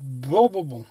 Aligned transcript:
Bon, 0.00 0.48
bon, 0.48 0.62
bon. 0.62 0.84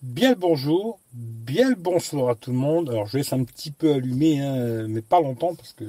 Bien 0.00 0.30
le 0.30 0.36
bonjour, 0.36 0.98
bien 1.12 1.68
le 1.68 1.74
bonsoir 1.74 2.30
à 2.30 2.34
tout 2.34 2.52
le 2.52 2.56
monde. 2.56 2.88
Alors 2.88 3.06
je 3.06 3.18
laisse 3.18 3.34
un 3.34 3.44
petit 3.44 3.70
peu 3.70 3.92
allumer, 3.92 4.40
hein, 4.40 4.86
mais 4.88 5.02
pas 5.02 5.20
longtemps 5.20 5.54
parce 5.54 5.74
que 5.74 5.84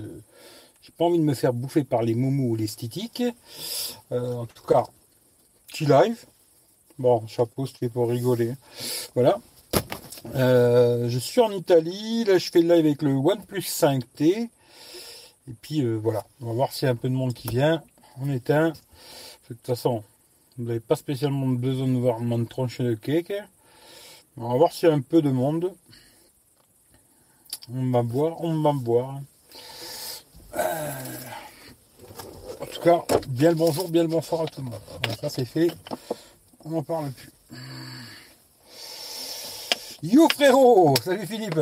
j'ai 0.81 0.91
pas 0.97 1.05
envie 1.05 1.17
de 1.17 1.23
me 1.23 1.33
faire 1.33 1.53
bouffer 1.53 1.85
par 1.85 2.03
les 2.03 2.13
moumous 2.13 2.51
ou 2.51 2.55
les 2.57 2.67
stitiques. 2.67 3.23
Euh, 4.11 4.33
en 4.33 4.45
tout 4.47 4.65
cas, 4.65 4.83
petit 5.67 5.85
live. 5.85 6.25
Bon, 6.99 7.25
chapeau, 7.25 7.65
c'était 7.67 7.87
pour 7.87 8.09
rigoler. 8.09 8.53
Voilà. 9.13 9.39
Euh, 10.35 11.07
je 11.07 11.19
suis 11.19 11.39
en 11.39 11.51
Italie. 11.51 12.25
Là, 12.25 12.37
je 12.37 12.49
fais 12.51 12.61
le 12.61 12.75
live 12.75 12.85
avec 12.85 13.01
le 13.01 13.13
OnePlus 13.13 13.61
5T. 13.61 14.49
Et 15.47 15.53
puis 15.61 15.81
euh, 15.81 15.95
voilà, 15.95 16.25
on 16.41 16.47
va 16.47 16.53
voir 16.53 16.73
s'il 16.73 16.87
y 16.87 16.89
a 16.89 16.91
un 16.91 16.95
peu 16.97 17.07
de 17.07 17.13
monde 17.13 17.33
qui 17.33 17.47
vient. 17.47 17.81
On 18.21 18.29
éteint. 18.29 18.69
De 19.49 19.55
toute 19.55 19.65
façon, 19.65 20.03
vous 20.57 20.63
n'avez 20.63 20.79
pas 20.79 20.95
spécialement 20.95 21.47
besoin 21.47 21.87
de 21.87 21.97
voir 21.97 22.19
mon 22.19 22.45
tronche 22.45 22.79
de 22.79 22.93
cake. 22.93 23.33
On 24.37 24.49
va 24.49 24.57
voir 24.57 24.71
s'il 24.71 24.87
y 24.87 24.91
a 24.91 24.95
un 24.95 25.01
peu 25.01 25.21
de 25.21 25.29
monde. 25.29 25.73
On 27.73 27.91
va 27.91 28.03
boire, 28.03 28.41
on 28.41 28.61
va 28.61 28.71
boire. 28.71 29.19
Euh, 30.55 30.91
en 32.61 32.65
tout 32.67 32.79
cas, 32.79 33.03
bien 33.27 33.49
le 33.49 33.55
bonjour, 33.55 33.89
bien 33.89 34.03
le 34.03 34.07
bonsoir 34.07 34.41
à 34.41 34.45
tout 34.45 34.61
le 34.61 34.69
monde. 34.69 34.79
ça 35.19 35.29
c'est 35.29 35.45
fait. 35.45 35.71
On 36.63 36.69
n'en 36.69 36.83
parle 36.83 37.11
plus. 37.11 37.29
Yo 40.03 40.29
frérot 40.29 40.95
Salut 41.03 41.25
Philippe 41.25 41.59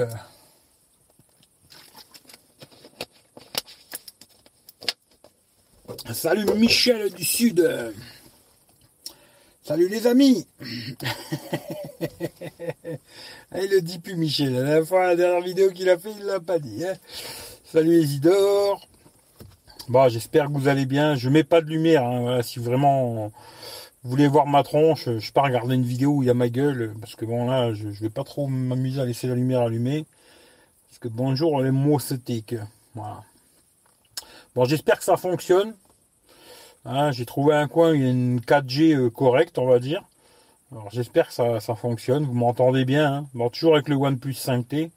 Salut 6.14 6.46
Michel 6.56 7.12
du 7.14 7.24
Sud 7.24 7.94
Salut 9.64 9.88
les 9.88 10.08
amis 10.08 10.46
Il 13.56 13.70
le 13.72 13.80
dit 13.80 13.98
plus 13.98 14.18
Michel. 14.18 14.52
La 14.52 14.84
fois, 14.84 15.08
la 15.08 15.16
dernière 15.16 15.42
vidéo 15.42 15.72
qu'il 15.72 15.90
a 15.90 15.98
fait, 15.98 16.12
il 16.20 16.26
l'a 16.26 16.42
pas 16.42 16.60
dit. 16.60 16.84
Hein. 16.86 16.96
Salut 17.64 17.98
Isidore. 18.02 18.86
Bon, 19.88 20.10
j'espère 20.10 20.48
que 20.48 20.52
vous 20.52 20.68
allez 20.68 20.86
bien. 20.86 21.16
Je 21.16 21.30
mets 21.30 21.46
pas 21.46 21.62
de 21.62 21.68
lumière. 21.68 22.04
Hein. 22.04 22.42
si 22.42 22.60
vraiment 22.60 23.32
vous 24.04 24.10
voulez 24.10 24.28
voir 24.28 24.48
ma 24.48 24.64
tronche, 24.64 25.08
je 25.18 25.32
pas 25.32 25.44
regarder 25.44 25.76
une 25.76 25.86
vidéo 25.86 26.10
où 26.12 26.24
il 26.24 26.26
y 26.26 26.30
a 26.30 26.34
ma 26.34 26.50
gueule. 26.50 26.94
Parce 27.00 27.16
que 27.16 27.24
bon 27.24 27.46
là, 27.46 27.74
je, 27.74 27.88
vais 27.88 28.10
pas 28.10 28.26
trop 28.26 28.48
m'amuser 28.48 29.00
à 29.00 29.06
laisser 29.06 29.28
la 29.28 29.36
lumière 29.36 29.62
allumée. 29.62 30.06
Parce 30.90 31.00
que 31.00 31.08
bonjour 31.08 31.62
les 31.62 31.72
mots 31.72 32.00
Voilà. 32.96 33.24
Bon, 34.56 34.66
j'espère 34.66 34.98
que 35.00 35.06
ça 35.06 35.16
fonctionne. 35.16 35.74
Hein, 36.86 37.12
j'ai 37.12 37.26
trouvé 37.26 37.56
un 37.56 37.68
coin, 37.68 37.94
il 37.94 38.02
y 38.02 38.06
a 38.06 38.10
une 38.10 38.40
4G 38.42 38.96
euh, 38.96 39.10
correcte, 39.10 39.58
on 39.58 39.66
va 39.66 39.80
dire. 39.80 40.04
Alors 40.72 40.90
j'espère 40.92 41.28
que 41.28 41.34
ça, 41.34 41.76
fonctionne. 41.76 42.26
Vous 42.26 42.34
m'entendez 42.34 42.84
bien. 42.84 43.14
Hein. 43.14 43.28
Bon, 43.34 43.50
toujours 43.50 43.76
avec 43.76 43.88
le 43.88 43.96
OnePlus 43.96 44.34
5T. 44.34 44.90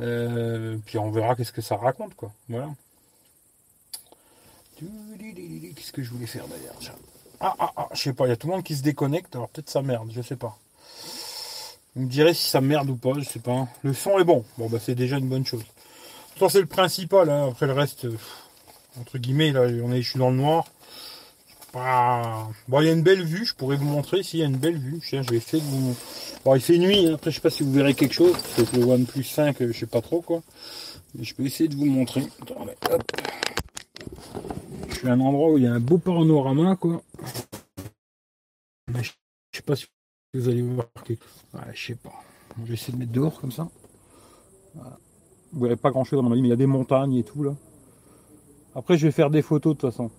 Euh, 0.00 0.76
puis 0.84 0.98
on 0.98 1.10
verra 1.10 1.36
qu'est-ce 1.36 1.52
que 1.52 1.62
ça 1.62 1.76
raconte, 1.76 2.14
quoi. 2.14 2.32
Voilà. 2.48 2.70
Qu'est-ce 4.78 5.92
que 5.92 6.02
je 6.02 6.10
voulais 6.10 6.26
faire 6.26 6.46
d'ailleurs 6.48 6.74
Ah, 7.40 7.54
ah, 7.58 7.72
ah, 7.76 7.88
je 7.92 8.02
sais 8.02 8.12
pas, 8.12 8.26
il 8.26 8.30
y 8.30 8.32
a 8.32 8.36
tout 8.36 8.48
le 8.48 8.54
monde 8.54 8.64
qui 8.64 8.74
se 8.74 8.82
déconnecte, 8.82 9.36
alors 9.36 9.48
peut-être 9.48 9.70
ça 9.70 9.82
merde, 9.82 10.10
je 10.12 10.20
sais 10.20 10.36
pas. 10.36 10.58
Vous 11.94 12.02
me 12.02 12.08
direz 12.08 12.34
si 12.34 12.48
ça 12.48 12.60
merde 12.60 12.90
ou 12.90 12.96
pas, 12.96 13.12
je 13.16 13.24
sais 13.24 13.38
pas. 13.38 13.68
Le 13.82 13.94
son 13.94 14.18
est 14.18 14.24
bon, 14.24 14.44
bon 14.58 14.68
bah 14.68 14.78
c'est 14.80 14.96
déjà 14.96 15.18
une 15.18 15.28
bonne 15.28 15.46
chose. 15.46 15.62
Ça 16.38 16.48
c'est 16.48 16.60
le 16.60 16.66
principal, 16.66 17.30
hein. 17.30 17.48
après 17.50 17.66
le 17.66 17.72
reste, 17.72 18.08
entre 19.00 19.18
guillemets, 19.18 19.52
là, 19.52 19.68
je 19.68 20.00
suis 20.00 20.18
dans 20.18 20.30
le 20.30 20.36
noir. 20.36 20.66
Bon, 22.68 22.80
il 22.80 22.86
y 22.86 22.88
a 22.88 22.92
une 22.92 23.02
belle 23.02 23.24
vue, 23.24 23.44
je 23.44 23.54
pourrais 23.54 23.76
vous 23.76 23.84
montrer 23.84 24.22
s'il 24.22 24.38
y 24.38 24.42
a 24.44 24.46
une 24.46 24.56
belle 24.56 24.78
vue. 24.78 25.00
Je 25.02 25.16
vais 25.16 25.36
essayer 25.36 25.60
de 25.60 25.66
vous. 25.66 25.96
Bon, 26.44 26.54
il 26.54 26.60
fait 26.60 26.78
nuit, 26.78 27.06
hein. 27.06 27.14
après 27.14 27.32
je 27.32 27.36
sais 27.36 27.40
pas 27.40 27.50
si 27.50 27.64
vous 27.64 27.72
verrez 27.72 27.94
quelque 27.94 28.12
chose. 28.12 28.36
C'est 28.54 28.72
le 28.74 28.84
OnePlus 28.84 29.24
5, 29.24 29.60
euh, 29.60 29.72
je 29.72 29.78
sais 29.80 29.86
pas 29.86 30.00
trop 30.00 30.20
quoi. 30.20 30.42
Mais 31.14 31.24
je 31.24 31.34
peux 31.34 31.44
essayer 31.44 31.68
de 31.68 31.74
vous 31.74 31.86
montrer. 31.86 32.22
Je 34.88 34.94
suis 34.94 35.08
à 35.08 35.12
un 35.12 35.20
endroit 35.20 35.50
où 35.50 35.58
il 35.58 35.64
y 35.64 35.66
a 35.66 35.72
un 35.72 35.80
beau 35.80 35.98
panorama 35.98 36.76
quoi. 36.76 37.02
Mais 38.92 39.02
je 39.02 39.10
sais 39.52 39.62
pas 39.62 39.74
si 39.74 39.86
vous 40.34 40.48
allez 40.48 40.62
voir 40.62 40.86
quelque 41.04 41.24
chose. 41.24 41.44
Ouais, 41.54 41.72
je 41.74 41.86
sais 41.86 41.94
pas. 41.96 42.12
Je 42.60 42.68
vais 42.68 42.74
essayer 42.74 42.92
de 42.92 42.98
mettre 42.98 43.12
dehors 43.12 43.40
comme 43.40 43.52
ça. 43.52 43.68
Vous 45.52 45.60
verrez 45.60 45.76
pas 45.76 45.90
grand 45.90 46.04
chose 46.04 46.22
dans 46.22 46.28
ma 46.28 46.36
vie, 46.36 46.42
mais 46.42 46.48
il 46.48 46.50
y 46.50 46.54
a 46.54 46.56
des 46.56 46.66
montagnes 46.66 47.16
et 47.16 47.24
tout 47.24 47.42
là. 47.42 47.54
Après, 48.76 48.98
je 48.98 49.06
vais 49.06 49.12
faire 49.12 49.30
des 49.30 49.42
photos 49.42 49.76
de 49.76 49.80
toute 49.80 49.90
façon. 49.90 50.10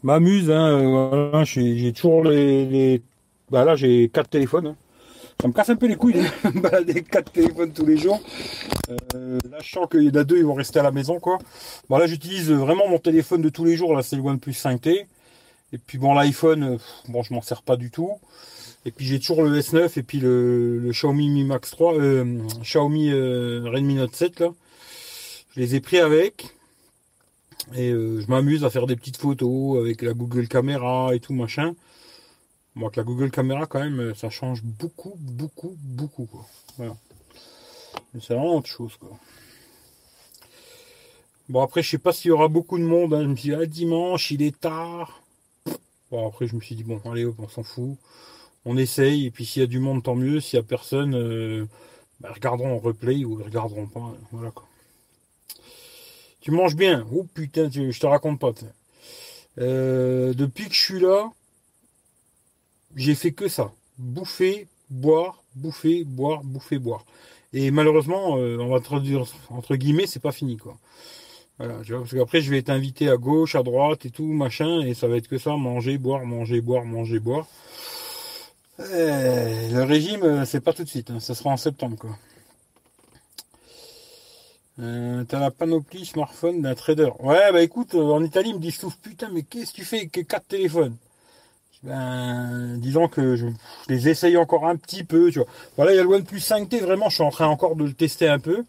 Je 0.00 0.06
m'amuse, 0.06 0.50
hein, 0.50 0.68
euh, 0.68 1.44
j'ai 1.44 1.92
toujours 1.92 2.22
les, 2.24 3.02
Bah 3.50 3.64
là, 3.64 3.74
j'ai 3.74 4.08
quatre 4.10 4.28
téléphones. 4.28 4.68
Hein. 4.68 4.76
Ça 5.40 5.48
me 5.48 5.52
casse 5.52 5.70
un 5.70 5.76
peu 5.76 5.86
les 5.86 5.96
couilles 5.96 6.14
de 6.14 6.60
balader 6.60 7.02
quatre 7.02 7.32
téléphones 7.32 7.72
tous 7.72 7.86
les 7.86 7.96
jours. 7.96 8.20
Euh, 9.14 9.38
là, 9.50 9.58
je 9.62 9.70
sens 9.70 9.86
qu'il 9.90 10.02
y 10.02 10.10
en 10.10 10.20
a 10.20 10.24
deux, 10.24 10.36
ils 10.36 10.44
vont 10.44 10.54
rester 10.54 10.78
à 10.78 10.82
la 10.82 10.90
maison, 10.90 11.18
quoi. 11.18 11.38
Bon, 11.88 11.96
là, 11.96 12.06
j'utilise 12.06 12.50
vraiment 12.50 12.88
mon 12.88 12.98
téléphone 12.98 13.40
de 13.40 13.48
tous 13.48 13.64
les 13.64 13.76
jours. 13.76 13.94
Là, 13.96 14.02
c'est 14.02 14.16
le 14.16 14.22
OnePlus 14.22 14.52
5T. 14.52 15.06
Et 15.72 15.78
puis, 15.78 15.98
bon, 15.98 16.14
l'iPhone, 16.14 16.62
euh, 16.62 16.78
bon, 17.08 17.22
je 17.22 17.32
m'en 17.32 17.40
sers 17.40 17.62
pas 17.62 17.76
du 17.76 17.90
tout. 17.90 18.10
Et 18.84 18.90
puis, 18.90 19.06
j'ai 19.06 19.18
toujours 19.18 19.42
le 19.42 19.58
S9 19.58 19.98
et 19.98 20.02
puis 20.02 20.18
le, 20.18 20.90
Xiaomi 20.92 21.28
Mi 21.28 21.44
Max 21.44 21.70
3, 21.70 21.94
Xiaomi 22.62 23.12
Redmi 23.12 23.94
Note 23.94 24.14
7, 24.14 24.40
là. 24.40 24.50
Je 25.56 25.60
les 25.60 25.74
ai 25.74 25.80
pris 25.80 25.98
avec. 25.98 26.57
Et 27.74 27.90
euh, 27.90 28.20
je 28.20 28.26
m'amuse 28.28 28.64
à 28.64 28.70
faire 28.70 28.86
des 28.86 28.96
petites 28.96 29.18
photos 29.18 29.78
avec 29.78 30.02
la 30.02 30.14
Google 30.14 30.48
Caméra 30.48 31.14
et 31.14 31.20
tout 31.20 31.34
machin. 31.34 31.74
Moi, 32.74 32.90
que 32.90 33.00
la 33.00 33.04
Google 33.04 33.30
Caméra, 33.30 33.66
quand 33.66 33.80
même, 33.80 34.14
ça 34.14 34.30
change 34.30 34.62
beaucoup, 34.62 35.14
beaucoup, 35.18 35.76
beaucoup. 35.80 36.26
Quoi. 36.26 36.46
Voilà. 36.76 36.96
Mais 38.14 38.20
c'est 38.20 38.34
vraiment 38.34 38.56
autre 38.56 38.68
chose. 38.68 38.96
Quoi. 38.96 39.18
Bon, 41.48 41.60
après, 41.60 41.82
je 41.82 41.90
sais 41.90 41.98
pas 41.98 42.12
s'il 42.12 42.28
y 42.28 42.32
aura 42.32 42.48
beaucoup 42.48 42.78
de 42.78 42.84
monde. 42.84 43.14
Hein. 43.14 43.22
Je 43.22 43.28
me 43.28 43.36
suis 43.36 43.48
dit, 43.50 43.54
ah, 43.54 43.66
dimanche, 43.66 44.30
il 44.30 44.42
est 44.42 44.58
tard. 44.60 45.22
Bon, 46.10 46.28
après, 46.28 46.46
je 46.46 46.54
me 46.54 46.60
suis 46.60 46.76
dit, 46.76 46.84
bon, 46.84 47.00
allez, 47.10 47.26
on 47.26 47.48
s'en 47.48 47.64
fout. 47.64 47.96
On 48.64 48.76
essaye. 48.76 49.26
Et 49.26 49.30
puis, 49.30 49.44
s'il 49.44 49.60
y 49.60 49.64
a 49.64 49.66
du 49.66 49.80
monde, 49.80 50.02
tant 50.02 50.14
mieux. 50.14 50.40
S'il 50.40 50.58
y 50.58 50.60
a 50.60 50.62
personne, 50.62 51.14
euh, 51.16 51.66
bah, 52.20 52.30
regarderont 52.32 52.76
en 52.76 52.78
replay 52.78 53.24
ou 53.24 53.40
ils 53.40 53.44
regarderont 53.44 53.86
pas. 53.86 54.14
Voilà, 54.30 54.52
quoi. 54.52 54.67
Tu 56.48 56.54
manges 56.54 56.76
bien. 56.76 57.06
Oh 57.12 57.26
putain, 57.34 57.68
je 57.70 58.00
te 58.00 58.06
raconte 58.06 58.40
pas. 58.40 58.52
Euh, 59.58 60.32
depuis 60.32 60.66
que 60.66 60.74
je 60.74 60.80
suis 60.80 60.98
là, 60.98 61.30
j'ai 62.96 63.14
fait 63.14 63.32
que 63.32 63.48
ça. 63.48 63.70
Bouffer, 63.98 64.66
boire, 64.88 65.42
bouffer, 65.54 66.04
boire, 66.04 66.42
bouffer, 66.42 66.78
boire. 66.78 67.04
Et 67.52 67.70
malheureusement, 67.70 68.38
euh, 68.38 68.56
on 68.60 68.68
va 68.68 68.80
traduire 68.80 69.26
entre 69.50 69.76
guillemets, 69.76 70.06
c'est 70.06 70.22
pas 70.22 70.32
fini 70.32 70.56
quoi. 70.56 70.78
Voilà, 71.58 71.82
tu 71.84 71.92
vois, 71.92 72.00
parce 72.00 72.14
qu'après 72.14 72.40
je 72.40 72.50
vais 72.50 72.56
être 72.56 72.70
invité 72.70 73.10
à 73.10 73.18
gauche, 73.18 73.54
à 73.54 73.62
droite 73.62 74.06
et 74.06 74.10
tout, 74.10 74.32
machin, 74.32 74.80
et 74.80 74.94
ça 74.94 75.06
va 75.06 75.18
être 75.18 75.28
que 75.28 75.36
ça, 75.36 75.54
manger, 75.54 75.98
boire, 75.98 76.24
manger, 76.24 76.62
boire, 76.62 76.86
manger, 76.86 77.18
boire. 77.18 77.46
Eh, 78.78 79.68
le 79.70 79.82
régime, 79.82 80.22
euh, 80.22 80.44
c'est 80.46 80.62
pas 80.62 80.72
tout 80.72 80.84
de 80.84 80.88
suite, 80.88 81.10
hein. 81.10 81.20
ça 81.20 81.34
sera 81.34 81.50
en 81.50 81.58
septembre 81.58 81.98
quoi. 81.98 82.16
Euh, 84.80 85.24
t'as 85.24 85.40
la 85.40 85.50
panoplie 85.50 86.06
smartphone 86.06 86.62
d'un 86.62 86.74
trader. 86.74 87.10
Ouais, 87.18 87.52
bah 87.52 87.62
écoute, 87.62 87.94
euh, 87.94 88.12
en 88.12 88.22
Italie, 88.22 88.50
ils 88.50 88.54
me 88.54 88.60
disent 88.60 88.80
putain, 89.02 89.28
mais 89.32 89.42
qu'est-ce 89.42 89.72
que 89.72 89.76
tu 89.76 89.84
fais 89.84 89.96
avec 89.98 90.28
quatre 90.28 90.46
téléphones? 90.46 90.96
Ben, 91.82 92.76
disons 92.78 93.08
que 93.08 93.36
je, 93.36 93.46
les 93.88 94.08
essaye 94.08 94.36
encore 94.36 94.66
un 94.66 94.76
petit 94.76 95.04
peu, 95.04 95.30
tu 95.32 95.40
vois. 95.40 95.48
Voilà, 95.76 95.92
il 95.92 95.96
y 95.96 95.98
a 95.98 96.02
le 96.02 96.08
OnePlus 96.08 96.38
5T, 96.38 96.80
vraiment, 96.80 97.08
je 97.08 97.16
suis 97.16 97.24
en 97.24 97.30
train 97.30 97.46
encore 97.46 97.76
de 97.76 97.84
le 97.84 97.92
tester 97.92 98.28
un 98.28 98.38
peu 98.38 98.64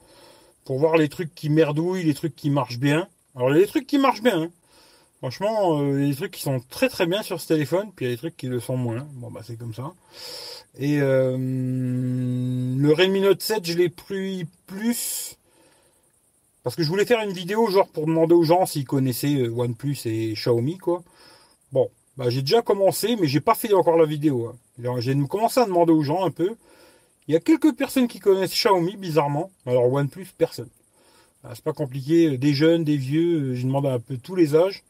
pour 0.66 0.80
voir 0.80 0.98
les 0.98 1.10
trucs 1.10 1.34
qui 1.36 1.50
merdouillent, 1.50 2.04
les 2.04 2.14
trucs 2.14 2.36
qui 2.36 2.50
marchent 2.50 2.80
bien. 2.80 3.08
Alors, 3.36 3.52
il 3.52 3.56
y 3.56 3.58
a 3.58 3.62
des 3.62 3.68
trucs 3.68 3.88
qui 3.88 3.98
marchent 4.00 4.24
bien, 4.24 4.44
hein. 4.44 4.50
Franchement, 5.20 5.82
euh, 5.82 6.00
il 6.00 6.06
y 6.06 6.08
a 6.08 6.12
des 6.12 6.16
trucs 6.16 6.32
qui 6.32 6.42
sont 6.42 6.62
très 6.70 6.88
très 6.88 7.06
bien 7.06 7.22
sur 7.24 7.42
ce 7.42 7.48
téléphone, 7.48 7.92
puis 7.96 8.06
il 8.06 8.10
y 8.10 8.12
a 8.12 8.16
des 8.16 8.20
trucs 8.20 8.38
qui 8.38 8.48
le 8.48 8.60
sont 8.62 8.78
moins. 8.78 9.06
Bon, 9.16 9.30
bah 9.30 9.42
c'est 9.44 9.58
comme 9.58 9.74
ça. 9.74 9.92
Et 10.78 10.98
le 11.00 12.94
Redmi 12.94 13.20
Note 13.20 13.42
7, 13.42 13.66
je 13.66 13.74
l'ai 13.74 13.90
pris 13.90 14.48
plus 14.66 15.39
parce 16.70 16.76
que 16.76 16.84
je 16.84 16.90
voulais 16.90 17.08
faire 17.08 17.22
une 17.22 17.32
vidéo 17.32 17.66
genre 17.72 17.88
pour 17.88 18.06
demander 18.06 18.36
aux 18.36 18.44
gens 18.44 18.68
s'ils 18.68 18.86
connaissaient 18.86 19.34
euh, 19.38 19.50
OnePlus 19.50 19.98
et 20.06 20.34
Xiaomi 20.34 20.78
quoi. 20.78 21.02
Bon, 21.72 21.90
bah 22.16 22.30
j'ai 22.30 22.42
déjà 22.42 22.62
commencé, 22.62 23.16
mais 23.20 23.26
j'ai 23.26 23.40
pas 23.40 23.56
fait 23.56 23.74
encore 23.74 23.98
la 23.98 24.06
vidéo. 24.06 24.54
Hein. 24.54 25.00
J'ai 25.00 25.18
commencé 25.28 25.60
à 25.60 25.66
demander 25.66 25.94
aux 25.94 26.04
gens 26.04 26.24
un 26.24 26.30
peu. 26.30 26.52
Il 27.28 27.34
y 27.34 27.36
a 27.36 27.40
quelques 27.40 27.74
personnes 27.74 28.08
qui 28.08 28.20
connaissent 28.20 28.54
Xiaomi 28.54 28.98
bizarrement. 28.98 29.50
Alors 29.66 29.92
OnePlus, 29.92 30.28
personne. 30.38 30.70
Ah, 31.44 31.54
c'est 31.56 31.64
pas 31.64 31.74
compliqué. 31.74 32.38
Des 32.38 32.54
jeunes, 32.54 32.84
des 32.84 32.98
vieux. 32.98 33.40
Euh, 33.40 33.56
j'ai 33.56 33.64
demandé 33.64 33.88
un 33.88 34.00
peu 34.00 34.18
tous 34.18 34.36
les 34.36 34.56
âges. 34.56 34.84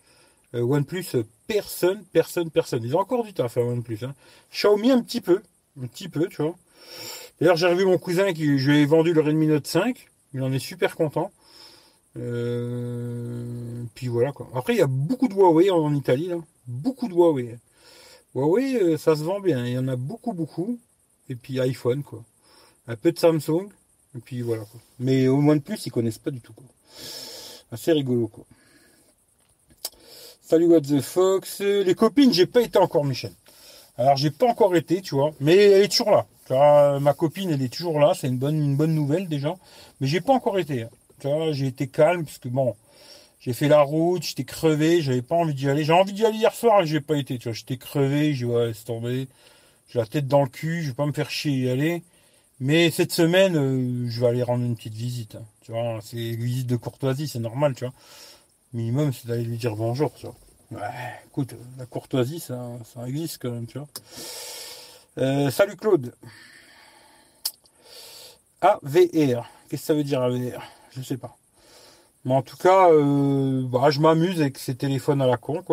Euh, 0.55 0.61
OnePlus, 0.63 1.05
personne, 1.47 2.03
personne, 2.11 2.51
personne. 2.51 2.83
Ils 2.83 2.97
ont 2.97 2.99
encore 2.99 3.23
du 3.23 3.31
temps 3.31 3.45
à 3.45 3.49
faire 3.49 3.65
OnePlus. 3.65 3.99
Hein. 4.01 4.13
Xiaomi 4.51 4.91
un 4.91 5.01
petit 5.01 5.21
peu, 5.21 5.41
un 5.81 5.87
petit 5.87 6.09
peu, 6.09 6.27
tu 6.27 6.41
vois. 6.41 6.55
D'ailleurs, 7.39 7.55
j'ai 7.55 7.67
revu 7.67 7.85
mon 7.85 7.97
cousin 7.97 8.33
qui 8.33 8.57
je 8.57 8.69
lui 8.69 8.79
ai 8.79 8.85
vendu 8.85 9.13
le 9.13 9.21
Redmi 9.21 9.47
Note 9.47 9.65
5. 9.65 10.09
Il 10.33 10.41
en 10.41 10.51
est 10.51 10.59
super 10.59 10.97
content. 10.97 11.31
Euh, 12.17 13.83
puis 13.93 14.07
voilà 14.07 14.31
quoi. 14.31 14.49
Après, 14.55 14.73
il 14.73 14.79
y 14.79 14.81
a 14.81 14.87
beaucoup 14.87 15.27
de 15.27 15.33
Huawei 15.33 15.69
en, 15.69 15.93
Italie, 15.93 16.27
là. 16.27 16.37
Beaucoup 16.67 17.07
de 17.07 17.13
Huawei. 17.13 17.57
Huawei, 18.35 18.75
euh, 18.75 18.97
ça 18.97 19.15
se 19.15 19.23
vend 19.23 19.39
bien. 19.39 19.65
Il 19.65 19.73
y 19.73 19.77
en 19.77 19.87
a 19.87 19.95
beaucoup, 19.95 20.33
beaucoup. 20.33 20.79
Et 21.29 21.35
puis 21.35 21.59
iPhone, 21.59 22.03
quoi. 22.03 22.23
Un 22.87 22.95
peu 22.95 23.11
de 23.11 23.19
Samsung. 23.19 23.69
Et 24.15 24.19
puis 24.19 24.41
voilà, 24.41 24.63
quoi. 24.63 24.79
Mais 24.99 25.27
au 25.27 25.37
moins 25.37 25.55
de 25.55 25.61
plus, 25.61 25.85
ils 25.85 25.91
connaissent 25.91 26.17
pas 26.17 26.31
du 26.31 26.41
tout, 26.41 26.53
quoi. 26.53 26.65
Assez 27.71 27.91
rigolo, 27.91 28.27
quoi. 28.27 28.45
Salut 30.41 30.65
What 30.65 30.81
the 30.81 31.01
Fox. 31.01 31.59
Les 31.61 31.93
copines, 31.93 32.33
j'ai 32.33 32.47
pas 32.47 32.61
été 32.61 32.79
encore, 32.79 33.05
Michel. 33.05 33.31
Alors, 33.97 34.17
j'ai 34.17 34.31
pas 34.31 34.47
encore 34.47 34.75
été, 34.75 35.01
tu 35.01 35.13
vois. 35.13 35.31
Mais 35.39 35.55
elle 35.55 35.83
est 35.83 35.89
toujours 35.89 36.09
là. 36.09 36.25
Tu 36.47 36.53
vois, 36.53 36.99
ma 36.99 37.13
copine, 37.13 37.51
elle 37.51 37.61
est 37.61 37.71
toujours 37.71 37.99
là. 37.99 38.13
C'est 38.15 38.27
une 38.27 38.39
bonne, 38.39 38.57
une 38.57 38.75
bonne 38.75 38.95
nouvelle, 38.95 39.27
déjà. 39.27 39.55
Mais 40.01 40.07
j'ai 40.07 40.21
pas 40.21 40.33
encore 40.33 40.57
été. 40.57 40.87
J'ai 41.51 41.67
été 41.67 41.87
calme, 41.87 42.25
parce 42.25 42.37
que 42.37 42.49
bon, 42.49 42.75
j'ai 43.39 43.53
fait 43.53 43.67
la 43.67 43.81
route, 43.81 44.23
j'étais 44.23 44.43
crevé, 44.43 45.01
j'avais 45.01 45.21
pas 45.21 45.35
envie 45.35 45.53
d'y 45.53 45.69
aller. 45.69 45.83
J'ai 45.83 45.93
envie 45.93 46.13
d'y 46.13 46.25
aller 46.25 46.37
hier 46.37 46.53
soir 46.53 46.81
et 46.81 46.85
j'ai 46.85 47.01
pas 47.01 47.17
été, 47.17 47.37
tu 47.37 47.49
vois. 47.49 47.53
J'étais 47.53 47.77
crevé, 47.77 48.33
j'ai 48.33 48.45
ouais, 48.45 48.73
c'est 48.73 48.85
tombé. 48.85 49.27
J'ai 49.89 49.99
la 49.99 50.05
tête 50.05 50.27
dans 50.27 50.43
le 50.43 50.49
cul, 50.49 50.83
je 50.83 50.89
vais 50.89 50.93
pas 50.93 51.05
me 51.05 51.13
faire 51.13 51.29
chier 51.29 51.53
y 51.53 51.69
aller. 51.69 52.03
Mais 52.59 52.91
cette 52.91 53.13
semaine, 53.13 53.55
euh, 53.55 54.09
je 54.09 54.19
vais 54.19 54.27
aller 54.27 54.43
rendre 54.43 54.65
une 54.65 54.75
petite 54.75 54.93
visite. 54.93 55.35
Hein. 55.35 55.45
Tu 55.61 55.71
vois, 55.71 55.99
c'est 56.03 56.17
une 56.17 56.43
visite 56.43 56.67
de 56.67 56.75
courtoisie, 56.75 57.27
c'est 57.27 57.39
normal, 57.39 57.73
tu 57.75 57.85
vois. 57.85 57.93
Minimum, 58.73 59.13
c'est 59.13 59.27
d'aller 59.27 59.43
lui 59.43 59.57
dire 59.57 59.75
bonjour, 59.75 60.13
tu 60.15 60.27
vois. 60.27 60.35
Écoute, 61.27 61.55
la 61.77 61.85
courtoisie, 61.85 62.39
ça, 62.39 62.61
ça 62.83 63.07
existe 63.07 63.41
quand 63.41 63.51
même, 63.51 63.65
tu 63.65 63.79
vois. 63.79 63.87
Euh, 65.17 65.49
salut 65.49 65.77
Claude. 65.77 66.13
AVR. 68.61 69.49
Qu'est-ce 69.69 69.81
que 69.81 69.87
ça 69.87 69.93
veut 69.93 70.03
dire 70.03 70.21
AVR 70.21 70.61
Je 70.91 71.01
sais 71.01 71.17
pas. 71.17 71.37
Mais 72.25 72.33
en 72.33 72.41
tout 72.41 72.57
cas, 72.57 72.89
euh, 72.91 73.63
bah, 73.65 73.89
je 73.89 73.99
m'amuse 73.99 74.41
avec 74.41 74.57
ces 74.57 74.75
téléphones 74.75 75.21
à 75.21 75.27
la 75.27 75.37
con. 75.37 75.63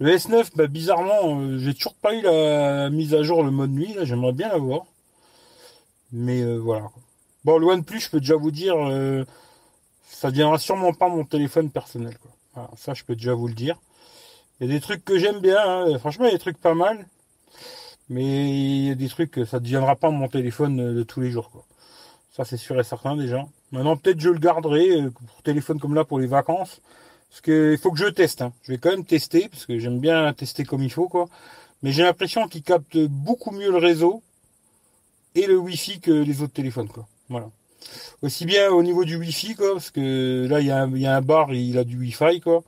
Le 0.00 0.16
S9, 0.16 0.50
bah, 0.54 0.66
bizarrement, 0.66 1.40
euh, 1.40 1.58
j'ai 1.58 1.74
toujours 1.74 1.94
pas 1.94 2.14
eu 2.14 2.22
la 2.22 2.90
mise 2.90 3.14
à 3.14 3.22
jour 3.22 3.42
le 3.42 3.50
mode 3.50 3.70
nuit, 3.70 3.94
j'aimerais 4.02 4.32
bien 4.32 4.48
l'avoir. 4.48 4.86
Mais 6.12 6.40
euh, 6.42 6.56
voilà. 6.56 6.90
Bon, 7.44 7.58
le 7.58 7.66
OnePlus, 7.66 8.00
je 8.00 8.10
peux 8.10 8.20
déjà 8.20 8.36
vous 8.36 8.50
dire, 8.50 8.74
ça 10.08 10.30
deviendra 10.30 10.58
sûrement 10.58 10.92
pas 10.92 11.08
mon 11.08 11.24
téléphone 11.24 11.70
personnel, 11.70 12.16
quoi. 12.18 12.70
ça, 12.76 12.94
je 12.94 13.04
peux 13.04 13.14
déjà 13.14 13.34
vous 13.34 13.48
le 13.48 13.54
dire. 13.54 13.78
Il 14.60 14.66
y 14.66 14.70
a 14.70 14.74
des 14.74 14.80
trucs 14.80 15.04
que 15.04 15.18
j'aime 15.18 15.40
bien, 15.40 15.58
hein. 15.62 15.98
franchement, 15.98 16.24
il 16.24 16.28
y 16.28 16.30
a 16.30 16.34
des 16.34 16.40
trucs 16.40 16.58
pas 16.58 16.74
mal. 16.74 17.06
Mais 18.10 18.50
il 18.50 18.88
y 18.88 18.90
a 18.90 18.94
des 18.94 19.08
trucs, 19.08 19.34
ça 19.46 19.58
ne 19.58 19.64
deviendra 19.64 19.96
pas 19.96 20.10
mon 20.10 20.28
téléphone 20.28 20.94
de 20.94 21.02
tous 21.02 21.20
les 21.20 21.30
jours. 21.30 21.50
Ça, 22.32 22.44
c'est 22.44 22.56
sûr 22.56 22.78
et 22.80 22.84
certain 22.84 23.16
déjà. 23.16 23.44
Maintenant, 23.72 23.96
peut-être 23.96 24.20
je 24.20 24.30
le 24.30 24.38
garderai 24.38 25.02
euh, 25.02 25.10
pour 25.10 25.42
téléphone 25.42 25.78
comme 25.78 25.94
là 25.94 26.04
pour 26.04 26.18
les 26.18 26.26
vacances. 26.26 26.80
Parce 27.30 27.42
qu'il 27.42 27.78
faut 27.78 27.90
que 27.90 27.98
je 27.98 28.06
teste. 28.06 28.42
Hein. 28.42 28.52
Je 28.62 28.72
vais 28.72 28.78
quand 28.78 28.90
même 28.90 29.04
tester, 29.04 29.48
parce 29.48 29.66
que 29.66 29.78
j'aime 29.78 30.00
bien 30.00 30.32
tester 30.32 30.64
comme 30.64 30.82
il 30.82 30.90
faut, 30.90 31.08
quoi. 31.08 31.28
Mais 31.82 31.92
j'ai 31.92 32.02
l'impression 32.02 32.48
qu'il 32.48 32.62
capte 32.62 32.96
beaucoup 32.98 33.50
mieux 33.50 33.70
le 33.70 33.78
réseau 33.78 34.22
et 35.34 35.46
le 35.46 35.56
Wi-Fi 35.56 36.00
que 36.00 36.10
les 36.10 36.42
autres 36.42 36.54
téléphones, 36.54 36.88
quoi. 36.88 37.06
Voilà. 37.28 37.50
Aussi 38.22 38.46
bien 38.46 38.70
au 38.70 38.82
niveau 38.82 39.04
du 39.04 39.16
Wi-Fi, 39.16 39.54
quoi, 39.54 39.74
parce 39.74 39.90
que 39.90 40.46
là, 40.48 40.60
il 40.60 40.66
y, 40.66 40.70
a 40.70 40.82
un, 40.82 40.90
il 40.90 41.02
y 41.02 41.06
a 41.06 41.16
un 41.16 41.20
bar, 41.20 41.52
il 41.52 41.78
a 41.78 41.84
du 41.84 41.98
Wi-Fi, 41.98 42.40
quoi. 42.40 42.64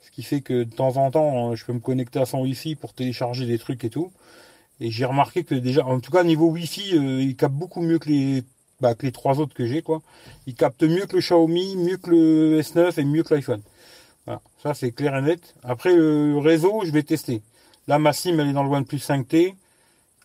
Ce 0.00 0.10
qui 0.10 0.22
fait 0.22 0.40
que 0.40 0.62
de 0.62 0.74
temps 0.74 0.96
en 0.96 1.10
temps, 1.10 1.54
je 1.56 1.64
peux 1.64 1.72
me 1.72 1.80
connecter 1.80 2.20
à 2.20 2.26
son 2.26 2.40
Wi-Fi 2.42 2.76
pour 2.76 2.92
télécharger 2.94 3.46
des 3.46 3.58
trucs 3.58 3.82
et 3.84 3.90
tout. 3.90 4.12
Et 4.80 4.90
j'ai 4.90 5.04
remarqué 5.04 5.44
que 5.44 5.54
déjà, 5.54 5.84
en 5.84 6.00
tout 6.00 6.10
cas, 6.10 6.24
niveau 6.24 6.46
Wi-Fi, 6.50 6.96
euh, 6.96 7.22
il 7.22 7.36
capte 7.36 7.54
beaucoup 7.54 7.80
mieux 7.82 7.98
que 7.98 8.08
les 8.08 8.44
bah, 8.80 8.94
que 8.94 9.06
les 9.06 9.12
trois 9.12 9.40
autres 9.40 9.54
que 9.54 9.66
j'ai, 9.66 9.82
quoi. 9.82 10.02
Il 10.46 10.54
capte 10.54 10.82
mieux 10.82 11.06
que 11.06 11.14
le 11.14 11.20
Xiaomi, 11.20 11.76
mieux 11.76 11.96
que 11.96 12.10
le 12.10 12.60
S9 12.60 13.00
et 13.00 13.04
mieux 13.04 13.22
que 13.22 13.34
l'iPhone. 13.34 13.62
Voilà. 14.26 14.40
Ça, 14.62 14.74
c'est 14.74 14.92
clair 14.92 15.16
et 15.16 15.22
net. 15.22 15.54
Après, 15.62 15.94
le 15.94 16.38
réseau, 16.38 16.82
je 16.84 16.90
vais 16.90 17.02
tester. 17.02 17.42
Là, 17.86 17.98
ma 17.98 18.12
SIM, 18.12 18.38
elle 18.38 18.48
est 18.48 18.52
dans 18.52 18.62
le 18.62 18.70
OnePlus 18.70 18.98
5T. 18.98 19.54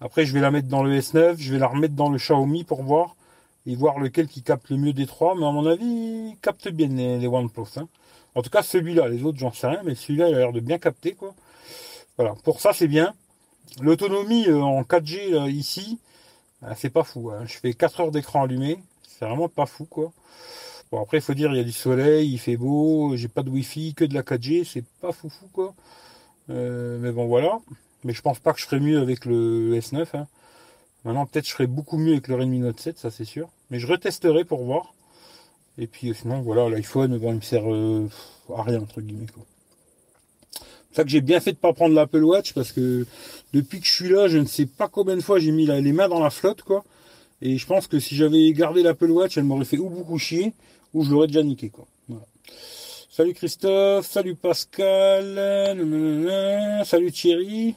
Après, 0.02 0.26
je 0.26 0.34
vais 0.34 0.40
la 0.40 0.52
mettre 0.52 0.68
dans 0.68 0.84
le 0.84 0.98
S9. 0.98 1.36
Je 1.38 1.52
vais 1.52 1.60
la 1.60 1.68
remettre 1.68 1.96
dans 1.96 2.10
le 2.10 2.18
Xiaomi 2.18 2.64
pour 2.64 2.84
voir. 2.84 3.16
Et 3.66 3.76
voir 3.76 4.00
lequel 4.00 4.28
qui 4.28 4.42
capte 4.42 4.70
le 4.70 4.78
mieux 4.78 4.94
des 4.94 5.06
trois. 5.06 5.36
Mais 5.36 5.46
à 5.46 5.52
mon 5.52 5.66
avis, 5.66 5.86
il 5.86 6.38
capte 6.42 6.70
bien 6.70 6.88
les, 6.88 7.28
OnePlus. 7.28 7.78
Hein. 7.78 7.88
En 8.36 8.42
tout 8.42 8.50
cas, 8.50 8.64
celui-là. 8.64 9.10
Les 9.10 9.24
autres, 9.24 9.38
j'en 9.38 9.52
sais 9.52 9.68
rien. 9.68 9.82
Mais 9.84 9.96
celui-là, 9.96 10.30
il 10.30 10.36
a 10.36 10.40
l'air 10.40 10.54
de 10.54 10.62
bien 10.62 10.80
capter, 10.80 11.14
quoi. 11.14 11.36
Voilà. 12.18 12.36
Pour 12.44 12.62
ça, 12.62 12.72
c'est 12.74 12.88
bien. 12.88 13.14
L'autonomie 13.82 14.48
euh, 14.48 14.62
en 14.62 14.82
4G, 14.82 15.50
ici, 15.52 16.00
ah, 16.02 16.09
c'est 16.76 16.90
pas 16.90 17.04
fou. 17.04 17.32
Hein. 17.32 17.46
Je 17.46 17.58
fais 17.58 17.74
4 17.74 18.02
heures 18.02 18.12
d'écran 18.12 18.44
allumé. 18.44 18.80
C'est 19.08 19.26
vraiment 19.26 19.50
pas 19.50 19.66
fou, 19.66 19.86
quoi. 19.86 20.12
Bon, 20.92 21.02
après, 21.02 21.18
il 21.18 21.22
faut 21.22 21.34
dire, 21.34 21.52
il 21.52 21.58
y 21.58 21.60
a 21.60 21.64
du 21.64 21.72
soleil, 21.72 22.32
il 22.32 22.40
fait 22.40 22.58
beau, 22.58 23.16
j'ai 23.16 23.28
pas 23.28 23.44
de 23.44 23.50
wifi, 23.50 23.94
que 23.94 24.06
de 24.06 24.14
la 24.14 24.24
4G, 24.24 24.64
c'est 24.66 24.86
pas 25.02 25.12
fou, 25.12 25.30
fou, 25.30 25.48
quoi. 25.54 25.76
Euh, 26.50 26.98
mais 27.00 27.12
bon, 27.12 27.28
voilà. 27.28 27.60
Mais 28.04 28.14
je 28.14 28.22
pense 28.22 28.40
pas 28.40 28.54
que 28.54 28.60
je 28.60 28.66
ferai 28.66 28.80
mieux 28.80 29.00
avec 29.00 29.26
le 29.26 29.78
S9. 29.78 30.06
Hein. 30.16 30.28
Maintenant, 31.06 31.26
peut-être 31.26 31.48
je 31.48 31.52
ferai 31.52 31.68
beaucoup 31.68 31.98
mieux 31.98 32.14
avec 32.14 32.28
le 32.28 32.36
Redmi 32.36 32.60
Note 32.60 32.80
7, 32.80 32.98
ça 32.98 33.12
c'est 33.12 33.26
sûr. 33.26 33.50
Mais 33.70 33.80
je 33.80 33.88
retesterai 33.88 34.46
pour 34.46 34.64
voir. 34.64 34.94
Et 35.78 35.88
puis 35.88 36.14
sinon, 36.14 36.42
voilà, 36.42 36.70
l'iPhone, 36.70 37.18
bon, 37.18 37.32
il 37.32 37.36
me 37.36 37.42
sert 37.42 37.72
euh, 37.72 38.10
à 38.56 38.64
rien, 38.64 38.82
entre 38.82 39.02
guillemets. 39.02 39.28
Ça 40.92 41.04
que 41.04 41.10
j'ai 41.10 41.22
bien 41.22 41.40
fait 41.40 41.52
de 41.52 41.58
pas 41.58 41.74
prendre 41.74 41.94
l'Apple 41.94 42.24
Watch 42.24 42.54
parce 42.54 42.72
que 42.72 43.06
depuis 43.54 43.80
que 43.80 43.86
je 43.86 43.92
suis 43.92 44.10
là, 44.10 44.28
je 44.28 44.38
ne 44.38 44.46
sais 44.46 44.66
pas 44.66 44.88
combien 44.88 45.16
de 45.16 45.22
fois 45.22 45.40
j'ai 45.40 45.52
mis 45.52 45.66
les 45.66 45.92
mains 45.92 46.10
dans 46.10 46.20
la 46.20 46.30
flotte, 46.30 46.64
quoi. 46.64 46.84
Et 47.42 47.58
je 47.58 47.66
pense 47.66 47.88
que 47.88 48.00
si 48.00 48.16
j'avais 48.16 48.52
gardé 48.54 48.84
l'Apple 48.84 49.12
Watch, 49.12 49.38
elle 49.38 49.44
m'aurait 49.44 49.66
fait 49.66 49.78
ou 49.78 49.90
beaucoup 49.90 50.18
chier, 50.18 50.54
ou 50.94 51.06
je 51.06 51.12
l'aurais 51.12 51.28
déjà 51.28 51.44
niqué, 51.44 51.70
quoi. 51.70 51.86
Salut 53.12 53.34
Christophe, 53.34 54.08
salut 54.08 54.36
Pascal, 54.36 55.36
salut 56.86 57.12
Thierry. 57.12 57.76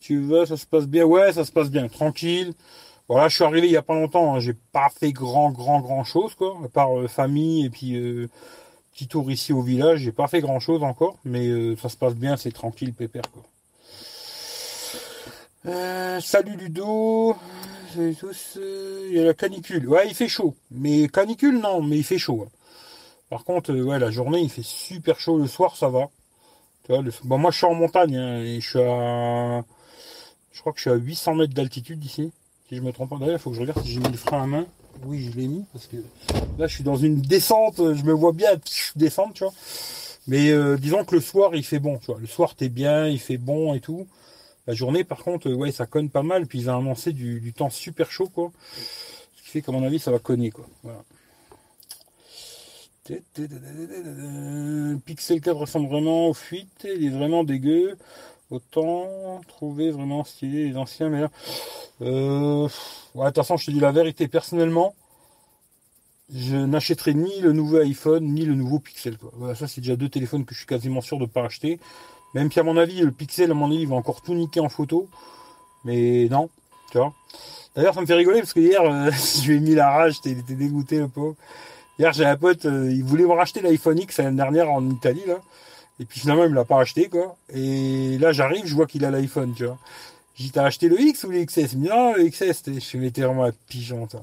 Tu 0.00 0.20
vas, 0.20 0.46
ça 0.46 0.56
se 0.56 0.64
passe 0.64 0.86
bien? 0.86 1.04
Ouais, 1.04 1.32
ça 1.34 1.44
se 1.44 1.52
passe 1.52 1.70
bien, 1.70 1.86
tranquille. 1.88 2.54
Voilà, 3.08 3.28
je 3.28 3.36
suis 3.36 3.44
arrivé 3.44 3.66
il 3.66 3.72
y 3.72 3.76
a 3.76 3.82
pas 3.82 3.94
longtemps, 3.94 4.34
hein. 4.34 4.40
j'ai 4.40 4.54
pas 4.72 4.88
fait 4.90 5.12
grand, 5.12 5.50
grand, 5.50 5.80
grand 5.80 6.04
chose, 6.04 6.34
quoi, 6.34 6.58
à 6.64 6.68
part 6.68 6.98
euh, 6.98 7.08
famille 7.08 7.66
et 7.66 7.70
puis 7.70 7.96
euh, 7.96 8.28
petit 8.98 9.06
tour 9.06 9.30
ici 9.30 9.52
au 9.52 9.62
village. 9.62 10.00
J'ai 10.00 10.12
pas 10.12 10.26
fait 10.26 10.40
grand 10.40 10.58
chose 10.58 10.82
encore, 10.82 11.16
mais 11.24 11.46
euh, 11.46 11.76
ça 11.76 11.88
se 11.88 11.96
passe 11.96 12.14
bien, 12.14 12.36
c'est 12.36 12.50
tranquille, 12.50 12.92
pépère 12.92 13.30
quoi. 13.32 13.44
Euh, 15.66 16.20
salut 16.20 16.56
Ludo. 16.56 17.36
Salut 17.94 18.16
tous. 18.16 18.56
Euh, 18.56 19.06
il 19.08 19.16
y 19.16 19.20
a 19.20 19.24
la 19.24 19.34
canicule. 19.34 19.88
Ouais, 19.88 20.08
il 20.08 20.14
fait 20.14 20.28
chaud. 20.28 20.54
Mais 20.72 21.06
canicule, 21.08 21.58
non, 21.60 21.80
mais 21.80 21.98
il 21.98 22.04
fait 22.04 22.18
chaud. 22.18 22.44
Hein. 22.44 22.50
Par 23.30 23.44
contre, 23.44 23.72
ouais, 23.72 23.98
la 24.00 24.10
journée, 24.10 24.40
il 24.40 24.50
fait 24.50 24.64
super 24.64 25.20
chaud. 25.20 25.38
Le 25.38 25.46
soir, 25.46 25.76
ça 25.76 25.88
va. 25.88 26.08
Tu 26.84 26.92
vois, 26.92 27.02
bon, 27.24 27.38
moi, 27.38 27.50
je 27.50 27.58
suis 27.58 27.66
en 27.66 27.74
montagne 27.74 28.16
hein, 28.16 28.40
et 28.40 28.60
je 28.60 28.68
suis 28.68 28.80
à. 28.80 29.64
Je 30.52 30.60
crois 30.60 30.72
que 30.72 30.78
je 30.78 30.82
suis 30.82 30.90
à 30.90 30.94
800 30.94 31.34
mètres 31.36 31.54
d'altitude 31.54 32.04
ici. 32.04 32.32
Si 32.68 32.76
je 32.76 32.82
me 32.82 32.92
trompe 32.92 33.10
pas, 33.10 33.18
d'ailleurs, 33.18 33.36
il 33.36 33.38
faut 33.38 33.50
que 33.50 33.56
je 33.56 33.60
regarde 33.60 33.82
si 33.82 33.92
j'ai 33.92 34.00
mis 34.00 34.10
le 34.10 34.16
frein 34.16 34.42
à 34.42 34.46
main. 34.46 34.66
Oui, 35.04 35.30
je 35.30 35.38
l'ai 35.38 35.46
mis 35.46 35.64
parce 35.72 35.86
que 35.86 35.96
là, 36.58 36.66
je 36.66 36.74
suis 36.74 36.84
dans 36.84 36.96
une 36.96 37.20
descente. 37.20 37.76
Je 37.76 38.02
me 38.04 38.12
vois 38.12 38.32
bien 38.32 38.50
descendre, 38.96 39.32
tu 39.34 39.44
vois. 39.44 39.52
Mais 40.26 40.50
euh, 40.50 40.76
disons 40.76 41.04
que 41.04 41.14
le 41.14 41.20
soir, 41.20 41.54
il 41.54 41.64
fait 41.64 41.78
bon, 41.78 41.98
tu 41.98 42.06
vois. 42.06 42.20
Le 42.20 42.26
soir, 42.26 42.54
t'es 42.54 42.68
bien, 42.68 43.06
il 43.08 43.18
fait 43.18 43.38
bon 43.38 43.74
et 43.74 43.80
tout. 43.80 44.06
La 44.66 44.74
journée, 44.74 45.02
par 45.02 45.24
contre, 45.24 45.50
ouais, 45.50 45.72
ça 45.72 45.86
conne 45.86 46.10
pas 46.10 46.22
mal. 46.22 46.46
Puis 46.46 46.60
ils 46.60 46.70
ont 46.70 46.78
annoncé 46.78 47.12
du, 47.12 47.52
temps 47.54 47.70
super 47.70 48.10
chaud, 48.10 48.28
quoi. 48.28 48.52
Ce 49.36 49.42
qui 49.42 49.48
fait 49.48 49.62
qu'à 49.62 49.72
mon 49.72 49.82
avis, 49.82 49.98
ça 49.98 50.10
va 50.10 50.18
conner, 50.18 50.50
quoi. 50.50 50.66
Voilà. 50.82 51.02
Pixel 55.06 55.40
4 55.40 55.56
ressemble 55.56 55.88
vraiment 55.88 56.28
aux 56.28 56.34
fuites. 56.34 56.84
Il 56.84 57.06
est 57.06 57.10
vraiment 57.10 57.42
dégueu. 57.42 57.96
Autant 58.50 59.40
trouver 59.48 59.90
vraiment 59.90 60.24
stylé 60.24 60.68
les 60.68 60.76
anciens, 60.76 61.08
mais 61.08 61.22
là. 61.22 61.30
Euh, 62.02 62.68
ouais, 63.18 63.26
de 63.26 63.30
toute 63.30 63.36
façon, 63.36 63.56
je 63.56 63.66
te 63.66 63.70
dis 63.70 63.80
la 63.80 63.92
vérité. 63.92 64.28
Personnellement, 64.28 64.94
je 66.34 66.56
n'achèterai 66.56 67.14
ni 67.14 67.40
le 67.40 67.52
nouveau 67.52 67.78
iPhone, 67.78 68.24
ni 68.24 68.44
le 68.44 68.54
nouveau 68.54 68.78
Pixel. 68.78 69.16
Voilà, 69.34 69.54
ça, 69.54 69.66
c'est 69.66 69.80
déjà 69.80 69.96
deux 69.96 70.08
téléphones 70.08 70.44
que 70.44 70.54
je 70.54 70.60
suis 70.60 70.66
quasiment 70.66 71.00
sûr 71.00 71.16
de 71.18 71.22
ne 71.22 71.28
pas 71.28 71.44
acheter. 71.44 71.80
Même 72.34 72.52
si, 72.52 72.60
à 72.60 72.62
mon 72.62 72.76
avis, 72.76 73.00
le 73.00 73.10
Pixel, 73.10 73.50
à 73.50 73.54
mon 73.54 73.66
avis, 73.66 73.86
va 73.86 73.96
encore 73.96 74.22
tout 74.22 74.34
niquer 74.34 74.60
en 74.60 74.68
photo. 74.68 75.08
Mais 75.84 76.28
non, 76.30 76.48
tu 76.92 76.98
vois. 76.98 77.12
D'ailleurs, 77.74 77.94
ça 77.94 78.00
me 78.00 78.06
fait 78.06 78.14
rigoler 78.14 78.40
parce 78.40 78.52
que 78.52 78.60
hier, 78.60 78.82
euh, 78.82 79.10
je 79.42 79.48
lui 79.48 79.56
ai 79.56 79.60
mis 79.60 79.74
la 79.74 79.90
rage, 79.90 80.16
il 80.24 80.38
était 80.38 80.54
dégoûté, 80.54 80.98
le 80.98 81.08
pauvre. 81.08 81.34
Hier, 81.98 82.12
j'ai 82.12 82.24
un 82.24 82.36
pote, 82.36 82.66
euh, 82.66 82.92
il 82.92 83.02
voulait 83.02 83.24
me 83.24 83.32
racheter 83.32 83.60
l'iPhone 83.60 83.98
X 83.98 84.18
l'année 84.18 84.36
dernière 84.36 84.70
en 84.70 84.88
Italie, 84.88 85.24
là. 85.26 85.38
Et 86.00 86.04
puis 86.04 86.20
finalement, 86.20 86.44
il 86.44 86.50
me 86.50 86.54
l'a 86.54 86.64
pas 86.64 86.80
acheté, 86.80 87.08
quoi. 87.08 87.36
Et 87.52 88.18
là, 88.18 88.32
j'arrive, 88.32 88.66
je 88.66 88.74
vois 88.74 88.86
qu'il 88.86 89.04
a 89.04 89.10
l'iPhone, 89.10 89.52
tu 89.56 89.64
vois. 89.66 89.78
J'ai 90.38 90.50
t'as 90.50 90.64
acheté 90.64 90.88
le 90.88 91.00
X 91.00 91.24
ou 91.24 91.30
le 91.30 91.44
XS 91.44 91.72
Il 91.72 91.78
me 91.78 91.84
dit, 91.84 91.88
non, 91.88 92.14
le 92.14 92.28
XS. 92.28 92.62
Je 92.66 92.78
suis 92.78 93.10
vraiment 93.10 93.44
un 93.44 93.52
pigeon, 93.68 94.08
ça. 94.08 94.22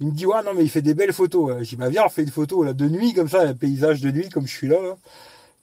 Il 0.00 0.06
me 0.06 0.12
dit, 0.12 0.24
ouais, 0.26 0.42
non, 0.44 0.54
mais 0.54 0.62
il 0.62 0.70
fait 0.70 0.82
des 0.82 0.94
belles 0.94 1.12
photos. 1.12 1.56
J'ai 1.60 1.70
dit, 1.70 1.76
bah, 1.76 1.88
viens, 1.88 2.04
on 2.06 2.08
fait 2.08 2.22
une 2.22 2.30
photo, 2.30 2.62
là, 2.62 2.72
de 2.72 2.88
nuit, 2.88 3.14
comme 3.14 3.28
ça, 3.28 3.42
un 3.42 3.54
paysage 3.54 4.00
de 4.00 4.10
nuit, 4.10 4.28
comme 4.28 4.46
je 4.46 4.54
suis 4.56 4.68
là, 4.68 4.80
là. 4.80 4.96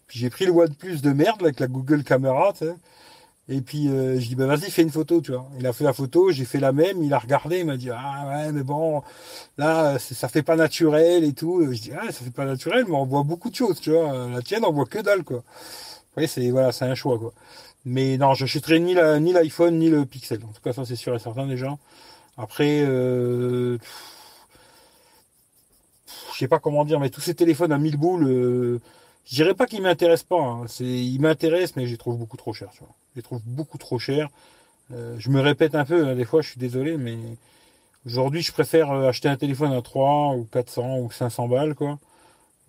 Puis 0.08 0.20
j'ai 0.20 0.30
pris 0.30 0.46
le 0.46 0.52
OnePlus 0.52 0.98
de 1.02 1.12
merde, 1.12 1.42
avec 1.42 1.60
la 1.60 1.68
Google 1.68 2.04
Camera, 2.04 2.54
tu 2.54 2.66
sais. 2.66 2.76
Et 3.50 3.62
puis 3.62 3.88
euh, 3.88 4.20
je 4.20 4.28
dis 4.28 4.36
bah 4.36 4.46
vas-y 4.46 4.70
fais 4.70 4.82
une 4.82 4.90
photo, 4.92 5.22
tu 5.22 5.32
vois. 5.32 5.50
Il 5.58 5.66
a 5.68 5.72
fait 5.74 5.86
la 5.86 5.94
photo, 5.94 6.32
j'ai 6.32 6.44
fait 6.46 6.60
la 6.60 6.74
même, 6.74 7.02
il 7.02 7.14
a 7.14 7.20
regardé, 7.20 7.60
il 7.60 7.66
m'a 7.66 7.78
dit 7.78 7.90
ah 7.90 8.26
ouais 8.28 8.52
mais 8.52 8.64
bon 8.64 9.02
là 9.58 9.98
ça 10.00 10.28
fait 10.28 10.44
pas 10.44 10.58
naturel 10.58 11.24
et 11.24 11.34
tout. 11.34 11.66
Je 11.72 11.82
dis 11.82 11.92
ah 11.98 12.08
ça 12.08 12.26
fait 12.26 12.32
pas 12.32 12.46
naturel, 12.46 12.86
mais 12.88 12.96
on 12.96 13.06
voit 13.06 13.24
beaucoup 13.24 13.50
de 13.50 13.56
choses, 13.56 13.80
tu 13.80 13.92
vois. 13.92 14.28
La 14.30 14.42
tienne 14.42 14.66
on 14.66 14.74
voit 14.74 14.86
que 14.86 15.00
dalle 15.00 15.24
quoi. 15.24 15.44
voyez, 16.16 16.28
c'est 16.28 16.50
voilà, 16.52 16.72
c'est 16.74 16.86
un 16.86 16.96
choix 16.96 17.18
quoi. 17.20 17.34
Mais 17.90 18.18
non, 18.18 18.34
j'achèterai 18.34 18.82
ni 18.82 18.94
la, 18.94 19.18
ni 19.18 19.32
l'iPhone 19.32 19.80
ni 19.80 19.90
le 19.90 20.06
Pixel. 20.06 20.44
En 20.44 20.52
tout 20.52 20.62
cas, 20.62 20.74
ça 20.74 20.84
c'est 20.84 20.98
sûr 20.98 21.16
et 21.16 21.20
certain 21.20 21.48
déjà. 21.48 21.78
Après, 22.36 22.82
euh, 22.82 23.78
je 26.34 26.38
sais 26.38 26.50
pas 26.50 26.60
comment 26.60 26.84
dire, 26.84 27.00
mais 27.00 27.10
tous 27.10 27.22
ces 27.22 27.34
téléphones 27.34 27.72
à 27.72 27.78
1000 27.78 27.96
boules, 27.96 28.28
euh, 28.28 28.82
je 29.26 29.36
dirais 29.36 29.54
pas 29.54 29.66
qu'ils 29.68 29.82
m'intéressent 29.82 30.28
pas. 30.28 30.42
Hein. 30.42 30.66
Ils 30.82 31.20
m'intéressent, 31.22 31.78
mais 31.78 31.86
je 31.86 31.92
les 31.92 31.98
trouve 31.98 32.18
beaucoup 32.18 32.36
trop 32.36 32.52
chers. 32.52 32.72
Je 32.74 32.84
les 33.16 33.22
trouve 33.22 33.42
beaucoup 33.46 33.78
trop 33.78 34.00
chers. 34.00 34.28
Euh, 34.92 35.16
je 35.18 35.30
me 35.30 35.40
répète 35.40 35.74
un 35.74 35.86
peu, 35.86 36.08
hein, 36.08 36.16
des 36.16 36.26
fois, 36.26 36.42
je 36.42 36.50
suis 36.50 36.60
désolé, 36.60 36.98
mais 36.98 37.18
aujourd'hui, 38.06 38.42
je 38.42 38.52
préfère 38.52 38.92
euh, 38.92 39.08
acheter 39.08 39.30
un 39.30 39.38
téléphone 39.38 39.72
à 39.72 39.82
3 39.82 40.36
ou 40.36 40.44
400 40.52 41.00
ou 41.00 41.10
500 41.10 41.48
balles, 41.48 41.74
quoi. 41.74 42.00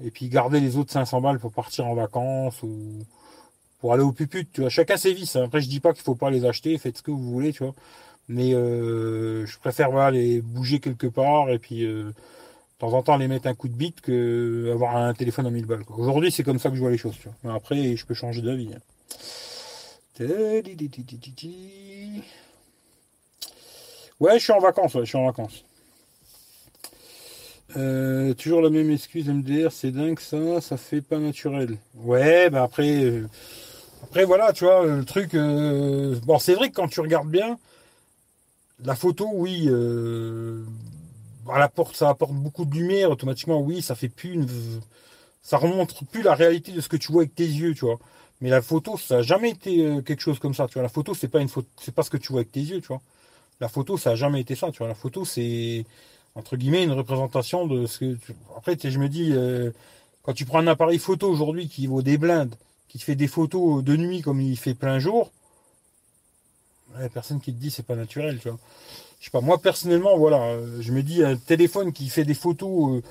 Et 0.05 0.13
puis 0.13 0.29
garder 0.29 0.61
les 0.61 0.77
autres 0.77 0.93
500 0.93 1.21
balles 1.21 1.41
pour 1.41 1.53
partir 1.53 1.87
en 1.89 1.95
vacances 1.95 2.63
ou 2.63 3.05
pour 3.79 3.93
aller 3.93 4.03
au 4.03 4.13
puput, 4.13 4.47
tu 4.53 4.63
vois. 4.63 4.71
Chacun 4.71 4.97
ses 4.97 5.13
vices. 5.13 5.37
Hein. 5.37 5.45
Après, 5.45 5.61
je 5.61 5.69
dis 5.69 5.81
pas 5.81 5.93
qu'il 5.93 6.03
faut 6.03 6.15
pas 6.15 6.31
les 6.31 6.45
acheter, 6.45 6.77
faites 6.79 6.99
ce 6.99 7.03
que 7.03 7.11
vous 7.11 7.31
voulez, 7.31 7.53
tu 7.53 7.65
vois. 7.65 7.75
Mais 8.29 8.55
euh, 8.55 9.47
je 9.47 9.59
préfère 9.59 9.91
voilà, 9.91 10.11
les 10.11 10.43
bouger 10.43 10.81
quelque 10.81 11.07
part 11.07 11.51
et 11.51 11.59
puis 11.59 11.85
euh, 11.85 12.05
de 12.05 12.15
temps 12.79 12.93
en 12.93 13.03
temps 13.03 13.17
les 13.17 13.27
mettre 13.27 13.47
un 13.47 13.55
coup 13.55 13.69
de 13.69 13.75
bite 13.75 14.03
que 14.03 14.71
avoir 14.73 14.97
un 14.97 15.15
téléphone 15.15 15.47
à 15.47 15.51
1000 15.51 15.65
balles. 15.65 15.83
Aujourd'hui, 15.97 16.31
c'est 16.31 16.43
comme 16.43 16.59
ça 16.59 16.69
que 16.69 16.77
je 16.77 16.81
vois 16.81 16.91
les 16.91 16.99
choses. 16.99 17.17
Tu 17.17 17.29
vois. 17.29 17.37
Mais 17.45 17.53
après, 17.57 17.97
je 17.97 18.05
peux 18.05 18.15
changer 18.15 18.43
d'avis. 18.43 18.71
Hein. 18.75 18.81
Ouais, 24.21 24.39
je 24.39 24.45
suis 24.45 24.53
en 24.53 24.59
vacances, 24.59 24.95
ouais, 24.95 25.03
je 25.03 25.09
suis 25.09 25.19
en 25.19 25.27
vacances. 25.27 25.65
Euh, 27.77 28.35
toujours 28.35 28.63
la 28.63 28.71
même 28.71 28.91
excuse 28.91 29.29
MDR, 29.29 29.71
c'est 29.71 29.93
dingue 29.93 30.19
ça, 30.19 30.61
ça 30.61 30.77
fait 30.77 31.03
pas 31.03 31.19
naturel. 31.19 31.79
Ouais, 31.95 32.51
bah 32.51 32.65
après, 32.65 33.23
après 34.03 34.25
voilà, 34.25 34.53
tu 34.53 34.65
vois, 34.65 34.87
le 34.87 35.05
truc. 35.05 35.35
Euh, 35.35 36.19
bon, 36.25 36.39
c'est 36.39 36.55
vrai 36.55 36.71
que 36.71 36.75
quand 36.75 36.89
tu 36.89 37.01
regardes 37.01 37.29
bien, 37.29 37.59
la 38.85 38.95
photo, 38.95 39.29
oui, 39.33 39.69
à 41.51 41.59
la 41.59 41.69
porte, 41.69 41.97
ça 41.97 42.09
apporte 42.09 42.33
beaucoup 42.33 42.65
de 42.65 42.75
lumière, 42.75 43.11
automatiquement, 43.11 43.61
oui, 43.61 43.83
ça 43.83 43.95
fait 43.95 44.09
plus 44.09 44.35
une, 44.35 44.47
ça 45.43 45.57
remonte 45.57 46.05
plus 46.11 46.23
la 46.23 46.35
réalité 46.35 46.73
de 46.73 46.81
ce 46.81 46.89
que 46.89 46.97
tu 46.97 47.11
vois 47.13 47.23
avec 47.23 47.35
tes 47.35 47.47
yeux, 47.47 47.75
tu 47.75 47.85
vois. 47.85 47.99
Mais 48.41 48.51
la 48.51 48.63
photo, 48.63 48.97
ça 48.97 49.17
n'a 49.17 49.23
jamais 49.23 49.51
été 49.51 49.77
quelque 50.05 50.21
chose 50.21 50.39
comme 50.39 50.55
ça, 50.55 50.69
tu 50.69 50.75
vois. 50.75 50.83
La 50.83 50.89
photo, 50.89 51.15
c'est 51.15 51.29
pas 51.29 51.41
une 51.41 51.49
photo, 51.49 51.67
c'est 51.81 51.95
pas 51.95 52.03
ce 52.03 52.11
que 52.11 52.17
tu 52.17 52.33
vois 52.33 52.43
avec 52.43 52.53
tes 52.53 52.61
yeux, 52.61 52.81
tu 52.81 52.89
vois. 52.89 53.01
La 53.61 53.69
photo, 53.69 53.99
ça 53.99 54.11
n'a 54.11 54.17
jamais 54.17 54.41
été 54.41 54.55
ça, 54.55 54.71
tu 54.71 54.79
vois. 54.79 54.89
La 54.89 54.95
photo, 54.95 55.25
c'est 55.25 55.85
entre 56.35 56.57
guillemets 56.57 56.85
une 56.85 56.93
représentation 56.93 57.67
de 57.67 57.87
ce 57.87 57.99
que. 57.99 58.15
Tu... 58.15 58.35
Après, 58.57 58.77
je 58.83 58.99
me 58.99 59.09
dis, 59.09 59.33
euh, 59.33 59.73
quand 60.23 60.33
tu 60.33 60.45
prends 60.45 60.61
un 60.61 60.67
appareil 60.69 60.99
photo 60.99 61.29
aujourd'hui 61.29 61.69
qui 61.69 61.87
vaut 61.87 62.03
des 62.03 62.19
blindes, 62.19 62.55
qui 62.89 62.99
te 62.99 63.05
fait 63.05 63.15
des 63.15 63.29
photos 63.29 63.83
de 63.85 63.97
nuit 63.97 64.23
comme 64.23 64.41
il 64.41 64.57
fait 64.57 64.75
plein 64.75 64.99
jour, 64.99 65.31
il 66.97 67.05
a 67.05 67.09
personne 67.09 67.41
qui 67.41 67.53
te 67.53 67.61
dit 67.61 67.71
c'est 67.71 67.87
pas 67.87 67.97
naturel, 67.97 68.39
tu 68.41 68.49
vois. 68.49 68.59
Je 69.21 69.27
sais 69.27 69.31
pas, 69.31 69.41
moi 69.41 69.61
personnellement, 69.61 70.17
voilà, 70.17 70.43
euh, 70.43 70.81
je 70.81 70.93
me 70.93 71.03
dis 71.03 71.23
un 71.23 71.37
téléphone 71.37 71.93
qui 71.93 72.09
fait 72.09 72.25
des 72.25 72.35
photos, 72.35 72.97
euh, 72.97 73.03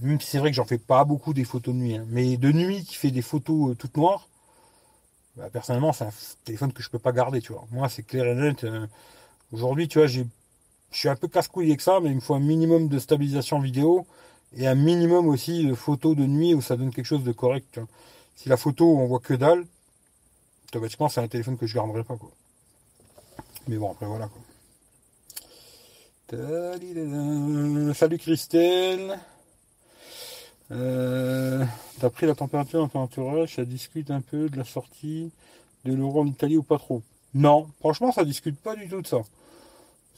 même 0.00 0.20
si 0.20 0.28
c'est 0.28 0.38
vrai 0.38 0.50
que 0.50 0.56
j'en 0.56 0.64
fais 0.64 0.78
pas 0.78 1.04
beaucoup 1.04 1.34
des 1.34 1.44
photos 1.44 1.74
de 1.74 1.80
nuit, 1.80 1.96
hein, 1.96 2.06
mais 2.08 2.36
de 2.36 2.52
nuit 2.52 2.84
qui 2.84 2.94
fait 2.94 3.10
des 3.10 3.22
photos 3.22 3.76
toutes 3.78 3.96
noires, 3.96 4.28
bah, 5.36 5.48
personnellement, 5.52 5.92
c'est 5.92 6.04
un 6.04 6.12
téléphone 6.44 6.72
que 6.72 6.82
je 6.82 6.90
peux 6.90 6.98
pas 6.98 7.12
garder, 7.12 7.40
tu. 7.40 7.52
Moi, 7.70 7.88
c'est 7.88 8.02
clair 8.02 8.26
et 8.26 8.34
net. 8.34 8.66
Aujourd'hui, 9.52 9.86
tu 9.86 9.98
vois, 9.98 10.08
je 10.08 10.22
suis 10.90 11.08
un 11.08 11.16
peu 11.16 11.28
casse-couille 11.28 11.68
avec 11.68 11.80
ça, 11.80 12.00
mais 12.00 12.10
il 12.10 12.16
me 12.16 12.20
faut 12.20 12.34
un 12.34 12.40
minimum 12.40 12.88
de 12.88 12.98
stabilisation 12.98 13.60
vidéo 13.60 14.04
et 14.56 14.66
un 14.66 14.74
minimum 14.74 15.28
aussi 15.28 15.64
de 15.64 15.74
photos 15.74 16.16
de 16.16 16.26
nuit 16.26 16.54
où 16.54 16.60
ça 16.60 16.76
donne 16.76 16.92
quelque 16.92 17.06
chose 17.06 17.24
de 17.24 17.32
correct. 17.32 17.80
Si 18.38 18.48
la 18.48 18.56
photo, 18.56 18.96
on 18.96 19.06
voit 19.06 19.18
que 19.18 19.34
dalle, 19.34 19.66
automatiquement, 20.68 21.08
c'est 21.08 21.20
un 21.20 21.26
téléphone 21.26 21.58
que 21.58 21.66
je 21.66 21.74
garderai 21.74 22.04
pas, 22.04 22.16
quoi. 22.16 22.30
Mais 23.66 23.76
bon, 23.76 23.90
après, 23.90 24.06
voilà, 24.06 24.28
quoi. 24.28 24.40
Salut 27.94 28.18
Christelle. 28.18 29.18
Euh, 30.70 31.64
T'as 31.98 32.10
pris 32.10 32.26
la 32.26 32.36
température 32.36 32.78
dans 32.78 32.86
ton 32.88 33.00
entourage, 33.00 33.56
ça 33.56 33.64
discute 33.64 34.12
un 34.12 34.20
peu 34.20 34.48
de 34.48 34.56
la 34.56 34.64
sortie 34.64 35.32
de 35.84 35.92
l'euro 35.92 36.20
en 36.20 36.26
Italie 36.26 36.58
ou 36.58 36.62
pas 36.62 36.78
trop? 36.78 37.02
Non, 37.34 37.68
franchement, 37.80 38.12
ça 38.12 38.24
discute 38.24 38.60
pas 38.60 38.76
du 38.76 38.88
tout 38.88 39.02
de 39.02 39.06
ça 39.08 39.22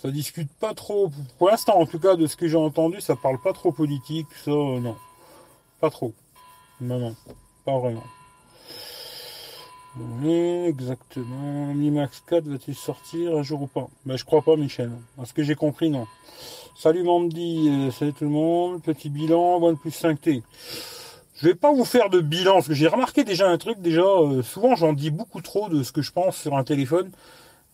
ça 0.02 0.10
discute 0.10 0.50
pas 0.52 0.72
trop. 0.74 1.10
Pour 1.38 1.50
l'instant, 1.50 1.78
en 1.78 1.86
tout 1.86 1.98
cas, 1.98 2.16
de 2.16 2.26
ce 2.26 2.36
que 2.36 2.48
j'ai 2.48 2.56
entendu, 2.56 3.00
ça 3.00 3.16
parle 3.16 3.38
pas 3.38 3.52
trop 3.52 3.70
politique, 3.70 4.26
ça, 4.44 4.50
euh, 4.50 4.80
non. 4.80 4.96
Pas 5.80 5.90
trop. 5.90 6.14
Non, 6.80 6.98
non. 6.98 7.16
Pas 7.64 7.78
vraiment. 7.78 8.02
Exactement. 10.66 11.74
Mi 11.74 11.90
Max 11.90 12.22
4 12.28 12.44
va-t-il 12.44 12.74
sortir 12.74 13.36
un 13.36 13.42
jour 13.42 13.62
ou 13.62 13.66
pas? 13.66 13.88
Ben, 14.06 14.16
je 14.16 14.24
crois 14.24 14.42
pas, 14.42 14.56
Michel. 14.56 14.90
À 15.20 15.24
ce 15.24 15.32
que 15.32 15.42
j'ai 15.42 15.54
compris, 15.54 15.90
non. 15.90 16.06
Salut 16.76 17.02
Mandy, 17.02 17.68
euh, 17.68 17.90
salut 17.90 18.12
tout 18.12 18.24
le 18.24 18.30
monde. 18.30 18.82
Petit 18.82 19.10
bilan, 19.10 19.60
OnePlus 19.60 19.90
5T. 19.90 20.42
Je 21.34 21.46
vais 21.46 21.54
pas 21.54 21.72
vous 21.72 21.84
faire 21.84 22.08
de 22.10 22.20
bilan, 22.20 22.54
parce 22.54 22.68
que 22.68 22.74
j'ai 22.74 22.86
remarqué 22.86 23.24
déjà 23.24 23.48
un 23.48 23.58
truc, 23.58 23.80
déjà, 23.80 24.02
euh, 24.02 24.42
souvent 24.42 24.76
j'en 24.76 24.92
dis 24.92 25.10
beaucoup 25.10 25.40
trop 25.40 25.68
de 25.68 25.82
ce 25.82 25.90
que 25.90 26.02
je 26.02 26.12
pense 26.12 26.36
sur 26.36 26.56
un 26.56 26.64
téléphone. 26.64 27.10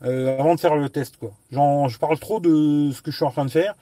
Euh, 0.05 0.39
avant 0.39 0.55
de 0.55 0.61
faire 0.61 0.77
le 0.77 0.91
test 0.91 1.17
quoi. 1.17 1.33
Je 1.51 1.99
parle 1.99 2.19
trop 2.19 2.39
de 2.39 2.91
ce 2.93 3.01
que 3.01 3.11
je 3.11 3.17
suis 3.17 3.25
en 3.25 3.31
train 3.31 3.47
de 3.47 3.51
faire, 3.51 3.75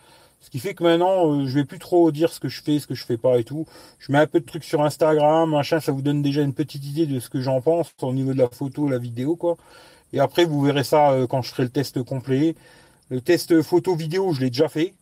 ce 0.44 0.50
qui 0.50 0.58
fait 0.58 0.74
que 0.74 0.84
maintenant 0.84 1.32
euh, 1.32 1.46
je 1.46 1.54
vais 1.54 1.64
plus 1.64 1.78
trop 1.78 2.12
dire 2.12 2.30
ce 2.30 2.38
que 2.38 2.48
je 2.48 2.60
fais, 2.60 2.78
ce 2.78 2.86
que 2.86 2.94
je 2.94 3.06
fais 3.06 3.16
pas 3.16 3.38
et 3.38 3.44
tout. 3.44 3.66
Je 3.98 4.12
mets 4.12 4.18
un 4.18 4.26
peu 4.26 4.40
de 4.40 4.44
trucs 4.44 4.64
sur 4.64 4.82
Instagram, 4.82 5.50
machin, 5.50 5.80
ça 5.80 5.90
vous 5.90 6.02
donne 6.02 6.20
déjà 6.20 6.42
une 6.42 6.52
petite 6.52 6.84
idée 6.84 7.06
de 7.06 7.18
ce 7.18 7.30
que 7.30 7.40
j'en 7.40 7.62
pense 7.62 7.90
au 8.02 8.12
niveau 8.12 8.34
de 8.34 8.38
la 8.38 8.50
photo, 8.50 8.86
la 8.86 8.98
vidéo 8.98 9.36
quoi. 9.36 9.56
Et 10.12 10.20
après 10.20 10.44
vous 10.44 10.60
verrez 10.60 10.84
ça 10.84 11.12
euh, 11.12 11.26
quand 11.26 11.40
je 11.40 11.48
ferai 11.48 11.62
le 11.62 11.70
test 11.70 12.02
complet. 12.02 12.56
Le 13.08 13.22
test 13.22 13.62
photo 13.62 13.94
vidéo, 13.94 14.34
je 14.34 14.40
l'ai 14.42 14.50
déjà 14.50 14.68
fait. 14.68 14.92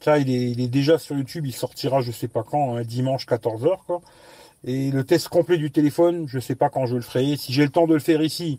Ça, 0.00 0.18
il 0.18 0.30
est, 0.60 0.68
déjà 0.68 0.98
sur 0.98 1.16
YouTube, 1.16 1.46
il 1.46 1.52
sortira 1.52 2.00
je 2.00 2.10
sais 2.10 2.28
pas 2.28 2.42
quand, 2.42 2.76
un 2.76 2.82
dimanche 2.82 3.26
14h 3.26 3.76
quoi. 3.86 4.00
Et 4.64 4.90
le 4.90 5.04
test 5.04 5.28
complet 5.28 5.56
du 5.56 5.70
téléphone, 5.70 6.26
je 6.26 6.40
sais 6.40 6.56
pas 6.56 6.68
quand 6.68 6.86
je 6.86 6.96
le 6.96 7.02
ferai. 7.02 7.36
Si 7.36 7.52
j'ai 7.52 7.62
le 7.62 7.70
temps 7.70 7.86
de 7.86 7.94
le 7.94 8.00
faire 8.00 8.22
ici, 8.22 8.58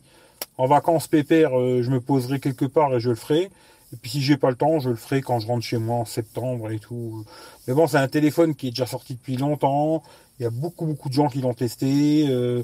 en 0.58 0.66
vacances 0.66 1.08
pépère, 1.10 1.60
euh, 1.60 1.84
je 1.84 1.92
me 1.92 2.00
poserai 2.00 2.40
quelque 2.40 2.66
part 2.66 2.96
et 2.96 3.02
je 3.02 3.10
le 3.10 3.16
ferai. 3.16 3.50
Et 3.94 3.98
puis 3.98 4.12
si 4.12 4.22
j'ai 4.22 4.38
pas 4.38 4.50
le 4.50 4.56
temps, 4.56 4.80
je 4.80 4.90
le 4.90 4.96
ferai 4.96 5.22
quand 5.22 5.40
je 5.40 5.48
rentre 5.48 5.64
chez 5.64 5.78
moi 5.78 5.98
en 5.98 6.06
septembre 6.06 6.72
et 6.72 6.80
tout. 6.80 7.26
Mais 7.68 7.74
bon, 7.74 7.88
c'est 7.88 7.98
un 7.98 8.08
téléphone 8.08 8.56
qui 8.56 8.68
est 8.68 8.72
déjà 8.72 8.86
sorti 8.86 9.16
depuis 9.16 9.38
longtemps. 9.38 10.04
Il 10.40 10.44
y 10.44 10.46
a 10.46 10.52
beaucoup 10.52 10.86
beaucoup 10.86 11.10
de 11.10 11.14
gens 11.14 11.28
qui 11.28 11.42
l'ont 11.42 11.54
testé. 11.54 12.26
Euh. 12.30 12.64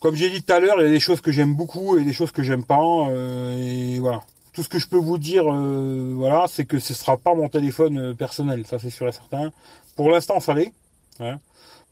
Comme 0.00 0.14
j'ai 0.14 0.28
dit 0.28 0.42
tout 0.42 0.52
à 0.52 0.60
l'heure, 0.60 0.76
il 0.80 0.84
y 0.84 0.88
a 0.88 0.90
des 0.90 1.00
choses 1.00 1.22
que 1.22 1.32
j'aime 1.32 1.54
beaucoup 1.54 1.96
et 1.96 2.04
des 2.04 2.12
choses 2.12 2.32
que 2.32 2.42
j'aime 2.42 2.64
pas. 2.64 3.08
Euh, 3.08 3.56
et 3.58 3.98
voilà. 3.98 4.22
Tout 4.52 4.62
ce 4.62 4.68
que 4.68 4.78
je 4.78 4.86
peux 4.86 4.98
vous 4.98 5.18
dire, 5.18 5.44
voilà, 5.44 6.44
c'est 6.48 6.64
que 6.64 6.78
ce 6.78 6.94
sera 6.94 7.16
pas 7.16 7.34
mon 7.34 7.48
téléphone 7.48 8.14
personnel, 8.14 8.64
ça 8.64 8.78
c'est 8.78 8.90
sûr 8.90 9.08
et 9.08 9.12
certain. 9.12 9.50
Pour 9.96 10.10
l'instant, 10.10 10.38
ça 10.38 10.54
l'est, 10.54 10.72
hein, 11.18 11.40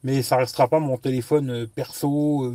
mais 0.05 0.23
ça 0.23 0.37
restera 0.37 0.69
pas 0.69 0.79
mon 0.79 0.97
téléphone 0.97 1.67
perso 1.67 2.53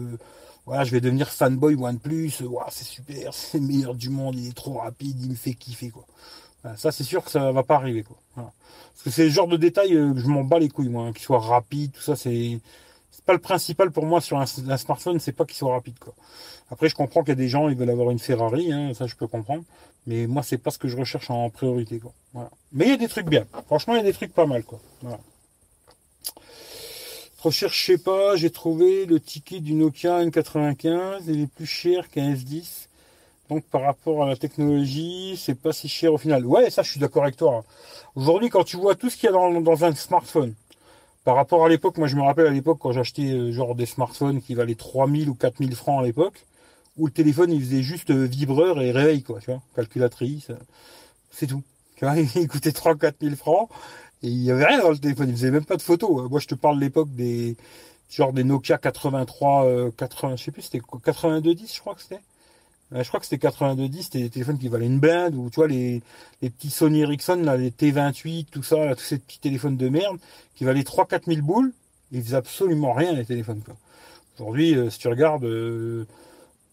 voilà, 0.68 0.84
je 0.84 0.92
vais 0.92 1.00
devenir 1.00 1.30
fanboy 1.30 1.76
OnePlus, 1.76 2.44
c'est 2.70 2.84
super, 2.84 3.34
c'est 3.34 3.58
le 3.58 3.66
meilleur 3.66 3.96
du 3.96 4.10
monde, 4.10 4.36
il 4.36 4.50
est 4.50 4.56
trop 4.56 4.74
rapide, 4.74 5.18
il 5.24 5.30
me 5.30 5.36
fait 5.36 5.54
kiffer 5.54 5.90
quoi. 5.90 6.06
ça 6.76 6.92
c'est 6.92 7.06
sûr 7.06 7.24
que 7.24 7.32
ça 7.32 7.54
va 7.54 7.64
pas 7.64 7.76
arriver 7.76 8.04
quoi. 8.04 8.18
Parce 8.36 9.04
que 9.04 9.10
c'est 9.10 9.24
le 9.24 9.30
genre 9.30 9.48
de 9.48 9.56
détail 9.56 9.96
euh, 9.96 10.14
je 10.18 10.28
m'en 10.28 10.44
bats 10.44 10.60
les 10.60 10.68
couilles 10.68 10.90
moi, 10.90 11.06
hein, 11.06 11.14
qu'il 11.14 11.24
soit 11.24 11.40
rapide, 11.40 11.94
tout 11.94 12.02
ça 12.02 12.18
c'est 12.18 12.60
pas 13.26 13.34
le 13.34 13.40
principal 13.40 13.92
pour 13.92 14.06
moi 14.06 14.22
sur 14.22 14.38
un, 14.40 14.46
smartphone, 14.46 15.20
c'est 15.20 15.32
pas 15.32 15.46
qu'il 15.46 15.56
soit 15.56 15.72
rapide 15.72 16.00
quoi. 16.00 16.14
Après 16.70 16.90
je 16.90 16.96
comprends 16.96 17.22
qu'il 17.22 17.30
y 17.30 17.32
a 17.32 17.36
des 17.36 17.48
gens 17.48 17.70
ils 17.70 17.78
veulent 17.78 17.90
avoir 17.90 18.12
une 18.12 18.20
Ferrari, 18.20 18.74
hein, 18.74 18.94
ça 18.94 19.08
je 19.08 19.16
peux 19.16 19.28
comprendre, 19.28 19.64
mais 20.06 20.28
moi 20.28 20.44
c'est 20.44 20.58
pas 20.58 20.72
ce 20.72 20.78
que 20.78 20.90
je 20.90 20.98
recherche 20.98 21.30
en 21.30 21.50
priorité 21.50 22.00
quoi. 22.00 22.12
Mais 22.74 22.88
il 22.88 22.90
y 22.90 22.94
a 22.94 22.98
des 22.98 23.08
trucs 23.08 23.30
bien. 23.30 23.46
Franchement 23.68 23.94
il 23.94 23.98
y 23.98 24.02
a 24.02 24.04
des 24.04 24.14
trucs 24.14 24.34
pas 24.34 24.46
mal 24.46 24.64
quoi. 24.64 24.80
Voilà. 25.02 25.20
Recherche, 27.40 27.80
je 27.80 27.86
sais 27.94 27.98
pas, 28.00 28.36
j'ai 28.36 28.50
trouvé 28.50 29.06
le 29.06 29.20
ticket 29.20 29.60
du 29.60 29.74
Nokia 29.74 30.26
N95, 30.26 31.22
il 31.28 31.42
est 31.42 31.48
plus 31.48 31.68
cher 31.68 32.10
qu'un 32.10 32.34
S10. 32.34 32.88
Donc 33.50 33.64
par 33.66 33.82
rapport 33.82 34.24
à 34.24 34.28
la 34.28 34.36
technologie, 34.36 35.40
c'est 35.42 35.54
pas 35.54 35.72
si 35.72 35.88
cher 35.88 36.12
au 36.14 36.18
final. 36.18 36.46
Ouais, 36.48 36.72
ça 36.72 36.82
je 36.82 36.90
suis 36.90 37.00
d'accord 37.00 37.24
avec 37.24 37.38
toi. 37.38 37.64
Aujourd'hui, 38.16 38.50
quand 38.50 38.64
tu 38.64 38.76
vois 38.76 38.96
tout 38.96 39.12
ce 39.12 39.18
qu'il 39.18 39.30
y 39.30 39.30
a 39.30 39.32
dans, 39.34 39.84
un 39.86 39.94
smartphone, 39.94 40.56
par 41.24 41.36
rapport 41.36 41.64
à 41.64 41.70
l'époque, 41.70 41.98
moi 41.98 42.08
je 42.08 42.16
me 42.16 42.24
rappelle 42.24 42.48
à 42.48 42.52
l'époque 42.52 42.80
quand 42.82 42.92
j'achetais 42.92 43.32
euh, 43.32 43.52
genre 43.52 43.76
des 43.76 43.86
smartphones 43.86 44.42
qui 44.42 44.56
valaient 44.56 44.76
3000 44.76 45.30
ou 45.30 45.36
4000 45.36 45.76
francs 45.76 46.02
à 46.02 46.06
l'époque, 46.06 46.44
où 46.98 47.06
le 47.06 47.12
téléphone 47.12 47.52
il 47.52 47.62
faisait 47.62 47.84
juste 47.84 48.10
euh, 48.10 48.26
vibreur 48.26 48.82
et 48.82 48.92
réveil 48.92 49.22
quoi, 49.22 49.40
tu 49.40 49.52
vois, 49.52 49.62
calculatrice, 49.76 50.48
c'est 51.30 51.48
tout. 51.48 51.64
Tu 51.98 52.06
vois, 52.06 52.18
il 52.36 52.48
coûtait 52.48 52.72
3 52.72 52.96
4000 52.96 53.36
francs 53.36 53.70
et 54.24 54.28
il 54.28 54.44
y 54.44 54.52
avait 54.52 54.66
rien 54.66 54.80
dans 54.82 54.90
le 54.90 54.98
téléphone, 54.98 55.30
il 55.30 55.36
faisait 55.36 55.52
même 55.52 55.66
pas 55.66 55.78
de 55.78 55.82
photos. 55.82 56.30
Moi, 56.30 56.40
je 56.40 56.48
te 56.48 56.56
parle 56.56 56.78
de 56.78 56.82
l'époque 56.82 57.14
des 57.14 57.56
genre 58.10 58.34
des 58.34 58.44
Nokia 58.44 58.78
83, 58.78 59.92
80, 59.98 60.34
euh, 60.34 60.38
je 60.38 60.44
sais 60.44 60.52
plus, 60.52 60.62
c'était 60.64 60.80
8210, 60.80 61.76
je 61.76 61.80
crois 61.82 61.96
que 61.96 62.02
c'était. 62.02 62.22
je 62.92 63.08
crois 63.08 63.20
que 63.20 63.26
c'était 63.26 63.46
8210, 63.46 64.04
c'était 64.04 64.20
des 64.22 64.30
téléphones 64.30 64.58
qui 64.58 64.70
valaient 64.70 64.86
une 64.86 65.00
blinde, 65.00 65.36
ou 65.36 65.50
tu 65.50 65.56
vois, 65.56 65.68
les, 65.68 66.02
les 66.42 66.50
petits 66.50 66.70
Sony 66.70 67.02
Ericsson, 67.02 67.36
là, 67.44 67.58
les 67.58 67.72
T28, 67.72 68.46
tout 68.50 68.64
ça, 68.64 68.78
là, 68.86 68.96
tous 68.96 69.04
ces 69.04 69.20
petits 69.20 69.40
téléphones 69.40 69.78
de 69.78 69.90
merde, 69.90 70.18
qui 70.56 70.64
valaient 70.64 70.82
3-4 70.82 71.26
000 71.26 71.42
boules, 71.46 71.74
ils 72.12 72.24
faisaient 72.24 72.38
absolument 72.38 72.94
rien, 72.94 73.14
les 73.14 73.26
téléphones, 73.26 73.62
quoi. 73.62 73.76
Aujourd'hui, 74.40 74.76
euh, 74.76 74.90
si 74.90 75.00
tu 75.00 75.08
regardes, 75.08 75.46
euh, 75.46 76.06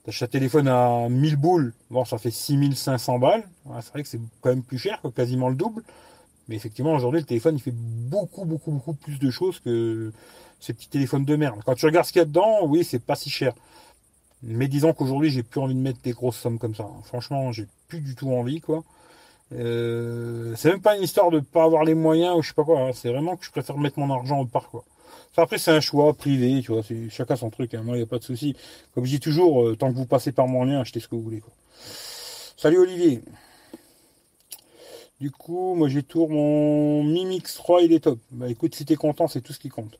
t'achètes 0.04 0.28
un 0.28 0.32
téléphone 0.32 0.68
à 0.68 1.08
1000 1.08 1.36
boules, 1.36 1.72
bon, 1.90 2.04
ça 2.04 2.18
fait 2.18 2.30
6500 2.30 3.18
balles. 3.18 3.44
c'est 3.80 3.90
vrai 3.90 4.02
que 4.02 4.08
c'est 4.08 4.20
quand 4.42 4.50
même 4.50 4.62
plus 4.62 4.78
cher, 4.78 5.00
quasiment 5.16 5.48
le 5.48 5.56
double. 5.56 5.82
Mais 6.48 6.56
effectivement, 6.56 6.94
aujourd'hui, 6.94 7.20
le 7.20 7.26
téléphone, 7.26 7.56
il 7.56 7.60
fait 7.60 7.74
beaucoup, 7.74 8.44
beaucoup, 8.44 8.70
beaucoup 8.70 8.94
plus 8.94 9.18
de 9.18 9.30
choses 9.30 9.60
que 9.60 10.12
ces 10.60 10.74
petits 10.74 10.88
téléphones 10.88 11.24
de 11.24 11.36
merde. 11.36 11.60
Quand 11.64 11.74
tu 11.74 11.86
regardes 11.86 12.06
ce 12.06 12.12
qu'il 12.12 12.20
y 12.20 12.22
a 12.22 12.26
dedans, 12.26 12.66
oui, 12.66 12.84
c'est 12.84 12.98
pas 12.98 13.14
si 13.14 13.30
cher. 13.30 13.54
Mais 14.42 14.68
disons 14.68 14.92
qu'aujourd'hui, 14.92 15.30
j'ai 15.30 15.42
plus 15.42 15.60
envie 15.60 15.74
de 15.74 15.80
mettre 15.80 16.00
des 16.02 16.12
grosses 16.12 16.36
sommes 16.36 16.58
comme 16.58 16.74
ça. 16.74 16.86
Franchement, 17.04 17.50
j'ai 17.52 17.66
plus 17.88 18.00
du 18.00 18.14
tout 18.14 18.30
envie, 18.30 18.60
quoi. 18.60 18.84
Euh, 19.52 20.54
c'est 20.56 20.70
même 20.70 20.80
pas 20.80 20.96
une 20.96 21.02
histoire 21.02 21.30
de 21.30 21.40
pas 21.40 21.64
avoir 21.64 21.84
les 21.84 21.94
moyens 21.94 22.36
ou 22.36 22.42
je 22.42 22.48
sais 22.48 22.54
pas 22.54 22.64
quoi. 22.64 22.80
Hein. 22.80 22.90
C'est 22.92 23.10
vraiment 23.10 23.36
que 23.36 23.44
je 23.44 23.50
préfère 23.50 23.76
mettre 23.78 23.98
mon 23.98 24.12
argent 24.12 24.40
au 24.40 24.46
part, 24.46 24.68
quoi. 24.68 24.84
après, 25.36 25.58
c'est 25.58 25.70
un 25.70 25.80
choix 25.80 26.12
privé, 26.14 26.60
tu 26.62 26.72
vois. 26.72 26.82
C'est 26.82 27.08
chacun 27.10 27.36
son 27.36 27.50
truc. 27.50 27.72
Hein. 27.74 27.82
Moi, 27.82 27.96
il 27.96 28.00
n'y 28.00 28.04
a 28.04 28.06
pas 28.06 28.18
de 28.18 28.24
souci. 28.24 28.56
Comme 28.94 29.04
je 29.04 29.10
dis 29.10 29.20
toujours, 29.20 29.64
euh, 29.64 29.76
tant 29.76 29.90
que 29.90 29.96
vous 29.96 30.06
passez 30.06 30.32
par 30.32 30.46
mon 30.46 30.64
lien, 30.64 30.80
achetez 30.80 31.00
ce 31.00 31.08
que 31.08 31.14
vous 31.14 31.22
voulez, 31.22 31.40
quoi. 31.40 31.52
Salut 32.56 32.78
Olivier. 32.78 33.22
Du 35.24 35.30
coup, 35.30 35.74
moi 35.74 35.88
j'ai 35.88 36.02
tour 36.02 36.28
mon 36.28 37.02
Mi 37.02 37.24
Mix 37.24 37.54
3, 37.54 37.80
il 37.80 37.94
est 37.94 38.00
top. 38.00 38.18
Bah 38.30 38.46
écoute, 38.50 38.74
si 38.74 38.84
t'es 38.84 38.94
content, 38.94 39.26
c'est 39.26 39.40
tout 39.40 39.54
ce 39.54 39.58
qui 39.58 39.70
compte. 39.70 39.98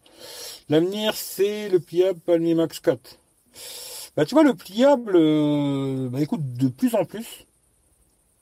L'avenir, 0.68 1.14
c'est 1.14 1.70
le 1.70 1.80
pliable, 1.80 2.20
Mi 2.40 2.54
Max 2.54 2.78
4. 2.78 3.18
Bah 4.18 4.26
tu 4.26 4.34
vois, 4.34 4.44
le 4.44 4.52
pliable, 4.52 5.16
euh, 5.16 6.10
bah 6.10 6.20
écoute, 6.20 6.42
de 6.42 6.68
plus 6.68 6.94
en 6.94 7.06
plus. 7.06 7.46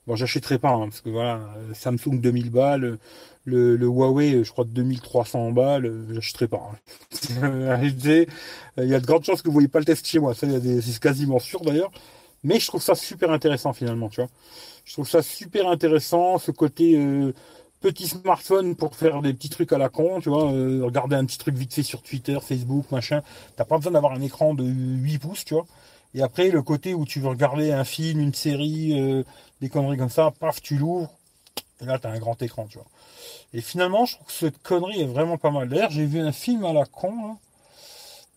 Bon, 0.07 0.17
j'achèterai 0.17 0.59
pas, 0.59 0.71
hein, 0.71 0.89
parce 0.89 0.99
que 0.99 1.09
voilà, 1.09 1.55
Samsung 1.73 2.19
2000 2.19 2.49
balles, 2.49 2.97
le, 3.45 3.77
Huawei, 3.77 4.43
je 4.43 4.51
crois 4.51 4.65
2300 4.65 5.53
balles, 5.53 5.89
j'achèterai 6.11 6.49
pas. 6.49 6.69
Hein. 6.69 7.79
il 7.81 8.89
y 8.89 8.93
a 8.93 8.99
de 8.99 9.05
grandes 9.05 9.23
chances 9.23 9.41
que 9.41 9.47
vous 9.47 9.53
voyez 9.53 9.69
pas 9.69 9.79
le 9.79 9.85
test 9.85 10.05
chez 10.05 10.19
moi, 10.19 10.33
ça 10.33 10.47
c'est 10.81 10.99
quasiment 10.99 11.39
sûr 11.39 11.61
d'ailleurs. 11.61 11.91
Mais 12.43 12.59
je 12.59 12.67
trouve 12.67 12.81
ça 12.81 12.93
super 12.93 13.31
intéressant 13.31 13.71
finalement, 13.71 14.09
tu 14.09 14.19
vois. 14.19 14.29
Je 14.85 14.93
trouve 14.93 15.07
ça 15.09 15.21
super 15.21 15.67
intéressant, 15.69 16.37
ce 16.37 16.51
côté 16.51 16.97
euh, 16.97 17.33
petit 17.79 18.07
smartphone 18.07 18.75
pour 18.75 18.95
faire 18.95 19.21
des 19.21 19.33
petits 19.33 19.49
trucs 19.49 19.71
à 19.73 19.77
la 19.77 19.89
con, 19.89 20.19
tu 20.21 20.29
vois, 20.29 20.51
euh, 20.51 20.81
regarder 20.83 21.15
un 21.15 21.25
petit 21.25 21.37
truc 21.37 21.55
vite 21.55 21.73
fait 21.73 21.83
sur 21.83 22.01
Twitter, 22.01 22.37
Facebook, 22.41 22.91
machin. 22.91 23.21
T'as 23.55 23.65
pas 23.65 23.77
besoin 23.77 23.93
d'avoir 23.93 24.13
un 24.13 24.21
écran 24.21 24.53
de 24.53 24.63
8 24.65 25.19
pouces, 25.19 25.45
tu 25.45 25.53
vois. 25.53 25.65
Et 26.15 26.21
après, 26.21 26.49
le 26.49 26.61
côté 26.61 26.93
où 26.93 27.05
tu 27.05 27.19
veux 27.19 27.29
regarder 27.29 27.71
un 27.71 27.83
film, 27.83 28.19
une 28.19 28.33
série, 28.33 28.99
euh, 28.99 29.23
des 29.61 29.69
conneries 29.69 29.97
comme 29.97 30.09
ça, 30.09 30.31
paf, 30.39 30.61
tu 30.61 30.77
l'ouvres, 30.77 31.11
et 31.81 31.85
là, 31.85 31.99
tu 31.99 32.07
as 32.07 32.11
un 32.11 32.19
grand 32.19 32.41
écran, 32.41 32.67
tu 32.69 32.77
vois. 32.77 32.87
Et 33.53 33.61
finalement, 33.61 34.05
je 34.05 34.15
trouve 34.15 34.27
que 34.27 34.33
cette 34.33 34.61
connerie 34.61 35.01
est 35.01 35.05
vraiment 35.07 35.37
pas 35.37 35.51
mal. 35.51 35.69
D'ailleurs, 35.69 35.91
j'ai 35.91 36.05
vu 36.05 36.19
un 36.19 36.31
film 36.31 36.65
à 36.65 36.73
la 36.73 36.85
con, 36.85 37.37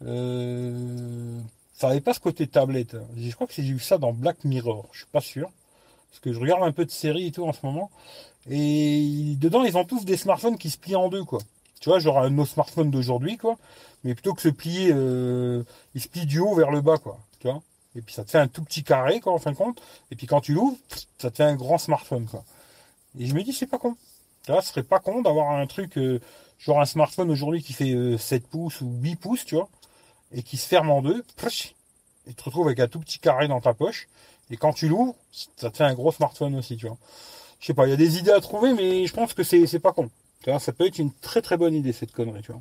Euh, 0.03 1.41
ça 1.75 1.89
n'avait 1.89 2.01
pas 2.01 2.15
ce 2.15 2.21
côté 2.21 2.47
tablette. 2.47 2.97
Je 3.17 3.31
crois 3.35 3.47
que 3.47 3.55
j'ai 3.55 3.63
vu 3.63 3.81
ça 3.81 3.99
dans 3.99 4.13
Black 4.13 4.45
Mirror. 4.45 4.87
Je 4.93 4.99
suis 4.99 5.07
pas 5.11 5.21
sûr. 5.21 5.51
Parce 6.11 6.21
que 6.21 6.33
je 6.33 6.41
regarde 6.41 6.63
un 6.63 6.73
peu 6.73 6.85
de 6.85 6.91
séries 6.91 7.27
et 7.27 7.33
tout 7.33 7.45
en 7.45 7.53
ce 7.53 7.65
moment. 7.65 7.91
Et 8.49 9.35
dedans, 9.39 9.65
ils 9.65 9.77
ont 9.77 9.85
tous 9.85 10.05
des 10.05 10.17
smartphones 10.17 10.59
qui 10.59 10.71
se 10.71 10.79
plient 10.79 10.97
en 10.97 11.09
deux, 11.09 11.25
quoi. 11.25 11.41
Tu 11.81 11.89
vois, 11.89 11.99
genre 11.99 12.31
nos 12.31 12.47
smartphones 12.47 12.91
d'aujourd'hui, 12.91 13.37
quoi. 13.37 13.57
Mais 14.05 14.15
plutôt 14.15 14.35
que 14.35 14.43
se 14.43 14.49
plier, 14.49 14.93
euh, 14.93 15.63
il 15.95 16.01
se 16.01 16.09
plie 16.09 16.27
du 16.27 16.39
haut 16.39 16.55
vers 16.55 16.71
le 16.71 16.81
bas, 16.81 16.99
quoi. 16.99 17.19
Tu 17.41 17.49
vois? 17.49 17.63
Et 17.97 18.03
puis 18.03 18.15
ça 18.15 18.25
te 18.25 18.31
fait 18.31 18.39
un 18.39 18.49
tout 18.49 18.63
petit 18.63 18.85
carré, 18.85 19.21
quoi, 19.21 19.33
en 19.33 19.39
fin 19.39 19.53
de 19.53 19.57
compte. 19.57 19.83
Et 20.11 20.17
puis 20.17 20.27
quand 20.27 20.41
tu 20.41 20.53
l'ouvres, 20.53 20.77
ça 21.19 21.31
te 21.31 21.37
fait 21.37 21.45
un 21.45 21.57
grand 21.57 21.79
smartphone, 21.79 22.27
quoi. 22.27 22.45
Et 23.19 23.27
je 23.27 23.35
me 23.35 23.43
dis, 23.43 23.53
c'est 23.53 23.67
pas 23.67 23.79
con. 23.79 23.97
Tu 24.45 24.53
vois, 24.53 24.63
ce 24.63 24.69
serait 24.69 24.83
pas 24.83 25.01
con 25.01 25.23
d'avoir 25.23 25.51
un 25.51 25.67
truc, 25.67 25.99
euh, 25.99 26.21
genre 26.59 26.81
un 26.81 26.87
smartphone 26.87 27.31
aujourd'hui 27.31 27.63
qui 27.63 27.73
fait 27.73 28.17
7 28.19 28.43
euh, 28.43 28.47
pouces 28.51 28.81
ou 28.81 28.91
8 29.03 29.17
pouces, 29.17 29.45
tu 29.45 29.57
vois 29.57 29.69
et 30.33 30.43
qui 30.43 30.57
se 30.57 30.67
ferme 30.67 30.91
en 30.91 31.03
deux, 31.03 31.25
et 32.27 32.31
tu 32.31 32.35
te 32.35 32.43
retrouves 32.45 32.67
avec 32.67 32.81
un 32.81 32.89
tout 32.89 33.01
petit 33.01 33.19
carré 33.19 33.49
dans 33.49 33.61
ta 33.61 33.75
poche. 33.75 34.09
Et 34.51 34.57
quand 34.57 34.73
tu 34.73 34.89
l'ouvres, 34.89 35.15
ça 35.57 35.71
te 35.71 35.77
fait 35.77 35.85
un 35.85 35.95
gros 35.95 36.13
smartphone 36.13 36.55
aussi, 36.57 36.77
tu 36.77 36.87
vois. 36.87 36.99
Je 37.61 37.67
sais 37.67 37.75
pas, 37.75 37.87
il 37.87 37.91
y 37.91 37.93
a 37.93 37.97
des 37.97 38.19
idées 38.19 38.33
à 38.33 38.41
trouver, 38.41 38.75
mais 38.75 39.07
je 39.07 39.13
pense 39.13 39.35
que 39.35 39.43
c'est, 39.43 39.67
c'est 39.67 39.81
pas 39.81 39.93
con. 39.93 40.11
Ça 40.61 40.73
peut 40.73 40.87
être 40.87 40.99
une 40.99 41.13
très 41.13 41.43
très 41.43 41.57
bonne 41.57 41.75
idée, 41.75 41.93
cette 41.93 42.13
connerie, 42.13 42.43
tu 42.43 42.53
vois. 42.53 42.61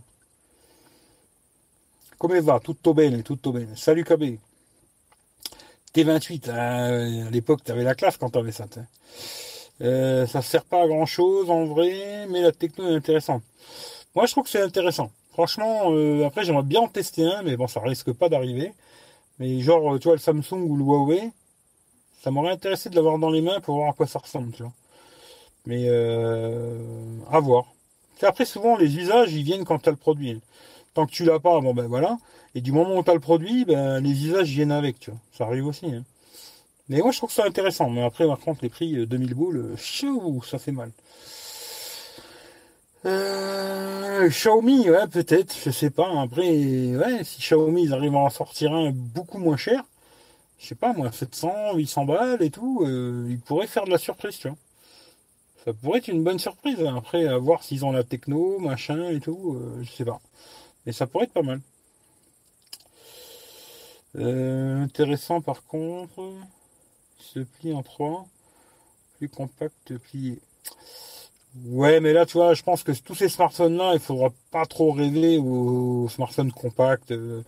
Comment 2.18 2.42
va 2.42 2.60
Tutto 2.60 2.94
bene, 2.94 3.22
tutto 3.22 3.52
bene. 3.52 3.76
Salut 3.76 4.04
KB. 4.04 4.40
T28, 5.94 6.50
hein, 6.50 7.28
à 7.28 7.30
l'époque, 7.30 7.62
tu 7.64 7.72
avais 7.72 7.84
la 7.84 7.94
classe 7.94 8.18
quand 8.18 8.32
tu 8.32 8.40
avais 8.40 8.52
ça. 8.52 8.66
Euh, 9.82 10.26
ça 10.26 10.42
sert 10.42 10.66
pas 10.66 10.84
à 10.84 10.88
grand 10.88 11.06
chose 11.06 11.50
en 11.50 11.66
vrai, 11.66 12.26
mais 12.30 12.42
la 12.42 12.52
techno 12.52 12.90
est 12.90 12.96
intéressante. 12.96 13.44
Moi, 14.16 14.26
je 14.26 14.32
trouve 14.32 14.46
que 14.46 14.50
c'est 14.50 14.62
intéressant. 14.62 15.12
Franchement, 15.32 15.92
euh, 15.92 16.26
après, 16.26 16.44
j'aimerais 16.44 16.64
bien 16.64 16.82
en 16.82 16.88
tester 16.88 17.26
un, 17.26 17.44
mais 17.44 17.58
bon, 17.58 17.68
ça 17.68 17.82
risque 17.82 18.12
pas 18.14 18.30
d'arriver. 18.30 18.74
Mais 19.40 19.60
genre, 19.60 20.00
tu 20.00 20.08
vois, 20.08 20.16
le 20.16 20.22
Samsung 20.22 20.64
ou 20.64 20.78
le 20.78 20.84
Huawei, 20.84 21.32
ça 22.26 22.32
m'aurait 22.32 22.54
intéressé 22.54 22.90
de 22.90 22.96
l'avoir 22.96 23.20
dans 23.20 23.30
les 23.30 23.42
mains 23.42 23.60
pour 23.60 23.76
voir 23.76 23.92
à 23.92 23.94
quoi 23.94 24.08
ça 24.08 24.18
ressemble, 24.18 24.52
tu 24.52 24.64
vois. 24.64 24.72
Mais 25.68 25.84
euh, 25.90 26.76
à 27.30 27.40
voir. 27.40 27.66
après, 28.24 28.46
souvent, 28.46 28.78
les 28.78 28.98
usages, 28.98 29.32
ils 29.32 29.44
viennent 29.44 29.64
quand 29.64 29.78
tu 29.78 29.90
as 29.90 29.92
le 29.92 29.98
produit. 29.98 30.42
Tant 30.96 31.06
que 31.06 31.12
tu 31.12 31.24
l'as 31.24 31.40
pas, 31.40 31.62
bon 31.62 31.76
ben 31.76 31.86
voilà. 31.86 32.18
Et 32.56 32.62
du 32.62 32.72
moment 32.72 32.98
où 32.98 33.04
tu 33.04 33.12
as 33.12 33.14
le 33.14 33.20
produit, 33.20 33.64
ben, 33.64 34.00
les 34.00 34.26
usages 34.26 34.50
viennent 34.50 34.72
avec, 34.72 35.00
tu 35.00 35.12
vois. 35.12 35.20
Ça 35.38 35.44
arrive 35.44 35.68
aussi. 35.68 35.86
Hein. 35.86 36.04
Mais 36.90 36.98
moi, 37.02 37.12
je 37.12 37.18
trouve 37.20 37.32
ça 37.32 37.46
intéressant. 37.46 37.92
Mais 37.92 38.04
après, 38.04 38.26
par 38.26 38.40
contre, 38.40 38.62
les 38.64 38.70
prix, 38.70 39.06
2000 39.06 39.32
euh, 39.32 39.36
boules, 39.36 39.76
chou, 39.78 40.42
ça 40.50 40.58
fait 40.58 40.72
mal. 40.72 40.90
Euh, 43.06 44.30
Xiaomi, 44.30 44.90
ouais, 44.90 45.08
peut-être, 45.08 45.56
je 45.64 45.70
sais 45.70 45.92
pas. 45.92 46.10
Après, 46.24 46.42
ouais, 46.42 47.24
si 47.24 47.40
Xiaomi 47.40 47.84
ils 47.84 47.94
arrivent 47.94 48.16
à 48.16 48.20
en 48.20 48.32
sortir 48.32 48.74
un 48.74 48.90
beaucoup 48.90 49.38
moins 49.38 49.58
cher, 49.58 49.84
je 50.66 50.70
sais 50.70 50.76
pas 50.76 50.94
moi, 50.94 51.12
700, 51.12 51.76
800 51.76 52.06
balles 52.06 52.42
et 52.42 52.50
tout, 52.50 52.82
euh, 52.84 53.28
ils 53.30 53.40
pourraient 53.40 53.68
faire 53.68 53.86
de 53.86 53.92
la 53.92 54.00
surprise, 54.00 54.38
tu 54.38 54.48
vois. 54.48 54.58
Ça 55.64 55.74
pourrait 55.74 56.00
être 56.00 56.08
une 56.08 56.24
bonne 56.24 56.40
surprise. 56.40 56.80
Hein. 56.80 56.96
Après, 56.98 57.28
à 57.28 57.38
voir 57.38 57.64
s'ils 57.64 57.86
ont 57.86 57.92
la 57.92 58.04
techno, 58.04 58.58
machin 58.58 59.10
et 59.12 59.20
tout, 59.20 59.58
euh, 59.60 59.84
je 59.84 59.92
sais 59.92 60.06
pas. 60.06 60.20
Mais 60.86 60.92
ça 60.92 61.06
pourrait 61.06 61.26
être 61.26 61.34
pas 61.34 61.44
mal. 61.44 61.62
Euh, 64.16 64.82
intéressant 64.82 65.40
par 65.42 65.64
contre, 65.66 66.34
se 67.20 67.42
plie 67.42 67.74
en 67.74 67.84
trois, 67.84 68.26
plus 69.18 69.30
compact 69.30 69.96
plié. 70.00 70.40
Ouais, 71.66 72.00
mais 72.00 72.14
là, 72.14 72.26
tu 72.26 72.34
vois, 72.34 72.56
je 72.56 72.64
pense 72.64 72.82
que 72.84 72.92
tous 72.92 73.16
ces 73.16 73.30
smartphones-là, 73.30 73.94
il 73.94 74.00
faudra 74.00 74.30
pas 74.52 74.66
trop 74.66 74.92
rêver 74.92 75.38
aux 75.38 76.10
smartphones 76.10 76.52
compacts 76.52 77.12
euh, 77.12 77.44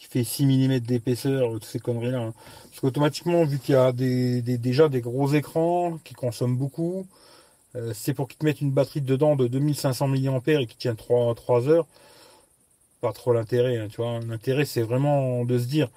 qui 0.00 0.06
fait 0.06 0.24
6 0.24 0.46
mm 0.46 0.80
d'épaisseur, 0.80 1.52
toutes 1.52 1.66
ces 1.66 1.78
conneries-là. 1.78 2.20
Hein. 2.20 2.34
Parce 2.70 2.80
qu'automatiquement, 2.80 3.44
vu 3.44 3.58
qu'il 3.58 3.74
y 3.74 3.78
a 3.78 3.92
des, 3.92 4.40
déjà 4.40 4.88
des 4.88 5.02
gros 5.02 5.28
écrans 5.34 5.98
qui 6.04 6.14
consomment 6.14 6.56
beaucoup, 6.56 7.06
euh, 7.76 7.92
c'est 7.94 8.14
pour 8.14 8.26
qu'ils 8.26 8.38
te 8.38 8.46
mettent 8.46 8.62
une 8.62 8.70
batterie 8.72 9.02
dedans 9.02 9.36
de 9.36 9.46
2500 9.46 10.08
mAh 10.08 10.40
et 10.46 10.66
qui 10.66 10.76
tient 10.76 10.94
3, 10.94 11.34
3 11.34 11.68
heures. 11.68 11.86
Pas 13.02 13.12
trop 13.12 13.34
l'intérêt, 13.34 13.76
hein, 13.78 13.88
tu 13.90 13.98
vois. 13.98 14.20
L'intérêt, 14.20 14.64
c'est 14.64 14.82
vraiment 14.82 15.44
de 15.44 15.58
se 15.58 15.66
dire, 15.66 15.90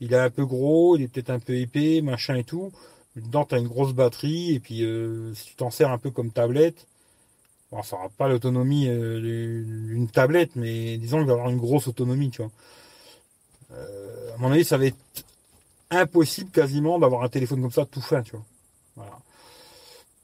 il 0.00 0.12
est 0.12 0.18
un 0.18 0.30
peu 0.30 0.46
gros, 0.46 0.96
il 0.96 1.02
est 1.02 1.08
peut-être 1.08 1.30
un 1.30 1.40
peu 1.40 1.56
épais, 1.56 2.00
machin 2.00 2.36
et 2.36 2.44
tout. 2.44 2.72
Dedans, 3.16 3.44
tu 3.44 3.56
as 3.56 3.58
une 3.58 3.68
grosse 3.68 3.92
batterie, 3.92 4.54
et 4.54 4.60
puis 4.60 4.84
euh, 4.84 5.34
si 5.34 5.46
tu 5.46 5.54
t'en 5.56 5.70
sers 5.70 5.90
un 5.90 5.98
peu 5.98 6.10
comme 6.10 6.30
tablette, 6.30 6.86
Bon, 7.70 7.82
ça 7.82 7.96
n'aura 7.96 8.08
pas 8.08 8.28
l'autonomie 8.28 8.88
euh, 8.88 9.20
d'une 9.20 10.08
tablette, 10.08 10.56
mais 10.56 10.96
disons 10.96 11.18
qu'il 11.18 11.26
va 11.26 11.34
avoir 11.34 11.50
une 11.50 11.58
grosse 11.58 11.86
autonomie, 11.86 12.30
tu 12.30 12.40
vois. 12.42 12.50
Euh, 13.72 14.34
à 14.34 14.36
mon 14.38 14.52
avis, 14.52 14.64
ça 14.64 14.78
va 14.78 14.86
être 14.86 14.96
impossible 15.90 16.50
quasiment 16.50 16.98
d'avoir 16.98 17.22
un 17.22 17.28
téléphone 17.28 17.62
comme 17.62 17.72
ça 17.72 17.86
tout 17.86 18.00
fin, 18.00 18.22
tu 18.22 18.32
vois. 18.32 18.44
Voilà. 18.96 19.18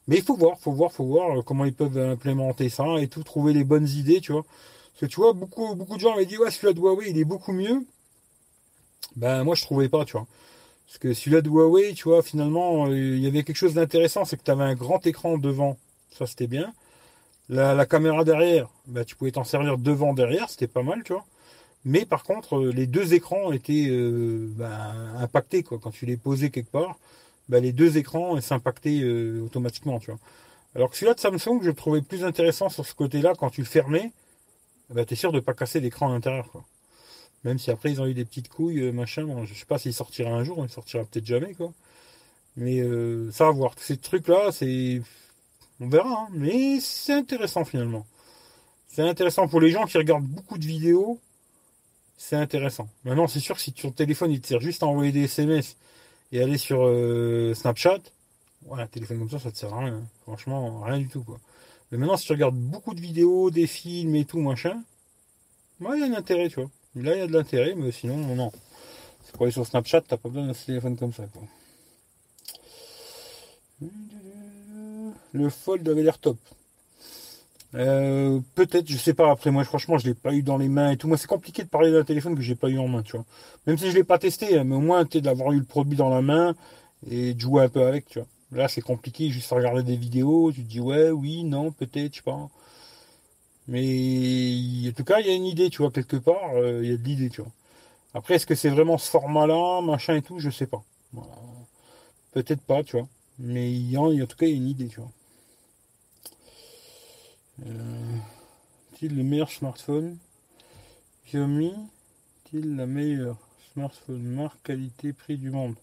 Mais 0.07 0.16
il 0.16 0.22
faut 0.22 0.37
voir, 0.37 0.59
faut 0.59 0.72
voir, 0.72 0.92
faut 0.92 1.04
voir 1.04 1.38
euh, 1.38 1.42
comment 1.42 1.64
ils 1.64 1.74
peuvent 1.74 1.98
implémenter 1.98 2.68
ça 2.68 2.85
et 2.98 3.09
tout, 3.09 3.22
trouver 3.22 3.52
les 3.52 3.64
bonnes 3.64 3.88
idées, 3.88 4.20
tu 4.20 4.33
vois. 4.33 4.42
Parce 4.42 5.00
que 5.00 5.07
tu 5.07 5.16
vois, 5.16 5.33
beaucoup, 5.33 5.74
beaucoup 5.74 5.96
de 5.96 6.00
gens 6.00 6.14
avaient 6.14 6.26
dit 6.26 6.38
ouais 6.38 6.50
celui-là 6.50 6.72
de 6.72 6.80
Huawei 6.80 7.11
il 7.11 7.18
est 7.18 7.24
beaucoup 7.24 7.52
mieux. 7.52 7.85
Ben 9.16 9.44
moi 9.44 9.54
je 9.54 9.62
trouvais 9.62 9.88
pas, 9.88 10.04
tu 10.04 10.12
vois. 10.12 10.26
Parce 10.87 10.98
que 10.98 11.14
celui-là 11.14 11.40
de 11.40 11.48
Huawei, 11.48 11.94
tu 11.94 12.04
vois, 12.04 12.22
finalement, 12.22 12.87
il 12.88 13.18
y 13.18 13.26
avait 13.26 13.42
quelque 13.42 13.57
chose 13.57 13.74
d'intéressant, 13.74 14.24
c'est 14.24 14.37
que 14.37 14.44
tu 14.44 14.50
avais 14.50 14.64
un 14.64 14.74
grand 14.74 15.04
écran 15.07 15.38
devant, 15.38 15.78
ça 16.16 16.26
c'était 16.26 16.46
bien. 16.46 16.72
La, 17.48 17.85
caméra 17.87 18.24
derrière, 18.24 18.68
bah, 18.87 19.04
tu 19.04 19.16
pouvais 19.16 19.33
t'en 19.33 19.44
servir 19.44 19.76
devant, 19.78 20.14
derrière, 20.14 20.48
c'était 20.48 20.66
pas 20.66 20.83
mal, 20.83 21.02
tu 21.04 21.12
vois. 21.12 21.24
Mais 21.85 22.07
par 22.07 22.25
contre, 22.25 22.57
euh, 22.57 22.73
les 22.73 22.87
deux 22.87 23.14
écrans 23.14 23.53
étaient 23.53 23.88
euh, 23.88 24.49
bah, 24.57 24.92
impactés, 25.18 25.62
quoi. 25.62 25.79
Quand 25.79 25.90
tu 25.90 26.07
les 26.07 26.16
posais 26.16 26.51
quelque 26.51 26.70
part, 26.70 26.99
bah, 27.49 27.61
les 27.61 27.73
deux 27.73 27.99
écrans 27.99 28.40
s'impactaient 28.40 29.01
euh, 29.03 29.42
automatiquement. 29.44 30.01
Alors 30.75 30.90
que 30.90 30.97
celui-là 30.97 31.14
de 31.14 31.20
Samsung, 31.20 31.61
je 31.62 31.70
trouvais 31.70 32.03
plus 32.03 32.25
intéressant 32.25 32.68
sur 32.68 32.87
ce 32.87 32.94
côté-là, 32.94 33.35
quand 33.38 33.51
tu 33.51 33.61
le 33.61 33.66
fermais, 33.66 34.12
bah, 34.90 35.05
tu 35.05 35.14
es 35.14 35.16
sûr 35.16 35.31
de 35.33 35.37
ne 35.37 35.40
pas 35.40 35.55
casser 35.55 35.81
l'écran 35.81 36.09
à 36.09 36.12
l'intérieur. 36.12 36.51
Même 37.44 37.59
si 37.59 37.70
après 37.70 37.92
ils 37.92 38.01
ont 38.01 38.07
eu 38.07 38.14
des 38.14 38.25
petites 38.25 38.49
couilles, 38.49 38.90
machin, 38.92 39.25
bon, 39.25 39.44
je 39.44 39.53
sais 39.53 39.66
pas 39.66 39.79
s'il 39.79 39.92
sortira 39.92 40.31
un 40.31 40.44
jour, 40.44 40.64
il 40.64 40.70
sortira 40.70 41.05
peut-être 41.05 41.27
jamais. 41.27 41.55
Mais 42.57 42.83
ça 43.33 43.44
va 43.44 43.51
voir. 43.51 43.75
Ces 43.79 43.99
trucs-là, 43.99 44.51
c'est 44.51 45.03
on 45.81 45.88
verra, 45.88 46.09
hein. 46.09 46.29
mais 46.33 46.79
c'est 46.81 47.12
intéressant 47.12 47.64
finalement. 47.64 48.07
C'est 48.88 49.03
intéressant 49.03 49.49
pour 49.49 49.61
les 49.61 49.70
gens 49.70 49.87
qui 49.87 49.99
regardent 49.99 50.25
beaucoup 50.25 50.57
de 50.57 50.64
vidéos. 50.64 51.20
C'est 52.16 52.37
intéressant. 52.37 52.88
Maintenant, 53.05 53.27
c'est 53.27 53.40
sûr 53.40 53.57
que 53.57 53.61
si 53.61 53.72
ton 53.72 53.90
téléphone 53.90 54.31
il 54.31 54.40
te 54.40 54.48
sert 54.48 54.61
juste 54.61 54.83
à 54.83 54.87
envoyer 54.87 55.12
des 55.12 55.24
SMS 55.24 55.77
et 56.33 56.42
aller 56.42 56.59
sur 56.59 56.81
euh, 56.83 57.55
Snapchat, 57.55 57.98
ouais, 58.66 58.83
un 58.83 58.87
téléphone 58.87 59.18
comme 59.18 59.31
ça, 59.31 59.38
ça 59.38 59.50
te 59.50 59.59
sert 59.59 59.72
à 59.72 59.81
rien. 59.81 60.03
Franchement, 60.22 60.81
rien 60.83 60.98
du 60.98 61.09
tout. 61.09 61.24
Mais 61.90 61.98
maintenant, 61.98 62.16
si 62.16 62.27
tu 62.27 62.33
regardes 62.33 62.57
beaucoup 62.57 62.94
de 62.94 63.00
vidéos, 63.00 63.50
des 63.50 63.66
films 63.66 64.14
et 64.16 64.24
tout, 64.24 64.40
machin, 64.40 64.83
ouais, 65.81 65.98
il 65.98 66.00
y 66.00 66.03
a 66.03 66.07
un 66.07 66.18
intérêt, 66.18 66.48
tu 66.48 66.61
vois. 66.61 66.70
Là, 66.96 67.14
il 67.14 67.18
y 67.18 67.22
a 67.22 67.27
de 67.27 67.33
l'intérêt, 67.33 67.74
mais 67.74 67.92
sinon, 67.92 68.16
non. 68.35 68.53
C'est 69.24 69.33
pour 69.33 69.42
aller 69.42 69.53
sur 69.53 69.66
Snapchat, 69.66 70.03
t'as 70.03 70.16
pas 70.16 70.29
besoin 70.29 70.46
d'un 70.46 70.55
téléphone 70.55 70.96
comme 70.96 71.12
ça, 71.12 71.24
quoi. 71.27 71.42
Le 75.33 75.50
Fold 75.50 75.88
avait 75.88 76.03
l'air 76.03 76.18
top. 76.18 76.38
Euh, 77.75 78.41
peut-être, 78.55 78.89
je 78.89 78.97
sais 78.97 79.15
pas. 79.15 79.31
Après, 79.31 79.51
moi, 79.51 79.65
franchement, 79.65 79.99
je 79.99 80.07
l'ai 80.07 80.15
pas 80.15 80.33
eu 80.33 80.43
dans 80.43 80.57
les 80.59 80.69
mains 80.69 80.91
et 80.91 80.97
tout. 80.97 81.09
Moi, 81.09 81.17
c'est 81.17 81.27
compliqué 81.27 81.63
de 81.65 81.69
parler 81.69 81.91
d'un 81.91 82.05
téléphone 82.05 82.35
que 82.37 82.41
j'ai 82.43 82.55
pas 82.55 82.69
eu 82.69 82.79
en 82.79 82.89
main, 82.89 83.03
tu 83.03 83.13
vois. 83.17 83.25
Même 83.67 83.79
si 83.79 83.91
je 83.91 83.97
l'ai 83.97 84.05
pas 84.05 84.19
testé, 84.19 84.59
hein, 84.59 84.65
mais 84.65 84.77
au 84.77 84.81
moins, 84.81 85.05
tu 85.05 85.21
d'avoir 85.21 85.53
eu 85.53 85.59
le 85.59 85.65
produit 85.65 85.97
dans 85.97 86.09
la 86.11 86.23
main 86.23 86.55
et 87.11 87.35
de 87.35 87.41
jouer 87.41 87.65
un 87.65 87.69
peu 87.69 87.85
avec, 87.85 88.07
tu 88.07 88.21
vois. 88.21 88.29
Là, 88.53 88.69
c'est 88.69 88.81
compliqué, 88.83 89.31
juste 89.31 89.53
à 89.53 89.57
regarder 89.57 89.83
des 89.83 89.97
vidéos. 89.97 90.53
Tu 90.53 90.63
te 90.63 90.69
dis, 90.69 90.81
ouais, 90.81 91.11
oui, 91.11 91.45
non, 91.45 91.73
peut-être, 91.73 92.13
je 92.13 92.19
sais 92.19 92.23
pas. 92.23 92.49
Mais 93.67 94.89
en 94.89 94.93
tout 94.93 95.05
cas, 95.05 95.21
il 95.21 95.27
y 95.27 95.31
a 95.31 95.35
une 95.35 95.47
idée, 95.47 95.71
tu 95.71 95.79
vois, 95.83 95.91
quelque 95.91 96.17
part, 96.17 96.55
euh, 96.57 96.81
il 96.83 96.91
y 96.91 96.95
a 96.95 96.97
de 96.97 97.03
l'idée, 97.03 97.31
tu 97.31 97.41
vois. 97.43 97.51
Après, 98.15 98.35
est-ce 98.37 98.47
que 98.47 98.55
c'est 98.57 98.71
vraiment 98.71 98.99
ce 98.99 99.11
format-là, 99.11 99.83
machin 99.83 100.17
et 100.17 100.23
tout, 100.23 100.39
je 100.41 100.51
sais 100.51 100.67
pas. 100.67 100.85
Peut-être 102.33 102.61
pas, 102.61 102.83
tu 102.85 102.99
vois. 102.99 103.09
Mais 103.39 103.73
y 103.73 103.97
a, 103.97 104.01
en 104.01 104.27
tout 104.27 104.37
cas, 104.37 104.47
il 104.47 104.51
y 104.51 104.53
a 104.53 104.57
une 104.57 104.69
idée, 104.69 104.89
tu 104.89 105.01
vois. 105.01 105.11
Euh, 107.62 108.17
est-il 108.93 109.17
le 109.17 109.23
meilleur 109.23 109.51
smartphone? 109.51 110.17
Xiaomi 111.27 111.73
est-il 112.47 112.77
la 112.77 112.87
meilleure 112.87 113.38
smartphone 113.73 114.23
marque 114.23 114.62
qualité 114.62 115.12
prix 115.12 115.37
du 115.37 115.51
monde? 115.51 115.75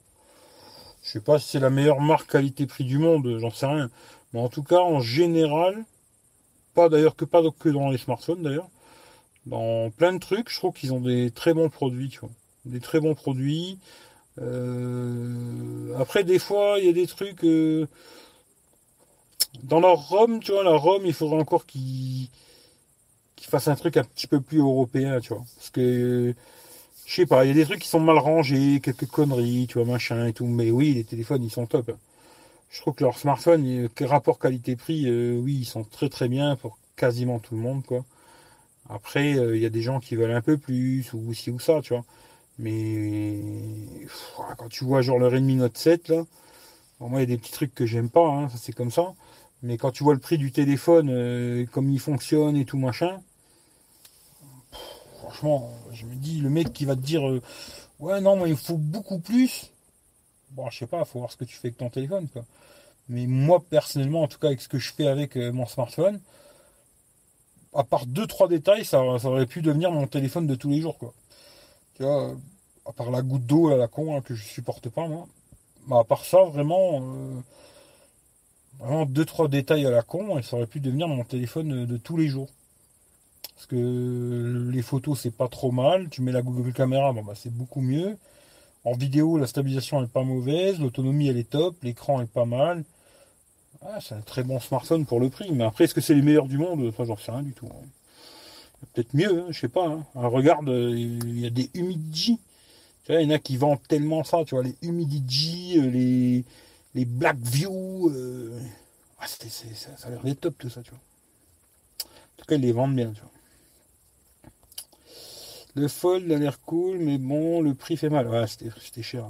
Je 1.04 1.12
sais 1.12 1.22
pas 1.22 1.40
si 1.40 1.50
c'est 1.50 1.60
la 1.60 1.70
meilleure 1.70 2.02
marque 2.02 2.30
qualité 2.30 2.68
prix 2.68 2.84
du 2.84 2.98
monde, 2.98 3.38
j'en 3.40 3.52
sais 3.52 3.66
rien. 3.66 3.90
Mais 4.34 4.40
en 4.40 4.50
tout 4.50 4.64
cas, 4.64 4.80
en 4.80 5.00
général, 5.00 5.84
pas 6.74 6.90
d'ailleurs 6.90 7.16
que 7.16 7.26
pas 7.26 7.42
que 7.60 7.70
dans 7.70 7.90
les 7.90 7.98
smartphones 7.98 8.44
d'ailleurs, 8.44 8.70
dans 9.46 9.90
plein 9.92 10.14
de 10.14 10.20
trucs, 10.20 10.50
je 10.50 10.58
trouve 10.58 10.74
qu'ils 10.74 10.94
ont 10.94 11.02
des 11.02 11.32
très 11.32 11.54
bons 11.54 11.70
produits, 11.70 12.10
tu 12.10 12.20
vois. 12.20 12.30
Des 12.66 12.80
très 12.80 13.00
bons 13.00 13.16
produits. 13.16 13.80
Euh, 14.40 15.96
après, 16.00 16.24
des 16.24 16.38
fois, 16.38 16.78
il 16.80 16.86
y 16.86 16.90
a 16.90 16.94
des 16.94 17.08
trucs. 17.08 17.44
Euh, 17.44 17.88
dans 19.64 19.80
leur 19.80 20.08
Rome, 20.10 20.40
tu 20.40 20.52
vois, 20.52 20.64
la 20.64 20.76
Rome, 20.76 21.04
il 21.06 21.14
faudrait 21.14 21.40
encore 21.40 21.66
qu'ils 21.66 22.30
fassent 23.42 23.68
un 23.68 23.76
truc 23.76 23.98
un 23.98 24.04
petit 24.04 24.28
peu 24.28 24.42
plus 24.42 24.60
européen, 24.60 25.20
tu 25.20 25.30
vois. 25.34 25.44
Parce 25.58 25.70
que, 25.70 26.34
je 27.06 27.14
sais 27.16 27.26
pas, 27.26 27.46
il 27.46 27.50
y 27.50 27.52
a 27.52 27.54
des 27.56 27.66
trucs 27.66 27.82
qui 27.82 27.90
sont 27.90 28.00
mal 28.00 28.18
rangés, 28.18 28.80
quelques 28.82 29.08
conneries, 29.08 29.68
tu 29.68 29.80
vois, 29.80 29.88
machin 29.92 30.28
et 30.28 30.34
tout. 30.34 30.46
Mais 30.48 30.72
oui, 30.72 30.94
les 30.94 31.04
téléphones, 31.04 31.44
ils 31.44 31.52
sont 31.52 31.66
top. 31.68 31.92
Je 32.72 32.82
trouve 32.82 32.96
que 32.96 33.04
leur 33.04 33.18
smartphone, 33.20 33.90
rapport 34.02 34.40
qualité-prix, 34.40 35.08
euh, 35.10 35.38
oui, 35.40 35.60
ils 35.62 35.66
sont 35.66 35.84
très 35.84 36.10
très 36.10 36.30
bien 36.30 36.56
pour 36.58 36.78
quasiment 36.98 37.40
tout 37.40 37.56
le 37.56 37.62
monde, 37.62 37.86
quoi. 37.86 38.06
Après, 38.90 39.36
euh, 39.38 39.56
il 39.58 39.64
y 39.64 39.66
a 39.66 39.70
des 39.70 39.82
gens 39.82 40.00
qui 40.00 40.16
veulent 40.16 40.32
un 40.32 40.42
peu 40.42 40.58
plus, 40.58 41.12
ou 41.14 41.34
ci 41.34 41.52
ou 41.52 41.60
ça, 41.60 41.82
tu 41.84 41.94
vois. 41.94 42.06
Mais 42.60 43.40
quand 44.58 44.70
tu 44.70 44.86
vois 44.86 45.02
genre 45.02 45.20
le 45.20 45.28
Redmi 45.28 45.56
Note 45.56 45.78
7, 45.78 46.10
là, 46.10 46.26
moi, 47.00 47.20
il 47.20 47.22
y 47.22 47.24
a 47.24 47.26
des 47.36 47.38
petits 47.38 47.52
trucs 47.52 47.76
que 47.76 47.86
j'aime 47.86 48.10
pas, 48.10 48.28
hein, 48.28 48.50
c'est 48.58 48.74
comme 48.74 48.92
ça. 48.92 49.14
Mais 49.64 49.78
quand 49.78 49.92
tu 49.92 50.04
vois 50.04 50.14
le 50.14 50.20
prix 50.20 50.38
du 50.38 50.52
téléphone, 50.52 51.10
euh, 51.10 51.66
comme 51.68 51.90
il 51.90 52.00
fonctionne 52.00 52.56
et 52.58 52.66
tout 52.66 52.78
machin, 52.78 53.22
franchement, 55.20 55.72
je 55.92 56.06
me 56.06 56.16
dis, 56.16 56.42
le 56.42 56.50
mec 56.50 56.74
qui 56.74 56.86
va 56.86 56.96
te 56.96 57.02
dire, 57.02 57.28
euh, 57.28 57.42
ouais, 58.00 58.22
non, 58.22 58.36
moi, 58.36 58.48
il 58.50 58.58
faut 58.58 58.78
beaucoup 58.78 59.20
plus. 59.20 59.72
Bon, 60.52 60.70
je 60.70 60.80
sais 60.80 60.88
pas, 60.88 61.00
il 61.00 61.06
faut 61.06 61.20
voir 61.20 61.32
ce 61.32 61.38
que 61.38 61.46
tu 61.46 61.56
fais 61.56 61.68
avec 61.68 61.78
ton 61.78 61.90
téléphone. 61.90 62.28
Mais 63.08 63.28
moi, 63.28 63.64
personnellement, 63.70 64.24
en 64.24 64.28
tout 64.28 64.40
cas, 64.40 64.48
avec 64.48 64.62
ce 64.62 64.68
que 64.68 64.80
je 64.80 64.92
fais 64.94 65.08
avec 65.08 65.38
euh, 65.38 65.52
mon 65.52 65.68
smartphone, 65.68 66.20
à 67.74 67.84
part 67.84 68.06
deux, 68.06 68.28
trois 68.28 68.48
détails, 68.48 68.84
ça, 68.84 69.02
aurait 69.04 69.46
pu 69.46 69.62
devenir 69.62 69.92
mon 69.92 70.08
téléphone 70.08 70.48
de 70.48 70.56
tous 70.56 70.70
les 70.70 70.82
jours, 70.82 70.98
quoi. 70.98 71.14
Tu 71.96 72.04
vois, 72.04 72.36
à 72.86 72.94
part 72.94 73.12
la 73.12 73.22
goutte 73.22 73.46
d'eau 73.46 73.70
à 73.70 73.78
la 73.78 73.88
con, 73.88 74.18
hein, 74.18 74.22
que 74.22 74.34
je 74.34 74.44
supporte 74.44 74.90
pas, 74.90 75.08
moi. 75.08 75.28
Mais 75.88 75.98
à 75.98 76.04
part 76.04 76.26
ça, 76.26 76.44
vraiment, 76.44 77.02
Vraiment 78.82 79.06
deux 79.06 79.26
trois 79.26 79.48
détails 79.48 79.86
à 79.86 79.92
la 79.92 80.02
con 80.02 80.40
et 80.40 80.42
ça 80.42 80.58
aurait 80.58 80.66
pu 80.66 80.80
devenir 80.80 81.08
mon 81.08 81.24
téléphone 81.24 81.86
de 81.86 81.98
tous 81.98 82.18
les 82.18 82.28
jours. 82.28 82.50
Parce 83.56 83.68
que 83.68 84.70
les 84.74 84.82
photos 84.82 85.20
c'est 85.20 85.36
pas 85.36 85.48
trop 85.48 85.72
mal, 85.72 86.10
tu 86.10 86.24
mets 86.24 86.32
la 86.32 86.42
Google 86.42 86.74
Caméra, 86.74 87.14
bon 87.14 87.24
bah 87.24 87.34
c'est 87.36 87.54
beaucoup 87.54 87.82
mieux. 87.82 88.18
En 88.84 88.94
vidéo 88.94 89.38
la 89.38 89.46
stabilisation 89.46 90.04
est 90.04 90.08
pas 90.08 90.24
mauvaise, 90.24 90.80
l'autonomie 90.80 91.28
elle 91.28 91.38
est 91.38 91.50
top, 91.50 91.76
l'écran 91.84 92.22
est 92.22 92.32
pas 92.32 92.46
mal. 92.46 92.84
Ah, 93.84 94.00
c'est 94.02 94.16
un 94.16 94.22
très 94.22 94.44
bon 94.44 94.60
smartphone 94.60 95.06
pour 95.06 95.20
le 95.20 95.30
prix, 95.30 95.52
mais 95.52 95.64
après 95.64 95.84
est-ce 95.84 95.94
que 95.94 96.02
c'est 96.02 96.16
les 96.16 96.24
meilleurs 96.24 96.48
du 96.48 96.58
monde? 96.58 96.84
Enfin 96.88 97.06
j'en 97.06 97.18
sais 97.18 97.32
rien 97.32 97.44
du 97.44 97.54
tout. 97.54 97.68
Hein. 97.68 97.86
Peut-être 98.94 99.14
mieux, 99.14 99.42
hein, 99.42 99.46
je 99.52 99.60
sais 99.60 99.68
pas. 99.68 99.86
Hein. 99.86 100.04
regarde, 100.16 100.70
il 100.70 101.40
y 101.40 101.46
a 101.46 101.52
des 101.52 101.70
Humidigi. 101.76 102.40
Tu 103.06 103.12
vois, 103.12 103.22
il 103.22 103.30
y 103.30 103.32
en 103.32 103.36
a 103.36 103.40
qui 103.40 103.58
vendent 103.58 103.82
tellement 103.88 104.24
ça, 104.24 104.44
tu 104.46 104.56
vois, 104.56 104.64
les 104.64 104.76
Humidigi, 104.82 105.78
euh, 105.78 105.90
les 105.90 106.44
les 106.96 107.06
Black 107.06 107.38
View. 107.38 108.10
Euh, 108.10 108.60
ah, 109.20 109.28
ça, 109.28 110.08
a 110.08 110.10
l'air 110.10 110.24
des 110.24 110.36
top 110.36 110.58
tout 110.58 110.70
ça, 110.70 110.82
tu 110.82 110.92
vois. 110.92 111.00
En 111.00 112.38
tout 112.38 112.46
cas, 112.48 112.56
ils 112.56 112.62
les 112.62 112.72
vendent 112.72 112.96
bien, 112.96 113.12
tu 113.12 113.22
vois. 113.22 113.32
Le 115.76 115.88
Fold 115.88 116.30
a 116.32 116.38
l'air 116.38 116.60
cool, 116.62 116.98
mais 117.00 117.18
bon, 117.18 117.62
le 117.62 117.74
prix 117.74 117.96
fait 117.96 118.10
mal. 118.10 118.28
Ouais, 118.28 118.46
c'était 118.48 119.04
cher. 119.04 119.26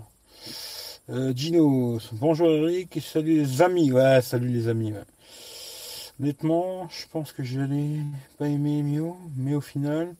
Euh, 1.09 1.33
Gino, 1.35 1.99
bonjour 2.13 2.47
Eric, 2.47 2.99
salut 3.01 3.37
les 3.41 3.61
amis. 3.61 3.91
Ouais, 3.91 4.21
salut 4.21 4.47
les 4.47 4.67
amis. 4.67 4.93
Honnêtement, 6.19 6.87
je 6.89 7.05
pense 7.11 7.31
que 7.31 7.43
je 7.43 7.59
n'ai 7.59 8.01
pas 8.37 8.47
aimé 8.47 8.81
Mio, 8.81 9.17
mais 9.35 9.53
au 9.55 9.61
final, 9.61 10.15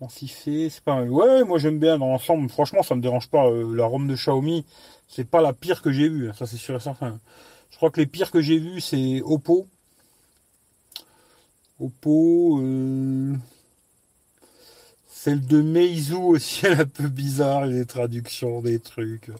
on 0.00 0.08
s'y 0.08 0.28
fait. 0.28 0.68
C'est 0.70 0.82
pas 0.82 0.96
mal. 0.96 1.10
Ouais, 1.10 1.44
moi 1.44 1.58
j'aime 1.58 1.78
bien 1.78 1.98
dans 1.98 2.08
l'ensemble. 2.08 2.48
Franchement, 2.50 2.82
ça 2.82 2.94
me 2.94 3.02
dérange 3.02 3.28
pas. 3.28 3.46
Euh, 3.46 3.74
la 3.74 3.86
ROM 3.86 4.06
de 4.06 4.14
Xiaomi, 4.14 4.64
c'est 5.08 5.24
pas 5.28 5.40
la 5.40 5.52
pire 5.52 5.82
que 5.82 5.92
j'ai 5.92 6.08
vue, 6.08 6.30
ça 6.38 6.46
c'est 6.46 6.56
sûr 6.56 6.76
et 6.76 6.80
certain. 6.80 7.18
Je 7.70 7.76
crois 7.76 7.90
que 7.90 8.00
les 8.00 8.06
pires 8.06 8.30
que 8.30 8.40
j'ai 8.40 8.58
vus, 8.58 8.80
c'est 8.80 9.22
Oppo. 9.24 9.66
Oppo, 11.80 12.60
euh, 12.60 13.34
celle 15.08 15.46
de 15.46 15.62
Meizu 15.62 16.14
aussi, 16.14 16.66
elle 16.66 16.72
est 16.72 16.80
un 16.82 16.86
peu 16.86 17.08
bizarre, 17.08 17.66
les 17.66 17.86
traductions, 17.86 18.60
des 18.60 18.80
trucs, 18.80 19.30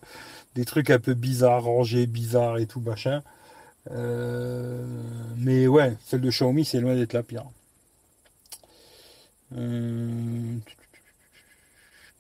des 0.54 0.64
trucs 0.64 0.90
un 0.90 0.98
peu 0.98 1.14
bizarres, 1.14 1.64
rangés, 1.64 2.06
bizarres 2.06 2.58
et 2.58 2.66
tout 2.66 2.80
machin. 2.80 3.22
Euh, 3.90 4.84
mais 5.38 5.66
ouais, 5.66 5.96
celle 6.06 6.20
de 6.20 6.30
Xiaomi, 6.30 6.64
c'est 6.64 6.80
loin 6.80 6.94
d'être 6.94 7.12
la 7.12 7.22
pire. 7.22 7.44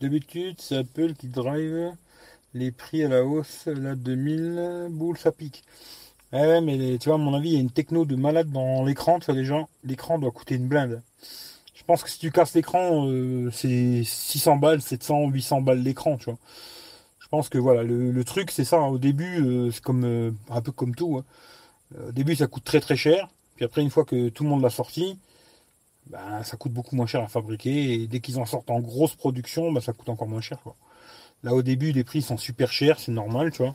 D'habitude, 0.00 0.56
c'est 0.58 0.76
Apple 0.76 1.14
qui 1.14 1.28
drive 1.28 1.92
les 2.54 2.72
prix 2.72 3.04
à 3.04 3.08
la 3.08 3.24
hausse, 3.24 3.66
là, 3.66 3.94
2000 3.94 4.88
boules, 4.90 5.18
ça 5.18 5.32
pique. 5.32 5.62
Ouais, 6.32 6.60
mais 6.60 6.98
tu 6.98 7.08
vois, 7.08 7.16
à 7.16 7.18
mon 7.18 7.34
avis, 7.34 7.50
il 7.50 7.54
y 7.54 7.56
a 7.56 7.60
une 7.60 7.70
techno 7.70 8.04
de 8.04 8.16
malade 8.16 8.50
dans 8.50 8.84
l'écran, 8.84 9.18
tu 9.18 9.26
vois, 9.26 9.34
déjà, 9.34 9.66
l'écran 9.84 10.18
doit 10.18 10.30
coûter 10.30 10.54
une 10.54 10.68
blinde. 10.68 11.02
Je 11.74 11.82
pense 11.84 12.04
que 12.04 12.10
si 12.10 12.18
tu 12.18 12.30
casses 12.30 12.54
l'écran, 12.54 13.08
euh, 13.08 13.50
c'est 13.52 14.02
600 14.04 14.56
balles, 14.56 14.80
700, 14.80 15.28
800 15.30 15.62
balles 15.62 15.82
l'écran, 15.82 16.16
tu 16.18 16.26
vois. 16.26 16.38
Je 17.18 17.28
pense 17.28 17.48
que 17.48 17.58
voilà, 17.58 17.82
le, 17.82 18.24
truc, 18.24 18.50
c'est 18.52 18.64
ça, 18.64 18.78
hein. 18.78 18.88
au 18.88 18.98
début, 18.98 19.40
euh, 19.42 19.70
c'est 19.72 19.82
comme, 19.82 20.04
euh, 20.04 20.30
un 20.50 20.60
peu 20.62 20.72
comme 20.72 20.94
tout. 20.94 21.18
Hein. 21.18 21.24
Au 22.08 22.12
début, 22.12 22.36
ça 22.36 22.46
coûte 22.46 22.64
très 22.64 22.80
très 22.80 22.96
cher, 22.96 23.28
puis 23.56 23.64
après, 23.64 23.82
une 23.82 23.90
fois 23.90 24.04
que 24.04 24.28
tout 24.28 24.44
le 24.44 24.50
monde 24.50 24.62
l'a 24.62 24.70
sorti, 24.70 25.18
ben, 26.06 26.42
ça 26.42 26.56
coûte 26.56 26.72
beaucoup 26.72 26.96
moins 26.96 27.06
cher 27.06 27.22
à 27.22 27.28
fabriquer, 27.28 27.94
et 27.94 28.06
dès 28.06 28.20
qu'ils 28.20 28.38
en 28.38 28.46
sortent 28.46 28.70
en 28.70 28.80
grosse 28.80 29.14
production, 29.14 29.72
ben, 29.72 29.80
ça 29.80 29.92
coûte 29.92 30.08
encore 30.08 30.28
moins 30.28 30.40
cher, 30.40 30.60
quoi. 30.62 30.76
Là, 31.42 31.54
au 31.54 31.62
début, 31.62 31.92
les 31.92 32.04
prix 32.04 32.22
sont 32.22 32.36
super 32.36 32.70
chers, 32.72 33.00
c'est 33.00 33.12
normal, 33.12 33.50
tu 33.50 33.62
vois. 33.62 33.74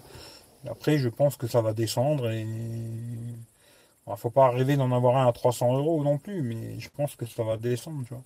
Après, 0.69 0.97
je 0.97 1.09
pense 1.09 1.35
que 1.35 1.47
ça 1.47 1.61
va 1.61 1.73
descendre 1.73 2.29
et. 2.29 2.45
ne 2.45 4.15
faut 4.15 4.29
pas 4.29 4.45
arriver 4.45 4.77
d'en 4.77 4.91
avoir 4.91 5.17
un 5.17 5.27
à 5.27 5.31
300 5.31 5.77
euros 5.77 6.03
non 6.03 6.17
plus, 6.17 6.41
mais 6.41 6.79
je 6.79 6.89
pense 6.89 7.15
que 7.15 7.25
ça 7.25 7.43
va 7.43 7.57
descendre, 7.57 8.03
tu 8.07 8.13
vois. 8.13 8.23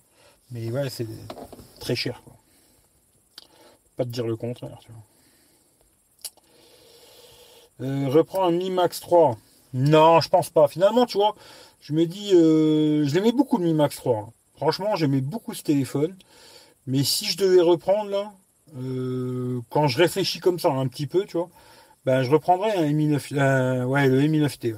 Mais 0.50 0.70
ouais, 0.70 0.90
c'est 0.90 1.06
très 1.80 1.94
cher, 1.94 2.22
quoi. 2.24 2.34
Pas 3.96 4.04
te 4.04 4.10
dire 4.10 4.26
le 4.26 4.36
contraire, 4.36 4.78
tu 4.80 4.92
vois. 4.92 5.02
Euh, 7.86 8.08
reprends 8.08 8.44
un 8.44 8.50
Mi 8.50 8.70
Max 8.70 9.00
3. 9.00 9.36
Non, 9.72 10.20
je 10.20 10.28
pense 10.28 10.50
pas. 10.50 10.68
Finalement, 10.68 11.06
tu 11.06 11.16
vois, 11.16 11.34
je 11.80 11.92
me 11.92 12.06
dis, 12.06 12.30
euh, 12.34 13.06
je 13.06 13.14
l'aimais 13.14 13.32
beaucoup 13.32 13.58
le 13.58 13.64
Mi 13.64 13.74
Max 13.74 13.96
3. 13.96 14.32
Franchement, 14.56 14.96
j'aimais 14.96 15.20
beaucoup 15.20 15.54
ce 15.54 15.62
téléphone. 15.62 16.14
Mais 16.86 17.04
si 17.04 17.26
je 17.26 17.36
devais 17.36 17.60
reprendre 17.60 18.10
là, 18.10 18.32
euh, 18.78 19.60
quand 19.70 19.88
je 19.88 19.98
réfléchis 19.98 20.40
comme 20.40 20.58
ça 20.58 20.70
un 20.70 20.86
petit 20.86 21.06
peu, 21.06 21.24
tu 21.24 21.36
vois, 21.36 21.48
ben, 22.04 22.22
je 22.22 22.30
reprendrai 22.30 22.72
un 22.72 22.90
Mi 22.92 23.06
9, 23.06 23.30
ouais, 23.86 24.08
le 24.08 24.26
Mi 24.26 24.40
9T. 24.40 24.74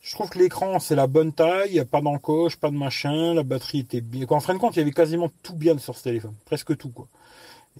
Je 0.00 0.14
trouve 0.14 0.28
que 0.30 0.38
l'écran, 0.38 0.80
c'est 0.80 0.96
la 0.96 1.06
bonne 1.06 1.32
taille, 1.32 1.70
il 1.70 1.74
n'y 1.74 1.78
a 1.80 1.84
pas 1.84 2.00
d'encoche, 2.00 2.56
pas 2.56 2.70
de 2.70 2.76
machin, 2.76 3.34
la 3.34 3.44
batterie 3.44 3.80
était 3.80 4.00
bien. 4.00 4.26
En 4.30 4.40
fin 4.40 4.52
de 4.52 4.58
compte, 4.58 4.74
il 4.74 4.80
y 4.80 4.82
avait 4.82 4.90
quasiment 4.90 5.30
tout 5.44 5.54
bien 5.54 5.78
sur 5.78 5.96
ce 5.96 6.02
téléphone, 6.02 6.34
presque 6.44 6.76
tout, 6.76 6.90
quoi. 6.90 7.06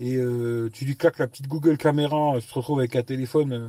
Et 0.00 0.16
euh, 0.16 0.70
tu 0.72 0.84
lui 0.84 0.96
claques 0.96 1.18
la 1.18 1.26
petite 1.26 1.48
Google 1.48 1.76
caméra, 1.76 2.34
tu 2.40 2.46
te 2.46 2.54
retrouves 2.54 2.78
avec 2.78 2.94
un 2.96 3.02
téléphone, 3.02 3.52
euh, 3.52 3.68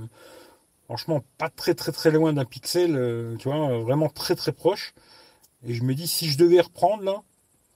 franchement, 0.86 1.24
pas 1.38 1.50
très 1.50 1.74
très 1.76 1.92
très 1.92 2.12
loin 2.12 2.34
d'un 2.34 2.46
pixel, 2.46 2.96
euh, 2.96 3.36
tu 3.38 3.50
vois, 3.50 3.80
vraiment 3.80 4.10
très 4.10 4.36
très 4.36 4.52
proche. 4.52 4.94
Et 5.66 5.74
je 5.74 5.84
me 5.84 5.96
dis, 5.96 6.08
si 6.08 6.30
je 6.30 6.38
devais 6.38 6.62
reprendre, 6.62 7.04
là, 7.04 7.24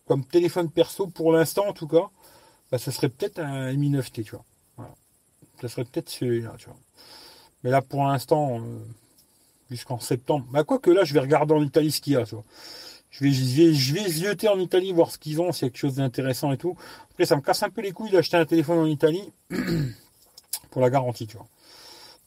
comme 0.05 0.25
téléphone 0.25 0.69
perso, 0.69 1.07
pour 1.07 1.31
l'instant 1.31 1.67
en 1.67 1.73
tout 1.73 1.87
cas, 1.87 2.09
bah, 2.71 2.77
ça 2.77 2.91
serait 2.91 3.09
peut-être 3.09 3.39
un 3.39 3.73
Mi 3.73 3.89
9T, 3.91 4.23
tu 4.23 4.31
vois. 4.31 4.45
Voilà. 4.77 4.93
Ça 5.61 5.69
serait 5.69 5.85
peut-être 5.85 6.09
celui-là, 6.09 6.55
tu 6.57 6.65
vois. 6.67 6.77
Mais 7.63 7.71
là, 7.71 7.81
pour 7.81 8.03
l'instant, 8.03 8.61
jusqu'en 9.69 9.99
septembre. 9.99 10.45
Bah, 10.51 10.63
quoi 10.63 10.79
que 10.79 10.89
là, 10.89 11.03
je 11.03 11.13
vais 11.13 11.19
regarder 11.19 11.53
en 11.53 11.63
Italie 11.63 11.91
ce 11.91 12.01
qu'il 12.01 12.13
y 12.13 12.15
a, 12.15 12.25
tu 12.25 12.35
vois. 12.35 12.43
Je 13.09 13.23
vais, 13.23 13.73
je 13.73 13.93
vais, 13.93 14.47
en 14.47 14.59
Italie, 14.59 14.91
voir 14.91 15.11
ce 15.11 15.17
qu'ils 15.17 15.41
ont, 15.41 15.51
s'il 15.51 15.63
y 15.63 15.65
a 15.65 15.69
quelque 15.69 15.79
chose 15.79 15.95
d'intéressant 15.95 16.51
et 16.51 16.57
tout. 16.57 16.75
Après, 17.11 17.25
ça 17.25 17.35
me 17.35 17.41
casse 17.41 17.63
un 17.63 17.69
peu 17.69 17.81
les 17.81 17.91
couilles 17.91 18.11
d'acheter 18.11 18.37
un 18.37 18.45
téléphone 18.45 18.79
en 18.79 18.85
Italie 18.85 19.31
pour 20.71 20.81
la 20.81 20.89
garantie, 20.89 21.25
tu 21.25 21.37
vois. 21.37 21.47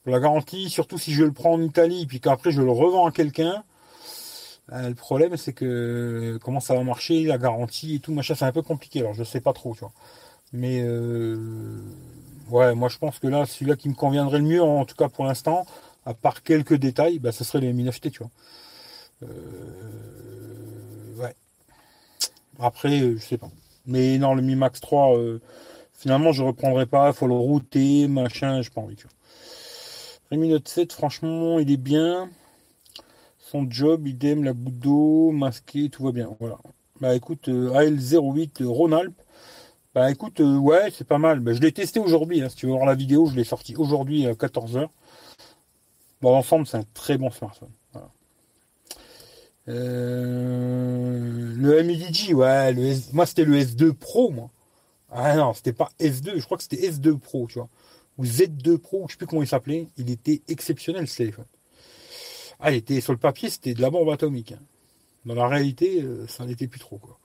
La 0.07 0.19
garantie, 0.21 0.71
surtout 0.71 0.99
si 0.99 1.13
je 1.13 1.25
le 1.25 1.33
prends 1.33 1.53
en 1.53 1.63
Italie, 1.63 2.07
puis 2.07 2.21
qu'après 2.21 2.51
je 2.51 2.63
le 2.63 2.71
revends 2.71 3.07
à 3.07 3.13
quelqu'un. 3.13 3.65
Euh, 4.73 4.89
le 4.89 4.95
problème, 4.95 5.37
c'est 5.37 5.53
que 5.53 6.39
comment 6.43 6.61
ça 6.61 6.75
va 6.75 6.85
marcher, 6.85 7.25
la 7.25 7.39
garantie 7.39 7.97
et 7.97 7.99
tout, 8.01 8.13
machin, 8.13 8.35
c'est 8.35 8.45
un 8.45 8.53
peu 8.53 8.63
compliqué. 8.63 9.01
Alors, 9.01 9.15
je 9.15 9.25
sais 9.25 9.41
pas 9.41 9.53
trop, 9.53 9.75
tu 9.75 9.81
vois. 9.81 9.93
Mais 10.53 10.83
euh, 10.83 11.37
ouais, 12.51 12.75
moi 12.75 12.89
je 12.89 12.99
pense 12.99 13.19
que 13.19 13.27
là, 13.29 13.47
celui-là 13.47 13.77
qui 13.77 13.89
me 13.89 13.95
conviendrait 13.95 14.39
le 14.39 14.45
mieux, 14.45 14.63
en 14.63 14.85
tout 14.85 14.97
cas 14.97 15.09
pour 15.09 15.25
l'instant, 15.25 15.67
à 16.07 16.15
part 16.15 16.43
quelques 16.43 16.75
détails, 16.75 17.19
bah, 17.19 17.33
ce 17.33 17.45
serait 17.45 17.61
les 17.61 17.73
Mi 17.73 17.85
9T, 17.85 18.11
tu 18.11 18.19
vois. 18.23 18.31
Euh, 19.23 19.29
ouais. 21.19 21.35
Après, 22.59 23.01
euh, 23.01 23.17
je 23.17 23.25
sais 23.25 23.39
pas. 23.39 23.51
Mais 23.87 24.19
non, 24.19 24.35
le 24.35 24.43
Mi 24.43 24.55
Max 24.57 24.81
3, 24.81 25.17
euh, 25.17 25.41
finalement, 25.95 26.33
je 26.33 26.43
reprendrai 26.43 26.87
pas. 26.87 27.13
Faut 27.13 27.27
le 27.27 27.35
router, 27.35 28.09
machin, 28.09 28.63
j'ai 28.63 28.71
pas 28.71 28.81
envie, 28.81 28.97
tu 28.97 29.05
vois. 29.07 29.13
Note 30.33 30.69
7, 30.69 30.93
franchement, 30.93 31.59
il 31.59 31.71
est 31.71 31.77
bien. 31.77 32.31
Son 33.39 33.69
job, 33.69 34.07
idem, 34.07 34.45
la 34.45 34.53
goutte 34.53 34.79
d'eau, 34.79 35.31
masqué, 35.33 35.89
tout 35.91 36.05
va 36.05 36.13
bien. 36.13 36.37
Voilà. 36.39 36.59
Bah 37.01 37.15
écoute, 37.17 37.49
AL08 37.49 38.65
Ronalp. 38.65 39.15
Bah 39.95 40.11
écoute, 40.11 40.41
ouais, 40.41 40.91
c'est 40.93 41.07
pas 41.07 41.19
mal. 41.19 41.41
Bah, 41.41 41.53
je 41.53 41.61
l'ai 41.61 41.73
testé 41.73 41.99
aujourd'hui. 41.99 42.43
Hein. 42.43 42.49
Si 42.49 42.57
tu 42.57 42.67
veux 42.67 42.73
voir 42.73 42.87
la 42.87 42.95
vidéo, 42.95 43.27
je 43.27 43.35
l'ai 43.35 43.45
sorti 43.45 43.75
aujourd'hui 43.77 44.27
à 44.27 44.33
14h. 44.33 44.89
Bon, 46.21 46.33
l'ensemble, 46.33 46.67
c'est 46.67 46.77
un 46.77 46.85
très 46.95 47.19
bon 47.19 47.31
smartphone. 47.31 47.71
Euh, 49.69 51.55
le 51.57 51.83
MIDG, 51.83 52.35
ouais, 52.35 52.73
le 52.73 52.95
moi 53.13 53.27
c'était 53.27 53.45
le 53.45 53.57
S2 53.59 53.93
Pro, 53.93 54.31
moi. 54.31 54.51
Ah 55.11 55.37
non, 55.37 55.55
c'était 55.55 55.73
pas 55.73 55.91
S2, 56.01 56.39
je 56.39 56.45
crois 56.45 56.57
que 56.57 56.63
c'était 56.63 56.89
S2 56.89 57.19
Pro, 57.19 57.47
tu 57.49 57.59
vois. 57.59 57.69
Ou 58.21 58.25
Z2 58.27 58.77
Pro, 58.77 59.07
je 59.09 59.13
sais 59.13 59.17
plus 59.17 59.27
comment 59.27 59.43
il 59.43 59.49
s'appelait. 59.49 59.89
Il 59.97 60.11
était 60.11 60.43
exceptionnel 60.49 61.09
ce 61.09 61.17
téléphone. 61.17 61.47
Ah, 62.61 62.71
il 62.71 62.77
était 62.77 63.01
sur 63.01 63.15
le 63.15 63.19
papier, 63.19 63.49
c'était 63.49 63.73
de 63.73 63.81
la 63.81 63.89
bombe 63.89 64.11
atomique. 64.11 64.53
Hein. 64.53 64.61
Dans 65.25 65.35
la 65.35 65.49
réalité, 65.49 66.03
euh, 66.03 66.27
ça 66.27 66.45
n'était 66.45 66.67
plus 66.67 66.81
trop, 66.81 66.99
quoi. 66.99 67.19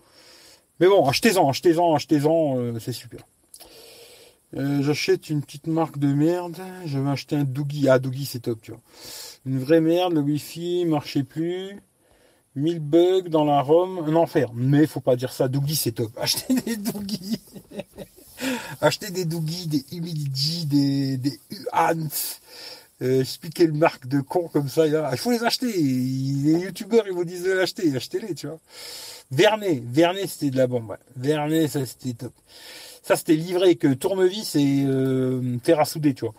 Mais 0.79 0.87
bon, 0.87 1.05
achetez-en, 1.05 1.49
achetez-en, 1.49 1.95
achetez-en, 1.95 2.59
euh, 2.59 2.79
c'est 2.79 2.93
super. 2.93 3.25
Euh, 4.55 4.81
j'achète 4.83 5.29
une 5.29 5.41
petite 5.41 5.67
marque 5.67 5.99
de 5.99 6.13
merde. 6.13 6.55
Je 6.85 6.97
vais 6.97 7.09
acheter 7.09 7.35
un 7.35 7.43
Doogie. 7.43 7.89
Ah, 7.89 7.99
Doogie, 7.99 8.25
c'est 8.25 8.39
top, 8.39 8.61
tu 8.61 8.71
vois. 8.71 8.81
Une 9.45 9.59
vraie 9.59 9.81
merde, 9.81 10.13
le 10.13 10.21
Wi-Fi 10.21 10.85
marchait 10.85 11.23
plus. 11.23 11.77
1000 12.55 12.79
bugs 12.79 13.27
dans 13.27 13.43
la 13.43 13.59
ROM, 13.59 13.99
un 14.07 14.15
enfer. 14.15 14.51
Mais 14.53 14.87
faut 14.87 15.01
pas 15.01 15.17
dire 15.17 15.33
ça. 15.33 15.49
Doogie, 15.49 15.75
c'est 15.75 15.91
top. 15.91 16.17
Achetez 16.21 16.53
des 16.53 16.77
Doogie. 16.77 17.41
Achetez 18.81 19.11
des 19.11 19.25
Doogie, 19.25 19.67
des 19.67 19.85
Humidity, 19.91 20.65
des, 20.65 21.17
des 21.17 21.39
Uhans. 21.51 22.09
Euh, 23.01 23.21
expliquer 23.21 23.67
le 23.67 23.73
marque 23.73 24.07
de 24.07 24.21
con 24.21 24.47
comme 24.47 24.69
ça. 24.69 24.87
Il 24.87 25.17
faut 25.17 25.31
les 25.31 25.43
acheter. 25.43 25.67
Les 25.67 26.59
youtubeurs, 26.59 27.05
ils 27.07 27.13
vous 27.13 27.25
disent 27.25 27.43
de 27.43 27.51
l'acheter. 27.51 27.93
Achetez-les, 27.93 28.35
tu 28.35 28.47
vois. 28.47 28.59
Vernet. 29.31 29.83
Vernet, 29.85 30.27
c'était 30.27 30.51
de 30.51 30.57
la 30.57 30.67
bombe. 30.67 30.95
Vernet, 31.17 31.67
ça, 31.67 31.85
c'était 31.85 32.13
top. 32.13 32.33
Ça, 33.03 33.17
c'était 33.17 33.35
livré 33.35 33.75
que 33.75 33.93
tournevis 33.93 34.55
et 34.55 34.85
euh, 34.87 35.57
fer 35.63 35.79
à 35.79 35.85
souder, 35.85 36.13
tu 36.13 36.25
vois. 36.25 36.33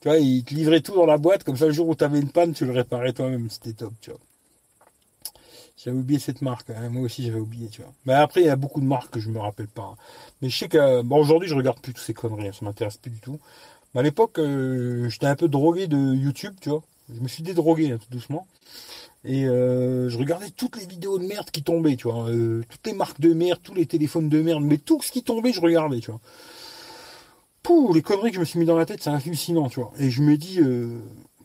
Tu 0.00 0.08
vois, 0.08 0.18
ils 0.18 0.44
te 0.44 0.54
livraient 0.54 0.82
tout 0.82 0.94
dans 0.94 1.06
la 1.06 1.16
boîte, 1.16 1.42
comme 1.42 1.56
ça, 1.56 1.66
le 1.66 1.72
jour 1.72 1.88
où 1.88 1.94
tu 1.94 2.04
une 2.04 2.28
panne, 2.28 2.52
tu 2.52 2.66
le 2.66 2.72
réparais 2.72 3.14
toi-même. 3.14 3.48
C'était 3.48 3.72
top, 3.72 3.94
tu 4.02 4.10
vois. 4.10 4.20
J'avais 5.84 5.98
oublié 5.98 6.18
cette 6.18 6.40
marque. 6.40 6.70
Hein. 6.70 6.88
Moi 6.88 7.02
aussi, 7.02 7.24
j'avais 7.24 7.40
oublié, 7.40 7.68
tu 7.68 7.82
vois. 7.82 7.92
Mais 8.06 8.14
après, 8.14 8.40
il 8.40 8.46
y 8.46 8.50
a 8.50 8.56
beaucoup 8.56 8.80
de 8.80 8.86
marques 8.86 9.10
que 9.10 9.20
je 9.20 9.28
me 9.28 9.38
rappelle 9.38 9.68
pas. 9.68 9.96
Mais 10.40 10.48
je 10.48 10.56
sais 10.56 10.68
que, 10.68 11.02
bon, 11.02 11.18
aujourd'hui, 11.18 11.48
je 11.48 11.54
regarde 11.54 11.78
plus 11.80 11.92
toutes 11.92 12.02
ces 12.02 12.14
conneries. 12.14 12.48
Hein. 12.48 12.52
Ça 12.52 12.64
m'intéresse 12.64 12.96
plus 12.96 13.10
du 13.10 13.20
tout. 13.20 13.38
Mais 13.92 14.00
à 14.00 14.02
l'époque, 14.02 14.38
euh, 14.38 15.08
j'étais 15.10 15.26
un 15.26 15.36
peu 15.36 15.48
drogué 15.48 15.86
de 15.86 16.14
YouTube, 16.14 16.54
tu 16.60 16.70
vois. 16.70 16.82
Je 17.14 17.20
me 17.20 17.28
suis 17.28 17.42
dédrogué, 17.42 17.92
hein, 17.92 17.98
tout 17.98 18.10
doucement. 18.10 18.46
Et 19.26 19.46
euh, 19.46 20.08
je 20.08 20.16
regardais 20.16 20.50
toutes 20.50 20.76
les 20.78 20.86
vidéos 20.86 21.18
de 21.18 21.26
merde 21.26 21.50
qui 21.50 21.62
tombaient, 21.62 21.96
tu 21.96 22.08
vois. 22.08 22.30
Euh, 22.30 22.62
toutes 22.70 22.86
les 22.86 22.94
marques 22.94 23.20
de 23.20 23.34
merde, 23.34 23.60
tous 23.62 23.74
les 23.74 23.84
téléphones 23.84 24.30
de 24.30 24.40
merde, 24.40 24.62
mais 24.64 24.78
tout 24.78 25.02
ce 25.02 25.12
qui 25.12 25.22
tombait, 25.22 25.52
je 25.52 25.60
regardais, 25.60 26.00
tu 26.00 26.10
vois. 26.10 26.20
Pouh, 27.62 27.92
les 27.92 28.02
conneries 28.02 28.30
que 28.30 28.36
je 28.36 28.40
me 28.40 28.44
suis 28.46 28.58
mis 28.58 28.66
dans 28.66 28.76
la 28.76 28.86
tête, 28.86 29.02
c'est 29.02 29.10
hallucinant, 29.10 29.68
tu 29.68 29.80
vois. 29.80 29.92
Et 29.98 30.10
je 30.10 30.22
me 30.22 30.36
dis, 30.36 30.60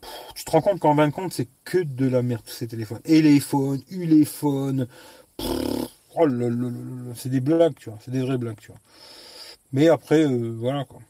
euh, 0.02 0.32
tu 0.34 0.44
te 0.44 0.50
rends 0.50 0.60
compte 0.60 0.80
qu'en 0.80 0.94
20 0.94 1.10
compte, 1.10 1.32
c'est 1.32 1.48
que 1.64 1.78
de 1.78 2.06
la 2.06 2.22
merde, 2.22 2.42
tous 2.44 2.52
ces 2.52 2.68
téléphones. 2.68 3.00
Téléphone, 3.00 3.82
Uléphone, 3.90 4.88
oh 6.16 6.26
c'est 7.14 7.28
des 7.28 7.40
blagues, 7.40 7.74
tu 7.78 7.90
vois. 7.90 7.98
C'est 8.04 8.10
des 8.10 8.20
vraies 8.20 8.38
blagues, 8.38 8.58
tu 8.60 8.68
vois. 8.68 8.80
Mais 9.72 9.88
après, 9.88 10.24
voilà, 10.26 10.84
quoi 10.84 11.00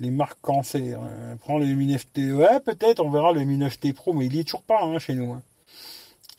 les 0.00 0.10
marques 0.10 0.40
cancer. 0.40 1.00
Hein. 1.00 1.36
Prends 1.40 1.58
le 1.58 1.66
Mi 1.66 1.94
9T. 1.94 2.32
Ouais, 2.32 2.60
peut-être, 2.60 3.00
on 3.00 3.10
verra 3.10 3.32
le 3.32 3.44
Mi 3.44 3.58
9T 3.58 3.92
Pro, 3.92 4.12
mais 4.12 4.26
il 4.26 4.34
y 4.34 4.40
est 4.40 4.44
toujours 4.44 4.62
pas 4.62 4.82
hein, 4.82 4.98
chez 4.98 5.14
nous. 5.14 5.32
Hein. 5.32 5.42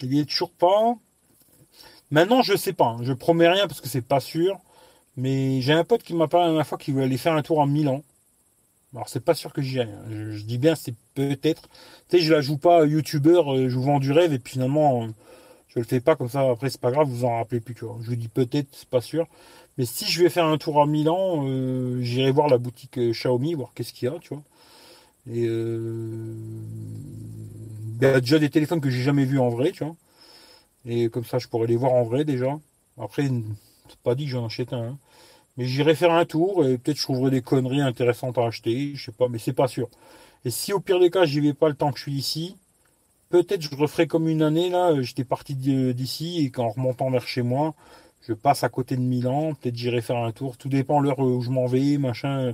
Il 0.02 0.14
y 0.14 0.20
est 0.20 0.26
toujours 0.26 0.52
pas. 0.52 0.96
Maintenant, 2.10 2.42
je 2.42 2.56
sais 2.58 2.74
pas. 2.74 2.88
Hein. 2.88 3.00
Je 3.04 3.14
promets 3.14 3.48
rien 3.48 3.68
parce 3.68 3.80
que 3.80 3.88
c'est 3.88 4.02
pas 4.02 4.20
sûr. 4.20 4.60
Mais 5.18 5.62
j'ai 5.62 5.74
un 5.74 5.84
pote 5.84 6.04
qui 6.04 6.14
m'a 6.14 6.28
parlé 6.28 6.48
la 6.48 6.52
dernière 6.52 6.68
fois 6.68 6.78
qu'il 6.78 6.94
voulait 6.94 7.06
aller 7.06 7.18
faire 7.18 7.34
un 7.34 7.42
tour 7.42 7.60
en 7.60 7.68
Milan. 7.68 8.02
Alors 8.94 9.08
c'est 9.08 9.24
pas 9.24 9.34
sûr 9.34 9.54
que 9.54 9.62
j'y 9.62 9.80
aille. 9.80 9.94
Je, 10.10 10.44
dis 10.44 10.58
bien 10.58 10.76
c'est 10.76 10.96
peut-être. 11.14 11.70
Tu 12.10 12.18
sais, 12.18 12.24
je 12.24 12.34
la 12.34 12.42
joue 12.42 12.58
pas 12.58 12.86
youtubeur, 12.86 13.54
euh, 13.54 13.70
je 13.70 13.76
vous 13.76 13.84
vends 13.84 14.00
du 14.00 14.12
rêve 14.12 14.34
et 14.34 14.40
puis 14.40 14.54
finalement 14.54 15.08
je 15.70 15.80
le 15.80 15.86
fais 15.86 16.02
pas 16.02 16.16
comme 16.16 16.30
ça. 16.30 16.50
Après 16.50 16.70
c'est 16.70 16.82
pas 16.82 16.92
grave, 16.92 17.08
vous 17.08 17.26
en 17.26 17.38
rappelez 17.38 17.62
plus. 17.62 17.74
Tu 17.76 17.86
vois. 17.86 17.98
Je 18.02 18.10
vous 18.10 18.16
dis 18.16 18.28
peut-être, 18.28 18.68
c'est 18.74 18.90
pas 18.90 19.02
sûr. 19.02 19.28
Mais 19.78 19.86
si 19.86 20.06
je 20.06 20.22
vais 20.22 20.30
faire 20.30 20.46
un 20.46 20.58
tour 20.58 20.82
à 20.82 20.86
Milan, 20.86 21.44
euh, 21.48 22.02
j'irai 22.02 22.32
voir 22.32 22.48
la 22.50 22.58
boutique 22.58 22.98
euh, 22.98 23.12
Xiaomi, 23.12 23.54
voir 23.54 23.72
qu'est-ce 23.74 23.94
qu'il 23.94 24.10
y 24.10 24.12
a, 24.14 24.20
tu 24.20 24.34
vois. 24.34 24.44
Et 25.28 25.46
euh, 25.48 26.36
il 28.00 28.04
y 28.04 28.06
a 28.06 28.20
déjà 28.20 28.40
des 28.40 28.50
téléphones 28.50 28.82
que 28.82 28.90
j'ai 28.90 29.02
jamais 29.02 29.26
vus 29.26 29.40
en 29.40 29.50
vrai, 29.50 29.72
tu 29.72 29.84
vois. 29.84 29.96
Et 30.86 31.10
comme 31.10 31.26
ça, 31.26 31.40
je 31.40 31.48
pourrais 31.48 31.68
les 31.68 31.78
voir 31.78 31.94
en 31.94 32.04
vrai 32.04 32.26
déjà. 32.26 32.60
Après, 33.00 33.24
c'est 33.24 34.00
pas 34.04 34.16
dit 34.16 34.26
que 34.26 34.32
j'en 34.32 34.46
achète 34.46 34.74
un. 34.74 34.84
Hein. 34.84 34.98
Mais 35.58 35.66
j'irai 35.66 35.96
faire 35.96 36.12
un 36.12 36.26
tour 36.26 36.66
et 36.66 36.78
peut-être 36.78 36.98
je 36.98 37.04
trouverai 37.04 37.32
des 37.32 37.42
conneries 37.42 37.82
intéressantes 37.82 38.38
à 38.38 38.46
acheter, 38.46 38.94
je 38.96 39.06
sais 39.06 39.12
pas, 39.12 39.28
mais 39.28 39.38
c'est 39.38 39.54
pas 39.54 39.68
sûr. 39.68 39.90
Et 40.46 40.50
si 40.50 40.74
au 40.74 40.80
pire 40.80 41.00
des 41.00 41.12
cas, 41.12 41.26
j'y 41.26 41.40
vais 41.40 41.54
pas 41.54 41.70
le 41.70 41.76
temps 41.76 41.92
que 41.92 41.98
je 41.98 42.04
suis 42.04 42.14
ici, 42.14 42.58
peut-être 43.30 43.62
je 43.62 43.76
referai 43.76 44.08
comme 44.08 44.28
une 44.28 44.42
année 44.42 44.70
là, 44.70 45.02
j'étais 45.02 45.24
parti 45.24 45.56
d'ici 45.56 46.46
et 46.46 46.52
qu'en 46.52 46.70
remontant 46.70 47.10
vers 47.12 47.28
chez 47.28 47.42
moi, 47.42 47.74
je 48.22 48.34
passe 48.34 48.64
à 48.64 48.70
côté 48.70 48.96
de 48.96 49.02
Milan, 49.02 49.54
peut-être 49.56 49.76
j'irai 49.76 50.02
faire 50.02 50.18
un 50.18 50.32
tour, 50.32 50.58
tout 50.58 50.70
dépend 50.70 51.00
l'heure 51.00 51.20
où 51.20 51.42
je 51.42 51.50
m'en 51.50 51.66
vais, 51.68 51.98
machin, 51.98 52.54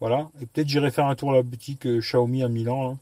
voilà. 0.00 0.30
Et 0.40 0.46
peut-être 0.46 0.68
j'irai 0.68 0.90
faire 0.90 1.06
un 1.06 1.16
tour 1.16 1.32
à 1.32 1.36
la 1.36 1.42
boutique 1.42 1.86
euh, 1.86 2.00
Xiaomi 2.00 2.42
à 2.42 2.48
Milan, 2.48 2.92
hein, 2.92 2.98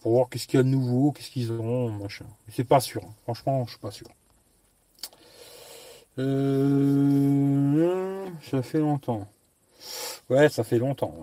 pour 0.00 0.12
voir 0.12 0.28
qu'est-ce 0.28 0.46
qu'il 0.46 0.58
y 0.58 0.60
a 0.60 0.62
de 0.64 0.68
nouveau, 0.68 1.12
qu'est-ce 1.12 1.30
qu'ils 1.30 1.52
ont, 1.52 1.90
machin. 1.90 2.26
C'est 2.50 2.64
pas 2.64 2.80
sûr, 2.80 3.02
hein. 3.04 3.14
franchement, 3.24 3.64
je 3.66 3.70
suis 3.72 3.80
pas 3.80 3.90
sûr. 3.90 4.08
Euh, 6.18 8.26
ça 8.50 8.62
fait 8.62 8.80
longtemps. 8.80 9.28
Ouais, 10.30 10.48
ça 10.48 10.64
fait 10.64 10.78
longtemps. 10.78 11.14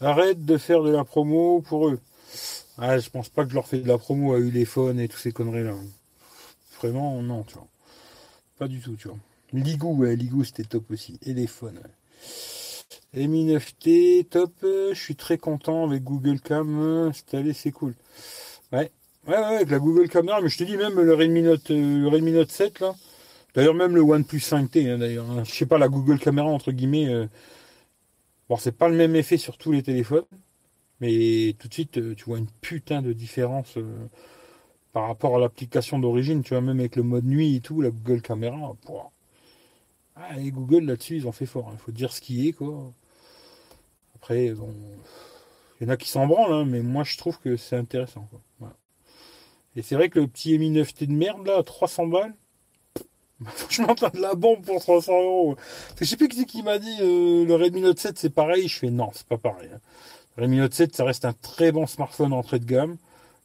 Arrête 0.00 0.44
de 0.44 0.58
faire 0.58 0.82
de 0.82 0.90
la 0.90 1.04
promo 1.04 1.62
pour 1.62 1.88
eux. 1.88 2.00
Ah, 2.78 2.98
je 2.98 3.08
pense 3.08 3.28
pas 3.28 3.44
que 3.44 3.50
je 3.50 3.54
leur 3.54 3.66
fais 3.66 3.78
de 3.78 3.88
la 3.88 3.98
promo 3.98 4.34
à 4.34 4.38
Uléphone 4.38 5.00
et 5.00 5.08
tous 5.08 5.18
ces 5.18 5.32
conneries 5.32 5.64
là. 5.64 5.74
Vraiment, 6.78 7.22
non, 7.22 7.42
tu 7.44 7.54
vois. 7.54 7.66
Pas 8.58 8.68
du 8.68 8.80
tout, 8.80 8.96
tu 8.96 9.08
vois. 9.08 9.16
Ligou, 9.52 9.94
ouais, 9.96 10.16
Ligou 10.16 10.44
c'était 10.44 10.64
top 10.64 10.90
aussi. 10.90 11.18
Téléphone, 11.18 11.80
ouais. 13.14 13.26
Mi 13.26 13.46
9T, 13.46 14.24
top. 14.28 14.52
Je 14.62 14.94
suis 14.94 15.16
très 15.16 15.38
content 15.38 15.86
avec 15.86 16.04
Google 16.04 16.40
Cam 16.40 16.78
installé, 17.08 17.52
c'est 17.54 17.72
cool. 17.72 17.94
Ouais. 18.72 18.90
Ouais, 19.26 19.34
ouais, 19.34 19.56
avec 19.56 19.70
la 19.70 19.78
Google 19.78 20.08
Camera, 20.08 20.40
mais 20.40 20.48
je 20.48 20.58
te 20.58 20.64
dis 20.64 20.76
même 20.76 21.00
le 21.00 21.14
Redmi 21.14 21.42
Note, 21.42 21.70
euh, 21.70 22.00
le 22.02 22.08
Redmi 22.08 22.32
Note 22.32 22.50
7 22.52 22.80
là. 22.80 22.94
D'ailleurs 23.56 23.74
même 23.74 23.94
le 23.94 24.02
OnePlus 24.02 24.38
5T 24.38 24.88
hein, 24.88 24.98
d'ailleurs. 24.98 25.28
Hein. 25.30 25.42
Je 25.44 25.50
sais 25.50 25.66
pas 25.66 25.78
la 25.78 25.88
Google 25.88 26.18
Caméra 26.18 26.46
entre 26.48 26.72
guillemets. 26.72 27.08
Euh... 27.08 27.26
Bon, 28.48 28.56
c'est 28.56 28.76
pas 28.76 28.88
le 28.88 28.96
même 28.96 29.16
effet 29.16 29.38
sur 29.38 29.58
tous 29.58 29.72
les 29.72 29.82
téléphones, 29.82 30.26
Mais 31.00 31.56
tout 31.58 31.66
de 31.66 31.74
suite, 31.74 31.98
euh, 31.98 32.14
tu 32.14 32.26
vois 32.26 32.38
une 32.38 32.50
putain 32.60 33.02
de 33.02 33.12
différence 33.12 33.76
euh, 33.78 34.08
par 34.92 35.08
rapport 35.08 35.36
à 35.36 35.40
l'application 35.40 35.98
d'origine. 35.98 36.42
Tu 36.42 36.50
vois, 36.50 36.60
même 36.60 36.78
avec 36.78 36.96
le 36.96 37.02
mode 37.02 37.24
nuit 37.24 37.56
et 37.56 37.60
tout, 37.60 37.80
la 37.80 37.90
Google 37.90 38.22
Caméra. 38.22 38.76
Ah, 40.16 40.38
et 40.38 40.50
Google 40.50 40.84
là-dessus, 40.84 41.16
ils 41.16 41.26
ont 41.26 41.32
fait 41.32 41.46
fort. 41.46 41.68
Il 41.70 41.74
hein. 41.74 41.78
faut 41.78 41.92
dire 41.92 42.12
ce 42.12 42.20
qui 42.20 42.48
est, 42.48 42.52
quoi. 42.52 42.92
Après, 44.16 44.50
bon. 44.50 44.74
Il 45.80 45.86
y 45.86 45.90
en 45.90 45.92
a 45.92 45.96
qui 45.96 46.08
s'en 46.08 46.26
branlent, 46.26 46.52
hein, 46.52 46.64
mais 46.64 46.82
moi 46.82 47.04
je 47.04 47.18
trouve 47.18 47.38
que 47.38 47.56
c'est 47.56 47.76
intéressant. 47.76 48.28
Et 49.74 49.82
c'est 49.82 49.94
vrai 49.94 50.08
que 50.08 50.20
le 50.20 50.26
petit 50.26 50.58
Mi 50.58 50.70
9T 50.70 51.06
de 51.06 51.12
merde 51.12 51.46
là, 51.46 51.62
300 51.62 52.06
balles, 52.06 52.34
franchement 53.44 53.94
t'as 53.94 54.10
de 54.10 54.20
la 54.20 54.34
bombe 54.34 54.62
pour 54.62 54.80
300 54.80 55.12
euros. 55.12 55.56
Je 56.00 56.04
sais 56.04 56.16
plus 56.16 56.28
qui, 56.28 56.62
m'a 56.62 56.78
dit 56.78 56.96
euh, 57.00 57.44
le 57.44 57.54
Redmi 57.54 57.82
Note 57.82 57.98
7 57.98 58.18
c'est 58.18 58.30
pareil, 58.30 58.68
je 58.68 58.78
fais 58.78 58.90
non, 58.90 59.10
c'est 59.14 59.26
pas 59.26 59.38
pareil. 59.38 59.68
Hein. 59.74 59.80
Le 60.36 60.44
Redmi 60.44 60.58
Note 60.58 60.74
7 60.74 60.94
ça 60.94 61.04
reste 61.04 61.24
un 61.24 61.32
très 61.34 61.72
bon 61.72 61.86
smartphone 61.86 62.32
entrée 62.32 62.58
de 62.58 62.64
gamme. 62.64 62.96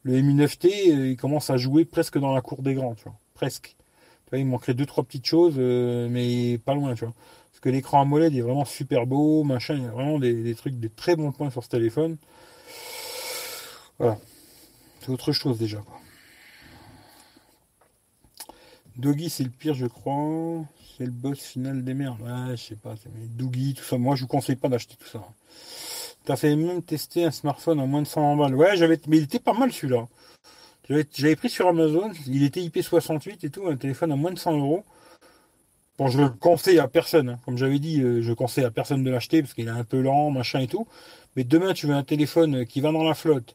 Le 0.04 0.20
Mi 0.20 0.34
9T 0.34 0.66
euh, 0.66 1.08
il 1.10 1.16
commence 1.16 1.50
à 1.50 1.56
jouer 1.56 1.84
presque 1.84 2.18
dans 2.18 2.34
la 2.34 2.40
cour 2.40 2.62
des 2.62 2.74
grands, 2.74 2.94
tu 2.94 3.04
vois, 3.04 3.14
presque. 3.34 3.76
Tu 4.24 4.30
vois, 4.30 4.38
il 4.38 4.46
manquerait 4.46 4.74
deux 4.74 4.86
trois 4.86 5.04
petites 5.04 5.26
choses, 5.26 5.54
euh, 5.58 6.08
mais 6.10 6.58
pas 6.58 6.74
loin, 6.74 6.94
tu 6.94 7.04
vois. 7.04 7.14
Parce 7.50 7.60
que 7.60 7.68
l'écran 7.68 8.00
AMOLED 8.02 8.34
est 8.34 8.40
vraiment 8.40 8.64
super 8.64 9.06
beau, 9.06 9.44
machin, 9.44 9.74
il 9.74 9.84
y 9.84 9.86
a 9.86 9.90
vraiment 9.90 10.18
des, 10.18 10.34
des 10.34 10.54
trucs, 10.54 10.80
des 10.80 10.88
très 10.88 11.14
bons 11.14 11.30
points 11.30 11.50
sur 11.50 11.62
ce 11.62 11.68
téléphone. 11.68 12.16
Voilà. 13.98 14.18
C'est 15.00 15.10
autre 15.10 15.32
chose 15.32 15.58
déjà. 15.58 15.78
Quoi. 15.78 16.01
Doggy, 18.96 19.30
c'est 19.30 19.44
le 19.44 19.50
pire, 19.50 19.74
je 19.74 19.86
crois. 19.86 20.64
C'est 20.96 21.04
le 21.04 21.10
boss 21.10 21.40
final 21.40 21.82
des 21.84 21.94
merdes. 21.94 22.20
Ouais, 22.20 22.56
je 22.56 22.62
sais 22.62 22.76
pas. 22.76 22.94
Doggy, 23.36 23.74
tout 23.74 23.84
ça. 23.84 23.96
Moi, 23.98 24.16
je 24.16 24.22
vous 24.22 24.28
conseille 24.28 24.56
pas 24.56 24.68
d'acheter 24.68 24.96
tout 24.96 25.08
ça. 25.08 25.24
T'as 26.24 26.36
fait 26.36 26.54
même 26.54 26.82
tester 26.82 27.24
un 27.24 27.30
smartphone 27.30 27.80
à 27.80 27.86
moins 27.86 28.02
de 28.02 28.06
100 28.06 28.36
balles. 28.36 28.54
Ouais, 28.54 28.76
j'avais, 28.76 29.00
mais 29.08 29.16
il 29.16 29.24
était 29.24 29.40
pas 29.40 29.54
mal 29.54 29.72
celui-là. 29.72 30.06
J'avais 30.88 31.36
pris 31.36 31.48
sur 31.48 31.66
Amazon. 31.66 32.10
Il 32.26 32.42
était 32.44 32.60
IP68 32.60 33.46
et 33.46 33.50
tout, 33.50 33.66
un 33.66 33.76
téléphone 33.76 34.12
à 34.12 34.16
moins 34.16 34.32
de 34.32 34.38
100 34.38 34.58
euros. 34.58 34.84
Bon, 35.98 36.08
je 36.08 36.20
le 36.20 36.28
conseille 36.30 36.78
à 36.78 36.88
personne. 36.88 37.30
Hein. 37.30 37.38
Comme 37.44 37.58
j'avais 37.58 37.78
dit, 37.78 38.00
euh, 38.02 38.22
je 38.22 38.32
conseille 38.32 38.64
à 38.64 38.70
personne 38.70 39.04
de 39.04 39.10
l'acheter 39.10 39.42
parce 39.42 39.54
qu'il 39.54 39.68
est 39.68 39.70
un 39.70 39.84
peu 39.84 40.00
lent, 40.00 40.30
machin 40.30 40.60
et 40.60 40.66
tout. 40.66 40.86
Mais 41.36 41.44
demain, 41.44 41.74
tu 41.74 41.86
veux 41.86 41.94
un 41.94 42.02
téléphone 42.02 42.66
qui 42.66 42.80
va 42.80 42.92
dans 42.92 43.04
la 43.04 43.14
flotte, 43.14 43.54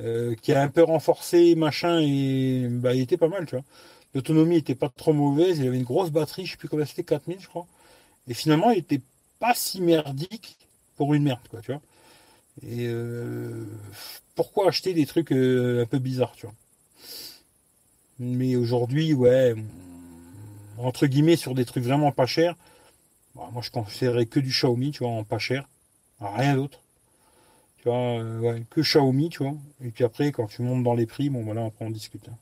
euh, 0.00 0.34
qui 0.42 0.52
est 0.52 0.56
un 0.56 0.68
peu 0.68 0.82
renforcé, 0.82 1.54
machin, 1.54 2.00
et 2.00 2.66
bah, 2.70 2.94
il 2.94 3.02
était 3.02 3.16
pas 3.16 3.28
mal, 3.28 3.46
tu 3.46 3.56
vois. 3.56 3.64
L'autonomie 4.16 4.56
était 4.56 4.74
pas 4.74 4.88
trop 4.88 5.12
mauvaise, 5.12 5.58
il 5.58 5.68
avait 5.68 5.76
une 5.76 5.84
grosse 5.84 6.08
batterie, 6.08 6.46
je 6.46 6.52
sais 6.52 6.56
plus 6.56 6.70
combien 6.70 6.86
c'était, 6.86 7.04
4000 7.04 7.38
je 7.38 7.48
crois. 7.48 7.66
Et 8.28 8.32
finalement, 8.32 8.70
il 8.70 8.78
était 8.78 9.02
pas 9.38 9.52
si 9.54 9.82
merdique 9.82 10.56
pour 10.96 11.12
une 11.12 11.22
merde, 11.22 11.46
quoi, 11.50 11.60
tu 11.60 11.70
vois. 11.70 11.82
Et 12.62 12.86
euh, 12.88 13.66
pourquoi 14.34 14.68
acheter 14.68 14.94
des 14.94 15.04
trucs 15.04 15.32
euh, 15.32 15.82
un 15.82 15.84
peu 15.84 15.98
bizarres, 15.98 16.32
tu 16.34 16.46
vois. 16.46 16.54
Mais 18.18 18.56
aujourd'hui, 18.56 19.12
ouais, 19.12 19.54
entre 20.78 21.06
guillemets, 21.06 21.36
sur 21.36 21.54
des 21.54 21.66
trucs 21.66 21.84
vraiment 21.84 22.10
pas 22.10 22.24
chers, 22.24 22.56
bah, 23.34 23.50
moi 23.52 23.60
je 23.60 23.70
conseillerais 23.70 24.24
que 24.24 24.40
du 24.40 24.48
Xiaomi, 24.48 24.92
tu 24.92 25.00
vois, 25.00 25.12
en 25.12 25.24
pas 25.24 25.38
cher. 25.38 25.68
Rien 26.20 26.54
d'autre. 26.54 26.80
Tu 27.82 27.90
vois, 27.90 28.18
euh, 28.18 28.60
que 28.70 28.80
Xiaomi, 28.80 29.28
tu 29.28 29.42
vois. 29.42 29.56
Et 29.84 29.90
puis 29.90 30.04
après, 30.04 30.32
quand 30.32 30.46
tu 30.46 30.62
montes 30.62 30.84
dans 30.84 30.94
les 30.94 31.04
prix, 31.04 31.28
bon 31.28 31.42
voilà, 31.42 31.66
après 31.66 31.84
on 31.84 31.90
discute. 31.90 32.26
Hein. 32.30 32.38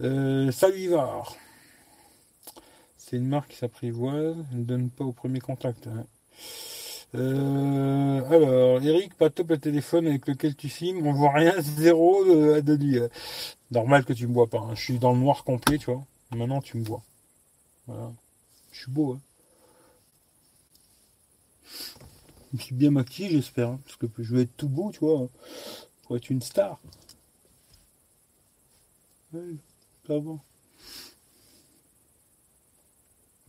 Euh, 0.00 0.52
Salivar. 0.52 1.34
C'est 2.98 3.16
une 3.16 3.28
marque 3.28 3.50
qui 3.50 3.56
s'apprivoise, 3.56 4.36
elle 4.52 4.58
ne 4.58 4.64
donne 4.64 4.90
pas 4.90 5.04
au 5.04 5.12
premier 5.12 5.40
contact. 5.40 5.86
Hein. 5.86 6.06
Euh, 7.14 8.22
alors, 8.30 8.82
Eric, 8.82 9.14
pas 9.14 9.30
top 9.30 9.50
le 9.50 9.58
téléphone 9.58 10.06
avec 10.08 10.26
lequel 10.26 10.56
tu 10.56 10.68
filmes, 10.68 11.06
on 11.06 11.12
voit 11.12 11.32
rien, 11.32 11.54
zéro 11.60 12.24
de, 12.24 12.60
de 12.60 12.72
lui. 12.74 12.98
Normal 13.70 14.04
que 14.04 14.12
tu 14.12 14.26
me 14.26 14.34
vois 14.34 14.48
pas. 14.48 14.58
Hein. 14.58 14.74
Je 14.74 14.82
suis 14.82 14.98
dans 14.98 15.12
le 15.12 15.18
noir 15.20 15.44
complet, 15.44 15.78
tu 15.78 15.86
vois. 15.86 16.04
Maintenant, 16.32 16.60
tu 16.60 16.76
me 16.78 16.84
vois. 16.84 17.02
Voilà. 17.86 18.12
Je 18.72 18.80
suis 18.80 18.90
beau, 18.90 19.12
hein. 19.14 19.20
Je 22.56 22.62
suis 22.62 22.74
bien 22.74 22.90
maquillé, 22.90 23.30
j'espère, 23.30 23.70
hein, 23.70 23.80
parce 23.84 23.96
que 23.96 24.06
je 24.18 24.34
vais 24.34 24.42
être 24.42 24.56
tout 24.56 24.68
beau, 24.68 24.90
tu 24.90 25.00
vois, 25.00 25.28
pour 26.02 26.16
être 26.16 26.30
une 26.30 26.40
star. 26.42 26.80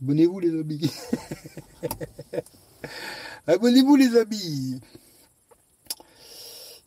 Abonnez-vous 0.00 0.40
les 0.40 0.50
amis. 0.50 0.90
Abonnez-vous 3.46 3.96
les 3.96 4.16
amis. 4.16 4.80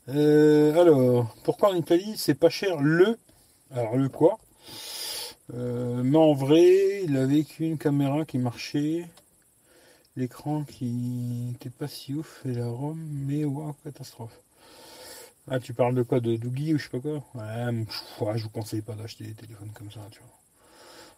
Euh, 0.09 0.75
alors, 0.79 1.35
pourquoi 1.43 1.69
en 1.69 1.75
Italie 1.75 2.13
c'est 2.17 2.35
pas 2.35 2.49
cher 2.49 2.81
le 2.81 3.17
Alors 3.71 3.95
le 3.97 4.09
quoi? 4.09 4.39
Euh, 5.53 6.01
Mais 6.03 6.17
en 6.17 6.33
vrai, 6.33 7.03
il 7.03 7.17
avait 7.17 7.43
qu'une 7.43 7.77
caméra 7.77 8.25
qui 8.25 8.37
marchait, 8.37 9.07
l'écran 10.15 10.63
qui 10.63 10.85
n'était 10.85 11.69
pas 11.69 11.87
si 11.87 12.13
ouf 12.13 12.41
et 12.45 12.53
la 12.53 12.67
ROM, 12.67 12.97
mais 13.27 13.45
waouh, 13.45 13.73
catastrophe. 13.83 14.39
Ah, 15.49 15.59
tu 15.59 15.73
parles 15.73 15.95
de 15.95 16.03
quoi 16.03 16.19
De 16.19 16.35
Doogie 16.35 16.73
ou 16.73 16.77
je 16.77 16.83
sais 16.83 16.89
pas 16.89 16.99
quoi? 16.99 17.23
Ouais, 17.35 18.37
je 18.37 18.43
vous 18.43 18.49
conseille 18.49 18.81
pas 18.81 18.93
d'acheter 18.93 19.23
des 19.23 19.33
téléphones 19.33 19.71
comme 19.73 19.91
ça, 19.91 20.01
tu 20.11 20.19
vois. 20.19 20.29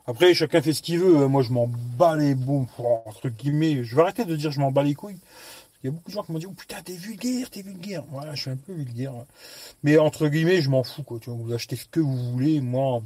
Après, 0.06 0.34
chacun 0.34 0.62
fait 0.62 0.74
ce 0.74 0.82
qu'il 0.82 1.00
veut. 1.00 1.18
Hein. 1.18 1.28
Moi, 1.28 1.44
je 1.44 1.52
m'en 1.52 1.68
bats 1.68 2.16
les 2.16 2.36
bons, 2.36 2.68
entre 3.06 3.30
guillemets. 3.30 3.84
Je 3.84 3.96
vais 3.96 4.02
arrêter 4.02 4.26
de 4.26 4.36
dire 4.36 4.52
je 4.52 4.60
m'en 4.60 4.72
bats 4.72 4.84
les 4.84 4.96
couilles. 4.96 5.20
Il 5.82 5.88
y 5.88 5.90
a 5.90 5.92
beaucoup 5.92 6.12
de 6.12 6.16
gens 6.16 6.24
qui 6.24 6.32
m'ont 6.32 6.40
dit, 6.40 6.46
oh 6.46 6.54
putain, 6.54 6.82
t'es 6.82 6.96
vulgaire, 6.96 7.50
t'es 7.50 7.62
vulgaire. 7.62 8.04
Voilà, 8.10 8.36
je 8.36 8.42
suis 8.42 8.50
un 8.52 8.58
peu 8.58 8.74
vulgaire. 8.74 9.14
Mais 9.84 9.98
entre 9.98 10.30
guillemets, 10.30 10.62
je 10.62 10.70
m'en 10.70 10.84
fous, 10.84 11.04
quoi. 11.04 11.20
Tu 11.20 11.30
vois, 11.30 11.40
vous 11.42 11.54
achetez 11.54 11.76
ce 11.76 11.86
que 11.86 12.00
vous 12.00 12.32
voulez. 12.32 12.62
Moi, 12.62 13.02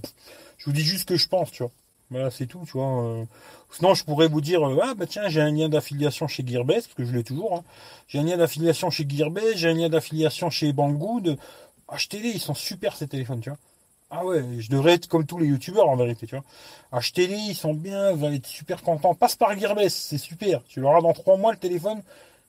je 0.58 0.66
vous 0.66 0.72
dis 0.72 0.84
juste 0.84 1.02
ce 1.02 1.06
que 1.06 1.18
je 1.18 1.28
pense, 1.28 1.52
tu 1.52 1.64
vois. 1.64 1.72
Voilà, 2.10 2.32
c'est 2.32 2.46
tout, 2.48 2.64
tu 2.66 2.74
vois. 2.74 3.04
Euh. 3.04 3.26
Sinon, 3.72 3.94
je 3.94 4.04
pourrais 4.06 4.28
vous 4.28 4.40
dire, 4.40 4.66
euh, 4.66 4.80
ah 4.82 4.94
bah 4.96 5.06
tiens, 5.08 5.28
j'ai 5.28 5.42
un 5.42 5.52
lien 5.52 5.68
d'affiliation 5.68 6.28
chez 6.28 6.46
Gearbest, 6.46 6.88
parce 6.88 6.94
que 6.96 7.06
je 7.06 7.14
l'ai 7.14 7.24
toujours. 7.24 7.56
Hein. 7.56 7.64
J'ai 8.08 8.20
un 8.20 8.24
lien 8.24 8.38
d'affiliation 8.38 8.90
chez 8.90 9.06
Gearbest, 9.08 9.58
j'ai 9.58 9.70
un 9.70 9.74
lien 9.74 9.90
d'affiliation 9.90 10.50
chez 10.50 10.72
Banggood. 10.72 11.38
Achetez-les, 11.90 12.30
ils 12.30 12.40
sont 12.40 12.54
super 12.54 12.96
ces 12.96 13.08
téléphones, 13.08 13.42
tu 13.42 13.50
vois. 13.50 13.60
Ah 14.10 14.26
ouais, 14.26 14.42
je 14.60 14.70
devrais 14.70 14.94
être 14.94 15.08
comme 15.08 15.26
tous 15.26 15.38
les 15.38 15.48
youtubeurs 15.48 15.90
en 15.90 15.98
vérité, 15.98 16.28
tu 16.28 16.36
vois. 16.36 16.46
Achetez-les, 16.94 17.36
ils 17.36 17.56
sont 17.56 17.74
bien, 17.74 18.14
vous 18.14 18.26
allez 18.26 18.38
être 18.38 18.48
super 18.48 18.82
content. 18.82 19.14
Passe 19.14 19.36
par 19.36 19.58
Gearbest, 19.58 19.98
c'est 19.98 20.18
super. 20.18 20.64
Tu 20.64 20.80
l'auras 20.80 21.02
dans 21.02 21.14
trois 21.14 21.36
mois 21.36 21.52
le 21.52 21.58
téléphone, 21.58 22.02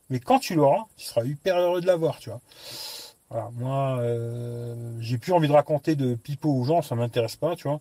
mais 0.08 0.20
quand 0.20 0.38
tu 0.38 0.54
l'auras, 0.54 0.84
tu 0.96 1.06
seras 1.06 1.24
hyper 1.24 1.58
heureux 1.58 1.80
de 1.80 1.86
l'avoir, 1.86 2.18
tu 2.20 2.30
vois. 2.30 2.40
Voilà, 3.30 3.50
moi, 3.54 3.98
euh, 4.00 4.96
j'ai 5.00 5.18
plus 5.18 5.32
envie 5.32 5.48
de 5.48 5.52
raconter 5.52 5.96
de 5.96 6.14
pipeau 6.14 6.50
aux 6.50 6.64
gens, 6.64 6.80
ça 6.80 6.94
m'intéresse 6.94 7.36
pas, 7.36 7.56
tu 7.56 7.68
vois 7.68 7.80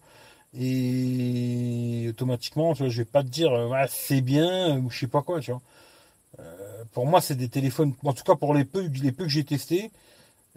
et 0.54 2.08
automatiquement, 2.10 2.74
tu 2.74 2.84
vois, 2.84 2.90
je 2.90 2.98
vais 2.98 3.06
pas 3.06 3.24
te 3.24 3.28
dire 3.28 3.52
euh, 3.54 3.86
c'est 3.90 4.22
bien 4.22 4.78
ou 4.80 4.90
je 4.90 5.00
sais 5.00 5.08
pas 5.08 5.22
quoi, 5.22 5.40
tu 5.40 5.52
vois. 5.52 5.62
Euh, 6.40 6.84
pour 6.94 7.06
moi, 7.06 7.22
c'est 7.22 7.36
des 7.36 7.50
téléphones, 7.50 7.94
en 8.04 8.14
tout 8.14 8.24
cas 8.24 8.36
pour 8.36 8.54
les 8.54 8.66
peu, 8.66 8.88
les 8.88 9.12
peu 9.12 9.26
que 9.26 9.30
j'ai 9.30 9.44
testés, 9.44 9.92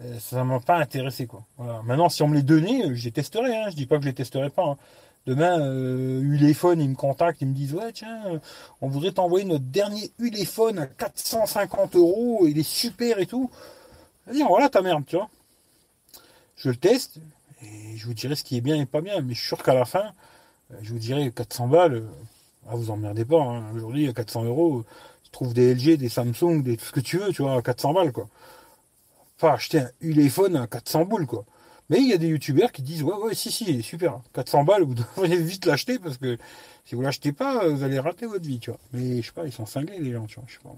euh, 0.01 0.19
ça 0.19 0.43
m'a 0.43 0.59
pas 0.59 0.77
intéressé 0.77 1.27
quoi. 1.27 1.45
Maintenant, 1.83 2.09
si 2.09 2.23
on 2.23 2.27
me 2.27 2.35
les 2.35 2.43
donnait, 2.43 2.95
je 2.95 3.05
les 3.05 3.11
testerais. 3.11 3.55
Hein. 3.55 3.69
Je 3.69 3.75
dis 3.75 3.85
pas 3.85 3.97
que 3.97 4.03
je 4.03 4.07
les 4.07 4.15
testerai 4.15 4.49
pas. 4.49 4.65
Hein. 4.65 4.77
Demain, 5.27 5.59
Uléphone, 6.21 6.81
ils 6.81 6.89
me 6.89 6.95
contactent, 6.95 7.41
ils 7.41 7.47
me 7.47 7.53
disent 7.53 7.75
ouais 7.75 7.91
tiens, 7.93 8.41
on 8.81 8.87
voudrait 8.87 9.11
t'envoyer 9.11 9.45
notre 9.45 9.65
dernier 9.65 10.11
Uléphone 10.17 10.79
à 10.79 10.87
450 10.87 11.95
euros, 11.95 12.47
il 12.47 12.57
est 12.57 12.67
super 12.67 13.19
et 13.19 13.27
tout. 13.27 13.51
Vas-y, 14.25 14.41
voilà 14.41 14.67
ta 14.69 14.81
merde, 14.81 15.03
tu 15.05 15.17
vois. 15.17 15.29
Je 16.55 16.69
le 16.69 16.75
teste, 16.75 17.19
et 17.61 17.97
je 17.97 18.05
vous 18.05 18.13
dirai 18.13 18.35
ce 18.35 18.43
qui 18.43 18.57
est 18.57 18.61
bien 18.61 18.79
et 18.79 18.85
pas 18.85 19.01
bien. 19.01 19.21
Mais 19.21 19.33
je 19.33 19.39
suis 19.39 19.47
sûr 19.47 19.63
qu'à 19.63 19.73
la 19.73 19.85
fin, 19.85 20.13
euh, 20.71 20.77
je 20.81 20.93
vous 20.93 20.99
dirai 20.99 21.31
400 21.31 21.67
balles, 21.67 21.93
euh, 21.95 22.09
ah, 22.67 22.75
vous 22.75 22.91
emmerdez 22.91 23.25
pas. 23.25 23.41
Hein. 23.41 23.63
Aujourd'hui, 23.75 24.07
à 24.07 24.13
400 24.13 24.45
euros, 24.45 24.85
tu 25.23 25.31
trouves 25.31 25.53
des 25.53 25.73
LG, 25.73 25.97
des 25.97 26.09
Samsung, 26.09 26.61
des 26.63 26.77
tout 26.77 26.85
ce 26.85 26.91
que 26.91 26.99
tu 26.99 27.17
veux, 27.17 27.31
tu 27.31 27.41
vois, 27.41 27.55
à 27.57 27.61
400 27.61 27.93
balles, 27.93 28.11
quoi. 28.11 28.27
Enfin, 29.37 29.53
acheter 29.53 29.79
un 29.79 29.89
téléphone 29.99 30.55
à 30.55 30.67
400 30.67 31.05
boules, 31.05 31.25
quoi. 31.25 31.45
Mais 31.89 31.99
il 31.99 32.07
y 32.07 32.13
a 32.13 32.17
des 32.17 32.27
youtubeurs 32.27 32.71
qui 32.71 32.83
disent, 32.83 33.03
ouais, 33.03 33.15
ouais, 33.15 33.35
si, 33.35 33.51
si, 33.51 33.83
super. 33.83 34.21
400 34.33 34.63
balles, 34.63 34.83
vous 34.83 34.93
devriez 35.15 35.37
vite 35.37 35.65
l'acheter 35.65 35.99
parce 35.99 36.17
que 36.17 36.37
si 36.85 36.95
vous 36.95 37.01
l'achetez 37.01 37.33
pas, 37.33 37.67
vous 37.67 37.83
allez 37.83 37.99
rater 37.99 38.27
votre 38.27 38.45
vie, 38.45 38.59
tu 38.59 38.71
vois. 38.71 38.79
Mais 38.93 39.21
je 39.21 39.27
sais 39.27 39.33
pas, 39.33 39.45
ils 39.45 39.51
sont 39.51 39.65
cinglés, 39.65 39.99
les 39.99 40.13
gens, 40.13 40.25
tu 40.25 40.35
vois, 40.35 40.45
je 40.47 40.53
sais 40.53 40.59
pas. 40.63 40.75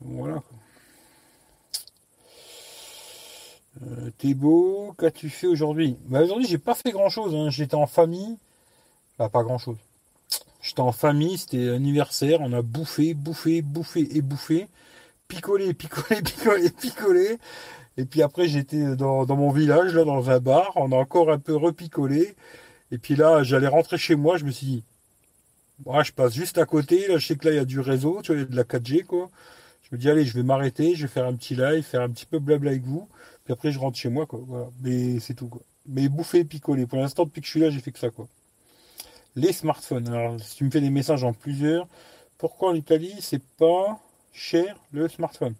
Voilà, 0.00 0.34
quoi. 0.34 0.58
Euh, 3.82 4.10
t'es 4.18 4.34
beau, 4.34 4.94
qu'as-tu 4.98 5.28
fait 5.28 5.46
aujourd'hui? 5.46 5.96
Bah, 6.06 6.22
Aujourd'hui, 6.22 6.46
j'ai 6.46 6.58
pas 6.58 6.74
fait 6.74 6.92
grand-chose. 6.92 7.34
Hein. 7.34 7.50
J'étais 7.50 7.74
en 7.74 7.86
famille. 7.86 8.36
Bah, 9.18 9.28
pas 9.28 9.42
grand-chose. 9.42 9.76
J'étais 10.62 10.80
en 10.80 10.92
famille, 10.92 11.38
c'était 11.38 11.68
anniversaire. 11.70 12.40
On 12.40 12.52
a 12.52 12.62
bouffé, 12.62 13.14
bouffé, 13.14 13.62
bouffé 13.62 14.08
et 14.16 14.22
bouffé. 14.22 14.68
Picolé, 15.28 15.74
picolé, 15.74 16.22
picolé, 16.24 16.70
picolé. 16.70 17.38
Et 17.98 18.04
puis 18.04 18.22
après, 18.22 18.48
j'étais 18.48 18.96
dans, 18.96 19.26
mon 19.26 19.50
village, 19.50 19.94
là, 19.94 20.04
dans 20.04 20.30
un 20.30 20.40
bar. 20.40 20.72
On 20.76 20.92
a 20.92 20.96
encore 20.96 21.30
un 21.30 21.38
peu 21.38 21.54
repicolé. 21.56 22.34
Et 22.90 22.98
puis 22.98 23.16
là, 23.16 23.42
j'allais 23.42 23.68
rentrer 23.68 23.98
chez 23.98 24.16
moi. 24.16 24.38
Je 24.38 24.44
me 24.44 24.50
suis 24.50 24.66
dit, 24.66 24.84
je 25.86 26.12
passe 26.12 26.34
juste 26.34 26.58
à 26.58 26.66
côté. 26.66 27.08
Là, 27.08 27.18
je 27.18 27.26
sais 27.26 27.36
que 27.36 27.46
là, 27.46 27.54
il 27.54 27.56
y 27.56 27.60
a 27.60 27.64
du 27.64 27.80
réseau. 27.80 28.20
Tu 28.22 28.32
vois, 28.32 28.40
il 28.40 28.44
y 28.44 28.46
a 28.46 28.48
de 28.48 28.56
la 28.56 28.64
4G, 28.64 29.04
quoi. 29.04 29.30
Je 29.82 29.94
me 29.94 30.00
dis, 30.00 30.10
allez, 30.10 30.24
je 30.24 30.34
vais 30.34 30.42
m'arrêter, 30.42 30.96
je 30.96 31.02
vais 31.02 31.12
faire 31.12 31.26
un 31.26 31.34
petit 31.34 31.54
live, 31.54 31.84
faire 31.84 32.02
un 32.02 32.10
petit 32.10 32.26
peu 32.26 32.40
blabla 32.40 32.70
avec 32.72 32.82
vous. 32.82 33.08
Puis 33.46 33.52
après, 33.52 33.70
je 33.70 33.78
rentre 33.78 33.96
chez 33.96 34.08
moi, 34.08 34.26
quoi. 34.26 34.40
Mais 34.80 35.20
c'est 35.20 35.34
tout, 35.34 35.46
quoi. 35.46 35.62
Mais 35.86 36.08
bouffer 36.08 36.40
et 36.40 36.44
picoler. 36.44 36.84
Pour 36.84 36.98
l'instant, 36.98 37.24
depuis 37.24 37.40
que 37.40 37.46
je 37.46 37.52
suis 37.52 37.60
là, 37.60 37.70
j'ai 37.70 37.80
fait 37.80 37.92
que 37.92 37.98
ça, 38.00 38.10
quoi. 38.10 38.26
Les 39.36 39.52
smartphones. 39.52 40.08
Alors, 40.08 40.40
si 40.40 40.56
tu 40.56 40.64
me 40.64 40.70
fais 40.70 40.80
des 40.80 40.90
messages 40.90 41.22
en 41.22 41.32
plusieurs, 41.32 41.86
pourquoi 42.38 42.70
en 42.70 42.74
Italie, 42.74 43.14
c'est 43.20 43.42
pas 43.56 44.00
cher 44.32 44.76
le 44.90 45.08
smartphone? 45.08 45.54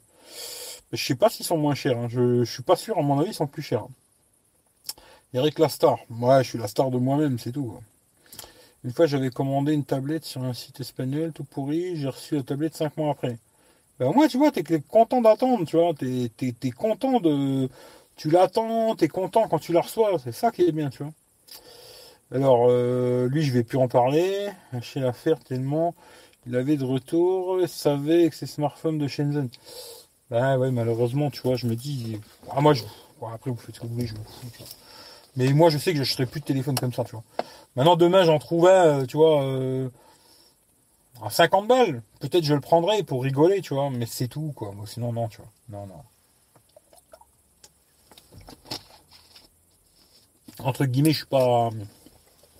Je 0.92 1.02
sais 1.02 1.14
pas 1.14 1.30
s'ils 1.30 1.46
sont 1.46 1.58
moins 1.58 1.76
chers. 1.76 1.96
Hein. 1.96 2.08
Je, 2.08 2.42
je 2.42 2.52
suis 2.52 2.64
pas 2.64 2.74
sûr. 2.74 2.98
À 2.98 3.02
mon 3.02 3.20
avis, 3.20 3.30
ils 3.30 3.34
sont 3.34 3.46
plus 3.46 3.62
chers. 3.62 3.86
Eric 5.32 5.58
la 5.60 5.68
star. 5.68 5.98
Moi, 6.08 6.42
je 6.42 6.48
suis 6.48 6.58
la 6.58 6.66
star 6.66 6.90
de 6.90 6.98
moi-même, 6.98 7.38
c'est 7.38 7.52
tout. 7.52 7.78
Une 8.82 8.92
fois, 8.92 9.06
j'avais 9.06 9.30
commandé 9.30 9.72
une 9.74 9.84
tablette 9.84 10.24
sur 10.24 10.42
un 10.42 10.54
site 10.54 10.80
espagnol 10.80 11.32
tout 11.32 11.44
pourri. 11.44 11.96
J'ai 11.96 12.08
reçu 12.08 12.34
la 12.34 12.42
tablette 12.42 12.74
cinq 12.74 12.96
mois 12.96 13.12
après. 13.12 13.38
Ben, 13.98 14.12
moi, 14.12 14.28
tu 14.28 14.38
vois, 14.38 14.50
t'es 14.50 14.62
content 14.80 15.20
d'attendre, 15.22 15.64
tu 15.66 15.76
vois. 15.76 15.94
T'es 15.94 16.30
es, 16.40 16.70
content 16.70 17.20
de. 17.20 17.68
Tu 18.16 18.30
l'attends, 18.30 18.94
t'es 18.94 19.08
content 19.08 19.48
quand 19.48 19.58
tu 19.58 19.72
la 19.72 19.80
reçois. 19.80 20.18
C'est 20.22 20.32
ça 20.32 20.50
qui 20.50 20.62
est 20.62 20.72
bien, 20.72 20.90
tu 20.90 21.02
vois. 21.02 21.12
Alors, 22.32 22.66
euh, 22.68 23.28
lui, 23.28 23.42
je 23.42 23.52
vais 23.52 23.62
plus 23.62 23.78
en 23.78 23.88
parler. 23.88 24.48
Chez 24.82 25.00
l'affaire, 25.00 25.38
tellement 25.40 25.94
il 26.46 26.54
avait 26.56 26.76
de 26.76 26.84
retour, 26.84 27.60
il 27.60 27.68
savait 27.68 28.30
que 28.30 28.36
c'est 28.36 28.46
smartphone 28.46 28.98
de 28.98 29.08
Shenzhen. 29.08 29.48
Ben 30.30 30.58
ouais, 30.58 30.70
malheureusement, 30.70 31.30
tu 31.30 31.40
vois, 31.42 31.56
je 31.56 31.66
me 31.66 31.74
dis. 31.74 32.20
Ah, 32.50 32.60
moi, 32.60 32.72
je. 32.72 32.82
après, 33.32 33.50
vous 33.50 33.56
faites 33.56 33.74
ce 33.74 33.80
que 33.80 33.86
vous 33.86 33.94
voulez, 33.94 34.06
je 34.06 34.14
m'en 34.14 34.22
fous. 34.24 34.64
Mais 35.36 35.52
moi, 35.52 35.70
je 35.70 35.78
sais 35.78 35.90
que 35.90 35.96
je 35.96 36.02
n'achèterai 36.02 36.26
plus 36.26 36.40
de 36.40 36.46
téléphone 36.46 36.76
comme 36.76 36.92
ça, 36.92 37.04
tu 37.04 37.12
vois. 37.12 37.24
Maintenant, 37.74 37.96
demain, 37.96 38.24
j'en 38.24 38.38
trouvais, 38.38 38.70
euh, 38.70 39.06
tu 39.06 39.16
vois, 39.16 39.42
euh, 39.42 39.88
à 41.22 41.30
50 41.30 41.66
balles. 41.66 42.02
Peut-être 42.20 42.44
je 42.44 42.54
le 42.54 42.60
prendrai 42.60 43.02
pour 43.02 43.22
rigoler, 43.22 43.60
tu 43.60 43.74
vois. 43.74 43.90
Mais 43.90 44.06
c'est 44.06 44.28
tout, 44.28 44.52
quoi. 44.54 44.72
Moi, 44.72 44.86
sinon, 44.86 45.12
non, 45.12 45.28
tu 45.28 45.38
vois. 45.38 45.50
Non, 45.68 45.86
non. 45.86 46.02
Entre 50.58 50.86
guillemets, 50.86 51.12
je 51.12 51.18
suis 51.18 51.26
pas, 51.26 51.70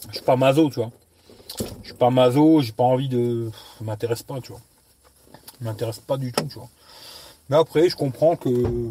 je 0.09 0.17
suis 0.17 0.25
pas 0.25 0.37
mazo, 0.37 0.69
tu 0.71 0.81
vois. 0.81 0.91
Je 1.83 1.87
suis 1.89 1.95
pas 1.95 2.11
mazo, 2.11 2.61
j'ai 2.61 2.73
pas 2.73 2.85
envie 2.85 3.09
de, 3.09 3.51
ça 3.79 3.85
m'intéresse 3.85 4.23
pas, 4.23 4.41
tu 4.41 4.53
vois. 4.53 4.61
M'intéresse 5.61 6.01
pas 6.01 6.19
du 6.19 6.33
tout, 6.33 6.45
tu 6.45 6.59
vois. 6.59 6.69
Mais 7.49 7.57
après, 7.57 7.89
je 7.89 7.97
comprends 7.97 8.37
que 8.37 8.91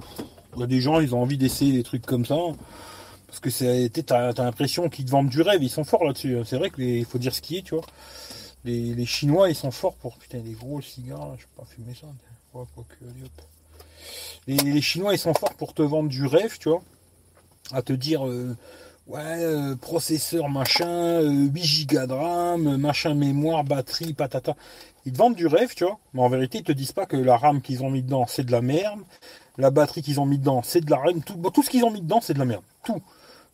des 0.57 0.81
gens, 0.81 0.99
ils 0.99 1.13
ont 1.13 1.21
envie 1.21 1.37
d'essayer 1.37 1.73
des 1.73 1.83
trucs 1.83 2.05
comme 2.05 2.25
ça. 2.25 2.37
Parce 3.27 3.39
que 3.39 3.87
t'as, 4.01 4.29
as 4.29 4.43
l'impression 4.43 4.89
qu'ils 4.89 5.05
te 5.05 5.11
vendent 5.11 5.29
du 5.29 5.41
rêve, 5.41 5.61
ils 5.61 5.69
sont 5.69 5.83
forts 5.83 6.05
là-dessus. 6.05 6.37
C'est 6.45 6.57
vrai 6.57 6.71
qu'il 6.71 7.05
faut 7.05 7.17
dire 7.17 7.35
ce 7.35 7.41
qui 7.41 7.57
est, 7.57 7.61
tu 7.61 7.75
vois. 7.75 7.85
Les, 8.65 9.05
Chinois, 9.05 9.49
ils 9.49 9.55
sont 9.55 9.69
forts 9.69 9.93
pour, 9.93 10.17
putain, 10.17 10.39
des 10.39 10.53
gros 10.53 10.81
cigares, 10.81 11.35
je 11.37 11.45
peux 11.45 11.61
pas 11.61 11.65
fumer 11.65 11.93
ça. 11.93 12.07
Les, 14.47 14.81
Chinois, 14.81 15.13
ils 15.13 15.19
sont 15.19 15.35
forts 15.35 15.53
pour 15.53 15.73
te 15.75 15.83
vendre 15.83 16.09
du 16.09 16.25
rêve, 16.25 16.57
tu 16.57 16.69
vois. 16.69 16.81
À 17.71 17.83
te 17.83 17.93
dire, 17.93 18.27
euh, 18.27 18.57
ouais, 19.05 19.21
euh, 19.21 19.75
processeur 19.75 20.49
machin, 20.49 21.21
8 21.21 21.85
Go 21.87 22.07
de 22.07 22.13
RAM, 22.13 22.77
machin 22.77 23.13
mémoire, 23.13 23.63
batterie, 23.63 24.13
patata. 24.13 24.55
Ils 25.05 25.13
te 25.13 25.17
vendent 25.17 25.35
du 25.35 25.45
rêve, 25.45 25.75
tu 25.75 25.83
vois. 25.83 25.99
Mais 26.13 26.21
en 26.21 26.29
vérité, 26.29 26.59
ils 26.59 26.63
te 26.63 26.71
disent 26.71 26.91
pas 26.91 27.05
que 27.05 27.17
la 27.17 27.37
RAM 27.37 27.61
qu'ils 27.61 27.83
ont 27.83 27.91
mis 27.91 28.01
dedans, 28.01 28.25
c'est 28.27 28.43
de 28.43 28.51
la 28.51 28.61
merde. 28.61 29.01
La 29.57 29.69
batterie 29.69 30.01
qu'ils 30.01 30.19
ont 30.19 30.25
mis 30.25 30.39
dedans, 30.39 30.61
c'est 30.63 30.81
de 30.81 30.89
la 30.89 30.97
RAM. 30.97 31.21
Tout, 31.21 31.35
tout 31.51 31.61
ce 31.61 31.69
qu'ils 31.69 31.83
ont 31.83 31.91
mis 31.91 32.01
dedans, 32.01 32.19
c'est 32.19 32.33
de 32.33 32.39
la 32.39 32.45
merde. 32.45 32.63
Tout 32.83 33.01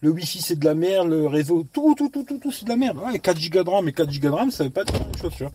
le 0.02 0.10
Wi-Fi 0.10 0.42
c'est 0.42 0.58
de 0.58 0.66
la 0.66 0.74
merde, 0.74 1.10
le 1.10 1.28
réseau, 1.28 1.64
tout, 1.72 1.94
tout, 1.96 2.10
tout, 2.10 2.24
tout, 2.24 2.40
tout 2.40 2.52
c'est 2.52 2.66
de 2.66 2.70
la 2.70 2.76
merde. 2.76 3.00
4 3.22 3.50
Go 3.50 3.64
de 3.64 3.70
RAM 3.70 3.88
et 3.88 3.94
4 3.94 4.20
Go 4.20 4.30
de 4.30 4.34
RAM, 4.34 4.52
ça 4.52 4.64
veut 4.64 4.72
pas 4.72 4.84
dire 4.84 5.00
la 5.00 5.18
chose, 5.18 5.34
tu 5.36 5.44
vois. 5.44 5.54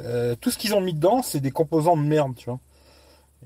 Euh, 0.00 0.34
tout 0.34 0.50
ce 0.50 0.58
qu'ils 0.58 0.74
ont 0.74 0.80
mis 0.80 0.92
dedans, 0.92 1.22
c'est 1.22 1.40
des 1.40 1.52
composants 1.52 1.96
de 1.96 2.02
merde, 2.02 2.34
tu 2.36 2.50
vois. 2.50 2.58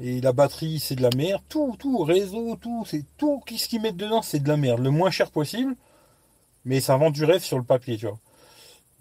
Et 0.00 0.20
la 0.20 0.32
batterie, 0.32 0.80
c'est 0.80 0.96
de 0.96 1.02
la 1.02 1.10
merde. 1.14 1.42
Tout, 1.48 1.76
tout, 1.78 1.98
réseau, 1.98 2.56
tout, 2.56 2.84
c'est 2.86 3.04
tout 3.18 3.42
ce 3.46 3.68
qu'ils 3.68 3.82
mettent 3.82 3.96
dedans, 3.96 4.22
c'est 4.22 4.40
de 4.40 4.48
la 4.48 4.56
merde. 4.56 4.80
Le 4.80 4.90
moins 4.90 5.10
cher 5.10 5.30
possible, 5.30 5.76
mais 6.64 6.80
ça 6.80 6.96
vend 6.96 7.10
du 7.10 7.24
rêve 7.24 7.42
sur 7.42 7.58
le 7.58 7.64
papier, 7.64 7.98
tu 7.98 8.06
vois. 8.06 8.18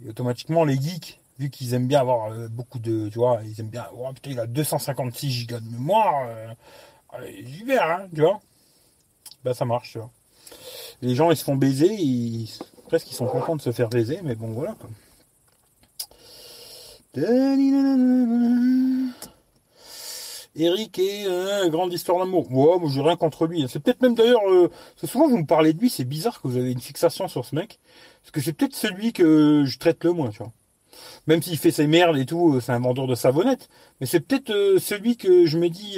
Et 0.04 0.10
automatiquement, 0.10 0.66
les 0.66 0.76
geeks, 0.76 1.22
vu 1.40 1.50
qu'ils 1.50 1.74
aiment 1.74 1.88
bien 1.88 2.02
avoir 2.02 2.32
euh, 2.34 2.48
beaucoup 2.50 2.80
de, 2.80 3.08
tu 3.10 3.20
vois, 3.20 3.40
ils 3.46 3.60
aiment 3.62 3.70
bien, 3.70 3.88
oh 3.96 4.12
putain, 4.14 4.32
il 4.32 4.40
a 4.40 4.46
256 4.46 5.48
Go 5.48 5.60
de 5.60 5.70
mémoire, 5.72 6.28
euh, 6.28 6.54
j'y 7.44 7.64
vais, 7.64 7.80
hein, 7.80 8.08
tu 8.14 8.22
vois. 8.22 8.42
Bah, 9.44 9.54
ça 9.54 9.66
marche, 9.66 9.94
tu 9.94 10.00
vois 10.00 10.12
les 11.02 11.16
gens 11.16 11.32
ils 11.32 11.38
se 11.38 11.44
font 11.44 11.56
baiser, 11.56 11.98
presque 12.88 13.10
ils 13.12 13.16
sont 13.16 13.26
contents 13.26 13.56
de 13.56 13.62
se 13.62 13.72
faire 13.72 13.90
baiser, 13.90 14.20
mais 14.24 14.36
bon 14.36 14.48
voilà. 14.48 14.76
Eric 20.56 21.00
est 21.00 21.26
euh, 21.28 21.70
grande 21.70 21.94
histoire 21.94 22.20
d'amour. 22.20 22.52
Ouais, 22.52 22.80
moi 22.80 22.90
j'ai 22.92 23.02
rien 23.02 23.16
contre 23.16 23.48
lui. 23.48 23.66
C'est 23.68 23.80
peut-être 23.80 24.02
même 24.02 24.16
d'ailleurs, 24.16 24.48
euh, 24.50 24.70
souvent 25.04 25.28
vous 25.28 25.38
me 25.38 25.46
parlez 25.46 25.74
de 25.74 25.80
lui, 25.80 25.90
c'est 25.90 26.04
bizarre 26.06 26.42
que 26.42 26.48
vous 26.48 26.58
avez 26.58 26.72
une 26.72 26.80
fixation 26.82 27.28
sur 27.28 27.46
ce 27.46 27.56
mec, 27.56 27.80
parce 28.22 28.32
que 28.32 28.42
c'est 28.42 28.54
peut-être 28.54 28.76
celui 28.76 29.14
que 29.14 29.64
je 29.66 29.80
traite 29.80 30.04
le 30.04 30.14
moins, 30.14 30.30
tu 30.30 30.40
vois. 30.40 30.52
Même 31.28 31.42
s'il 31.42 31.58
fait 31.58 31.72
ses 31.72 31.88
merdes 31.88 32.18
et 32.18 32.26
tout, 32.26 32.56
euh, 32.56 32.60
c'est 32.62 32.72
un 32.72 32.80
vendeur 32.80 33.08
de 33.08 33.16
savonnette, 33.16 33.70
mais 34.00 34.06
c'est 34.08 34.20
peut-être 34.20 34.52
euh, 34.52 34.80
celui 34.80 35.18
que 35.18 35.46
je 35.46 35.58
me 35.58 35.70
dis, 35.70 35.98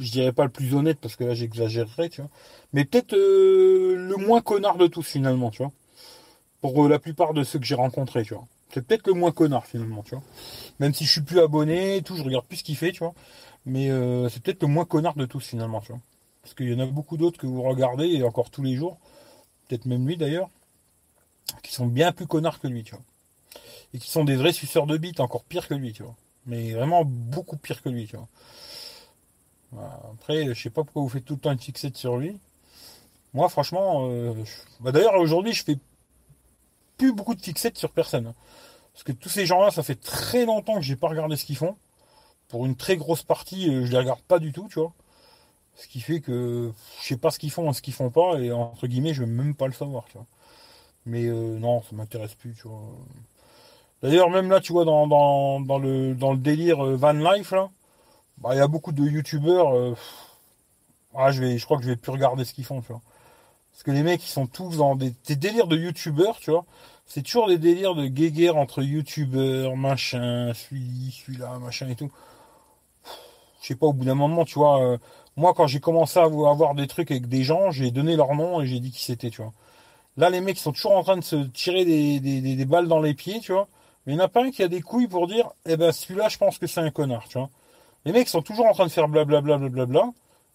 je 0.00 0.10
dirais 0.10 0.32
pas 0.32 0.44
le 0.44 0.50
plus 0.50 0.74
honnête 0.74 0.98
parce 1.00 1.14
que 1.16 1.24
là 1.24 1.34
j'exagérerais, 1.34 2.08
tu 2.08 2.22
vois. 2.22 2.30
Mais 2.72 2.84
peut-être 2.84 3.12
euh, 3.14 3.96
le 3.96 4.16
moins 4.16 4.40
connard 4.40 4.78
de 4.78 4.86
tous 4.86 5.02
finalement, 5.02 5.50
tu 5.50 5.62
vois. 5.62 5.72
Pour 6.60 6.84
euh, 6.84 6.88
la 6.88 6.98
plupart 6.98 7.34
de 7.34 7.44
ceux 7.44 7.58
que 7.58 7.66
j'ai 7.66 7.74
rencontrés, 7.74 8.22
tu 8.24 8.34
vois. 8.34 8.46
C'est 8.72 8.86
peut-être 8.86 9.06
le 9.06 9.14
moins 9.14 9.32
connard 9.32 9.66
finalement, 9.66 10.02
tu 10.02 10.14
vois. 10.14 10.24
Même 10.78 10.94
si 10.94 11.04
je 11.04 11.12
suis 11.12 11.20
plus 11.20 11.40
abonné 11.40 11.96
et 11.96 12.02
tout, 12.02 12.16
je 12.16 12.22
regarde 12.22 12.46
plus 12.46 12.58
ce 12.58 12.64
qu'il 12.64 12.76
fait, 12.76 12.92
tu 12.92 13.00
vois. 13.00 13.14
Mais 13.66 13.90
euh, 13.90 14.28
c'est 14.28 14.42
peut-être 14.42 14.62
le 14.62 14.68
moins 14.68 14.84
connard 14.84 15.16
de 15.16 15.26
tous 15.26 15.40
finalement, 15.40 15.80
tu 15.80 15.92
vois. 15.92 16.00
Parce 16.42 16.54
qu'il 16.54 16.70
y 16.70 16.74
en 16.74 16.80
a 16.80 16.86
beaucoup 16.86 17.16
d'autres 17.16 17.38
que 17.38 17.46
vous 17.46 17.62
regardez 17.62 18.06
et 18.06 18.22
encore 18.22 18.50
tous 18.50 18.62
les 18.62 18.76
jours, 18.76 18.98
peut-être 19.68 19.84
même 19.84 20.06
lui 20.06 20.16
d'ailleurs, 20.16 20.48
qui 21.62 21.72
sont 21.72 21.86
bien 21.86 22.12
plus 22.12 22.26
connards 22.26 22.60
que 22.60 22.68
lui, 22.68 22.84
tu 22.84 22.94
vois. 22.94 23.04
Et 23.92 23.98
qui 23.98 24.10
sont 24.10 24.24
des 24.24 24.36
vrais 24.36 24.52
suceurs 24.52 24.86
de 24.86 24.96
bites, 24.96 25.20
encore 25.20 25.44
pire 25.44 25.68
que 25.68 25.74
lui, 25.74 25.92
tu 25.92 26.02
vois. 26.02 26.14
Mais 26.46 26.72
vraiment 26.72 27.04
beaucoup 27.04 27.56
pire 27.56 27.82
que 27.82 27.88
lui, 27.88 28.06
tu 28.06 28.16
vois. 28.16 28.28
Après, 30.12 30.52
je 30.52 30.60
sais 30.60 30.70
pas 30.70 30.82
pourquoi 30.84 31.02
vous 31.02 31.08
faites 31.08 31.24
tout 31.24 31.34
le 31.34 31.40
temps 31.40 31.52
une 31.52 31.58
fixette 31.58 31.96
sur 31.96 32.16
lui. 32.16 32.38
Moi, 33.34 33.48
franchement, 33.48 34.08
euh, 34.08 34.34
bah, 34.80 34.92
d'ailleurs, 34.92 35.14
aujourd'hui, 35.14 35.52
je 35.52 35.64
fais 35.64 35.78
plus 36.96 37.12
beaucoup 37.12 37.34
de 37.34 37.40
fixettes 37.40 37.78
sur 37.78 37.90
personne. 37.90 38.28
Hein. 38.28 38.34
Parce 38.92 39.04
que 39.04 39.12
tous 39.12 39.28
ces 39.28 39.46
gens-là, 39.46 39.70
ça 39.70 39.82
fait 39.82 40.00
très 40.00 40.44
longtemps 40.44 40.74
que 40.74 40.82
j'ai 40.82 40.96
pas 40.96 41.08
regardé 41.08 41.36
ce 41.36 41.44
qu'ils 41.44 41.56
font. 41.56 41.76
Pour 42.48 42.66
une 42.66 42.76
très 42.76 42.96
grosse 42.96 43.22
partie, 43.22 43.68
euh, 43.68 43.86
je 43.86 43.92
les 43.92 43.98
regarde 43.98 44.20
pas 44.22 44.40
du 44.40 44.52
tout, 44.52 44.66
tu 44.68 44.80
vois. 44.80 44.92
Ce 45.76 45.86
qui 45.86 46.00
fait 46.00 46.20
que 46.20 46.72
je 47.00 47.06
sais 47.06 47.16
pas 47.16 47.30
ce 47.30 47.38
qu'ils 47.38 47.52
font 47.52 47.70
et 47.70 47.74
ce 47.74 47.80
qu'ils 47.80 47.94
font 47.94 48.10
pas, 48.10 48.38
et 48.40 48.52
entre 48.52 48.86
guillemets, 48.86 49.14
je 49.14 49.20
veux 49.20 49.30
même 49.30 49.54
pas 49.54 49.66
le 49.66 49.72
savoir, 49.72 50.04
tu 50.06 50.14
vois. 50.14 50.26
Mais 51.06 51.26
euh, 51.26 51.58
non, 51.58 51.82
ça 51.82 51.94
m'intéresse 51.94 52.34
plus, 52.34 52.54
tu 52.54 52.68
vois. 52.68 52.82
D'ailleurs, 54.02 54.30
même 54.30 54.50
là, 54.50 54.60
tu 54.60 54.72
vois, 54.72 54.84
dans, 54.84 55.06
dans, 55.06 55.78
le, 55.78 56.14
dans 56.14 56.32
le 56.32 56.38
délire 56.38 56.82
van 56.84 57.12
life, 57.12 57.52
là, 57.52 57.70
bah, 58.40 58.50
il 58.54 58.58
y 58.58 58.60
a 58.60 58.68
beaucoup 58.68 58.92
de 58.92 59.02
youtubeurs. 59.02 59.74
Euh, 59.74 59.94
ah, 61.14 61.30
je, 61.32 61.56
je 61.56 61.64
crois 61.64 61.76
que 61.78 61.84
je 61.84 61.90
vais 61.90 61.96
plus 61.96 62.12
regarder 62.12 62.44
ce 62.44 62.54
qu'ils 62.54 62.64
font. 62.64 62.82
Parce 62.82 63.82
que 63.84 63.90
les 63.90 64.02
mecs, 64.02 64.24
ils 64.24 64.30
sont 64.30 64.46
tous 64.46 64.76
dans 64.78 64.96
des, 64.96 65.12
délires 65.36 65.66
de 65.66 65.76
youtubeurs, 65.76 66.38
tu 66.38 66.50
vois. 66.50 66.64
C'est 67.06 67.22
toujours 67.22 67.48
des 67.48 67.58
délires 67.58 67.94
de 67.94 68.06
guéguerre 68.06 68.56
entre 68.56 68.82
youtubeurs, 68.82 69.76
machin, 69.76 70.52
celui, 70.54 71.12
celui-là, 71.12 71.58
machin 71.58 71.88
et 71.88 71.96
tout. 71.96 72.10
Je 73.62 73.68
sais 73.68 73.74
pas, 73.74 73.86
au 73.86 73.92
bout 73.92 74.04
d'un 74.04 74.14
moment, 74.14 74.44
tu 74.44 74.54
vois. 74.58 74.82
Euh, 74.82 74.98
moi, 75.36 75.54
quand 75.54 75.66
j'ai 75.66 75.80
commencé 75.80 76.18
à 76.18 76.24
avoir 76.24 76.74
des 76.74 76.86
trucs 76.86 77.10
avec 77.10 77.28
des 77.28 77.42
gens, 77.42 77.70
j'ai 77.70 77.90
donné 77.90 78.16
leur 78.16 78.34
nom 78.34 78.60
et 78.60 78.66
j'ai 78.66 78.80
dit 78.80 78.90
qui 78.90 79.02
c'était, 79.04 79.30
tu 79.30 79.42
vois. 79.42 79.52
Là, 80.16 80.30
les 80.30 80.40
mecs, 80.40 80.58
ils 80.58 80.62
sont 80.62 80.72
toujours 80.72 80.96
en 80.96 81.02
train 81.02 81.16
de 81.16 81.24
se 81.24 81.36
tirer 81.36 81.84
des, 81.84 82.20
des, 82.20 82.40
des 82.40 82.64
balles 82.64 82.88
dans 82.88 83.00
les 83.00 83.14
pieds, 83.14 83.40
tu 83.40 83.52
vois. 83.52 83.68
Mais 84.06 84.12
il 84.14 84.16
n'y 84.16 84.22
en 84.22 84.26
a 84.26 84.28
pas 84.28 84.44
un 84.44 84.50
qui 84.50 84.62
a 84.62 84.68
des 84.68 84.80
couilles 84.82 85.08
pour 85.08 85.26
dire, 85.26 85.50
eh 85.66 85.76
ben, 85.76 85.92
celui-là, 85.92 86.28
je 86.28 86.38
pense 86.38 86.58
que 86.58 86.66
c'est 86.66 86.80
un 86.80 86.90
connard, 86.90 87.28
tu 87.28 87.38
vois. 87.38 87.50
Les 88.04 88.12
mecs 88.12 88.28
sont 88.28 88.42
toujours 88.42 88.66
en 88.66 88.72
train 88.72 88.86
de 88.86 88.90
faire 88.90 89.08
blablabla, 89.08 89.58
blablabla, 89.58 90.10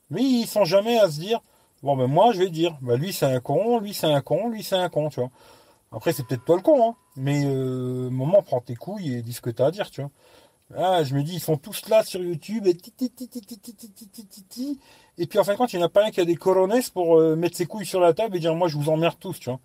mais 0.10 0.24
ils 0.24 0.48
sont 0.48 0.66
jamais 0.66 0.98
à 0.98 1.10
se 1.10 1.20
dire, 1.20 1.42
bon 1.84 1.96
ben 1.96 2.08
moi 2.08 2.32
je 2.34 2.40
vais 2.40 2.50
dire, 2.50 2.76
bah 2.82 2.96
lui 2.96 3.14
c'est 3.14 3.26
un 3.26 3.40
con, 3.40 3.80
lui 3.80 3.94
c'est 3.94 4.08
un 4.08 4.22
con, 4.22 4.50
lui 4.50 4.64
c'est 4.64 4.76
un 4.76 4.90
con, 4.90 5.10
tu 5.10 5.20
vois. 5.20 5.30
Après 5.92 6.12
c'est 6.14 6.26
peut-être 6.26 6.44
toi 6.46 6.56
le 6.56 6.62
con, 6.62 6.90
hein, 6.90 6.96
mais 7.16 7.44
euh, 7.46 8.10
moment 8.10 8.42
prends 8.42 8.62
tes 8.62 8.76
couilles 8.76 9.14
et 9.14 9.22
dis 9.22 9.34
ce 9.34 9.42
que 9.42 9.50
t'as 9.52 9.68
à 9.68 9.72
dire, 9.72 9.90
tu 9.92 10.02
vois. 10.02 10.12
Ah, 10.76 11.04
je 11.04 11.14
me 11.14 11.22
dis, 11.22 11.36
ils 11.36 11.40
sont 11.40 11.58
tous 11.58 11.88
là 11.90 12.04
sur 12.04 12.22
YouTube 12.22 12.66
et 12.66 12.74
et 15.18 15.28
puis 15.28 15.40
en 15.40 15.44
fin 15.44 15.54
de 15.54 15.58
compte, 15.58 15.74
il 15.74 15.78
n'y 15.78 15.84
en 15.84 15.86
a 15.86 15.90
pas 15.90 16.06
un 16.06 16.12
qui 16.12 16.20
a 16.22 16.26
des 16.26 16.36
corones 16.36 16.74
pour 16.94 17.22
mettre 17.36 17.56
ses 17.56 17.68
couilles 17.68 17.86
sur 17.86 18.00
la 18.00 18.14
table 18.14 18.36
et 18.36 18.40
dire 18.40 18.56
moi 18.56 18.68
je 18.68 18.78
vous 18.78 18.90
emmerde 18.90 19.18
tous, 19.20 19.40
tu 19.40 19.50
vois. 19.50 19.60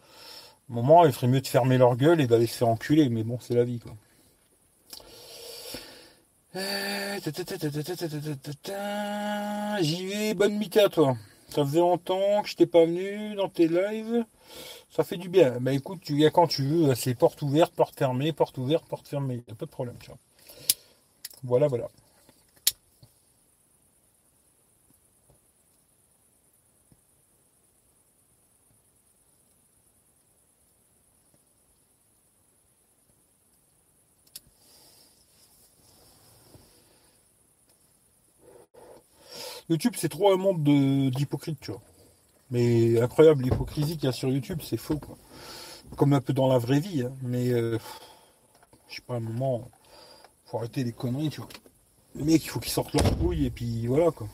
moment, 0.69 1.07
il 1.07 1.13
ferait 1.13 1.27
mieux 1.29 1.41
de 1.41 1.47
fermer 1.47 1.79
leur 1.79 1.97
gueule 1.97 2.21
et 2.21 2.27
d'aller 2.27 2.47
se 2.47 2.57
faire 2.59 2.69
enculer, 2.69 3.09
mais 3.09 3.25
bon, 3.25 3.39
c'est 3.41 3.55
la 3.55 3.65
vie, 3.65 3.79
quoi. 3.81 3.93
J'y 6.53 6.61
vais, 10.07 10.35
bonne 10.35 10.59
mita 10.59 10.89
toi. 10.89 11.17
Ça 11.49 11.65
faisait 11.65 11.79
longtemps 11.79 12.43
que 12.43 12.49
je 12.49 12.57
t'ai 12.57 12.67
pas 12.67 12.85
venu 12.85 13.37
dans 13.37 13.49
tes 13.49 13.69
lives. 13.69 14.25
Ça 14.91 15.05
fait 15.05 15.17
du 15.17 15.29
bien. 15.29 15.61
Bah 15.61 15.73
écoute, 15.73 16.01
tu 16.03 16.17
viens 16.17 16.31
quand 16.31 16.49
tu 16.49 16.65
veux, 16.65 16.93
c'est 16.97 17.15
porte 17.15 17.41
ouverte, 17.43 17.73
porte 17.73 17.97
fermée, 17.97 18.33
porte 18.33 18.59
ouverte, 18.59 18.85
porte 18.87 19.07
fermée. 19.07 19.45
Y 19.47 19.53
a 19.53 19.55
pas 19.55 19.67
de 19.67 19.71
problème, 19.71 19.95
tu 20.01 20.09
vois. 20.09 20.19
Voilà, 21.45 21.69
voilà. 21.69 21.89
YouTube, 39.71 39.95
c'est 39.97 40.09
trop 40.09 40.33
un 40.33 40.37
monde 40.37 40.63
d'hypocrite, 41.11 41.61
tu 41.61 41.71
vois. 41.71 41.81
Mais 42.51 43.01
incroyable 43.01 43.45
l'hypocrisie 43.45 43.97
qu'il 43.97 44.07
y 44.07 44.09
a 44.09 44.13
sur 44.13 44.29
YouTube, 44.29 44.61
c'est 44.63 44.77
faux, 44.77 44.99
quoi. 44.99 45.17
Comme 45.97 46.13
un 46.13 46.21
peu 46.21 46.33
dans 46.33 46.49
la 46.49 46.59
vraie 46.59 46.81
vie, 46.81 47.03
hein. 47.03 47.13
mais 47.23 47.51
euh, 47.51 47.79
je 48.89 48.97
sais 48.97 49.03
pas, 49.07 49.15
un 49.15 49.21
moment, 49.21 49.69
faut 50.45 50.59
arrêter 50.59 50.83
les 50.83 50.93
conneries, 50.93 51.31
tu 51.31 51.41
vois. 51.41 51.49
Les 52.17 52.25
mecs, 52.25 52.45
il 52.45 52.49
faut 52.49 52.59
qu'ils 52.59 52.73
sortent 52.73 52.93
leur 52.93 53.17
couille 53.19 53.47
et 53.47 53.51
puis 53.51 53.87
voilà, 53.87 54.11
quoi. 54.11 54.27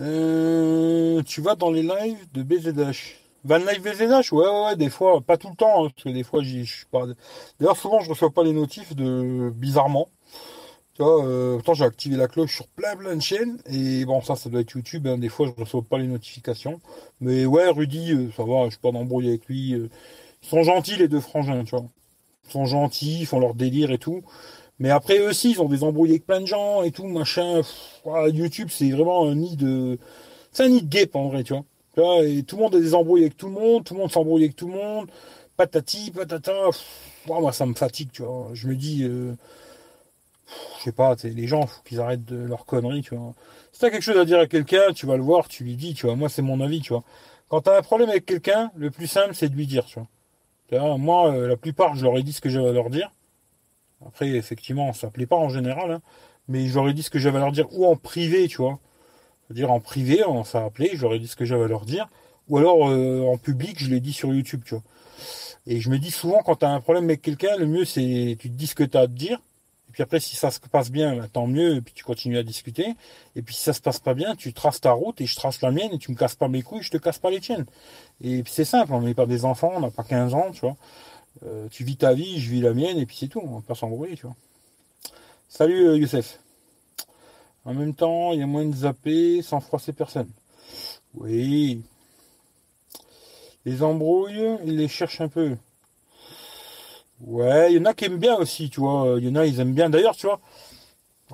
Euh, 0.00 1.22
tu 1.22 1.40
vas 1.40 1.54
dans 1.54 1.70
les 1.70 1.82
lives 1.82 2.30
de 2.32 2.42
BZH. 2.42 3.16
Van 3.44 3.58
Live 3.58 3.80
BZH, 3.80 4.32
ouais, 4.32 4.46
ouais, 4.46 4.64
ouais, 4.66 4.76
des 4.76 4.90
fois, 4.90 5.20
pas 5.20 5.38
tout 5.38 5.48
le 5.48 5.56
temps, 5.56 5.84
hein, 5.86 5.90
parce 5.90 6.04
que 6.04 6.08
des 6.10 6.24
fois, 6.24 6.42
je 6.42 6.64
suis 6.64 6.86
pas. 6.86 7.04
D'ailleurs, 7.58 7.76
souvent, 7.76 8.00
je 8.00 8.10
reçois 8.10 8.30
pas 8.30 8.42
les 8.42 8.52
notifs 8.52 8.94
de 8.94 9.50
bizarrement. 9.54 10.08
Tu 10.96 11.02
vois, 11.02 11.26
euh, 11.26 11.60
j'ai 11.74 11.84
activé 11.84 12.16
la 12.16 12.26
cloche 12.26 12.54
sur 12.54 12.68
plein 12.68 12.96
plein 12.96 13.14
de 13.16 13.20
chaînes. 13.20 13.58
Et 13.66 14.06
bon, 14.06 14.22
ça, 14.22 14.34
ça 14.34 14.48
doit 14.48 14.62
être 14.62 14.70
YouTube. 14.72 15.06
Hein. 15.06 15.18
Des 15.18 15.28
fois, 15.28 15.46
je 15.46 15.60
reçois 15.60 15.82
pas 15.82 15.98
les 15.98 16.06
notifications. 16.06 16.80
Mais 17.20 17.44
ouais, 17.44 17.68
Rudy, 17.68 18.12
euh, 18.12 18.30
ça 18.34 18.44
va, 18.44 18.64
je 18.64 18.70
suis 18.70 18.78
pas 18.78 18.92
d'embrouille 18.92 19.28
avec 19.28 19.44
lui. 19.46 19.74
Euh. 19.74 19.90
Ils 20.42 20.48
sont 20.48 20.62
gentils, 20.62 20.96
les 20.96 21.08
deux 21.08 21.20
frangins, 21.20 21.64
tu 21.64 21.72
vois. 21.72 21.84
Ils 22.46 22.52
sont 22.52 22.64
gentils, 22.64 23.20
ils 23.20 23.26
font 23.26 23.40
leur 23.40 23.54
délire 23.54 23.90
et 23.90 23.98
tout. 23.98 24.22
Mais 24.78 24.90
après, 24.90 25.18
eux 25.18 25.28
aussi, 25.28 25.50
ils 25.52 25.60
ont 25.60 25.68
des 25.68 25.84
embrouilles 25.84 26.12
avec 26.12 26.26
plein 26.26 26.40
de 26.40 26.46
gens 26.46 26.82
et 26.82 26.92
tout, 26.92 27.06
machin. 27.06 27.60
YouTube, 28.32 28.68
c'est 28.70 28.90
vraiment 28.90 29.28
un 29.28 29.34
nid 29.34 29.56
de... 29.56 29.98
C'est 30.52 30.64
un 30.64 30.68
nid 30.70 30.82
de 30.82 30.88
guêpe, 30.88 31.14
en 31.16 31.28
vrai, 31.28 31.44
tu 31.44 31.54
vois. 31.54 32.24
Et 32.24 32.42
tout 32.42 32.56
le 32.56 32.62
monde 32.62 32.74
a 32.74 32.80
des 32.80 32.94
avec 32.94 33.36
tout 33.36 33.48
le 33.48 33.52
monde. 33.52 33.84
Tout 33.84 33.94
le 33.94 34.00
monde 34.00 34.10
s'embrouille 34.10 34.44
avec 34.44 34.56
tout 34.56 34.68
le 34.68 34.74
monde. 34.74 35.10
Patati, 35.58 36.10
patata. 36.10 36.70
moi, 37.26 37.52
ça 37.52 37.66
me 37.66 37.74
fatigue, 37.74 38.10
tu 38.12 38.22
vois. 38.22 38.48
Je 38.54 38.68
me 38.68 38.74
dis... 38.74 39.06
Je 40.78 40.84
sais 40.84 40.92
pas, 40.92 41.16
les 41.24 41.46
gens, 41.46 41.66
faut 41.66 41.82
qu'ils 41.82 42.00
arrêtent 42.00 42.24
de 42.24 42.36
leur 42.36 42.66
conneries, 42.66 43.02
tu 43.02 43.16
vois. 43.16 43.34
Si 43.72 43.80
t'as 43.80 43.90
quelque 43.90 44.02
chose 44.02 44.16
à 44.16 44.24
dire 44.24 44.38
à 44.38 44.46
quelqu'un, 44.46 44.92
tu 44.94 45.06
vas 45.06 45.16
le 45.16 45.22
voir, 45.22 45.48
tu 45.48 45.64
lui 45.64 45.76
dis, 45.76 45.94
tu 45.94 46.06
vois. 46.06 46.16
Moi, 46.16 46.28
c'est 46.28 46.42
mon 46.42 46.60
avis, 46.60 46.80
tu 46.80 46.92
vois. 46.92 47.02
Quand 47.48 47.62
t'as 47.62 47.78
un 47.78 47.82
problème 47.82 48.10
avec 48.10 48.26
quelqu'un, 48.26 48.70
le 48.76 48.90
plus 48.90 49.06
simple, 49.06 49.34
c'est 49.34 49.48
de 49.48 49.54
lui 49.54 49.66
dire, 49.66 49.84
tu 49.86 49.98
vois. 50.70 50.98
moi, 50.98 51.32
euh, 51.32 51.48
la 51.48 51.56
plupart, 51.56 51.94
je 51.96 52.04
leur 52.04 52.16
ai 52.16 52.22
dit 52.22 52.32
ce 52.32 52.40
que 52.40 52.48
j'avais 52.48 52.68
à 52.68 52.72
leur 52.72 52.90
dire. 52.90 53.12
Après, 54.06 54.28
effectivement, 54.28 54.92
ça 54.92 55.10
plaît 55.10 55.26
pas 55.26 55.36
en 55.36 55.48
général, 55.48 55.90
hein, 55.90 56.02
mais 56.48 56.66
je 56.66 56.74
leur 56.74 56.88
ai 56.88 56.92
dit 56.92 57.02
ce 57.02 57.10
que 57.10 57.18
j'avais 57.18 57.38
à 57.38 57.40
leur 57.40 57.52
dire, 57.52 57.66
ou 57.72 57.86
en 57.86 57.96
privé, 57.96 58.46
tu 58.48 58.58
vois. 58.58 58.78
C'est-à-dire 59.46 59.70
en 59.70 59.80
privé, 59.80 60.24
on 60.26 60.44
s'est 60.44 60.58
appelé, 60.58 60.90
je 60.94 61.02
leur 61.02 61.14
ai 61.14 61.18
dit 61.18 61.28
ce 61.28 61.36
que 61.36 61.44
j'avais 61.44 61.64
à 61.64 61.68
leur 61.68 61.84
dire. 61.84 62.08
Ou 62.48 62.58
alors 62.58 62.88
euh, 62.88 63.22
en 63.22 63.38
public, 63.38 63.82
je 63.82 63.88
l'ai 63.90 64.00
dit 64.00 64.12
sur 64.12 64.32
YouTube, 64.32 64.62
tu 64.64 64.74
vois. 64.74 64.84
Et 65.66 65.80
je 65.80 65.90
me 65.90 65.98
dis 65.98 66.10
souvent, 66.10 66.42
quand 66.44 66.56
tu 66.56 66.64
as 66.64 66.70
un 66.70 66.80
problème 66.80 67.04
avec 67.04 67.22
quelqu'un, 67.22 67.56
le 67.56 67.66
mieux 67.66 67.84
c'est 67.84 68.36
tu 68.38 68.50
te 68.50 68.54
dis 68.54 68.66
ce 68.66 68.74
que 68.74 68.84
tu 68.84 68.96
as 68.96 69.02
à 69.02 69.06
te 69.06 69.12
dire, 69.12 69.40
puis 69.96 70.02
après, 70.02 70.20
si 70.20 70.36
ça 70.36 70.50
se 70.50 70.60
passe 70.60 70.90
bien, 70.90 71.16
bah, 71.16 71.26
tant 71.26 71.46
mieux, 71.46 71.76
et 71.76 71.80
puis 71.80 71.94
tu 71.94 72.04
continues 72.04 72.36
à 72.36 72.42
discuter. 72.42 72.96
Et 73.34 73.40
puis 73.40 73.54
si 73.54 73.62
ça 73.62 73.72
se 73.72 73.80
passe 73.80 73.98
pas 73.98 74.12
bien, 74.12 74.36
tu 74.36 74.52
traces 74.52 74.78
ta 74.78 74.92
route 74.92 75.22
et 75.22 75.26
je 75.26 75.34
trace 75.34 75.62
la 75.62 75.70
mienne 75.70 75.90
et 75.90 75.96
tu 75.96 76.10
me 76.10 76.18
casses 76.18 76.34
pas 76.34 76.48
mes 76.48 76.60
couilles, 76.60 76.82
je 76.82 76.90
te 76.90 76.98
casse 76.98 77.18
pas 77.18 77.30
les 77.30 77.40
tiennes. 77.40 77.64
Et 78.20 78.42
puis 78.42 78.52
c'est 78.54 78.66
simple, 78.66 78.92
on 78.92 79.00
n'est 79.00 79.14
pas 79.14 79.24
des 79.24 79.46
enfants, 79.46 79.72
on 79.74 79.80
n'a 79.80 79.90
pas 79.90 80.04
15 80.04 80.34
ans, 80.34 80.50
tu 80.52 80.60
vois. 80.60 80.76
Euh, 81.46 81.66
tu 81.70 81.82
vis 81.82 81.96
ta 81.96 82.12
vie, 82.12 82.38
je 82.38 82.50
vis 82.50 82.60
la 82.60 82.74
mienne, 82.74 82.98
et 82.98 83.06
puis 83.06 83.16
c'est 83.18 83.28
tout, 83.28 83.40
on 83.42 83.54
va 83.54 83.62
pas 83.62 83.74
s'embrouiller, 83.74 84.16
tu 84.16 84.26
vois. 84.26 84.36
Salut 85.48 85.88
euh, 85.88 85.96
Youssef. 85.96 86.40
En 87.64 87.72
même 87.72 87.94
temps, 87.94 88.34
il 88.34 88.40
y 88.40 88.42
a 88.42 88.46
moins 88.46 88.66
de 88.66 88.76
zapper 88.76 89.40
sans 89.40 89.60
froisser 89.60 89.94
personne. 89.94 90.28
Oui. 91.14 91.80
Les 93.64 93.82
embrouilles, 93.82 94.58
ils 94.66 94.76
les 94.76 94.88
cherchent 94.88 95.22
un 95.22 95.28
peu. 95.28 95.56
Ouais, 97.20 97.72
il 97.72 97.76
y 97.76 97.80
en 97.80 97.84
a 97.86 97.94
qui 97.94 98.04
aiment 98.04 98.18
bien 98.18 98.36
aussi, 98.36 98.68
tu 98.70 98.80
vois. 98.80 99.16
Il 99.18 99.26
y 99.26 99.30
en 99.30 99.36
a, 99.36 99.46
ils 99.46 99.60
aiment 99.60 99.72
bien. 99.74 99.88
D'ailleurs, 99.90 100.16
tu 100.16 100.26
vois, 100.26 100.40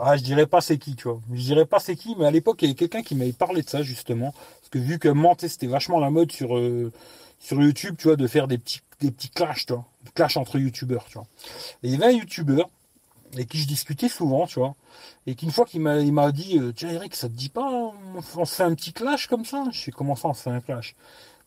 ah, 0.00 0.16
je 0.16 0.22
dirais 0.22 0.46
pas 0.46 0.60
c'est 0.60 0.78
qui, 0.78 0.96
tu 0.96 1.08
vois. 1.08 1.20
Je 1.32 1.42
dirais 1.42 1.66
pas 1.66 1.80
c'est 1.80 1.96
qui, 1.96 2.14
mais 2.16 2.26
à 2.26 2.30
l'époque, 2.30 2.62
il 2.62 2.66
y 2.66 2.68
avait 2.68 2.76
quelqu'un 2.76 3.02
qui 3.02 3.14
m'avait 3.14 3.32
parlé 3.32 3.62
de 3.62 3.68
ça, 3.68 3.82
justement. 3.82 4.32
Parce 4.32 4.70
que 4.70 4.78
vu 4.78 4.98
que 4.98 5.08
monter, 5.08 5.48
c'était 5.48 5.66
vachement 5.66 6.00
la 6.00 6.10
mode 6.10 6.32
sur, 6.32 6.56
euh, 6.56 6.92
sur 7.38 7.60
YouTube, 7.60 7.96
tu 7.98 8.08
vois, 8.08 8.16
de 8.16 8.26
faire 8.26 8.48
des 8.48 8.58
petits, 8.58 8.80
des 9.00 9.10
petits 9.10 9.30
clashs, 9.30 9.66
tu 9.66 9.74
vois. 9.74 9.84
Des 10.04 10.10
clashs 10.12 10.36
entre 10.36 10.58
YouTubeurs, 10.58 11.04
tu 11.06 11.14
vois. 11.14 11.26
Et 11.82 11.88
il 11.88 11.92
y 11.92 11.94
avait 11.96 12.06
un 12.14 12.18
YouTuber, 12.18 12.64
avec 13.34 13.48
qui 13.48 13.58
je 13.58 13.66
discutais 13.68 14.08
souvent, 14.08 14.46
tu 14.46 14.60
vois. 14.60 14.74
Et 15.26 15.34
qu'une 15.34 15.50
fois 15.52 15.66
qu'il 15.66 15.80
m'a, 15.82 15.98
il 16.00 16.12
m'a 16.12 16.32
dit, 16.32 16.58
euh, 16.58 16.72
tiens, 16.72 16.90
Eric, 16.90 17.14
ça 17.16 17.28
te 17.28 17.34
dit 17.34 17.48
pas, 17.50 17.92
on 18.36 18.44
se 18.44 18.54
fait 18.54 18.64
un 18.64 18.74
petit 18.74 18.92
clash 18.92 19.26
comme 19.26 19.44
ça? 19.44 19.64
Je 19.72 19.80
sais 19.80 19.92
comment 19.92 20.16
ça, 20.16 20.28
on 20.28 20.34
se 20.34 20.42
fait 20.42 20.50
un 20.50 20.60
clash? 20.60 20.94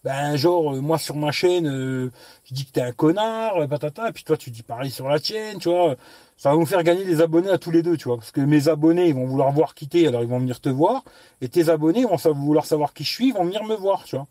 Ben 0.06 0.36
genre 0.38 0.76
euh, 0.76 0.82
moi 0.82 1.00
sur 1.00 1.16
ma 1.16 1.32
chaîne 1.32 1.68
euh, 1.68 2.12
je 2.46 2.54
dis 2.54 2.66
que 2.66 2.72
t'es 2.72 2.82
un 2.82 2.92
connard 2.92 3.58
euh, 3.58 3.68
patata 3.68 4.08
et 4.08 4.12
puis 4.12 4.24
toi 4.24 4.38
tu 4.38 4.52
dis 4.52 4.62
pareil 4.62 4.92
sur 4.92 5.10
la 5.10 5.20
tienne 5.20 5.58
tu 5.58 5.68
vois. 5.70 5.96
Ça 6.38 6.52
va 6.52 6.58
nous 6.58 6.66
faire 6.66 6.84
gagner 6.84 7.06
des 7.06 7.22
abonnés 7.22 7.50
à 7.50 7.58
tous 7.58 7.72
les 7.72 7.82
deux 7.82 7.98
tu 7.98 8.08
vois 8.08 8.18
parce 8.18 8.32
que 8.32 8.42
mes 8.42 8.68
abonnés 8.68 9.08
ils 9.08 9.16
vont 9.16 9.26
vouloir 9.26 9.52
voir 9.52 9.74
quitter 9.74 10.08
alors 10.08 10.22
ils 10.22 10.30
vont 10.30 10.38
venir 10.40 10.62
te 10.62 10.70
voir 10.70 11.04
et 11.42 11.50
tes 11.50 11.70
abonnés 11.70 12.06
vont 12.06 12.18
vouloir 12.34 12.66
savoir 12.68 12.94
qui 12.94 13.04
je 13.04 13.10
suis 13.10 13.30
ils 13.30 13.34
vont 13.34 13.46
venir 13.46 13.64
me 13.64 13.74
voir 13.74 14.04
tu 14.04 14.16
vois. 14.16 14.28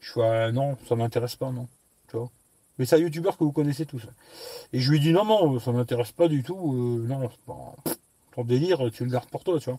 Je 0.00 0.10
suis 0.10 0.20
non 0.52 0.76
ça 0.86 0.94
m'intéresse 0.94 1.36
pas 1.36 1.50
non 1.50 1.68
tu 2.10 2.18
vois. 2.18 2.28
Mais 2.78 2.84
c'est 2.84 2.96
un 2.96 2.98
youtubeur 2.98 3.38
que 3.38 3.44
vous 3.44 3.52
connaissez 3.52 3.86
tous 3.86 4.02
et 4.74 4.78
je 4.78 4.90
lui 4.90 5.00
dis 5.00 5.12
non 5.12 5.24
non 5.24 5.58
ça 5.58 5.72
m'intéresse 5.72 6.12
pas 6.12 6.28
du 6.28 6.42
tout 6.42 7.02
non 7.08 7.30
ton 8.34 8.44
délire 8.44 8.90
tu 8.92 9.06
le 9.06 9.10
gardes 9.10 9.30
pour 9.30 9.42
toi 9.42 9.58
tu 9.58 9.70
vois 9.70 9.78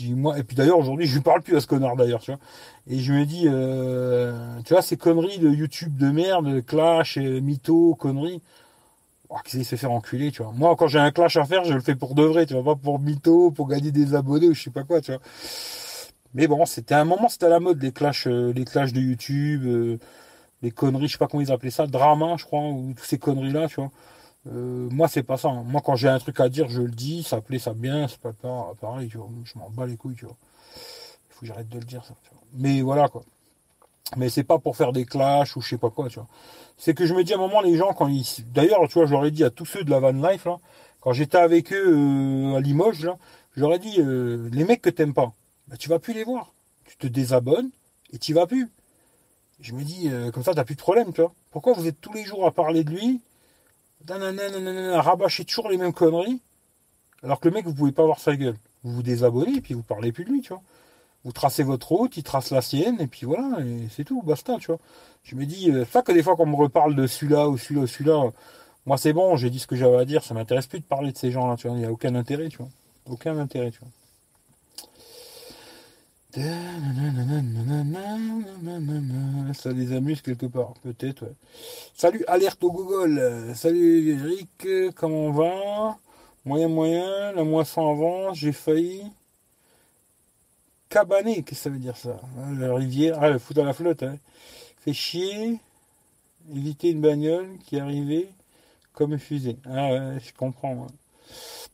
et 0.00 0.42
puis 0.42 0.56
d'ailleurs 0.56 0.78
aujourd'hui 0.78 1.06
je 1.06 1.14
lui 1.14 1.22
parle 1.22 1.42
plus 1.42 1.56
à 1.56 1.60
ce 1.60 1.66
connard 1.66 1.96
d'ailleurs, 1.96 2.20
tu 2.20 2.30
vois. 2.30 2.40
Et 2.88 2.98
je 2.98 3.12
me 3.12 3.24
dis, 3.24 3.44
euh, 3.46 4.60
tu 4.64 4.72
vois, 4.74 4.82
ces 4.82 4.96
conneries 4.96 5.38
de 5.38 5.48
YouTube 5.50 5.96
de 5.96 6.10
merde, 6.10 6.64
clash, 6.64 7.18
mytho, 7.18 7.94
conneries, 7.94 8.40
oh, 9.28 9.36
qu'ils 9.44 9.64
se 9.64 9.76
faire 9.76 9.92
enculer, 9.92 10.32
tu 10.32 10.42
vois. 10.42 10.52
Moi 10.52 10.74
quand 10.76 10.88
j'ai 10.88 10.98
un 10.98 11.10
clash 11.10 11.36
à 11.36 11.44
faire, 11.44 11.64
je 11.64 11.74
le 11.74 11.80
fais 11.80 11.94
pour 11.94 12.14
de 12.14 12.22
vrai, 12.22 12.46
tu 12.46 12.54
vois, 12.54 12.64
pas 12.74 12.80
pour 12.80 12.98
mytho, 12.98 13.50
pour 13.50 13.68
gagner 13.68 13.92
des 13.92 14.14
abonnés 14.14 14.48
ou 14.48 14.54
je 14.54 14.62
sais 14.64 14.70
pas 14.70 14.84
quoi, 14.84 15.00
tu 15.00 15.12
vois. 15.12 15.20
Mais 16.34 16.46
bon, 16.46 16.64
c'était 16.64 16.94
un 16.94 17.04
moment, 17.04 17.28
c'était 17.28 17.46
à 17.46 17.50
la 17.50 17.60
mode 17.60 17.82
les 17.82 17.92
clashs, 17.92 18.26
euh, 18.26 18.52
les 18.54 18.64
clashs 18.64 18.92
de 18.92 19.00
YouTube, 19.00 19.64
euh, 19.66 19.98
les 20.62 20.70
conneries, 20.70 21.08
je 21.08 21.12
sais 21.12 21.18
pas 21.18 21.28
comment 21.28 21.42
ils 21.42 21.52
appelaient 21.52 21.70
ça, 21.70 21.86
drama, 21.86 22.36
je 22.38 22.44
crois, 22.44 22.60
ou 22.70 22.94
toutes 22.96 23.06
ces 23.06 23.18
conneries 23.18 23.52
là, 23.52 23.68
tu 23.68 23.76
vois. 23.76 23.90
Euh, 24.48 24.88
moi, 24.90 25.08
c'est 25.08 25.22
pas 25.22 25.36
ça. 25.36 25.48
Hein. 25.48 25.62
Moi, 25.64 25.80
quand 25.84 25.96
j'ai 25.96 26.08
un 26.08 26.18
truc 26.18 26.40
à 26.40 26.48
dire, 26.48 26.68
je 26.68 26.82
le 26.82 26.90
dis. 26.90 27.22
Ça 27.22 27.40
plaît, 27.40 27.58
ça 27.58 27.74
bien. 27.74 28.08
C'est 28.08 28.20
pas 28.20 28.32
pareil, 28.80 29.08
tu 29.08 29.18
vois. 29.18 29.28
Je 29.44 29.58
m'en 29.58 29.70
bats 29.70 29.86
les 29.86 29.96
couilles, 29.96 30.16
tu 30.16 30.24
vois. 30.24 30.36
Il 30.76 31.34
faut 31.34 31.40
que 31.40 31.46
j'arrête 31.46 31.68
de 31.68 31.78
le 31.78 31.84
dire, 31.84 32.04
ça. 32.04 32.14
Mais 32.54 32.82
voilà, 32.82 33.08
quoi. 33.08 33.22
Mais 34.16 34.28
c'est 34.28 34.44
pas 34.44 34.58
pour 34.58 34.76
faire 34.76 34.92
des 34.92 35.06
clashs 35.06 35.56
ou 35.56 35.62
je 35.62 35.68
sais 35.70 35.78
pas 35.78 35.90
quoi, 35.90 36.08
tu 36.08 36.16
vois. 36.16 36.28
C'est 36.76 36.94
que 36.94 37.06
je 37.06 37.14
me 37.14 37.24
dis 37.24 37.32
à 37.32 37.36
un 37.36 37.40
moment, 37.40 37.60
les 37.60 37.76
gens, 37.76 37.92
quand 37.94 38.08
ils. 38.08 38.26
D'ailleurs, 38.52 38.86
tu 38.88 38.94
vois, 38.94 39.06
j'aurais 39.06 39.30
dit 39.30 39.44
à 39.44 39.50
tous 39.50 39.64
ceux 39.64 39.84
de 39.84 39.90
la 39.90 40.00
van 40.00 40.12
life, 40.12 40.44
là, 40.44 40.58
quand 41.00 41.12
j'étais 41.12 41.38
avec 41.38 41.72
eux 41.72 42.52
euh, 42.52 42.56
à 42.56 42.60
Limoges, 42.60 43.04
là, 43.04 43.16
j'aurais 43.56 43.78
dit, 43.78 43.96
euh, 43.98 44.48
les 44.52 44.64
mecs 44.64 44.82
que 44.82 44.90
t'aimes 44.90 45.14
pas, 45.14 45.32
bah, 45.68 45.76
tu 45.76 45.88
vas 45.88 45.98
plus 45.98 46.14
les 46.14 46.24
voir. 46.24 46.52
Tu 46.84 46.96
te 46.96 47.06
désabonnes 47.06 47.70
et 48.12 48.18
tu 48.18 48.34
vas 48.34 48.46
plus. 48.46 48.70
Je 49.60 49.72
me 49.74 49.84
dis, 49.84 50.10
comme 50.34 50.42
ça, 50.42 50.54
t'as 50.54 50.64
plus 50.64 50.74
de 50.74 50.80
problème, 50.80 51.12
tu 51.12 51.20
vois. 51.20 51.32
Pourquoi 51.52 51.72
vous 51.72 51.86
êtes 51.86 52.00
tous 52.00 52.12
les 52.12 52.24
jours 52.24 52.44
à 52.46 52.50
parler 52.50 52.82
de 52.82 52.90
lui 52.90 53.20
rabâcher 55.00 55.44
toujours 55.44 55.70
les 55.70 55.76
mêmes 55.76 55.92
conneries, 55.92 56.40
alors 57.22 57.40
que 57.40 57.48
le 57.48 57.54
mec, 57.54 57.66
vous 57.66 57.74
pouvez 57.74 57.92
pas 57.92 58.04
voir 58.04 58.18
sa 58.18 58.36
gueule. 58.36 58.56
Vous 58.84 58.92
vous 58.92 59.02
désabonnez, 59.02 59.56
et 59.56 59.60
puis 59.60 59.74
vous 59.74 59.82
parlez 59.82 60.12
plus 60.12 60.24
de 60.24 60.30
lui, 60.30 60.40
tu 60.40 60.48
vois. 60.48 60.62
Vous 61.24 61.32
tracez 61.32 61.62
votre 61.62 61.88
route, 61.88 62.16
il 62.16 62.24
trace 62.24 62.50
la 62.50 62.62
sienne, 62.62 63.00
et 63.00 63.06
puis 63.06 63.26
voilà, 63.26 63.60
et 63.60 63.88
c'est 63.90 64.04
tout, 64.04 64.22
basta, 64.22 64.56
tu 64.58 64.66
vois. 64.66 64.78
Je 65.22 65.36
me 65.36 65.46
dis, 65.46 65.70
euh, 65.70 65.84
pas 65.84 66.02
que 66.02 66.10
des 66.10 66.22
fois 66.22 66.34
qu'on 66.34 66.46
me 66.46 66.56
reparle 66.56 66.96
de 66.96 67.06
celui-là 67.06 67.48
ou 67.48 67.56
celui-là 67.56 67.82
ou 67.82 67.86
celui-là, 67.86 68.30
moi 68.86 68.98
c'est 68.98 69.12
bon, 69.12 69.36
j'ai 69.36 69.50
dit 69.50 69.60
ce 69.60 69.68
que 69.68 69.76
j'avais 69.76 69.98
à 69.98 70.04
dire, 70.04 70.24
ça 70.24 70.34
m'intéresse 70.34 70.66
plus 70.66 70.80
de 70.80 70.84
parler 70.84 71.12
de 71.12 71.16
ces 71.16 71.30
gens-là, 71.30 71.56
tu 71.56 71.68
vois. 71.68 71.76
Il 71.76 71.80
n'y 71.80 71.86
a 71.86 71.92
aucun 71.92 72.14
intérêt, 72.16 72.48
tu 72.48 72.58
vois. 72.58 72.68
Aucun 73.08 73.38
intérêt, 73.38 73.70
tu 73.70 73.78
vois. 73.78 73.88
Ça 76.34 76.40
les 79.72 79.92
amuse 79.92 80.22
quelque 80.22 80.46
part, 80.46 80.72
peut-être. 80.82 81.26
Salut, 81.94 82.24
alerte 82.26 82.64
au 82.64 82.72
Google. 82.72 83.52
Salut 83.54 84.08
Eric, 84.08 84.94
comment 84.94 85.26
on 85.26 85.32
va 85.32 85.98
Moyen, 86.46 86.68
moyen, 86.68 87.32
la 87.32 87.44
moisson 87.44 87.86
avant, 87.86 88.32
j'ai 88.32 88.52
failli. 88.52 89.02
Cabaner, 90.88 91.42
qu'est-ce 91.42 91.50
que 91.50 91.54
ça 91.56 91.70
veut 91.70 91.78
dire 91.78 91.98
ça 91.98 92.18
La 92.58 92.74
rivière, 92.74 93.18
ah, 93.20 93.28
le 93.28 93.38
foot 93.38 93.58
à 93.58 93.64
la 93.64 93.74
flotte. 93.74 94.02
Hein. 94.02 94.16
Fait 94.78 94.94
chier, 94.94 95.60
éviter 96.50 96.90
une 96.90 97.02
bagnole 97.02 97.58
qui 97.66 97.78
arrivait 97.78 98.30
comme 98.94 99.12
une 99.12 99.18
fusée. 99.18 99.58
Ah 99.66 99.92
ouais, 99.92 100.18
je 100.18 100.32
comprends. 100.32 100.86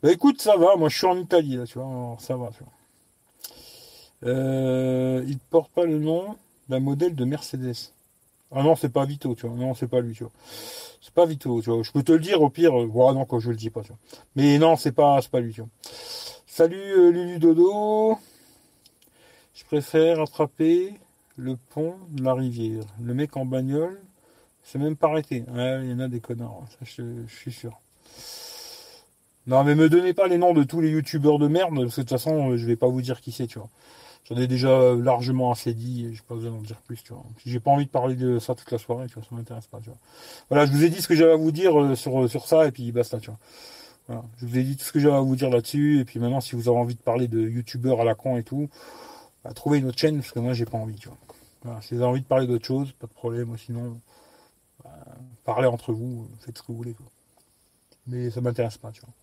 Bah 0.03 0.11
écoute, 0.11 0.43
ça 0.43 0.57
va, 0.57 0.75
moi 0.77 0.89
je 0.89 0.99
suis 0.99 1.07
en 1.07 1.17
Italie 1.17 1.57
là, 1.57 1.65
tu 1.65 1.79
vois, 1.79 2.17
ça 2.19 2.37
va, 2.37 2.49
tu 2.49 2.65
vois. 2.65 2.73
Euh, 4.25 5.25
il 5.27 5.39
porte 5.39 5.71
pas 5.73 5.85
le 5.85 5.99
nom 5.99 6.37
d'un 6.69 6.81
modèle 6.81 7.14
de 7.14 7.25
Mercedes. 7.25 7.93
Ah 8.51 8.62
non, 8.62 8.77
c'est 8.77 8.89
pas 8.89 9.05
Vito, 9.05 9.35
tu 9.35 9.47
vois. 9.47 9.57
Non, 9.57 9.75
c'est 9.75 9.89
pas 9.89 10.01
lui, 10.01 10.14
tu 10.14 10.25
vois. 10.25 10.33
C'est 11.01 11.14
pas 11.14 11.27
Vito, 11.27 11.61
tu 11.62 11.71
vois. 11.71 11.83
Je 11.83 11.93
peux 11.93 12.03
te 12.03 12.12
le 12.12 12.19
dire, 12.19 12.43
au 12.43 12.51
pire, 12.51 12.73
voilà, 12.87 13.19
non, 13.19 13.25
quand 13.25 13.41
je 13.41 13.51
le 13.51 13.57
dis 13.57 13.71
pas, 13.71 13.83
tu 13.83 13.89
vois. 13.89 13.99
Mais 14.37 14.59
non, 14.59 14.77
c'est 14.77 14.93
pas, 14.93 15.21
pas 15.31 15.41
lui, 15.41 15.53
tu 15.53 15.61
vois. 15.61 15.71
Salut 16.47 17.12
Lulu 17.12 17.39
Dodo. 17.39 18.19
Je 19.55 19.64
préfère 19.64 20.21
attraper 20.21 20.95
le 21.37 21.57
pont 21.57 21.97
de 22.11 22.23
la 22.23 22.35
rivière. 22.35 22.85
Le 23.03 23.14
mec 23.14 23.37
en 23.37 23.45
bagnole, 23.45 24.01
c'est 24.62 24.79
même 24.79 24.97
pas 24.97 25.09
arrêté. 25.09 25.45
Il 25.49 25.91
y 25.91 25.93
en 25.93 26.01
a 26.01 26.09
des 26.09 26.21
connards, 26.21 26.64
ça 26.71 26.85
je, 26.85 27.27
suis 27.27 27.53
sûr. 27.53 27.81
Non, 29.49 29.64
mais 29.64 29.74
me 29.74 29.88
donnez 29.88 30.12
pas 30.12 30.28
les 30.28 30.36
noms 30.36 30.53
de 30.53 30.62
tous 30.62 30.82
les 30.82 30.90
youtubeurs 30.90 31.38
de 31.38 31.49
merde, 31.49 31.74
parce 31.74 31.94
que 31.96 32.03
de 32.03 32.07
toute 32.07 32.11
façon, 32.11 32.59
je 32.59 32.66
vais 32.66 32.76
pas 32.76 32.86
vous 32.86 33.01
dire 33.01 33.22
qui 33.22 33.32
c'est, 33.32 33.46
tu 33.46 33.59
vois. 33.59 33.70
J'en 34.24 34.36
ai 34.36 34.46
déjà 34.46 34.94
largement 34.94 35.51
assez 35.51 35.72
dit, 35.72 36.11
j'ai 36.12 36.20
pas 36.20 36.34
besoin 36.34 36.51
d'en 36.51 36.61
dire 36.61 36.76
plus, 36.82 37.03
tu 37.03 37.14
vois. 37.14 37.24
J'ai 37.46 37.59
pas 37.59 37.70
envie 37.70 37.86
de 37.86 37.90
parler 37.90 38.14
de 38.14 38.38
ça 38.38 38.55
toute 38.55 38.70
la 38.70 38.76
soirée, 38.76 39.07
tu 39.07 39.14
vois, 39.14 39.22
ça 39.22 39.34
m'intéresse 39.34 39.66
pas, 39.66 39.80
tu 39.80 39.88
vois. 39.88 39.99
Voilà, 40.51 40.66
je 40.66 40.72
vous 40.72 40.84
ai 40.84 40.90
dit 40.90 41.01
ce 41.01 41.09
que 41.09 41.14
j'avais 41.14 41.32
à 41.32 41.36
vous 41.36 41.51
dire 41.51 41.80
euh, 41.80 41.94
sur, 41.94 42.28
sur 42.28 42.46
ça, 42.46 42.66
et 42.66 42.72
puis 42.72 42.92
basta, 42.92 43.20
tu 43.20 43.30
vois. 43.30 43.38
Voilà, 44.07 44.24
je 44.36 44.46
vous 44.46 44.59
ai 44.59 44.64
dit 44.64 44.76
tout 44.76 44.84
ce 44.84 44.92
que 44.92 45.01
j'avais 45.01 45.16
à 45.16 45.20
vous 45.20 45.34
dire 45.34 45.49
là-dessus, 45.49 46.01
et 46.01 46.05
puis 46.05 46.20
maintenant, 46.20 46.42
si 46.42 46.55
vous 46.55 46.68
avez 46.68 46.78
envie 46.78 46.94
de 46.94 47.01
parler 47.01 47.26
de 47.26 47.40
youtubeurs 47.40 48.03
à 48.03 48.05
la 48.05 48.14
con 48.14 48.36
et 48.36 48.42
tout, 48.42 48.68
bah, 49.44 49.53
trouvez 49.55 49.78
une 49.78 49.86
autre 49.86 49.99
chaîne, 49.99 50.16
parce 50.16 50.32
que 50.32 50.40
moi, 50.40 50.53
j'ai 50.53 50.66
pas 50.66 50.76
envie, 50.76 50.96
tu 50.96 51.09
vois. 51.09 51.16
Voilà, 51.62 51.80
si 51.80 51.94
vous 51.94 52.03
avez 52.03 52.11
envie 52.11 52.20
de 52.20 52.26
parler 52.26 52.46
d'autre 52.46 52.66
chose, 52.66 52.92
pas 52.92 53.07
de 53.07 53.14
problème, 53.14 53.57
sinon, 53.57 53.99
bah, 54.84 54.90
parlez 55.44 55.68
entre 55.68 55.94
vous, 55.94 56.28
faites 56.40 56.59
ce 56.59 56.62
que 56.62 56.68
vous 56.68 56.76
voulez, 56.76 56.92
quoi. 56.92 57.07
Mais 58.09 58.31
ça 58.31 58.41
m'intéresse 58.41 58.79
pas, 58.79 58.91
tu 58.91 59.01
vois. 59.01 59.15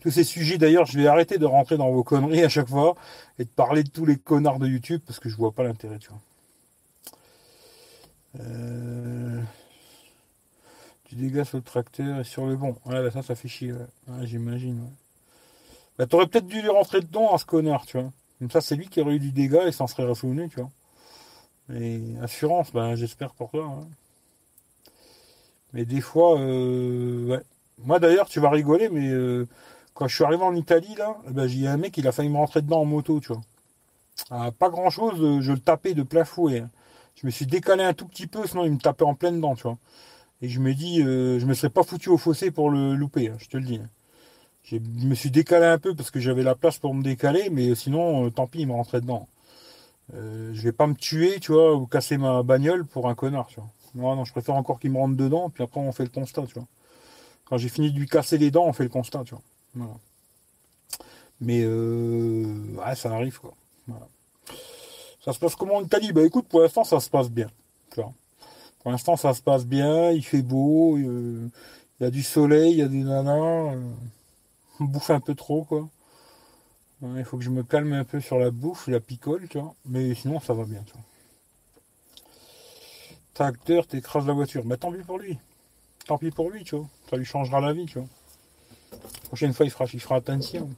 Tous 0.00 0.10
ces 0.10 0.24
sujets, 0.24 0.58
d'ailleurs, 0.58 0.86
je 0.86 0.98
vais 0.98 1.06
arrêter 1.06 1.38
de 1.38 1.46
rentrer 1.46 1.76
dans 1.76 1.90
vos 1.90 2.04
conneries 2.04 2.44
à 2.44 2.48
chaque 2.48 2.68
fois 2.68 2.96
et 3.38 3.44
de 3.44 3.50
parler 3.50 3.82
de 3.82 3.90
tous 3.90 4.06
les 4.06 4.16
connards 4.16 4.58
de 4.58 4.68
YouTube 4.68 5.00
parce 5.06 5.18
que 5.18 5.28
je 5.28 5.36
vois 5.36 5.52
pas 5.52 5.64
l'intérêt, 5.64 5.98
tu 5.98 6.08
vois. 6.08 6.20
Euh... 8.40 9.42
Du 11.08 11.16
dégât 11.16 11.44
sur 11.44 11.58
le 11.58 11.62
tracteur 11.62 12.20
et 12.20 12.24
sur 12.24 12.46
le 12.46 12.56
bon. 12.56 12.76
Ouais, 12.84 13.02
bah 13.02 13.10
ça, 13.10 13.22
ça 13.22 13.34
fait 13.34 13.48
chier, 13.48 13.72
ouais. 13.72 14.26
j'imagine, 14.26 14.80
ouais. 14.80 14.92
Bah, 15.98 16.06
t'aurais 16.06 16.26
peut-être 16.26 16.46
dû 16.46 16.60
lui 16.60 16.68
rentrer 16.68 17.00
dedans 17.00 17.34
à 17.34 17.38
ce 17.38 17.46
connard, 17.46 17.86
tu 17.86 17.98
vois. 17.98 18.12
Comme 18.38 18.50
ça, 18.50 18.60
c'est 18.60 18.76
lui 18.76 18.88
qui 18.88 19.00
aurait 19.00 19.14
eu 19.14 19.20
du 19.20 19.32
dégât 19.32 19.66
et 19.66 19.72
s'en 19.72 19.86
serait 19.86 20.04
ressouvenu, 20.04 20.48
tu 20.48 20.60
vois. 20.60 20.70
Et 21.74 22.00
assurance, 22.22 22.72
ben, 22.72 22.94
j'espère 22.94 23.34
pour 23.34 23.50
toi. 23.50 23.64
Hein. 23.64 23.88
Mais 25.72 25.84
des 25.84 26.00
fois, 26.00 26.38
euh, 26.38 27.26
ouais. 27.26 27.42
Moi 27.84 27.98
d'ailleurs, 28.00 28.28
tu 28.28 28.40
vas 28.40 28.50
rigoler, 28.50 28.88
mais 28.88 29.08
euh, 29.08 29.46
quand 29.94 30.08
je 30.08 30.14
suis 30.14 30.24
arrivé 30.24 30.42
en 30.42 30.54
Italie, 30.54 30.94
là, 30.96 31.16
eh 31.28 31.32
ben, 31.32 31.46
j'ai 31.46 31.66
un 31.66 31.76
mec, 31.76 31.96
il 31.96 32.06
a 32.08 32.12
failli 32.12 32.28
me 32.28 32.36
rentrer 32.36 32.62
dedans 32.62 32.80
en 32.80 32.84
moto, 32.84 33.20
tu 33.20 33.28
vois. 33.28 33.42
Ah, 34.30 34.50
pas 34.52 34.70
grand 34.70 34.90
chose, 34.90 35.20
euh, 35.20 35.40
je 35.40 35.52
le 35.52 35.60
tapais 35.60 35.94
de 35.94 36.02
plein 36.02 36.24
fouet. 36.24 36.60
Hein. 36.60 36.70
Je 37.16 37.26
me 37.26 37.30
suis 37.30 37.46
décalé 37.46 37.84
un 37.84 37.94
tout 37.94 38.06
petit 38.06 38.26
peu, 38.26 38.46
sinon 38.46 38.64
il 38.64 38.72
me 38.72 38.78
tapait 38.78 39.04
en 39.04 39.14
pleine 39.14 39.40
dent, 39.40 39.54
tu 39.56 39.64
vois. 39.64 39.78
Et 40.42 40.48
je 40.48 40.60
me 40.60 40.74
dis, 40.74 41.02
je 41.02 41.44
me 41.46 41.54
serais 41.54 41.70
pas 41.70 41.82
foutu 41.82 42.10
au 42.10 42.18
fossé 42.18 42.50
pour 42.50 42.70
le 42.70 42.94
louper, 42.94 43.28
hein, 43.30 43.36
je 43.38 43.48
te 43.48 43.56
le 43.56 43.64
dis. 43.64 43.80
Je 44.64 44.78
me 44.78 45.14
suis 45.14 45.30
décalé 45.30 45.66
un 45.66 45.78
peu 45.78 45.94
parce 45.94 46.10
que 46.10 46.20
j'avais 46.20 46.42
la 46.42 46.54
place 46.54 46.78
pour 46.78 46.94
me 46.94 47.02
décaler, 47.02 47.50
mais 47.50 47.74
sinon, 47.74 48.30
tant 48.30 48.46
pis, 48.46 48.60
il 48.60 48.68
me 48.68 48.72
rentrait 48.72 49.00
dedans. 49.00 49.28
Euh, 50.14 50.50
je 50.54 50.62
vais 50.62 50.72
pas 50.72 50.86
me 50.86 50.94
tuer, 50.94 51.40
tu 51.40 51.52
vois, 51.52 51.74
ou 51.74 51.86
casser 51.86 52.16
ma 52.18 52.42
bagnole 52.42 52.84
pour 52.86 53.08
un 53.08 53.14
connard, 53.14 53.46
tu 53.48 53.60
vois. 53.60 53.70
Non, 53.94 54.16
non, 54.16 54.24
je 54.24 54.32
préfère 54.32 54.54
encore 54.54 54.78
qu'il 54.78 54.90
me 54.90 54.98
rentre 54.98 55.16
dedans, 55.16 55.50
puis 55.50 55.64
après 55.64 55.80
on 55.80 55.92
fait 55.92 56.04
le 56.04 56.10
constat, 56.10 56.44
tu 56.46 56.54
vois. 56.54 56.66
Quand 57.46 57.56
j'ai 57.58 57.68
fini 57.68 57.90
de 57.92 57.98
lui 57.98 58.06
casser 58.06 58.38
les 58.38 58.50
dents, 58.50 58.66
on 58.66 58.72
fait 58.72 58.82
le 58.82 58.90
constat, 58.90 59.24
tu 59.24 59.34
vois. 59.74 59.98
Mais 61.40 61.62
euh, 61.64 62.44
ça 62.94 63.12
arrive, 63.12 63.38
quoi. 63.40 63.54
Ça 65.24 65.32
se 65.32 65.38
passe 65.38 65.56
comment 65.56 65.76
en 65.76 65.84
Italie? 65.84 66.12
Bah 66.12 66.22
écoute, 66.22 66.46
pour 66.48 66.60
l'instant, 66.60 66.84
ça 66.84 67.00
se 67.00 67.10
passe 67.10 67.30
bien. 67.30 67.48
Tu 67.90 68.00
vois. 68.00 68.12
Pour 68.80 68.90
l'instant, 68.92 69.16
ça 69.16 69.34
se 69.34 69.42
passe 69.42 69.66
bien, 69.66 70.10
il 70.10 70.24
fait 70.24 70.42
beau, 70.42 70.96
il 70.96 71.50
y 72.00 72.04
a 72.04 72.10
du 72.10 72.22
soleil, 72.22 72.72
il 72.72 72.78
y 72.78 72.82
a 72.82 72.88
des 72.88 73.02
nanas, 73.02 73.74
euh, 73.74 73.92
on 74.78 74.84
bouffe 74.84 75.10
un 75.10 75.20
peu 75.20 75.34
trop, 75.34 75.64
quoi. 75.64 75.88
Il 77.02 77.24
faut 77.24 77.36
que 77.36 77.44
je 77.44 77.50
me 77.50 77.62
calme 77.62 77.92
un 77.92 78.04
peu 78.04 78.20
sur 78.20 78.38
la 78.38 78.50
bouffe, 78.50 78.86
la 78.88 79.00
picole, 79.00 79.48
tu 79.48 79.58
vois. 79.58 79.74
Mais 79.84 80.14
sinon, 80.14 80.40
ça 80.40 80.54
va 80.54 80.64
bien, 80.64 80.82
tu 80.86 80.92
vois. 80.92 81.02
Tracteur, 83.34 83.86
t'écrases 83.86 84.26
la 84.26 84.32
voiture. 84.32 84.64
Mais 84.64 84.78
tant 84.78 84.90
pis 84.90 85.02
pour 85.02 85.18
lui. 85.18 85.38
Tant 86.06 86.18
pis 86.18 86.30
pour 86.30 86.50
lui, 86.50 86.62
tu 86.62 86.76
vois. 86.76 86.86
Ça 87.10 87.16
lui 87.16 87.24
changera 87.24 87.60
la 87.60 87.72
vie, 87.72 87.86
tu 87.86 87.98
vois. 87.98 88.08
La 88.92 89.28
prochaine 89.28 89.52
fois, 89.52 89.66
il 89.66 89.70
fera, 89.70 89.86
il 89.92 90.00
fera 90.00 90.16
attention. 90.16 90.70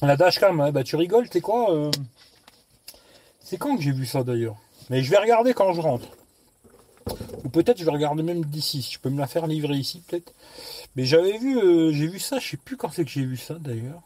La 0.00 0.16
dashcam, 0.16 0.70
bah 0.70 0.84
tu 0.84 0.96
rigoles, 0.96 1.28
t'es 1.28 1.40
quoi 1.40 1.72
euh? 1.72 1.90
C'est 3.40 3.58
quand 3.58 3.76
que 3.76 3.82
j'ai 3.82 3.90
vu 3.90 4.06
ça 4.06 4.22
d'ailleurs? 4.22 4.56
Mais 4.90 5.02
je 5.02 5.10
vais 5.10 5.18
regarder 5.18 5.54
quand 5.54 5.72
je 5.72 5.80
rentre. 5.80 6.06
Ou 7.44 7.48
peut-être 7.48 7.78
je 7.78 7.84
vais 7.84 7.90
regarder 7.90 8.22
même 8.22 8.44
d'ici. 8.44 8.88
Je 8.90 8.98
peux 9.00 9.10
me 9.10 9.18
la 9.18 9.26
faire 9.26 9.46
livrer 9.46 9.74
ici 9.74 10.02
peut-être. 10.06 10.32
Mais 10.98 11.04
j'avais 11.04 11.38
vu, 11.38 11.56
euh, 11.56 11.92
j'ai 11.92 12.08
vu 12.08 12.18
ça. 12.18 12.40
Je 12.40 12.48
sais 12.48 12.56
plus 12.56 12.76
quand 12.76 12.90
c'est 12.90 13.04
que 13.04 13.10
j'ai 13.12 13.24
vu 13.24 13.36
ça 13.36 13.54
d'ailleurs. 13.54 14.02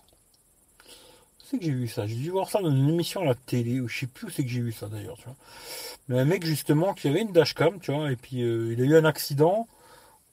C'est 1.38 1.57
que 1.59 1.64
j'ai 1.64 1.70
vu 1.70 1.88
ça? 1.88 2.07
J'ai 2.07 2.16
dû 2.16 2.28
voir 2.28 2.51
ça 2.51 2.61
dans 2.61 2.70
une 2.70 2.90
émission 2.90 3.22
à 3.22 3.24
la 3.24 3.34
télé. 3.34 3.80
Ou 3.80 3.88
je 3.88 4.01
sais 4.01 4.07
plus 4.07 4.26
où 4.26 4.30
c'est 4.30 4.43
que 4.43 4.51
j'ai 4.51 4.61
vu 4.61 4.72
ça 4.72 4.88
d'ailleurs. 4.88 5.16
Tu 5.16 5.24
vois. 5.24 5.36
Mais 6.09 6.18
un 6.18 6.26
mec 6.26 6.45
justement 6.45 6.93
qui 6.93 7.09
avait 7.09 7.22
une 7.22 7.32
dashcam, 7.32 7.80
tu 7.80 7.93
vois, 7.93 8.12
et 8.12 8.16
puis 8.16 8.43
euh, 8.43 8.74
il 8.74 8.82
a 8.82 8.84
eu 8.84 8.95
un 8.95 9.07
accident 9.07 9.68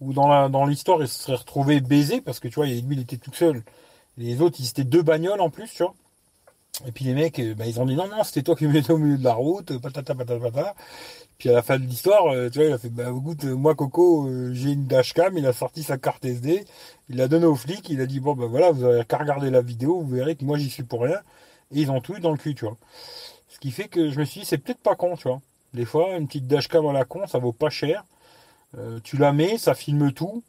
où 0.01 0.11
dans 0.11 0.27
la 0.27 0.49
dans 0.49 0.65
l'histoire 0.65 1.01
il 1.01 1.07
se 1.07 1.23
serait 1.23 1.37
retrouvé 1.37 1.79
baisé 1.79 2.19
parce 2.19 2.41
que 2.41 2.49
tu 2.49 2.55
vois, 2.55 2.65
lui 2.65 2.83
il 2.91 2.99
était 2.99 3.15
tout 3.15 3.33
seul. 3.33 3.63
Les 4.17 4.41
autres 4.41 4.57
ils 4.59 4.67
étaient 4.67 4.83
deux 4.83 5.01
bagnoles 5.01 5.39
en 5.39 5.49
plus, 5.49 5.71
tu 5.71 5.83
vois. 5.83 5.95
Et 6.87 6.91
puis 6.91 7.05
les 7.05 7.13
mecs, 7.13 7.39
euh, 7.39 7.55
bah, 7.55 7.65
ils 7.65 7.79
ont 7.79 7.85
dit 7.85 7.95
non, 7.95 8.07
non, 8.07 8.23
c'était 8.23 8.43
toi 8.43 8.55
qui 8.55 8.65
me 8.65 8.71
mettais 8.73 8.91
au 8.91 8.97
milieu 8.97 9.17
de 9.17 9.23
la 9.23 9.33
route, 9.33 9.77
patata, 9.79 10.15
patata, 10.15 10.39
patata. 10.39 10.75
Puis 11.37 11.49
à 11.49 11.53
la 11.53 11.61
fin 11.61 11.77
de 11.79 11.85
l'histoire, 11.85 12.27
euh, 12.27 12.49
tu 12.49 12.59
vois, 12.59 12.67
il 12.67 12.73
a 12.73 12.77
fait, 12.77 12.89
bah 12.89 13.09
écoute, 13.09 13.45
euh, 13.45 13.55
moi 13.55 13.75
Coco, 13.75 14.29
j'ai 14.53 14.71
une 14.71 14.87
dashcam, 14.87 15.37
il 15.37 15.45
a 15.45 15.53
sorti 15.53 15.83
sa 15.83 15.97
carte 15.97 16.25
SD, 16.25 16.65
il 17.09 17.17
l'a 17.17 17.27
donné 17.27 17.45
au 17.45 17.55
flic, 17.55 17.89
il 17.89 18.01
a 18.01 18.05
dit 18.05 18.19
bon 18.19 18.33
ben 18.33 18.47
voilà, 18.47 18.71
vous 18.71 18.83
avez 18.83 19.05
qu'à 19.05 19.17
regarder 19.17 19.49
la 19.49 19.61
vidéo, 19.61 20.01
vous 20.01 20.07
verrez 20.15 20.35
que 20.35 20.45
moi 20.45 20.57
j'y 20.57 20.69
suis 20.69 20.83
pour 20.83 21.01
rien. 21.03 21.19
Et 21.71 21.81
ils 21.81 21.91
ont 21.91 22.01
tout 22.01 22.15
eu 22.15 22.19
dans 22.19 22.31
le 22.31 22.37
cul, 22.37 22.55
tu 22.55 22.65
vois. 22.65 22.77
Ce 23.49 23.59
qui 23.59 23.71
fait 23.71 23.87
que 23.89 24.09
je 24.09 24.19
me 24.19 24.25
suis 24.25 24.41
dit, 24.41 24.45
c'est 24.45 24.57
peut-être 24.57 24.79
pas 24.79 24.95
con, 24.95 25.15
tu 25.17 25.27
vois. 25.27 25.41
Des 25.73 25.85
fois, 25.85 26.17
une 26.17 26.27
petite 26.27 26.47
dashcam 26.47 26.85
à 26.87 26.93
la 26.93 27.05
con, 27.05 27.27
ça 27.27 27.39
vaut 27.39 27.53
pas 27.53 27.69
cher. 27.69 28.05
tu 29.03 29.17
la 29.17 29.33
mets, 29.33 29.57
ça 29.57 29.75
filme 29.75 30.11
tout. 30.11 30.43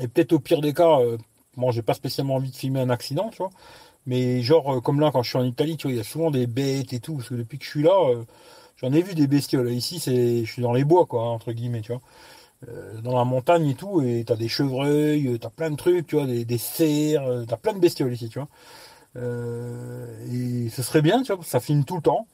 Et 0.00 0.08
peut-être 0.08 0.32
au 0.32 0.40
pire 0.40 0.60
des 0.60 0.74
cas, 0.74 0.98
bon, 1.56 1.70
j'ai 1.70 1.82
pas 1.82 1.94
spécialement 1.94 2.36
envie 2.36 2.50
de 2.50 2.56
filmer 2.56 2.80
un 2.80 2.90
accident, 2.90 3.30
tu 3.30 3.38
vois. 3.38 3.50
Mais 4.06 4.42
genre, 4.42 4.76
euh, 4.76 4.80
comme 4.80 5.00
là, 5.00 5.10
quand 5.12 5.22
je 5.22 5.30
suis 5.30 5.38
en 5.38 5.44
Italie, 5.44 5.76
tu 5.76 5.86
vois, 5.86 5.92
il 5.92 5.96
y 5.98 6.00
a 6.00 6.04
souvent 6.04 6.30
des 6.30 6.46
bêtes 6.46 6.92
et 6.92 7.00
tout, 7.00 7.16
parce 7.16 7.28
que 7.28 7.34
depuis 7.34 7.58
que 7.58 7.64
je 7.64 7.70
suis 7.70 7.82
là, 7.82 7.92
euh, 8.10 8.24
j'en 8.76 8.92
ai 8.92 9.02
vu 9.02 9.14
des 9.14 9.26
bestioles. 9.26 9.70
Ici, 9.70 10.00
c'est, 10.00 10.44
je 10.44 10.52
suis 10.52 10.62
dans 10.62 10.72
les 10.72 10.84
bois, 10.84 11.06
quoi, 11.06 11.24
entre 11.24 11.52
guillemets, 11.52 11.82
tu 11.82 11.92
vois. 11.92 12.02
Euh, 12.68 13.00
dans 13.02 13.16
la 13.18 13.24
montagne 13.24 13.68
et 13.68 13.74
tout, 13.74 14.02
et 14.02 14.24
t'as 14.26 14.36
des 14.36 14.48
chevreuils, 14.48 15.38
t'as 15.40 15.50
plein 15.50 15.70
de 15.70 15.76
trucs, 15.76 16.06
tu 16.08 16.16
vois, 16.16 16.26
des, 16.26 16.58
cerfs, 16.58 17.24
t'as 17.48 17.56
plein 17.56 17.74
de 17.74 17.80
bestioles 17.80 18.12
ici, 18.14 18.28
tu 18.28 18.40
vois. 18.40 18.48
et 19.16 20.68
ce 20.70 20.82
serait 20.82 21.02
bien, 21.02 21.22
tu 21.22 21.32
vois, 21.34 21.44
ça 21.44 21.60
filme 21.60 21.84
tout 21.84 21.96
le 21.96 22.02
temps. 22.02 22.26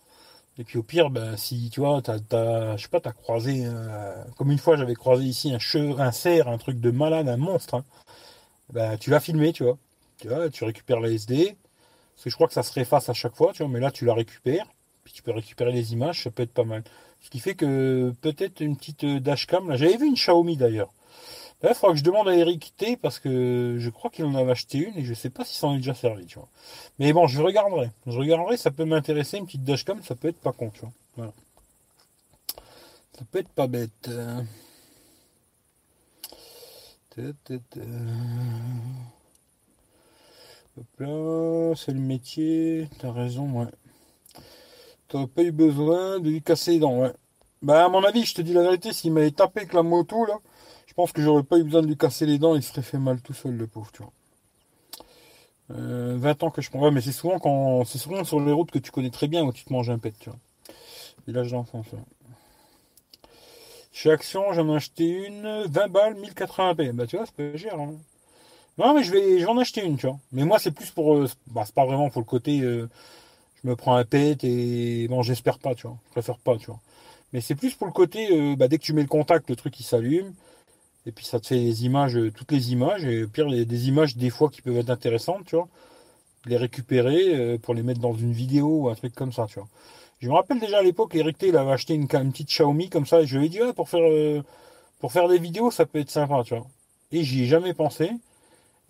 Et 0.59 0.65
puis 0.65 0.79
au 0.79 0.83
pire, 0.83 1.11
ben, 1.11 1.37
si 1.37 1.71
tu 1.71 1.81
vois, 1.81 2.03
t'as, 2.03 2.19
t'as, 2.21 2.77
je 2.77 2.83
sais 2.85 2.89
pas, 2.89 3.01
t'as 3.01 3.13
croisé, 3.13 3.67
comme 4.37 4.51
une 4.51 4.59
fois 4.59 4.77
j'avais 4.77 4.95
croisé 4.95 5.25
ici 5.25 5.55
un 5.55 5.59
cheveu, 5.59 6.01
un 6.01 6.13
cerf, 6.13 6.49
un 6.49 6.59
truc 6.59 6.81
de 6.81 6.91
malade, 6.91 7.29
un 7.29 7.37
monstre, 7.39 7.75
hein. 7.77 7.85
ben, 8.73 8.99
tu 8.99 9.11
l'as 9.11 9.21
filmé, 9.21 9.53
tu 9.53 9.65
vois. 9.65 9.79
Tu 10.19 10.65
récupères 10.65 11.01
la 11.01 11.11
SD. 11.11 11.57
Parce 12.15 12.25
que 12.25 12.31
je 12.31 12.35
crois 12.35 12.49
que 12.49 12.55
ça 12.55 12.63
se 12.63 12.73
réefface 12.73 13.09
à 13.09 13.13
chaque 13.13 13.37
fois, 13.37 13.53
tu 13.53 13.63
vois, 13.63 13.71
mais 13.71 13.81
là 13.81 13.91
tu 13.91 14.05
la 14.05 14.15
récupères. 14.15 14.67
Puis 15.05 15.13
tu 15.13 15.23
peux 15.23 15.31
récupérer 15.31 15.73
les 15.73 15.93
images, 15.93 16.25
ça 16.25 16.31
peut 16.31 16.43
être 16.43 16.53
pas 16.53 16.65
mal. 16.65 16.83
Ce 17.21 17.31
qui 17.31 17.41
fait 17.41 17.55
que 17.55 18.13
peut-être 18.21 18.61
une 18.61 18.77
petite 18.77 19.05
euh, 19.05 19.21
dashcam. 19.21 19.69
Là, 19.69 19.77
j'avais 19.77 19.97
vu 19.97 20.07
une 20.07 20.15
Xiaomi 20.15 20.57
d'ailleurs. 20.57 20.93
Là, 21.63 21.71
il 21.71 21.75
faudra 21.75 21.93
que 21.93 21.99
je 21.99 22.05
demande 22.05 22.29
à 22.29 22.35
Eric 22.37 22.75
T 22.77 22.97
parce 22.97 23.19
que 23.19 23.77
je 23.79 23.91
crois 23.91 24.11
qu'il 24.11 24.25
en 24.25 24.35
avait 24.35 24.53
acheté 24.53 24.79
une 24.79 24.97
et 24.97 25.05
je 25.05 25.15
sais 25.15 25.31
pas 25.31 25.45
si 25.45 25.57
ça 25.57 25.67
en 25.67 25.75
est 25.75 25.79
déjà 25.79 25.95
servi, 25.95 26.27
tu 26.27 26.39
vois. 26.39 26.49
Mais 26.99 27.13
bon, 27.13 27.27
je 27.27 27.41
regarderai. 27.41 27.91
Je 28.07 28.19
regarderai, 28.19 28.57
ça 28.57 28.71
peut 28.71 28.85
m'intéresser, 28.85 29.39
une 29.39 29.47
petite 29.47 29.65
dashcam, 29.65 30.01
ça 30.03 30.15
peut 30.15 30.29
être 30.29 30.41
pas 30.41 30.53
con, 30.53 30.71
tu 30.71 30.81
vois. 30.81 30.93
Voilà. 31.17 31.33
Ça 33.17 33.25
peut 33.31 33.39
être 33.41 33.49
pas 33.49 33.67
bête. 33.67 34.11
Hop 40.79 41.77
c'est 41.77 41.93
le 41.93 42.01
métier, 42.01 42.89
t'as 43.01 43.13
raison, 43.13 43.51
ouais. 43.61 43.71
T'aurais 45.09 45.27
pas 45.27 45.43
eu 45.43 45.53
besoin 45.53 46.21
de 46.21 46.31
lui 46.31 46.43
casser 46.43 46.73
les 46.73 46.79
dents, 46.79 47.01
ouais. 47.01 47.13
Bah, 47.63 47.85
à 47.85 47.89
mon 47.89 48.05
avis, 48.05 48.25
je 48.25 48.35
te 48.35 48.43
dis 48.43 48.53
la 48.53 48.63
vérité, 48.63 48.93
s'il 48.93 49.13
m'avait 49.13 49.31
tapé 49.33 49.61
avec 49.61 49.73
la 49.73 49.83
moto, 49.83 50.25
là, 50.27 50.39
je 50.87 50.95
pense 50.95 51.13
que 51.13 51.23
j'aurais 51.23 51.43
pas 51.43 51.59
eu 51.59 51.65
besoin 51.65 51.83
de 51.83 51.89
lui 51.89 51.97
casser 51.97 52.27
les 52.27 52.39
dents, 52.39 52.55
il 52.55 52.63
serait 52.63 52.83
fait 52.83 52.99
mal 52.99 53.21
tout 53.21 53.35
seul, 53.35 53.57
le 53.57 53.67
pauvre, 53.67 53.91
tu 53.93 54.03
vois. 54.03 54.13
20 55.71 55.77
euh, 55.79 56.47
ans 56.47 56.51
que 56.51 56.63
je 56.63 56.71
prends. 56.71 56.81
Ouais, 56.81 56.91
mais 56.91 57.01
c'est 57.01 57.13
souvent 57.13 57.39
quand. 57.39 57.85
C'est 57.85 57.99
souvent 57.99 58.25
sur 58.25 58.41
les 58.41 58.53
routes 58.53 58.71
que 58.71 58.79
tu 58.79 58.91
connais 58.91 59.11
très 59.11 59.29
bien 59.29 59.45
où 59.45 59.53
tu 59.53 59.65
te 59.65 59.73
manges 59.73 59.91
un 59.91 59.99
pet, 59.99 60.15
tu 60.19 60.31
vois. 60.31 60.39
Village 61.27 61.51
d'enfance, 61.51 61.87
ouais. 61.93 61.99
Chez 63.93 64.11
Action, 64.11 64.53
j'en 64.53 64.69
ai 64.73 64.77
acheté 64.77 65.27
une, 65.27 65.65
20 65.67 65.89
balles, 65.89 66.15
1080p. 66.15 66.93
Bah, 66.93 67.07
tu 67.07 67.17
vois, 67.17 67.27
c'est 67.27 67.35
pas 67.35 67.59
cher. 67.59 67.79
Hein. 67.79 67.97
Non, 68.79 68.95
mais 68.95 69.03
je 69.03 69.11
vais, 69.11 69.41
je 69.41 69.47
en 69.47 69.59
acheter 69.59 69.85
une, 69.85 69.97
tu 69.97 70.07
vois. 70.07 70.19
Mais 70.33 70.45
moi, 70.45 70.59
c'est 70.61 70.71
plus 70.71 70.91
pour. 70.91 71.17
Euh, 71.17 71.29
bah, 71.49 71.65
c'est 71.67 71.75
pas 71.75 71.85
vraiment 71.85 72.11
pour 72.11 72.21
le 72.23 72.27
côté. 72.27 72.61
Euh, 72.61 72.89
je 73.63 73.69
me 73.69 73.75
prends 73.77 73.97
un 73.97 74.05
pet 74.05 74.43
et. 74.45 75.09
Bon, 75.09 75.23
j'espère 75.23 75.59
pas, 75.59 75.75
tu 75.75 75.89
vois. 75.89 75.97
Je 76.07 76.13
préfère 76.13 76.39
pas, 76.39 76.57
tu 76.57 76.67
vois. 76.67 76.81
Mais 77.33 77.41
c'est 77.41 77.57
plus 77.57 77.75
pour 77.75 77.89
le 77.89 77.93
côté. 77.93 78.29
Euh, 78.31 78.57
bah, 78.57 78.69
dès 78.69 78.79
que 78.79 78.85
tu 78.85 78.93
mets 78.93 79.03
le 79.03 79.09
contact, 79.09 79.51
le 79.51 79.57
truc 79.57 79.79
il 79.81 79.85
s'allume. 79.85 80.33
Et 81.07 81.13
puis 81.13 81.25
ça 81.25 81.41
te 81.41 81.49
fait 81.49 81.57
les 81.57 81.85
images, 81.87 82.19
toutes 82.37 82.53
les 82.53 82.73
images. 82.73 83.05
Et 83.05 83.27
pire, 83.27 83.49
les, 83.49 83.65
des 83.65 83.89
images 83.89 84.17
des 84.17 84.31
fois 84.31 84.49
qui 84.51 84.63
peuvent 84.63 84.77
être 84.77 84.91
intéressantes, 84.91 85.45
tu 85.47 85.57
vois. 85.57 85.69
Les 86.47 86.57
récupérer 86.57 87.59
pour 87.59 87.75
les 87.75 87.83
mettre 87.83 88.01
dans 88.01 88.15
une 88.15 88.33
vidéo 88.33 88.83
ou 88.83 88.89
un 88.89 88.95
truc 88.95 89.15
comme 89.15 89.33
ça, 89.33 89.47
tu 89.49 89.59
vois. 89.59 89.69
Je 90.21 90.29
me 90.29 90.35
rappelle 90.35 90.61
déjà 90.61 90.79
à 90.79 90.83
l'époque, 90.83 91.15
Eric 91.15 91.39
T, 91.39 91.49
il 91.49 91.57
avait 91.57 91.73
acheté 91.73 91.95
une, 91.95 92.09
petite 92.09 92.49
Xiaomi 92.49 92.91
comme 92.91 93.07
ça. 93.07 93.23
Et 93.23 93.27
je 93.27 93.39
lui 93.39 93.47
ai 93.47 93.49
dit, 93.49 93.61
pour, 93.75 93.89
faire, 93.89 94.43
pour 95.01 95.13
faire 95.13 95.29
des 95.29 95.39
vidéos, 95.39 95.71
ça 95.71 95.87
peut 95.87 95.99
être 96.01 96.11
sympa, 96.11 96.43
tu 96.45 96.55
vois. 96.55 96.67
Et 97.13 97.25
j'y 97.25 97.45
ai 97.45 97.47
jamais 97.47 97.75
pensé. 97.75 98.11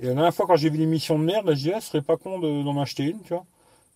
Et 0.01 0.07
la 0.07 0.15
dernière 0.15 0.35
fois, 0.35 0.47
quand 0.47 0.57
j'ai 0.57 0.71
vu 0.71 0.79
l'émission 0.79 1.19
de 1.19 1.25
merde, 1.25 1.49
je 1.51 1.55
disais, 1.55 1.73
ah, 1.75 1.81
ce 1.81 1.89
serait 1.89 2.03
pas 2.03 2.17
con 2.17 2.39
d'en 2.39 2.81
acheter 2.81 3.05
une, 3.05 3.21
tu 3.23 3.35
vois. 3.35 3.45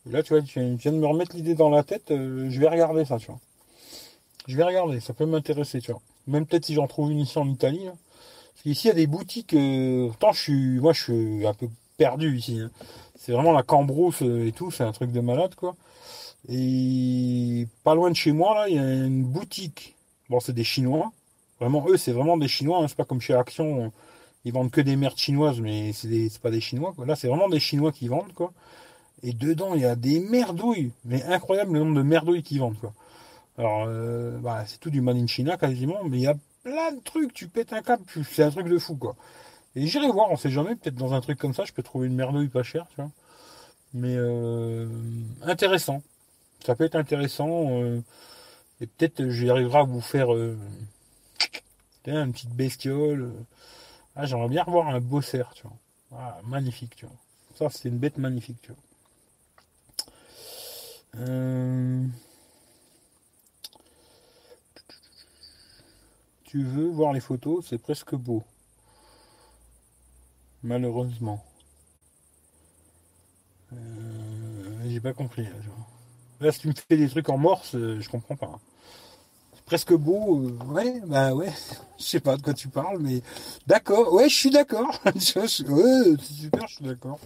Et 0.09 0.11
là, 0.11 0.23
tu 0.23 0.33
vois, 0.33 0.43
tu 0.43 0.61
viens 0.61 0.93
de 0.93 0.97
me 0.97 1.07
remettre 1.07 1.37
l'idée 1.37 1.55
dans 1.55 1.71
la 1.71 1.85
tête, 1.85 2.11
euh, 2.11 2.51
je 2.51 2.61
vais 2.61 2.69
regarder 2.69 3.05
ça, 3.05 3.19
tu 3.19 3.27
vois. 3.27 3.39
Je 4.49 4.57
vais 4.57 4.65
regarder, 4.65 4.99
ça 4.99 5.13
peut 5.13 5.27
m'intéresser, 5.27 5.81
tu 5.81 5.93
vois. 5.93 6.01
Même 6.27 6.47
peut-être 6.47 6.65
si 6.65 6.75
j'en 6.75 6.89
trouve 6.89 7.13
une 7.13 7.21
ici 7.21 7.39
en 7.39 7.49
Italie. 7.49 7.87
Hein. 7.87 7.95
Parce 8.53 8.63
qu'ici, 8.63 8.89
il 8.89 8.91
y 8.91 8.91
a 8.91 8.95
des 8.95 9.07
boutiques. 9.07 9.55
Euh, 9.55 10.11
je 10.33 10.41
suis, 10.41 10.81
moi, 10.81 10.93
je 10.93 11.03
suis 11.03 11.47
un 11.47 11.55
peu 11.55 11.69
perdu 11.97 12.37
ici. 12.37 12.59
Hein. 12.61 12.71
C'est 13.17 13.31
vraiment 13.31 13.53
la 13.53 13.63
cambrousse 13.63 14.23
euh, 14.23 14.49
et 14.49 14.53
tout, 14.53 14.73
c'est 14.73 14.83
un 14.83 14.91
truc 14.91 15.13
de 15.13 15.21
malade, 15.21 15.55
quoi. 15.55 15.77
Et 16.49 17.69
pas 17.85 17.95
loin 17.95 18.11
de 18.11 18.17
chez 18.17 18.33
moi, 18.33 18.55
là, 18.55 18.69
il 18.69 18.75
y 18.75 18.79
a 18.79 18.83
une 18.83 19.23
boutique. 19.23 19.95
Bon, 20.29 20.41
c'est 20.41 20.53
des 20.53 20.65
Chinois. 20.65 21.13
Vraiment, 21.61 21.87
eux, 21.89 21.97
c'est 21.97 22.11
vraiment 22.11 22.37
des 22.37 22.49
Chinois. 22.49 22.79
Hein. 22.83 22.89
C'est 22.89 22.97
pas 22.97 23.05
comme 23.05 23.21
chez 23.21 23.35
Action 23.35 23.93
ils 24.45 24.53
vendent 24.53 24.71
que 24.71 24.81
des 24.81 24.97
merdes 24.97 25.17
chinoises, 25.17 25.61
mais 25.61 25.93
c'est 25.93 26.39
pas 26.41 26.51
des 26.51 26.61
Chinois. 26.61 26.95
Là, 27.07 27.15
c'est 27.17 27.29
vraiment 27.29 27.49
des 27.49 27.61
Chinois 27.61 27.93
qui 27.93 28.09
vendent. 28.09 28.33
quoi. 28.33 28.53
Et 29.23 29.33
dedans, 29.33 29.75
il 29.75 29.83
y 29.83 29.85
a 29.85 29.95
des 29.95 30.21
merdouilles. 30.21 30.93
Mais 31.05 31.23
incroyable 31.25 31.75
le 31.75 31.81
nombre 31.81 31.97
de 31.97 32.03
merdouilles 32.03 32.43
qui 32.43 32.59
vendent. 32.59 32.79
quoi. 32.79 32.93
Alors, 33.57 33.85
euh, 33.87 34.39
bah, 34.39 34.65
c'est 34.67 34.81
tout 34.81 34.91
du 34.91 35.01
made 35.01 35.17
in 35.17 35.27
China 35.27 35.57
quasiment, 35.57 36.03
mais 36.05 36.19
il 36.19 36.23
y 36.23 36.27
a 36.27 36.35
plein 36.65 36.93
de 36.93 37.01
trucs. 37.01 37.33
Tu 37.33 37.47
pètes 37.49 37.73
un 37.73 37.83
câble, 37.83 38.03
c'est 38.31 38.43
un 38.43 38.51
truc 38.51 38.69
de 38.69 38.79
fou. 38.79 38.97
quoi. 38.97 39.15
Et 39.77 39.87
j'irai 39.87 40.11
voir, 40.11 40.31
on 40.31 40.37
sait 40.37 40.51
jamais. 40.51 40.75
Peut-être 40.75 40.97
dans 40.97 41.15
un 41.15 41.21
truc 41.21 41.39
comme 41.39 41.55
ça, 41.55 41.65
je 41.65 41.73
peux 41.73 41.83
trouver 41.83 42.09
une 42.09 42.15
merdouille 42.15 42.49
pas 42.49 42.65
chère. 42.65 42.87
Tu 42.91 42.97
vois. 42.97 43.11
Mais 43.95 44.15
euh, 44.17 44.89
intéressant. 45.43 46.03
Ça 46.67 46.75
peut 46.75 46.85
être 46.85 46.97
intéressant. 46.97 47.81
Euh, 47.83 48.03
et 48.81 48.87
peut-être 48.87 49.29
j'y 49.29 49.51
arriverai 49.51 49.79
à 49.79 49.83
vous 49.85 50.01
faire 50.01 50.31
une 52.07 52.33
petite 52.33 52.51
bestiole. 52.51 53.31
Ah, 54.15 54.27
j'aimerais 54.27 54.49
bien 54.49 54.63
revoir 54.63 54.89
un 54.89 55.01
beau 55.01 55.23
cerf, 55.23 55.53
tu 55.55 55.63
vois. 55.63 55.77
Ah, 56.13 56.41
magnifique, 56.45 56.97
tu 56.97 57.07
vois. 57.07 57.17
Ça, 57.55 57.71
c'est 57.71 57.89
une 57.89 57.99
bête 57.99 58.19
magnifique, 58.19 58.61
tu 58.61 58.73
vois. 58.73 58.81
Euh, 61.17 62.07
tu 66.45 66.63
veux 66.65 66.89
voir 66.89 67.13
les 67.13 67.21
photos, 67.21 67.67
c'est 67.69 67.79
presque 67.79 68.15
beau. 68.15 68.43
Malheureusement. 70.63 71.45
Euh, 73.73 74.89
j'ai 74.89 75.01
pas 75.01 75.13
compris. 75.13 75.45
Là, 75.45 75.51
là, 76.41 76.53
si 76.53 76.61
tu 76.61 76.69
me 76.69 76.75
fais 76.75 76.97
des 76.97 77.09
trucs 77.09 77.29
en 77.29 77.39
morse, 77.39 77.75
euh, 77.75 78.01
je 78.01 78.09
comprends 78.09 78.37
pas 78.37 78.61
presque 79.67 79.95
beau. 79.95 80.45
Euh, 80.47 80.73
ouais, 80.73 81.01
bah 81.07 81.35
ouais. 81.35 81.53
Je 81.99 82.05
sais 82.05 82.21
pas 82.21 82.37
de 82.37 82.43
quoi 82.43 82.55
tu 82.55 82.69
parles, 82.69 82.99
mais 83.01 83.23
d'accord. 83.67 84.13
Ouais, 84.13 84.29
je 84.29 84.35
suis 84.35 84.51
d'accord. 84.51 84.89
ouais, 85.05 85.13
c'est 85.19 85.47
super, 85.47 86.67
je 86.67 86.75
suis 86.75 86.85
d'accord. 86.85 87.19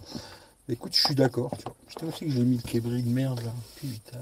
Écoute, 0.69 0.95
je 0.95 1.01
suis 1.01 1.15
d'accord. 1.15 1.51
Putain 1.87 2.07
aussi 2.07 2.25
que 2.25 2.31
j'ai 2.31 2.43
mis 2.43 2.57
le 2.57 2.63
québri 2.63 3.01
de 3.01 3.09
merde 3.09 3.41
là. 3.41 3.51
Putain. 3.79 4.19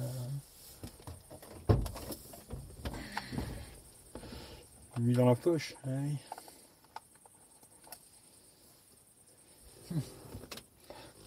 mis 5.00 5.14
dans 5.14 5.26
la 5.26 5.36
poche. 5.36 5.76
Ouais. 5.86 6.12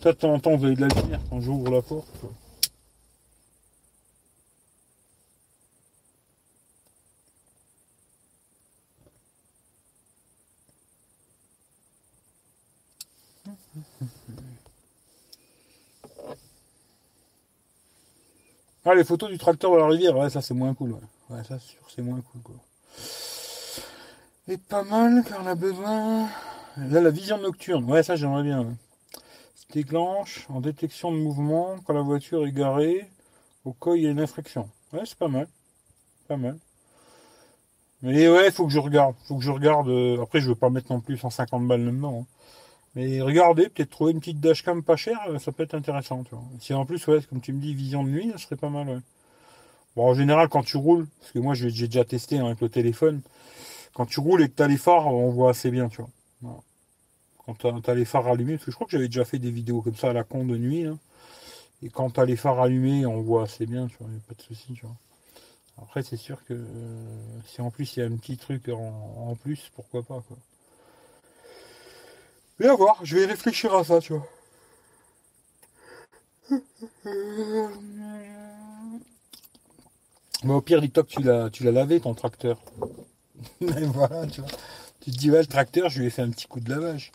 Toi, 0.00 0.12
de 0.12 0.56
vous 0.56 0.64
avez 0.64 0.76
de 0.76 0.80
la 0.80 0.88
lumière 0.88 1.20
quand 1.28 1.40
j'ouvre 1.40 1.70
la 1.70 1.82
porte. 1.82 2.06
Ah, 18.90 18.94
les 18.94 19.04
photos 19.04 19.28
du 19.28 19.36
tracteur 19.36 19.70
de 19.72 19.76
la 19.76 19.86
rivière, 19.86 20.16
ouais, 20.16 20.30
ça 20.30 20.40
c'est 20.40 20.54
moins 20.54 20.72
cool. 20.72 20.96
Ouais, 21.28 21.44
ça 21.44 21.58
c'est 21.94 22.00
moins 22.00 22.22
cool. 22.22 22.40
Quoi. 22.40 22.54
Et 24.48 24.56
pas 24.56 24.82
mal, 24.82 25.22
car 25.28 25.42
on 25.42 25.46
a 25.46 25.54
besoin. 25.54 26.26
Là, 26.78 27.02
la 27.02 27.10
vision 27.10 27.36
nocturne, 27.36 27.84
ouais, 27.84 28.02
ça 28.02 28.16
j'aimerais 28.16 28.44
bien. 28.44 28.60
Ouais. 28.60 28.74
Se 29.56 29.70
déclenche 29.74 30.46
en 30.48 30.62
détection 30.62 31.12
de 31.12 31.18
mouvement 31.18 31.76
quand 31.84 31.92
la 31.92 32.00
voiture 32.00 32.46
est 32.46 32.52
garée, 32.52 33.10
au 33.66 33.74
cas 33.74 33.90
où 33.90 33.94
il 33.94 34.04
y 34.04 34.06
a 34.06 34.10
une 34.10 34.20
infraction. 34.20 34.70
Ouais, 34.94 35.02
c'est 35.04 35.18
pas 35.18 35.28
mal. 35.28 35.48
Pas 36.26 36.38
mal. 36.38 36.56
Mais 38.00 38.26
ouais, 38.26 38.50
faut 38.50 38.64
que 38.66 38.72
je 38.72 38.78
regarde. 38.78 39.16
Faut 39.26 39.36
que 39.36 39.44
je 39.44 39.50
regarde. 39.50 39.88
Euh, 39.88 40.22
après, 40.22 40.40
je 40.40 40.48
veux 40.48 40.54
pas 40.54 40.70
mettre 40.70 40.90
non 40.90 41.00
plus 41.00 41.18
150 41.18 41.68
balles 41.68 41.84
là-dedans. 41.84 42.20
Hein. 42.22 42.26
Mais 42.98 43.22
regardez, 43.22 43.68
peut-être 43.68 43.90
trouver 43.90 44.10
une 44.10 44.18
petite 44.18 44.40
dashcam 44.40 44.82
pas 44.82 44.96
chère, 44.96 45.20
euh, 45.28 45.38
ça 45.38 45.52
peut 45.52 45.62
être 45.62 45.74
intéressant. 45.74 46.24
Tu 46.24 46.34
vois. 46.34 46.42
Si 46.58 46.74
en 46.74 46.84
plus, 46.84 47.06
ouais, 47.06 47.20
comme 47.30 47.40
tu 47.40 47.52
me 47.52 47.60
dis, 47.60 47.72
vision 47.72 48.02
de 48.02 48.08
nuit, 48.08 48.32
ça 48.32 48.38
serait 48.38 48.56
pas 48.56 48.70
mal. 48.70 49.02
Bon, 49.94 50.08
en 50.08 50.14
général, 50.14 50.48
quand 50.48 50.64
tu 50.64 50.76
roules, 50.76 51.06
parce 51.20 51.30
que 51.30 51.38
moi 51.38 51.54
j'ai 51.54 51.70
déjà 51.70 52.04
testé 52.04 52.38
hein, 52.38 52.46
avec 52.46 52.60
le 52.60 52.68
téléphone, 52.68 53.20
quand 53.94 54.04
tu 54.04 54.18
roules 54.18 54.42
et 54.42 54.48
que 54.48 54.56
tu 54.56 54.62
as 54.64 54.66
les 54.66 54.76
phares, 54.76 55.06
on 55.06 55.30
voit 55.30 55.50
assez 55.50 55.70
bien, 55.70 55.88
tu 55.88 56.02
vois. 56.42 56.64
Quand 57.46 57.54
tu 57.54 57.90
as, 57.90 57.94
les 57.94 58.04
phares 58.04 58.26
allumés, 58.26 58.54
parce 58.54 58.64
que 58.64 58.72
je 58.72 58.74
crois 58.74 58.86
que 58.88 58.90
j'avais 58.90 59.06
déjà 59.06 59.24
fait 59.24 59.38
des 59.38 59.52
vidéos 59.52 59.80
comme 59.80 59.94
ça 59.94 60.10
à 60.10 60.12
la 60.12 60.24
con 60.24 60.44
de 60.44 60.56
nuit, 60.56 60.84
et 61.84 61.90
quand 61.90 62.10
tu 62.10 62.18
as 62.18 62.24
les 62.24 62.36
phares 62.36 62.58
allumés, 62.58 63.06
on 63.06 63.22
voit 63.22 63.44
assez 63.44 63.64
bien, 63.64 63.86
tu 63.86 63.96
vois, 64.00 64.08
il 64.08 64.14
n'y 64.14 64.18
a 64.18 64.26
pas 64.26 64.34
de 64.34 64.42
souci. 64.42 64.74
Après, 65.80 66.02
c'est 66.02 66.16
sûr 66.16 66.44
que 66.46 66.54
euh, 66.54 67.40
si 67.46 67.60
en 67.60 67.70
plus 67.70 67.96
il 67.96 68.00
y 68.00 68.02
a 68.02 68.06
un 68.06 68.16
petit 68.16 68.36
truc 68.36 68.68
en, 68.68 69.36
plus, 69.36 69.70
pourquoi 69.76 70.02
pas. 70.02 70.20
Mais 72.58 72.66
à 72.66 72.74
voir, 72.74 72.98
je 73.04 73.16
vais 73.16 73.26
réfléchir 73.26 73.74
à 73.74 73.84
ça, 73.84 74.00
tu 74.00 74.14
vois. 74.14 74.26
Mais 80.44 80.52
au 80.52 80.60
pire, 80.60 80.80
dis-toi 80.80 81.02
que 81.04 81.08
tu 81.08 81.22
l'as, 81.22 81.50
tu 81.50 81.64
l'as 81.64 81.72
lavé 81.72 82.00
ton 82.00 82.14
tracteur. 82.14 82.60
Mais 83.60 83.84
voilà, 83.84 84.26
tu 84.26 84.40
vois. 84.40 84.50
Tu 85.00 85.10
te 85.10 85.16
dis, 85.16 85.30
ouais, 85.30 85.40
le 85.40 85.46
tracteur, 85.46 85.88
je 85.88 86.00
lui 86.00 86.06
ai 86.06 86.10
fait 86.10 86.22
un 86.22 86.30
petit 86.30 86.46
coup 86.46 86.60
de 86.60 86.70
lavage. 86.70 87.12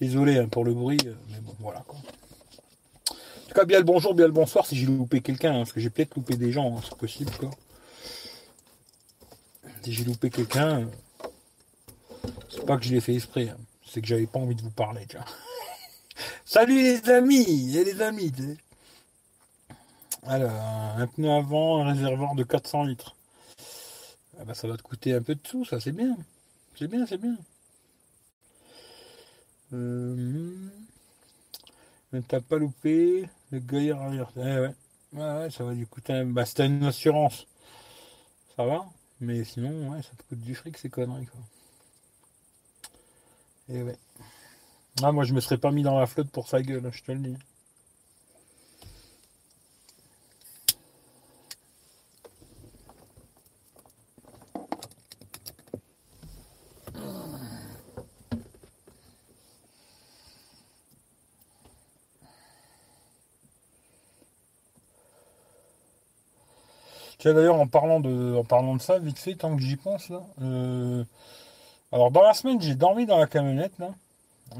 Désolé 0.00 0.38
hein, 0.38 0.48
pour 0.48 0.64
le 0.64 0.72
bruit, 0.74 0.98
euh, 1.06 1.14
mais 1.28 1.40
bon, 1.40 1.56
voilà 1.58 1.82
quoi 1.86 1.98
bien 3.64 3.78
le 3.78 3.84
bonjour, 3.84 4.14
bien 4.14 4.26
le 4.26 4.32
bonsoir 4.32 4.66
si 4.66 4.76
j'ai 4.76 4.86
loupé 4.86 5.20
quelqu'un, 5.20 5.52
hein, 5.52 5.58
parce 5.58 5.72
que 5.72 5.80
j'ai 5.80 5.90
peut-être 5.90 6.14
loupé 6.14 6.36
des 6.36 6.52
gens, 6.52 6.76
hein, 6.76 6.80
c'est 6.82 6.96
possible, 6.96 7.30
quoi. 7.38 7.50
Si 9.82 9.92
j'ai 9.92 10.04
loupé 10.04 10.30
quelqu'un, 10.30 10.88
c'est 12.48 12.64
pas 12.66 12.76
que 12.76 12.84
je 12.84 12.92
l'ai 12.92 13.00
fait 13.00 13.14
esprit, 13.14 13.48
hein. 13.48 13.56
c'est 13.86 14.00
que 14.00 14.06
j'avais 14.06 14.26
pas 14.26 14.38
envie 14.38 14.54
de 14.54 14.62
vous 14.62 14.70
parler, 14.70 15.06
Salut 16.44 16.82
les 16.82 17.08
amis, 17.10 17.76
et 17.76 17.84
les 17.84 18.02
amis, 18.02 18.32
Alors, 20.26 20.50
un 20.50 21.06
pneu 21.06 21.30
avant, 21.30 21.84
un 21.84 21.92
réservoir 21.92 22.34
de 22.34 22.42
400 22.42 22.84
litres. 22.84 23.14
Ah 24.40 24.44
bah, 24.44 24.54
ça 24.54 24.68
va 24.68 24.76
te 24.76 24.82
coûter 24.82 25.14
un 25.14 25.22
peu 25.22 25.34
de 25.34 25.46
sous, 25.46 25.64
ça 25.64 25.80
c'est 25.80 25.92
bien. 25.92 26.16
C'est 26.76 26.86
bien, 26.86 27.06
c'est 27.06 27.18
bien. 27.18 27.36
Euh... 29.72 30.54
Ne 32.12 32.20
t'as 32.20 32.40
pas 32.40 32.56
loupé. 32.56 33.28
Le 33.50 33.58
gaillard 33.60 34.02
arrière. 34.02 34.30
Eh 34.36 34.40
ouais. 34.40 34.74
ouais. 35.12 35.50
ça 35.50 35.64
va 35.64 35.72
lui 35.72 35.86
coûter 35.86 36.12
un. 36.12 36.26
Bah, 36.26 36.44
c'était 36.44 36.66
une 36.66 36.84
assurance. 36.84 37.46
Ça 38.56 38.64
va. 38.64 38.84
Mais 39.20 39.44
sinon, 39.44 39.90
ouais, 39.90 40.02
ça 40.02 40.10
te 40.16 40.22
coûte 40.28 40.40
du 40.40 40.54
fric, 40.54 40.76
ces 40.78 40.90
conneries, 40.90 41.26
quoi. 41.26 41.40
Et 43.70 43.78
eh 43.78 43.82
ouais. 43.82 43.96
Ah, 45.02 45.12
moi, 45.12 45.24
je 45.24 45.34
me 45.34 45.40
serais 45.40 45.58
pas 45.58 45.70
mis 45.70 45.82
dans 45.82 45.98
la 45.98 46.06
flotte 46.06 46.30
pour 46.30 46.48
sa 46.48 46.62
gueule, 46.62 46.90
je 46.92 47.02
te 47.02 47.12
le 47.12 47.18
dis. 47.18 47.36
Tiens, 67.18 67.34
d'ailleurs, 67.34 67.60
en 67.60 67.66
parlant 67.66 68.00
de, 68.00 68.36
en 68.36 68.44
parlant 68.44 68.76
de 68.76 68.80
ça, 68.80 68.98
vite 68.98 69.18
fait, 69.18 69.34
tant 69.34 69.56
que 69.56 69.62
j'y 69.62 69.76
pense, 69.76 70.08
là. 70.08 70.22
euh, 70.42 71.04
alors, 71.92 72.10
dans 72.10 72.22
la 72.22 72.34
semaine, 72.34 72.60
j'ai 72.60 72.74
dormi 72.74 73.06
dans 73.06 73.18
la 73.18 73.26
camionnette, 73.26 73.78
là. 73.78 73.90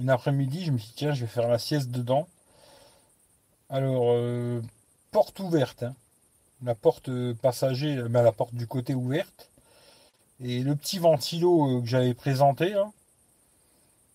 Une 0.01 0.11
après-midi, 0.11 0.65
je 0.65 0.73
me 0.73 0.79
suis 0.79 0.89
dit, 0.89 0.95
tiens, 0.97 1.13
je 1.15 1.23
vais 1.23 1.27
faire 1.31 1.49
la 1.49 1.59
sieste 1.59 1.91
dedans. 1.91 2.27
Alors, 3.71 4.07
euh, 4.13 4.61
porte 5.13 5.39
ouverte, 5.41 5.83
hein. 5.85 5.95
La 6.65 6.75
porte 6.75 7.09
euh, 7.09 7.35
passager, 7.35 7.97
ben, 8.09 8.23
la 8.23 8.33
porte 8.33 8.55
du 8.55 8.67
côté 8.67 8.95
ouverte. 8.95 9.49
Et 10.43 10.61
le 10.61 10.75
petit 10.77 10.99
ventilo 10.99 11.81
que 11.83 11.87
j'avais 11.87 12.15
présenté, 12.15 12.71
là. 12.71 12.91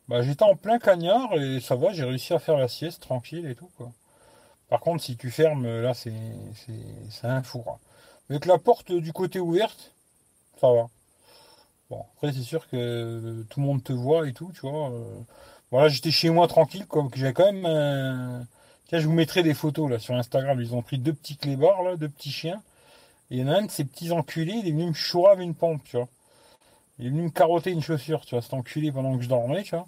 Bah, 0.10 0.22
j'étais 0.22 0.44
en 0.44 0.56
plein 0.56 0.80
cagnard 0.80 1.34
et 1.36 1.60
ça 1.62 1.76
va, 1.76 1.94
j'ai 1.94 2.04
réussi 2.04 2.34
à 2.34 2.40
faire 2.40 2.58
la 2.58 2.68
sieste 2.68 3.02
tranquille 3.02 3.46
et 3.48 3.56
tout, 3.56 3.70
quoi. 3.78 3.92
Par 4.70 4.82
contre, 4.82 5.04
si 5.04 5.16
tu 5.18 5.32
fermes, 5.32 5.66
là, 5.82 5.94
c'est, 5.94 6.14
un 7.24 7.44
four. 7.44 7.80
Avec 8.30 8.46
la 8.46 8.58
porte 8.58 8.92
du 8.92 9.14
côté 9.14 9.40
ouverte, 9.40 9.94
ça 10.62 10.72
va. 10.74 10.90
Bon, 11.90 12.06
après, 12.16 12.34
c'est 12.34 12.42
sûr 12.42 12.68
que 12.70 13.44
tout 13.50 13.60
le 13.60 13.66
monde 13.66 13.84
te 13.84 13.94
voit 13.94 14.28
et 14.28 14.34
tout, 14.34 14.52
tu 14.54 14.62
vois. 14.62 14.90
euh. 14.92 15.20
Voilà, 15.72 15.90
j'étais 15.90 16.12
chez 16.12 16.30
moi 16.30 16.48
tranquille, 16.48 16.86
comme 16.88 17.10
que 17.10 17.20
j'ai 17.20 17.34
quand 17.34 17.52
même. 17.52 17.66
un- 17.66 18.48
Tiens, 18.88 19.00
je 19.00 19.08
vous 19.08 19.14
mettrai 19.14 19.44
des 19.44 19.54
photos 19.54 19.90
là 19.90 20.00
sur 20.00 20.16
Instagram. 20.16 20.60
Ils 20.62 20.76
ont 20.76 20.82
pris 20.82 20.98
deux 21.00 21.14
petits 21.14 21.38
clébards, 21.38 21.84
là, 21.84 21.96
deux 21.96 22.10
petits 22.10 22.32
chiens. 22.32 22.62
Et 23.32 23.38
il 23.38 23.42
y 23.42 23.46
en 23.46 23.50
a 23.50 23.58
un 23.60 23.66
de 23.66 23.72
ces 23.72 23.86
petits 23.86 24.12
enculés, 24.12 24.54
il 24.56 24.68
est 24.68 24.72
venu 24.72 24.88
me 24.88 24.94
chourave 24.94 25.42
une 25.42 25.56
pompe, 25.56 25.84
tu 25.86 25.98
vois. 25.98 26.10
Il 27.00 27.08
est 27.08 27.10
venu 27.10 27.24
me 27.24 27.30
carotter 27.30 27.72
une 27.72 27.82
chaussure, 27.84 28.26
tu 28.26 28.36
vois, 28.36 28.42
cet 28.42 28.54
enculé 28.56 28.92
pendant 28.92 29.18
que 29.18 29.24
je 29.24 29.30
dormais, 29.30 29.64
tu 29.64 29.76
vois. 29.76 29.88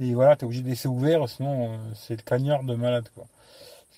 Et 0.00 0.14
voilà, 0.14 0.36
t'es 0.36 0.44
obligé 0.46 0.62
de 0.62 0.68
laisser 0.68 0.88
ouvert, 0.88 1.28
sinon 1.28 1.74
euh, 1.74 1.78
c'est 1.96 2.16
le 2.16 2.22
cagnard 2.22 2.64
de 2.64 2.74
malade, 2.76 3.08
quoi. 3.14 3.26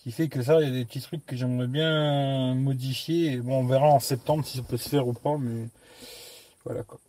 Qui 0.04 0.12
fait 0.12 0.28
que 0.28 0.42
ça, 0.42 0.60
il 0.60 0.68
y 0.68 0.70
a 0.70 0.70
des 0.70 0.84
petits 0.84 1.00
trucs 1.00 1.24
que 1.24 1.34
j'aimerais 1.34 1.66
bien 1.66 2.54
modifier. 2.54 3.38
Bon, 3.38 3.60
on 3.60 3.66
verra 3.66 3.86
en 3.88 4.00
septembre 4.00 4.44
si 4.44 4.58
ça 4.58 4.62
peut 4.62 4.76
se 4.76 4.90
faire 4.90 5.08
ou 5.08 5.14
pas, 5.14 5.38
mais 5.38 5.66
voilà 6.62 6.82
quoi. 6.82 7.00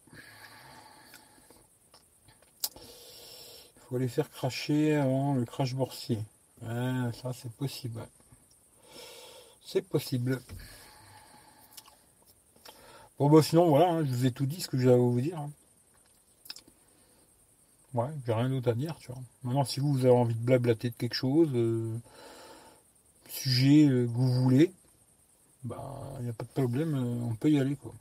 Il 3.75 3.81
faut 3.89 3.97
les 3.97 4.07
faire 4.07 4.31
cracher 4.31 4.95
avant 4.95 5.33
le 5.35 5.43
crash 5.43 5.73
boursier. 5.75 6.19
Ouais, 6.61 7.11
ça 7.21 7.33
c'est 7.33 7.51
possible. 7.51 8.01
C'est 9.65 9.81
possible. 9.81 10.41
Bon 13.19 13.29
bah 13.29 13.43
sinon 13.43 13.67
voilà, 13.67 13.89
hein, 13.89 14.05
je 14.05 14.11
vous 14.11 14.25
ai 14.25 14.31
tout 14.31 14.45
dit 14.45 14.61
ce 14.61 14.69
que 14.69 14.77
j'avais 14.77 14.93
à 14.95 14.97
vous 14.97 15.19
dire. 15.19 15.37
hein. 15.37 15.51
Ouais, 17.93 18.09
j'ai 18.25 18.33
rien 18.33 18.47
d'autre 18.49 18.69
à 18.69 18.73
dire, 18.73 18.95
tu 19.01 19.11
vois. 19.11 19.21
Maintenant 19.43 19.65
si 19.65 19.81
vous, 19.81 19.91
vous 19.91 20.05
avez 20.05 20.15
envie 20.15 20.33
de 20.33 20.39
blablater 20.39 20.89
de 20.91 20.95
quelque 20.95 21.13
chose, 21.13 21.49
euh, 21.53 21.93
sujet 23.35 23.87
euh, 23.87 24.05
que 24.05 24.11
vous 24.11 24.31
voulez, 24.43 24.71
il 25.63 26.23
n'y 26.23 26.29
a 26.29 26.33
pas 26.33 26.45
de 26.45 26.61
problème, 26.61 26.95
euh, 26.95 27.29
on 27.29 27.35
peut 27.35 27.51
y 27.51 27.59
aller 27.59 27.75
quoi. 27.75 27.93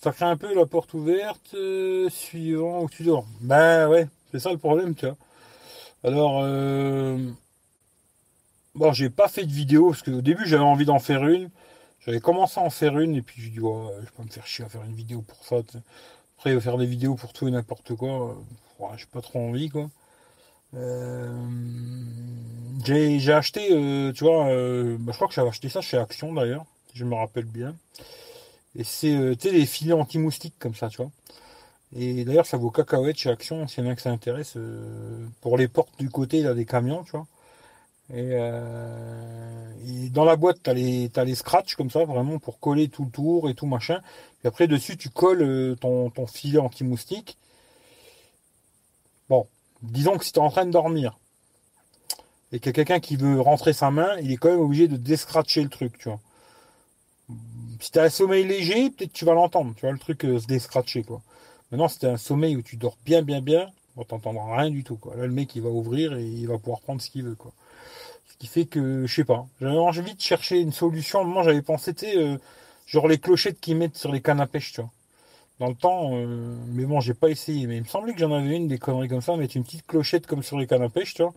Ça 0.00 0.12
crée 0.12 0.24
un 0.24 0.36
peu 0.36 0.52
la 0.54 0.66
porte 0.66 0.94
ouverte, 0.94 1.54
euh, 1.54 2.08
suivant 2.10 2.82
où 2.82 2.88
tu 2.88 3.04
dors. 3.04 3.26
Bah 3.40 3.88
ouais, 3.88 4.08
c'est 4.30 4.40
ça 4.40 4.50
le 4.50 4.58
problème, 4.58 4.94
tu 4.94 5.06
vois. 5.06 5.16
Alors, 6.04 6.42
bon, 8.74 8.92
j'ai 8.92 9.10
pas 9.10 9.28
fait 9.28 9.44
de 9.44 9.52
vidéo 9.52 9.90
parce 9.90 10.02
qu'au 10.02 10.20
début 10.20 10.44
j'avais 10.46 10.64
envie 10.64 10.84
d'en 10.84 10.98
faire 10.98 11.24
une. 11.26 11.50
J'avais 12.04 12.20
commencé 12.20 12.58
à 12.58 12.64
en 12.64 12.70
faire 12.70 12.98
une 12.98 13.14
et 13.14 13.22
puis 13.22 13.40
j'ai 13.40 13.50
dit, 13.50 13.60
ouais, 13.60 13.92
je 14.00 14.06
vais 14.06 14.10
pas 14.16 14.24
me 14.24 14.28
faire 14.28 14.46
chier 14.46 14.64
à 14.64 14.68
faire 14.68 14.82
une 14.82 14.94
vidéo 14.96 15.22
pour 15.22 15.44
ça. 15.44 15.62
tu 15.62 15.72
sais. 15.72 15.82
Après, 16.36 16.60
faire 16.60 16.78
des 16.78 16.86
vidéos 16.86 17.14
pour 17.14 17.32
tout 17.32 17.46
et 17.46 17.52
n'importe 17.52 17.94
quoi, 17.94 18.36
ouais, 18.80 18.88
j'ai 18.96 19.06
pas 19.06 19.20
trop 19.20 19.38
envie, 19.38 19.68
quoi. 19.68 19.88
Euh, 20.74 21.28
j'ai 22.84 23.32
acheté, 23.32 23.68
euh, 23.72 24.12
tu 24.12 24.24
vois, 24.24 24.48
euh, 24.48 24.96
bah, 24.98 25.12
je 25.12 25.16
crois 25.16 25.28
que 25.28 25.34
j'avais 25.34 25.48
acheté 25.48 25.68
ça 25.68 25.80
chez 25.80 25.98
Action 25.98 26.32
d'ailleurs, 26.32 26.64
je 26.94 27.04
me 27.04 27.14
rappelle 27.14 27.44
bien. 27.44 27.74
Et 28.76 28.84
c'est, 28.84 29.14
euh, 29.14 29.34
tu 29.36 29.50
des 29.50 29.66
filets 29.66 29.92
anti-moustiques 29.92 30.54
comme 30.58 30.74
ça, 30.74 30.88
tu 30.88 30.98
vois. 30.98 31.10
Et 31.96 32.24
d'ailleurs, 32.24 32.46
ça 32.46 32.56
vaut 32.58 32.70
cacahuète 32.70 33.18
chez 33.18 33.30
Action, 33.30 33.68
s'il 33.68 33.84
y 33.84 33.88
en 33.88 33.90
a 33.90 33.96
que 33.96 34.02
ça 34.02 34.10
intéresse, 34.10 34.54
euh, 34.56 35.26
pour 35.42 35.58
les 35.58 35.68
portes 35.68 35.98
du 35.98 36.10
côté 36.10 36.42
des 36.54 36.66
camions, 36.66 37.04
tu 37.04 37.12
vois. 37.12 37.26
Et, 38.14 38.32
et 39.86 40.10
dans 40.10 40.24
la 40.24 40.36
boîte, 40.36 40.68
les, 40.68 41.08
t'as 41.08 41.24
les 41.24 41.34
scratchs 41.34 41.76
comme 41.76 41.90
ça, 41.90 42.04
vraiment 42.04 42.38
pour 42.38 42.60
coller 42.60 42.88
tout 42.88 43.04
le 43.04 43.10
tour 43.10 43.48
et 43.48 43.54
tout 43.54 43.66
machin. 43.66 44.00
Puis 44.40 44.48
après, 44.48 44.66
dessus, 44.68 44.96
tu 44.96 45.08
colles 45.08 45.76
ton, 45.80 46.10
ton 46.10 46.26
filet 46.26 46.58
anti-moustique. 46.58 47.38
Disons 49.82 50.16
que 50.16 50.24
si 50.24 50.32
tu 50.32 50.38
es 50.38 50.42
en 50.42 50.50
train 50.50 50.64
de 50.64 50.70
dormir 50.70 51.18
et 52.52 52.58
qu'il 52.58 52.66
y 52.66 52.70
a 52.70 52.72
quelqu'un 52.72 53.00
qui 53.00 53.16
veut 53.16 53.40
rentrer 53.40 53.72
sa 53.72 53.90
main, 53.90 54.16
il 54.20 54.30
est 54.30 54.36
quand 54.36 54.50
même 54.50 54.60
obligé 54.60 54.86
de 54.86 54.96
déscratcher 54.96 55.62
le 55.62 55.68
truc, 55.68 55.98
tu 55.98 56.08
vois. 56.08 56.20
Si 57.80 57.90
tu 57.90 57.98
as 57.98 58.04
un 58.04 58.10
sommeil 58.10 58.46
léger, 58.46 58.90
peut-être 58.90 59.12
tu 59.12 59.24
vas 59.24 59.34
l'entendre, 59.34 59.74
tu 59.74 59.80
vois, 59.80 59.92
le 59.92 59.98
truc 59.98 60.24
euh, 60.24 60.38
se 60.38 60.46
déscratcher, 60.46 61.02
quoi. 61.02 61.20
Maintenant, 61.70 61.88
si 61.88 61.98
tu 61.98 62.06
un 62.06 62.18
sommeil 62.18 62.56
où 62.56 62.62
tu 62.62 62.76
dors 62.76 62.96
bien, 63.04 63.22
bien, 63.22 63.40
bien, 63.40 63.68
bon, 63.96 64.04
t'entendras 64.04 64.58
rien 64.58 64.70
du 64.70 64.84
tout, 64.84 64.96
quoi. 64.96 65.16
Là, 65.16 65.26
le 65.26 65.32
mec, 65.32 65.56
il 65.56 65.62
va 65.62 65.70
ouvrir 65.70 66.14
et 66.14 66.24
il 66.24 66.46
va 66.46 66.58
pouvoir 66.58 66.80
prendre 66.80 67.00
ce 67.00 67.10
qu'il 67.10 67.24
veut, 67.24 67.34
quoi. 67.34 67.52
Ce 68.28 68.36
qui 68.36 68.46
fait 68.46 68.66
que, 68.66 69.06
je 69.06 69.14
sais 69.14 69.24
pas, 69.24 69.46
j'avais 69.60 69.76
envie 69.76 70.14
de 70.14 70.20
chercher 70.20 70.60
une 70.60 70.72
solution. 70.72 71.24
Moi, 71.24 71.42
j'avais 71.42 71.62
pensé, 71.62 71.94
tu 71.94 72.06
euh, 72.06 72.36
genre 72.86 73.08
les 73.08 73.18
clochettes 73.18 73.58
qu'ils 73.60 73.76
mettent 73.76 73.96
sur 73.96 74.12
les 74.12 74.20
cannes 74.20 74.40
à 74.40 74.46
pêche, 74.46 74.72
tu 74.72 74.82
vois. 74.82 74.90
Dans 75.62 75.68
le 75.68 75.76
temps, 75.76 76.10
euh, 76.14 76.56
mais 76.72 76.84
bon, 76.86 76.98
j'ai 76.98 77.14
pas 77.14 77.28
essayé. 77.28 77.68
Mais 77.68 77.76
il 77.76 77.82
me 77.82 77.86
semblait 77.86 78.14
que 78.14 78.18
j'en 78.18 78.32
avais 78.32 78.56
une, 78.56 78.66
des 78.66 78.78
conneries 78.78 79.06
comme 79.06 79.20
ça, 79.20 79.36
mettre 79.36 79.56
une 79.56 79.62
petite 79.62 79.86
clochette 79.86 80.26
comme 80.26 80.42
sur 80.42 80.58
les 80.58 80.66
pêche, 80.66 81.14
tu 81.14 81.22
vois. 81.22 81.32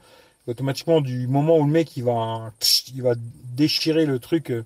Automatiquement, 0.47 0.99
du 0.99 1.27
moment 1.27 1.59
où 1.59 1.63
le 1.63 1.71
mec, 1.71 1.95
il 1.95 2.05
va, 2.05 2.51
il 2.95 3.03
va 3.03 3.13
déchirer 3.53 4.07
le 4.07 4.17
truc, 4.17 4.49
euh, 4.49 4.63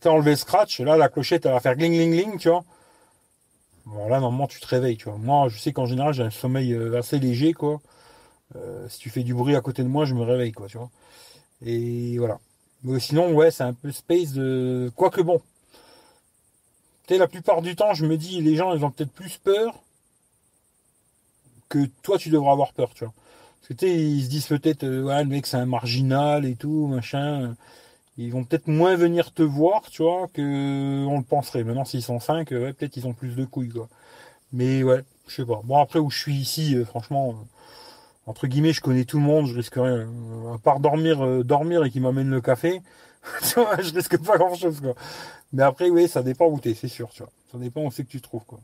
tu 0.00 0.04
sais, 0.04 0.08
enlever 0.08 0.30
le 0.30 0.36
scratch, 0.38 0.80
là, 0.80 0.96
la 0.96 1.10
clochette, 1.10 1.44
elle 1.44 1.52
va 1.52 1.60
faire 1.60 1.76
gling, 1.76 1.92
gling, 1.92 2.10
gling, 2.10 2.38
tu 2.38 2.48
vois. 2.48 2.64
Bon, 3.84 4.08
là, 4.08 4.18
normalement, 4.18 4.46
tu 4.46 4.60
te 4.60 4.66
réveilles, 4.66 4.96
tu 4.96 5.10
vois. 5.10 5.18
Moi, 5.18 5.50
je 5.50 5.58
sais 5.58 5.74
qu'en 5.74 5.84
général, 5.84 6.14
j'ai 6.14 6.22
un 6.22 6.30
sommeil 6.30 6.72
euh, 6.72 6.98
assez 6.98 7.18
léger, 7.18 7.52
quoi. 7.52 7.82
Si 8.88 8.98
tu 8.98 9.10
fais 9.10 9.24
du 9.24 9.34
bruit 9.34 9.56
à 9.56 9.60
côté 9.60 9.82
de 9.82 9.88
moi, 9.88 10.06
je 10.06 10.14
me 10.14 10.22
réveille, 10.22 10.52
quoi, 10.52 10.68
tu 10.68 10.78
vois. 10.78 10.88
Et 11.66 12.16
voilà. 12.16 12.38
Mais 12.82 12.98
sinon, 12.98 13.34
ouais, 13.34 13.50
c'est 13.50 13.64
un 13.64 13.74
peu 13.74 13.92
space 13.92 14.32
de. 14.32 14.90
Quoique 14.96 15.20
bon. 15.20 15.42
Tu 17.06 17.18
la 17.18 17.28
plupart 17.28 17.62
du 17.62 17.74
temps, 17.76 17.94
je 17.94 18.06
me 18.06 18.16
dis, 18.16 18.40
les 18.40 18.56
gens, 18.56 18.72
ils 18.74 18.84
ont 18.84 18.90
peut-être 18.90 19.12
plus 19.12 19.38
peur 19.38 19.82
que 21.68 21.86
toi, 22.02 22.18
tu 22.18 22.30
devras 22.30 22.52
avoir 22.52 22.72
peur, 22.72 22.92
tu 22.94 23.04
vois. 23.04 23.14
Parce 23.60 23.68
que 23.68 23.74
tu 23.74 23.86
sais, 23.86 23.94
ils 23.94 24.24
se 24.24 24.28
disent 24.28 24.46
peut-être, 24.46 24.84
euh, 24.84 25.02
ouais, 25.04 25.22
le 25.22 25.28
mec, 25.30 25.46
c'est 25.46 25.56
un 25.56 25.66
marginal 25.66 26.44
et 26.44 26.56
tout, 26.56 26.86
machin. 26.86 27.56
Ils 28.18 28.32
vont 28.32 28.44
peut-être 28.44 28.68
moins 28.68 28.96
venir 28.96 29.32
te 29.32 29.42
voir, 29.42 29.82
tu 29.90 30.02
vois, 30.02 30.28
que 30.34 30.42
on 31.06 31.18
le 31.18 31.24
penserait. 31.24 31.64
Maintenant, 31.64 31.84
s'ils 31.84 32.02
sont 32.02 32.20
5, 32.20 32.50
ouais, 32.50 32.72
peut-être 32.74 32.96
ils 32.96 33.06
ont 33.06 33.14
plus 33.14 33.36
de 33.36 33.44
couilles, 33.44 33.70
quoi. 33.70 33.88
Mais 34.52 34.82
ouais, 34.84 35.02
je 35.28 35.36
sais 35.36 35.46
pas. 35.46 35.62
Bon, 35.64 35.78
après, 35.80 35.98
où 36.00 36.10
je 36.10 36.18
suis 36.18 36.34
ici, 36.34 36.76
euh, 36.76 36.84
franchement, 36.84 37.30
euh, 37.30 37.34
entre 38.26 38.46
guillemets, 38.46 38.72
je 38.72 38.80
connais 38.80 39.04
tout 39.04 39.18
le 39.18 39.24
monde, 39.24 39.46
je 39.46 39.54
risque 39.54 39.74
rien. 39.74 40.06
Euh, 40.08 40.54
à 40.54 40.58
part 40.58 40.80
dormir, 40.80 41.24
euh, 41.24 41.42
dormir 41.44 41.84
et 41.84 41.90
qu'ils 41.90 42.02
m'amènent 42.02 42.30
le 42.30 42.40
café, 42.40 42.82
tu 43.42 43.60
vois, 43.60 43.80
je 43.80 43.92
risque 43.94 44.18
pas 44.24 44.38
grand-chose, 44.38 44.80
quoi. 44.80 44.94
Mais 45.52 45.62
après, 45.62 45.88
oui, 45.90 46.08
ça 46.08 46.22
dépend 46.22 46.46
où 46.48 46.58
t'es, 46.60 46.74
c'est 46.74 46.88
sûr, 46.88 47.08
tu 47.10 47.22
vois. 47.22 47.32
Ça 47.52 47.58
dépend 47.58 47.82
où 47.84 47.90
c'est 47.92 48.04
que 48.04 48.10
tu 48.10 48.20
trouves, 48.20 48.44
quoi. 48.44 48.60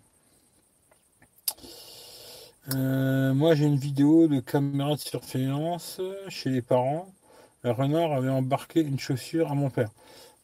Euh, 2.75 3.33
moi, 3.35 3.55
j'ai 3.55 3.65
une 3.65 3.77
vidéo 3.79 4.27
de 4.29 4.41
caméra 4.41 4.95
de 4.95 5.01
surveillance 5.01 6.01
chez 6.29 6.51
les 6.51 6.63
parents. 6.63 7.09
Un 7.65 7.73
renard 7.73 8.13
avait 8.13 8.29
embarqué 8.31 8.81
une 8.81 8.99
chaussure 8.99 9.51
à 9.51 9.55
mon 9.55 9.71
père. 9.71 9.91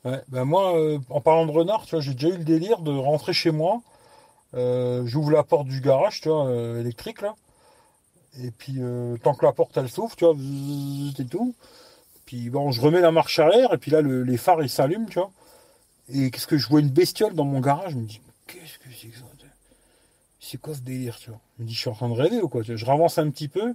Ouais, 0.05 0.20
ben 0.28 0.45
moi, 0.47 0.76
euh, 0.78 0.99
en 1.11 1.20
parlant 1.20 1.47
de 1.47 1.53
renard, 1.53 1.84
tu 1.86 1.92
vois, 1.92 2.01
j'ai 2.01 2.14
déjà 2.14 2.28
eu 2.30 2.38
le 2.38 2.45
délire 2.45 2.80
de 2.80 2.92
rentrer 2.92 3.32
chez 3.34 3.53
moi. 3.53 3.82
Euh, 4.55 5.05
J'ouvre 5.07 5.32
la 5.32 5.45
porte 5.45 5.68
du 5.68 5.80
garage, 5.80 6.20
tu 6.22 6.28
vois, 6.30 6.47
euh, 6.49 6.80
électrique 6.80 7.22
là. 7.22 7.34
Et 8.42 8.51
puis, 8.51 8.74
euh, 8.78 9.16
tant 9.22 9.34
que 9.34 9.45
la 9.45 9.53
porte 9.53 9.76
elle 9.76 9.88
s'ouvre, 9.88 10.16
tu 10.16 10.24
vois, 10.24 10.34
et 11.18 11.24
tout. 11.26 11.55
Puis 12.26 12.51
bon, 12.51 12.72
je 12.72 12.80
remets 12.82 13.01
la 13.01 13.12
marche 13.12 13.38
arrière 13.40 13.74
et 13.74 13.78
puis 13.78 13.90
là, 13.92 14.03
le- 14.03 14.24
les 14.24 14.38
phares 14.38 14.62
ils 14.62 14.70
s'allument, 14.70 15.07
tu 15.07 15.18
vois. 15.20 15.32
Et 16.09 16.30
qu'est-ce 16.30 16.46
que 16.46 16.59
je 16.59 16.68
vois 16.68 16.80
une 16.80 16.90
bestiole 16.90 17.34
dans 17.34 17.44
mon 17.44 17.61
garage 17.61 17.92
Je 17.92 17.96
me 17.96 18.07
dis, 18.07 18.20
qu'est-ce 18.46 18.78
que 18.78 18.94
c'est 18.94 19.09
que 19.09 19.16
ça 19.16 19.24
C'est 20.40 20.61
quoi 20.61 20.74
ce 20.74 20.80
délire, 20.80 21.16
tu 21.18 21.30
vois? 21.30 21.40
Je 21.59 21.62
me 21.62 21.68
dis, 21.68 21.74
je 21.74 21.80
suis 21.80 21.90
en 21.90 21.94
train 21.94 22.09
de 22.09 22.14
rêver 22.14 22.40
ou 22.40 22.48
quoi 22.48 22.62
Je 22.62 22.84
ravance 22.84 23.18
un 23.18 23.30
petit 23.30 23.48
peu, 23.48 23.74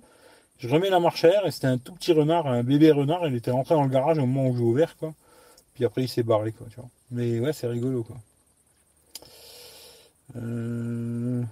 je 0.59 0.67
remets 0.67 0.89
la 0.89 0.99
marche 0.99 1.23
arrière 1.23 1.45
et 1.45 1.51
c'était 1.51 1.67
un 1.67 1.77
tout 1.77 1.93
petit 1.93 2.11
renard, 2.11 2.45
un 2.47 2.63
bébé 2.63 2.91
renard. 2.91 3.25
Il 3.27 3.35
était 3.35 3.51
rentré 3.51 3.75
dans 3.75 3.83
le 3.83 3.89
garage 3.89 4.19
au 4.19 4.25
moment 4.25 4.49
où 4.49 4.57
j'ai 4.57 4.63
ouvert, 4.63 4.97
quoi. 4.97 5.13
Puis 5.73 5.85
après, 5.85 6.03
il 6.03 6.09
s'est 6.09 6.23
barré, 6.23 6.51
quoi, 6.51 6.67
tu 6.69 6.75
vois? 6.75 6.89
Mais 7.11 7.39
ouais, 7.39 7.53
c'est 7.53 7.67
rigolo, 7.67 8.03
quoi. 8.03 8.17
Euh... 10.35 11.43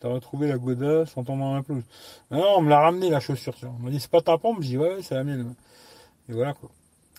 T'as 0.00 0.08
retrouvé 0.08 0.48
la 0.48 0.58
godasse 0.58 1.16
en 1.16 1.24
tombant 1.24 1.60
dans 1.60 1.74
la 1.74 1.82
non, 2.30 2.58
on 2.58 2.62
me 2.62 2.70
l'a 2.70 2.80
ramené 2.80 3.10
la 3.10 3.20
chaussure, 3.20 3.54
tu 3.54 3.66
vois. 3.66 3.74
On 3.78 3.82
m'a 3.82 3.90
dit, 3.90 3.98
c'est 4.00 4.10
pas 4.10 4.20
ta 4.20 4.38
pompe? 4.38 4.62
Je 4.62 4.68
dis, 4.68 4.78
ouais, 4.78 4.94
ouais, 4.94 5.02
c'est 5.02 5.14
la 5.14 5.24
mienne. 5.24 5.54
Et 6.28 6.32
voilà, 6.32 6.54
quoi. 6.54 6.70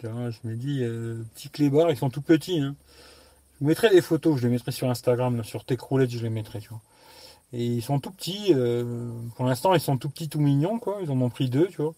Je 0.01 0.47
me 0.47 0.55
dis, 0.55 0.79
euh, 0.81 1.23
petits 1.35 1.49
clébards, 1.49 1.91
ils 1.91 1.97
sont 1.97 2.09
tout 2.09 2.21
petits, 2.21 2.59
hein. 2.59 2.75
Je 3.55 3.65
vous 3.65 3.69
mettrai 3.69 3.89
des 3.89 4.01
photos, 4.01 4.37
je 4.37 4.43
les 4.47 4.53
mettrai 4.53 4.71
sur 4.71 4.89
Instagram, 4.89 5.43
sur 5.43 5.65
Techroulette, 5.65 6.11
je 6.11 6.19
les 6.19 6.29
mettrai. 6.29 6.61
Et 7.51 7.65
ils 7.65 7.81
sont 7.81 7.99
tout 7.99 8.11
petits, 8.11 8.53
euh, 8.53 9.11
pour 9.35 9.45
l'instant, 9.45 9.73
ils 9.73 9.81
sont 9.81 9.97
tout 9.97 10.09
petits, 10.09 10.29
tout 10.29 10.39
mignons, 10.39 10.79
quoi. 10.79 10.99
Ils 11.01 11.11
en 11.11 11.19
ont 11.19 11.29
pris 11.29 11.49
deux, 11.49 11.67
tu 11.67 11.81
vois. 11.81 11.93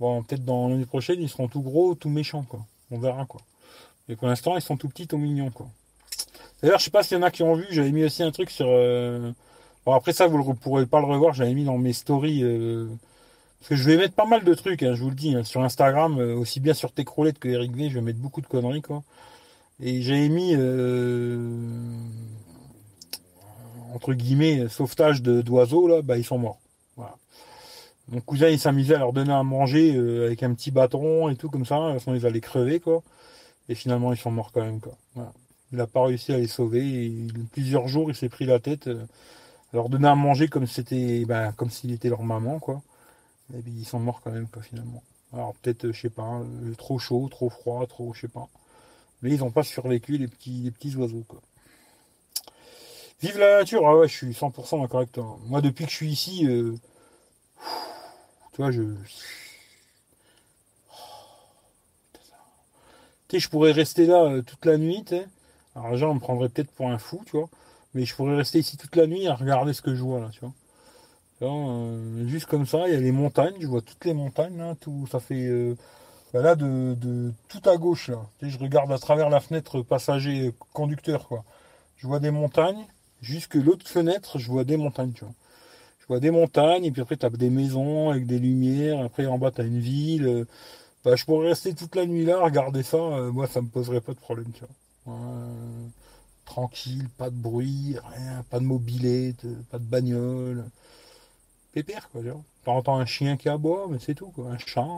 Bon, 0.00 0.22
peut-être 0.22 0.44
dans 0.44 0.68
l'année 0.68 0.86
prochaine, 0.86 1.20
ils 1.20 1.28
seront 1.28 1.48
tout 1.48 1.60
gros, 1.60 1.94
tout 1.94 2.08
méchants. 2.08 2.46
On 2.90 2.98
verra, 2.98 3.26
quoi. 3.26 3.42
Mais 4.08 4.16
pour 4.16 4.28
l'instant, 4.28 4.56
ils 4.56 4.62
sont 4.62 4.78
tout 4.78 4.88
petits, 4.88 5.06
tout 5.06 5.18
mignons, 5.18 5.50
quoi. 5.50 5.68
D'ailleurs, 6.62 6.78
je 6.78 6.84
sais 6.84 6.90
pas 6.90 7.02
s'il 7.02 7.18
y 7.18 7.20
en 7.20 7.22
a 7.22 7.30
qui 7.30 7.42
ont 7.42 7.54
vu, 7.54 7.66
j'avais 7.70 7.92
mis 7.92 8.04
aussi 8.04 8.22
un 8.22 8.30
truc 8.30 8.48
sur. 8.50 8.66
Euh, 8.68 9.32
bon, 9.84 9.92
après 9.92 10.14
ça, 10.14 10.26
vous 10.26 10.38
ne 10.38 10.54
pourrez 10.54 10.86
pas 10.86 11.00
le 11.00 11.06
revoir, 11.06 11.34
j'avais 11.34 11.52
mis 11.52 11.64
dans 11.64 11.76
mes 11.76 11.92
stories. 11.92 12.42
Euh, 12.42 12.88
parce 13.60 13.68
que 13.70 13.76
je 13.76 13.82
vais 13.84 13.96
mettre 13.96 14.14
pas 14.14 14.26
mal 14.26 14.44
de 14.44 14.54
trucs, 14.54 14.82
hein, 14.82 14.94
je 14.94 15.02
vous 15.02 15.10
le 15.10 15.16
dis, 15.16 15.34
hein, 15.34 15.44
sur 15.44 15.62
Instagram, 15.62 16.18
euh, 16.18 16.34
aussi 16.36 16.60
bien 16.60 16.74
sur 16.74 16.92
Techroulette 16.92 17.38
que 17.38 17.48
Eric 17.48 17.74
V, 17.76 17.90
je 17.90 17.94
vais 17.94 18.00
mettre 18.00 18.18
beaucoup 18.18 18.40
de 18.40 18.46
conneries, 18.46 18.82
quoi. 18.82 19.02
Et 19.80 20.02
j'avais 20.02 20.28
mis, 20.28 20.56
entre 23.94 24.12
guillemets, 24.12 24.68
sauvetage 24.68 25.22
d'oiseaux, 25.22 25.86
là, 25.86 26.02
bah 26.02 26.18
ils 26.18 26.24
sont 26.24 26.38
morts. 26.38 26.58
Mon 28.10 28.20
cousin, 28.20 28.48
il 28.48 28.58
s'amusait 28.58 28.94
à 28.94 28.98
leur 28.98 29.12
donner 29.12 29.32
à 29.32 29.42
manger 29.42 29.96
avec 30.24 30.42
un 30.42 30.52
petit 30.54 30.70
bâton 30.72 31.28
et 31.28 31.36
tout 31.36 31.48
comme 31.48 31.66
ça, 31.66 31.94
sinon 32.00 32.16
ils 32.16 32.26
allaient 32.26 32.40
crever, 32.40 32.80
quoi. 32.80 33.02
Et 33.68 33.74
finalement, 33.74 34.12
ils 34.12 34.18
sont 34.18 34.30
morts 34.30 34.50
quand 34.52 34.64
même, 34.64 34.80
quoi. 34.80 34.96
Il 35.72 35.78
n'a 35.78 35.86
pas 35.86 36.04
réussi 36.04 36.32
à 36.32 36.38
les 36.38 36.46
sauver. 36.46 37.12
Plusieurs 37.52 37.88
jours, 37.88 38.10
il 38.10 38.14
s'est 38.16 38.30
pris 38.30 38.46
la 38.46 38.58
tête 38.58 38.86
euh, 38.86 39.04
à 39.72 39.76
leur 39.76 39.88
donner 39.90 40.08
à 40.08 40.14
manger 40.14 40.48
comme 40.48 40.66
c'était, 40.66 41.24
ben, 41.26 41.52
comme 41.52 41.70
s'il 41.70 41.92
était 41.92 42.08
leur 42.08 42.22
maman, 42.22 42.58
quoi. 42.58 42.82
Et 43.54 43.62
puis 43.62 43.72
ils 43.72 43.84
sont 43.84 43.98
morts 44.00 44.20
quand 44.22 44.30
même, 44.30 44.48
quoi, 44.48 44.62
finalement. 44.62 45.02
Alors 45.32 45.54
peut-être, 45.56 45.86
euh, 45.86 45.92
je 45.92 46.00
sais 46.02 46.10
pas, 46.10 46.40
euh, 46.40 46.74
trop 46.76 46.98
chaud, 46.98 47.28
trop 47.30 47.50
froid, 47.50 47.86
trop, 47.86 48.14
je 48.14 48.22
sais 48.22 48.28
pas. 48.28 48.48
Mais 49.22 49.30
ils 49.30 49.40
n'ont 49.40 49.50
pas 49.50 49.64
survécu, 49.64 50.18
les 50.18 50.28
petits, 50.28 50.62
les 50.62 50.70
petits 50.70 50.94
oiseaux, 50.96 51.24
quoi. 51.26 51.40
Vive 53.20 53.38
la 53.38 53.58
nature, 53.58 53.86
ah 53.86 53.96
ouais, 53.96 54.08
je 54.08 54.16
suis 54.16 54.32
100% 54.32 54.80
d'accord 54.80 55.00
avec. 55.00 55.16
Moi, 55.46 55.60
depuis 55.60 55.84
que 55.86 55.90
je 55.90 55.96
suis 55.96 56.12
ici, 56.12 56.46
tu 58.52 58.56
vois, 58.58 58.70
je, 58.70 58.82
tu 63.28 63.36
sais, 63.36 63.40
je 63.40 63.48
pourrais 63.48 63.72
rester 63.72 64.06
là 64.06 64.40
toute 64.42 64.64
la 64.64 64.78
nuit, 64.78 65.04
tu 65.04 65.16
alors 65.74 65.92
les 65.92 65.98
gens 65.98 66.14
me 66.14 66.20
prendraient 66.20 66.48
peut-être 66.48 66.72
pour 66.72 66.88
un 66.88 66.98
fou, 66.98 67.22
tu 67.26 67.36
vois. 67.36 67.48
Mais 67.94 68.04
je 68.04 68.14
pourrais 68.14 68.36
rester 68.36 68.58
ici 68.58 68.76
toute 68.76 68.96
la 68.96 69.06
nuit 69.06 69.26
à 69.28 69.34
regarder 69.34 69.72
ce 69.72 69.82
que 69.82 69.94
je 69.94 70.02
vois 70.02 70.20
là, 70.20 70.30
tu 70.32 70.40
vois. 70.40 70.52
Euh, 71.42 72.26
juste 72.26 72.46
comme 72.46 72.66
ça, 72.66 72.88
il 72.88 72.94
y 72.94 72.96
a 72.96 73.00
les 73.00 73.12
montagnes, 73.12 73.54
je 73.60 73.66
vois 73.66 73.80
toutes 73.80 74.04
les 74.04 74.14
montagnes, 74.14 74.58
là, 74.58 74.74
tout, 74.80 75.06
ça 75.10 75.20
fait 75.20 75.46
euh, 75.46 75.76
bah 76.32 76.42
là 76.42 76.56
de, 76.56 77.32
tout 77.48 77.62
à 77.68 77.76
gauche 77.76 78.08
là. 78.08 78.26
Je 78.42 78.58
regarde 78.58 78.90
à 78.92 78.98
travers 78.98 79.30
la 79.30 79.40
fenêtre 79.40 79.82
passager 79.82 80.52
conducteur 80.72 81.28
quoi. 81.28 81.44
Je 81.96 82.06
vois 82.06 82.20
des 82.20 82.30
montagnes, 82.32 82.86
jusque 83.22 83.54
l'autre 83.54 83.86
fenêtre, 83.88 84.38
je 84.38 84.50
vois 84.50 84.64
des 84.64 84.76
montagnes, 84.76 85.12
tu 85.12 85.24
vois. 85.24 85.34
Je 86.00 86.06
vois 86.08 86.20
des 86.20 86.30
montagnes, 86.30 86.84
et 86.84 86.90
puis 86.90 87.02
après 87.02 87.24
as 87.24 87.30
des 87.30 87.50
maisons 87.50 88.10
avec 88.10 88.26
des 88.26 88.38
lumières, 88.38 89.00
après 89.04 89.26
en 89.26 89.38
bas 89.38 89.52
as 89.58 89.62
une 89.62 89.80
ville. 89.80 90.26
Euh, 90.26 90.44
bah, 91.04 91.16
je 91.16 91.24
pourrais 91.24 91.48
rester 91.50 91.74
toute 91.74 91.94
la 91.96 92.06
nuit 92.06 92.24
là, 92.24 92.40
regarder 92.40 92.82
ça, 92.82 92.98
moi 93.32 93.46
ça 93.46 93.62
me 93.62 93.68
poserait 93.68 94.00
pas 94.00 94.12
de 94.14 94.18
problème, 94.18 94.50
tu 94.52 94.64
vois 95.06 95.16
tranquille, 96.48 97.08
pas 97.18 97.30
de 97.30 97.36
bruit, 97.36 97.96
rien, 98.02 98.42
pas 98.50 98.58
de 98.58 98.64
mobilette, 98.64 99.46
pas 99.70 99.78
de 99.78 99.84
bagnole. 99.84 100.64
Pépère, 101.82 102.08
quoi. 102.10 102.22
T'entends 102.64 102.96
un 102.96 103.06
chien 103.06 103.36
qui 103.36 103.48
aboie, 103.48 103.86
mais 103.88 103.98
c'est 104.00 104.14
tout, 104.14 104.32
quoi. 104.32 104.50
Un 104.50 104.58
chat. 104.58 104.88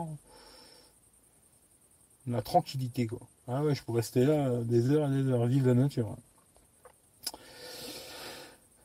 La 2.25 2.41
tranquillité, 2.41 3.05
quoi. 3.05 3.19
Ah 3.47 3.63
ouais, 3.63 3.75
je 3.75 3.83
pourrais 3.83 3.99
rester 3.99 4.25
là 4.25 4.49
des 4.63 4.89
heures 4.89 5.11
et 5.11 5.23
des 5.23 5.29
heures, 5.29 5.45
vivre 5.45 5.67
la 5.67 5.75
nature. 5.75 6.15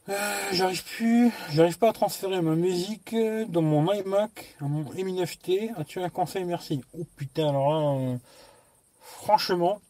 Euh, 0.09 0.14
j'arrive 0.53 0.84
plus, 0.84 1.32
j'arrive 1.53 1.78
pas 1.78 1.88
à 1.88 1.92
transférer 1.92 2.40
ma 2.42 2.55
musique 2.55 3.16
dans 3.49 3.62
mon 3.62 3.90
iMac 3.92 4.57
à 4.61 4.64
mon 4.64 4.84
Mi9T. 4.84 5.72
As-tu 5.76 6.01
un 6.01 6.11
conseil? 6.11 6.44
Merci. 6.44 6.82
Oh 6.99 7.05
putain, 7.16 7.49
alors 7.49 7.99
euh, 7.99 8.16
franchement, 9.01 9.80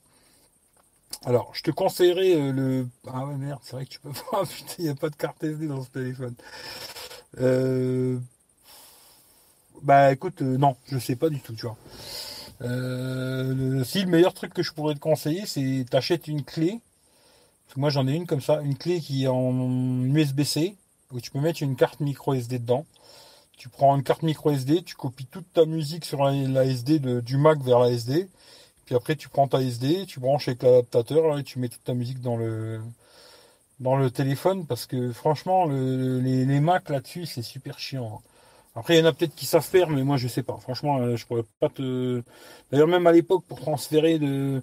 alors, 1.25 1.51
je 1.55 1.63
te 1.63 1.71
conseillerais 1.71 2.35
euh, 2.37 2.53
le. 2.53 2.89
Ah 3.09 3.27
ouais, 3.27 3.35
merde, 3.37 3.61
c'est 3.63 3.73
vrai 3.73 3.85
que 3.85 3.91
tu 3.91 4.01
peux 4.01 4.13
pas. 4.31 4.45
Putain, 4.45 4.75
il 4.79 4.85
n'y 4.85 4.91
a 4.91 4.95
pas 4.95 5.09
de 5.09 5.17
carte 5.17 5.43
SD 5.43 5.67
dans 5.67 5.83
ce 5.83 5.91
téléphone. 5.91 6.35
Euh... 7.39 8.19
Bah 9.83 10.13
écoute, 10.13 10.43
euh, 10.43 10.57
non, 10.57 10.77
je 10.91 10.99
sais 10.99 11.17
pas 11.17 11.29
du 11.29 11.41
tout, 11.41 11.55
tu 11.55 11.67
vois. 11.67 11.77
Euh, 12.63 13.85
si 13.85 14.03
le 14.03 14.09
meilleur 14.09 14.35
truc 14.35 14.55
que 14.55 14.63
je 14.63 14.73
pourrais 14.73 14.95
te 14.95 14.99
conseiller, 14.99 15.45
c'est 15.47 15.85
t'achètes 15.89 16.29
une 16.29 16.43
clé. 16.45 16.81
moi 17.77 17.91
j'en 17.91 18.09
ai 18.09 18.15
une 18.15 18.27
comme 18.27 18.41
ça, 18.41 18.61
une 18.63 18.77
clé 18.77 19.01
qui 19.01 19.25
est 19.25 19.29
en 19.29 20.03
USB-C, 20.05 20.77
où 21.13 21.21
tu 21.21 21.31
peux 21.31 21.41
mettre 21.41 21.63
une 21.63 21.77
carte 21.77 22.01
micro 22.01 22.35
SD 22.35 22.59
dedans. 22.59 22.87
Tu 23.59 23.69
prends 23.69 23.95
une 23.97 24.03
carte 24.03 24.23
micro 24.23 24.51
SD, 24.51 24.83
tu 24.83 24.97
copies 24.97 25.27
toute 25.27 25.53
ta 25.53 25.67
musique 25.67 26.05
sur 26.05 26.25
la, 26.25 26.65
SD 26.65 26.99
du 27.23 27.37
Mac 27.37 27.61
vers 27.63 27.79
la 27.79 27.91
SD 27.91 28.29
puis 28.87 28.95
après, 28.95 29.17
tu 29.17 29.29
prends 29.29 29.49
ta 29.49 29.61
SD, 29.61 30.07
tu 30.07 30.21
branches 30.21 30.47
avec 30.49 30.63
l'adaptateur, 30.63 31.39
et 31.39 31.43
tu 31.43 31.59
mets 31.59 31.69
toute 31.69 31.83
ta 31.83 31.93
musique 31.93 32.21
dans 32.21 32.37
le, 32.37 32.81
dans 33.81 33.97
le 33.97 34.11
téléphone, 34.11 34.67
parce 34.67 34.87
que 34.87 35.13
franchement, 35.13 35.67
les, 35.67 36.45
les 36.45 36.61
Mac 36.61 36.89
là-dessus, 36.89 37.27
c'est 37.27 37.43
super 37.43 37.79
chiant. 37.79 38.23
Après, 38.75 38.97
il 38.97 39.01
y 39.01 39.03
en 39.03 39.07
a 39.07 39.13
peut-être 39.13 39.35
qui 39.35 39.47
savent 39.47 39.65
faire, 39.65 39.89
mais 39.89 40.05
moi, 40.05 40.19
je 40.19 40.29
sais 40.29 40.43
pas. 40.43 40.59
Franchement, 40.61 40.99
euh, 40.99 41.17
je 41.17 41.27
pourrais 41.27 41.45
pas 41.61 41.71
te. 41.71 42.23
D'ailleurs, 42.71 42.89
même 42.89 43.07
à 43.07 43.13
l'époque, 43.13 43.45
pour 43.49 43.59
transférer 43.61 44.19
de 44.19 44.63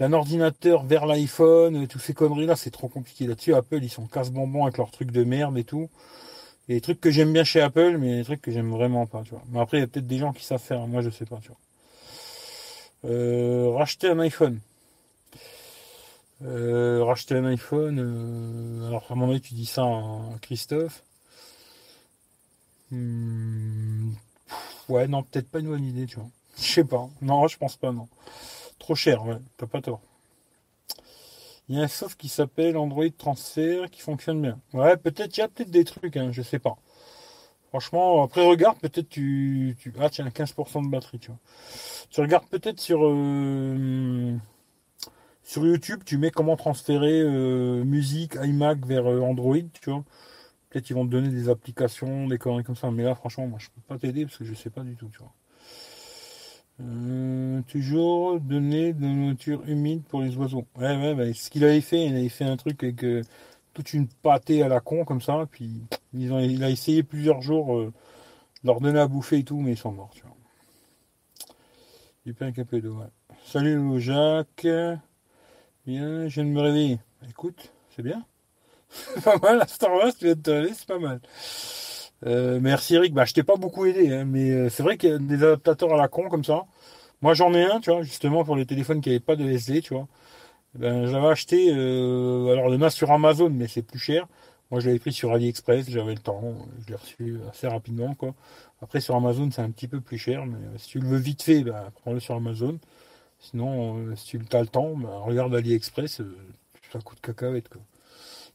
d'un 0.00 0.12
ordinateur 0.12 0.82
vers 0.84 1.06
l'iPhone, 1.06 1.86
tous 1.86 2.00
ces 2.00 2.14
conneries-là, 2.14 2.56
c'est 2.56 2.70
trop 2.70 2.88
compliqué 2.88 3.26
là-dessus. 3.26 3.54
Apple, 3.54 3.78
ils 3.82 3.88
sont 3.90 4.06
casse-bonbons 4.06 4.64
avec 4.64 4.76
leurs 4.76 4.90
trucs 4.90 5.12
de 5.12 5.22
merde 5.24 5.56
et 5.56 5.64
tout. 5.64 5.88
Des 6.68 6.80
trucs 6.80 7.00
que 7.00 7.10
j'aime 7.10 7.32
bien 7.32 7.44
chez 7.44 7.60
Apple, 7.60 7.98
mais 7.98 8.16
des 8.18 8.24
trucs 8.24 8.42
que 8.42 8.50
j'aime 8.50 8.70
vraiment 8.70 9.06
pas, 9.06 9.22
tu 9.22 9.30
vois. 9.30 9.42
Mais 9.52 9.60
après, 9.60 9.78
il 9.78 9.80
y 9.80 9.84
a 9.84 9.86
peut-être 9.86 10.06
des 10.06 10.18
gens 10.18 10.32
qui 10.32 10.44
savent 10.44 10.60
faire. 10.60 10.86
Moi, 10.86 11.00
je 11.02 11.10
sais 11.10 11.26
pas, 11.26 11.38
tu 11.42 11.48
vois. 11.48 11.58
Euh, 13.10 13.70
racheter 13.74 14.08
un 14.08 14.18
iPhone. 14.18 14.58
Euh, 16.42 17.02
racheter 17.04 17.36
un 17.36 17.44
iPhone. 17.46 17.98
Euh, 18.00 18.88
alors, 18.88 19.06
à 19.10 19.14
mon 19.14 19.30
avis, 19.30 19.40
tu 19.40 19.54
dis 19.54 19.66
ça 19.66 19.84
à 19.84 20.38
Christophe. 20.42 21.02
Hmm, 22.90 24.12
ouais, 24.88 25.06
non, 25.08 25.22
peut-être 25.22 25.48
pas 25.50 25.60
une 25.60 25.68
bonne 25.68 25.84
idée, 25.84 26.06
tu 26.06 26.16
vois. 26.16 26.28
Je 26.58 26.62
sais 26.62 26.84
pas. 26.84 27.08
Non, 27.22 27.46
je 27.48 27.58
pense 27.58 27.76
pas, 27.76 27.92
non. 27.92 28.08
Trop 28.78 28.94
cher, 28.94 29.24
ouais, 29.26 29.36
t'as 29.56 29.66
pas 29.66 29.80
tort. 29.80 30.00
Il 31.68 31.76
y 31.76 31.80
a 31.80 31.84
un 31.84 31.88
soft 31.88 32.18
qui 32.20 32.28
s'appelle 32.28 32.76
Android 32.76 33.08
Transfer 33.16 33.90
qui 33.90 34.00
fonctionne 34.02 34.42
bien. 34.42 34.60
Ouais, 34.74 34.96
peut-être, 34.96 35.36
il 35.36 35.40
y 35.40 35.42
a 35.42 35.48
peut-être 35.48 35.70
des 35.70 35.84
trucs, 35.84 36.16
hein, 36.16 36.30
je 36.30 36.42
sais 36.42 36.58
pas. 36.58 36.76
Franchement, 37.70 38.22
après 38.22 38.46
regarde, 38.46 38.78
peut-être 38.78 39.08
tu, 39.08 39.76
tu... 39.80 39.92
Ah 39.98 40.10
tiens, 40.10 40.28
15% 40.28 40.84
de 40.84 40.90
batterie, 40.90 41.18
tu 41.18 41.28
vois. 41.28 41.38
Tu 42.10 42.20
regardes 42.20 42.46
peut-être 42.46 42.80
sur 42.80 43.00
euh, 43.04 44.36
sur 45.44 45.64
YouTube, 45.66 46.00
tu 46.04 46.16
mets 46.16 46.30
comment 46.30 46.56
transférer 46.56 47.20
euh, 47.20 47.84
musique 47.84 48.36
iMac 48.42 48.84
vers 48.86 49.06
euh, 49.06 49.20
Android, 49.20 49.58
tu 49.80 49.90
vois. 49.90 50.02
Peut-être 50.70 50.88
ils 50.90 50.94
vont 50.94 51.06
te 51.06 51.10
donner 51.10 51.28
des 51.28 51.50
applications, 51.50 52.26
des 52.26 52.38
conneries 52.38 52.64
comme 52.64 52.76
ça. 52.76 52.90
Mais 52.90 53.04
là, 53.04 53.14
franchement, 53.14 53.46
moi, 53.46 53.58
je 53.60 53.68
peux 53.68 53.82
pas 53.82 53.98
t'aider 53.98 54.24
parce 54.24 54.38
que 54.38 54.44
je 54.44 54.54
sais 54.54 54.70
pas 54.70 54.80
du 54.80 54.96
tout, 54.96 55.08
tu 55.12 55.18
vois. 55.18 55.32
toujours 57.68 58.40
donner 58.40 58.94
de 58.94 59.02
la 59.02 59.08
nourriture 59.08 59.62
humide 59.68 60.02
pour 60.04 60.22
les 60.22 60.34
oiseaux. 60.36 60.66
Ouais, 60.76 61.14
ouais, 61.14 61.32
ce 61.34 61.50
qu'il 61.50 61.62
avait 61.64 61.82
fait, 61.82 62.06
il 62.06 62.16
avait 62.16 62.28
fait 62.30 62.44
un 62.44 62.56
truc 62.56 62.82
avec 62.82 63.04
toute 63.74 63.92
une 63.92 64.08
pâtée 64.08 64.62
à 64.62 64.68
la 64.68 64.80
con 64.80 65.04
comme 65.04 65.20
ça, 65.20 65.46
puis 65.50 65.70
ils 66.14 66.32
ont, 66.32 66.40
il 66.40 66.64
a 66.64 66.70
essayé 66.70 67.02
plusieurs 67.02 67.42
jours 67.42 67.78
de 67.78 67.92
leur 68.64 68.80
donner 68.80 68.98
à 68.98 69.06
bouffer 69.06 69.38
et 69.38 69.44
tout, 69.44 69.60
mais 69.60 69.72
ils 69.72 69.78
sont 69.78 69.92
morts, 69.92 70.10
tu 70.14 70.22
vois. 70.22 70.36
Du 72.26 72.32
pain 72.34 72.46
avec 72.46 72.58
un 72.58 72.64
peu 72.64 72.80
d'eau, 72.80 72.98
Salut 73.44 74.00
Jacques. 74.00 74.66
Bien, 75.86 76.28
je 76.28 76.34
viens 76.34 76.44
de 76.44 76.48
me 76.50 76.60
réveiller. 76.60 76.98
Écoute, 77.28 77.72
c'est 77.94 78.02
bien. 78.02 78.24
pas 79.24 79.38
mal, 79.38 79.60
à 79.62 79.66
Star 79.66 79.92
Wars, 79.92 80.12
tu 80.18 80.26
viens 80.26 80.34
de 80.34 80.40
te 80.40 80.74
c'est 80.74 80.86
pas 80.86 80.98
mal. 80.98 81.20
Euh, 82.26 82.58
merci 82.60 82.94
Eric, 82.94 83.12
bah 83.12 83.24
je 83.26 83.34
t'ai 83.34 83.42
pas 83.42 83.56
beaucoup 83.56 83.84
aidé, 83.86 84.12
hein, 84.12 84.24
mais 84.24 84.50
euh, 84.50 84.70
c'est 84.70 84.82
vrai 84.82 84.96
qu'il 84.96 85.10
y 85.10 85.12
a 85.12 85.18
des 85.18 85.36
adaptateurs 85.44 85.92
à 85.94 85.96
la 85.96 86.08
con 86.08 86.28
comme 86.30 86.44
ça. 86.44 86.64
Moi 87.22 87.34
j'en 87.34 87.52
ai 87.54 87.64
un, 87.64 87.80
tu 87.80 87.90
vois, 87.90 88.02
justement 88.02 88.44
pour 88.44 88.56
les 88.56 88.66
téléphones 88.66 89.00
qui 89.00 89.10
n'avaient 89.10 89.20
pas 89.20 89.36
de 89.36 89.44
SD, 89.50 89.82
tu 89.82 89.94
vois. 89.94 90.08
Ben, 90.74 91.06
j'avais 91.06 91.28
acheté, 91.28 91.72
euh, 91.74 92.52
alors 92.52 92.66
en 92.66 92.82
a 92.82 92.90
sur 92.90 93.12
Amazon, 93.12 93.50
mais 93.50 93.68
c'est 93.68 93.82
plus 93.82 93.98
cher. 94.00 94.28
Moi 94.70 94.80
je 94.80 94.88
l'avais 94.88 94.98
pris 95.00 95.12
sur 95.12 95.32
AliExpress, 95.32 95.90
j'avais 95.90 96.14
le 96.14 96.20
temps, 96.20 96.42
je 96.82 96.88
l'ai 96.90 96.96
reçu 96.96 97.38
assez 97.50 97.68
rapidement, 97.68 98.14
quoi. 98.14 98.34
Après, 98.82 99.00
sur 99.00 99.16
Amazon, 99.16 99.50
c'est 99.52 99.62
un 99.62 99.70
petit 99.70 99.88
peu 99.88 100.00
plus 100.00 100.18
cher, 100.18 100.46
mais 100.46 100.58
si 100.78 100.88
tu 100.88 101.00
le 101.00 101.08
veux 101.08 101.18
vite 101.18 101.42
fait, 101.42 101.62
bah, 101.64 101.90
prends-le 102.02 102.20
sur 102.20 102.34
Amazon. 102.36 102.78
Sinon, 103.50 103.98
euh, 103.98 104.16
si 104.16 104.38
tu 104.38 104.56
as 104.56 104.60
le 104.60 104.66
temps, 104.66 104.96
bah, 104.96 105.18
regarde 105.18 105.54
AliExpress, 105.54 106.20
euh, 106.20 106.36
ça 106.90 106.98
coûte 107.00 107.20
cacahuète. 107.20 107.68
Quoi. 107.68 107.82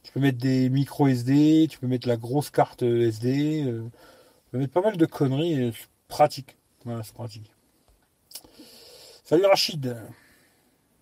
Tu 0.02 0.10
peux 0.12 0.20
mettre 0.20 0.38
des 0.38 0.68
micro 0.68 1.06
SD, 1.06 1.68
tu 1.70 1.78
peux 1.78 1.86
mettre 1.86 2.08
la 2.08 2.16
grosse 2.16 2.50
carte 2.50 2.82
SD, 2.82 3.64
tu 3.64 4.50
peux 4.50 4.58
mettre 4.58 4.72
pas 4.72 4.80
mal 4.80 4.96
de 4.96 5.06
conneries, 5.06 5.72
c'est 5.72 5.88
pratique. 6.08 6.56
C'est 6.84 7.14
pratique. 7.14 7.52
Salut 9.24 9.46
Rachid. 9.46 9.96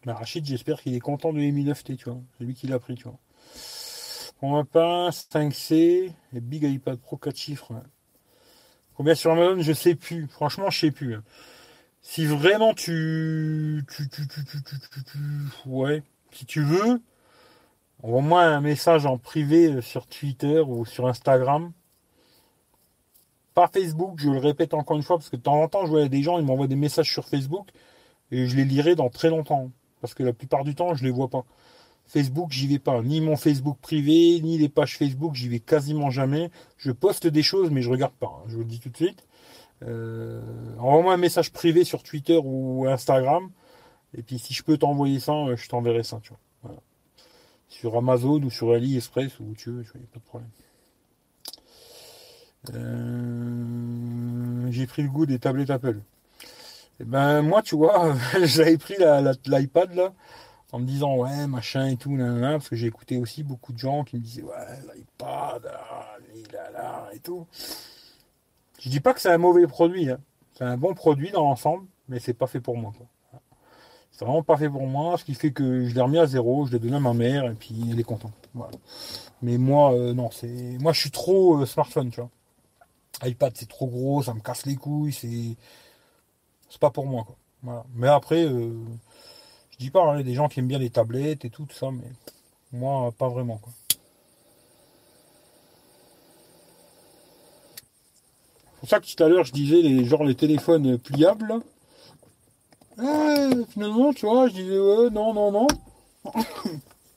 Bah, 0.04 0.14
Rachid, 0.14 0.44
j'espère 0.44 0.82
qu'il 0.82 0.94
est 0.94 1.00
content 1.00 1.32
de 1.32 1.38
Mi 1.38 1.64
9T, 1.64 1.96
tu 1.96 2.04
vois. 2.10 2.20
C'est 2.36 2.44
lui 2.44 2.54
qui 2.54 2.66
l'a 2.66 2.78
pris, 2.78 2.94
tu 2.94 3.04
vois. 3.04 3.18
On 4.42 4.52
va 4.52 4.64
pas 4.64 5.10
5C 5.10 6.12
et 6.34 6.40
Big 6.40 6.62
iPad 6.62 6.98
Pro 6.98 7.16
4 7.16 7.36
chiffres. 7.36 7.72
Combien 8.94 9.14
sur 9.14 9.30
Amazon, 9.32 9.62
je 9.62 9.72
sais 9.72 9.94
plus. 9.94 10.26
Franchement, 10.28 10.68
je 10.68 10.78
sais 10.78 10.90
plus. 10.90 11.16
Si 12.00 12.24
vraiment 12.24 12.74
tu, 12.74 13.84
tu, 13.94 14.08
tu, 14.08 14.26
tu, 14.26 14.44
tu, 14.44 15.18
ouais, 15.66 16.02
si 16.32 16.46
tu 16.46 16.62
veux, 16.62 17.02
envoie-moi 18.02 18.42
un 18.42 18.60
message 18.60 19.06
en 19.06 19.18
privé 19.18 19.80
sur 19.82 20.06
Twitter 20.06 20.60
ou 20.60 20.84
sur 20.86 21.06
Instagram. 21.06 21.72
Pas 23.54 23.68
Facebook, 23.68 24.18
je 24.18 24.30
le 24.30 24.38
répète 24.38 24.74
encore 24.74 24.96
une 24.96 25.02
fois, 25.02 25.18
parce 25.18 25.28
que 25.28 25.36
de 25.36 25.42
temps 25.42 25.60
en 25.60 25.68
temps, 25.68 25.84
je 25.84 25.90
vois 25.90 26.08
des 26.08 26.22
gens, 26.22 26.38
ils 26.38 26.44
m'envoient 26.44 26.68
des 26.68 26.76
messages 26.76 27.10
sur 27.10 27.26
Facebook 27.26 27.68
et 28.30 28.46
je 28.46 28.56
les 28.56 28.64
lirai 28.64 28.94
dans 28.94 29.10
très 29.10 29.30
longtemps. 29.30 29.70
Parce 30.00 30.14
que 30.14 30.22
la 30.22 30.32
plupart 30.32 30.64
du 30.64 30.74
temps, 30.74 30.94
je 30.94 31.04
les 31.04 31.10
vois 31.10 31.28
pas. 31.28 31.44
Facebook, 32.06 32.52
j'y 32.52 32.66
vais 32.66 32.78
pas. 32.78 33.02
Ni 33.02 33.20
mon 33.20 33.36
Facebook 33.36 33.78
privé, 33.82 34.40
ni 34.40 34.58
les 34.58 34.68
pages 34.68 34.96
Facebook, 34.96 35.34
j'y 35.34 35.48
vais 35.48 35.60
quasiment 35.60 36.10
jamais. 36.10 36.50
Je 36.78 36.90
poste 36.90 37.26
des 37.26 37.42
choses, 37.42 37.70
mais 37.70 37.82
je 37.82 37.90
regarde 37.90 38.14
pas. 38.14 38.28
Hein, 38.28 38.44
je 38.48 38.54
vous 38.54 38.60
le 38.60 38.68
dis 38.68 38.80
tout 38.80 38.88
de 38.88 38.96
suite. 38.96 39.26
Euh, 39.82 40.40
envoie-moi 40.78 41.14
un 41.14 41.18
message 41.18 41.52
privé 41.52 41.84
sur 41.84 42.02
Twitter 42.02 42.38
ou 42.42 42.86
Instagram. 42.88 43.50
Et 44.16 44.22
puis 44.22 44.38
si 44.38 44.54
je 44.54 44.62
peux 44.62 44.78
t'envoyer 44.78 45.20
ça, 45.20 45.32
euh, 45.32 45.56
je 45.56 45.68
t'enverrai 45.68 46.02
ça, 46.02 46.20
tu 46.22 46.32
vois. 46.62 46.74
Sur 47.68 47.96
Amazon 47.96 48.42
ou 48.42 48.50
sur 48.50 48.72
AliExpress 48.72 49.40
ou 49.40 49.44
où 49.44 49.54
tu 49.54 49.70
veux, 49.70 49.82
je 49.82 49.92
pas 49.92 49.98
de 50.14 50.24
problème. 50.24 50.50
Euh, 52.74 54.70
j'ai 54.70 54.86
pris 54.86 55.02
le 55.02 55.08
goût 55.08 55.26
des 55.26 55.38
tablettes 55.38 55.70
Apple. 55.70 55.98
Et 57.00 57.02
eh 57.02 57.04
ben 57.04 57.42
moi, 57.42 57.62
tu 57.62 57.76
vois, 57.76 58.14
j'avais 58.44 58.78
pris 58.78 58.96
l'iPad 59.46 59.94
là 59.94 60.12
en 60.72 60.78
me 60.80 60.84
disant 60.86 61.16
ouais 61.16 61.46
machin 61.46 61.86
et 61.86 61.96
tout 61.96 62.16
parce 62.16 62.68
que 62.68 62.76
j'ai 62.76 62.86
écouté 62.86 63.16
aussi 63.16 63.42
beaucoup 63.42 63.72
de 63.72 63.78
gens 63.78 64.04
qui 64.04 64.16
me 64.16 64.20
disaient 64.20 64.42
ouais 64.42 64.54
l'iPad 64.94 65.64
là, 65.64 66.70
là, 66.72 67.08
et 67.14 67.20
tout 67.20 67.46
je 68.78 68.90
dis 68.90 69.00
pas 69.00 69.14
que 69.14 69.20
c'est 69.20 69.30
un 69.30 69.38
mauvais 69.38 69.66
produit 69.66 70.10
hein. 70.10 70.18
C'est 70.58 70.64
un 70.64 70.76
bon 70.76 70.94
produit 70.94 71.30
dans 71.30 71.44
l'ensemble 71.44 71.86
mais 72.08 72.18
c'est 72.18 72.34
pas 72.34 72.48
fait 72.48 72.60
pour 72.60 72.76
moi 72.76 72.92
c'est 74.10 74.24
vraiment 74.24 74.42
pas 74.42 74.56
fait 74.56 74.68
pour 74.68 74.86
moi 74.86 75.16
ce 75.16 75.24
qui 75.24 75.34
fait 75.34 75.52
que 75.52 75.86
je 75.86 75.94
l'ai 75.94 76.00
remis 76.00 76.18
à 76.18 76.26
zéro 76.26 76.66
je 76.66 76.72
l'ai 76.72 76.78
donné 76.78 76.96
à 76.96 77.00
ma 77.00 77.14
mère 77.14 77.46
et 77.50 77.54
puis 77.54 77.74
elle 77.90 78.00
est 78.00 78.04
contente 78.04 78.50
mais 79.42 79.56
moi 79.56 79.94
euh, 79.94 80.12
non 80.12 80.30
c'est 80.30 80.76
moi 80.80 80.92
je 80.92 81.00
suis 81.00 81.10
trop 81.10 81.60
euh, 81.60 81.66
smartphone 81.66 82.10
tu 82.10 82.20
vois 82.20 82.30
iPad 83.24 83.52
c'est 83.54 83.68
trop 83.68 83.86
gros 83.86 84.22
ça 84.22 84.34
me 84.34 84.40
casse 84.40 84.66
les 84.66 84.76
couilles 84.76 85.12
c'est 85.12 85.56
c'est 86.68 86.80
pas 86.80 86.90
pour 86.90 87.06
moi 87.06 87.26
mais 87.94 88.08
après 88.08 88.44
euh, 88.44 88.74
je 89.78 89.84
dis 89.84 89.90
pas, 89.90 90.02
hein, 90.02 90.14
il 90.14 90.18
y 90.18 90.20
a 90.22 90.24
des 90.24 90.34
gens 90.34 90.48
qui 90.48 90.58
aiment 90.58 90.66
bien 90.66 90.80
les 90.80 90.90
tablettes 90.90 91.44
et 91.44 91.50
tout, 91.50 91.66
ça, 91.70 91.90
mais 91.92 92.10
moi, 92.72 93.12
pas 93.16 93.28
vraiment. 93.28 93.58
Quoi. 93.58 93.72
C'est 98.78 98.80
pour 98.80 98.88
ça 98.88 99.00
que 99.00 99.06
tout 99.06 99.24
à 99.24 99.28
l'heure, 99.28 99.44
je 99.44 99.52
disais, 99.52 99.82
les, 99.82 100.04
genre 100.04 100.24
les 100.24 100.34
téléphones 100.34 100.98
pliables. 100.98 101.60
Finalement, 103.70 104.12
tu 104.12 104.26
vois, 104.26 104.48
je 104.48 104.54
disais, 104.54 104.78
ouais, 104.78 105.10
non, 105.10 105.34
non, 105.34 105.50
non. 105.50 105.66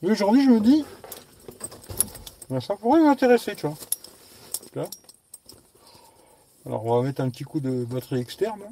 Mais 0.02 0.10
aujourd'hui, 0.10 0.44
je 0.44 0.50
me 0.50 0.60
dis, 0.60 0.84
ben, 2.50 2.60
ça 2.60 2.74
pourrait 2.74 3.00
m'intéresser, 3.00 3.54
tu 3.54 3.66
vois. 3.66 4.88
Alors, 6.66 6.84
on 6.84 6.96
va 6.96 7.02
mettre 7.02 7.20
un 7.20 7.30
petit 7.30 7.44
coup 7.44 7.60
de 7.60 7.84
batterie 7.84 8.20
externe. 8.20 8.62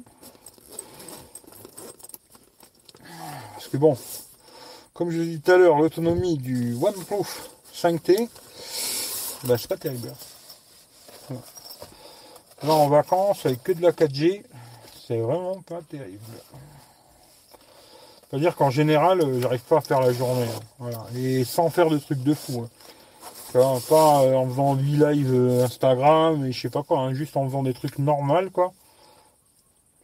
bon, 3.77 3.97
comme 4.93 5.11
je 5.11 5.19
l'ai 5.19 5.37
dit 5.37 5.41
tout 5.41 5.51
à 5.51 5.57
l'heure, 5.57 5.77
l'autonomie 5.77 6.37
du 6.37 6.75
OnePlus 6.75 7.27
5T, 7.73 8.27
bah, 9.45 9.57
c'est 9.57 9.67
pas 9.67 9.77
terrible. 9.77 10.13
Là 12.63 12.73
en 12.73 12.87
vacances 12.89 13.45
avec 13.45 13.63
que 13.63 13.71
de 13.71 13.81
la 13.81 13.91
4G, 13.91 14.43
c'est 15.07 15.17
vraiment 15.17 15.61
pas 15.61 15.81
terrible. 15.81 16.19
C'est-à-dire 18.29 18.55
qu'en 18.55 18.69
général, 18.69 19.21
euh, 19.21 19.41
j'arrive 19.41 19.61
pas 19.61 19.77
à 19.77 19.81
faire 19.81 19.99
la 19.99 20.13
journée. 20.13 20.47
Hein. 20.79 20.89
Et 21.15 21.43
sans 21.43 21.69
faire 21.69 21.89
de 21.89 21.97
trucs 21.97 22.23
de 22.23 22.33
fou. 22.33 22.61
Hein. 22.61 23.79
Pas 23.89 24.21
euh, 24.23 24.35
en 24.35 24.47
faisant 24.47 24.75
8 24.75 24.91
live 24.97 25.33
euh, 25.33 25.65
Instagram 25.65 26.45
et 26.45 26.51
je 26.51 26.61
sais 26.61 26.69
pas 26.69 26.83
quoi, 26.83 26.99
hein, 26.99 27.13
juste 27.13 27.35
en 27.35 27.45
faisant 27.45 27.63
des 27.63 27.73
trucs 27.73 27.99
normaux 27.99 28.49
quoi. 28.49 28.71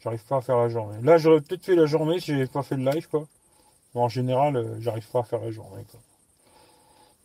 J'arrive 0.03 0.23
pas 0.25 0.37
à 0.37 0.41
faire 0.41 0.57
la 0.57 0.67
journée. 0.67 0.97
Là 1.01 1.17
j'aurais 1.17 1.39
peut-être 1.39 1.63
fait 1.63 1.75
la 1.75 1.85
journée 1.85 2.19
si 2.19 2.33
j'avais 2.33 2.47
pas 2.47 2.63
fait 2.63 2.75
le 2.75 2.91
live 2.91 3.07
quoi 3.07 3.25
en 4.01 4.09
général, 4.09 4.77
j'arrive 4.79 5.07
pas 5.07 5.19
à 5.19 5.23
faire 5.23 5.41
la 5.41 5.51
journée. 5.51 5.85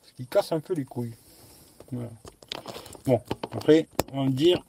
Ce 0.02 0.12
qui 0.14 0.26
casse 0.26 0.52
un 0.52 0.60
peu 0.60 0.74
les 0.74 0.84
couilles. 0.84 1.14
Bon, 3.04 3.20
après, 3.52 3.88
on 4.12 4.18
va 4.18 4.24
me 4.26 4.30
dire, 4.30 4.62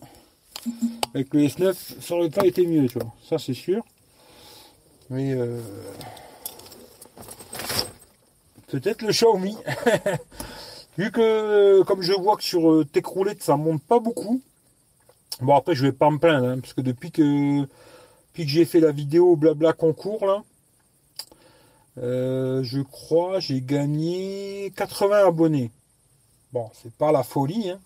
avec 1.14 1.34
le 1.34 1.42
S9, 1.42 1.74
ça 2.02 2.16
aurait 2.16 2.30
pas 2.30 2.46
été 2.46 2.66
mieux, 2.66 2.88
tu 2.88 3.00
vois. 3.00 3.12
Ça, 3.28 3.38
c'est 3.38 3.54
sûr. 3.54 3.84
Mais 5.10 5.34
euh, 5.34 5.60
peut-être 8.68 9.02
le 9.02 9.10
Xiaomi. 9.10 9.56
Vu 10.98 11.12
que, 11.12 11.22
euh, 11.22 11.84
comme 11.84 12.02
je 12.02 12.14
vois 12.14 12.38
que 12.38 12.44
sur 12.44 12.86
Techroulette, 12.92 13.42
ça 13.42 13.58
monte 13.58 13.82
pas 13.84 14.00
beaucoup. 14.00 14.42
Bon, 15.42 15.56
après, 15.56 15.76
je 15.76 15.84
vais 15.84 15.92
pas 15.92 16.10
me 16.10 16.20
plaindre, 16.20 16.48
hein, 16.48 16.60
parce 16.60 16.74
que 16.74 16.82
depuis 16.82 17.12
que, 17.12 17.62
depuis 17.62 18.48
j'ai 18.48 18.66
fait 18.66 18.80
la 18.80 18.92
vidéo 18.92 19.36
blabla 19.36 19.74
concours, 19.74 20.26
là, 20.26 20.44
euh, 22.00 22.64
je 22.64 22.82
crois 22.82 23.40
j'ai 23.40 23.62
gagné 23.62 24.72
80 24.76 25.28
abonnés. 25.28 25.72
Bon, 26.52 26.70
c'est 26.82 26.94
pas 26.94 27.12
la 27.12 27.24
folie. 27.24 27.72
Hein. 27.72 27.80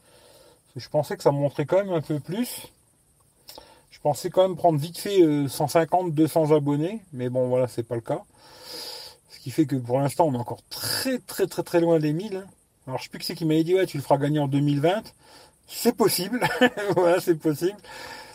Je 0.78 0.90
pensais 0.90 1.18
que 1.18 1.24
ça 1.24 1.32
montrait 1.32 1.66
quand 1.66 1.78
même 1.78 1.92
un 1.92 2.02
peu 2.02 2.20
plus. 2.20 2.68
Je 3.90 4.00
pensais 4.00 4.30
quand 4.30 4.48
même 4.48 4.56
prendre 4.56 4.78
vite 4.78 5.00
fait 5.00 5.20
150, 5.48 6.08
euh, 6.08 6.12
200 6.12 6.52
abonnés. 6.52 7.02
Mais 7.14 7.30
bon, 7.30 7.48
voilà, 7.48 7.68
c'est 7.68 7.84
pas 7.84 7.96
le 7.96 8.02
cas. 8.02 8.22
Ce 9.30 9.40
qui 9.40 9.50
fait 9.50 9.66
que 9.66 9.76
pour 9.76 10.00
l'instant, 10.00 10.26
on 10.28 10.34
est 10.36 10.38
encore 10.38 10.62
très 10.70 11.18
très 11.20 11.48
très 11.48 11.64
très 11.64 11.82
loin 11.82 12.00
des 12.00 12.14
1000. 12.14 12.38
Hein. 12.38 12.46
Alors 12.86 13.00
je 13.00 13.06
sais 13.06 13.10
plus 13.10 13.20
qui 13.20 13.26
c'est 13.26 13.36
qui 13.36 13.46
m'avait 13.46 13.64
dit, 13.64 13.74
ouais, 13.74 13.88
tu 13.88 13.98
le 13.98 14.04
feras 14.04 14.18
gagner 14.18 14.40
en 14.40 14.48
2020. 14.48 15.04
C'est 15.68 15.96
possible. 15.96 16.48
voilà, 16.96 17.20
c'est 17.20 17.36
possible. 17.36 17.78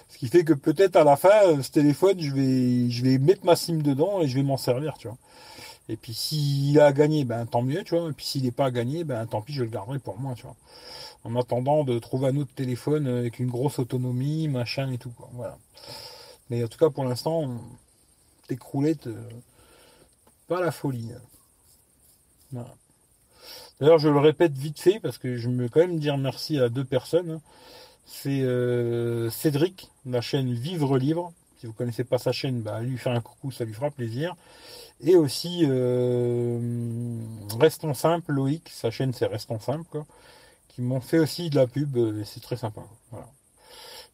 Ce 0.09 0.19
qui 0.19 0.27
fait 0.27 0.45
que 0.45 0.53
peut-être 0.53 0.97
à 0.97 1.05
la 1.05 1.17
fin, 1.17 1.47
euh, 1.47 1.63
ce 1.63 1.71
téléphone, 1.71 2.21
je 2.21 2.33
vais, 2.33 2.91
je 2.91 3.05
vais 3.05 3.19
mettre 3.19 3.45
ma 3.45 3.55
SIM 3.55 3.79
dedans 3.79 4.21
et 4.21 4.27
je 4.27 4.35
vais 4.35 4.43
m'en 4.43 4.57
servir, 4.57 4.99
tu 4.99 5.07
vois. 5.07 5.17
Et 5.89 5.97
puis 5.97 6.15
s'il 6.15 6.81
a 6.81 6.93
gagné, 6.93 7.25
ben 7.25 7.47
tant 7.47 7.63
mieux, 7.63 7.85
tu 7.85 7.97
vois. 7.97 8.11
Et 8.11 8.13
puis 8.13 8.27
s'il 8.27 8.43
n'est 8.43 8.51
pas 8.51 8.71
gagné, 8.71 9.05
ben 9.05 9.27
tant 9.27 9.43
pis, 9.43 9.53
je 9.53 9.63
le 9.63 9.71
garderai 9.71 9.99
pour 10.01 10.19
moi, 10.19 10.35
tu 10.37 10.43
vois. 10.43 10.57
En 11.25 11.37
attendant 11.37 11.85
de 11.85 11.99
trouver 11.99 12.29
un 12.29 12.37
autre 12.37 12.53
téléphone 12.55 13.07
avec 13.07 13.39
une 13.39 13.49
grosse 13.49 13.79
autonomie, 13.79 14.49
machin 14.49 14.91
et 14.91 14.99
tout. 14.99 15.13
Voilà. 15.33 15.57
Mais 16.51 16.65
en 16.65 16.69
tout 16.69 16.79
cas, 16.79 16.91
pour 16.91 17.05
l'instant, 17.05 17.49
des 18.49 18.57
croulettes, 18.57 19.07
euh, 19.07 19.29
pas 20.49 20.61
la 20.61 20.73
folie. 20.73 21.11
Hein. 22.55 22.65
D'ailleurs, 23.81 23.99
je 23.99 24.09
le 24.09 24.19
répète 24.19 24.53
vite 24.53 24.81
fait 24.81 25.01
parce 25.01 25.19
que 25.19 25.37
je 25.37 25.49
veux 25.49 25.69
quand 25.69 25.81
même 25.81 25.99
dire 25.99 26.17
merci 26.19 26.59
à 26.59 26.69
deux 26.69 26.85
personnes. 26.85 27.31
Hein. 27.31 27.41
C'est 28.07 28.43
euh, 28.43 29.31
Cédric, 29.31 29.91
la 30.07 30.21
chaîne 30.21 30.53
Vivre 30.53 30.99
Libre. 30.99 31.33
Si 31.59 31.67
vous 31.67 31.73
connaissez 31.73 32.05
pas 32.05 32.19
sa 32.19 32.33
chaîne, 32.33 32.61
bah, 32.61 32.81
lui 32.81 32.99
faire 32.99 33.13
un 33.13 33.21
coucou, 33.21 33.51
ça 33.51 33.65
lui 33.65 33.73
fera 33.73 33.91
plaisir. 33.91 34.37
Et 35.01 35.17
aussi 35.17 35.61
euh, 35.63 36.59
Restons 37.59 37.95
Simple, 37.95 38.33
Loïc, 38.33 38.69
sa 38.69 38.91
chaîne 38.91 39.13
c'est 39.13 39.27
Restons 39.27 39.61
Simple, 39.61 40.03
qui 40.75 40.83
m'ont 40.83 41.01
fait 41.01 41.19
aussi 41.19 41.51
de 41.51 41.57
la 41.57 41.67
pub, 41.67 41.97
euh, 41.97 42.25
c'est 42.25 42.41
très 42.41 42.57
sympa. 42.57 42.83
Voilà. 43.11 43.29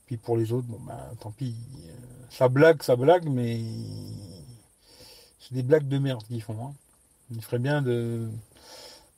Puis 0.06 0.16
pour 0.16 0.36
les 0.36 0.52
autres, 0.52 0.66
bon 0.66 0.80
ben 0.80 0.98
tant 1.20 1.30
pis. 1.30 1.54
Euh, 1.86 1.92
ça 2.30 2.48
blague, 2.48 2.82
ça 2.82 2.96
blague, 2.96 3.28
mais 3.28 3.60
c'est 5.40 5.54
des 5.54 5.62
blagues 5.62 5.88
de 5.88 5.98
merde 5.98 6.22
qu'ils 6.24 6.42
font. 6.42 6.66
Hein. 6.66 6.74
Il 7.30 7.42
ferait 7.42 7.58
bien 7.58 7.82
de. 7.82 8.28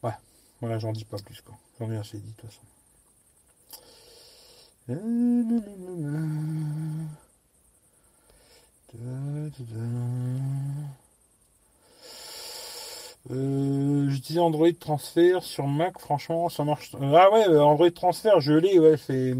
Ouais, 0.02 0.14
voilà, 0.60 0.78
j'en 0.78 0.92
dis 0.92 1.04
pas 1.04 1.18
plus 1.18 1.40
quoi. 1.40 1.56
J'en 1.78 1.90
ai 1.90 1.96
assez 1.96 2.18
dit 2.18 2.30
de 2.30 2.36
toute 2.36 2.50
façon. 2.50 2.62
Euh, 13.28 14.08
J'utilise 14.08 14.40
Android 14.40 14.72
Transfer 14.78 15.42
sur 15.42 15.66
Mac, 15.66 15.98
franchement, 15.98 16.48
ça 16.48 16.64
marche. 16.64 16.94
Euh, 16.94 17.14
ah 17.14 17.30
ouais, 17.30 17.48
euh, 17.48 17.62
Android 17.62 17.90
Transfer, 17.90 18.40
je 18.40 18.52
l'ai, 18.52 18.78
ouais, 18.78 18.96
c'est. 18.96 19.34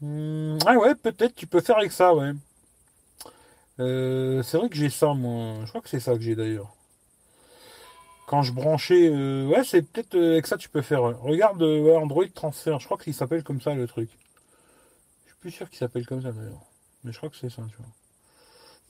Hmm, 0.00 0.58
ah 0.66 0.76
ouais, 0.76 0.94
peut-être 0.94 1.34
tu 1.34 1.46
peux 1.46 1.60
faire 1.60 1.78
avec 1.78 1.92
ça, 1.92 2.14
ouais. 2.14 2.32
c'est 3.78 4.56
vrai 4.56 4.68
que 4.68 4.76
j'ai 4.76 4.90
ça, 4.90 5.14
moi. 5.14 5.64
Je 5.64 5.68
crois 5.68 5.80
que 5.80 5.88
c'est 5.88 6.00
ça 6.00 6.14
que 6.14 6.20
j'ai 6.20 6.34
d'ailleurs. 6.34 6.74
Quand 8.26 8.42
je 8.42 8.52
branchais. 8.52 9.08
ouais, 9.46 9.64
c'est 9.64 9.82
peut-être 9.82 10.16
avec 10.16 10.46
ça 10.46 10.56
tu 10.56 10.68
peux 10.68 10.82
faire. 10.82 11.02
Regarde 11.22 11.62
Android 11.62 12.26
Transfer, 12.34 12.78
je 12.78 12.84
crois 12.84 12.98
qu'il 12.98 13.14
s'appelle 13.14 13.42
comme 13.42 13.60
ça 13.60 13.74
le 13.74 13.86
truc. 13.86 14.10
Je 15.24 15.30
suis 15.30 15.38
plus 15.40 15.50
sûr 15.50 15.68
qu'il 15.68 15.78
s'appelle 15.78 16.06
comme 16.06 16.22
ça 16.22 16.32
d'ailleurs. 16.32 16.62
Mais 17.04 17.12
je 17.12 17.18
crois 17.18 17.30
que 17.30 17.36
c'est 17.36 17.50
ça, 17.50 17.62
tu 17.70 17.76
vois. 17.76 17.86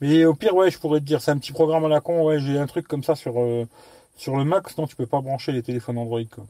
Mais 0.01 0.25
au 0.25 0.35
pire, 0.35 0.55
ouais, 0.55 0.71
je 0.71 0.79
pourrais 0.79 1.01
te 1.01 1.05
dire, 1.05 1.21
c'est 1.21 1.31
un 1.31 1.39
petit 1.39 1.53
programme 1.53 1.85
à 1.85 1.89
la 1.89 2.01
con, 2.01 2.25
ouais, 2.25 2.41
j'ai 2.41 2.59
un 2.59 2.67
truc 2.67 2.89
comme 2.89 3.05
ça 3.05 3.15
sur, 3.15 3.39
euh, 3.41 3.67
sur 4.17 4.37
le 4.37 4.45
Mac, 4.45 4.69
sinon 4.71 4.87
tu 4.87 4.97
peux 4.97 5.07
pas 5.07 5.21
brancher 5.21 5.53
les 5.53 5.63
téléphones 5.63 5.99
Android, 5.99 6.25
quoi. 6.25 6.47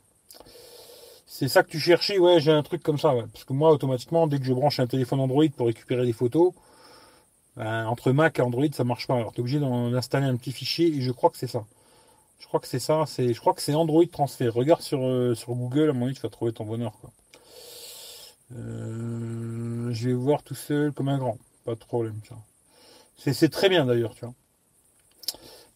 C'est 1.26 1.48
ça 1.48 1.62
que 1.62 1.70
tu 1.70 1.80
cherchais, 1.80 2.18
ouais, 2.18 2.40
j'ai 2.40 2.52
un 2.52 2.62
truc 2.62 2.82
comme 2.82 2.98
ça, 2.98 3.14
ouais. 3.14 3.24
Parce 3.32 3.44
que 3.44 3.52
moi, 3.52 3.70
automatiquement, 3.70 4.26
dès 4.26 4.38
que 4.38 4.44
je 4.44 4.52
branche 4.52 4.80
un 4.80 4.86
téléphone 4.86 5.20
Android 5.20 5.46
pour 5.56 5.66
récupérer 5.66 6.04
des 6.04 6.12
photos, 6.12 6.52
ben, 7.56 7.86
entre 7.86 8.12
Mac 8.12 8.38
et 8.38 8.42
Android, 8.42 8.66
ça 8.72 8.84
marche 8.84 9.06
pas. 9.06 9.16
Alors, 9.16 9.32
tu 9.32 9.38
es 9.38 9.40
obligé 9.40 9.58
d'installer 9.60 10.26
un 10.26 10.36
petit 10.36 10.52
fichier, 10.52 10.88
et 10.88 11.00
je 11.00 11.12
crois 11.12 11.30
que 11.30 11.38
c'est 11.38 11.46
ça. 11.46 11.64
Je 12.40 12.46
crois 12.46 12.60
que 12.60 12.66
c'est 12.66 12.78
ça. 12.78 13.04
C'est, 13.06 13.32
je 13.34 13.40
crois 13.40 13.54
que 13.54 13.62
c'est 13.62 13.74
Android 13.74 14.04
Transfert. 14.10 14.54
Regarde 14.54 14.82
sur, 14.82 15.00
euh, 15.02 15.34
sur 15.34 15.54
Google, 15.54 15.90
à 15.90 15.92
mon 15.92 16.06
avis, 16.06 16.14
tu 16.14 16.22
vas 16.22 16.30
trouver 16.30 16.52
ton 16.52 16.64
bonheur. 16.64 16.92
Euh, 18.56 19.92
je 19.92 20.08
vais 20.08 20.14
voir 20.14 20.42
tout 20.42 20.54
seul 20.54 20.92
comme 20.92 21.08
un 21.08 21.18
grand. 21.18 21.38
Pas 21.64 21.74
de 21.74 21.80
problème. 21.80 22.20
C'est, 22.26 22.34
c'est 23.24 23.48
très 23.50 23.68
bien 23.68 23.84
d'ailleurs, 23.86 24.14
tu 24.14 24.24
vois. 24.24 24.34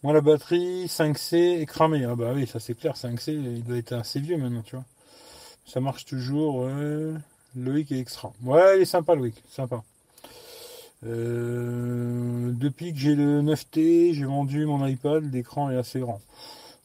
Moi, 0.03 0.13
la 0.13 0.21
batterie 0.21 0.87
5C 0.87 1.61
est 1.63 1.67
cramée. 1.67 2.05
Ah 2.05 2.15
bah 2.15 2.33
oui, 2.35 2.47
ça 2.47 2.61
c'est 2.61 2.75
clair. 2.75 2.95
5C, 2.95 3.33
il 3.33 3.65
doit 3.65 3.79
être 3.79 3.93
assez 3.93 4.21
vieux 4.21 4.37
maintenant, 4.37 4.63
tu 4.63 4.77
vois. 4.77 4.85
Ça 5.67 5.81
marche 5.81 6.05
toujours. 6.05 6.57
Ouais. 6.57 7.15
Loïc 7.57 7.93
est 7.93 7.99
extra. 7.99 8.33
Ouais, 8.43 8.79
il 8.79 8.83
est 8.83 8.87
sympa, 8.87 9.15
Loïc. 9.15 9.43
Sympa. 9.51 9.83
Euh, 11.07 12.51
depuis 12.53 12.93
que 12.93 12.99
j'ai 12.99 13.15
le 13.15 13.43
9T, 13.43 14.15
j'ai 14.15 14.25
vendu 14.25 14.65
mon 14.67 14.87
iPad, 14.87 15.33
l'écran 15.33 15.71
est 15.71 15.77
assez 15.77 16.01
grand. 16.01 16.21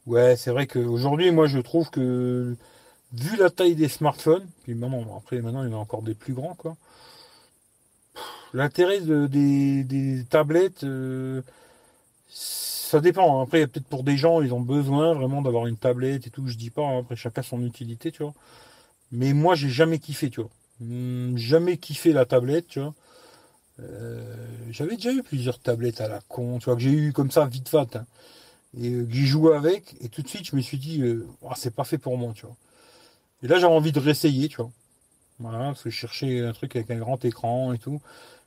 Ouais, 0.07 0.36
c'est 0.36 0.52
vrai 0.52 0.68
qu'aujourd'hui, 0.68 1.31
moi, 1.31 1.48
je 1.48 1.60
trouve 1.60 1.90
que, 1.90 2.56
vu 3.14 3.38
la 3.38 3.49
taille 3.49 3.76
des 3.76 3.88
smartphones, 3.88 4.48
puis 4.64 4.76
maintenant, 4.76 5.18
après, 5.18 5.41
maintenant, 5.41 5.64
il 5.64 5.72
y 5.72 5.73
en 5.73 5.77
a 5.77 5.81
encore 5.81 6.02
des 6.02 6.15
plus 6.15 6.34
grands, 6.34 6.56
quoi. 6.56 6.76
L'intérêt 8.54 9.02
de, 9.02 9.28
des, 9.28 10.26
tablettes, 10.30 10.84
euh, 10.84 11.42
ça 12.28 13.00
dépend. 13.00 13.40
Hein. 13.40 13.44
Après, 13.44 13.68
peut-être 13.68 13.88
pour 13.88 14.04
des 14.04 14.18
gens, 14.18 14.42
ils 14.42 14.54
ont 14.54 14.62
besoin 14.62 15.14
vraiment 15.14 15.42
d'avoir 15.42 15.68
une 15.68 15.78
tablette 15.78 16.28
et 16.28 16.30
tout. 16.30 16.48
Je 16.48 16.58
dis 16.58 16.70
pas. 16.72 16.84
Hein. 16.84 17.00
Après, 17.00 17.16
chacun 17.16 17.44
son 17.44 17.64
utilité, 17.64 18.12
tu 18.12 18.24
vois. 18.24 18.34
Mais 19.12 19.34
moi, 19.34 19.56
j'ai 19.56 19.70
jamais 19.70 20.00
kiffé, 20.00 20.30
tu 20.30 20.42
vois. 20.42 20.50
Hmm, 20.80 21.38
jamais 21.38 21.78
kiffé 21.78 22.14
la 22.14 22.26
tablette, 22.26 22.68
tu 22.68 22.80
vois. 22.80 22.94
Euh, 23.82 24.22
j'avais 24.72 24.96
déjà 24.96 25.12
eu 25.12 25.24
plusieurs 25.24 25.60
tablettes 25.60 26.02
à 26.02 26.08
la 26.08 26.20
con, 26.28 26.60
tu 26.60 26.66
vois, 26.66 26.76
que 26.76 26.82
j'ai 26.82 26.92
eu 26.92 27.14
comme 27.14 27.32
ça 27.32 27.46
vite 27.46 27.70
fait, 27.70 27.96
hein, 27.96 28.06
et 28.78 28.92
euh, 28.94 29.06
que 29.06 29.54
avec, 29.56 29.96
et 30.02 30.10
tout 30.10 30.22
de 30.22 30.28
suite 30.28 30.46
je 30.46 30.56
me 30.56 30.62
suis 30.62 30.78
dit, 30.78 31.02
euh, 31.02 31.28
c'est 31.56 31.74
pas 31.74 31.84
fait 31.84 31.98
pour 31.98 32.18
moi, 32.18 32.34
tu 32.36 32.46
vois. 32.46 32.56
Et 33.44 33.48
là 33.48 33.60
j'avais 33.60 33.74
envie 33.74 33.92
de 33.92 34.00
réessayer, 34.00 34.50
tu 34.50 34.58
vois. 34.58 34.72
Voilà, 35.40 35.60
parce 35.66 35.84
que 35.84 35.90
je 35.90 35.96
cherchais 35.96 36.42
un 36.42 36.54
truc 36.54 36.76
avec 36.76 36.92
un 36.92 36.98
grand 36.98 37.24
écran 37.26 37.74
et 37.74 37.80
tout. 37.80 38.02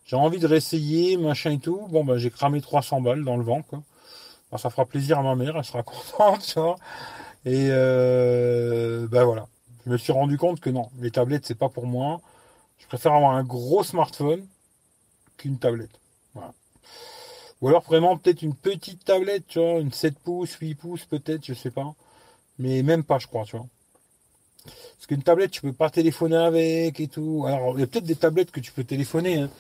J'ai 0.05 0.16
envie 0.16 0.39
de 0.39 0.47
réessayer, 0.47 1.16
machin 1.16 1.53
et 1.53 1.59
tout. 1.59 1.87
Bon, 1.91 2.05
ben 2.05 2.19
j'ai 2.19 2.31
cramé 2.31 2.61
300 2.61 3.01
balles 3.01 3.24
dans 3.24 3.37
le 3.37 3.45
vent, 3.45 3.62
quoi. 3.62 3.83
ça 4.59 4.70
fera 4.70 4.85
plaisir 4.85 5.19
à 5.19 5.23
ma 5.23 5.35
mère, 5.35 5.57
elle 5.57 5.65
sera 5.65 5.83
contente, 5.85 6.43
tu 6.43 6.59
vois. 6.59 6.77
Et 7.45 7.69
ben 7.69 9.24
voilà. 9.24 9.47
Je 9.85 9.91
me 9.91 9.97
suis 9.97 10.12
rendu 10.12 10.39
compte 10.39 10.61
que 10.61 10.70
non, 10.70 10.91
les 11.01 11.11
tablettes, 11.11 11.47
c'est 11.47 11.59
pas 11.59 11.69
pour 11.69 11.87
moi. 11.87 12.20
Je 12.79 12.87
préfère 12.87 13.12
avoir 13.15 13.33
un 13.33 13.43
gros 13.43 13.83
smartphone 13.83 14.47
qu'une 15.37 15.59
tablette. 15.59 15.99
Ou 17.62 17.69
alors 17.69 17.83
vraiment 17.85 18.16
peut-être 18.16 18.43
une 18.43 18.57
petite 18.57 19.05
tablette, 19.05 19.47
tu 19.47 19.61
vois, 19.61 19.79
une 19.79 19.93
7 19.93 20.19
pouces, 20.19 20.55
8 20.55 20.74
pouces 20.74 21.05
peut-être, 21.05 21.47
je 21.47 21.55
sais 21.55 21.70
pas. 21.70 21.95
Mais 22.59 22.83
même 22.83 23.05
pas, 23.05 23.20
je 23.20 23.29
crois, 23.29 23.45
tu 23.45 23.57
vois. 23.57 23.66
Parce 24.65 25.07
qu'une 25.07 25.23
tablette, 25.23 25.53
tu 25.53 25.61
peux 25.61 25.73
pas 25.73 25.89
téléphoner 25.89 26.37
avec 26.37 26.99
et 26.99 27.07
tout. 27.07 27.45
Alors, 27.47 27.77
il 27.77 27.81
y 27.81 27.85
a 27.85 27.87
peut-être 27.87 28.05
des 28.05 28.16
tablettes 28.16 28.51
que 28.51 28.61
tu 28.61 28.73
peux 28.73 28.83
téléphoner, 28.83 29.43
hein, 29.43 29.51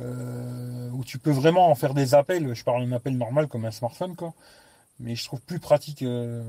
euh, 0.00 0.90
où 0.90 1.04
tu 1.04 1.18
peux 1.18 1.30
vraiment 1.30 1.70
en 1.70 1.74
faire 1.74 1.94
des 1.94 2.14
appels. 2.14 2.54
Je 2.54 2.64
parle 2.64 2.84
d'un 2.86 2.92
appel 2.96 3.16
normal 3.16 3.48
comme 3.48 3.64
un 3.64 3.70
smartphone, 3.70 4.14
quoi. 4.16 4.34
Mais 5.00 5.14
je 5.14 5.24
trouve 5.24 5.40
plus 5.40 5.58
pratique 5.58 6.02
euh, 6.02 6.42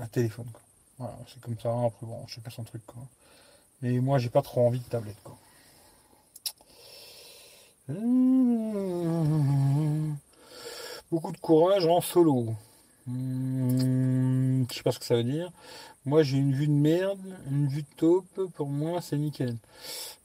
un 0.00 0.06
téléphone, 0.06 0.46
quoi. 0.52 0.62
Voilà, 0.98 1.16
c'est 1.26 1.40
comme 1.40 1.58
ça. 1.58 1.70
Après, 1.70 2.06
bon, 2.06 2.26
pas 2.42 2.50
son 2.50 2.64
truc, 2.64 2.84
quoi. 2.86 3.02
Mais 3.82 3.98
moi, 4.00 4.18
j'ai 4.18 4.30
pas 4.30 4.42
trop 4.42 4.66
envie 4.66 4.80
de 4.80 4.84
tablette, 4.84 5.22
quoi. 5.22 5.38
Mmh. 7.88 9.08
Beaucoup 11.10 11.32
de 11.32 11.38
courage 11.38 11.86
en 11.86 12.02
solo. 12.02 12.54
Mmh. 13.06 14.64
Je 14.70 14.74
sais 14.74 14.82
pas 14.82 14.92
ce 14.92 14.98
que 14.98 15.06
ça 15.06 15.14
veut 15.14 15.24
dire. 15.24 15.50
Moi, 16.08 16.22
j'ai 16.22 16.38
une 16.38 16.54
vue 16.54 16.66
de 16.66 16.72
merde, 16.72 17.20
une 17.50 17.68
vue 17.68 17.82
de 17.82 17.94
taupe. 17.98 18.50
Pour 18.54 18.68
moi, 18.68 19.02
c'est 19.02 19.18
nickel. 19.18 19.56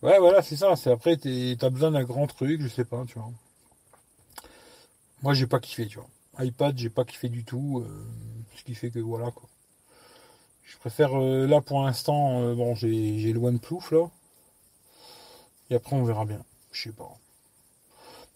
Ouais, 0.01 0.17
voilà, 0.17 0.41
c'est 0.41 0.55
ça. 0.55 0.77
C'est 0.77 0.91
après, 0.91 1.17
t'as 1.17 1.69
besoin 1.69 1.91
d'un 1.91 2.05
grand 2.05 2.25
truc, 2.25 2.61
je 2.61 2.69
sais 2.69 2.85
pas, 2.85 3.03
tu 3.05 3.19
vois. 3.19 3.29
Moi, 5.23 5.33
j'ai 5.33 5.45
pas 5.45 5.59
kiffé, 5.59 5.87
tu 5.87 5.99
vois. 5.99 6.07
iPad, 6.45 6.77
j'ai 6.77 6.89
pas 6.89 7.03
kiffé 7.03 7.27
du 7.27 7.43
tout. 7.43 7.83
Euh, 7.85 8.05
ce 8.55 8.63
qui 8.63 8.75
fait 8.75 8.91
que 8.91 8.99
voilà, 8.99 9.31
quoi. 9.31 9.49
Je 10.63 10.77
préfère, 10.77 11.19
euh, 11.21 11.47
là, 11.47 11.59
pour 11.59 11.83
l'instant, 11.83 12.41
euh, 12.41 12.55
bon, 12.55 12.75
j'ai 12.75 13.33
le 13.33 13.39
OnePlus, 13.39 13.91
là. 13.91 14.09
Et 15.69 15.75
après, 15.75 15.97
on 15.97 16.05
verra 16.05 16.23
bien. 16.23 16.45
Je 16.71 16.83
sais 16.83 16.95
pas. 16.95 17.11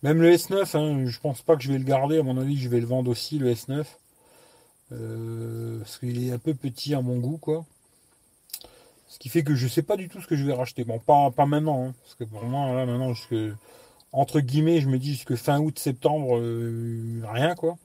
Même 0.04 0.22
le 0.22 0.34
S9, 0.34 0.78
hein, 0.78 1.06
je 1.08 1.20
pense 1.22 1.42
pas 1.44 1.56
que 1.56 1.64
je 1.64 1.72
vais 1.72 1.78
le 1.78 1.86
garder. 1.86 2.20
À 2.20 2.24
mon 2.24 2.38
avis, 2.38 2.58
je 2.58 2.68
vais 2.68 2.82
le 2.82 2.88
vendre 2.88 3.10
aussi, 3.10 3.40
le 3.40 3.54
S9. 3.54 3.86
Euh, 4.92 5.80
parce 5.80 5.98
qu'il 5.98 6.28
est 6.28 6.32
un 6.32 6.38
peu 6.38 6.54
petit 6.54 6.96
à 6.96 7.02
mon 7.02 7.18
goût, 7.18 7.38
quoi. 7.38 7.66
Ce 9.08 9.20
qui 9.20 9.30
fait 9.30 9.44
que 9.44 9.56
je 9.56 9.68
sais 9.68 9.82
pas 9.82 9.98
du 9.98 10.10
tout 10.10 10.22
ce 10.22 10.28
que 10.28 10.36
je 10.36 10.46
vais 10.46 10.54
racheter. 10.54 10.84
Bon, 10.84 11.00
pas, 11.00 11.32
maintenant, 11.46 11.88
hein, 11.88 11.94
parce 12.04 12.16
que 12.16 12.24
pour 12.24 12.44
moi, 12.44 12.74
là, 12.74 12.86
maintenant, 12.86 13.14
jusque, 13.14 13.36
entre 14.12 14.40
guillemets, 14.40 14.82
je 14.82 14.90
me 14.90 15.00
dis 15.00 15.14
jusque 15.14 15.36
fin 15.36 15.60
août, 15.60 15.78
septembre, 15.80 16.38
euh, 16.38 17.22
rien, 17.32 17.56
quoi. 17.56 17.78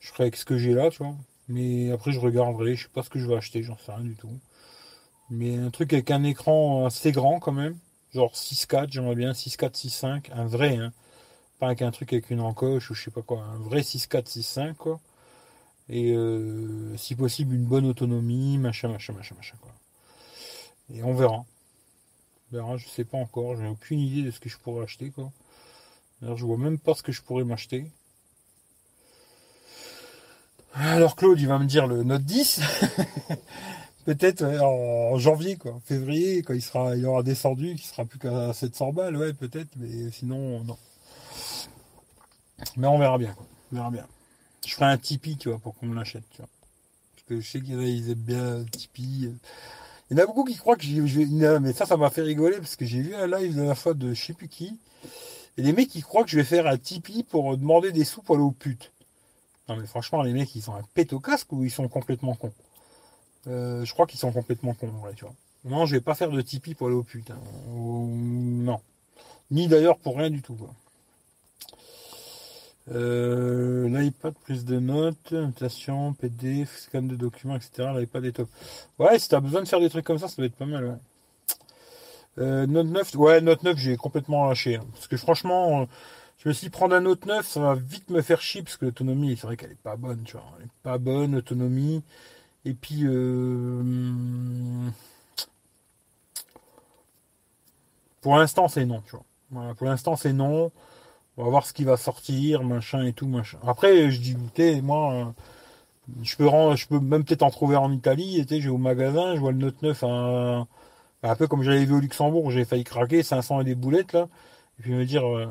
Je 0.00 0.08
ferai 0.10 0.24
avec 0.24 0.36
ce 0.36 0.44
que 0.44 0.58
j'ai 0.58 0.74
là, 0.74 0.90
tu 0.90 0.98
vois. 1.02 1.14
Mais 1.48 1.92
après, 1.92 2.12
je 2.12 2.20
regarderai, 2.20 2.74
je 2.76 2.84
sais 2.84 2.92
pas 2.92 3.02
ce 3.02 3.10
que 3.10 3.18
je 3.18 3.26
vais 3.26 3.36
acheter, 3.36 3.62
j'en 3.62 3.76
sais 3.78 3.92
rien 3.92 4.04
du 4.04 4.16
tout. 4.16 4.30
Mais 5.30 5.56
un 5.56 5.70
truc 5.70 5.92
avec 5.92 6.10
un 6.10 6.24
écran 6.24 6.86
assez 6.86 7.12
grand, 7.12 7.40
quand 7.40 7.52
même. 7.52 7.76
Genre 8.12 8.32
6.4, 8.34 8.88
j'aimerais 8.90 9.14
bien 9.14 9.32
6.4, 9.32 9.74
6.5, 9.74 10.30
un 10.32 10.46
vrai, 10.46 10.76
hein 10.76 10.92
pas 11.58 11.66
avec 11.66 11.82
un 11.82 11.90
truc 11.90 12.12
avec 12.12 12.30
une 12.30 12.40
encoche 12.40 12.90
ou 12.90 12.94
je 12.94 13.04
sais 13.04 13.10
pas 13.10 13.22
quoi, 13.22 13.42
un 13.42 13.58
vrai 13.58 13.80
6.4, 13.80 14.24
6.5 14.26 14.74
quoi. 14.74 15.00
Et 15.88 16.12
euh, 16.12 16.96
si 16.96 17.14
possible 17.14 17.54
une 17.54 17.64
bonne 17.64 17.86
autonomie, 17.86 18.58
machin, 18.58 18.88
machin, 18.88 19.12
machin, 19.12 19.34
machin 19.36 19.56
quoi. 19.60 19.72
Et 20.92 21.02
on 21.02 21.14
verra. 21.14 21.44
On 22.52 22.56
verra, 22.56 22.76
je 22.76 22.88
sais 22.88 23.04
pas 23.04 23.18
encore, 23.18 23.56
j'ai 23.56 23.66
aucune 23.66 24.00
idée 24.00 24.22
de 24.22 24.30
ce 24.30 24.40
que 24.40 24.48
je 24.48 24.58
pourrais 24.58 24.84
acheter 24.84 25.10
quoi. 25.10 25.30
D'ailleurs, 26.20 26.36
je 26.36 26.44
vois 26.46 26.58
même 26.58 26.78
pas 26.78 26.94
ce 26.94 27.02
que 27.02 27.12
je 27.12 27.22
pourrais 27.22 27.44
m'acheter. 27.44 27.86
Alors 30.74 31.16
Claude, 31.16 31.40
il 31.40 31.48
va 31.48 31.58
me 31.58 31.66
dire 31.66 31.86
le 31.86 32.02
Note 32.02 32.22
10. 32.24 32.60
Peut-être 34.06 34.44
en 34.44 35.18
janvier, 35.18 35.56
quoi, 35.56 35.80
février, 35.84 36.42
quand 36.42 36.54
il 36.54 36.62
sera, 36.62 36.94
il 36.96 37.04
aura 37.06 37.24
descendu, 37.24 37.74
qu'il 37.74 37.84
sera 37.84 38.04
plus 38.04 38.20
qu'à 38.20 38.52
700 38.52 38.92
balles, 38.92 39.16
ouais, 39.16 39.32
peut-être, 39.32 39.70
mais 39.76 40.12
sinon, 40.12 40.62
non. 40.62 40.78
Mais 42.76 42.86
on 42.86 43.00
verra 43.00 43.18
bien. 43.18 43.34
On 43.72 43.76
verra 43.76 43.90
bien. 43.90 44.06
Je 44.64 44.72
ferai 44.74 44.86
un 44.86 44.98
Tipeee, 44.98 45.36
tu 45.36 45.48
vois, 45.48 45.58
pour 45.58 45.74
qu'on 45.76 45.86
me 45.86 45.94
l'achète, 45.94 46.24
tu 46.30 46.38
vois. 46.38 46.48
Parce 47.14 47.26
que 47.28 47.40
je 47.40 47.48
sais 47.48 47.60
qu'ils 47.60 48.10
aiment 48.10 48.14
bien 48.14 48.64
Tipeee. 48.64 49.32
Il 50.10 50.16
y 50.16 50.20
en 50.20 50.22
a 50.22 50.26
beaucoup 50.26 50.44
qui 50.44 50.56
croient 50.56 50.76
que 50.76 50.84
j'ai. 50.84 51.00
Mais 51.60 51.72
ça, 51.72 51.86
ça 51.86 51.96
m'a 51.96 52.10
fait 52.10 52.22
rigoler 52.22 52.58
parce 52.58 52.76
que 52.76 52.84
j'ai 52.84 53.00
vu 53.00 53.14
un 53.14 53.26
live 53.26 53.56
de 53.56 53.62
la 53.62 53.74
fois 53.74 53.94
de 53.94 54.14
je 54.14 54.24
sais 54.24 54.32
plus 54.34 54.48
qui. 54.48 54.78
Et 55.58 55.62
les 55.62 55.72
mecs 55.72 55.88
qui 55.88 56.02
croient 56.02 56.24
que 56.24 56.30
je 56.30 56.36
vais 56.36 56.44
faire 56.44 56.66
un 56.66 56.76
Tipeee 56.78 57.24
pour 57.24 57.56
demander 57.56 57.90
des 57.92 58.04
sous 58.04 58.22
pour 58.22 58.36
aller 58.36 58.44
aux 58.44 58.50
putes. 58.50 58.92
Non 59.68 59.76
mais 59.76 59.86
franchement, 59.86 60.22
les 60.22 60.32
mecs, 60.32 60.54
ils 60.54 60.62
sont 60.62 60.74
un 60.74 60.82
pète 60.94 61.12
au 61.12 61.18
casque 61.20 61.52
ou 61.52 61.64
ils 61.64 61.70
sont 61.70 61.88
complètement 61.88 62.34
cons? 62.34 62.52
Euh, 63.48 63.84
Je 63.84 63.92
crois 63.92 64.06
qu'ils 64.06 64.20
sont 64.20 64.32
complètement 64.32 64.74
cons, 64.74 64.92
ouais, 65.04 65.14
tu 65.14 65.24
vois. 65.24 65.34
Non, 65.64 65.86
je 65.86 65.96
vais 65.96 66.00
pas 66.00 66.14
faire 66.14 66.30
de 66.30 66.40
Tipeee 66.40 66.74
pour 66.74 66.86
aller 66.86 66.96
aux 66.96 67.02
putes. 67.02 67.30
Hein. 67.30 67.38
non. 67.68 68.80
Ni 69.50 69.66
d'ailleurs 69.66 69.98
pour 69.98 70.16
rien 70.16 70.30
du 70.30 70.42
tout. 70.42 70.54
Quoi. 70.54 70.72
Euh, 72.92 73.88
L'iPad 73.88 74.34
plus 74.44 74.64
de 74.64 74.78
notes, 74.78 75.32
notation, 75.32 76.12
PDF, 76.14 76.78
scan 76.78 77.02
de 77.02 77.16
documents, 77.16 77.56
etc. 77.56 77.88
L'iPad 77.96 78.24
est 78.24 78.32
top. 78.32 78.48
Ouais, 78.98 79.18
si 79.18 79.28
t'as 79.28 79.40
besoin 79.40 79.62
de 79.62 79.68
faire 79.68 79.80
des 79.80 79.90
trucs 79.90 80.04
comme 80.04 80.18
ça, 80.18 80.28
ça 80.28 80.40
va 80.40 80.46
être 80.46 80.54
pas 80.54 80.66
mal. 80.66 80.98
Euh, 82.38 82.66
Note 82.66 82.86
9, 82.86 83.14
ouais, 83.16 83.40
Note 83.40 83.62
9, 83.62 83.76
j'ai 83.78 83.96
complètement 83.96 84.46
lâché. 84.46 84.76
Hein. 84.76 84.84
parce 84.92 85.08
que 85.08 85.16
franchement, 85.16 85.82
euh, 85.82 85.84
je 86.38 86.48
me 86.48 86.54
suis 86.54 86.66
dit, 86.66 86.70
prendre 86.70 86.94
un 86.94 87.00
Note 87.00 87.26
9, 87.26 87.46
ça 87.46 87.60
va 87.60 87.74
vite 87.74 88.10
me 88.10 88.22
faire 88.22 88.40
chier, 88.40 88.62
parce 88.62 88.76
que 88.76 88.84
l'autonomie, 88.84 89.36
c'est 89.36 89.46
vrai 89.46 89.56
qu'elle 89.56 89.72
est 89.72 89.82
pas 89.82 89.96
bonne, 89.96 90.22
tu 90.24 90.32
vois. 90.36 90.44
Elle 90.58 90.66
est 90.66 90.68
pas 90.82 90.98
bonne, 90.98 91.34
autonomie. 91.34 92.02
Et 92.64 92.74
puis, 92.74 93.02
euh, 93.04 93.82
pour 98.20 98.36
l'instant, 98.36 98.68
c'est 98.68 98.84
non, 98.84 99.02
tu 99.06 99.12
vois. 99.12 99.24
Voilà, 99.50 99.74
pour 99.74 99.86
l'instant, 99.86 100.16
c'est 100.16 100.32
non. 100.32 100.70
On 101.36 101.44
va 101.44 101.50
voir 101.50 101.66
ce 101.66 101.72
qui 101.72 101.84
va 101.84 101.96
sortir, 101.96 102.62
machin 102.62 103.04
et 103.04 103.12
tout, 103.12 103.26
machin. 103.26 103.58
Après, 103.66 104.10
je 104.10 104.20
dis, 104.20 104.32
écoutez, 104.32 104.80
moi, 104.80 105.34
je 106.22 106.36
peux, 106.36 106.48
je 106.76 106.86
peux 106.86 107.00
même 107.00 107.24
peut-être 107.24 107.42
en 107.42 107.50
trouver 107.50 107.76
en 107.76 107.92
Italie. 107.92 108.40
Et 108.40 108.60
je 108.60 108.68
vais 108.68 108.74
au 108.74 108.78
magasin, 108.78 109.34
je 109.34 109.40
vois 109.40 109.52
le 109.52 109.58
Note 109.58 109.82
9 109.82 110.04
un, 110.04 110.66
peu 111.36 111.46
comme 111.46 111.62
j'avais 111.62 111.84
vu 111.84 111.94
au 111.94 112.00
Luxembourg, 112.00 112.50
j'ai 112.50 112.64
failli 112.64 112.84
craquer, 112.84 113.22
500 113.22 113.62
et 113.62 113.64
des 113.64 113.74
boulettes 113.74 114.12
là. 114.12 114.28
Et 114.78 114.82
puis 114.82 114.92
me 114.92 115.04
dire, 115.04 115.26
euh, 115.26 115.46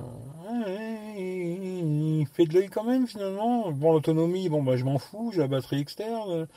il 1.18 2.26
fait 2.28 2.45
de 2.45 2.53
l'œil 2.53 2.70
quand 2.70 2.84
même 2.84 3.07
finalement. 3.07 3.72
Bon, 3.72 3.94
l'autonomie, 3.94 4.49
bon, 4.49 4.64
bah 4.64 4.78
je 4.78 4.86
m'en 4.86 4.99
fous, 4.99 5.32
j'ai 5.34 5.41
la 5.41 5.48
batterie 5.48 5.82
externe. 5.82 6.48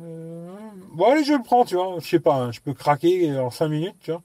Euh, 0.00 0.48
bon, 0.92 1.06
allez, 1.10 1.24
je 1.24 1.34
le 1.34 1.42
prends, 1.42 1.64
tu 1.64 1.74
vois. 1.74 1.96
Je 2.00 2.08
sais 2.08 2.20
pas, 2.20 2.34
hein, 2.36 2.52
je 2.52 2.60
peux 2.60 2.74
craquer 2.74 3.36
en 3.38 3.50
5 3.50 3.68
minutes, 3.68 3.96
tu 4.00 4.12
vois. 4.12 4.22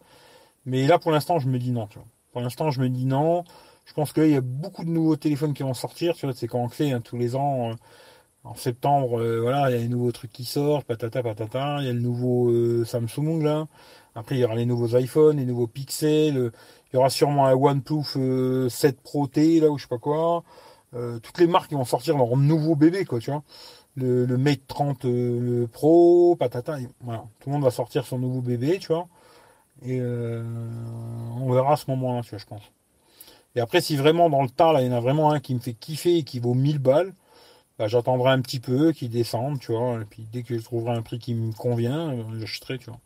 Mais 0.65 0.87
là, 0.87 0.99
pour 0.99 1.11
l'instant, 1.11 1.39
je 1.39 1.49
me 1.49 1.59
dis 1.59 1.71
non, 1.71 1.87
tu 1.87 1.99
vois. 1.99 2.07
Pour 2.31 2.41
l'instant, 2.41 2.71
je 2.71 2.81
me 2.81 2.89
dis 2.89 3.05
non. 3.05 3.43
Je 3.85 3.93
pense 3.93 4.13
qu'il 4.13 4.29
y 4.29 4.35
a 4.35 4.41
beaucoup 4.41 4.83
de 4.85 4.89
nouveaux 4.89 5.15
téléphones 5.15 5.53
qui 5.53 5.63
vont 5.63 5.73
sortir. 5.73 6.15
Tu 6.15 6.25
vois, 6.25 6.33
c'est 6.35 6.47
quand 6.47 6.59
on 6.59 6.69
fait 6.69 6.91
hein, 6.91 7.01
tous 7.01 7.17
les 7.17 7.35
ans. 7.35 7.71
Euh, 7.71 7.75
En 8.45 8.55
septembre, 8.55 9.19
euh, 9.21 9.41
voilà, 9.41 9.69
il 9.69 9.73
y 9.75 9.79
a 9.79 9.81
les 9.81 9.89
nouveaux 9.89 10.11
trucs 10.13 10.31
qui 10.31 10.45
sortent, 10.45 10.85
patata 10.87 11.23
patata, 11.23 11.77
il 11.81 11.87
y 11.87 11.89
a 11.89 11.93
le 11.93 12.01
nouveau 12.01 12.51
euh, 12.51 12.85
Samsung 12.85 13.41
là. 13.43 13.67
Après, 14.15 14.35
il 14.35 14.39
y 14.41 14.45
aura 14.45 14.55
les 14.55 14.65
nouveaux 14.65 14.97
iPhones, 14.97 15.37
les 15.37 15.45
nouveaux 15.45 15.67
Pixel, 15.67 16.51
il 16.91 16.95
y 16.95 16.97
aura 16.97 17.09
sûrement 17.09 17.47
un 17.47 17.53
OnePlus 17.55 18.69
7 18.69 19.01
Pro 19.01 19.27
T 19.27 19.59
là 19.61 19.69
ou 19.71 19.77
je 19.77 19.83
sais 19.83 19.89
pas 19.89 19.97
quoi. 19.99 20.43
toutes 21.23 21.39
les 21.39 21.47
marques 21.47 21.69
qui 21.69 21.75
vont 21.75 21.85
sortir 21.85 22.17
leur 22.17 22.37
nouveau 22.37 22.75
bébé 22.75 23.05
quoi, 23.05 23.19
tu 23.19 23.31
vois. 23.31 23.43
Le, 23.95 24.25
le 24.25 24.37
Mate 24.37 24.67
30 24.67 25.05
Pro, 25.71 26.35
patata, 26.39 26.77
voilà, 27.01 27.25
tout 27.39 27.49
le 27.49 27.53
monde 27.53 27.63
va 27.63 27.71
sortir 27.71 28.05
son 28.05 28.19
nouveau 28.19 28.41
bébé, 28.41 28.79
tu 28.79 28.87
vois. 28.89 29.07
Et 29.83 30.01
on 30.01 31.51
verra 31.53 31.73
à 31.73 31.77
ce 31.77 31.89
moment-là, 31.91 32.21
tu 32.23 32.31
vois, 32.31 32.39
je 32.39 32.45
pense. 32.45 32.71
Et 33.55 33.59
après, 33.59 33.81
si 33.81 33.95
vraiment 33.95 34.29
dans 34.29 34.41
le 34.41 34.49
tas, 34.49 34.73
là, 34.73 34.81
il 34.81 34.87
y 34.87 34.89
en 34.89 34.97
a 34.97 34.99
vraiment 34.99 35.31
un 35.31 35.39
qui 35.39 35.53
me 35.53 35.59
fait 35.59 35.73
kiffer 35.73 36.17
et 36.17 36.23
qui 36.23 36.39
vaut 36.39 36.53
1000 36.55 36.79
balles, 36.79 37.13
bah, 37.77 37.87
j'attendrai 37.87 38.31
un 38.31 38.41
petit 38.41 38.59
peu 38.59 38.91
qu'il 38.91 39.09
descende, 39.09 39.59
tu 39.59 39.71
vois. 39.73 40.01
Et 40.01 40.05
puis 40.05 40.27
dès 40.31 40.43
que 40.43 40.57
je 40.57 40.63
trouverai 40.63 40.93
un 40.95 41.01
prix 41.01 41.19
qui 41.19 41.33
me 41.35 41.53
convient, 41.53 42.13
euh, 42.13 42.39
j'achèterai, 42.39 42.79
tu 42.79 42.89
vois. 42.89 42.99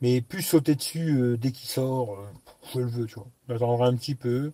Mais 0.00 0.20
plus 0.20 0.42
sauter 0.42 0.74
dessus 0.74 1.16
euh, 1.16 1.36
dès 1.36 1.52
qu'il 1.52 1.68
sort, 1.68 2.14
euh, 2.14 2.26
je 2.74 2.80
le 2.80 2.86
veux, 2.86 3.06
tu 3.06 3.14
vois. 3.16 3.28
J'attendrai 3.48 3.86
un 3.88 3.96
petit 3.96 4.14
peu. 4.14 4.52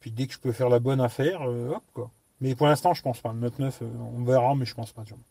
Puis 0.00 0.10
dès 0.12 0.26
que 0.26 0.34
je 0.34 0.38
peux 0.38 0.52
faire 0.52 0.68
la 0.68 0.78
bonne 0.80 1.00
affaire, 1.00 1.42
hop, 1.42 1.82
quoi. 1.94 2.10
Mais 2.40 2.54
pour 2.54 2.66
l'instant, 2.66 2.94
je 2.94 3.02
pense 3.02 3.20
pas. 3.20 3.32
Le 3.32 3.40
Note 3.40 3.58
9, 3.58 3.82
on 4.16 4.24
verra, 4.24 4.54
mais 4.54 4.66
je 4.66 4.74
pense 4.74 4.92
pas, 4.92 5.02
tu 5.04 5.14
vois. 5.14 5.22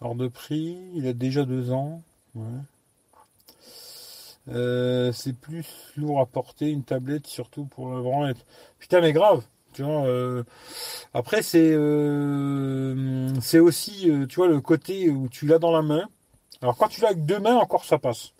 Alors 0.00 0.14
de 0.14 0.28
prix, 0.28 0.78
il 0.94 1.06
a 1.06 1.12
déjà 1.12 1.44
deux 1.44 1.72
ans. 1.72 2.02
Ouais. 2.34 2.60
C'est 4.46 5.38
plus 5.40 5.66
lourd 5.96 6.20
à 6.20 6.26
porter 6.26 6.70
une 6.70 6.84
tablette, 6.84 7.26
surtout 7.26 7.64
pour 7.66 7.92
la 7.92 8.00
branlette. 8.00 8.44
Putain, 8.78 9.00
mais 9.00 9.12
grave. 9.12 9.42
Tu 9.74 9.82
vois, 9.82 10.06
euh, 10.06 10.44
après, 11.14 11.42
c'est 11.42 11.72
euh, 11.72 13.32
aussi, 13.60 14.08
euh, 14.08 14.26
tu 14.26 14.36
vois, 14.36 14.46
le 14.48 14.60
côté 14.60 15.10
où 15.10 15.28
tu 15.28 15.46
l'as 15.46 15.58
dans 15.58 15.72
la 15.72 15.82
main. 15.82 16.08
Alors, 16.62 16.76
quand 16.76 16.88
tu 16.88 17.00
l'as 17.00 17.08
avec 17.08 17.26
deux 17.26 17.40
mains, 17.40 17.56
encore 17.56 17.84
ça 17.84 17.98
passe. 17.98 18.32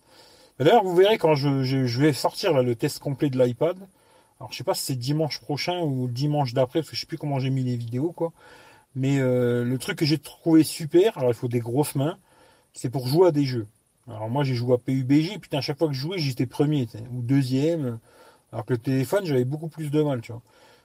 D'ailleurs, 0.61 0.85
vous 0.85 0.95
verrez 0.95 1.19
quand 1.19 1.35
je, 1.35 1.65
je, 1.65 2.01
vais 2.01 2.13
sortir 2.13 2.63
le 2.63 2.77
test 2.77 3.01
complet 3.01 3.31
de 3.31 3.43
l'iPad. 3.43 3.77
Alors, 4.39 4.53
je 4.53 4.59
sais 4.59 4.65
pas 4.65 4.75
si 4.75 4.85
c'est 4.85 4.95
dimanche 4.97 5.41
prochain 5.41 5.81
ou 5.81 6.09
dimanche 6.09 6.55
d'après, 6.55 6.81
parce 6.81 6.91
que 6.91 6.97
je 6.97 7.01
sais 7.01 7.07
plus 7.07 7.19
comment 7.19 7.41
j'ai 7.41 7.51
mis 7.51 7.65
les 7.65 7.77
vidéos, 7.77 8.13
quoi. 8.13 8.33
Mais 8.95 9.19
le 9.19 9.77
truc 9.79 9.99
que 9.99 10.05
j'ai 10.05 10.19
trouvé 10.19 10.63
super, 10.63 11.19
alors 11.19 11.31
il 11.31 11.35
faut 11.35 11.49
des 11.49 11.61
grosses 11.61 11.97
mains, 11.97 12.19
c'est 12.73 12.91
pour 12.91 13.09
jouer 13.09 13.29
à 13.29 13.33
des 13.33 13.45
jeux. 13.45 13.67
Alors 14.09 14.29
moi 14.29 14.45
j'ai 14.45 14.55
joué 14.55 14.75
à 14.75 14.79
PUBG, 14.79 15.39
putain 15.41 15.59
à 15.59 15.61
chaque 15.61 15.79
fois 15.79 15.89
que 15.89 15.95
je 15.95 16.01
jouais 16.01 16.19
j'étais 16.19 16.47
premier 16.47 16.87
ou 17.13 17.23
deuxième. 17.23 17.99
Alors 18.53 18.65
que 18.67 18.75
le 18.75 18.79
téléphone 18.79 19.25
j'avais 19.27 19.45
beaucoup 19.45 19.69
plus 19.69 19.91
de 19.91 20.03
mal, 20.03 20.21
tu 20.21 20.33
vois. 20.33 20.43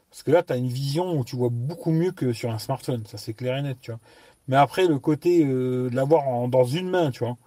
Parce 0.09 0.23
que 0.23 0.31
là, 0.31 0.43
tu 0.43 0.53
as 0.53 0.57
une 0.57 0.67
vision 0.69 1.17
où 1.19 1.23
tu 1.23 1.35
vois 1.35 1.49
beaucoup 1.51 1.91
mieux 1.91 2.11
que 2.11 2.33
sur 2.33 2.51
un 2.51 2.59
smartphone, 2.59 3.05
ça 3.05 3.17
c'est 3.17 3.33
clair 3.33 3.57
et 3.57 3.61
net, 3.61 3.77
tu 3.81 3.91
vois. 3.91 3.99
Mais 4.47 4.55
après, 4.57 4.87
le 4.87 4.99
côté 4.99 5.45
euh, 5.45 5.89
de 5.89 5.95
l'avoir 5.95 6.47
dans 6.47 6.65
une 6.65 6.89
main, 6.89 7.11
tu 7.11 7.23
vois, 7.23 7.37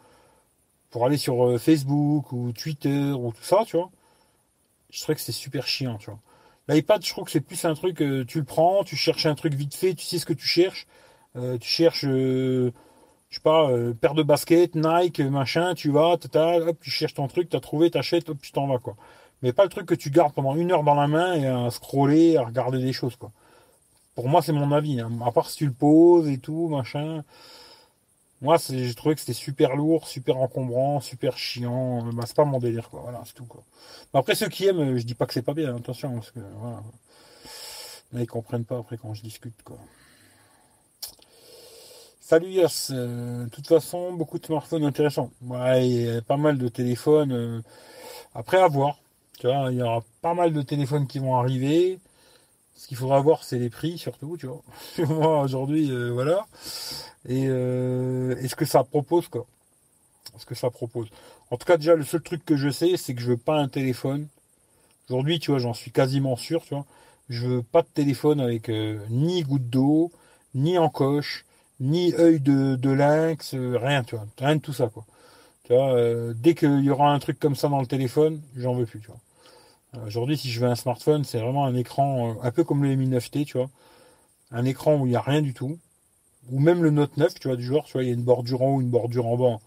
pour 0.90 1.06
aller 1.06 1.16
sur 1.16 1.46
euh, 1.46 1.58
Facebook 1.58 2.32
ou 2.32 2.52
Twitter 2.52 3.12
ou 3.12 3.32
tout 3.32 3.42
ça, 3.42 3.64
tu 3.66 3.76
vois, 3.76 3.90
je 4.90 5.02
trouve 5.02 5.14
que 5.16 5.20
c'est 5.20 5.32
super 5.32 5.66
chiant, 5.66 5.98
tu 5.98 6.10
vois. 6.10 6.20
L'iPad, 6.68 7.04
je 7.04 7.10
trouve 7.10 7.24
que 7.24 7.30
c'est 7.32 7.40
plus 7.40 7.64
un 7.64 7.74
truc, 7.74 8.00
euh, 8.02 8.24
tu 8.24 8.38
le 8.38 8.44
prends, 8.44 8.84
tu 8.84 8.96
cherches 8.96 9.26
un 9.26 9.34
truc 9.34 9.54
vite 9.54 9.74
fait, 9.74 9.94
tu 9.94 10.04
sais 10.06 10.18
ce 10.18 10.26
que 10.26 10.32
tu 10.32 10.46
cherches, 10.46 10.86
tu 11.34 11.68
cherches, 11.68 12.04
je 13.32 13.38
sais 13.38 13.42
pas, 13.42 13.68
paire 14.00 14.14
de 14.14 14.22
baskets, 14.22 14.76
Nike, 14.76 15.18
machin, 15.20 15.74
tu 15.74 15.90
vas, 15.90 16.12
hop, 16.12 16.76
tu 16.80 16.90
cherches 16.90 17.14
ton 17.14 17.26
truc, 17.26 17.48
tu 17.48 17.56
as 17.56 17.60
trouvé, 17.60 17.90
t'achètes, 17.90 18.28
hop, 18.28 18.38
tu 18.40 18.52
t'en 18.52 18.68
vas, 18.68 18.78
quoi 18.78 18.94
mais 19.42 19.52
pas 19.52 19.64
le 19.64 19.68
truc 19.70 19.86
que 19.86 19.94
tu 19.94 20.10
gardes 20.10 20.32
pendant 20.32 20.54
une 20.54 20.70
heure 20.72 20.84
dans 20.84 20.94
la 20.94 21.08
main 21.08 21.34
et 21.34 21.46
à 21.46 21.70
scroller, 21.70 22.36
à 22.36 22.44
regarder 22.44 22.78
des 22.78 22.92
choses, 22.92 23.16
quoi. 23.16 23.32
Pour 24.14 24.28
moi, 24.28 24.42
c'est 24.42 24.52
mon 24.52 24.72
avis. 24.72 25.00
Hein. 25.00 25.10
À 25.24 25.32
part 25.32 25.50
si 25.50 25.56
tu 25.58 25.66
le 25.66 25.72
poses 25.72 26.28
et 26.28 26.38
tout, 26.38 26.68
machin. 26.68 27.24
Moi, 28.40 28.56
j'ai 28.68 28.94
trouvé 28.94 29.14
que 29.14 29.20
c'était 29.20 29.32
super 29.32 29.76
lourd, 29.76 30.06
super 30.06 30.36
encombrant, 30.38 31.00
super 31.00 31.38
chiant. 31.38 32.02
Bah, 32.12 32.24
c'est 32.26 32.36
pas 32.36 32.44
mon 32.44 32.58
délire, 32.58 32.88
quoi. 32.90 33.00
Voilà, 33.02 33.22
c'est 33.24 33.34
tout, 33.34 33.46
quoi. 33.46 33.62
après, 34.14 34.34
ceux 34.34 34.48
qui 34.48 34.66
aiment, 34.66 34.96
je 34.96 35.04
dis 35.04 35.14
pas 35.14 35.26
que 35.26 35.32
c'est 35.32 35.42
pas 35.42 35.54
bien, 35.54 35.74
attention, 35.76 36.14
parce 36.14 36.30
que, 36.30 36.40
voilà. 36.58 36.82
Là, 38.12 38.20
ils 38.20 38.26
comprennent 38.26 38.64
pas 38.64 38.78
après 38.78 38.98
quand 38.98 39.14
je 39.14 39.22
discute, 39.22 39.62
quoi. 39.64 39.78
Salut 42.32 42.48
Yass. 42.48 42.90
Euh, 42.94 43.44
de 43.44 43.50
toute 43.50 43.66
façon, 43.66 44.14
beaucoup 44.14 44.38
de 44.38 44.46
smartphones 44.46 44.84
intéressants. 44.84 45.30
Ouais, 45.42 45.86
il 45.86 46.02
y 46.02 46.16
a 46.16 46.22
pas 46.22 46.38
mal 46.38 46.56
de 46.56 46.66
téléphones. 46.68 47.30
Euh, 47.30 47.60
après, 48.34 48.56
à 48.56 48.68
voir 48.68 48.96
il 49.44 49.76
y 49.76 49.82
aura 49.82 50.02
pas 50.22 50.32
mal 50.32 50.54
de 50.54 50.62
téléphones 50.62 51.06
qui 51.06 51.18
vont 51.18 51.36
arriver. 51.36 51.98
Ce 52.74 52.88
qu'il 52.88 52.96
faudra 52.96 53.20
voir, 53.20 53.44
c'est 53.44 53.58
les 53.58 53.68
prix 53.68 53.98
surtout, 53.98 54.38
tu 54.38 54.46
vois. 54.46 54.62
Moi, 55.06 55.42
aujourd'hui, 55.42 55.90
euh, 55.90 56.10
voilà. 56.10 56.46
Et 57.28 57.42
est-ce 57.42 58.56
que 58.56 58.64
ça 58.64 58.82
propose, 58.82 59.28
quoi 59.28 59.44
Est-ce 60.34 60.46
que 60.46 60.54
ça 60.54 60.70
propose 60.70 61.08
En 61.50 61.58
tout 61.58 61.66
cas, 61.66 61.76
déjà, 61.76 61.96
le 61.96 62.02
seul 62.02 62.22
truc 62.22 62.46
que 62.46 62.56
je 62.56 62.70
sais, 62.70 62.96
c'est 62.96 63.14
que 63.14 63.20
je 63.20 63.26
veux 63.26 63.36
pas 63.36 63.58
un 63.58 63.68
téléphone. 63.68 64.26
Aujourd'hui, 65.10 65.38
tu 65.38 65.50
vois, 65.50 65.60
j'en 65.60 65.74
suis 65.74 65.90
quasiment 65.90 66.36
sûr, 66.36 66.62
tu 66.62 66.72
vois. 66.72 66.86
Je 67.28 67.46
veux 67.46 67.62
pas 67.62 67.82
de 67.82 67.88
téléphone 67.92 68.40
avec 68.40 68.70
ni 69.10 69.42
goutte 69.42 69.68
d'eau, 69.68 70.10
ni 70.54 70.78
encoche, 70.78 71.44
ni 71.82 72.14
œil 72.14 72.40
de, 72.40 72.90
lynx, 72.90 73.54
rien, 73.54 74.02
tu 74.04 74.16
vois. 74.16 74.26
Rien 74.38 74.56
de 74.56 74.60
tout 74.60 74.72
ça, 74.72 74.86
vois, 74.86 76.34
dès 76.34 76.54
qu'il 76.54 76.80
y 76.80 76.90
aura 76.90 77.12
un 77.12 77.18
truc 77.18 77.38
comme 77.38 77.56
ça 77.56 77.68
dans 77.68 77.80
le 77.80 77.86
téléphone, 77.86 78.40
j'en 78.56 78.74
veux 78.74 78.86
plus. 78.86 79.02
Euh, 79.94 80.06
aujourd'hui, 80.06 80.38
si 80.38 80.50
je 80.50 80.60
veux 80.60 80.68
un 80.68 80.74
smartphone, 80.74 81.24
c'est 81.24 81.38
vraiment 81.38 81.64
un 81.66 81.74
écran 81.74 82.30
euh, 82.30 82.34
un 82.42 82.50
peu 82.50 82.64
comme 82.64 82.82
le 82.82 82.94
Mi 82.94 83.08
9T, 83.08 83.44
tu 83.44 83.58
vois. 83.58 83.70
Un 84.50 84.64
écran 84.64 84.96
où 84.96 85.06
il 85.06 85.10
n'y 85.10 85.16
a 85.16 85.20
rien 85.20 85.42
du 85.42 85.54
tout. 85.54 85.78
Ou 86.50 86.60
même 86.60 86.82
le 86.82 86.90
Note 86.90 87.16
9, 87.16 87.34
tu 87.34 87.48
vois, 87.48 87.56
du 87.56 87.64
genre, 87.64 87.84
tu 87.84 87.92
vois, 87.94 88.02
il 88.02 88.08
y 88.08 88.10
a 88.10 88.14
une 88.14 88.22
bordure 88.22 88.62
en 88.62 88.76
haut, 88.76 88.80
une 88.80 88.90
bordure 88.90 89.26
en 89.26 89.36
bas. 89.36 89.60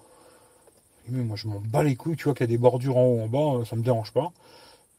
moi, 1.09 1.35
je 1.35 1.47
m'en 1.47 1.59
bats 1.59 1.83
les 1.83 1.95
couilles, 1.95 2.17
tu 2.17 2.25
vois, 2.25 2.33
qu'il 2.33 2.43
y 2.43 2.45
a 2.45 2.47
des 2.47 2.57
bordures 2.57 2.97
en 2.97 3.05
haut, 3.05 3.21
en 3.21 3.27
bas, 3.27 3.59
euh, 3.61 3.65
ça 3.65 3.75
me 3.75 3.83
dérange 3.83 4.11
pas. 4.11 4.31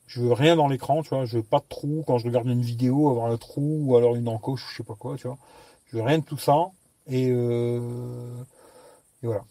Je 0.06 0.20
veux 0.22 0.32
rien 0.32 0.56
dans 0.56 0.68
l'écran, 0.68 1.02
tu 1.02 1.10
vois, 1.10 1.24
je 1.24 1.38
veux 1.38 1.42
pas 1.42 1.58
de 1.58 1.64
trou 1.68 2.04
quand 2.06 2.18
je 2.18 2.26
regarde 2.26 2.46
une 2.46 2.62
vidéo, 2.62 3.10
avoir 3.10 3.26
un 3.30 3.36
trou 3.36 3.80
ou 3.84 3.96
alors 3.96 4.16
une 4.16 4.28
encoche, 4.28 4.64
je 4.70 4.76
sais 4.78 4.84
pas 4.84 4.94
quoi, 4.94 5.16
tu 5.16 5.26
vois. 5.26 5.38
Je 5.86 5.96
veux 5.96 6.02
rien 6.02 6.18
de 6.18 6.24
tout 6.24 6.38
ça. 6.38 6.70
Et, 7.08 7.28
et 7.28 7.80
voilà. 9.22 9.44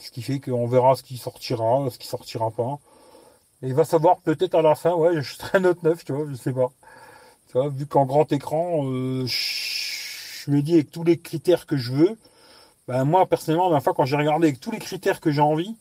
Ce 0.00 0.10
qui 0.10 0.22
fait 0.22 0.40
qu'on 0.40 0.66
verra 0.66 0.96
ce 0.96 1.02
qui 1.02 1.16
sortira, 1.16 1.88
ce 1.90 1.98
qui 1.98 2.06
sortira 2.06 2.50
pas. 2.50 2.78
Et 3.62 3.68
il 3.68 3.74
va 3.74 3.84
savoir 3.84 4.18
peut-être 4.20 4.54
à 4.54 4.62
la 4.62 4.74
fin, 4.74 4.94
ouais, 4.94 5.22
je 5.22 5.34
serai 5.34 5.58
un 5.58 5.60
Note 5.60 5.82
9, 5.82 6.04
tu 6.04 6.12
vois, 6.12 6.26
je 6.30 6.34
sais 6.34 6.52
pas. 6.52 6.70
Tu 7.48 7.54
vois, 7.54 7.68
vu 7.68 7.86
qu'en 7.86 8.06
grand 8.06 8.30
écran, 8.32 8.84
euh, 8.86 9.26
je 9.26 10.50
me 10.50 10.62
dis 10.62 10.74
avec 10.74 10.90
tous 10.90 11.04
les 11.04 11.18
critères 11.18 11.66
que 11.66 11.76
je 11.76 11.92
veux, 11.92 12.18
ben 12.88 13.04
moi 13.04 13.26
personnellement, 13.26 13.70
la 13.70 13.80
fois 13.80 13.94
quand 13.94 14.06
j'ai 14.06 14.16
regardé 14.16 14.48
avec 14.48 14.60
tous 14.60 14.70
les 14.70 14.78
critères 14.78 15.20
que 15.20 15.30
j'ai 15.32 15.40
envie, 15.42 15.76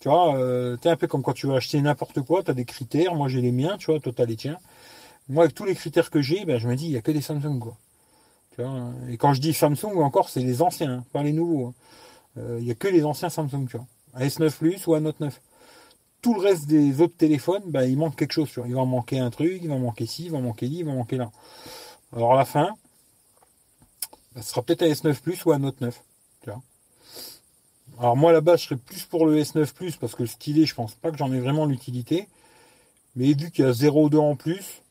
tu 0.00 0.08
vois, 0.08 0.36
euh, 0.36 0.76
un 0.84 0.96
peu 0.96 1.06
comme 1.08 1.22
quand 1.22 1.34
tu 1.34 1.46
veux 1.48 1.54
acheter 1.56 1.80
n'importe 1.82 2.22
quoi, 2.22 2.42
tu 2.44 2.50
as 2.52 2.54
des 2.54 2.64
critères, 2.66 3.14
moi 3.14 3.28
j'ai 3.28 3.40
les 3.42 3.52
miens, 3.52 3.76
tu 3.78 3.86
vois, 3.92 4.00
toi 4.00 4.12
t'as 4.16 4.26
les 4.26 4.36
tiens. 4.36 4.58
Moi 5.28 5.44
avec 5.44 5.54
tous 5.56 5.64
les 5.66 5.74
critères 5.76 6.10
que 6.10 6.22
j'ai, 6.22 6.44
ben 6.46 6.58
je 6.58 6.68
me 6.68 6.76
dis, 6.76 6.86
il 6.86 6.90
n'y 6.92 6.96
a 6.98 7.02
que 7.02 7.12
des 7.12 7.22
Samsung, 7.22 7.60
quoi. 7.60 7.76
Et 9.08 9.16
quand 9.16 9.34
je 9.34 9.40
dis 9.40 9.52
Samsung, 9.54 9.96
encore, 10.02 10.28
c'est 10.28 10.40
les 10.40 10.62
anciens, 10.62 10.98
hein, 10.98 11.04
pas 11.12 11.22
les 11.22 11.32
nouveaux. 11.32 11.66
Hein. 11.66 11.74
Euh, 12.38 12.56
il 12.60 12.64
n'y 12.64 12.70
a 12.70 12.74
que 12.74 12.88
les 12.88 13.04
anciens 13.04 13.30
Samsung, 13.30 13.66
tu 13.68 13.76
vois. 13.76 13.86
Un 14.14 14.26
S9 14.26 14.50
Plus 14.52 14.86
ou 14.86 14.94
un 14.94 15.00
Note 15.00 15.20
9 15.20 15.40
tout 16.22 16.34
le 16.34 16.40
reste 16.40 16.66
des 16.66 17.00
autres 17.00 17.16
téléphones, 17.16 17.64
bah, 17.66 17.84
il 17.84 17.98
manque 17.98 18.14
quelque 18.14 18.32
chose. 18.32 18.48
Il 18.64 18.74
va 18.76 18.84
manquer 18.84 19.18
un 19.18 19.30
truc, 19.30 19.58
il 19.60 19.68
va 19.68 19.76
manquer 19.76 20.06
ci, 20.06 20.26
il 20.26 20.30
va 20.30 20.38
manquer 20.38 20.66
là, 20.66 20.72
il 20.76 20.84
va 20.84 20.92
manquer 20.92 21.16
là. 21.16 21.32
Alors 22.12 22.34
à 22.34 22.36
la 22.36 22.44
fin, 22.44 22.76
bah, 24.32 24.40
ce 24.40 24.50
sera 24.50 24.62
peut-être 24.62 24.82
un 24.82 24.86
S9 24.86 25.20
Plus 25.20 25.44
ou 25.44 25.52
un 25.52 25.58
Note 25.58 25.80
9. 25.80 26.00
Alors 27.98 28.16
moi 28.16 28.40
base 28.40 28.60
je 28.60 28.64
serais 28.66 28.76
plus 28.76 29.04
pour 29.04 29.26
le 29.26 29.38
S9 29.38 29.72
Plus 29.74 29.96
parce 29.96 30.14
que 30.14 30.22
le 30.22 30.26
stylet 30.26 30.64
je 30.64 30.74
pense 30.74 30.94
pas 30.94 31.10
que 31.10 31.18
j'en 31.18 31.32
ai 31.32 31.40
vraiment 31.40 31.66
l'utilité. 31.66 32.28
Mais 33.14 33.32
vu 33.34 33.50
qu'il 33.50 33.64
y 33.64 33.68
a 33.68 33.72
0,2 33.72 34.16
en 34.16 34.36
plus, 34.36 34.81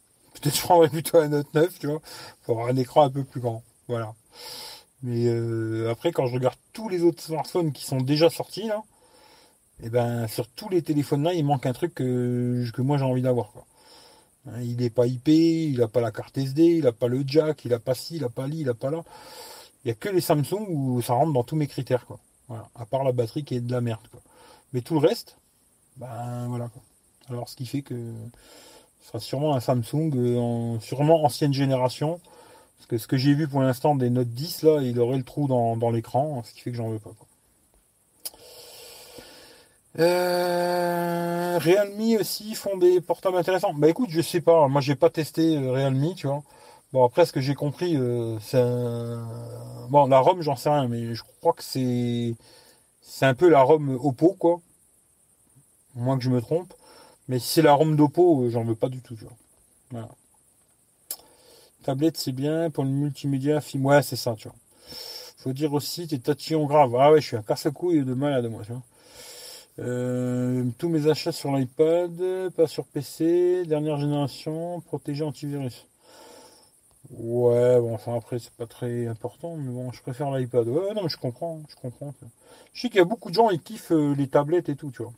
peut-être 0.42 0.58
je 0.58 0.62
prendrais 0.62 0.90
plutôt 0.90 1.18
un 1.20 1.30
Note 1.30 1.54
9, 1.54 1.80
tu 1.80 1.88
vois, 1.88 2.02
pour 2.44 2.68
un 2.68 2.76
écran 2.76 3.04
un 3.04 3.10
peu 3.10 3.24
plus 3.24 3.42
grand. 3.42 3.64
Voilà. 3.88 4.14
Mais 5.04 5.26
euh, 5.28 5.90
après 5.92 6.12
quand 6.12 6.28
je 6.28 6.36
regarde 6.36 6.58
tous 6.74 6.90
les 6.90 7.04
autres 7.04 7.22
smartphones 7.22 7.72
qui 7.72 7.86
sont 7.86 8.02
déjà 8.02 8.30
sortis 8.30 8.68
là, 8.68 8.84
et 9.82 9.88
eh 9.88 9.90
ben 9.90 10.28
sur 10.28 10.48
tous 10.48 10.70
les 10.70 10.84
téléphones 10.84 11.24
là, 11.24 11.34
il 11.34 11.44
manque 11.44 11.66
un 11.66 11.74
truc 11.74 11.96
que, 11.96 12.82
moi 12.82 12.98
j'ai 12.98 13.04
envie 13.04 13.24
d'avoir. 13.24 13.52
Hein, 14.48 14.62
il 14.62 14.78
n'est 14.78 14.92
pas 14.92 15.08
IP, 15.08 15.28
il 15.28 15.78
n'a 15.80 15.88
pas 15.88 16.02
la 16.02 16.12
carte 16.12 16.38
SD, 16.38 16.64
il 16.64 16.84
n'a 16.84 16.92
pas 16.92 17.08
le 17.08 17.24
jack, 17.26 17.66
il 17.66 17.72
n'a 17.72 17.80
pas 17.80 17.96
ci, 17.96 18.18
il 18.18 18.22
n'a 18.22 18.30
pas 18.30 18.48
li, 18.48 18.60
il 18.60 18.68
n'a 18.68 18.76
pas 18.76 18.92
là. 18.92 19.04
Il 19.84 19.88
n'y 19.88 19.92
a 19.92 19.96
que 19.96 20.10
les 20.10 20.22
Samsung 20.22 20.68
où 20.70 21.02
ça 21.02 21.14
rentre 21.14 21.34
dans 21.34 21.44
tous 21.44 21.56
mes 21.56 21.68
critères. 21.68 22.06
Quoi. 22.06 22.20
Voilà. 22.48 22.70
À 22.76 22.86
part 22.86 23.04
la 23.04 23.12
batterie 23.12 23.44
qui 23.44 23.56
est 23.56 23.60
de 23.60 23.72
la 23.72 23.82
merde. 23.82 24.02
Mais 24.74 24.82
tout 24.82 25.00
le 25.00 25.08
reste, 25.08 25.38
ben 25.98 26.48
voilà. 26.48 26.70
Alors 27.30 27.50
ce 27.50 27.56
qui 27.56 27.66
fait 27.66 27.82
que 27.82 27.96
ce 29.02 29.08
sera 29.08 29.20
sûrement 29.20 29.56
un 29.56 29.60
Samsung, 29.60 30.12
euh, 30.16 30.38
en, 30.38 30.80
sûrement 30.80 31.24
ancienne 31.24 31.54
génération. 31.54 32.20
Parce 32.78 32.88
que 32.88 32.98
ce 32.98 33.08
que 33.08 33.18
j'ai 33.18 33.34
vu 33.34 33.48
pour 33.48 33.62
l'instant 33.62 33.96
des 33.96 34.10
Note 34.10 34.30
10, 34.30 34.64
là, 34.64 34.82
il 34.82 35.00
aurait 35.00 35.18
le 35.18 35.24
trou 35.24 35.48
dans, 35.48 35.92
l'écran, 35.92 36.42
ce 36.44 36.54
qui 36.54 36.62
fait 36.62 36.72
que 36.72 36.78
j'en 36.78 36.90
veux 36.90 37.00
pas. 37.00 37.12
Euh, 40.00 41.60
Realme 41.60 42.20
aussi 42.20 42.56
font 42.56 42.78
des 42.78 43.02
portables 43.02 43.38
intéressants. 43.38 43.74
Bah 43.74 43.90
écoute, 43.90 44.10
je 44.10 44.22
sais 44.22 44.42
pas. 44.42 44.68
Moi, 44.68 44.82
j'ai 44.82 44.96
pas 44.96 45.10
testé 45.10 45.58
euh, 45.58 45.72
Realme, 45.72 46.16
tu 46.16 46.28
vois. 46.28 46.44
Bon, 46.94 47.06
après, 47.06 47.26
ce 47.26 47.34
que 47.34 47.40
j'ai 47.40 47.56
compris, 47.56 47.96
euh, 47.96 48.38
c'est 48.40 48.60
un... 48.60 49.28
Bon, 49.90 50.08
la 50.08 50.20
ROM, 50.20 50.42
j'en 50.42 50.56
sais 50.56 50.70
rien, 50.70 50.88
mais 50.88 51.14
je 51.14 51.24
crois 51.40 51.54
que 51.54 51.64
c'est... 51.64 52.34
C'est 53.02 53.26
un 53.26 53.34
peu 53.34 53.50
la 53.50 53.62
ROM 53.62 54.00
Oppo, 54.02 54.34
quoi. 54.34 54.60
Moins 55.96 56.18
que 56.18 56.24
je 56.24 56.30
me 56.30 56.42
trompe. 56.42 56.74
Mais 57.32 57.40
si 57.40 57.48
c'est 57.48 57.62
la 57.62 57.72
ROM 57.72 57.96
d'Oppo, 57.96 58.44
euh, 58.44 58.50
j'en 58.50 58.66
veux 58.66 58.76
pas 58.76 58.90
du 58.90 59.00
tout, 59.00 59.16
tu 59.16 59.24
vois. 59.24 59.38
Voilà. 59.90 60.10
Tablette, 61.82 62.18
c'est 62.18 62.34
bien. 62.34 62.70
Pour 62.70 62.84
le 62.84 62.90
multimédia, 62.90 63.62
film, 63.62 63.86
ouais, 63.86 64.02
c'est 64.02 64.18
ça, 64.18 64.36
tu 64.38 64.50
vois. 64.50 64.58
Faut 65.38 65.54
dire 65.54 65.72
aussi, 65.74 66.10
t'es 66.10 66.18
tatillon 66.20 66.66
grave. 66.66 66.94
Ah 67.00 67.14
ouais, 67.14 67.22
je 67.22 67.28
suis 67.28 67.38
un 67.38 67.42
casse-couille 67.42 68.04
de 68.04 68.14
malade, 68.14 68.52
moi, 68.52 68.64
tu 68.66 68.74
vois. 68.74 68.82
Euh, 69.80 70.66
tous 70.78 70.90
mes 70.90 71.08
achats 71.08 71.32
sur 71.32 71.56
l'iPad, 71.56 72.52
pas 72.58 72.68
sur 72.68 72.84
PC, 72.86 73.64
dernière 73.66 73.98
génération, 73.98 74.82
protégé 74.82 75.24
antivirus. 75.24 75.86
Ouais, 77.12 77.80
bon, 77.80 77.94
enfin 77.94 78.14
après, 78.18 78.40
c'est 78.40 78.52
pas 78.56 78.68
très 78.68 79.08
important, 79.08 79.56
mais 79.56 79.72
bon, 79.72 79.94
je 79.94 80.02
préfère 80.02 80.32
l'iPad. 80.32 80.68
Ouais, 80.68 80.94
non, 80.94 81.04
mais 81.04 81.10
je 81.10 81.18
comprends, 81.18 81.62
je 81.70 81.76
comprends. 81.78 82.14
Je 82.74 82.82
sais 82.82 82.90
qu'il 82.90 82.98
y 82.98 83.02
a 83.02 83.06
beaucoup 83.06 83.30
de 83.30 83.36
gens 83.36 83.48
qui 83.48 83.60
kiffent 83.60 83.94
euh, 83.94 84.14
les 84.16 84.28
tablettes 84.28 84.68
et 84.68 84.76
tout, 84.76 84.92
tu 84.92 85.02
vois. 85.04 85.14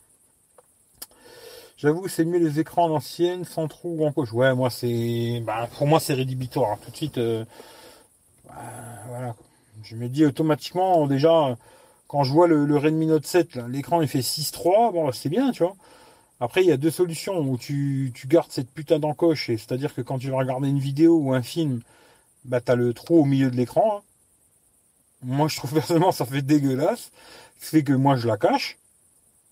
J'avoue, 1.77 2.07
c'est 2.07 2.25
mieux 2.25 2.39
les 2.39 2.59
écrans 2.59 2.85
en 2.85 2.95
ancienne, 2.95 3.45
sans 3.45 3.67
trou 3.67 3.97
ou 3.99 4.05
en 4.05 4.11
coche. 4.11 4.31
Ouais, 4.33 4.53
moi, 4.53 4.69
c'est. 4.69 5.41
Bah, 5.45 5.67
pour 5.77 5.87
moi, 5.87 5.99
c'est 5.99 6.13
rédhibitoire. 6.13 6.71
Hein. 6.71 6.79
Tout 6.83 6.91
de 6.91 6.95
suite. 6.95 7.17
Euh, 7.17 7.45
bah, 8.45 8.53
voilà. 9.09 9.35
Je 9.83 9.95
me 9.95 10.07
dis 10.07 10.25
automatiquement, 10.25 11.07
déjà, 11.07 11.57
quand 12.07 12.23
je 12.23 12.31
vois 12.31 12.47
le, 12.47 12.77
Redmi 12.77 13.07
Note 13.07 13.25
7, 13.25 13.55
l'écran 13.67 14.01
il 14.01 14.07
fait 14.07 14.19
6.3, 14.19 14.93
bon, 14.93 15.11
c'est 15.11 15.29
bien, 15.29 15.51
tu 15.51 15.63
vois. 15.63 15.75
Après, 16.39 16.61
il 16.63 16.67
y 16.67 16.71
a 16.71 16.77
deux 16.77 16.91
solutions 16.91 17.39
où 17.39 17.57
tu, 17.57 18.13
gardes 18.27 18.51
cette 18.51 18.69
putain 18.69 18.99
d'encoche, 18.99 19.47
c'est-à-dire 19.47 19.93
que 19.95 20.01
quand 20.01 20.19
tu 20.19 20.29
vas 20.29 20.37
regarder 20.37 20.69
une 20.69 20.79
vidéo 20.79 21.17
ou 21.17 21.33
un 21.33 21.41
film, 21.41 21.81
bah 22.45 22.59
as 22.67 22.75
le 22.75 22.93
trou 22.93 23.21
au 23.21 23.25
milieu 23.25 23.49
de 23.49 23.55
l'écran. 23.55 23.97
Hein. 23.97 24.01
Moi, 25.23 25.47
je 25.47 25.57
trouve 25.57 25.73
personnellement 25.73 26.11
ça 26.11 26.25
fait 26.25 26.41
dégueulasse. 26.41 27.11
Ce 27.59 27.69
fait 27.69 27.83
que 27.83 27.93
moi, 27.93 28.15
je 28.15 28.27
la 28.27 28.37
cache. 28.37 28.77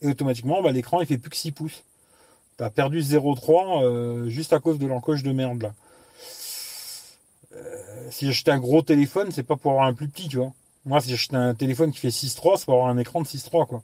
Et 0.02 0.10
automatiquement, 0.10 0.62
bah, 0.62 0.72
l'écran, 0.72 1.02
il 1.02 1.08
fait 1.08 1.18
plus 1.18 1.30
que 1.30 1.38
6 1.38 1.52
pouces. 1.52 1.84
Tu 2.62 2.66
as 2.66 2.70
perdu 2.70 3.02
0,3 3.02 3.84
euh, 3.84 4.30
juste 4.30 4.54
à 4.54 4.60
cause 4.60 4.78
de 4.78 4.86
l'encoche 4.86 5.24
de 5.24 5.32
merde, 5.32 5.64
là. 5.64 5.74
Euh, 7.56 8.12
si 8.12 8.28
j'achetais 8.28 8.52
un 8.52 8.60
gros 8.60 8.84
téléphone, 8.84 9.32
c'est 9.32 9.44
pas 9.44 9.56
pour 9.56 9.72
avoir 9.72 9.88
un 9.88 9.94
plus 9.94 10.08
petit, 10.08 10.28
tu 10.28 10.38
vois. 10.38 10.54
Moi, 10.86 11.02
si 11.02 11.10
j'achète 11.10 11.34
un 11.34 11.54
téléphone 11.56 11.92
qui 11.92 12.00
fait 12.00 12.10
6.3, 12.10 12.58
c'est 12.58 12.66
pour 12.66 12.76
avoir 12.76 12.90
un 12.90 12.98
écran 12.98 13.22
de 13.22 13.28
6.3, 13.28 13.68
quoi 13.68 13.82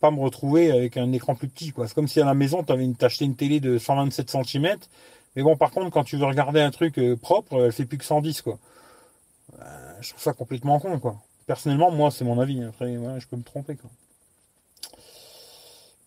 pas 0.00 0.10
me 0.10 0.20
retrouver 0.20 0.70
avec 0.70 0.96
un 0.96 1.12
écran 1.12 1.34
plus 1.34 1.48
petit. 1.48 1.72
quoi. 1.72 1.88
C'est 1.88 1.94
comme 1.94 2.08
si 2.08 2.20
à 2.20 2.24
la 2.24 2.34
maison, 2.34 2.62
tu 2.62 2.72
avais 2.72 2.88
acheté 3.00 3.24
une 3.24 3.36
télé 3.36 3.60
de 3.60 3.78
127 3.78 4.30
cm. 4.30 4.76
Mais 5.34 5.42
bon, 5.42 5.56
par 5.56 5.70
contre, 5.70 5.90
quand 5.90 6.04
tu 6.04 6.16
veux 6.16 6.26
regarder 6.26 6.60
un 6.60 6.70
truc 6.70 6.98
euh, 6.98 7.16
propre, 7.16 7.64
elle 7.64 7.72
fait 7.72 7.84
plus 7.84 7.98
que 7.98 8.04
110. 8.04 8.42
quoi. 8.42 8.58
Euh, 9.60 9.64
je 10.00 10.10
trouve 10.10 10.22
ça 10.22 10.32
complètement 10.32 10.78
con. 10.80 10.98
quoi. 10.98 11.16
Personnellement, 11.46 11.90
moi, 11.90 12.10
c'est 12.10 12.24
mon 12.24 12.38
avis. 12.40 12.62
Après, 12.64 12.92
je 13.18 13.26
peux 13.26 13.36
me 13.36 13.42
tromper. 13.42 13.76
quoi. 13.76 13.90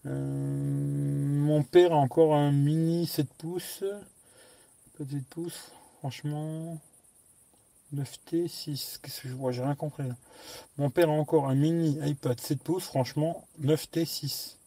Euh, 0.05 0.09
mon 0.09 1.63
père 1.63 1.93
a 1.93 1.97
encore 1.97 2.35
un 2.35 2.51
mini 2.51 3.05
7 3.07 3.27
pouces. 3.37 3.83
Petit 4.97 5.21
pouce, 5.29 5.71
franchement. 5.99 6.77
9T, 7.95 8.47
6, 8.47 8.99
qu'est-ce 9.01 9.21
que 9.21 9.29
je 9.29 9.33
vois? 9.33 9.51
J'ai 9.51 9.63
rien 9.63 9.75
compris. 9.75 10.03
Mon 10.77 10.89
père 10.89 11.09
a 11.09 11.13
encore 11.13 11.49
un 11.49 11.55
mini 11.55 11.97
iPad 12.07 12.39
7 12.39 12.61
pouces, 12.61 12.83
franchement, 12.83 13.47
9T, 13.61 14.05
6. 14.05 14.57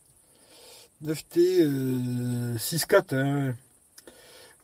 9T, 1.04 2.56
6.4. 2.56 3.54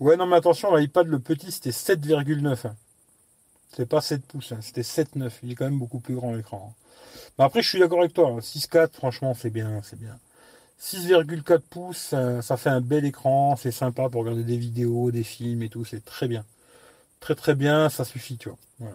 Ouais, 0.00 0.16
non, 0.16 0.26
mais 0.26 0.36
attention, 0.36 0.74
l'iPad, 0.74 1.06
le 1.06 1.18
petit, 1.20 1.52
c'était 1.52 1.70
7,9. 1.70 2.66
Hein. 2.66 2.76
C'est 3.76 3.86
pas 3.86 4.00
7 4.00 4.22
pouces, 4.22 4.52
hein, 4.52 4.58
c'était 4.60 4.82
7,9. 4.82 5.30
Il 5.42 5.52
est 5.52 5.54
quand 5.54 5.64
même 5.64 5.78
beaucoup 5.78 6.00
plus 6.00 6.14
grand 6.16 6.34
l'écran. 6.34 6.74
Hein. 7.38 7.44
Après, 7.44 7.62
je 7.62 7.68
suis 7.68 7.78
d'accord 7.78 8.00
avec 8.00 8.12
toi. 8.12 8.40
6.4, 8.40 8.92
franchement, 8.94 9.34
c'est 9.34 9.50
bien, 9.50 9.80
c'est 9.84 9.98
bien. 9.98 10.18
6,4 10.80 11.60
pouces, 11.60 12.14
ça 12.42 12.56
fait 12.56 12.70
un 12.70 12.80
bel 12.80 13.04
écran, 13.04 13.56
c'est 13.56 13.72
sympa 13.72 14.08
pour 14.08 14.22
regarder 14.22 14.44
des 14.44 14.56
vidéos, 14.56 15.10
des 15.10 15.24
films 15.24 15.62
et 15.62 15.68
tout, 15.68 15.84
c'est 15.84 16.04
très 16.04 16.28
bien 16.28 16.44
très 17.20 17.34
très 17.34 17.54
bien, 17.54 17.88
ça 17.88 18.04
suffit, 18.04 18.36
tu 18.36 18.48
vois. 18.48 18.90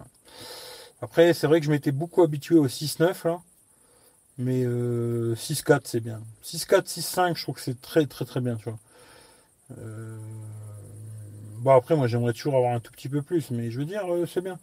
Après, 1.02 1.34
c'est 1.34 1.46
vrai 1.46 1.60
que 1.60 1.66
je 1.66 1.70
m'étais 1.70 1.92
beaucoup 1.92 2.22
habitué 2.22 2.56
au 2.56 2.68
6-9 2.68 3.26
là. 3.26 3.40
Mais 4.38 4.64
6-4 4.64 4.66
euh, 4.66 5.80
c'est 5.84 6.00
bien. 6.00 6.20
6-4, 6.42 6.86
6-5, 6.86 7.36
je 7.36 7.42
trouve 7.42 7.54
que 7.54 7.60
c'est 7.60 7.80
très 7.80 8.06
très 8.06 8.24
très 8.24 8.40
bien, 8.40 8.56
tu 8.56 8.64
vois. 8.64 8.78
Euh, 9.78 10.18
bon 11.58 11.70
après 11.70 11.96
moi 11.96 12.06
j'aimerais 12.06 12.32
toujours 12.34 12.56
avoir 12.56 12.74
un 12.74 12.80
tout 12.80 12.92
petit 12.92 13.08
peu 13.08 13.22
plus, 13.22 13.50
mais 13.50 13.70
je 13.70 13.78
veux 13.78 13.84
dire 13.84 14.12
euh, 14.12 14.26
c'est 14.26 14.40
bien. 14.40 14.58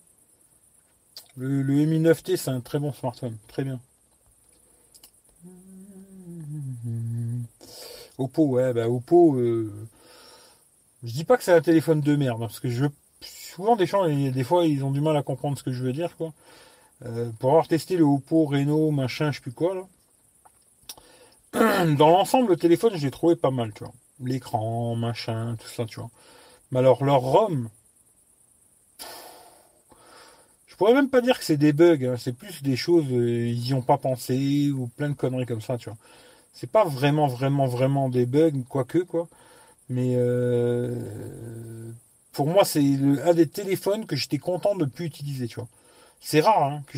Le, 1.37 1.61
le 1.61 1.73
Mi 1.85 1.99
9T 1.99 2.37
c'est 2.37 2.51
un 2.51 2.61
très 2.61 2.79
bon 2.79 2.93
smartphone, 2.93 3.37
très 3.47 3.63
bien. 3.63 3.79
Oppo, 8.21 8.45
ouais, 8.45 8.73
bah 8.73 8.87
Oppo, 8.87 9.37
je 11.03 11.11
dis 11.11 11.23
pas 11.23 11.37
que 11.37 11.43
c'est 11.43 11.53
un 11.53 11.61
téléphone 11.61 12.01
de 12.01 12.15
merde, 12.15 12.39
parce 12.39 12.59
que 12.59 12.69
je 12.69 12.85
souvent 13.51 13.75
des 13.75 13.85
gens, 13.85 14.07
des 14.07 14.43
fois, 14.43 14.65
ils 14.65 14.83
ont 14.83 14.91
du 14.91 15.01
mal 15.01 15.17
à 15.17 15.23
comprendre 15.23 15.57
ce 15.57 15.63
que 15.63 15.71
je 15.71 15.83
veux 15.83 15.93
dire, 15.93 16.15
quoi. 16.17 16.33
Euh, 17.05 17.31
pour 17.39 17.51
avoir 17.51 17.67
testé 17.67 17.97
le 17.97 18.03
Oppo, 18.03 18.45
Reno, 18.45 18.91
machin, 18.91 19.31
je 19.31 19.37
sais 19.37 19.41
plus 19.41 19.51
quoi, 19.51 19.75
là. 19.75 19.85
Dans 21.97 22.09
l'ensemble, 22.09 22.49
le 22.49 22.57
téléphone, 22.57 22.93
je 22.95 23.03
l'ai 23.03 23.11
trouvé 23.11 23.35
pas 23.35 23.51
mal, 23.51 23.73
tu 23.73 23.83
vois. 23.83 23.93
L'écran, 24.23 24.95
machin, 24.95 25.55
tout 25.59 25.67
ça, 25.67 25.85
tu 25.85 25.99
vois. 25.99 26.09
Mais 26.71 26.79
alors, 26.79 27.03
leur 27.03 27.19
ROM, 27.19 27.69
je 30.67 30.75
pourrais 30.77 30.93
même 30.93 31.09
pas 31.09 31.21
dire 31.21 31.37
que 31.37 31.45
c'est 31.45 31.57
des 31.57 31.73
bugs, 31.73 32.05
hein. 32.05 32.15
c'est 32.17 32.33
plus 32.33 32.63
des 32.63 32.75
choses, 32.75 33.05
euh, 33.11 33.47
ils 33.47 33.67
y 33.67 33.73
ont 33.73 33.81
pas 33.81 33.97
pensé, 33.97 34.71
ou 34.71 34.87
plein 34.87 35.09
de 35.09 35.15
conneries 35.15 35.45
comme 35.45 35.61
ça, 35.61 35.77
tu 35.77 35.89
vois. 35.89 35.97
C'est 36.53 36.71
pas 36.71 36.83
vraiment, 36.83 37.27
vraiment, 37.27 37.65
vraiment 37.65 38.09
des 38.09 38.25
bugs, 38.25 38.63
quoique, 38.67 38.99
quoi. 38.99 39.27
Mais 39.89 40.13
euh, 40.15 40.95
pour 42.31 42.47
moi, 42.47 42.63
c'est 42.63 42.83
un 43.25 43.33
des 43.33 43.47
téléphones 43.47 44.05
que 44.05 44.15
j'étais 44.15 44.37
content 44.37 44.75
de 44.75 44.85
ne 44.85 44.89
plus 44.89 45.05
utiliser, 45.05 45.47
tu 45.47 45.55
vois. 45.55 45.67
C'est 46.21 46.39
rare 46.39 46.63
hein, 46.63 46.83
que 46.87 46.97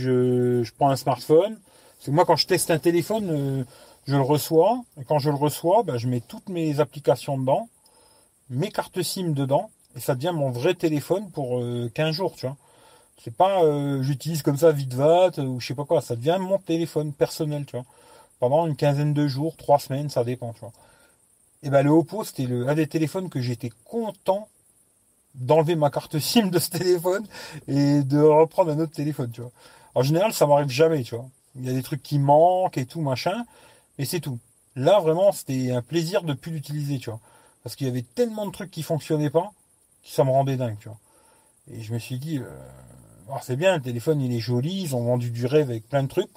je, 0.64 0.72
prends 0.78 0.90
un 0.90 0.96
smartphone. 0.96 1.58
Parce 1.98 2.06
que 2.08 2.12
moi, 2.12 2.26
quand 2.26 2.36
je 2.36 2.46
teste 2.46 2.72
un 2.72 2.80
téléphone, 2.80 3.30
euh, 3.32 3.64
je 4.06 4.16
le 4.16 4.22
reçois. 4.22 4.84
Et 5.02 5.06
quand 5.06 5.18
je 5.18 5.30
le 5.30 5.36
reçois, 5.36 5.84
ben, 5.84 5.98
je 5.98 6.08
mets 6.08 6.20
toutes 6.22 6.50
mes 6.50 6.80
applications 6.80 7.38
dedans, 7.38 7.68
mes 8.50 8.70
cartes 8.70 9.02
SIM 9.02 9.32
dedans, 9.32 9.72
et 9.96 10.00
ça 10.00 10.14
devient 10.16 10.34
mon 10.36 10.52
vrai 10.52 10.76
téléphone 10.76 11.32
pour 11.32 11.62
15 11.94 12.10
euh, 12.10 12.12
jours, 12.12 12.36
tu 12.36 12.46
vois. 12.46 12.58
C'est 13.24 13.34
pas 13.36 13.62
j'utilise 14.02 14.42
comme 14.42 14.58
ça 14.58 14.72
vite 14.72 14.96
ou 15.38 15.60
je 15.60 15.68
sais 15.68 15.76
pas 15.76 15.86
quoi, 15.86 16.02
ça 16.02 16.16
devient 16.18 16.38
mon 16.42 16.58
téléphone 16.58 17.14
personnel, 17.14 17.66
tu 17.66 17.78
vois. 17.78 17.86
Pendant 18.40 18.68
une 18.68 18.76
quinzaine 18.76 19.14
de 19.14 19.28
jours, 19.28 19.56
trois 19.56 19.80
semaines, 19.80 20.10
ça 20.10 20.24
dépend, 20.24 20.54
tu 20.54 20.60
vois. 20.62 20.74
Et 21.64 21.70
ben 21.70 21.82
le 21.82 21.92
Oppo, 21.92 22.24
c'était 22.24 22.46
un 22.46 22.76
des 22.76 22.88
téléphones 22.88 23.30
que 23.30 23.40
j'étais 23.40 23.72
content 23.86 24.50
d'enlever 25.36 25.76
ma 25.76 25.90
carte 25.90 26.20
SIM 26.20 26.48
de 26.48 26.60
ce 26.60 26.70
téléphone 26.70 27.26
et 27.68 28.04
de 28.04 28.20
reprendre 28.20 28.72
un 28.72 28.80
autre 28.80 28.92
téléphone. 28.94 29.32
En 29.96 30.04
général, 30.04 30.34
ça 30.34 30.46
m'arrive 30.46 30.70
jamais, 30.70 31.04
tu 31.04 31.16
vois. 31.16 31.26
Il 31.56 31.66
y 31.66 31.70
a 31.70 31.74
des 31.74 31.84
trucs 31.84 32.04
qui 32.04 32.20
manquent 32.20 32.78
et 32.78 32.86
tout, 32.86 33.02
machin, 33.02 33.46
mais 33.98 34.06
c'est 34.06 34.20
tout. 34.20 34.40
Là, 34.76 35.00
vraiment, 35.00 35.32
c'était 35.32 35.72
un 35.72 35.82
plaisir 35.82 36.24
de 36.24 36.34
plus 36.34 36.52
l'utiliser. 36.52 37.00
Parce 37.64 37.76
qu'il 37.76 37.88
y 37.88 37.90
avait 37.90 38.02
tellement 38.02 38.46
de 38.46 38.52
trucs 38.52 38.72
qui 38.72 38.84
fonctionnaient 38.84 39.30
pas, 39.30 39.52
que 40.04 40.10
ça 40.10 40.24
me 40.24 40.32
rendait 40.32 40.58
dingue. 40.58 40.78
Et 41.72 41.82
je 41.82 41.94
me 41.94 42.00
suis 42.00 42.20
dit, 42.20 42.40
euh, 42.40 42.50
c'est 43.42 43.56
bien, 43.56 43.78
le 43.78 43.82
téléphone, 43.82 44.20
il 44.20 44.36
est 44.36 44.40
joli, 44.40 44.82
ils 44.82 44.96
ont 44.96 45.04
vendu 45.04 45.30
du 45.30 45.46
rêve 45.46 45.70
avec 45.70 45.88
plein 45.88 46.04
de 46.04 46.08
trucs. 46.08 46.30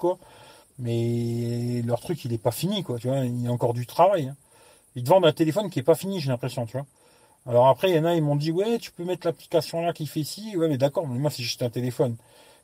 Mais 0.79 1.81
leur 1.85 1.99
truc, 1.99 2.23
il 2.25 2.33
est 2.33 2.37
pas 2.37 2.51
fini, 2.51 2.83
quoi, 2.83 2.99
tu 2.99 3.07
vois. 3.07 3.19
Il 3.25 3.41
y 3.41 3.47
a 3.47 3.51
encore 3.51 3.73
du 3.73 3.85
travail. 3.85 4.29
Hein. 4.29 4.35
Ils 4.95 5.03
te 5.03 5.09
vendent 5.09 5.25
un 5.25 5.33
téléphone 5.33 5.69
qui 5.69 5.79
est 5.79 5.83
pas 5.83 5.95
fini, 5.95 6.19
j'ai 6.19 6.29
l'impression, 6.29 6.65
tu 6.65 6.73
vois. 6.73 6.85
Alors 7.47 7.67
après, 7.67 7.89
il 7.91 7.95
y 7.95 7.99
en 7.99 8.05
a, 8.05 8.15
ils 8.15 8.23
m'ont 8.23 8.35
dit, 8.35 8.51
ouais, 8.51 8.77
tu 8.79 8.91
peux 8.91 9.05
mettre 9.05 9.25
l'application 9.27 9.81
là 9.81 9.93
qui 9.93 10.07
fait 10.07 10.23
ci. 10.23 10.55
Ouais, 10.57 10.67
mais 10.67 10.77
d'accord, 10.77 11.07
mais 11.07 11.19
moi, 11.19 11.31
c'est 11.31 11.43
juste 11.43 11.63
un 11.63 11.69
téléphone. 11.69 12.17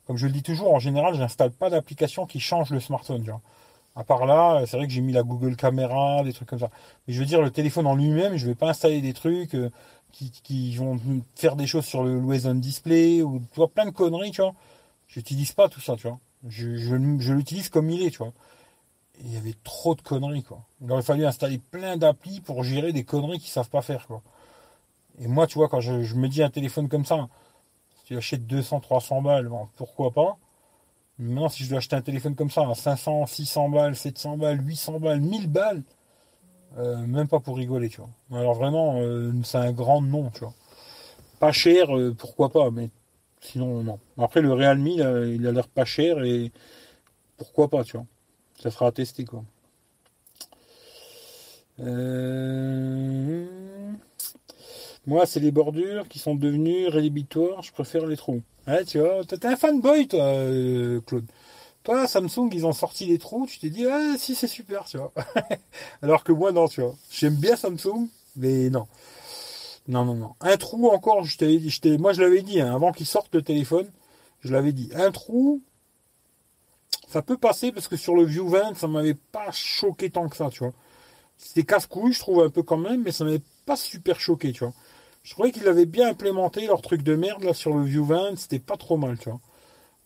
Comme 0.06 0.16
je 0.16 0.26
le 0.26 0.32
dis 0.32 0.42
toujours, 0.42 0.74
en 0.74 0.78
général, 0.78 1.14
j'installe 1.14 1.50
pas 1.52 1.70
d'application 1.70 2.26
qui 2.26 2.40
change 2.40 2.70
le 2.70 2.80
smartphone. 2.80 3.24
Tu 3.24 3.30
vois. 3.30 3.40
À 3.96 4.04
part 4.04 4.26
là, 4.26 4.64
c'est 4.66 4.76
vrai 4.76 4.86
que 4.86 4.92
j'ai 4.92 5.00
mis 5.00 5.12
la 5.12 5.22
Google 5.22 5.56
Caméra, 5.56 6.22
des 6.24 6.32
trucs 6.32 6.48
comme 6.48 6.58
ça. 6.58 6.70
Mais 7.06 7.14
je 7.14 7.20
veux 7.20 7.26
dire, 7.26 7.40
le 7.40 7.50
téléphone 7.50 7.86
en 7.86 7.94
lui-même, 7.94 8.36
je 8.36 8.46
vais 8.46 8.54
pas 8.54 8.68
installer 8.68 9.00
des 9.00 9.12
trucs 9.14 9.54
euh, 9.54 9.70
qui, 10.12 10.76
vont 10.76 10.98
faire 11.36 11.56
des 11.56 11.66
choses 11.66 11.84
sur 11.84 12.02
le 12.04 12.18
Always 12.18 12.46
On 12.46 12.54
Display 12.56 13.22
ou 13.22 13.40
tu 13.52 13.56
vois, 13.56 13.68
plein 13.68 13.86
de 13.86 13.90
conneries, 13.90 14.32
tu 14.32 14.42
vois. 14.42 14.54
J'utilise 15.08 15.52
pas 15.52 15.68
tout 15.68 15.80
ça, 15.80 15.96
tu 15.96 16.08
vois. 16.08 16.18
Je, 16.48 17.32
l'utilise 17.32 17.68
comme 17.68 17.90
il 17.90 18.02
est, 18.02 18.10
tu 18.10 18.18
vois. 18.18 18.32
il 19.20 19.32
y 19.32 19.36
avait 19.36 19.54
trop 19.64 19.94
de 19.94 20.02
conneries, 20.02 20.42
quoi. 20.42 20.64
Il 20.80 20.90
aurait 20.92 21.02
fallu 21.02 21.24
installer 21.24 21.58
plein 21.58 21.96
d'applis 21.96 22.40
pour 22.40 22.64
gérer 22.64 22.92
des 22.92 23.04
conneries 23.04 23.38
qu'ils 23.38 23.50
savent 23.50 23.70
pas 23.70 23.82
faire, 23.82 24.06
quoi. 24.06 24.22
Et 25.20 25.28
moi, 25.28 25.46
tu 25.46 25.58
vois, 25.58 25.68
quand 25.68 25.80
je, 25.80 26.14
me 26.14 26.28
dis 26.28 26.42
un 26.42 26.50
téléphone 26.50 26.88
comme 26.88 27.04
ça, 27.04 27.28
si 27.98 28.04
tu 28.06 28.16
achètes 28.16 28.46
200, 28.46 28.80
300 28.80 29.22
balles, 29.22 29.50
pourquoi 29.76 30.10
pas. 30.12 30.36
maintenant, 31.18 31.48
si 31.48 31.64
je 31.64 31.70
dois 31.70 31.78
acheter 31.78 31.96
un 31.96 32.02
téléphone 32.02 32.34
comme 32.34 32.50
ça 32.50 32.68
à 32.68 32.74
500, 32.74 33.26
600 33.26 33.68
balles, 33.70 33.96
700 33.96 34.36
balles, 34.38 34.60
800 34.66 35.00
balles, 35.00 35.20
1000 35.20 35.48
balles, 35.48 35.82
euh, 36.78 36.98
même 37.06 37.28
pas 37.28 37.40
pour 37.40 37.56
rigoler, 37.56 37.88
tu 37.88 38.00
vois. 38.00 38.10
Alors 38.38 38.54
vraiment, 38.54 38.96
euh, 39.00 39.32
c'est 39.44 39.58
un 39.58 39.72
grand 39.72 40.02
nom, 40.02 40.30
tu 40.30 40.40
vois. 40.40 40.54
pas 41.40 41.52
cher, 41.52 41.88
pourquoi 42.18 42.50
pas, 42.50 42.70
mais 42.70 42.90
sinon 43.44 43.82
non. 43.82 44.00
Après 44.18 44.40
le 44.40 44.52
Realme, 44.52 44.86
il 44.86 45.46
a 45.46 45.52
l'air 45.52 45.68
pas 45.68 45.84
cher 45.84 46.24
et 46.24 46.52
pourquoi 47.36 47.68
pas, 47.68 47.84
tu 47.84 47.96
vois. 47.96 48.06
Ça 48.60 48.70
sera 48.70 48.88
à 48.88 48.92
tester 48.92 49.24
quoi. 49.24 49.44
Moi, 55.06 55.26
c'est 55.26 55.40
les 55.40 55.50
bordures 55.50 56.08
qui 56.08 56.18
sont 56.18 56.34
devenues 56.34 56.88
rédhibitoires. 56.88 57.62
Je 57.62 57.72
préfère 57.72 58.06
les 58.06 58.16
trous. 58.16 58.42
Tu 58.86 58.98
vois, 58.98 59.24
t'es 59.24 59.44
un 59.46 59.56
fanboy, 59.56 60.08
toi, 60.08 60.22
euh, 60.22 61.00
Claude. 61.06 61.26
Toi, 61.82 62.06
Samsung, 62.08 62.48
ils 62.52 62.64
ont 62.64 62.72
sorti 62.72 63.04
les 63.06 63.18
trous. 63.18 63.46
Tu 63.46 63.58
t'es 63.58 63.68
dit, 63.68 63.86
ah, 63.86 64.14
si, 64.18 64.34
c'est 64.34 64.46
super, 64.46 64.84
tu 64.86 64.96
vois. 64.96 65.12
Alors 66.02 66.24
que 66.24 66.32
moi, 66.32 66.52
non, 66.52 66.68
tu 66.68 66.80
vois. 66.80 66.94
J'aime 67.10 67.36
bien 67.36 67.56
Samsung, 67.56 68.08
mais 68.36 68.70
non. 68.70 68.86
Non, 69.86 70.04
non, 70.04 70.14
non. 70.14 70.34
Un 70.40 70.56
trou 70.56 70.88
encore, 70.88 71.24
je 71.24 71.36
t'avais 71.36 71.58
dit, 71.58 71.98
moi, 71.98 72.12
je 72.12 72.22
l'avais 72.22 72.42
dit, 72.42 72.60
hein, 72.60 72.74
avant 72.74 72.92
qu'ils 72.92 73.06
sortent 73.06 73.34
le 73.34 73.42
téléphone, 73.42 73.90
je 74.40 74.52
l'avais 74.52 74.72
dit. 74.72 74.90
Un 74.94 75.10
trou, 75.10 75.62
ça 77.08 77.22
peut 77.22 77.36
passer 77.36 77.70
parce 77.70 77.88
que 77.88 77.96
sur 77.96 78.14
le 78.14 78.24
View 78.24 78.48
20, 78.48 78.74
ça 78.76 78.88
m'avait 78.88 79.14
pas 79.14 79.50
choqué 79.52 80.10
tant 80.10 80.28
que 80.28 80.36
ça, 80.36 80.48
tu 80.50 80.60
vois. 80.60 80.72
C'était 81.36 81.64
casse-couille, 81.64 82.12
je 82.12 82.20
trouve 82.20 82.42
un 82.42 82.50
peu 82.50 82.62
quand 82.62 82.78
même, 82.78 83.02
mais 83.02 83.12
ça 83.12 83.24
m'avait 83.24 83.42
pas 83.66 83.76
super 83.76 84.18
choqué, 84.20 84.52
tu 84.52 84.64
vois. 84.64 84.72
Je 85.22 85.32
trouvais 85.32 85.52
qu'ils 85.52 85.68
avaient 85.68 85.86
bien 85.86 86.08
implémenté 86.08 86.66
leur 86.66 86.82
truc 86.82 87.02
de 87.02 87.16
merde 87.16 87.44
là 87.44 87.54
sur 87.54 87.74
le 87.74 87.84
View 87.84 88.04
20, 88.04 88.36
c'était 88.36 88.58
pas 88.58 88.76
trop 88.76 88.96
mal, 88.96 89.18
tu 89.18 89.30
vois. 89.30 89.40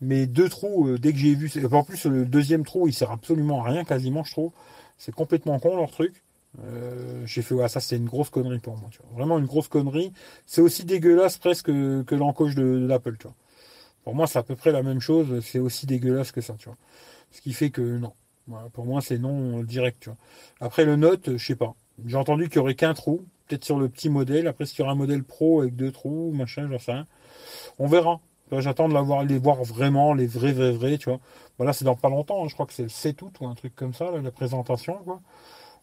Mais 0.01 0.27
deux 0.27 0.49
trous, 0.49 0.89
euh, 0.89 0.99
dès 0.99 1.13
que 1.13 1.19
j'ai 1.19 1.35
vu, 1.35 1.51
en 1.73 1.85
plus 1.85 2.05
le 2.07 2.25
deuxième 2.27 2.65
trou, 2.65 2.89
il 2.89 2.95
sert 2.95 3.11
absolument 3.11 3.65
à 3.65 3.71
rien 3.71 3.85
quasiment, 3.85 4.25
je 4.25 4.33
trouve. 4.33 4.53
C'est 4.97 5.15
complètement 5.15 5.59
con 5.61 5.77
leur 5.77 5.91
truc. 5.91 6.23
Euh, 6.61 7.25
j'ai 7.27 7.43
fait, 7.43 7.69
ça 7.69 7.81
c'est 7.81 7.97
une 7.97 8.07
grosse 8.07 8.31
connerie 8.31 8.59
pour 8.59 8.77
moi, 8.77 8.89
tu 8.91 8.99
vois. 9.03 9.11
Vraiment 9.17 9.39
une 9.39 9.47
grosse 9.47 9.69
connerie. 9.69 10.13
C'est 10.47 10.61
aussi 10.61 10.85
dégueulasse 10.85 11.39
presque 11.39 11.67
que, 11.67 12.15
l'encoche 12.15 12.55
de, 12.55 12.87
l'Apple. 12.87 13.17
Pour 14.05 14.15
moi, 14.15 14.27
c'est 14.27 14.39
à 14.39 14.43
peu 14.43 14.57
près 14.57 14.73
la 14.73 14.83
même 14.83 15.01
chose, 15.01 15.45
c'est 15.45 15.59
aussi 15.59 15.87
dégueulasse 15.87 16.33
que 16.33 16.41
ça, 16.41 16.55
tu 16.59 16.67
vois. 16.67 16.79
Ce 17.31 17.41
qui 17.41 17.53
fait 17.53 17.71
que 17.71 17.99
non. 17.99 18.13
pour 18.73 18.87
moi, 18.87 19.01
c'est 19.03 19.19
non 19.19 19.63
direct, 19.63 19.99
tu 20.01 20.09
vois. 20.09 20.19
Après 20.61 20.85
le 20.85 20.97
Note, 20.97 21.37
je 21.37 21.47
sais 21.47 21.57
pas. 21.57 21.75
J'ai 22.07 22.17
entendu 22.17 22.49
qu'il 22.49 22.57
y 22.57 22.61
aurait 22.61 22.75
qu'un 22.75 22.95
trou 22.95 23.25
peut-être 23.49 23.65
sur 23.65 23.79
le 23.79 23.89
petit 23.89 24.09
modèle. 24.09 24.47
Après, 24.47 24.67
s'il 24.67 24.81
y 24.81 24.83
aura 24.83 24.93
un 24.93 24.97
modèle 24.97 25.25
pro 25.25 25.63
avec 25.63 25.75
deux 25.75 25.91
trous, 25.91 26.33
machin, 26.33 26.69
j'en 26.71 26.79
sais. 26.79 27.01
On 27.79 27.87
verra. 27.87 28.21
J'attends 28.51 28.89
de 28.89 29.29
les 29.29 29.39
voir 29.39 29.63
vraiment, 29.63 30.15
les 30.15 30.27
vrais, 30.27 30.53
vrais, 30.53 30.73
vrais, 30.73 30.99
tu 30.99 31.11
vois. 31.11 31.21
Voilà, 31.59 31.73
c'est 31.73 31.85
dans 31.85 31.97
pas 31.97 32.09
longtemps. 32.09 32.45
Hein. 32.45 32.49
Je 32.49 32.55
crois 32.55 32.67
que 32.67 32.73
c'est 32.73 32.85
le 32.85 32.89
7 32.89 33.21
août 33.23 33.35
ou 33.41 33.47
un 33.47 33.55
truc 33.55 33.75
comme 33.75 33.93
ça, 33.93 34.11
la 34.11 34.31
présentation, 34.31 34.95
quoi. 35.05 35.21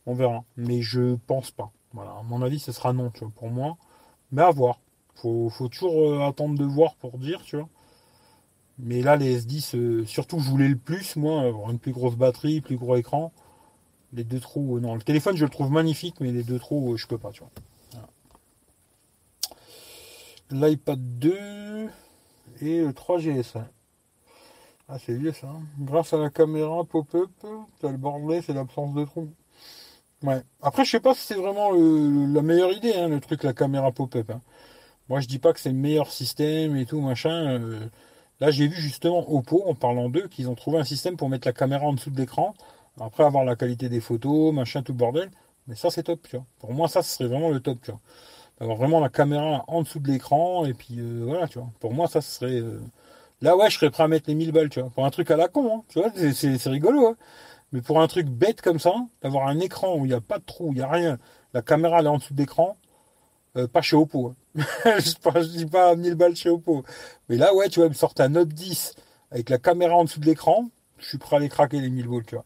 On 0.05 0.13
verra. 0.13 0.43
Mais 0.57 0.81
je 0.81 1.15
pense 1.27 1.51
pas. 1.51 1.71
Voilà, 1.93 2.11
à 2.11 2.23
mon 2.23 2.41
avis, 2.41 2.59
ce 2.59 2.71
sera 2.71 2.93
non, 2.93 3.09
tu 3.11 3.21
vois, 3.21 3.31
pour 3.35 3.49
moi. 3.49 3.77
Mais 4.31 4.41
à 4.41 4.51
voir. 4.51 4.79
Faut, 5.15 5.49
faut 5.49 5.69
toujours 5.69 6.11
euh, 6.11 6.27
attendre 6.27 6.57
de 6.57 6.65
voir 6.65 6.95
pour 6.95 7.17
dire, 7.17 7.41
tu 7.43 7.55
vois. 7.55 7.69
Mais 8.77 9.01
là, 9.01 9.15
les 9.15 9.39
S10, 9.41 9.75
euh, 9.77 10.05
surtout, 10.05 10.39
je 10.39 10.49
voulais 10.49 10.67
le 10.67 10.77
plus, 10.77 11.15
moi, 11.15 11.41
avoir 11.43 11.71
une 11.71 11.79
plus 11.79 11.93
grosse 11.93 12.15
batterie, 12.15 12.61
plus 12.61 12.77
gros 12.77 12.97
écran. 12.97 13.31
Les 14.13 14.25
deux 14.25 14.39
trous, 14.39 14.77
euh, 14.77 14.79
non. 14.81 14.95
Le 14.95 15.01
téléphone, 15.01 15.37
je 15.37 15.45
le 15.45 15.49
trouve 15.49 15.71
magnifique, 15.71 16.19
mais 16.19 16.31
les 16.31 16.43
deux 16.43 16.59
trous, 16.59 16.97
je 16.97 17.07
peux 17.07 17.17
pas, 17.17 17.31
tu 17.31 17.41
vois. 17.41 17.51
L'iPad 20.51 20.99
2 21.19 21.89
et 22.61 22.81
le 22.81 22.91
3GS. 22.91 23.63
Ah, 24.87 24.99
c'est 24.99 25.15
vieux 25.15 25.31
ça. 25.31 25.47
Hein. 25.47 25.63
Grâce 25.79 26.13
à 26.13 26.17
la 26.17 26.29
caméra 26.29 26.83
pop-up, 26.83 27.31
t'as 27.79 27.91
le 27.91 27.97
bordel, 27.97 28.43
c'est 28.43 28.53
l'absence 28.53 28.93
de 28.93 29.05
trous. 29.05 29.31
Après, 30.61 30.85
je 30.85 30.91
sais 30.91 30.99
pas 30.99 31.13
si 31.13 31.21
c'est 31.21 31.35
vraiment 31.35 31.71
la 31.71 32.41
meilleure 32.41 32.71
idée, 32.71 32.93
hein, 32.95 33.07
le 33.09 33.19
truc, 33.19 33.43
la 33.43 33.53
caméra 33.53 33.91
pop-up. 33.91 34.29
Hein. 34.31 34.41
Moi, 35.09 35.19
je 35.19 35.27
dis 35.27 35.39
pas 35.39 35.53
que 35.53 35.59
c'est 35.59 35.69
le 35.69 35.75
meilleur 35.75 36.11
système 36.11 36.75
et 36.77 36.85
tout, 36.85 36.99
machin. 37.01 37.59
Euh. 37.59 37.79
là, 38.39 38.51
j'ai 38.51 38.67
vu 38.67 38.75
justement 38.81 39.25
Oppo, 39.31 39.63
en 39.67 39.75
parlant 39.75 40.09
d'eux, 40.09 40.27
qu'ils 40.27 40.49
ont 40.49 40.55
trouvé 40.55 40.79
un 40.79 40.83
système 40.83 41.17
pour 41.17 41.29
mettre 41.29 41.47
la 41.47 41.53
caméra 41.53 41.85
en 41.85 41.93
dessous 41.93 42.09
de 42.11 42.17
l'écran 42.17 42.55
après 42.99 43.23
avoir 43.23 43.43
la 43.43 43.55
qualité 43.55 43.89
des 43.89 43.99
photos, 43.99 44.53
machin, 44.53 44.81
tout 44.81 44.93
bordel. 44.93 45.29
Mais 45.67 45.75
ça, 45.75 45.89
c'est 45.89 46.03
top, 46.03 46.21
tu 46.29 46.37
vois. 46.37 46.45
Pour 46.59 46.73
moi, 46.73 46.87
ça, 46.87 47.01
serait 47.03 47.27
vraiment 47.27 47.49
le 47.49 47.59
top, 47.59 47.79
tu 47.83 47.91
vois. 47.91 47.99
D'avoir 48.59 48.77
vraiment 48.77 48.99
la 48.99 49.09
caméra 49.09 49.65
en 49.67 49.83
dessous 49.83 49.99
de 49.99 50.07
l'écran, 50.07 50.65
et 50.65 50.73
puis 50.73 50.99
euh, 50.99 51.23
voilà, 51.25 51.47
tu 51.47 51.59
vois. 51.59 51.69
Pour 51.79 51.93
moi, 51.93 52.07
ça, 52.07 52.21
serait. 52.21 52.59
Euh, 52.59 52.79
là, 53.41 53.57
ouais, 53.57 53.69
je 53.69 53.77
serais 53.77 53.89
prêt 53.91 54.03
à 54.03 54.07
mettre 54.07 54.25
les 54.29 54.35
1000 54.35 54.51
balles, 54.51 54.69
tu 54.69 54.79
vois. 54.81 54.89
Pour 54.91 55.05
un 55.05 55.11
truc 55.11 55.31
à 55.31 55.37
la 55.37 55.47
con, 55.47 55.79
hein, 55.79 55.83
tu 55.89 55.99
vois, 55.99 56.11
c'est 56.33 56.69
rigolo. 56.69 57.15
Mais 57.71 57.81
pour 57.81 58.01
un 58.01 58.07
truc 58.07 58.27
bête 58.27 58.61
comme 58.61 58.79
ça, 58.79 58.95
d'avoir 59.21 59.47
un 59.47 59.59
écran 59.59 59.95
où 59.95 60.05
il 60.05 60.09
n'y 60.09 60.13
a 60.13 60.21
pas 60.21 60.39
de 60.39 60.43
trou, 60.45 60.71
il 60.71 60.77
n'y 60.77 60.81
a 60.81 60.89
rien, 60.89 61.17
la 61.53 61.61
caméra 61.61 61.99
elle 61.99 62.05
est 62.05 62.09
en 62.09 62.17
dessous 62.17 62.33
de 62.33 62.39
l'écran, 62.39 62.77
euh, 63.57 63.67
pas 63.67 63.81
chez 63.81 63.95
Oppo. 63.95 64.33
Hein. 64.57 64.61
je, 64.99 65.39
ne 65.39 65.57
dis 65.57 65.65
pas 65.65 65.95
1000 65.95 66.15
balles 66.15 66.35
chez 66.35 66.49
Oppo. 66.49 66.83
Mais 67.29 67.37
là, 67.37 67.53
ouais, 67.53 67.69
tu 67.69 67.79
vois, 67.79 67.89
me 67.89 67.93
sortir 67.93 68.25
un 68.25 68.29
Note 68.29 68.49
10 68.49 68.95
avec 69.31 69.49
la 69.49 69.57
caméra 69.57 69.95
en 69.95 70.05
dessous 70.05 70.19
de 70.19 70.25
l'écran, 70.25 70.69
je 70.97 71.05
suis 71.07 71.17
prêt 71.17 71.37
à 71.37 71.39
les 71.39 71.49
craquer 71.49 71.81
les 71.81 71.89
1000 71.89 72.07
balles, 72.07 72.25
tu 72.25 72.35
vois 72.35 72.45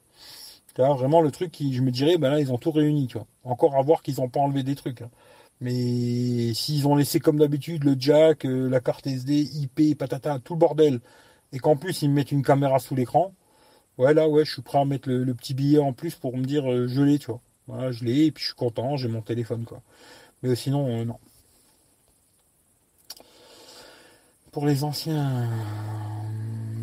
vraiment 0.88 1.22
le 1.22 1.32
truc 1.32 1.52
qui, 1.52 1.74
je 1.74 1.82
me 1.82 1.92
dirais, 1.92 2.18
ben 2.18 2.30
là, 2.30 2.40
ils 2.40 2.52
ont 2.52 2.58
tout 2.58 2.72
réuni, 2.72 3.08
tu 3.08 3.18
vois. 3.18 3.28
Encore 3.44 3.76
à 3.76 3.82
voir 3.82 4.02
qu'ils 4.02 4.20
n'ont 4.20 4.30
pas 4.30 4.40
enlevé 4.40 4.64
des 4.64 4.76
trucs. 4.76 5.02
Hein. 5.02 5.10
Mais 5.62 6.54
s'ils 6.54 6.88
ont 6.88 6.96
laissé 6.96 7.20
comme 7.20 7.38
d'habitude 7.38 7.84
le 7.84 7.96
jack, 8.00 8.46
euh, 8.46 8.70
la 8.70 8.80
carte 8.80 9.06
SD, 9.08 9.34
IP, 9.34 9.98
patata, 9.98 10.40
tout 10.40 10.54
le 10.54 10.60
bordel, 10.60 11.02
et 11.52 11.60
qu'en 11.60 11.76
plus 11.76 12.02
ils 12.02 12.10
mettent 12.10 12.32
une 12.32 12.44
caméra 12.44 12.80
sous 12.80 12.96
l'écran, 12.96 13.34
ouais 14.00 14.14
là 14.16 14.28
ouais 14.28 14.46
je 14.46 14.54
suis 14.54 14.62
prêt 14.64 14.80
à 14.80 14.86
mettre 14.86 15.10
le, 15.10 15.34
petit 15.36 15.54
billet 15.54 15.80
en 15.80 15.94
plus 15.94 16.16
pour 16.16 16.36
me 16.36 16.44
dire 16.44 16.72
euh, 16.72 16.88
je 16.88 17.02
l'ai, 17.02 17.20
tu 17.20 17.28
vois. 17.28 17.42
Voilà, 17.68 17.92
je 17.92 18.04
l'ai 18.04 18.26
et 18.26 18.32
puis 18.32 18.42
je 18.42 18.50
suis 18.50 18.56
content, 18.56 18.98
j'ai 18.98 19.08
mon 19.10 19.22
téléphone 19.22 19.66
quoi. 19.66 19.82
Mais 20.42 20.56
sinon 20.56 20.88
euh, 20.90 21.06
non. 21.06 21.20
Pour 24.52 24.66
les 24.66 24.84
anciens, 24.84 25.48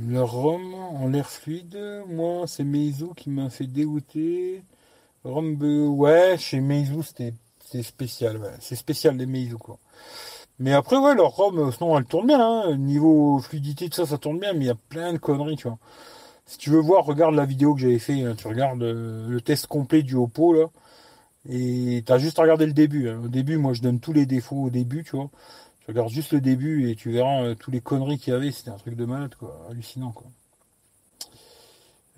leur 0.08 0.30
ROM 0.30 0.74
en 0.74 1.08
l'air 1.08 1.28
fluide, 1.28 1.76
moi, 2.08 2.46
c'est 2.46 2.64
Meizu 2.64 3.06
qui 3.16 3.28
m'a 3.28 3.50
fait 3.50 3.66
dégoûter. 3.66 4.62
ROM, 5.24 5.56
ouais, 5.98 6.36
chez 6.38 6.60
Meizu, 6.60 7.02
c'était 7.02 7.82
spécial, 7.82 8.40
C'est 8.60 8.76
spécial 8.76 9.16
les 9.16 9.26
Meizu, 9.26 9.56
quoi. 9.56 9.78
Mais 10.58 10.72
après, 10.72 10.96
ouais, 10.96 11.14
leur 11.14 11.30
ROM, 11.30 11.72
sinon, 11.72 11.98
elle 11.98 12.04
tourne 12.06 12.28
bien, 12.28 12.40
hein. 12.40 12.76
Niveau 12.76 13.38
fluidité, 13.40 13.88
tout 13.88 13.96
ça, 13.96 14.06
ça 14.06 14.18
tourne 14.18 14.38
bien, 14.38 14.52
mais 14.52 14.66
il 14.66 14.68
y 14.68 14.70
a 14.70 14.76
plein 14.88 15.12
de 15.12 15.18
conneries, 15.18 15.56
tu 15.56 15.68
vois. 15.68 15.78
Si 16.46 16.58
tu 16.58 16.70
veux 16.70 16.80
voir, 16.80 17.04
regarde 17.04 17.34
la 17.34 17.44
vidéo 17.44 17.74
que 17.74 17.80
j'avais 17.80 17.98
fait, 17.98 18.22
hein. 18.22 18.34
tu 18.36 18.46
regardes 18.46 18.82
euh, 18.82 19.28
le 19.28 19.40
test 19.40 19.66
complet 19.66 20.02
du 20.02 20.14
Oppo, 20.14 20.52
là. 20.52 20.66
Et 21.48 22.02
t'as 22.06 22.18
juste 22.18 22.38
à 22.38 22.42
regarder 22.42 22.66
le 22.66 22.72
début. 22.72 23.08
Hein. 23.08 23.20
Au 23.24 23.28
début, 23.28 23.56
moi, 23.56 23.72
je 23.72 23.82
donne 23.82 24.00
tous 24.00 24.12
les 24.12 24.26
défauts 24.26 24.64
au 24.64 24.70
début, 24.70 25.04
tu 25.04 25.16
vois. 25.16 25.30
Tu 25.80 25.90
regardes 25.90 26.10
juste 26.10 26.32
le 26.32 26.40
début 26.40 26.90
et 26.90 26.96
tu 26.96 27.10
verras 27.10 27.42
euh, 27.42 27.54
tous 27.54 27.70
les 27.70 27.80
conneries 27.80 28.18
qu'il 28.18 28.32
y 28.32 28.36
avait. 28.36 28.52
C'était 28.52 28.70
un 28.70 28.78
truc 28.78 28.94
de 28.96 29.04
malade, 29.04 29.34
quoi. 29.36 29.66
Hallucinant, 29.70 30.12
quoi. 30.12 30.26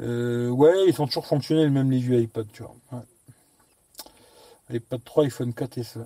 Euh, 0.01 0.51
ouais, 0.51 0.87
ils 0.87 0.95
sont 0.95 1.07
toujours 1.07 1.27
fonctionnels, 1.27 1.71
même 1.71 1.91
les 1.91 1.99
vieux 1.99 2.21
iPad, 2.21 2.47
tu 2.53 2.63
vois. 2.63 2.77
Ouais. 2.93 4.77
iPad 4.77 5.03
3, 5.05 5.25
iPhone 5.25 5.55
4 5.55 5.79
et 5.79 5.83
ça. 5.83 6.01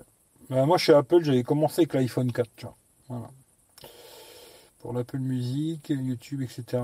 Bah, 0.49 0.65
moi, 0.65 0.77
chez 0.77 0.93
Apple, 0.93 1.23
j'avais 1.23 1.43
commencé 1.43 1.81
avec 1.81 1.93
l'iPhone 1.93 2.31
4, 2.31 2.49
tu 2.55 2.65
vois. 2.65 2.75
Voilà. 3.09 3.29
Pour 4.79 4.93
l'Apple 4.93 5.19
Music, 5.19 5.89
YouTube, 5.89 6.41
etc. 6.41 6.81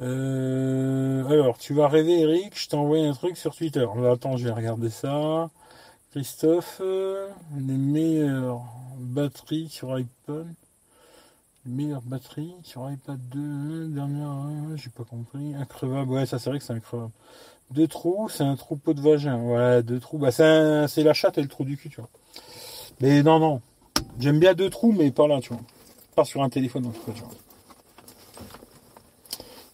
Euh, 0.00 1.24
alors, 1.26 1.58
tu 1.58 1.74
vas 1.74 1.88
rêver, 1.88 2.20
Eric. 2.20 2.58
Je 2.58 2.68
t'ai 2.68 2.76
envoyé 2.76 3.06
un 3.06 3.12
truc 3.12 3.36
sur 3.36 3.54
Twitter. 3.54 3.86
attends, 4.10 4.36
je 4.36 4.44
vais 4.44 4.52
regarder 4.52 4.90
ça. 4.90 5.50
Christophe, 6.12 6.80
les 6.80 7.76
meilleures 7.76 8.64
batteries 8.98 9.68
sur 9.68 9.92
iPhone. 9.94 10.54
Meilleure 11.66 12.00
batterie 12.02 12.54
sur 12.62 12.90
iPad 12.90 13.20
2, 13.28 13.88
dernière, 13.88 14.34
j'ai 14.76 14.88
pas 14.88 15.04
compris. 15.04 15.54
Increvable, 15.54 16.10
ouais, 16.10 16.24
ça 16.24 16.38
c'est 16.38 16.48
vrai 16.48 16.58
que 16.58 16.64
c'est 16.64 16.72
increvable. 16.72 17.12
Deux 17.70 17.86
trous, 17.86 18.30
c'est 18.30 18.42
un 18.42 18.56
troupeau 18.56 18.94
de 18.94 19.00
vagin. 19.02 19.36
Ouais, 19.36 19.82
deux 19.82 20.00
trous, 20.00 20.16
bah 20.16 20.30
c'est 20.32 21.02
la 21.02 21.14
chatte 21.14 21.36
et 21.36 21.42
le 21.42 21.48
trou 21.48 21.64
du 21.64 21.76
cul, 21.76 21.90
tu 21.90 22.00
vois. 22.00 22.08
Mais 23.00 23.22
non, 23.22 23.38
non. 23.38 23.60
J'aime 24.18 24.40
bien 24.40 24.54
deux 24.54 24.70
trous, 24.70 24.92
mais 24.92 25.10
pas 25.10 25.28
là, 25.28 25.38
tu 25.40 25.52
vois. 25.52 25.62
Pas 26.16 26.24
sur 26.24 26.42
un 26.42 26.48
téléphone 26.48 26.86
en 26.86 26.90
tout 26.90 27.02
cas, 27.02 27.12
tu 27.12 27.20
vois. 27.20 27.30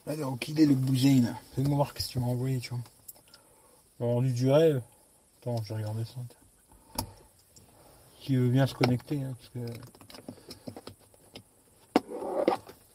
Alors, 0.07 0.39
qu'il 0.39 0.61
est 0.61 0.66
le 0.66 0.74
bousin 0.74 1.23
là 1.23 1.35
Fais-moi 1.55 1.74
voir 1.74 1.93
qu'est-ce 1.93 2.09
que 2.09 2.12
tu 2.12 2.19
m'as 2.20 2.27
envoyé, 2.27 2.61
tu 2.61 2.70
vois. 2.70 2.78
Rendu 3.99 4.33
du 4.33 4.51
rêve. 4.51 4.81
Attends, 5.41 5.62
je 5.65 5.70
vais 5.74 5.81
regarder 5.81 6.05
ça. 6.05 6.20
Qui 8.20 8.37
veut 8.37 8.49
bien 8.49 8.66
se 8.66 8.74
connecter, 8.74 9.23
hein, 9.23 9.35
parce 9.37 9.49
que 9.51 9.59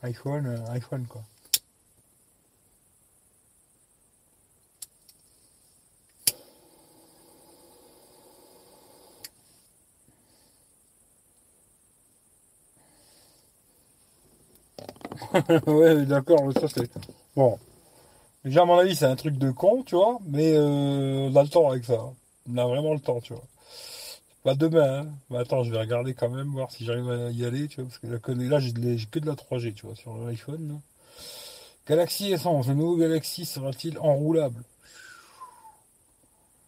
iPhone, 0.04 0.46
euh, 0.48 0.72
iPhone 0.72 1.06
quoi. 1.06 1.22
ouais, 15.68 16.06
d'accord, 16.06 16.52
ça 16.54 16.68
c'est. 16.68 16.90
Bon. 17.36 17.58
Déjà, 18.44 18.64
à 18.64 18.66
mon 18.66 18.78
avis, 18.78 18.96
c'est 18.96 19.06
un 19.06 19.16
truc 19.16 19.38
de 19.38 19.52
con, 19.52 19.84
tu 19.84 19.96
vois, 19.96 20.20
mais 20.28 20.54
euh, 20.56 21.30
on 21.32 21.36
a 21.36 21.44
le 21.44 21.50
temps 21.50 21.70
avec 21.70 21.86
ça. 21.86 22.00
On 22.52 22.58
a 22.58 22.66
vraiment 22.66 22.94
le 22.94 23.00
temps, 23.00 23.22
tu 23.22 23.34
vois. 23.34 23.44
Pas 24.44 24.56
demain, 24.56 25.02
hein. 25.02 25.08
Bah, 25.30 25.40
attends, 25.42 25.64
je 25.64 25.72
vais 25.72 25.80
regarder 25.80 26.16
quand 26.16 26.30
même, 26.30 26.50
voir 26.52 26.72
si 26.72 26.86
j'arrive 26.86 27.10
à 27.12 27.30
y 27.30 27.46
aller, 27.46 27.68
tu 27.68 27.82
vois, 27.82 27.90
parce 27.90 28.00
que 28.00 28.32
là, 28.32 28.60
j'ai 28.60 29.06
que 29.06 29.20
de 29.20 29.28
la 29.28 29.36
3G, 29.36 29.74
tu 29.74 29.86
vois, 29.86 29.96
sur 29.96 30.18
l'iPhone. 30.18 30.82
Galaxy 31.88 32.32
Essence, 32.32 32.68
le 32.68 32.74
nouveau 32.76 32.98
Galaxy 32.98 33.46
sera-t-il 33.46 34.00
enroulable? 34.00 34.64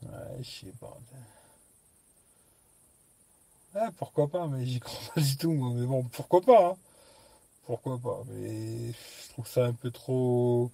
Ouais, 0.03 0.09
je 0.41 0.49
sais 0.49 0.73
pas. 0.79 0.97
Ah, 3.75 3.89
pourquoi 3.97 4.27
pas, 4.27 4.47
mais 4.47 4.65
j'y 4.65 4.79
crois 4.79 5.13
pas 5.15 5.21
du 5.21 5.37
tout, 5.37 5.51
moi. 5.51 5.71
Mais 5.73 5.85
bon, 5.85 6.03
pourquoi 6.03 6.41
pas, 6.41 6.67
hein 6.69 6.77
Pourquoi 7.65 7.97
pas, 7.97 8.23
mais 8.29 8.91
je 8.91 9.29
trouve 9.29 9.47
ça 9.47 9.65
un 9.65 9.73
peu 9.73 9.91
trop... 9.91 10.71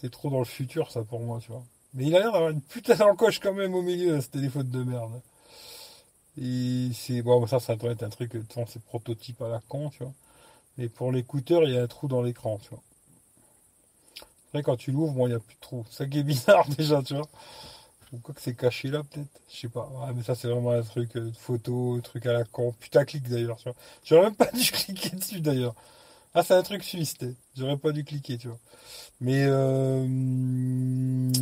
C'est 0.00 0.10
trop 0.10 0.30
dans 0.30 0.40
le 0.40 0.44
futur, 0.44 0.90
ça, 0.90 1.02
pour 1.02 1.20
moi, 1.20 1.38
tu 1.40 1.50
vois. 1.50 1.64
Mais 1.94 2.04
il 2.06 2.16
a 2.16 2.20
l'air 2.20 2.32
d'avoir 2.32 2.50
une 2.50 2.60
putain 2.60 2.94
d'encoche 2.96 3.40
quand 3.40 3.54
même 3.54 3.74
au 3.74 3.82
milieu, 3.82 4.20
ce 4.20 4.28
téléphone 4.28 4.68
de 4.70 4.82
merde. 4.82 5.20
Et 6.40 6.90
c'est... 6.94 7.22
Bon, 7.22 7.46
ça, 7.46 7.60
ça 7.60 7.76
doit 7.76 7.92
être 7.92 8.02
un 8.02 8.10
truc, 8.10 8.32
c'est 8.68 8.82
prototype 8.82 9.40
à 9.42 9.48
la 9.48 9.60
con, 9.68 9.90
tu 9.90 10.02
vois. 10.02 10.12
Mais 10.78 10.88
pour 10.88 11.12
l'écouteur, 11.12 11.64
il 11.64 11.74
y 11.74 11.78
a 11.78 11.82
un 11.82 11.86
trou 11.86 12.08
dans 12.08 12.22
l'écran, 12.22 12.58
tu 12.62 12.68
vois. 12.70 12.82
Après, 14.48 14.62
quand 14.62 14.76
tu 14.76 14.92
l'ouvres, 14.92 15.12
bon, 15.12 15.26
il 15.26 15.30
n'y 15.30 15.36
a 15.36 15.40
plus 15.40 15.54
de 15.54 15.60
trou. 15.60 15.84
Ça 15.90 16.06
qui 16.06 16.18
est 16.18 16.22
bizarre, 16.22 16.68
déjà, 16.78 17.02
tu 17.02 17.14
vois. 17.14 17.28
Ou 18.12 18.18
quoi 18.18 18.34
que 18.34 18.40
c'est 18.40 18.54
caché 18.54 18.88
là, 18.88 19.02
peut-être. 19.02 19.28
Je 19.50 19.56
sais 19.60 19.68
pas. 19.68 19.88
Ouais, 19.92 20.12
mais 20.14 20.22
ça, 20.22 20.34
c'est 20.34 20.48
vraiment 20.48 20.70
un 20.70 20.82
truc 20.82 21.16
euh, 21.16 21.30
de 21.30 21.36
photo, 21.36 22.00
truc 22.02 22.26
à 22.26 22.32
la 22.32 22.44
con. 22.44 22.74
Putain, 22.78 23.04
clique 23.04 23.28
d'ailleurs, 23.28 23.56
tu 23.56 23.64
vois. 23.64 23.74
J'aurais 24.04 24.24
même 24.24 24.36
pas 24.36 24.50
dû 24.52 24.70
cliquer 24.70 25.10
dessus 25.10 25.40
d'ailleurs. 25.40 25.74
Ah, 26.36 26.42
c'est 26.44 26.54
un 26.54 26.62
truc 26.62 26.84
suisse, 26.84 27.14
J'aurais 27.56 27.78
pas 27.78 27.90
dû 27.92 28.04
cliquer, 28.04 28.38
tu 28.38 28.46
vois. 28.48 28.58
Mais, 29.20 29.44
euh, 29.46 30.06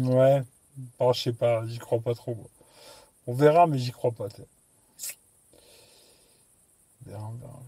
ouais. 0.05 0.43
Oh, 1.01 1.13
je 1.15 1.21
sais 1.23 1.33
pas, 1.35 1.67
j'y 1.69 1.79
crois 1.79 2.01
pas 2.01 2.15
trop, 2.15 2.37
On 3.27 3.35
verra, 3.35 3.67
mais 3.69 3.79
j'y 3.79 3.93
crois 3.93 4.13
pas, 4.13 4.29
tu 4.31 4.43
On 7.07 7.11
verra, 7.11 7.29
verra, 7.37 7.61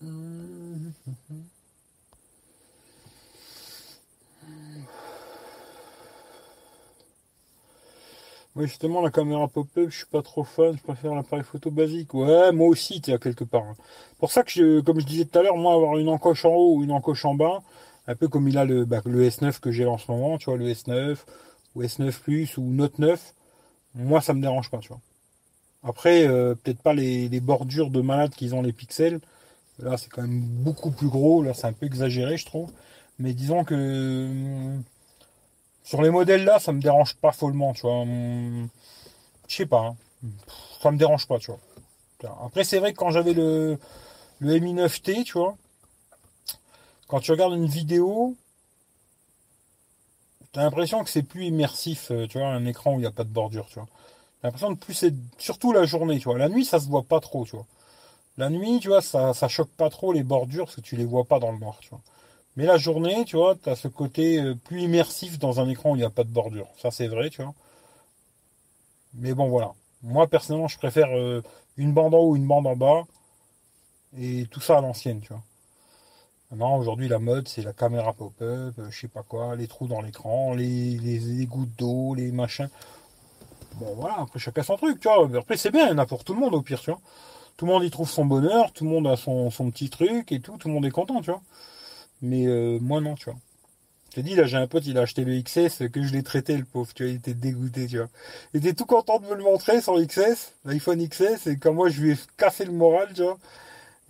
on 0.00 0.08
verra. 0.10 1.47
Oui, 8.58 8.66
justement, 8.66 9.00
la 9.02 9.12
caméra 9.12 9.46
pop-up, 9.46 9.88
je 9.88 9.98
suis 9.98 10.06
pas 10.06 10.20
trop 10.20 10.42
fan, 10.42 10.76
je 10.76 10.82
préfère 10.82 11.14
l'appareil 11.14 11.44
photo 11.44 11.70
basique. 11.70 12.12
Ouais, 12.12 12.50
moi 12.50 12.66
aussi, 12.66 13.00
tu 13.00 13.16
quelque 13.16 13.44
part. 13.44 13.74
Pour 14.18 14.32
ça 14.32 14.42
que, 14.42 14.50
je, 14.50 14.80
comme 14.80 14.98
je 14.98 15.06
disais 15.06 15.26
tout 15.26 15.38
à 15.38 15.42
l'heure, 15.44 15.56
moi, 15.56 15.74
avoir 15.74 15.96
une 15.96 16.08
encoche 16.08 16.44
en 16.44 16.50
haut 16.50 16.74
ou 16.74 16.82
une 16.82 16.90
encoche 16.90 17.24
en 17.24 17.36
bas, 17.36 17.62
un 18.08 18.16
peu 18.16 18.26
comme 18.26 18.48
il 18.48 18.58
a 18.58 18.64
le, 18.64 18.84
bah, 18.84 19.00
le 19.04 19.22
S9 19.28 19.60
que 19.60 19.70
j'ai 19.70 19.86
en 19.86 19.96
ce 19.96 20.10
moment, 20.10 20.38
tu 20.38 20.46
vois, 20.46 20.56
le 20.58 20.68
S9, 20.70 21.18
ou 21.76 21.84
S9 21.84 22.20
Plus, 22.20 22.58
ou 22.58 22.62
Note 22.64 22.98
9, 22.98 23.32
moi, 23.94 24.20
ça 24.20 24.34
me 24.34 24.40
dérange 24.42 24.70
pas, 24.70 24.78
tu 24.78 24.88
vois. 24.88 25.00
Après, 25.84 26.26
euh, 26.26 26.54
peut-être 26.56 26.82
pas 26.82 26.94
les, 26.94 27.28
bordures 27.40 27.90
de 27.90 28.00
malade 28.00 28.32
qu'ils 28.34 28.54
ont 28.56 28.62
les 28.62 28.72
pixels. 28.72 29.20
Là, 29.80 29.96
c'est 29.98 30.10
quand 30.10 30.22
même 30.22 30.40
beaucoup 30.40 30.90
plus 30.90 31.08
gros. 31.08 31.42
Là, 31.44 31.54
c'est 31.54 31.66
un 31.68 31.72
peu 31.72 31.86
exagéré, 31.86 32.36
je 32.36 32.46
trouve. 32.46 32.72
Mais 33.20 33.34
disons 33.34 33.64
que 33.64 33.74
hum, 33.74 34.82
sur 35.88 36.02
les 36.02 36.10
modèles 36.10 36.44
là, 36.44 36.58
ça 36.58 36.72
me 36.72 36.82
dérange 36.82 37.14
pas 37.14 37.32
follement, 37.32 37.72
tu 37.72 37.80
vois. 37.80 38.04
Je 38.04 39.56
sais 39.56 39.64
pas. 39.64 39.86
Hein. 39.86 39.96
Ça 40.82 40.90
me 40.90 40.98
dérange 40.98 41.26
pas, 41.26 41.38
tu 41.38 41.50
vois. 41.50 42.38
Après, 42.44 42.62
c'est 42.62 42.78
vrai 42.78 42.92
que 42.92 42.98
quand 42.98 43.10
j'avais 43.10 43.32
le, 43.32 43.78
le 44.40 44.58
Mi 44.58 44.74
9T, 44.74 45.24
tu 45.24 45.32
vois, 45.38 45.56
quand 47.06 47.20
tu 47.20 47.30
regardes 47.30 47.54
une 47.54 47.64
vidéo, 47.64 48.36
tu 50.52 50.58
as 50.58 50.62
l'impression 50.62 51.02
que 51.02 51.08
c'est 51.08 51.22
plus 51.22 51.46
immersif, 51.46 52.10
euh, 52.10 52.26
tu 52.26 52.36
vois, 52.36 52.48
un 52.48 52.66
écran 52.66 52.92
où 52.92 52.96
il 52.96 53.00
n'y 53.00 53.06
a 53.06 53.10
pas 53.10 53.24
de 53.24 53.30
bordure, 53.30 53.66
tu 53.68 53.76
vois. 53.76 53.88
J'ai 54.42 54.48
l'impression 54.48 54.70
de 54.70 54.76
plus 54.76 54.92
c'est 54.92 55.14
surtout 55.38 55.72
la 55.72 55.86
journée, 55.86 56.18
tu 56.18 56.24
vois. 56.24 56.36
La 56.36 56.50
nuit, 56.50 56.66
ça 56.66 56.80
se 56.80 56.88
voit 56.88 57.04
pas 57.04 57.20
trop, 57.20 57.46
tu 57.46 57.56
vois. 57.56 57.66
La 58.36 58.50
nuit, 58.50 58.78
tu 58.80 58.88
vois, 58.88 59.00
ça, 59.00 59.32
ça 59.32 59.48
choque 59.48 59.70
pas 59.70 59.88
trop 59.88 60.12
les 60.12 60.22
bordures 60.22 60.66
parce 60.66 60.76
que 60.76 60.82
tu 60.82 60.96
les 60.96 61.06
vois 61.06 61.24
pas 61.24 61.38
dans 61.38 61.50
le 61.50 61.58
noir, 61.58 61.78
tu 61.80 61.88
vois. 61.88 62.02
Mais 62.58 62.66
la 62.66 62.76
journée, 62.76 63.24
tu 63.24 63.36
vois, 63.36 63.54
tu 63.54 63.70
as 63.70 63.76
ce 63.76 63.86
côté 63.86 64.40
euh, 64.40 64.56
plus 64.56 64.82
immersif 64.82 65.38
dans 65.38 65.60
un 65.60 65.68
écran 65.68 65.92
où 65.92 65.94
il 65.94 66.00
n'y 66.00 66.04
a 66.04 66.10
pas 66.10 66.24
de 66.24 66.30
bordure. 66.30 66.66
Ça, 66.76 66.90
c'est 66.90 67.06
vrai, 67.06 67.30
tu 67.30 67.40
vois. 67.40 67.54
Mais 69.14 69.32
bon, 69.32 69.48
voilà. 69.48 69.74
Moi, 70.02 70.26
personnellement, 70.26 70.66
je 70.66 70.76
préfère 70.76 71.06
euh, 71.16 71.40
une 71.76 71.92
bande 71.92 72.14
en 72.16 72.18
haut, 72.18 72.34
une 72.34 72.48
bande 72.48 72.66
en 72.66 72.74
bas. 72.74 73.04
Et 74.18 74.46
tout 74.50 74.58
ça 74.58 74.78
à 74.78 74.80
l'ancienne, 74.80 75.20
tu 75.20 75.28
vois. 75.28 75.42
Maintenant, 76.50 76.76
aujourd'hui, 76.78 77.06
la 77.06 77.20
mode, 77.20 77.46
c'est 77.46 77.62
la 77.62 77.72
caméra 77.72 78.12
pop-up, 78.12 78.74
euh, 78.76 78.90
je 78.90 79.00
sais 79.02 79.06
pas 79.06 79.22
quoi, 79.22 79.54
les 79.54 79.68
trous 79.68 79.86
dans 79.86 80.00
l'écran, 80.00 80.52
les, 80.54 80.98
les, 80.98 81.46
gouttes 81.46 81.76
d'eau, 81.78 82.14
les 82.16 82.32
machins. 82.32 82.70
Bon, 83.76 83.94
voilà, 83.94 84.16
après, 84.22 84.40
chacun 84.40 84.64
son 84.64 84.76
truc, 84.76 84.98
tu 84.98 85.06
vois. 85.06 85.28
Après, 85.38 85.56
c'est 85.56 85.70
bien, 85.70 85.86
il 85.86 85.90
y 85.90 85.94
en 85.94 85.98
a 85.98 86.06
pour 86.06 86.24
tout 86.24 86.34
le 86.34 86.40
monde, 86.40 86.54
au 86.54 86.62
pire, 86.62 86.80
tu 86.80 86.90
vois 86.90 87.00
tout 87.56 87.66
le 87.66 87.72
monde 87.72 87.82
y 87.82 87.90
trouve 87.90 88.08
son 88.08 88.24
bonheur, 88.24 88.72
tout 88.72 88.84
le 88.84 88.90
monde 88.90 89.08
a 89.08 89.16
son, 89.16 89.50
petit 89.72 89.90
truc 89.90 90.30
et 90.30 90.38
tout, 90.38 90.56
tout 90.58 90.68
le 90.68 90.74
monde 90.74 90.86
est 90.86 90.92
content, 90.92 91.20
tu 91.20 91.32
vois. 91.32 91.42
Mais 92.22 92.46
euh, 92.46 92.78
moi 92.80 93.00
non, 93.00 93.14
tu 93.14 93.26
vois. 93.26 93.38
Je 94.10 94.16
te 94.16 94.20
dis, 94.20 94.34
là, 94.34 94.44
j'ai 94.44 94.56
un 94.56 94.66
pote, 94.66 94.86
il 94.86 94.96
a 94.98 95.02
acheté 95.02 95.24
le 95.24 95.40
XS, 95.40 95.88
que 95.90 96.02
je 96.02 96.12
l'ai 96.12 96.22
traité, 96.22 96.56
le 96.56 96.64
pauvre, 96.64 96.92
tu 96.94 97.04
vois, 97.04 97.12
il 97.12 97.16
était 97.16 97.34
dégoûté, 97.34 97.86
tu 97.86 97.98
vois. 97.98 98.08
Il 98.54 98.60
était 98.60 98.72
tout 98.74 98.86
content 98.86 99.18
de 99.20 99.26
me 99.26 99.34
le 99.34 99.44
montrer, 99.44 99.80
son 99.82 99.94
XS, 100.04 100.54
l'iPhone 100.64 101.06
XS, 101.06 101.46
et 101.46 101.58
quand 101.58 101.74
moi, 101.74 101.90
je 101.90 102.00
lui 102.00 102.12
ai 102.12 102.16
cassé 102.38 102.64
le 102.64 102.72
moral, 102.72 103.08
tu 103.14 103.22
vois. 103.22 103.38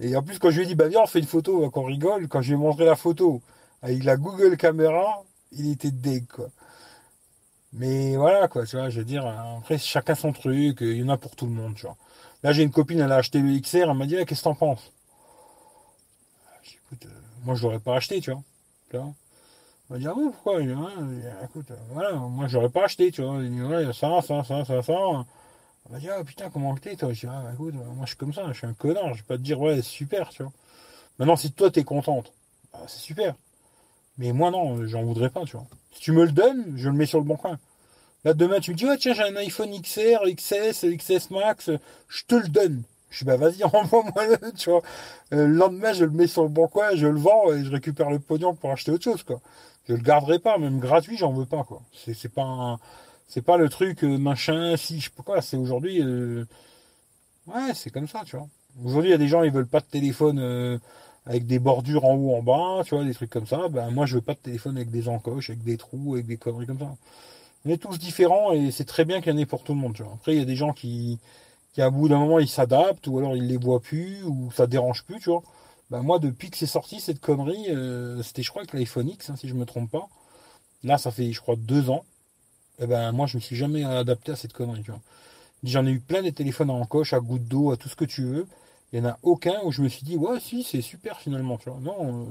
Et 0.00 0.16
en 0.16 0.22
plus, 0.22 0.38
quand 0.38 0.50
je 0.50 0.58
lui 0.58 0.64
ai 0.64 0.66
dit, 0.66 0.74
bah 0.76 0.88
viens, 0.88 1.02
on 1.02 1.06
fait 1.06 1.18
une 1.20 1.26
photo, 1.26 1.68
qu'on 1.70 1.84
rigole, 1.84 2.28
quand 2.28 2.42
je 2.42 2.48
lui 2.48 2.54
ai 2.54 2.58
montré 2.58 2.84
la 2.84 2.96
photo, 2.96 3.42
avec 3.82 4.04
la 4.04 4.16
Google 4.16 4.56
Caméra, 4.56 5.24
il 5.52 5.72
était 5.72 5.90
deg, 5.90 6.26
quoi. 6.28 6.48
Mais 7.72 8.16
voilà, 8.16 8.48
quoi, 8.48 8.64
tu 8.66 8.76
vois, 8.76 8.88
je 8.90 8.98
veux 9.00 9.04
dire, 9.04 9.26
après, 9.26 9.78
chacun 9.78 10.14
son 10.14 10.32
truc, 10.32 10.78
il 10.80 10.98
y 10.98 11.02
en 11.02 11.08
a 11.08 11.16
pour 11.18 11.36
tout 11.36 11.46
le 11.46 11.52
monde, 11.52 11.74
tu 11.74 11.82
vois. 11.86 11.96
Là, 12.42 12.52
j'ai 12.52 12.62
une 12.62 12.70
copine, 12.70 13.00
elle 13.00 13.12
a 13.12 13.16
acheté 13.16 13.40
le 13.40 13.58
XR, 13.58 13.90
elle 13.90 13.94
m'a 13.94 14.06
dit, 14.06 14.16
ah, 14.16 14.24
qu'est-ce 14.24 14.40
que 14.40 14.44
t'en 14.44 14.54
penses? 14.54 14.92
Écoute, 16.90 17.06
euh, 17.06 17.17
moi, 17.48 17.54
je 17.54 17.62
l'aurais 17.62 17.78
pas 17.78 17.96
acheté, 17.96 18.20
tu 18.20 18.30
vois. 18.30 18.42
Elle 18.92 19.00
m'a 19.88 19.98
dit, 19.98 20.06
ah 20.06 20.12
oui, 20.14 20.28
pourquoi 20.30 20.60
Écoute, 20.60 21.70
euh, 21.70 21.76
voilà, 21.92 22.12
moi, 22.12 22.46
je 22.46 22.58
pas 22.66 22.84
acheté, 22.84 23.10
tu 23.10 23.22
vois. 23.22 23.42
Il 23.42 23.50
dit, 23.50 23.62
ouais, 23.62 23.86
ça, 23.94 24.20
ça, 24.20 24.44
ça, 24.44 24.66
ça, 24.66 24.82
ça. 24.82 24.92
Elle 24.92 25.92
m'a 25.92 25.98
dit, 25.98 26.10
ah 26.10 26.22
putain, 26.22 26.50
comment 26.50 26.76
t'es, 26.76 26.94
toi 26.94 27.10
Je 27.14 27.20
dis, 27.20 27.26
ah, 27.26 27.50
écoute, 27.54 27.72
moi, 27.72 28.04
je 28.04 28.08
suis 28.08 28.16
comme 28.18 28.34
ça, 28.34 28.44
je 28.52 28.58
suis 28.58 28.66
un 28.66 28.74
connard, 28.74 29.14
je 29.14 29.22
vais 29.22 29.26
pas 29.26 29.38
te 29.38 29.42
dire, 29.42 29.58
ouais, 29.58 29.80
super, 29.80 30.28
tu 30.28 30.42
vois. 30.42 30.52
Maintenant, 31.18 31.36
si 31.36 31.50
toi, 31.50 31.70
t'es 31.70 31.84
contente, 31.84 32.30
bah, 32.70 32.80
c'est 32.86 33.00
super. 33.00 33.34
Mais 34.18 34.32
moi, 34.34 34.50
non, 34.50 34.86
j'en 34.86 35.02
voudrais 35.02 35.30
pas, 35.30 35.46
tu 35.46 35.56
vois. 35.56 35.66
Si 35.92 36.00
tu 36.02 36.12
me 36.12 36.26
le 36.26 36.32
donnes, 36.32 36.74
je 36.76 36.90
le 36.90 36.94
mets 36.94 37.06
sur 37.06 37.18
le 37.18 37.24
bon 37.24 37.36
coin. 37.36 37.58
Là, 38.24 38.34
demain, 38.34 38.60
tu 38.60 38.72
me 38.72 38.76
dis, 38.76 38.84
oh, 38.86 38.94
tiens, 38.98 39.14
j'ai 39.14 39.22
un 39.22 39.36
iPhone 39.36 39.70
XR, 39.70 40.20
XS, 40.36 40.84
XS 40.98 41.30
Max, 41.30 41.70
je 42.08 42.24
te 42.26 42.34
le 42.34 42.48
donne. 42.48 42.82
Je 43.10 43.20
dis, 43.20 43.24
bah, 43.24 43.36
vas-y, 43.36 43.64
envoie-moi 43.64 44.26
le, 44.26 44.52
tu 44.52 44.70
vois. 44.70 44.82
Euh, 45.32 45.46
le 45.46 45.54
lendemain, 45.54 45.92
je 45.92 46.04
le 46.04 46.10
mets 46.10 46.26
sur 46.26 46.42
le 46.42 46.48
bon 46.48 46.68
coin, 46.68 46.94
je 46.94 47.06
le 47.06 47.18
vends 47.18 47.52
et 47.52 47.64
je 47.64 47.70
récupère 47.70 48.10
le 48.10 48.18
pognon 48.18 48.54
pour 48.54 48.70
acheter 48.70 48.92
autre 48.92 49.04
chose, 49.04 49.22
quoi. 49.22 49.40
Je 49.88 49.94
le 49.94 50.00
garderai 50.00 50.38
pas, 50.38 50.58
même 50.58 50.78
gratuit, 50.78 51.16
j'en 51.16 51.32
veux 51.32 51.46
pas, 51.46 51.64
quoi. 51.64 51.82
C'est, 51.92 52.14
c'est 52.14 52.28
pas 52.28 52.78
c'est 53.26 53.42
pas 53.42 53.58
le 53.58 53.68
truc, 53.68 54.04
euh, 54.04 54.16
machin, 54.16 54.76
si, 54.76 55.00
je 55.00 55.06
sais 55.06 55.14
pas 55.14 55.22
quoi, 55.22 55.42
c'est 55.42 55.58
aujourd'hui, 55.58 56.02
euh, 56.02 56.46
ouais, 57.46 57.74
c'est 57.74 57.90
comme 57.90 58.08
ça, 58.08 58.22
tu 58.24 58.36
vois. 58.36 58.48
Aujourd'hui, 58.84 59.10
il 59.10 59.12
y 59.12 59.14
a 59.14 59.18
des 59.18 59.28
gens, 59.28 59.42
ils 59.42 59.52
veulent 59.52 59.66
pas 59.66 59.80
de 59.80 59.86
téléphone, 59.86 60.80
avec 61.26 61.46
des 61.46 61.58
bordures 61.58 62.04
en 62.04 62.14
haut, 62.14 62.34
en 62.34 62.42
bas, 62.42 62.82
tu 62.84 62.94
vois, 62.94 63.04
des 63.04 63.14
trucs 63.14 63.30
comme 63.30 63.46
ça. 63.46 63.68
Ben, 63.68 63.90
moi, 63.90 64.06
je 64.06 64.14
veux 64.14 64.20
pas 64.22 64.34
de 64.34 64.38
téléphone 64.38 64.76
avec 64.76 64.90
des 64.90 65.08
encoches, 65.08 65.50
avec 65.50 65.62
des 65.62 65.76
trous, 65.76 66.14
avec 66.14 66.26
des 66.26 66.36
conneries 66.36 66.66
comme 66.66 66.78
ça 66.78 66.94
on 67.64 67.70
est 67.70 67.78
tous 67.78 67.98
différents 67.98 68.52
et 68.52 68.70
c'est 68.70 68.84
très 68.84 69.04
bien 69.04 69.20
qu'il 69.20 69.32
y 69.32 69.34
en 69.34 69.38
ait 69.38 69.46
pour 69.46 69.62
tout 69.62 69.74
le 69.74 69.80
monde. 69.80 69.94
Tu 69.94 70.02
vois. 70.02 70.12
Après, 70.14 70.34
il 70.34 70.38
y 70.38 70.42
a 70.42 70.46
des 70.46 70.56
gens 70.56 70.72
qui, 70.72 71.18
à 71.82 71.90
bout 71.90 72.08
d'un 72.08 72.18
moment, 72.18 72.38
ils 72.38 72.48
s'adaptent 72.48 73.06
ou 73.06 73.18
alors 73.18 73.36
ils 73.36 73.46
les 73.46 73.56
voient 73.56 73.80
plus 73.80 74.22
ou 74.24 74.50
ça 74.52 74.66
dérange 74.66 75.04
plus, 75.04 75.18
tu 75.20 75.30
vois. 75.30 75.42
Ben, 75.90 76.02
moi, 76.02 76.18
depuis 76.18 76.50
que 76.50 76.56
c'est 76.56 76.66
sorti 76.66 77.00
cette 77.00 77.20
connerie, 77.20 77.66
euh, 77.70 78.22
c'était, 78.22 78.42
je 78.42 78.50
crois, 78.50 78.64
que 78.66 78.76
l'iPhone 78.76 79.08
X, 79.08 79.30
hein, 79.30 79.36
si 79.36 79.48
je 79.48 79.54
me 79.54 79.64
trompe 79.64 79.90
pas. 79.90 80.08
Là, 80.84 80.98
ça 80.98 81.10
fait, 81.10 81.32
je 81.32 81.40
crois, 81.40 81.56
deux 81.56 81.90
ans. 81.90 82.04
Et 82.78 82.84
eh 82.84 82.86
ben, 82.86 83.12
moi, 83.12 83.26
je 83.26 83.36
me 83.36 83.40
suis 83.42 83.56
jamais 83.56 83.84
adapté 83.84 84.32
à 84.32 84.36
cette 84.36 84.52
connerie, 84.52 84.82
tu 84.82 84.90
vois. 84.90 85.00
J'en 85.64 85.86
ai 85.86 85.90
eu 85.90 86.00
plein 86.00 86.22
des 86.22 86.32
téléphones 86.32 86.70
en 86.70 86.84
coche, 86.86 87.12
à 87.12 87.20
goutte 87.20 87.48
d'eau, 87.48 87.72
à 87.72 87.76
tout 87.76 87.88
ce 87.88 87.96
que 87.96 88.04
tu 88.04 88.24
veux. 88.24 88.46
Il 88.92 89.00
n'y 89.00 89.06
en 89.06 89.10
a 89.10 89.18
aucun 89.22 89.60
où 89.64 89.72
je 89.72 89.82
me 89.82 89.88
suis 89.88 90.04
dit, 90.04 90.16
ouais, 90.16 90.40
si, 90.40 90.62
c'est 90.62 90.82
super 90.82 91.20
finalement, 91.20 91.58
tu 91.58 91.70
vois. 91.70 91.80
Non, 91.80 92.22
euh, 92.22 92.24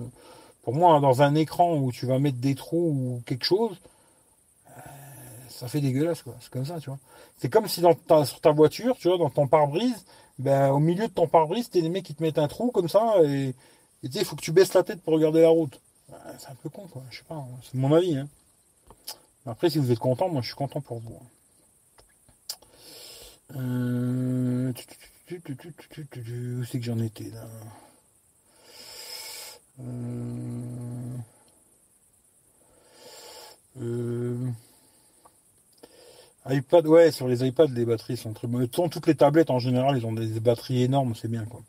pour 0.64 0.74
moi, 0.76 1.00
dans 1.00 1.22
un 1.22 1.36
écran 1.36 1.78
où 1.78 1.92
tu 1.92 2.06
vas 2.06 2.20
mettre 2.20 2.38
des 2.38 2.56
trous 2.56 2.90
ou 2.90 3.22
quelque 3.26 3.46
chose, 3.46 3.78
ça 5.58 5.68
fait 5.68 5.82
dégueulasse, 5.82 6.22
quoi. 6.22 6.36
C'est 6.40 6.52
comme 6.52 6.66
ça, 6.66 6.80
tu 6.80 6.90
vois. 6.90 7.00
C'est 7.38 7.50
comme 7.50 7.68
si 7.68 7.82
dans 7.82 7.96
ta, 7.96 8.26
sur 8.26 8.40
ta 8.40 8.52
voiture, 8.52 8.96
tu 8.98 9.08
vois, 9.08 9.18
dans 9.18 9.32
ton 9.32 9.48
pare-brise, 9.48 10.06
ben, 10.38 10.70
au 10.70 10.78
milieu 10.78 11.08
de 11.08 11.12
ton 11.14 11.28
pare-brise, 11.28 11.70
t'es 11.70 11.82
les 11.82 11.90
mecs 11.90 12.06
qui 12.06 12.14
te 12.14 12.22
mettent 12.22 12.38
un 12.38 12.48
trou 12.48 12.70
comme 12.70 12.88
ça, 12.88 13.16
et, 13.24 13.56
tu 14.04 14.12
sais, 14.12 14.20
il 14.20 14.26
faut 14.26 14.36
que 14.36 14.42
tu 14.42 14.52
baisses 14.52 14.76
la 14.76 14.84
tête 14.84 15.02
pour 15.02 15.16
regarder 15.16 15.42
la 15.42 15.50
route. 15.50 15.82
c'est 16.38 16.50
un 16.50 16.56
peu 16.62 16.70
con, 16.70 16.88
quoi. 16.88 17.02
Je 17.10 17.18
sais 17.18 17.24
pas, 17.28 17.36
hein. 17.36 17.48
c'est 17.64 17.74
mon 17.74 17.92
avis, 17.92 18.18
hein. 18.18 18.28
Après, 19.48 19.70
si 19.70 19.80
vous 19.80 19.92
êtes 19.92 20.00
content, 20.00 20.30
moi, 20.30 20.42
je 20.42 20.48
suis 20.48 20.56
content 20.56 20.82
pour 20.82 21.00
vous. 21.00 21.20
Où 23.56 24.74
c'est 26.66 26.80
que 26.80 26.86
j'en 26.86 27.00
étais, 27.00 27.32
là? 27.32 27.48
Euh, 29.80 31.18
euh, 33.80 34.52
iPad, 36.50 36.88
ouais, 36.88 37.12
sur 37.12 37.28
les 37.28 37.46
iPads, 37.46 37.68
les 37.68 37.86
batteries 37.86 38.18
sont 38.18 38.34
très 38.34 38.48
bonnes. 38.48 38.68
Toutes 38.68 39.08
les 39.08 39.16
tablettes 39.16 39.50
en 39.50 39.60
général, 39.60 39.98
ils 39.98 40.06
ont 40.06 40.14
des 40.14 40.40
batteries 40.40 40.84
énormes, 40.84 41.16
c'est 41.16 41.28
bien 41.28 41.46
quoi. 41.46 41.62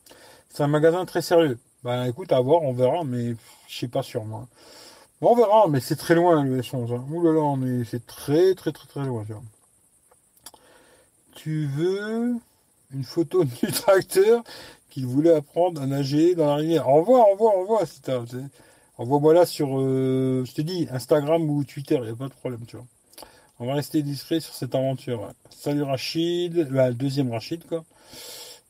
C'est 0.50 0.62
un 0.62 0.68
magasin 0.68 1.05
très 1.05 1.22
sérieux. 1.22 1.59
Bah 1.84 2.09
écoute, 2.09 2.32
à 2.32 2.40
voir, 2.40 2.62
on 2.62 2.72
verra, 2.72 3.05
mais 3.05 3.36
je 3.68 3.78
sais 3.78 3.88
pas 3.88 4.02
sur 4.02 4.24
moi. 4.24 4.48
on 5.20 5.34
verra, 5.36 5.68
mais 5.68 5.80
c'est 5.80 5.96
très 5.96 6.14
loin 6.14 6.42
le 6.42 6.60
S11. 6.60 6.94
Hein. 6.94 7.05
Ouh 7.10 7.22
là 7.22 7.32
là, 7.32 7.40
on 7.40 7.62
est, 7.64 7.84
c'est 7.84 8.06
très 8.06 8.55
très 8.55 8.72
très 8.72 8.88
très 8.88 9.05
loin. 9.05 9.24
Tu 11.34 11.66
veux 11.66 12.36
une 12.92 13.05
photo 13.05 13.44
du 13.62 13.72
tracteur 13.72 14.42
qu'il 14.90 15.06
voulait 15.06 15.34
apprendre 15.34 15.80
à 15.82 15.86
nager 15.86 16.34
dans 16.34 16.46
la 16.46 16.56
rivière? 16.56 16.88
Envoie, 16.88 17.20
envoie, 17.32 17.56
envoie. 17.56 17.82
Envoie-moi 18.98 19.34
là 19.34 19.46
sur, 19.46 19.78
euh, 19.78 20.44
je 20.44 20.52
te 20.55 20.62
dis, 20.62 20.88
Instagram 20.90 21.48
ou 21.48 21.62
Twitter, 21.64 21.96
il 21.96 22.02
n'y 22.02 22.10
a 22.10 22.16
pas 22.16 22.28
de 22.28 22.34
problème, 22.34 22.64
tu 22.66 22.76
vois. 22.76 22.86
On 23.60 23.66
va 23.66 23.74
rester 23.74 24.02
discret 24.02 24.39
sur 24.39 24.55
cette 24.55 24.76
aventure. 24.76 25.32
Salut 25.51 25.82
Rachid, 25.82 26.68
le 26.70 26.94
deuxième 26.94 27.32
Rachid, 27.32 27.66
quoi. 27.66 27.85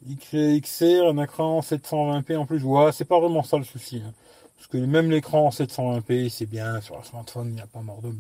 XR, 0.03 1.09
un 1.09 1.23
écran 1.23 1.61
720p 1.61 2.39
en 2.39 2.47
plus. 2.47 2.63
Ouais, 2.63 2.91
c'est 2.93 3.05
pas 3.05 3.21
vraiment 3.21 3.43
ça 3.43 3.59
le 3.59 3.65
souci. 3.65 4.03
Hein. 4.03 4.15
Parce 4.57 4.67
que 4.67 4.79
même 4.79 5.11
l'écran 5.11 5.49
en 5.49 5.51
720p, 5.51 6.31
c'est 6.31 6.47
bien. 6.47 6.81
Sur 6.81 6.99
un 6.99 7.03
smartphone, 7.03 7.49
il 7.49 7.55
n'y 7.57 7.61
a 7.61 7.67
pas 7.67 7.81
mort 7.81 8.01
d'homme. 8.01 8.19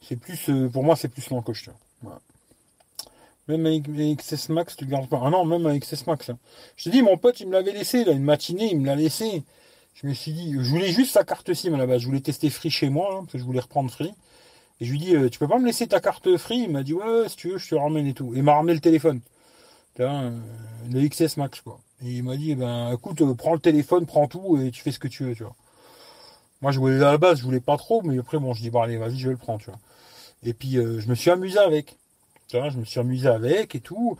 C'est 0.00 0.16
plus, 0.16 0.48
euh, 0.48 0.68
pour 0.68 0.82
moi, 0.82 0.96
c'est 0.96 1.08
plus 1.08 1.30
l'encoche, 1.30 1.62
tu 1.62 1.70
vois. 2.02 2.20
Même 3.46 3.64
avec, 3.66 3.84
XS 4.16 4.48
Max, 4.48 4.74
tu 4.74 4.86
gardes 4.86 5.08
pas. 5.08 5.20
Ah 5.24 5.30
non, 5.30 5.44
même 5.44 5.66
avec 5.66 5.84
XS 5.84 6.04
Max. 6.08 6.30
Hein. 6.30 6.38
Je 6.74 6.84
te 6.84 6.88
dis, 6.88 7.02
mon 7.02 7.16
pote, 7.16 7.38
il 7.38 7.46
me 7.46 7.52
l'avait 7.52 7.72
laissé, 7.72 8.04
là, 8.04 8.10
une 8.10 8.24
matinée, 8.24 8.72
il 8.72 8.80
me 8.80 8.86
l'a 8.86 8.96
laissé. 8.96 9.44
Je 9.94 10.08
me 10.08 10.14
suis 10.14 10.32
dit, 10.32 10.52
je 10.52 10.68
voulais 10.68 10.90
juste 10.90 11.12
sa 11.12 11.22
carte 11.22 11.54
SIM 11.54 11.74
à 11.74 11.76
la 11.76 11.86
base. 11.86 12.00
Je 12.00 12.06
voulais 12.06 12.20
tester 12.20 12.50
Free 12.50 12.70
chez 12.70 12.88
moi, 12.88 13.08
hein, 13.12 13.18
parce 13.20 13.34
que 13.34 13.38
je 13.38 13.44
voulais 13.44 13.60
reprendre 13.60 13.88
Free. 13.88 14.12
Et 14.80 14.84
je 14.84 14.90
lui 14.90 14.98
dis, 14.98 15.16
euh, 15.16 15.28
tu 15.28 15.38
peux 15.38 15.48
pas 15.48 15.58
me 15.58 15.66
laisser 15.66 15.86
ta 15.86 16.00
carte 16.00 16.36
Free? 16.36 16.64
Il 16.64 16.70
m'a 16.70 16.82
dit, 16.82 16.92
ouais, 16.92 17.28
si 17.28 17.36
tu 17.36 17.50
veux, 17.50 17.58
je 17.58 17.68
te 17.68 17.74
ramène 17.74 18.06
et 18.06 18.14
tout. 18.14 18.34
Et 18.34 18.38
il 18.38 18.42
m'a 18.42 18.54
ramené 18.54 18.74
le 18.74 18.80
téléphone. 18.80 19.20
Euh, 20.00 20.30
le 20.90 21.08
XS 21.08 21.38
Max, 21.38 21.62
quoi. 21.62 21.80
Et 22.02 22.12
il 22.16 22.22
m'a 22.22 22.36
dit, 22.36 22.52
eh 22.52 22.54
ben, 22.54 22.92
écoute, 22.92 23.22
euh, 23.22 23.34
prends 23.34 23.54
le 23.54 23.60
téléphone, 23.60 24.04
prends 24.04 24.28
tout 24.28 24.58
et 24.60 24.70
tu 24.70 24.82
fais 24.82 24.92
ce 24.92 24.98
que 24.98 25.08
tu 25.08 25.24
veux, 25.24 25.34
tu 25.34 25.44
vois. 25.44 25.54
Moi, 26.60 26.72
je 26.72 26.78
voulais 26.78 26.96
à 26.96 27.12
la 27.12 27.18
base, 27.18 27.38
je 27.38 27.44
voulais 27.44 27.60
pas 27.60 27.78
trop, 27.78 28.02
mais 28.02 28.18
après, 28.18 28.38
bon, 28.38 28.52
je 28.52 28.60
dis, 28.60 28.70
bon, 28.70 28.82
allez, 28.82 28.98
vas-y, 28.98 29.18
je 29.18 29.28
vais 29.28 29.32
le 29.32 29.38
prendre, 29.38 29.60
tu 29.60 29.70
vois. 29.70 29.78
Et 30.44 30.52
puis, 30.52 30.72
je 30.72 31.08
me 31.08 31.14
suis 31.14 31.30
amusé 31.30 31.58
avec. 31.58 31.96
Tu 32.48 32.58
vois, 32.58 32.68
je 32.68 32.78
me 32.78 32.84
suis 32.84 33.00
amusé 33.00 33.28
avec 33.28 33.74
et 33.74 33.80
tout. 33.80 34.18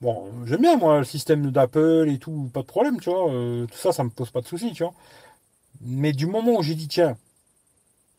Bon, 0.00 0.30
j'aime 0.46 0.60
bien, 0.60 0.76
moi, 0.76 0.98
le 0.98 1.04
système 1.04 1.50
d'Apple 1.50 2.08
et 2.10 2.18
tout, 2.18 2.50
pas 2.52 2.60
de 2.60 2.66
problème, 2.66 3.00
tu 3.00 3.10
vois. 3.10 3.30
tout 3.66 3.78
ça, 3.78 3.92
ça 3.92 4.04
me 4.04 4.10
pose 4.10 4.30
pas 4.30 4.40
de 4.42 4.46
soucis, 4.46 4.72
tu 4.72 4.82
vois. 4.82 4.94
Mais 5.80 6.12
du 6.12 6.26
moment 6.26 6.58
où 6.58 6.62
j'ai 6.62 6.74
dit, 6.74 6.88
tiens, 6.88 7.16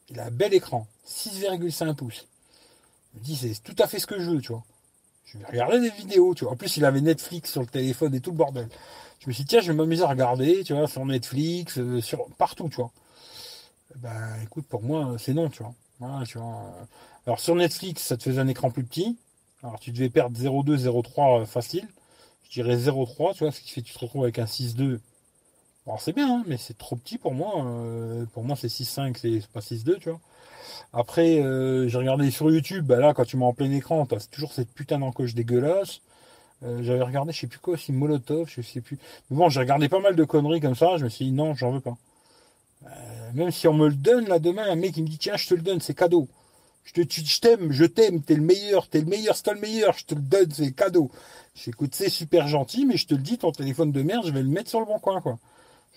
il 0.10 0.19
a 0.19 0.26
un 0.26 0.32
bel 0.32 0.53
écran, 0.53 0.88
6,5 1.07 1.95
pouces. 1.95 2.27
Je 3.14 3.19
me 3.19 3.26
dis, 3.26 3.36
c'est 3.36 3.64
tout 3.64 3.76
à 3.82 3.88
fait 3.88 3.99
ce 3.99 4.07
que 4.07 4.19
je 4.19 4.32
veux, 4.32 4.41
tu 4.41 4.52
vois. 4.52 4.64
Je 5.26 5.38
vais 5.38 5.45
regarder 5.45 5.80
des 5.80 5.90
vidéos, 5.90 6.36
tu 6.36 6.44
vois. 6.44 6.53
En 6.53 6.56
plus, 6.56 6.77
il 6.77 6.86
avait 6.86 7.02
Netflix 7.02 7.52
sur 7.52 7.61
le 7.61 7.68
téléphone 7.68 8.14
et 8.14 8.19
tout 8.19 8.32
le 8.32 8.38
bordel. 8.38 8.69
Je 9.19 9.27
me 9.27 9.34
suis 9.34 9.44
dit, 9.44 9.49
tiens, 9.49 9.61
je 9.61 9.72
vais 9.72 9.77
m'amuser 9.77 10.03
à 10.03 10.07
regarder, 10.07 10.64
tu 10.64 10.73
vois, 10.73 10.88
sur 10.88 11.06
Netflix, 11.06 11.77
euh, 11.80 12.02
sur 12.02 12.27
partout, 12.38 12.69
tu 12.69 12.76
vois. 12.76 12.91
Ben, 13.95 14.41
écoute, 14.44 14.65
pour 14.68 14.84
moi, 14.84 15.15
c'est 15.18 15.34
non, 15.34 15.49
tu 15.49 15.64
vois. 15.64 15.73
Tu 16.26 16.38
vois. 16.38 16.72
Alors, 17.26 17.40
sur 17.40 17.56
Netflix, 17.56 18.03
ça 18.03 18.18
te 18.18 18.23
faisait 18.23 18.40
un 18.41 18.48
écran 18.48 18.69
plus 18.69 18.84
petit. 18.84 19.18
Alors, 19.64 19.80
tu 19.80 19.91
devais 19.91 20.10
perdre 20.10 20.38
0,2, 20.38 20.77
0,3 20.77 21.41
euh, 21.41 21.45
facile. 21.45 21.88
Je 22.44 22.61
dirais 22.61 22.77
0,3, 22.77 23.34
tu 23.34 23.44
vois, 23.44 23.52
ce 23.52 23.61
qui 23.61 23.72
fait 23.72 23.82
que 23.82 23.88
tu 23.88 23.94
te 23.94 23.99
retrouves 23.99 24.23
avec 24.23 24.38
un 24.38 24.45
6,2 24.45 24.99
alors 25.88 26.02
c'est 26.02 26.14
bien, 26.14 26.28
hein, 26.40 26.44
mais 26.48 26.57
c'est 26.57 26.78
trop 26.78 26.95
petit 26.95 27.18
pour 27.18 27.34
moi. 27.34 27.64
Euh, 27.66 28.26
pour 28.34 28.44
moi, 28.44 28.56
c'est 28.56 28.68
6.5, 28.68 29.18
c'est 29.18 29.48
pas 29.48 29.60
6.2, 29.62 29.99
tu 29.99 30.10
vois. 30.10 30.20
Après, 30.94 31.40
euh, 31.41 31.88
j'ai 31.88 31.98
regardé 31.98 32.32
sur 32.32 32.49
YouTube, 32.52 32.86
bah 32.88 32.98
là, 32.99 33.14
quand 33.14 33.26
tu 33.26 33.38
mets 33.38 33.45
en 33.45 33.53
plein 33.53 33.72
écran, 33.72 34.06
t'as 34.06 34.20
toujours 34.32 34.53
cette 34.53 34.72
putain 34.72 34.99
d'encoche 34.99 35.36
dégueulasse. 35.36 36.02
Euh, 36.64 36.82
j'avais 36.84 37.03
regardé, 37.03 37.34
je 37.34 37.41
sais 37.41 37.48
plus 37.48 37.60
quoi, 37.60 37.78
si 37.78 37.91
Molotov, 37.91 38.49
je 38.49 38.62
sais 38.62 38.82
plus. 38.82 38.98
Mais 39.30 39.38
bon, 39.38 39.49
j'ai 39.49 39.60
regardé 39.60 39.90
pas 39.90 39.99
mal 39.99 40.16
de 40.16 40.24
conneries 40.24 40.62
comme 40.62 40.76
ça, 40.76 40.98
je 40.98 41.03
me 41.06 41.10
suis 41.10 41.26
dit 41.26 41.32
non, 41.32 41.53
j'en 41.56 41.72
veux 41.72 41.82
pas. 41.82 41.98
même 43.34 43.52
si 43.52 43.68
on 43.68 43.74
me 43.74 43.88
le 43.88 43.95
donne 43.95 44.28
là 44.28 44.40
demain, 44.40 44.64
un 44.70 44.76
mec 44.76 44.98
il 44.98 45.03
me 45.03 45.10
dit 45.10 45.18
tiens, 45.18 45.38
je 45.38 45.48
te 45.48 45.53
le 45.53 45.62
donne, 45.62 45.82
c'est 45.82 45.94
cadeau. 45.95 46.28
Je 46.84 46.94
te, 46.94 47.02
je 47.02 47.40
t'aime, 47.40 47.72
je 47.72 47.86
t'aime, 47.86 48.22
t'es 48.22 48.36
le 48.36 48.41
meilleur, 48.41 48.88
t'es 48.88 48.99
le 48.99 49.06
meilleur, 49.07 49.36
c'est 49.36 49.53
le 49.53 49.60
meilleur, 49.60 49.98
je 49.98 50.06
te 50.06 50.16
le 50.16 50.22
donne, 50.22 50.52
c'est 50.52 50.72
cadeau. 50.72 51.12
J'écoute, 51.56 51.95
c'est 51.95 52.10
super 52.10 52.48
gentil, 52.48 52.86
mais 52.86 52.98
je 52.98 53.07
te 53.07 53.16
le 53.16 53.22
dis, 53.22 53.38
ton 53.38 53.52
téléphone 53.52 53.91
de 53.91 54.02
merde, 54.03 54.26
je 54.26 54.32
vais 54.32 54.44
le 54.44 54.49
mettre 54.49 54.70
sur 54.70 54.80
le 54.80 54.86
bon 54.86 54.99
coin, 54.99 55.22
quoi. 55.22 55.40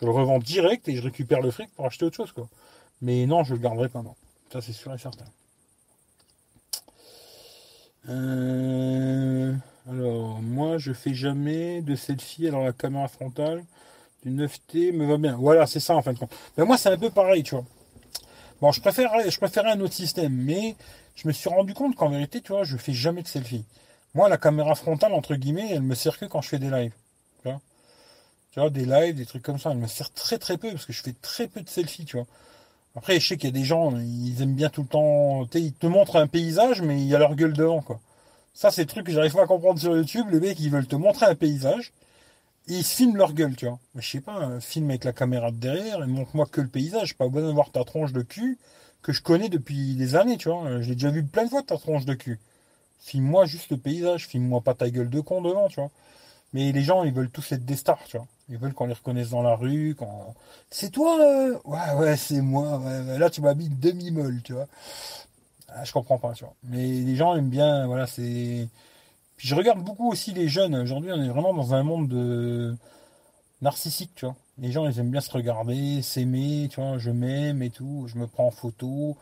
Je 0.00 0.06
le 0.06 0.12
revends 0.12 0.38
direct 0.38 0.88
et 0.88 0.96
je 0.96 1.02
récupère 1.02 1.40
le 1.40 1.50
fric 1.50 1.70
pour 1.74 1.86
acheter 1.86 2.04
autre 2.04 2.16
chose, 2.16 2.32
quoi. 2.32 2.48
Mais 3.02 3.26
non, 3.26 3.44
je 3.44 3.54
le 3.54 3.60
garderai 3.60 3.88
pas. 3.88 4.02
Ça, 4.52 4.60
c'est 4.60 4.72
sûr 4.72 4.92
et 4.94 4.98
certain. 4.98 5.24
Euh, 8.08 9.54
alors, 9.88 10.40
moi, 10.40 10.78
je 10.78 10.92
fais 10.92 11.14
jamais 11.14 11.82
de 11.82 11.94
selfie. 11.94 12.46
Alors, 12.48 12.64
la 12.64 12.72
caméra 12.72 13.08
frontale 13.08 13.64
du 14.24 14.30
9T 14.30 14.92
me 14.92 15.06
va 15.06 15.16
bien. 15.16 15.36
Voilà, 15.36 15.66
c'est 15.66 15.80
ça, 15.80 15.94
en 15.96 16.02
fin 16.02 16.12
de 16.12 16.18
compte. 16.18 16.34
Mais 16.56 16.64
moi, 16.64 16.76
c'est 16.76 16.90
un 16.90 16.98
peu 16.98 17.10
pareil, 17.10 17.42
tu 17.42 17.54
vois. 17.54 17.64
Bon, 18.60 18.72
je 18.72 18.80
préférerais, 18.80 19.30
je 19.30 19.38
préférais 19.38 19.70
un 19.70 19.80
autre 19.80 19.94
système, 19.94 20.32
mais 20.32 20.74
je 21.14 21.28
me 21.28 21.32
suis 21.32 21.48
rendu 21.48 21.74
compte 21.74 21.94
qu'en 21.94 22.08
vérité, 22.08 22.40
tu 22.40 22.52
vois, 22.52 22.64
je 22.64 22.76
fais 22.76 22.92
jamais 22.92 23.22
de 23.22 23.28
selfie. 23.28 23.64
Moi, 24.14 24.28
la 24.28 24.38
caméra 24.38 24.74
frontale, 24.74 25.12
entre 25.12 25.34
guillemets, 25.36 25.68
elle 25.70 25.82
me 25.82 25.94
sert 25.94 26.18
quand 26.28 26.40
je 26.40 26.48
fais 26.48 26.58
des 26.58 26.70
lives. 26.70 26.92
Tu 28.52 28.60
vois 28.60 28.70
des 28.70 28.84
lives, 28.84 29.14
des 29.14 29.26
trucs 29.26 29.42
comme 29.42 29.58
ça. 29.58 29.70
Elle 29.70 29.78
me 29.78 29.86
sert 29.86 30.10
très 30.12 30.38
très 30.38 30.56
peu 30.58 30.70
parce 30.70 30.86
que 30.86 30.92
je 30.92 31.02
fais 31.02 31.14
très 31.20 31.48
peu 31.48 31.60
de 31.60 31.68
selfies, 31.68 32.04
tu 32.04 32.16
vois. 32.16 32.26
Après, 32.96 33.20
je 33.20 33.28
sais 33.28 33.36
qu'il 33.36 33.48
y 33.48 33.52
a 33.52 33.58
des 33.58 33.64
gens, 33.64 33.96
ils 33.96 34.42
aiment 34.42 34.54
bien 34.54 34.70
tout 34.70 34.82
le 34.82 34.88
temps. 34.88 35.46
Tu 35.46 35.58
sais, 35.58 35.64
ils 35.64 35.72
te 35.72 35.86
montrent 35.86 36.16
un 36.16 36.26
paysage, 36.26 36.82
mais 36.82 37.00
il 37.00 37.06
y 37.06 37.14
a 37.14 37.18
leur 37.18 37.34
gueule 37.36 37.52
devant, 37.52 37.82
quoi. 37.82 38.00
Ça, 38.54 38.70
c'est 38.72 38.82
le 38.82 38.88
truc 38.88 39.06
que 39.06 39.12
j'arrive 39.12 39.34
pas 39.34 39.44
à 39.44 39.46
comprendre 39.46 39.78
sur 39.78 39.96
YouTube. 39.96 40.26
Les 40.32 40.40
mecs, 40.40 40.58
ils 40.58 40.70
veulent 40.70 40.86
te 40.86 40.96
montrer 40.96 41.26
un 41.26 41.36
paysage 41.36 41.92
et 42.66 42.74
ils 42.78 42.84
filment 42.84 43.16
leur 43.16 43.32
gueule, 43.34 43.54
tu 43.56 43.66
vois. 43.66 43.78
Mais 43.94 44.02
je 44.02 44.10
sais 44.10 44.20
pas, 44.20 44.32
un 44.32 44.60
film 44.60 44.90
avec 44.90 45.04
la 45.04 45.12
caméra 45.12 45.50
de 45.52 45.56
derrière 45.58 46.02
et 46.02 46.06
montre-moi 46.06 46.46
que 46.46 46.60
le 46.60 46.68
paysage. 46.68 47.14
Pas 47.16 47.28
besoin 47.28 47.50
de 47.50 47.54
voir 47.54 47.70
ta 47.70 47.84
tronche 47.84 48.12
de 48.12 48.22
cul 48.22 48.58
que 49.02 49.12
je 49.12 49.22
connais 49.22 49.48
depuis 49.48 49.94
des 49.94 50.16
années, 50.16 50.36
tu 50.38 50.48
vois. 50.48 50.80
Je 50.80 50.88
l'ai 50.88 50.94
déjà 50.94 51.10
vu 51.10 51.22
plein 51.24 51.44
de 51.44 51.50
fois 51.50 51.62
ta 51.62 51.78
tronche 51.78 52.04
de 52.04 52.14
cul. 52.14 52.40
Filme-moi 52.98 53.46
juste 53.46 53.70
le 53.70 53.76
paysage, 53.76 54.26
filme-moi 54.26 54.60
pas 54.60 54.74
ta 54.74 54.90
gueule 54.90 55.10
de 55.10 55.20
con 55.20 55.40
devant, 55.40 55.68
tu 55.68 55.76
vois. 55.76 55.90
Mais 56.52 56.72
les 56.72 56.82
gens, 56.82 57.04
ils 57.04 57.12
veulent 57.12 57.30
tous 57.30 57.52
être 57.52 57.64
des 57.64 57.76
stars, 57.76 58.02
tu 58.08 58.16
vois. 58.16 58.26
Ils 58.48 58.56
veulent 58.58 58.72
qu'on 58.72 58.86
les 58.86 58.94
reconnaisse 58.94 59.30
dans 59.30 59.42
la 59.42 59.54
rue, 59.54 59.94
quand 59.98 60.34
c'est 60.70 60.90
toi, 60.90 61.18
euh 61.20 61.58
ouais, 61.64 61.94
ouais, 61.98 62.16
c'est 62.16 62.40
moi. 62.40 62.80
Là, 63.18 63.28
tu 63.30 63.42
m'habites 63.42 63.78
demi-molle, 63.78 64.40
tu 64.42 64.54
vois. 64.54 64.66
Ah, 65.68 65.84
je 65.84 65.92
comprends 65.92 66.18
pas, 66.18 66.32
tu 66.32 66.44
vois. 66.44 66.54
Mais 66.64 66.86
les 66.86 67.16
gens 67.16 67.36
aiment 67.36 67.50
bien, 67.50 67.86
voilà, 67.86 68.06
c'est. 68.06 68.68
Puis 69.36 69.48
je 69.48 69.54
regarde 69.54 69.80
beaucoup 69.84 70.10
aussi 70.10 70.32
les 70.32 70.48
jeunes. 70.48 70.74
Aujourd'hui, 70.76 71.12
on 71.12 71.22
est 71.22 71.28
vraiment 71.28 71.54
dans 71.54 71.74
un 71.74 71.82
monde 71.82 72.08
de 72.08 72.74
narcissique, 73.62 74.12
tu 74.14 74.26
vois. 74.26 74.36
Les 74.58 74.72
gens, 74.72 74.88
ils 74.88 74.98
aiment 74.98 75.10
bien 75.10 75.20
se 75.20 75.30
regarder, 75.30 76.02
s'aimer, 76.02 76.68
tu 76.70 76.80
vois. 76.80 76.98
Je 76.98 77.10
m'aime 77.10 77.62
et 77.62 77.70
tout. 77.70 78.06
Je 78.08 78.18
me 78.18 78.26
prends 78.26 78.46
en 78.46 78.50
photo. 78.50 79.16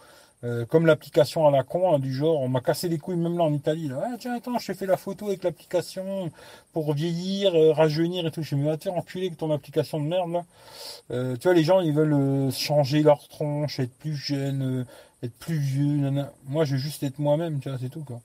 Euh, 0.47 0.65
comme 0.65 0.87
l'application 0.87 1.47
à 1.49 1.51
la 1.51 1.65
con, 1.65 1.93
hein, 1.93 1.99
du 1.99 2.15
genre, 2.15 2.41
on 2.41 2.49
m'a 2.49 2.61
cassé 2.61 2.89
les 2.89 2.99
couilles 2.99 3.17
même 3.17 3.37
là 3.37 3.45
en 3.45 3.53
Italie. 3.53 3.91
Ah, 3.93 4.17
tiens, 4.19 4.35
attends, 4.37 4.59
je 4.59 4.67
t'ai 4.69 4.75
fait 4.75 4.87
la 4.87 4.97
photo 4.97 5.27
avec 5.27 5.43
l'application 5.43 6.31
pour 6.73 6.95
vieillir, 6.95 7.55
euh, 7.55 7.73
rajeunir 7.73 8.27
et 8.27 8.31
tout. 8.31 8.43
Je 8.43 8.55
me 8.55 8.63
suis 8.63 8.71
dit, 8.71 8.79
tiens, 8.79 8.93
enculé 8.93 9.27
avec 9.27 9.39
ton 9.39 9.51
application 9.51 9.99
de 10.01 10.07
merde 10.07 10.31
là. 10.33 10.45
Euh, 11.11 11.37
tu 11.37 11.49
vois, 11.49 11.55
les 11.55 11.65
gens, 11.65 11.81
ils 11.81 11.93
veulent 11.93 12.53
changer 12.53 13.03
leur 13.03 13.27
tronche, 13.29 13.81
être 13.81 13.95
plus 13.99 14.15
jeune, 14.15 14.87
être 15.23 15.35
plus 15.37 15.59
vieux. 15.59 16.11
Moi, 16.45 16.65
je 16.65 16.73
veux 16.73 16.79
juste 16.79 17.03
être 17.03 17.19
moi-même, 17.19 17.59
tu 17.61 17.69
vois, 17.69 17.79
c'est 17.81 17.89
tout 17.89 18.05
quoi. 18.05 18.21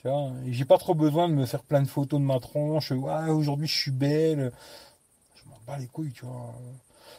Tu 0.00 0.08
vois, 0.08 0.32
j'ai 0.48 0.64
pas 0.64 0.78
trop 0.78 0.94
besoin 0.94 1.28
de 1.28 1.34
me 1.34 1.46
faire 1.46 1.62
plein 1.62 1.82
de 1.82 1.88
photos 1.88 2.20
de 2.20 2.24
ma 2.24 2.40
tronche. 2.40 2.90
Ouais, 2.90 3.30
aujourd'hui 3.30 3.68
je 3.68 3.78
suis 3.78 3.92
belle. 3.92 4.52
Je 5.36 5.48
m'en 5.48 5.58
bats 5.66 5.78
les 5.78 5.86
couilles, 5.86 6.12
tu 6.12 6.24
vois. 6.26 6.54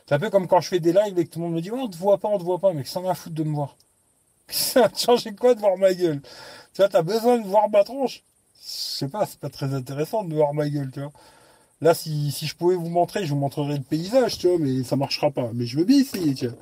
C'est 0.06 0.16
un 0.16 0.20
peu 0.20 0.30
comme 0.30 0.48
quand 0.48 0.60
je 0.62 0.68
fais 0.68 0.80
des 0.82 0.92
lives 0.92 1.18
et 1.18 1.26
que 1.26 1.32
tout 1.32 1.40
le 1.40 1.46
monde 1.46 1.56
me 1.56 1.62
dit, 1.62 1.72
on 1.72 1.88
te 1.88 1.96
voit 1.98 2.18
pas, 2.18 2.28
on 2.28 2.38
te 2.38 2.44
voit 2.44 2.60
pas, 2.60 2.74
mais 2.74 2.84
que 2.84 2.90
ça 2.90 3.00
m'a 3.00 3.14
foutre 3.14 3.36
de 3.36 3.44
me 3.44 3.56
voir. 3.56 3.78
Ça 4.48 4.82
va 4.82 4.92
changer 4.96 5.34
quoi 5.34 5.56
de 5.56 5.60
voir 5.60 5.78
ma 5.78 5.94
gueule? 5.94 6.22
Tu 6.74 6.78
vois, 6.78 6.90
t'as 6.90 7.02
besoin 7.02 7.40
de 7.40 7.48
voir 7.48 7.70
ma 7.70 7.84
tronche? 7.84 8.24
Je 8.56 8.68
sais 8.68 9.08
pas, 9.08 9.26
c'est 9.26 9.40
pas 9.40 9.50
très 9.50 9.74
intéressant 9.74 10.24
de 10.24 10.34
voir 10.34 10.54
ma 10.54 10.70
gueule, 10.70 10.90
tu 10.92 11.00
vois. 11.00 11.12
Là, 11.82 11.94
si, 11.94 12.32
si 12.32 12.48
je 12.48 12.56
pouvais 12.56 12.76
vous 12.76 12.90
montrer, 12.90 13.26
je 13.26 13.34
vous 13.34 13.40
montrerais 13.40 13.78
le 13.78 13.84
paysage, 13.84 14.38
tu 14.38 14.48
vois, 14.48 14.58
mais 14.58 14.84
ça 14.84 14.96
marchera 14.96 15.32
pas. 15.32 15.52
Mais 15.54 15.66
je 15.66 15.78
veux 15.78 15.84
bien 15.84 16.00
essayer, 16.00 16.34
tu 16.34 16.48
vois. 16.48 16.58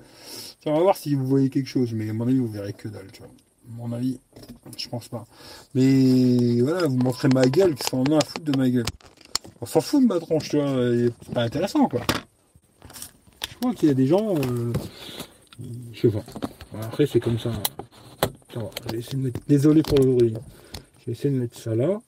On 0.65 0.73
va 0.73 0.79
voir 0.79 0.97
si 0.97 1.15
vous 1.15 1.25
voyez 1.25 1.49
quelque 1.49 1.69
chose, 1.69 1.93
mais 1.93 2.09
à 2.09 2.13
mon 2.13 2.27
avis, 2.27 2.37
vous 2.37 2.47
verrez 2.47 2.73
que 2.73 2.87
dalle, 2.87 3.11
tu 3.11 3.19
vois. 3.19 3.29
À 3.29 3.75
mon 3.77 3.91
avis, 3.93 4.19
je 4.77 4.89
pense 4.89 5.07
pas. 5.07 5.25
Mais 5.75 6.61
voilà, 6.61 6.87
vous 6.87 6.97
montrez 6.97 7.27
ma 7.27 7.45
gueule, 7.45 7.75
qui 7.75 7.87
sont 7.87 7.99
en 7.99 8.13
a 8.13 8.17
à 8.17 8.25
foutre 8.25 8.45
de 8.45 8.57
ma 8.57 8.69
gueule? 8.69 8.85
On 9.61 9.65
s'en 9.65 9.81
fout 9.81 10.01
de 10.01 10.07
ma 10.07 10.19
tronche, 10.19 10.49
tu 10.49 10.57
vois. 10.57 10.73
C'est 11.23 11.33
pas 11.33 11.43
intéressant, 11.43 11.87
quoi. 11.87 12.01
Je 13.49 13.55
crois 13.57 13.73
qu'il 13.75 13.89
y 13.89 13.91
a 13.91 13.95
des 13.95 14.07
gens. 14.07 14.35
Euh, 14.35 14.73
je 15.93 15.99
sais 15.99 16.09
pas. 16.09 16.23
Après, 16.81 17.05
c'est 17.05 17.19
comme 17.19 17.39
ça. 17.39 17.51
Désolé 19.47 19.83
pour 19.83 19.97
le 19.99 20.13
bruit. 20.13 20.33
Je 20.99 21.05
vais 21.05 21.11
essayer 21.13 21.33
de 21.33 21.39
mettre 21.39 21.57
ça 21.57 21.75
là. 21.75 22.01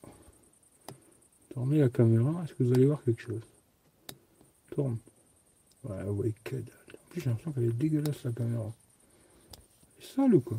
Tournez 1.53 1.79
la 1.79 1.89
caméra. 1.89 2.43
Est-ce 2.43 2.53
que 2.53 2.63
vous 2.63 2.73
allez 2.73 2.85
voir 2.85 3.03
quelque 3.03 3.21
chose? 3.21 3.41
Tourne. 4.71 4.97
Ouais, 5.83 6.03
ouais, 6.03 6.33
que 6.43 6.55
dalle. 6.55 6.65
plus, 7.09 7.21
j'ai 7.21 7.29
l'impression 7.29 7.51
qu'elle 7.51 7.65
est 7.65 7.73
dégueulasse 7.73 8.23
la 8.23 8.31
caméra. 8.31 8.71
Sale 10.15 10.35
ou 10.35 10.41
quoi? 10.41 10.57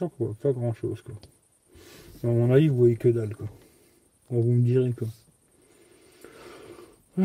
Je 0.00 0.04
quoi, 0.06 0.34
pas 0.40 0.52
grand 0.52 0.74
chose 0.74 1.00
quoi. 1.02 1.14
À 2.24 2.26
mon 2.26 2.52
avis, 2.52 2.68
vous 2.68 2.76
voyez 2.76 2.96
que 2.96 3.08
dalle 3.08 3.34
quoi. 3.36 3.46
Bon, 4.30 4.40
vous 4.40 4.52
me 4.52 4.62
direz 4.62 4.92
quoi. 4.92 5.08
Ah, 7.18 7.22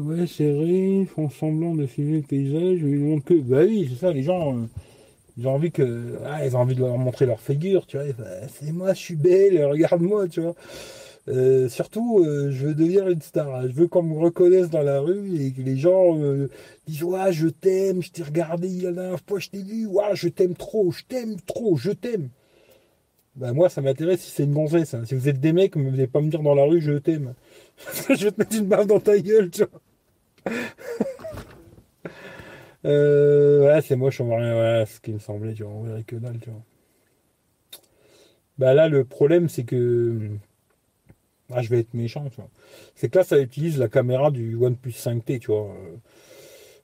ouais, 0.00 0.26
c'est 0.26 0.50
vrai, 0.52 1.04
font 1.06 1.28
semblant 1.30 1.74
de 1.74 1.86
filmer 1.86 2.18
le 2.18 2.22
paysage, 2.22 2.80
mais 2.82 2.92
ils 2.92 2.98
montrent 3.04 3.24
que. 3.24 3.34
Bah 3.34 3.62
oui, 3.64 3.88
c'est 3.90 3.98
ça, 4.00 4.12
les 4.12 4.22
gens. 4.22 4.56
euh, 4.56 4.66
ils 5.38 5.46
ont 5.48 5.52
envie 5.54 5.72
que. 5.72 6.18
Ah, 6.26 6.46
ils 6.46 6.56
ont 6.56 6.60
envie 6.60 6.74
de 6.76 6.80
leur 6.80 6.98
montrer 6.98 7.26
leur 7.26 7.40
figure, 7.40 7.86
tu 7.86 7.98
vois. 7.98 8.06
Bah, 8.18 8.26
c'est 8.48 8.72
moi, 8.72 8.94
je 8.94 9.00
suis 9.00 9.16
belle, 9.16 9.64
regarde-moi, 9.66 10.28
tu 10.28 10.40
vois. 10.42 10.54
Euh, 11.28 11.68
surtout, 11.68 12.20
euh, 12.24 12.50
je 12.52 12.68
veux 12.68 12.74
devenir 12.74 13.08
une 13.08 13.22
star. 13.22 13.62
Je 13.68 13.74
veux 13.74 13.88
qu'on 13.88 14.02
me 14.04 14.18
reconnaisse 14.18 14.70
dans 14.70 14.82
la 14.82 15.00
rue 15.00 15.40
et 15.40 15.52
que 15.52 15.62
les 15.62 15.76
gens 15.78 16.16
disent 16.88 17.04
Ouais, 17.04 17.32
je 17.32 17.48
t'aime, 17.48 18.02
je 18.02 18.10
t'ai 18.12 18.22
regardé 18.24 18.68
la 18.82 18.92
dernière 18.92 19.20
fois, 19.28 19.38
je 19.40 19.50
t'ai 19.50 19.62
vu, 19.62 19.86
ouais, 19.86 20.14
je 20.14 20.28
t'aime 20.28 20.54
trop, 20.56 20.90
je 20.92 21.04
t'aime 21.04 21.36
trop, 21.46 21.76
je 21.76 21.92
t'aime. 21.92 22.30
Bah, 23.36 23.52
moi, 23.52 23.68
ça 23.68 23.82
m'intéresse 23.82 24.22
si 24.22 24.30
c'est 24.30 24.44
une 24.44 24.54
gonzesse. 24.54 24.96
Si 25.04 25.14
vous 25.14 25.28
êtes 25.28 25.40
des 25.40 25.52
mecs, 25.52 25.76
ne 25.76 25.90
venez 25.90 26.06
pas 26.06 26.20
me 26.22 26.30
dire 26.30 26.42
dans 26.42 26.54
la 26.54 26.64
rue 26.64 26.80
Je 26.80 26.92
t'aime. 26.92 27.34
je 28.08 28.24
vais 28.24 28.32
te 28.32 28.40
mettre 28.40 28.56
une 28.56 28.66
baffe 28.66 28.86
dans 28.86 29.00
ta 29.00 29.18
gueule, 29.18 29.50
tu 29.50 29.64
vois. 29.64 29.80
euh, 32.86 33.66
ouais, 33.66 33.82
c'est 33.82 33.96
moche, 33.96 34.20
on 34.20 34.24
voit 34.26 34.38
rien. 34.38 34.56
Ouais, 34.58 34.86
ce 34.86 35.00
qui 35.00 35.12
me 35.12 35.18
semblait, 35.18 35.52
tu 35.52 35.64
vois. 35.64 35.72
On 35.72 35.82
verrait 35.82 36.04
que 36.04 36.16
dalle, 36.16 36.38
tu 36.38 36.50
vois. 36.50 36.62
Bah, 38.58 38.72
là, 38.74 38.88
le 38.88 39.04
problème, 39.04 39.48
c'est 39.48 39.64
que. 39.64 40.30
Ah, 41.52 41.62
je 41.62 41.68
vais 41.68 41.80
être 41.80 41.94
méchant, 41.94 42.28
tu 42.30 42.36
vois. 42.36 42.50
C'est 42.94 43.08
que 43.10 43.18
là, 43.18 43.24
ça 43.24 43.38
utilise 43.38 43.78
la 43.78 43.88
caméra 43.88 44.30
du 44.30 44.56
OnePlus 44.56 44.92
5T, 44.92 45.40
tu 45.40 45.48
vois. 45.48 45.70
Euh, 45.70 45.96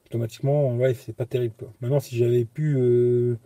automatiquement, 0.06 0.76
ouais, 0.76 0.94
c'est 0.94 1.16
pas 1.16 1.26
terrible, 1.26 1.54
quoi. 1.58 1.72
Maintenant, 1.80 2.00
si 2.00 2.16
j'avais 2.16 2.44
pu 2.44 2.76
euh, 2.76 3.38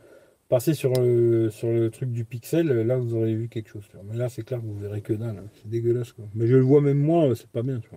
passer 0.49 0.75
sur 0.75 0.93
le, 0.95 1.51
sur 1.51 1.69
le 1.69 1.91
truc 1.91 2.11
du 2.13 2.25
pixel, 2.25 2.69
là, 2.69 2.97
vous 2.97 3.15
auriez 3.15 3.35
vu 3.37 3.49
quelque 3.49 3.69
chose. 3.71 3.85
Mais 4.05 4.17
là, 4.17 4.29
c'est 4.29 4.43
clair 4.45 4.61
que 4.61 4.67
vous 4.67 4.79
verrez 4.79 5.03
que 5.03 5.13
dalle. 5.13 5.39
hein. 5.39 5.49
C'est 5.55 5.69
dégueulasse, 5.69 6.13
quoi. 6.13 6.27
Mais 6.35 6.47
je 6.47 6.57
le 6.57 6.63
vois 6.63 6.81
même 6.81 6.99
moi, 6.99 7.35
c'est 7.37 7.49
pas 7.51 7.63
bien, 7.63 7.81
tu. 7.81 7.89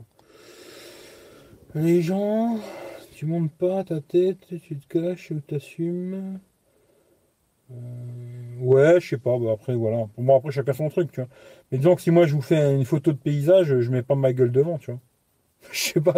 Les 1.74 2.04
gens, 2.04 2.60
tu 3.12 3.26
montes 3.26 3.52
pas 3.54 3.84
ta 3.84 4.02
tête, 4.02 4.46
tu 4.62 4.78
te 4.78 4.88
caches 4.88 5.32
ou 5.32 5.40
t'assumes. 5.40 6.40
Euh, 7.72 8.58
ouais, 8.60 9.00
je 9.00 9.10
sais 9.10 9.18
pas. 9.18 9.38
Bah 9.38 9.52
après, 9.54 9.76
voilà. 9.76 10.08
Pour 10.16 10.24
moi, 10.24 10.38
après, 10.38 10.52
chacun 10.52 10.74
son 10.74 10.90
truc, 10.90 11.12
tu 11.12 11.22
vois. 11.22 11.30
Mais 11.72 11.78
disons 11.78 11.96
que 11.96 12.02
si 12.02 12.12
moi 12.12 12.26
je 12.26 12.34
vous 12.34 12.42
fais 12.42 12.74
une 12.76 12.86
photo 12.86 13.12
de 13.12 13.18
paysage, 13.18 13.80
je 13.80 13.92
mets 13.92 14.02
pas 14.04 14.16
ma 14.16 14.34
gueule 14.34 14.52
devant, 14.52 14.78
tu 14.78 14.92
vois. 14.92 15.00
Je 15.74 15.80
sais 15.80 16.02
pas. 16.02 16.16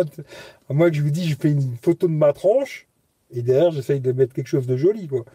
À 0.70 0.74
moi 0.74 0.90
que 0.92 0.98
je 0.98 1.02
vous 1.04 1.12
dis, 1.12 1.28
je 1.30 1.36
fais 1.36 1.52
une 1.52 1.78
photo 1.78 2.08
de 2.08 2.14
ma 2.14 2.34
tranche 2.34 2.88
et 3.32 3.42
derrière, 3.44 3.72
j'essaye 3.72 4.00
de 4.02 4.12
mettre 4.12 4.34
quelque 4.34 4.48
chose 4.48 4.68
de 4.68 4.78
joli, 4.78 5.08
quoi. 5.08 5.26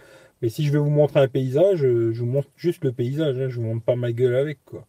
Mais 0.42 0.48
si 0.48 0.64
je 0.64 0.72
vais 0.72 0.78
vous 0.78 0.90
montrer 0.90 1.20
un 1.20 1.28
paysage, 1.28 1.84
euh, 1.84 2.12
je 2.12 2.20
vous 2.20 2.26
montre 2.26 2.48
juste 2.56 2.84
le 2.84 2.92
paysage, 2.92 3.38
hein, 3.38 3.48
je 3.48 3.56
vous 3.56 3.66
montre 3.66 3.84
pas 3.84 3.96
ma 3.96 4.12
gueule 4.12 4.34
avec, 4.36 4.64
quoi. 4.64 4.86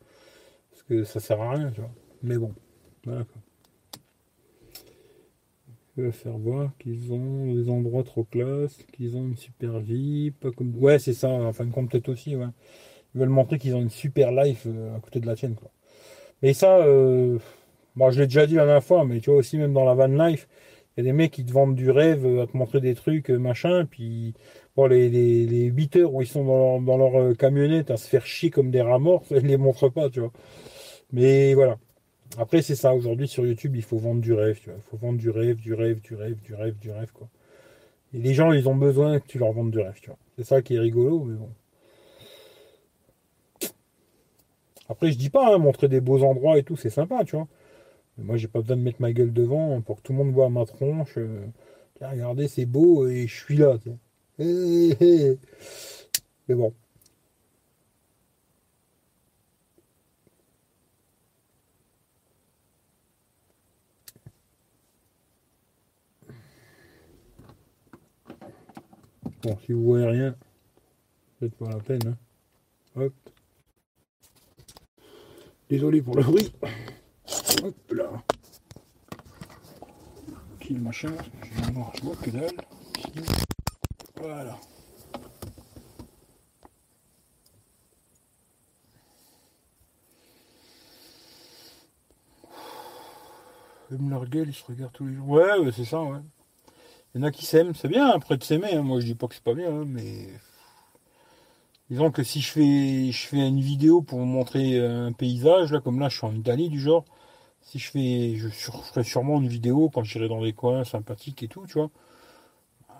Parce 0.71 0.83
que 0.83 1.03
ça 1.03 1.19
sert 1.19 1.41
à 1.41 1.51
rien, 1.51 1.71
tu 1.71 1.81
vois. 1.81 1.91
Mais 2.23 2.37
bon, 2.37 2.53
voilà, 3.05 3.23
quoi. 3.23 3.41
Je 5.97 6.03
vais 6.03 6.11
faire 6.11 6.37
voir 6.37 6.69
qu'ils 6.77 7.11
ont 7.11 7.51
des 7.55 7.69
endroits 7.69 8.03
trop 8.03 8.23
classe, 8.23 8.77
qu'ils 8.93 9.17
ont 9.17 9.23
une 9.23 9.37
super 9.37 9.79
vie, 9.79 10.29
pas 10.29 10.51
comme. 10.51 10.75
Ouais, 10.77 10.99
c'est 10.99 11.13
ça, 11.13 11.27
en 11.27 11.51
fin 11.53 11.65
de 11.65 11.71
compte, 11.71 11.89
peut-être 11.89 12.09
aussi, 12.09 12.35
ouais. 12.35 12.45
Ils 13.15 13.19
veulent 13.19 13.29
montrer 13.29 13.57
qu'ils 13.57 13.75
ont 13.75 13.81
une 13.81 13.89
super 13.89 14.31
life 14.31 14.67
euh, 14.67 14.95
à 14.95 14.99
côté 14.99 15.19
de 15.19 15.25
la 15.25 15.35
tienne, 15.35 15.55
quoi. 15.55 15.71
Mais 16.43 16.53
ça, 16.53 16.77
euh, 16.77 17.39
je 17.97 18.19
l'ai 18.19 18.27
déjà 18.27 18.45
dit 18.45 18.55
la 18.55 18.65
dernière 18.65 18.83
fois, 18.83 19.05
mais 19.05 19.19
tu 19.21 19.31
vois 19.31 19.39
aussi, 19.39 19.57
même 19.57 19.73
dans 19.73 19.85
la 19.85 19.95
van 19.95 20.05
life, 20.27 20.47
il 20.95 21.03
y 21.03 21.07
a 21.07 21.11
des 21.11 21.13
mecs 21.13 21.31
qui 21.31 21.43
te 21.43 21.51
vendent 21.51 21.75
du 21.75 21.89
rêve, 21.89 22.27
euh, 22.27 22.43
à 22.43 22.47
te 22.47 22.55
montrer 22.55 22.79
des 22.79 22.93
trucs, 22.93 23.31
machin, 23.31 23.85
puis 23.89 24.35
bon, 24.77 24.87
les, 24.87 25.09
les, 25.09 25.45
les 25.47 25.65
8 25.65 25.95
heures 25.97 26.13
où 26.13 26.21
ils 26.21 26.27
sont 26.27 26.45
dans 26.81 26.97
leur, 26.97 27.15
euh, 27.19 27.33
camionnette 27.35 27.91
à 27.91 27.97
se 27.97 28.07
faire 28.07 28.25
chier 28.25 28.51
comme 28.51 28.71
des 28.71 28.81
rats 28.81 28.99
morts, 28.99 29.23
ils 29.31 29.37
les 29.39 29.57
montrent 29.57 29.89
pas, 29.89 30.09
tu 30.09 30.21
vois. 30.21 30.31
Mais 31.13 31.53
voilà. 31.55 31.77
Après, 32.37 32.61
c'est 32.63 32.75
ça. 32.75 32.95
Aujourd'hui, 32.95 33.27
sur 33.27 33.45
YouTube, 33.47 33.75
il 33.77 33.83
faut 33.83 33.97
vendre 33.99 34.21
du 34.21 34.33
rêve, 34.33 34.59
tu 34.61 34.69
vois. 34.69 34.79
Il 34.79 34.89
faut 34.89 34.97
vendre 34.97 35.19
du 35.19 35.29
rêve, 35.31 35.57
du 35.57 35.73
rêve, 35.75 36.01
du 36.01 36.15
rêve, 36.15 36.41
du 36.41 36.55
rêve, 36.55 36.77
du 36.79 36.91
rêve, 36.91 37.11
quoi. 37.13 37.29
Et 38.13 38.19
les 38.19 38.33
gens, 38.33 38.51
ils 38.53 38.69
ont 38.69 38.75
besoin 38.75 39.19
que 39.19 39.27
tu 39.27 39.39
leur 39.39 39.53
vendes 39.53 39.71
du 39.71 39.79
rêve, 39.79 39.99
tu 40.01 40.09
vois. 40.09 40.19
C'est 40.37 40.45
ça 40.45 40.61
qui 40.61 40.75
est 40.75 40.79
rigolo, 40.79 41.23
mais 41.25 41.35
bon. 41.35 41.49
Après, 44.89 45.11
je 45.11 45.17
dis 45.17 45.29
pas, 45.29 45.53
hein, 45.53 45.57
montrer 45.59 45.87
des 45.87 46.01
beaux 46.01 46.23
endroits 46.23 46.57
et 46.57 46.63
tout, 46.63 46.75
c'est 46.75 46.89
sympa, 46.89 47.23
tu 47.25 47.35
vois. 47.37 47.47
Mais 48.17 48.25
moi, 48.25 48.37
j'ai 48.37 48.47
pas 48.49 48.61
besoin 48.61 48.77
de 48.77 48.83
mettre 48.83 49.01
ma 49.01 49.13
gueule 49.13 49.33
devant 49.33 49.81
pour 49.81 49.97
que 49.97 50.01
tout 50.03 50.13
le 50.13 50.19
monde 50.19 50.33
voit 50.33 50.49
ma 50.49 50.65
tronche. 50.65 51.17
euh, 51.17 51.45
regardez, 52.01 52.47
c'est 52.49 52.65
beau 52.65 53.07
et 53.07 53.27
je 53.27 53.35
suis 53.35 53.57
là, 53.57 53.77
tu 53.79 53.91
sais. 53.91 53.97
Mais 54.39 55.37
bon. 56.49 56.73
Bon, 69.43 69.57
si 69.65 69.71
vous 69.71 69.83
voyez 69.83 70.05
rien, 70.05 70.35
c'est 71.39 71.51
pas 71.55 71.69
la 71.69 71.79
peine. 71.79 71.99
hein. 72.07 72.17
Hop. 72.95 73.13
Désolé 75.69 76.01
pour 76.01 76.15
le 76.15 76.23
bruit. 76.23 76.51
Hop 77.63 77.91
là. 77.91 78.23
Qui 80.59 80.73
machin 80.75 81.13
je 81.95 82.01
vois 82.03 82.15
que 82.15 82.29
dalle. 82.29 82.55
Voilà. 84.21 84.57
Même 93.89 94.09
leur 94.09 94.25
gueule, 94.27 94.49
ils 94.49 94.53
se 94.53 94.65
regardent 94.65 94.91
tous 94.91 95.05
les 95.05 95.15
jours. 95.15 95.29
Ouais, 95.29 95.59
ouais, 95.59 95.71
c'est 95.71 95.85
ça, 95.85 96.01
ouais. 96.01 96.19
Il 97.15 97.21
y 97.21 97.23
en 97.23 97.27
a 97.27 97.31
qui 97.31 97.45
s'aiment, 97.45 97.73
c'est 97.73 97.87
bien 97.87 98.09
après 98.09 98.37
de 98.37 98.43
s'aimer, 98.43 98.73
hein. 98.73 98.81
moi 98.81 98.99
je 98.99 99.05
dis 99.05 99.15
pas 99.15 99.27
que 99.27 99.35
c'est 99.35 99.43
pas 99.43 99.53
bien, 99.53 99.71
hein, 99.71 99.85
mais 99.87 100.27
disons 101.89 102.11
que 102.11 102.21
si 102.23 102.41
je 102.41 102.51
fais 102.51 103.11
je 103.11 103.27
fais 103.27 103.47
une 103.47 103.61
vidéo 103.61 104.01
pour 104.01 104.19
montrer 104.19 104.79
un 104.85 105.13
paysage, 105.13 105.71
là 105.71 105.79
comme 105.79 105.99
là 105.99 106.09
je 106.09 106.17
suis 106.17 106.27
en 106.27 106.35
Italie 106.35 106.69
du 106.69 106.79
genre, 106.79 107.05
si 107.61 107.79
je 107.79 107.89
fais 107.89 108.35
je 108.35 108.49
ferai 108.49 109.03
sûrement 109.03 109.41
une 109.41 109.47
vidéo 109.47 109.89
quand 109.89 110.03
j'irai 110.03 110.27
dans 110.27 110.41
des 110.41 110.53
coins 110.53 110.83
sympathiques 110.83 111.43
et 111.43 111.47
tout, 111.47 111.65
tu 111.67 111.73
vois. 111.73 111.89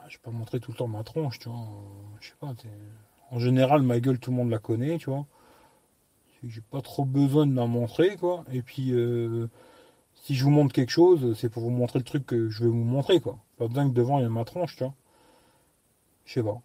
Je 0.10 0.16
vais 0.18 0.22
pas 0.24 0.32
montrer 0.32 0.60
tout 0.60 0.72
le 0.72 0.78
temps 0.78 0.88
ma 0.88 1.04
tronche, 1.04 1.40
tu 1.40 1.50
vois. 1.50 1.60
euh, 1.60 2.18
Je 2.22 2.30
sais 2.30 2.36
pas, 2.40 2.54
en 3.32 3.40
général 3.40 3.82
ma 3.84 4.00
gueule 4.00 4.20
tout 4.20 4.32
le 4.32 4.38
monde 4.38 4.50
la 4.50 4.60
connaît, 4.60 4.98
tu 4.98 5.10
vois. 5.10 5.26
J'ai 6.44 6.62
pas 6.62 6.82
trop 6.82 7.06
besoin 7.06 7.46
de 7.46 7.56
la 7.56 7.66
montrer, 7.68 8.16
quoi. 8.18 8.44
Et 8.52 8.62
puis 8.64 8.92
euh, 8.94 9.48
si 10.16 10.36
je 10.36 10.44
vous 10.46 10.52
montre 10.52 10.74
quelque 10.74 10.92
chose, 10.92 11.38
c'est 11.40 11.50
pour 11.50 11.64
vous 11.64 11.70
montrer 11.72 12.00
le 12.00 12.06
truc 12.06 12.26
que 12.26 12.50
je 12.50 12.64
vais 12.64 12.70
vous 12.70 12.76
montrer, 12.78 13.20
quoi. 13.22 13.40
Pas 13.58 13.68
besoin 13.68 13.90
que 13.90 13.94
devant 13.96 14.20
il 14.20 14.24
y 14.24 14.26
a 14.26 14.30
ma 14.30 14.46
tronche, 14.46 14.76
tu 14.78 14.84
vois. 14.84 14.96
Je 16.26 16.34
sais 16.34 16.44
pas. 16.44 16.62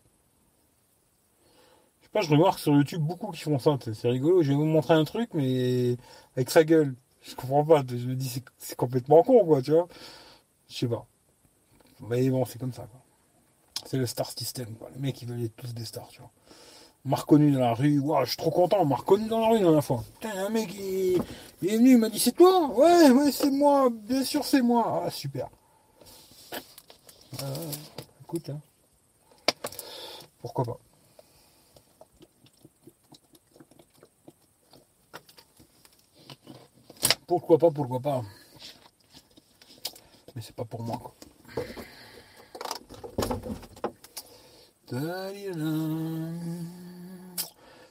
Je 2.01 2.07
sais 2.07 2.11
pas, 2.13 2.21
je 2.21 2.31
remarque 2.31 2.59
sur 2.59 2.75
YouTube 2.75 3.03
beaucoup 3.03 3.31
qui 3.31 3.41
font 3.41 3.59
ça, 3.59 3.79
c'est 3.81 4.09
rigolo. 4.09 4.43
Je 4.43 4.51
vais 4.51 4.55
vous 4.57 4.65
montrer 4.65 4.95
un 4.95 5.05
truc, 5.05 5.31
mais 5.35 5.97
avec 6.37 6.51
sa 6.51 6.65
gueule. 6.65 6.95
Je 7.23 7.35
comprends 7.37 7.65
pas, 7.65 7.83
je 7.89 8.07
me 8.09 8.15
dis 8.15 8.43
c'est 8.59 8.77
complètement 8.77 9.23
con, 9.23 9.45
quoi, 9.45 9.63
tu 9.63 9.71
vois. 9.73 9.89
Je 10.69 10.77
sais 10.77 10.89
pas. 10.89 11.07
Mais 12.11 12.31
bon, 12.31 12.45
c'est 12.47 12.61
comme 12.61 12.75
ça, 12.75 12.89
quoi. 12.91 13.02
C'est 13.85 13.97
le 13.97 14.07
star 14.07 14.31
system, 14.31 14.75
quoi. 14.77 14.89
Les 14.95 15.01
mecs, 15.01 15.21
ils 15.23 15.29
veulent 15.29 15.45
être 15.45 15.57
tous 15.57 15.75
des 15.75 15.85
stars, 15.85 16.09
tu 16.09 16.21
vois. 16.21 16.31
On 17.05 17.09
m'a 17.09 17.17
reconnu 17.17 17.51
dans 17.51 17.61
la 17.61 17.75
rue, 17.75 17.99
Ouah, 17.99 18.25
je 18.25 18.31
suis 18.31 18.37
trop 18.37 18.53
content, 18.53 18.79
on 18.81 18.85
m'a 18.85 18.95
reconnu 18.97 19.27
dans 19.27 19.41
la 19.41 19.49
rue 19.49 19.59
la 19.59 19.65
dernière 19.65 19.85
fois. 19.85 20.05
Putain, 20.21 20.47
un 20.47 20.49
mec, 20.51 20.73
il, 20.75 21.21
il 21.61 21.69
est 21.69 21.77
venu, 21.77 21.91
il 21.93 21.99
m'a 21.99 22.09
dit 22.09 22.21
c'est 22.21 22.33
toi? 22.33 22.69
Ouais, 22.69 23.11
ouais, 23.11 23.33
c'est 23.33 23.51
moi, 23.51 23.91
bien 23.91 24.25
sûr 24.25 24.45
c'est 24.45 24.63
moi. 24.63 25.03
Ah, 25.05 25.11
super. 25.11 25.49
Euh, 27.43 27.73
écoute, 28.23 28.51
hein. 28.51 28.61
pourquoi 30.41 30.65
pas. 30.65 30.79
Pourquoi 37.27 37.59
pas, 37.59 37.71
pourquoi 37.71 37.99
pas. 37.99 38.23
Mais 40.37 40.43
c'est 40.43 40.55
pas 40.55 40.65
pour 40.65 40.83
moi, 40.83 40.99
quoi. 40.99 41.15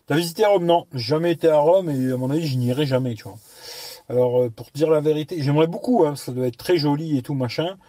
T'as 0.06 0.16
visité 0.16 0.46
Rome 0.46 0.66
Non, 0.66 0.86
jamais 0.94 1.32
été 1.32 1.48
à 1.48 1.58
Rome 1.58 1.90
et 1.90 2.12
à 2.12 2.18
mon 2.18 2.30
avis, 2.30 2.46
j'y 2.46 2.58
n'irai 2.58 2.86
jamais, 2.86 3.16
tu 3.16 3.24
vois. 3.24 3.40
Alors, 4.08 4.44
euh, 4.44 4.50
pour 4.52 4.72
te 4.72 4.78
dire 4.78 4.92
la 4.92 5.02
vérité, 5.02 5.42
j'aimerais 5.42 5.66
beaucoup, 5.66 6.06
hein, 6.06 6.16
ça 6.16 6.32
doit 6.32 6.46
être 6.46 6.58
très 6.58 6.78
joli 6.78 7.18
et 7.18 7.24
tout 7.24 7.34
machin, 7.34 7.80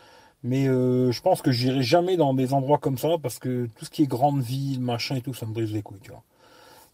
mais 0.43 0.67
euh, 0.67 1.13
je 1.13 1.21
pense 1.21 1.43
que 1.43 1.53
j'irai 1.53 1.83
jamais 1.83 2.17
dans 2.17 2.33
des 2.33 2.55
endroits 2.55 2.79
comme 2.79 2.97
ça 2.97 3.19
parce 3.23 3.39
que 3.39 3.69
tout 3.77 3.85
ce 3.85 3.91
qui 3.91 4.05
est 4.05 4.07
grande 4.07 4.41
ville, 4.41 4.81
machin 4.81 5.17
et 5.17 5.21
tout, 5.21 5.35
ça 5.35 5.45
me 5.45 5.53
brise 5.53 5.73
les 5.73 5.83
couilles, 5.83 6.01
tu 6.01 6.11
vois. 6.11 6.23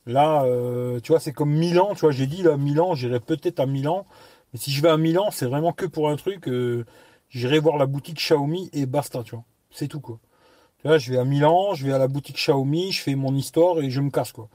Là, 0.07 0.43
euh, 0.45 0.99
tu 1.01 1.13
vois, 1.13 1.21
c'est 1.21 1.33
comme 1.33 1.53
Milan, 1.53 1.91
tu 1.95 2.01
vois, 2.01 2.11
j'ai 2.11 2.27
dit 2.27 2.43
là, 2.43 2.57
Milan, 2.57 2.97
j'irai 2.97 3.21
peut-être 3.21 3.61
à 3.61 3.67
Milan, 3.67 4.07
mais 4.53 4.59
si 4.59 4.73
je 4.73 4.83
vais 4.83 4.91
à 4.91 4.97
Milan, 4.97 5.29
c'est 5.31 5.47
vraiment 5.47 5.73
que 5.73 5.87
pour 5.87 6.11
un 6.11 6.17
truc, 6.17 6.51
j'irai 7.31 7.61
voir 7.61 7.77
la 7.77 7.87
boutique 7.87 8.17
Xiaomi 8.17 8.71
et 8.73 8.87
basta, 8.87 9.23
tu 9.23 9.37
vois. 9.37 9.45
C'est 9.71 9.87
tout, 9.87 10.01
quoi. 10.01 10.19
Je 10.85 11.13
vais 11.13 11.19
à 11.19 11.25
Milan, 11.25 11.75
je 11.75 11.87
vais 11.87 11.93
à 11.93 11.99
la 11.99 12.09
boutique 12.09 12.37
Xiaomi, 12.37 12.93
je 12.93 13.03
fais 13.03 13.15
mon 13.17 13.35
histoire 13.35 13.81
et 13.81 13.91
je 13.91 14.01
me 14.01 14.11
casse, 14.11 14.33
quoi. 14.33 14.49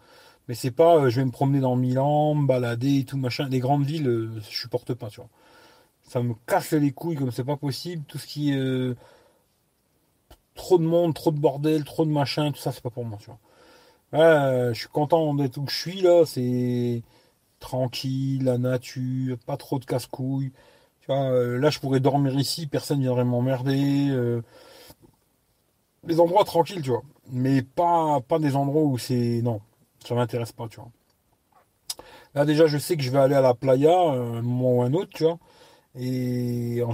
Mais 0.47 0.55
c'est 0.55 0.71
pas, 0.71 0.97
euh, 0.97 1.09
je 1.09 1.17
vais 1.17 1.25
me 1.25 1.31
promener 1.31 1.59
dans 1.59 1.75
Milan, 1.75 2.35
me 2.35 2.47
balader 2.47 2.99
et 2.99 3.05
tout, 3.05 3.17
machin. 3.17 3.47
Les 3.49 3.59
grandes 3.59 3.85
villes, 3.85 4.07
euh, 4.07 4.31
je 4.49 4.57
supporte 4.57 4.93
pas, 4.93 5.09
tu 5.09 5.17
vois. 5.17 5.29
Ça 6.03 6.21
me 6.21 6.33
casse 6.47 6.71
les 6.73 6.91
couilles 6.91 7.15
comme 7.17 7.31
c'est 7.31 7.43
pas 7.43 7.57
possible. 7.57 8.03
Tout 8.07 8.17
ce 8.17 8.27
qui 8.27 8.51
est 8.51 8.57
euh, 8.57 8.95
trop 10.55 10.77
de 10.77 10.83
monde, 10.83 11.13
trop 11.13 11.31
de 11.31 11.39
bordel, 11.39 11.83
trop 11.83 12.05
de 12.05 12.11
machin, 12.11 12.51
tout 12.51 12.59
ça, 12.59 12.71
c'est 12.71 12.83
pas 12.83 12.89
pour 12.89 13.05
moi, 13.05 13.17
tu 13.21 13.27
vois. 13.27 13.39
je 14.73 14.79
suis 14.79 14.89
content 14.89 15.33
d'être 15.33 15.57
où 15.57 15.67
je 15.67 15.75
suis, 15.75 16.01
là. 16.01 16.25
C'est 16.25 17.03
tranquille, 17.59 18.43
la 18.43 18.57
nature, 18.57 19.37
pas 19.45 19.57
trop 19.57 19.79
de 19.79 19.85
casse-couilles. 19.85 20.51
Là, 21.09 21.69
je 21.69 21.79
pourrais 21.79 21.99
dormir 21.99 22.37
ici, 22.39 22.67
personne 22.67 23.01
viendrait 23.01 23.25
m'emmerder. 23.25 24.09
Des 26.03 26.19
endroits 26.19 26.43
tranquilles, 26.43 26.81
tu 26.81 26.89
vois. 26.89 27.03
Mais 27.31 27.61
pas, 27.61 28.21
pas 28.21 28.39
des 28.39 28.55
endroits 28.55 28.83
où 28.83 28.97
c'est. 28.97 29.41
Non, 29.41 29.61
ça 30.05 30.15
m'intéresse 30.15 30.51
pas, 30.51 30.67
tu 30.67 30.77
vois. 30.77 30.91
Là, 32.35 32.45
déjà, 32.45 32.67
je 32.67 32.77
sais 32.77 32.97
que 32.97 33.03
je 33.03 33.11
vais 33.11 33.19
aller 33.19 33.35
à 33.35 33.41
la 33.41 33.53
playa, 33.53 33.97
un 33.97 34.41
moment 34.41 34.77
ou 34.77 34.81
un 34.81 34.93
autre, 34.93 35.11
tu 35.13 35.23
vois. 35.23 35.39
Et 35.95 36.81
en, 36.83 36.93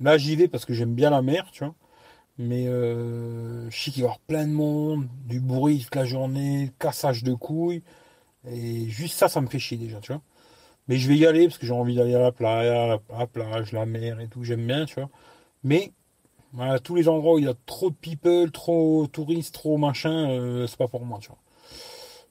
là, 0.00 0.18
j'y 0.18 0.36
vais 0.36 0.48
parce 0.48 0.64
que 0.64 0.74
j'aime 0.74 0.94
bien 0.94 1.10
la 1.10 1.22
mer, 1.22 1.50
tu 1.52 1.64
vois. 1.64 1.74
Mais 2.38 2.68
euh, 2.68 3.68
je 3.70 3.76
sais 3.76 3.90
qu'il 3.90 4.02
y 4.02 4.04
avoir 4.04 4.20
plein 4.20 4.46
de 4.46 4.52
monde, 4.52 5.08
du 5.26 5.40
bruit 5.40 5.80
toute 5.84 5.94
la 5.96 6.04
journée, 6.04 6.72
cassage 6.78 7.24
de 7.24 7.34
couilles. 7.34 7.82
Et 8.50 8.88
juste 8.88 9.18
ça, 9.18 9.28
ça 9.28 9.40
me 9.40 9.48
fait 9.48 9.58
chier 9.58 9.76
déjà, 9.76 10.00
tu 10.00 10.12
vois. 10.12 10.22
Mais 10.88 10.96
je 10.98 11.08
vais 11.08 11.16
y 11.16 11.26
aller 11.26 11.46
parce 11.46 11.58
que 11.58 11.66
j'ai 11.66 11.72
envie 11.72 11.96
d'aller 11.96 12.14
à 12.14 12.20
la 12.20 12.32
playa, 12.32 12.98
la, 13.10 13.26
plage, 13.26 13.72
la 13.72 13.86
mer 13.86 14.20
et 14.20 14.28
tout, 14.28 14.44
j'aime 14.44 14.66
bien, 14.66 14.86
tu 14.86 14.96
vois. 14.96 15.10
Mais 15.64 15.92
voilà, 16.52 16.78
tous 16.78 16.94
les 16.94 17.08
endroits 17.08 17.34
où 17.34 17.38
il 17.38 17.44
y 17.44 17.48
a 17.48 17.54
trop 17.66 17.90
de 17.90 17.94
people, 17.94 18.50
trop 18.50 19.06
touristes, 19.06 19.54
trop 19.54 19.76
machin, 19.78 20.30
euh, 20.30 20.66
c'est 20.66 20.78
pas 20.78 20.88
pour 20.88 21.04
moi, 21.04 21.18
tu 21.20 21.28
vois 21.28 21.38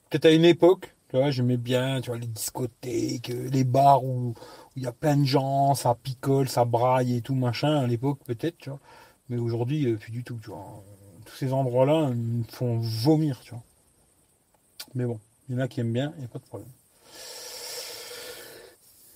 peut-être 0.08 0.26
à 0.26 0.30
une 0.30 0.44
époque, 0.44 0.94
tu 1.08 1.16
vois, 1.16 1.30
j'aimais 1.30 1.56
bien, 1.56 2.00
tu 2.00 2.10
vois, 2.10 2.18
les 2.18 2.26
discothèques, 2.26 3.30
euh, 3.30 3.48
les 3.50 3.64
bars 3.64 4.04
où 4.04 4.34
il 4.76 4.82
y 4.82 4.86
a 4.86 4.92
plein 4.92 5.16
de 5.16 5.24
gens, 5.24 5.74
ça 5.74 5.94
picole, 5.94 6.48
ça 6.48 6.64
braille 6.64 7.16
et 7.16 7.20
tout, 7.20 7.34
machin, 7.34 7.76
à 7.76 7.86
l'époque, 7.86 8.18
peut-être, 8.24 8.58
tu 8.58 8.70
vois. 8.70 8.80
Mais 9.28 9.38
aujourd'hui, 9.38 9.86
euh, 9.86 9.96
plus 9.96 10.12
du 10.12 10.24
tout, 10.24 10.38
tu 10.42 10.50
vois. 10.50 10.82
Tous 11.24 11.36
ces 11.36 11.52
endroits-là 11.52 12.10
me 12.10 12.42
font 12.44 12.78
vomir, 12.78 13.40
tu 13.40 13.50
vois. 13.50 13.62
Mais 14.94 15.04
bon, 15.04 15.20
il 15.48 15.56
y 15.56 15.58
en 15.58 15.60
a 15.60 15.68
qui 15.68 15.80
aiment 15.80 15.92
bien, 15.92 16.12
il 16.16 16.20
n'y 16.20 16.24
a 16.24 16.28
pas 16.28 16.38
de 16.38 16.44
problème. 16.44 16.68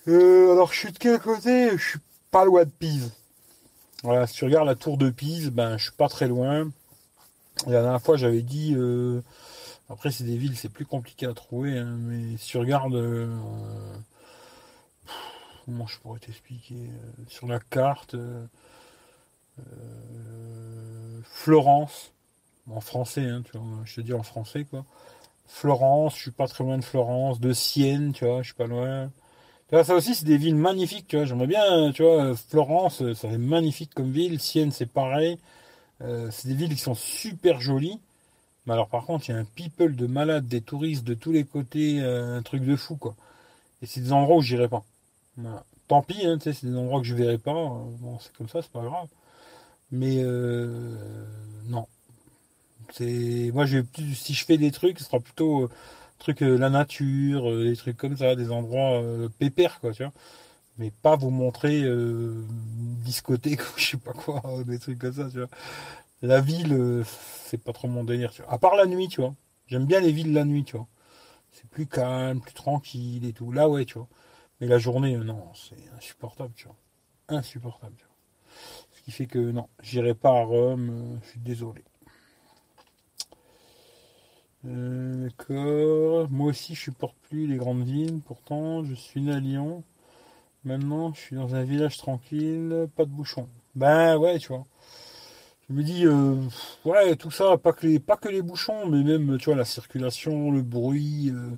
Alors, 0.05 0.73
je 0.73 0.79
suis 0.79 0.91
de 0.91 0.97
quel 0.97 1.19
côté? 1.19 1.69
Je 1.77 1.89
suis 1.89 1.99
pas 2.29 2.45
loin 2.45 2.65
de 2.65 2.69
Pise. 2.69 3.11
Voilà, 4.03 4.27
si 4.27 4.35
tu 4.35 4.45
regardes 4.45 4.67
la 4.67 4.75
tour 4.75 4.97
de 4.97 5.09
Pise, 5.09 5.49
ben, 5.49 5.77
je 5.77 5.83
suis 5.85 5.93
pas 5.93 6.09
très 6.09 6.27
loin. 6.27 6.69
la 7.65 7.81
dernière 7.81 8.01
fois, 8.01 8.17
j'avais 8.17 8.41
dit, 8.41 8.75
après, 9.89 10.11
c'est 10.11 10.23
des 10.23 10.37
villes, 10.37 10.57
c'est 10.57 10.69
plus 10.69 10.85
compliqué 10.85 11.25
à 11.25 11.33
trouver, 11.33 11.77
hein, 11.77 11.97
mais 11.99 12.37
si 12.37 12.47
tu 12.47 12.57
regardes. 12.57 12.95
Euh, 12.95 13.27
comment 15.65 15.85
je 15.87 15.99
pourrais 15.99 16.19
t'expliquer 16.19 16.75
euh, 16.75 17.23
Sur 17.27 17.47
la 17.47 17.59
carte. 17.59 18.15
Euh, 18.15 18.45
Florence, 21.25 22.11
en 22.71 22.81
français, 22.81 23.25
hein, 23.25 23.43
tu 23.43 23.57
vois, 23.57 23.83
je 23.85 23.95
te 23.95 24.01
dis 24.01 24.13
en 24.13 24.23
français, 24.23 24.65
quoi. 24.65 24.83
Florence, 25.47 26.15
je 26.15 26.21
suis 26.21 26.31
pas 26.31 26.47
très 26.47 26.63
loin 26.63 26.77
de 26.77 26.83
Florence, 26.83 27.39
de 27.39 27.53
Sienne, 27.53 28.13
tu 28.13 28.25
vois, 28.25 28.41
je 28.41 28.47
suis 28.47 28.55
pas 28.55 28.65
loin. 28.65 29.11
Ça 29.81 29.95
aussi, 29.95 30.13
c'est 30.13 30.25
des 30.25 30.37
villes 30.37 30.55
magnifiques, 30.55 31.07
tu 31.07 31.15
vois. 31.17 31.25
J'aimerais 31.25 31.47
bien, 31.47 31.91
tu 31.91 32.03
vois, 32.03 32.35
Florence, 32.35 32.99
ça 33.13 33.29
c'est 33.31 33.37
magnifique 33.37 33.93
comme 33.93 34.11
ville. 34.11 34.39
Sienne, 34.39 34.71
c'est 34.71 34.85
pareil. 34.85 35.39
c'est 35.99 36.47
des 36.47 36.55
villes 36.55 36.75
qui 36.75 36.81
sont 36.81 36.95
super 36.95 37.59
jolies. 37.61 37.99
Mais 38.65 38.73
alors 38.73 38.87
par 38.89 39.05
contre, 39.05 39.29
il 39.29 39.33
y 39.33 39.35
a 39.35 39.39
un 39.39 39.45
people 39.45 39.95
de 39.95 40.07
malades, 40.07 40.47
des 40.47 40.61
touristes 40.61 41.03
de 41.03 41.13
tous 41.13 41.31
les 41.31 41.43
côtés, 41.43 42.01
euh, 42.01 42.37
un 42.37 42.41
truc 42.41 42.63
de 42.63 42.75
fou 42.75 42.95
quoi. 42.95 43.15
Et 43.81 43.85
c'est 43.87 44.01
des 44.01 44.13
endroits 44.13 44.37
où 44.37 44.41
j'irai 44.41 44.69
pas. 44.69 44.83
Tant 45.87 46.01
pis, 46.01 46.25
hein, 46.25 46.37
c'est 46.41 46.65
des 46.65 46.75
endroits 46.77 47.01
que 47.01 47.07
je 47.07 47.15
verrai 47.15 47.37
pas. 47.37 47.53
Bon, 47.53 48.19
c'est 48.19 48.33
comme 48.33 48.49
ça, 48.49 48.61
c'est 48.61 48.71
pas 48.71 48.83
grave. 48.83 49.07
Mais 49.91 50.17
euh, 50.23 50.95
non. 51.67 51.87
C'est 52.91 53.51
moi, 53.53 53.65
je 53.65 53.79
si 54.15 54.33
je 54.33 54.45
fais 54.45 54.57
des 54.57 54.71
trucs, 54.71 54.99
ce 54.99 55.05
sera 55.05 55.19
plutôt 55.19 55.69
euh, 56.19 56.19
truc 56.19 56.41
la 56.41 56.69
nature, 56.69 57.55
des 57.63 57.75
trucs 57.75 57.97
comme 57.97 58.17
ça, 58.17 58.35
des 58.35 58.51
endroits 58.51 59.01
pépères 59.39 59.79
quoi, 59.79 59.93
tu 59.93 60.03
vois. 60.03 60.13
Mais 60.77 60.91
pas 60.91 61.15
vous 61.15 61.29
montrer 61.31 61.83
discothèque 63.03 63.61
ou 63.75 63.79
je 63.79 63.91
sais 63.91 63.97
pas 63.97 64.13
quoi, 64.13 64.41
des 64.65 64.79
trucs 64.79 64.99
comme 64.99 65.13
ça, 65.13 65.29
tu 65.31 65.39
vois. 65.39 65.49
La 66.21 66.41
ville, 66.41 67.03
c'est 67.45 67.57
pas 67.57 67.73
trop 67.73 67.87
mon 67.87 68.03
délire, 68.03 68.31
tu 68.31 68.41
vois. 68.41 68.51
À 68.51 68.57
part 68.57 68.75
la 68.75 68.85
nuit, 68.85 69.07
tu 69.09 69.21
vois. 69.21 69.35
J'aime 69.67 69.85
bien 69.85 69.99
les 69.99 70.11
villes 70.11 70.33
la 70.33 70.45
nuit, 70.45 70.63
tu 70.63 70.77
vois. 70.77 70.87
C'est 71.51 71.67
plus 71.69 71.87
calme, 71.87 72.41
plus 72.41 72.53
tranquille 72.53 73.25
et 73.25 73.33
tout. 73.33 73.51
Là, 73.51 73.69
ouais, 73.69 73.85
tu 73.85 73.95
vois. 73.95 74.07
Mais 74.59 74.67
la 74.67 74.77
journée, 74.79 75.15
euh, 75.15 75.23
non, 75.23 75.51
c'est 75.55 75.77
insupportable, 75.97 76.53
tu 76.55 76.65
vois. 76.67 76.75
Insupportable, 77.29 77.95
tu 77.97 78.05
vois. 78.05 78.15
Ce 78.91 79.01
qui 79.01 79.11
fait 79.11 79.25
que 79.27 79.39
non, 79.39 79.67
j'irai 79.81 80.13
pas 80.15 80.29
à 80.31 80.43
Rome, 80.43 80.89
euh, 80.89 81.17
je 81.23 81.29
suis 81.31 81.39
désolé. 81.39 81.83
Euh, 84.65 85.23
d'accord. 85.25 86.29
Moi 86.31 86.47
aussi, 86.49 86.75
je 86.75 86.81
supporte 86.81 87.15
plus 87.29 87.47
les 87.47 87.57
grandes 87.57 87.83
villes. 87.83 88.21
Pourtant, 88.25 88.83
je 88.83 88.93
suis 88.93 89.21
né 89.21 89.33
à 89.33 89.39
Lyon. 89.39 89.83
Maintenant, 90.65 91.13
je 91.13 91.19
suis 91.21 91.35
dans 91.35 91.55
un 91.55 91.63
village 91.63 91.97
tranquille, 91.97 92.87
pas 92.95 93.05
de 93.05 93.11
bouchons. 93.11 93.49
Ben 93.75 94.17
ouais, 94.17 94.39
tu 94.39 94.49
vois 94.49 94.65
je 95.69 95.73
me 95.73 95.83
dis, 95.83 96.05
euh, 96.05 96.35
ouais, 96.85 97.15
tout 97.15 97.31
ça, 97.31 97.57
pas 97.57 97.73
que, 97.73 97.87
les, 98.27 98.41
bouchons, 98.41 98.87
mais 98.89 99.03
même, 99.03 99.37
tu 99.37 99.45
vois, 99.45 99.55
la 99.55 99.65
circulation, 99.65 100.51
le 100.51 100.61
bruit, 100.61 101.29
euh, 101.31 101.51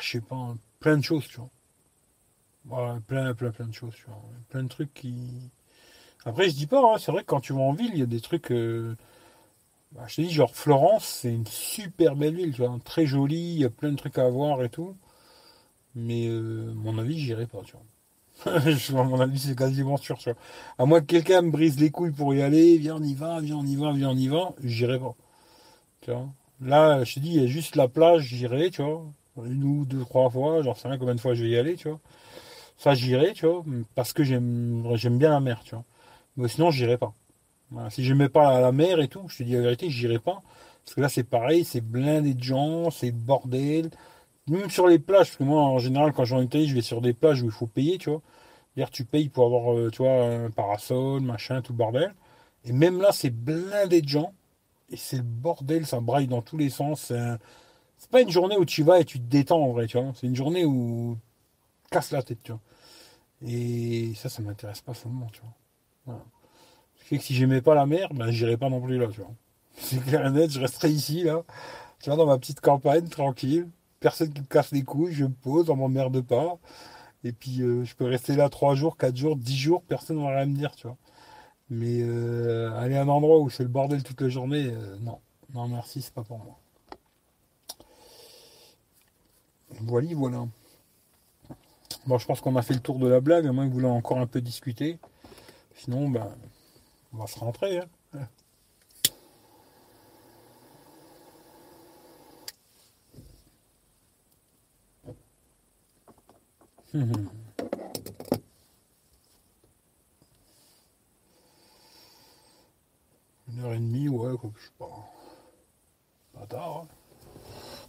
je 0.00 0.10
sais 0.10 0.20
pas, 0.20 0.54
plein 0.78 0.96
de 0.96 1.02
choses, 1.04 1.26
tu 1.28 1.40
vois. 2.66 3.00
plein, 3.06 3.34
plein, 3.34 3.50
plein 3.50 3.66
de 3.66 3.74
choses, 3.74 3.94
tu 3.94 4.04
vois. 4.06 4.22
Plein 4.48 4.62
de 4.62 4.68
trucs 4.68 4.92
qui. 4.94 5.50
Après, 6.24 6.48
je 6.48 6.54
dis 6.54 6.66
pas, 6.66 6.80
hein, 6.80 6.98
c'est 6.98 7.12
vrai 7.12 7.22
que 7.22 7.26
quand 7.26 7.40
tu 7.40 7.52
vas 7.52 7.60
en 7.60 7.72
ville, 7.72 7.90
il 7.92 7.98
y 8.00 8.02
a 8.02 8.06
des 8.06 8.20
trucs. 8.20 8.52
Bah, 9.92 10.04
je 10.06 10.16
te 10.16 10.20
dis, 10.22 10.30
genre 10.30 10.54
Florence, 10.54 11.04
c'est 11.04 11.32
une 11.32 11.46
super 11.46 12.16
belle 12.16 12.34
ville, 12.36 12.52
tu 12.54 12.62
vois, 12.62 12.78
très 12.84 13.06
jolie, 13.06 13.54
il 13.54 13.60
y 13.60 13.64
a 13.64 13.70
plein 13.70 13.90
de 13.90 13.96
trucs 13.96 14.18
à 14.18 14.28
voir 14.28 14.62
et 14.62 14.68
tout. 14.68 14.96
Mais, 15.94 16.28
mon 16.30 16.98
avis, 16.98 17.18
j'irai 17.18 17.46
pas, 17.46 17.60
tu 17.64 17.72
vois. 17.72 17.84
mon 19.04 19.20
avis, 19.20 19.38
c'est 19.38 19.56
quasiment 19.58 19.96
sûr. 19.96 20.18
À 20.78 20.86
moins 20.86 21.00
que 21.00 21.06
quelqu'un 21.06 21.42
me 21.42 21.50
brise 21.50 21.78
les 21.80 21.90
couilles 21.90 22.12
pour 22.12 22.34
y 22.34 22.42
aller, 22.42 22.78
viens, 22.78 22.96
on 22.96 23.02
y 23.02 23.14
va, 23.14 23.40
viens, 23.40 23.56
on 23.56 23.66
y 23.66 23.76
va, 23.76 23.92
viens, 23.92 24.10
on 24.10 24.16
y 24.16 24.28
va, 24.28 24.54
j'irai 24.64 24.98
pas. 24.98 25.14
Tu 26.02 26.12
vois 26.12 26.28
Là, 26.62 27.04
je 27.04 27.14
te 27.14 27.20
dis, 27.20 27.30
il 27.30 27.42
y 27.42 27.44
a 27.44 27.48
juste 27.48 27.76
la 27.76 27.88
plage, 27.88 28.24
j'irai, 28.24 28.70
tu 28.70 28.82
vois. 28.82 29.04
Une 29.44 29.64
ou 29.64 29.84
deux, 29.86 30.04
trois 30.04 30.30
fois, 30.30 30.62
j'en 30.62 30.74
sais 30.74 30.88
rien 30.88 30.98
combien 30.98 31.14
de 31.14 31.20
fois 31.20 31.34
je 31.34 31.44
vais 31.44 31.50
y 31.50 31.56
aller, 31.58 31.76
tu 31.76 31.88
vois. 31.88 32.00
Ça, 32.78 32.94
j'irai, 32.94 33.34
tu 33.34 33.46
vois, 33.46 33.64
parce 33.96 34.12
que 34.14 34.24
j'aime, 34.24 34.84
j'aime 34.96 35.18
bien 35.18 35.30
la 35.30 35.40
mer, 35.40 35.62
tu 35.64 35.74
vois. 35.74 35.84
Mais 36.36 36.48
sinon, 36.48 36.70
j'irai 36.70 36.98
pas. 36.98 37.14
Si 37.90 38.04
j'aimais 38.04 38.28
pas 38.28 38.60
la 38.60 38.72
mer 38.72 39.00
et 39.00 39.08
tout, 39.08 39.28
je 39.28 39.38
te 39.38 39.42
dis 39.44 39.52
la 39.52 39.60
vérité, 39.60 39.90
j'irai 39.90 40.18
pas. 40.18 40.42
Parce 40.84 40.94
que 40.94 41.00
là, 41.00 41.08
c'est 41.08 41.24
pareil, 41.24 41.64
c'est 41.64 41.80
blindé 41.80 42.34
de 42.34 42.42
gens, 42.42 42.90
c'est 42.90 43.12
bordel. 43.12 43.90
Même 44.48 44.70
sur 44.70 44.88
les 44.88 44.98
plages, 44.98 45.28
parce 45.28 45.36
que 45.36 45.44
moi, 45.44 45.62
en 45.62 45.78
général, 45.78 46.12
quand 46.12 46.24
je 46.24 46.34
vais 46.34 46.40
en 46.40 46.44
Italie, 46.44 46.68
je 46.68 46.74
vais 46.74 46.82
sur 46.82 47.00
des 47.00 47.12
plages 47.14 47.42
où 47.42 47.46
il 47.46 47.52
faut 47.52 47.66
payer, 47.66 47.98
tu 47.98 48.10
vois. 48.10 48.22
D'ailleurs, 48.76 48.90
tu 48.90 49.04
payes 49.04 49.28
pour 49.28 49.46
avoir, 49.46 49.74
euh, 49.76 49.90
tu 49.90 50.02
vois, 50.02 50.24
un 50.24 50.50
parasol, 50.50 51.20
machin, 51.22 51.62
tout 51.62 51.74
bordel. 51.74 52.14
Et 52.64 52.72
même 52.72 53.00
là, 53.00 53.12
c'est 53.12 53.30
blindé 53.30 54.02
de 54.02 54.08
gens. 54.08 54.32
Et 54.90 54.96
c'est 54.96 55.18
le 55.18 55.22
bordel, 55.22 55.86
ça 55.86 56.00
braille 56.00 56.26
dans 56.28 56.42
tous 56.42 56.56
les 56.56 56.70
sens. 56.70 57.12
C'est 57.98 58.10
pas 58.10 58.22
une 58.22 58.30
journée 58.30 58.56
où 58.56 58.64
tu 58.64 58.82
vas 58.82 59.00
et 59.00 59.04
tu 59.04 59.20
te 59.20 59.24
détends 59.26 59.62
en 59.62 59.72
vrai, 59.72 59.86
tu 59.86 59.98
vois. 59.98 60.12
C'est 60.14 60.26
une 60.26 60.36
journée 60.36 60.64
où 60.64 61.16
tu 61.84 61.90
casses 61.90 62.12
la 62.12 62.22
tête, 62.22 62.42
tu 62.42 62.52
vois. 62.52 62.60
Et 63.46 64.14
ça, 64.16 64.28
ça 64.28 64.42
m'intéresse 64.42 64.80
pas 64.80 64.94
seulement, 64.94 65.28
tu 65.32 65.40
vois. 65.42 65.54
Voilà. 66.06 66.24
Que 67.10 67.18
si 67.18 67.34
j'aimais 67.34 67.60
pas 67.60 67.74
la 67.74 67.86
mer, 67.86 68.14
ben 68.14 68.30
j'irais 68.30 68.56
pas 68.56 68.70
non 68.70 68.80
plus 68.80 68.98
là, 68.98 69.08
tu 69.08 69.20
vois. 69.20 69.32
C'est 69.74 70.02
clair 70.02 70.26
et 70.26 70.30
net, 70.30 70.50
je 70.50 70.60
resterai 70.60 70.90
ici, 70.90 71.24
là. 71.24 71.42
Tu 72.00 72.08
vois, 72.08 72.16
dans 72.16 72.26
ma 72.26 72.38
petite 72.38 72.60
campagne, 72.60 73.08
tranquille 73.08 73.66
personne 74.00 74.32
qui 74.32 74.40
me 74.40 74.46
casse 74.46 74.72
les 74.72 74.82
couilles, 74.82 75.12
je 75.12 75.24
me 75.24 75.32
pose, 75.32 75.70
on 75.70 75.76
m'emmerde 75.76 76.22
pas. 76.22 76.58
Et 77.22 77.32
puis 77.32 77.60
euh, 77.62 77.84
je 77.84 77.94
peux 77.94 78.06
rester 78.06 78.34
là 78.34 78.48
3 78.48 78.74
jours, 78.74 78.96
4 78.96 79.16
jours, 79.16 79.36
10 79.36 79.56
jours, 79.56 79.82
personne 79.82 80.16
ne 80.16 80.22
va 80.22 80.30
rien 80.36 80.46
me 80.46 80.56
dire, 80.56 80.74
tu 80.74 80.86
vois. 80.86 80.96
Mais 81.68 82.00
euh, 82.00 82.72
aller 82.78 82.96
à 82.96 83.02
un 83.02 83.08
endroit 83.08 83.38
où 83.38 83.50
c'est 83.50 83.62
le 83.62 83.68
bordel 83.68 84.02
toute 84.02 84.20
la 84.20 84.28
journée, 84.30 84.68
euh, 84.72 84.96
non. 85.02 85.20
Non 85.54 85.68
merci, 85.68 86.02
c'est 86.02 86.14
pas 86.14 86.24
pour 86.24 86.38
moi. 86.38 86.58
Voilà, 89.82 90.08
voilà. 90.14 90.46
Bon, 92.06 92.18
je 92.18 92.26
pense 92.26 92.40
qu'on 92.40 92.56
a 92.56 92.62
fait 92.62 92.74
le 92.74 92.80
tour 92.80 92.98
de 92.98 93.06
la 93.06 93.20
blague, 93.20 93.46
à 93.46 93.52
moins 93.52 93.68
que 93.68 93.74
vous 93.74 93.84
encore 93.84 94.18
un 94.18 94.26
peu 94.26 94.40
discuter. 94.40 94.98
Sinon, 95.76 96.08
ben, 96.08 96.34
on 97.12 97.18
va 97.18 97.26
se 97.26 97.38
rentrer. 97.38 97.78
Hein. 97.78 97.88
Une 113.48 113.60
heure 113.60 113.72
et 113.72 113.78
demie, 113.78 114.08
ouais, 114.08 114.36
quoi 114.36 114.50
je 114.56 114.64
sais 114.64 114.72
pas. 114.78 115.12
Pas 116.32 116.46
tard. 116.46 116.78
Hein. 116.78 116.88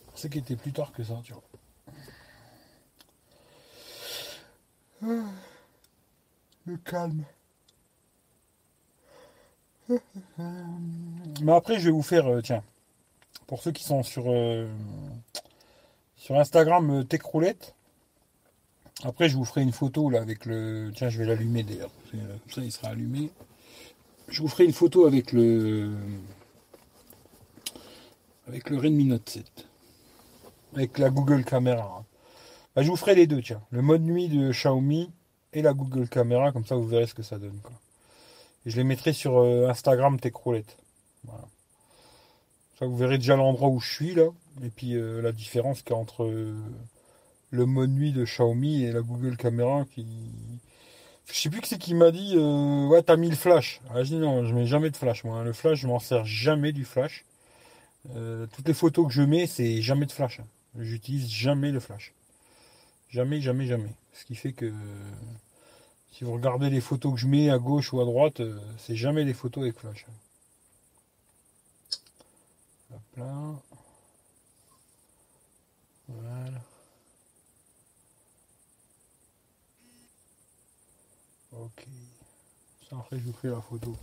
Je 0.05 0.11
pensais 0.11 0.29
qu'il 0.29 0.41
était 0.41 0.55
plus 0.55 0.71
tard 0.71 0.91
que 0.91 1.03
ça, 1.03 1.19
tu 1.23 1.33
vois. 1.33 1.43
Ah. 5.03 5.31
Le 6.65 6.77
calme. 6.77 7.25
Mais 11.41 11.51
après, 11.51 11.79
je 11.79 11.85
vais 11.85 11.91
vous 11.91 12.01
faire, 12.01 12.27
euh, 12.27 12.41
tiens, 12.41 12.63
pour 13.47 13.61
ceux 13.61 13.71
qui 13.71 13.83
sont 13.83 14.03
sur, 14.03 14.25
euh, 14.27 14.67
sur 16.15 16.37
Instagram, 16.37 16.89
euh, 16.89 17.03
Tech 17.03 17.21
Roulette. 17.23 17.75
Après, 19.03 19.29
je 19.29 19.35
vous 19.35 19.45
ferai 19.45 19.61
une 19.61 19.71
photo 19.71 20.09
là 20.09 20.21
avec 20.21 20.45
le. 20.45 20.91
Tiens, 20.95 21.09
je 21.09 21.17
vais 21.17 21.25
l'allumer 21.25 21.63
d'ailleurs. 21.63 21.91
Comme 22.11 22.51
ça, 22.53 22.61
il 22.61 22.71
sera 22.71 22.89
allumé. 22.89 23.31
Je 24.27 24.41
vous 24.41 24.47
ferai 24.47 24.65
une 24.65 24.73
photo 24.73 25.07
avec 25.07 25.31
le. 25.31 25.91
Avec 28.47 28.69
le 28.69 28.77
Redmi 28.77 29.05
Note 29.05 29.27
7. 29.27 29.45
Avec 30.75 30.99
la 30.99 31.09
Google 31.09 31.43
Caméra. 31.43 32.03
Bah, 32.75 32.83
je 32.83 32.89
vous 32.89 32.95
ferai 32.95 33.15
les 33.15 33.27
deux, 33.27 33.41
tiens. 33.41 33.61
Le 33.71 33.81
mode 33.81 34.03
nuit 34.03 34.29
de 34.29 34.51
Xiaomi 34.51 35.11
et 35.53 35.61
la 35.61 35.73
Google 35.73 36.07
Caméra. 36.07 36.51
Comme 36.51 36.65
ça, 36.65 36.75
vous 36.75 36.87
verrez 36.87 37.07
ce 37.07 37.15
que 37.15 37.23
ça 37.23 37.39
donne. 37.39 37.59
Quoi. 37.63 37.73
Et 38.65 38.69
je 38.69 38.77
les 38.77 38.83
mettrai 38.83 39.13
sur 39.13 39.39
euh, 39.39 39.67
Instagram 39.67 40.19
Techroulette. 40.19 40.77
Voilà. 41.23 41.43
Ça, 42.77 42.85
vous 42.85 42.97
verrez 42.97 43.17
déjà 43.17 43.35
l'endroit 43.35 43.69
où 43.69 43.79
je 43.79 43.89
suis 43.91 44.13
là. 44.13 44.29
Et 44.63 44.69
puis 44.69 44.95
euh, 44.95 45.21
la 45.21 45.31
différence 45.31 45.81
qu'il 45.81 45.91
y 45.91 45.95
a 45.95 45.99
entre 45.99 46.23
euh, 46.23 46.55
le 47.49 47.65
mode 47.65 47.91
nuit 47.91 48.11
de 48.11 48.25
Xiaomi 48.25 48.83
et 48.83 48.91
la 48.91 49.01
Google 49.01 49.37
Caméra 49.37 49.85
qui. 49.93 50.05
Je 51.27 51.39
sais 51.39 51.49
plus 51.49 51.61
que 51.61 51.67
c'est 51.67 51.77
qui 51.77 51.93
m'a 51.93 52.11
dit 52.11 52.37
ouais 52.37 53.01
t'as 53.03 53.15
mis 53.15 53.29
le 53.29 53.37
flash. 53.37 53.79
Ah, 53.89 54.03
je 54.03 54.09
dis 54.09 54.17
non, 54.17 54.45
je 54.45 54.53
mets 54.53 54.65
jamais 54.65 54.89
de 54.89 54.97
flash 54.97 55.23
moi. 55.23 55.45
Le 55.45 55.53
flash, 55.53 55.79
je 55.79 55.87
m'en 55.87 55.99
sers 55.99 56.25
jamais 56.25 56.73
du 56.73 56.83
flash. 56.83 57.23
toutes 58.03 58.67
les 58.67 58.73
photos 58.73 59.07
que 59.07 59.13
je 59.13 59.21
mets, 59.21 59.47
c'est 59.47 59.81
jamais 59.81 60.05
de 60.05 60.11
flash. 60.11 60.41
J'utilise 60.77 61.29
jamais 61.29 61.71
le 61.71 61.79
flash. 61.79 62.13
Jamais, 63.09 63.39
jamais, 63.39 63.65
jamais. 63.65 63.93
Ce 64.11 64.25
qui 64.25 64.35
fait 64.35 64.51
que 64.51 64.73
si 66.11 66.23
vous 66.23 66.33
regardez 66.33 66.69
les 66.69 66.81
photos 66.81 67.13
que 67.13 67.19
je 67.19 67.27
mets 67.27 67.49
à 67.49 67.57
gauche 67.57 67.93
ou 67.93 68.01
à 68.01 68.05
droite, 68.05 68.41
euh, 68.41 68.59
c'est 68.77 68.95
jamais 68.95 69.25
des 69.25 69.33
photos 69.33 69.63
avec 69.63 69.79
flash. 69.79 70.05
Là. 73.17 73.55
Voilà. 76.07 76.61
Ok. 81.51 81.87
Ça 82.89 82.97
après 82.97 83.19
je 83.19 83.25
vous 83.25 83.33
fais 83.33 83.49
la 83.49 83.61
photo. 83.61 83.95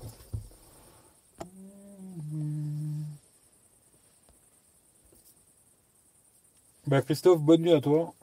Ben 6.87 7.03
Christophe, 7.03 7.41
bonne 7.41 7.63
nuit 7.63 7.73
à 7.73 7.81
toi. 7.81 8.15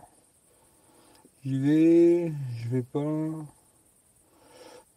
J'y 1.43 1.59
vais, 1.59 2.33
je 2.57 2.69
vais 2.69 2.81
pas. 2.81 3.45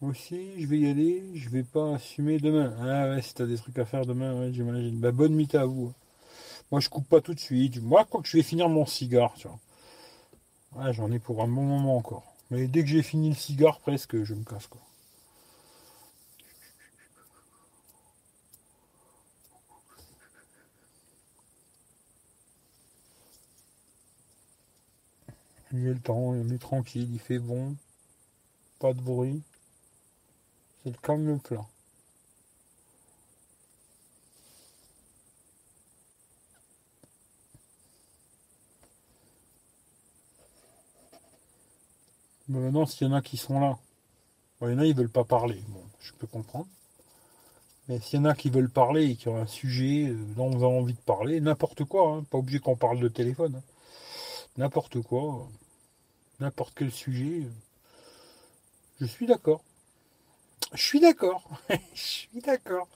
Aussi, 0.01 0.59
je 0.61 0.67
vais 0.67 0.79
y 0.79 0.89
aller, 0.89 1.23
je 1.35 1.47
vais 1.49 1.63
pas 1.63 1.95
assumer 1.95 2.37
demain. 2.37 2.73
Ah 2.81 3.09
ouais, 3.09 3.21
si 3.21 3.33
t'as 3.33 3.45
des 3.45 3.55
trucs 3.57 3.79
à 3.79 3.85
faire 3.85 4.05
demain, 4.05 4.37
ouais, 4.37 4.51
j'imagine. 4.53 4.99
Bah, 4.99 5.11
bonne 5.13 5.35
nuit 5.35 5.47
à 5.53 5.65
vous. 5.65 5.93
Moi, 6.71 6.81
je 6.81 6.89
coupe 6.89 7.07
pas 7.09 7.21
tout 7.21 7.33
de 7.33 7.39
suite. 7.39 7.81
Moi, 7.81 8.05
quand 8.09 8.25
je 8.25 8.37
vais 8.37 8.43
finir 8.43 8.69
mon 8.69 8.85
cigare, 8.85 9.33
tu 9.35 9.47
vois. 9.47 9.59
Ouais, 10.75 10.91
j'en 10.93 11.11
ai 11.11 11.19
pour 11.19 11.43
un 11.43 11.47
bon 11.47 11.61
moment 11.61 11.95
encore. 11.95 12.33
Mais 12.49 12.67
dès 12.67 12.81
que 12.81 12.87
j'ai 12.89 13.03
fini 13.03 13.29
le 13.29 13.35
cigare, 13.35 13.79
presque, 13.79 14.23
je 14.23 14.33
me 14.33 14.43
casse, 14.43 14.65
quoi. 14.65 14.81
Est 25.73 25.77
le 25.77 25.99
temps, 25.99 26.15
on 26.17 26.49
est 26.49 26.59
tranquille, 26.59 27.09
il 27.11 27.19
fait 27.19 27.39
bon, 27.39 27.75
pas 28.79 28.93
de 28.93 29.01
bruit. 29.01 29.41
C'est 30.89 31.01
comme 31.01 31.27
le 31.27 31.37
plan. 31.37 31.67
Mais 42.47 42.59
maintenant, 42.59 42.87
s'il 42.87 43.07
y 43.07 43.09
en 43.09 43.13
a 43.13 43.21
qui 43.21 43.37
sont 43.37 43.59
là, 43.59 43.77
il 44.61 44.69
y 44.69 44.73
en 44.73 44.79
a, 44.79 44.85
ils 44.85 44.95
veulent 44.95 45.09
pas 45.09 45.23
parler. 45.23 45.61
Bon, 45.67 45.83
je 45.99 46.11
peux 46.13 46.25
comprendre. 46.25 46.67
Mais 47.87 47.99
s'il 47.99 48.19
y 48.19 48.21
en 48.23 48.25
a 48.25 48.33
qui 48.33 48.49
veulent 48.49 48.71
parler 48.71 49.11
et 49.11 49.15
qui 49.15 49.27
ont 49.27 49.37
un 49.37 49.45
sujet 49.45 50.07
euh, 50.09 50.15
dont 50.35 50.51
on 50.51 50.63
a 50.63 50.65
envie 50.65 50.93
de 50.93 51.01
parler, 51.01 51.39
n'importe 51.39 51.83
quoi, 51.83 52.15
hein, 52.15 52.23
pas 52.23 52.39
obligé 52.39 52.59
qu'on 52.59 52.75
parle 52.75 52.99
de 52.99 53.07
téléphone, 53.07 53.55
hein. 53.55 53.63
n'importe 54.57 55.01
quoi, 55.03 55.47
n'importe 56.39 56.73
quel 56.75 56.91
sujet, 56.91 57.43
euh, 57.43 57.51
je 59.01 59.05
suis 59.05 59.27
d'accord. 59.27 59.63
Je 60.73 60.81
suis 60.81 60.99
d'accord. 60.99 61.43
Je 61.93 62.01
suis 62.01 62.41
d'accord. 62.41 62.87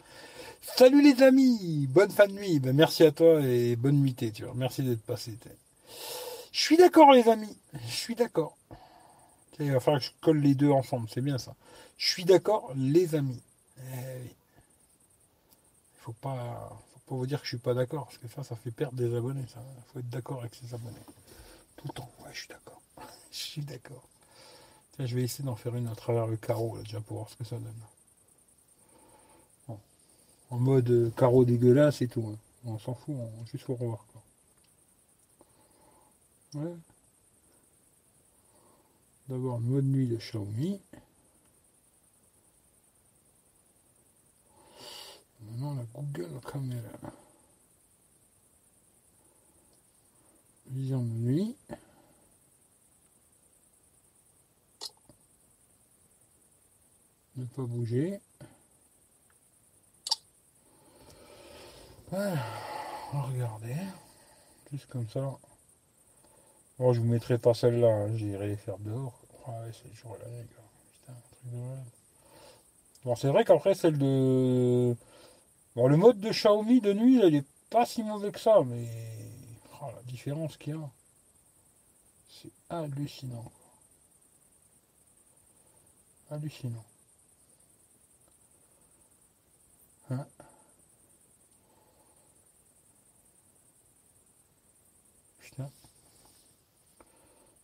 Salut 0.61 1.01
les 1.01 1.21
amis, 1.23 1.87
bonne 1.87 2.11
fin 2.11 2.27
de 2.27 2.33
nuit. 2.33 2.59
Ben, 2.59 2.75
merci 2.75 3.03
à 3.03 3.11
toi 3.11 3.41
et 3.41 3.75
bonne 3.75 3.99
nuitée, 3.99 4.31
tu 4.31 4.43
vois. 4.43 4.53
Merci 4.55 4.81
d'être 4.83 5.01
passé. 5.01 5.37
Je 6.51 6.59
suis 6.59 6.77
d'accord 6.77 7.11
les 7.11 7.27
amis. 7.27 7.57
Je 7.87 7.95
suis 7.95 8.15
d'accord. 8.15 8.57
Il 9.59 9.71
va 9.71 9.79
falloir 9.79 10.01
que 10.01 10.07
je 10.07 10.11
colle 10.21 10.39
les 10.39 10.55
deux 10.55 10.71
ensemble, 10.71 11.07
c'est 11.09 11.21
bien 11.21 11.37
ça. 11.37 11.55
Je 11.97 12.07
suis 12.09 12.25
d'accord 12.25 12.71
les 12.75 13.15
amis. 13.15 13.41
Eh 13.79 14.23
Il 14.23 16.01
faut 16.01 16.13
pas, 16.13 16.79
faut 16.93 16.99
pas 17.07 17.15
vous 17.15 17.27
dire 17.27 17.39
que 17.39 17.45
je 17.45 17.49
suis 17.49 17.57
pas 17.57 17.73
d'accord, 17.73 18.05
parce 18.05 18.17
que 18.17 18.27
ça, 18.27 18.43
ça 18.43 18.55
fait 18.55 18.71
perdre 18.71 18.95
des 18.95 19.15
abonnés. 19.15 19.41
Il 19.41 19.83
faut 19.91 19.99
être 19.99 20.09
d'accord 20.09 20.39
avec 20.39 20.55
ses 20.55 20.73
abonnés. 20.73 20.95
Tout 21.75 21.87
le 21.87 21.93
temps. 21.93 22.11
Ouais, 22.23 22.31
je 22.33 22.39
suis 22.39 22.47
d'accord. 22.49 22.81
je 23.31 23.37
suis 23.37 23.61
d'accord 23.61 24.07
je 24.99 25.15
vais 25.15 25.23
essayer 25.23 25.43
d'en 25.43 25.55
faire 25.55 25.75
une 25.75 25.87
à 25.87 25.95
travers 25.95 26.27
le 26.27 26.37
carreau, 26.37 26.77
déjà, 26.79 27.01
pour 27.01 27.17
voir 27.17 27.29
ce 27.29 27.35
que 27.35 27.43
ça 27.43 27.57
donne. 27.57 27.73
En 30.49 30.59
mode 30.59 30.89
euh, 30.91 31.09
carreau 31.17 31.45
dégueulasse 31.45 32.03
et 32.03 32.07
tout. 32.07 32.27
Hein. 32.27 32.37
On 32.65 32.77
s'en 32.77 32.93
fout, 32.93 33.15
juste 33.51 33.65
pour 33.65 33.77
voir. 33.77 34.05
Ouais. 36.53 36.75
D'abord, 39.27 39.59
mode 39.59 39.85
nuit 39.85 40.07
de 40.07 40.17
Xiaomi. 40.17 40.79
Maintenant, 45.41 45.73
la 45.73 45.85
Google 45.95 46.39
Caméra. 46.41 46.89
Vision 50.67 51.01
de 51.01 51.09
nuit. 51.09 51.55
Ne 57.35 57.45
pas 57.45 57.63
bouger. 57.63 58.19
Va 62.11 63.21
regarder. 63.21 63.75
Juste 64.71 64.87
comme 64.87 65.09
ça. 65.09 65.37
Bon, 66.79 66.93
je 66.93 66.99
vous 66.99 67.07
mettrai 67.07 67.37
pas 67.37 67.53
celle-là, 67.53 67.87
hein. 67.87 68.15
j'irai 68.15 68.47
les 68.47 68.55
faire 68.55 68.77
dehors. 68.79 69.19
C'est 69.73 69.89
toujours 69.89 70.17
la. 70.17 70.25
Putain, 70.25 71.13
truc 71.31 71.51
de 71.51 71.59
Bon, 73.03 73.15
c'est 73.15 73.27
vrai 73.27 73.43
qu'après, 73.43 73.73
celle 73.73 73.97
de. 73.97 74.95
Bon, 75.75 75.87
le 75.87 75.97
mode 75.97 76.19
de 76.19 76.29
Xiaomi 76.29 76.81
de 76.81 76.93
nuit, 76.93 77.19
il 77.23 77.35
est 77.35 77.45
pas 77.69 77.85
si 77.85 78.03
mauvais 78.03 78.31
que 78.31 78.39
ça, 78.39 78.61
mais. 78.65 78.87
Oh, 79.81 79.87
la 79.93 80.01
différence 80.03 80.55
qu'il 80.57 80.75
y 80.75 80.77
a. 80.77 80.89
C'est 82.29 82.51
hallucinant. 82.69 83.51
Hallucinant. 86.29 86.85
Putain. 95.39 95.69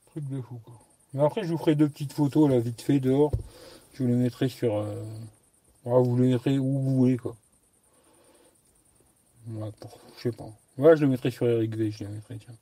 Truc 0.07 0.29
de 0.29 0.41
fou. 0.41 0.59
Mais 1.13 1.23
après 1.23 1.43
je 1.43 1.51
vous 1.51 1.57
ferai 1.57 1.75
deux 1.75 1.89
petites 1.89 2.13
photos 2.13 2.49
là 2.49 2.59
vite 2.59 2.81
fait 2.81 2.99
dehors. 2.99 3.31
Je 3.93 4.03
vous 4.03 4.09
les 4.09 4.15
mettrai 4.15 4.49
sur. 4.49 4.75
Euh... 4.77 5.03
vous 5.83 6.17
les 6.17 6.29
mettrez 6.29 6.59
où 6.59 6.79
vous 6.79 6.95
voulez 6.95 7.17
quoi. 7.17 7.35
je 9.47 10.21
sais 10.21 10.31
pas. 10.31 10.49
Ouais, 10.79 10.95
je 10.95 11.01
le 11.01 11.07
mettrai 11.09 11.29
sur 11.29 11.45
Eric 11.45 11.75
V, 11.75 11.91
je 11.91 12.05
les 12.05 12.09
mettrai, 12.09 12.37
tiens. 12.37 12.55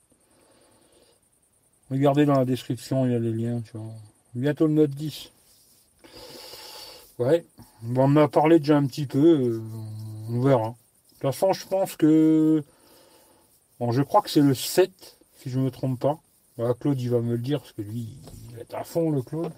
Regardez 1.91 2.25
dans 2.25 2.33
la 2.33 2.45
description, 2.45 3.05
il 3.05 3.11
y 3.11 3.15
a 3.15 3.19
les 3.19 3.31
liens, 3.31 3.61
tu 3.61 3.77
vois. 3.77 3.93
Bientôt 4.33 4.65
le 4.65 4.73
Note 4.73 4.89
10. 4.89 5.31
Ouais, 7.19 7.45
on 7.83 7.97
en 7.97 8.15
a 8.15 8.27
parlé 8.27 8.59
déjà 8.59 8.77
un 8.77 8.85
petit 8.85 9.07
peu, 9.07 9.17
euh, 9.17 9.61
on 10.29 10.41
verra. 10.41 10.69
De 10.69 10.75
toute 11.13 11.21
façon, 11.21 11.51
je 11.53 11.65
pense 11.67 11.95
que. 11.95 12.63
Bon, 13.79 13.91
je 13.91 14.01
crois 14.03 14.21
que 14.21 14.29
c'est 14.29 14.41
le 14.41 14.53
7, 14.53 15.17
si 15.37 15.49
je 15.49 15.59
ne 15.59 15.65
me 15.65 15.71
trompe 15.71 15.99
pas. 15.99 16.19
Claude, 16.79 16.99
il 16.99 17.09
va 17.09 17.19
me 17.19 17.33
le 17.33 17.37
dire, 17.37 17.59
parce 17.59 17.71
que 17.73 17.81
lui, 17.81 18.09
il 18.51 18.59
est 18.59 18.73
à 18.73 18.83
fond, 18.83 19.11
le 19.11 19.21
Claude. 19.21 19.51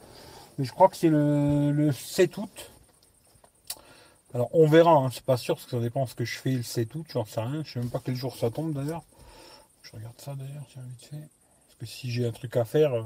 Mais 0.57 0.65
je 0.65 0.72
crois 0.73 0.90
que 0.90 0.98
c'est 0.98 1.10
le, 1.10 1.91
7 1.91 2.38
août. 2.38 2.72
Alors 4.34 4.49
on 4.53 4.68
verra, 4.68 4.91
hein, 4.91 5.10
c'est 5.11 5.23
pas 5.23 5.38
sûr 5.38 5.56
parce 5.56 5.65
que 5.65 5.72
ça 5.72 5.80
dépend 5.80 6.03
de 6.03 6.10
ce 6.10 6.15
que 6.15 6.26
je 6.26 6.38
fais 6.38 6.52
le 6.52 6.64
7 6.64 6.94
août, 6.95 7.07
j'en 7.10 7.26
sais 7.26 7.41
rien. 7.41 7.64
Je 7.64 7.73
sais 7.73 7.80
même 7.80 7.90
pas 7.90 8.02
quel 8.03 8.15
jour 8.15 8.36
ça 8.36 8.52
tombe 8.52 8.73
d'ailleurs. 8.73 9.03
Je 9.81 9.94
regarde 9.94 10.19
ça 10.19 10.36
d'ailleurs, 10.36 10.65
tiens 10.72 10.84
vite 10.84 11.10
fait. 11.10 11.30
Parce 11.68 11.76
que 11.80 11.86
si 11.86 12.11
j'ai 12.11 12.27
un 12.27 12.31
truc 12.31 12.57
à 12.57 12.65
faire, 12.65 12.94
euh, 12.94 13.03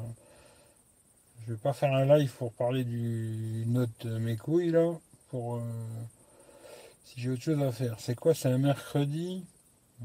je 1.46 1.54
vais 1.54 1.60
pas 1.60 1.74
faire 1.74 1.94
un 1.94 2.06
live 2.06 2.32
pour 2.38 2.54
parler 2.54 2.84
du 2.84 3.66
note 3.68 4.06
mes 4.06 4.38
couilles 4.38 4.72
là. 4.72 4.94
Pour 5.30 5.56
euh, 5.56 5.60
si 7.06 7.20
j'ai 7.20 7.30
autre 7.32 7.42
chose 7.42 7.62
à 7.62 7.72
faire. 7.72 7.96
C'est 8.00 8.16
quoi 8.16 8.34
C'est 8.34 8.50
un 8.50 8.58
mercredi? 8.58 9.44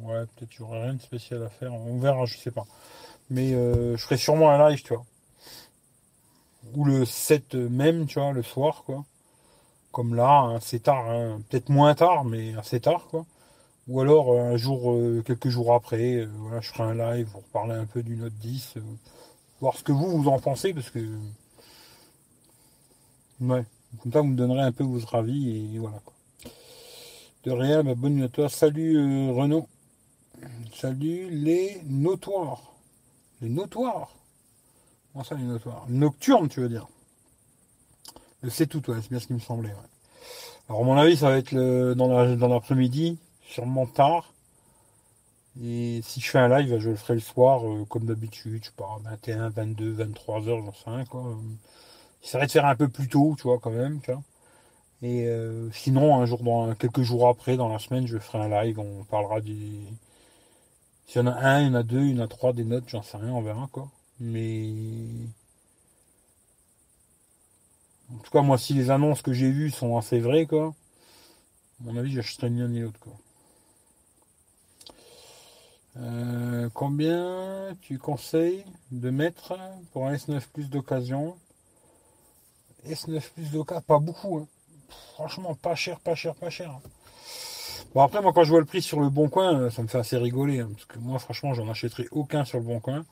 Ouais, 0.00 0.24
peut-être 0.36 0.60
aura 0.60 0.82
rien 0.82 0.94
de 0.94 1.00
spécial 1.00 1.42
à 1.42 1.48
faire. 1.48 1.72
On 1.74 1.98
verra, 1.98 2.24
je 2.24 2.36
sais 2.36 2.50
pas. 2.50 2.66
Mais 3.30 3.52
euh, 3.54 3.96
je 3.96 4.02
ferai 4.02 4.16
sûrement 4.16 4.50
un 4.50 4.68
live, 4.68 4.82
tu 4.82 4.94
vois. 4.94 5.04
Ou 6.74 6.84
le 6.84 7.04
7 7.04 7.54
même, 7.54 8.06
tu 8.06 8.18
vois, 8.18 8.32
le 8.32 8.42
soir, 8.42 8.82
quoi. 8.84 9.04
Comme 9.92 10.14
là, 10.14 10.54
assez 10.56 10.80
tard, 10.80 11.08
hein. 11.10 11.40
peut-être 11.48 11.68
moins 11.70 11.94
tard, 11.94 12.24
mais 12.24 12.54
assez 12.56 12.80
tard, 12.80 13.06
quoi. 13.10 13.26
Ou 13.88 14.00
alors 14.00 14.38
un 14.38 14.56
jour, 14.56 14.92
euh, 14.92 15.22
quelques 15.26 15.48
jours 15.48 15.72
après, 15.72 16.26
voilà, 16.26 16.60
je 16.60 16.70
ferai 16.70 16.84
un 16.84 16.94
live 16.94 17.28
pour 17.30 17.42
parler 17.44 17.74
un 17.74 17.86
peu 17.86 18.02
du 18.02 18.16
Note 18.16 18.34
10, 18.34 18.74
voir 19.60 19.76
ce 19.76 19.82
que 19.82 19.92
vous, 19.92 20.22
vous 20.22 20.28
en 20.28 20.38
pensez, 20.38 20.72
parce 20.74 20.90
que. 20.90 21.00
Ouais, 23.40 23.64
comme 24.02 24.12
ça, 24.12 24.20
vous 24.20 24.26
me 24.26 24.36
donnerez 24.36 24.62
un 24.62 24.72
peu 24.72 24.84
votre 24.84 25.14
avis, 25.14 25.74
et 25.74 25.78
voilà, 25.78 26.00
quoi. 26.04 26.14
De 27.44 27.52
rien, 27.52 27.84
bah, 27.84 27.94
bonne 27.94 28.28
toi. 28.28 28.48
Salut 28.48 29.30
Renaud. 29.30 29.68
Salut 30.74 31.30
les 31.30 31.80
notoires. 31.84 32.74
Les 33.40 33.48
notoires 33.48 34.14
Comment 35.12 35.24
ça 35.24 35.34
les 35.36 35.44
notoires? 35.44 35.86
Nocturne, 35.88 36.48
tu 36.48 36.60
veux 36.60 36.68
dire? 36.68 36.86
C'est 38.48 38.66
tout, 38.66 38.88
ouais, 38.90 38.98
c'est 39.02 39.10
bien 39.10 39.18
ce 39.18 39.26
qui 39.26 39.32
me 39.32 39.40
semblait. 39.40 39.74
Alors, 40.68 40.82
à 40.82 40.84
mon 40.84 40.96
avis, 40.96 41.16
ça 41.16 41.30
va 41.30 41.38
être 41.38 41.52
le, 41.52 41.94
dans 41.94 42.48
l'après-midi, 42.48 43.18
sûrement 43.42 43.86
tard. 43.86 44.32
Et 45.62 46.00
si 46.02 46.20
je 46.20 46.30
fais 46.30 46.38
un 46.38 46.48
live, 46.48 46.78
je 46.78 46.90
le 46.90 46.96
ferai 46.96 47.14
le 47.14 47.20
soir, 47.20 47.66
euh, 47.66 47.84
comme 47.86 48.04
d'habitude, 48.04 48.60
je 48.62 48.68
sais 48.68 48.74
pas, 48.76 48.98
21, 49.04 49.50
22, 49.50 49.92
23 49.92 50.48
heures, 50.48 50.64
j'en 50.64 50.72
sais 50.72 50.90
rien, 50.90 51.04
quoi. 51.04 51.36
J'essaierai 52.22 52.46
de 52.46 52.52
faire 52.52 52.66
un 52.66 52.76
peu 52.76 52.88
plus 52.88 53.08
tôt, 53.08 53.34
tu 53.36 53.44
vois, 53.44 53.58
quand 53.58 53.70
même, 53.70 54.00
tu 54.00 54.12
vois. 54.12 54.22
Et 55.02 55.26
euh, 55.26 55.70
sinon, 55.72 56.16
un 56.20 56.26
jour, 56.26 56.42
dans, 56.42 56.74
quelques 56.74 57.02
jours 57.02 57.28
après, 57.28 57.56
dans 57.56 57.68
la 57.68 57.78
semaine, 57.78 58.06
je 58.06 58.18
ferai 58.18 58.38
un 58.38 58.48
live, 58.48 58.78
on 58.80 59.04
parlera 59.04 59.40
du, 59.40 59.56
s'il 61.08 61.22
y 61.22 61.24
en 61.24 61.26
a 61.28 61.32
un, 61.32 61.60
il 61.62 61.68
y 61.68 61.70
en 61.70 61.74
a 61.74 61.82
deux, 61.82 62.02
il 62.02 62.16
y 62.16 62.20
en 62.20 62.24
a 62.24 62.28
trois 62.28 62.52
des 62.52 62.64
notes, 62.64 62.84
j'en 62.88 63.02
sais 63.02 63.16
rien, 63.16 63.32
on 63.32 63.42
verra 63.42 63.68
quoi. 63.72 63.88
Mais. 64.20 64.72
En 68.12 68.18
tout 68.18 68.30
cas, 68.30 68.42
moi, 68.42 68.58
si 68.58 68.74
les 68.74 68.90
annonces 68.90 69.22
que 69.22 69.32
j'ai 69.32 69.50
vues 69.50 69.70
sont 69.70 69.96
assez 69.96 70.20
vraies, 70.20 70.46
quoi, 70.46 70.74
à 71.80 71.84
mon 71.84 71.96
avis, 71.96 72.12
j'achèterai 72.12 72.50
ni 72.50 72.60
l'un 72.60 72.68
ni 72.68 72.80
l'autre, 72.80 73.00
quoi. 73.00 73.12
Euh, 75.96 76.68
combien 76.74 77.76
tu 77.80 77.98
conseilles 77.98 78.64
de 78.92 79.10
mettre 79.10 79.54
pour 79.92 80.06
un 80.06 80.14
S9 80.14 80.40
Plus 80.52 80.70
d'occasion? 80.70 81.36
S9 82.86 83.20
Plus 83.34 83.50
d'occasion, 83.50 83.82
pas 83.82 83.98
beaucoup. 83.98 84.38
Hein. 84.38 84.46
Franchement, 85.14 85.54
pas 85.54 85.74
cher, 85.74 85.98
pas 86.00 86.14
cher, 86.14 86.34
pas 86.34 86.50
cher. 86.50 86.78
Bon, 87.94 88.02
après, 88.02 88.20
moi, 88.20 88.32
quand 88.32 88.44
je 88.44 88.50
vois 88.50 88.60
le 88.60 88.66
prix 88.66 88.82
sur 88.82 89.00
le 89.00 89.08
bon 89.08 89.28
coin, 89.28 89.58
euh, 89.58 89.70
ça 89.70 89.82
me 89.82 89.88
fait 89.88 89.98
assez 89.98 90.16
rigoler. 90.16 90.60
Hein, 90.60 90.70
parce 90.72 90.84
que 90.84 90.98
moi, 90.98 91.18
franchement, 91.18 91.54
j'en 91.54 91.68
achèterai 91.68 92.06
aucun 92.10 92.44
sur 92.44 92.58
le 92.58 92.64
bon 92.64 92.80
coin. 92.80 93.04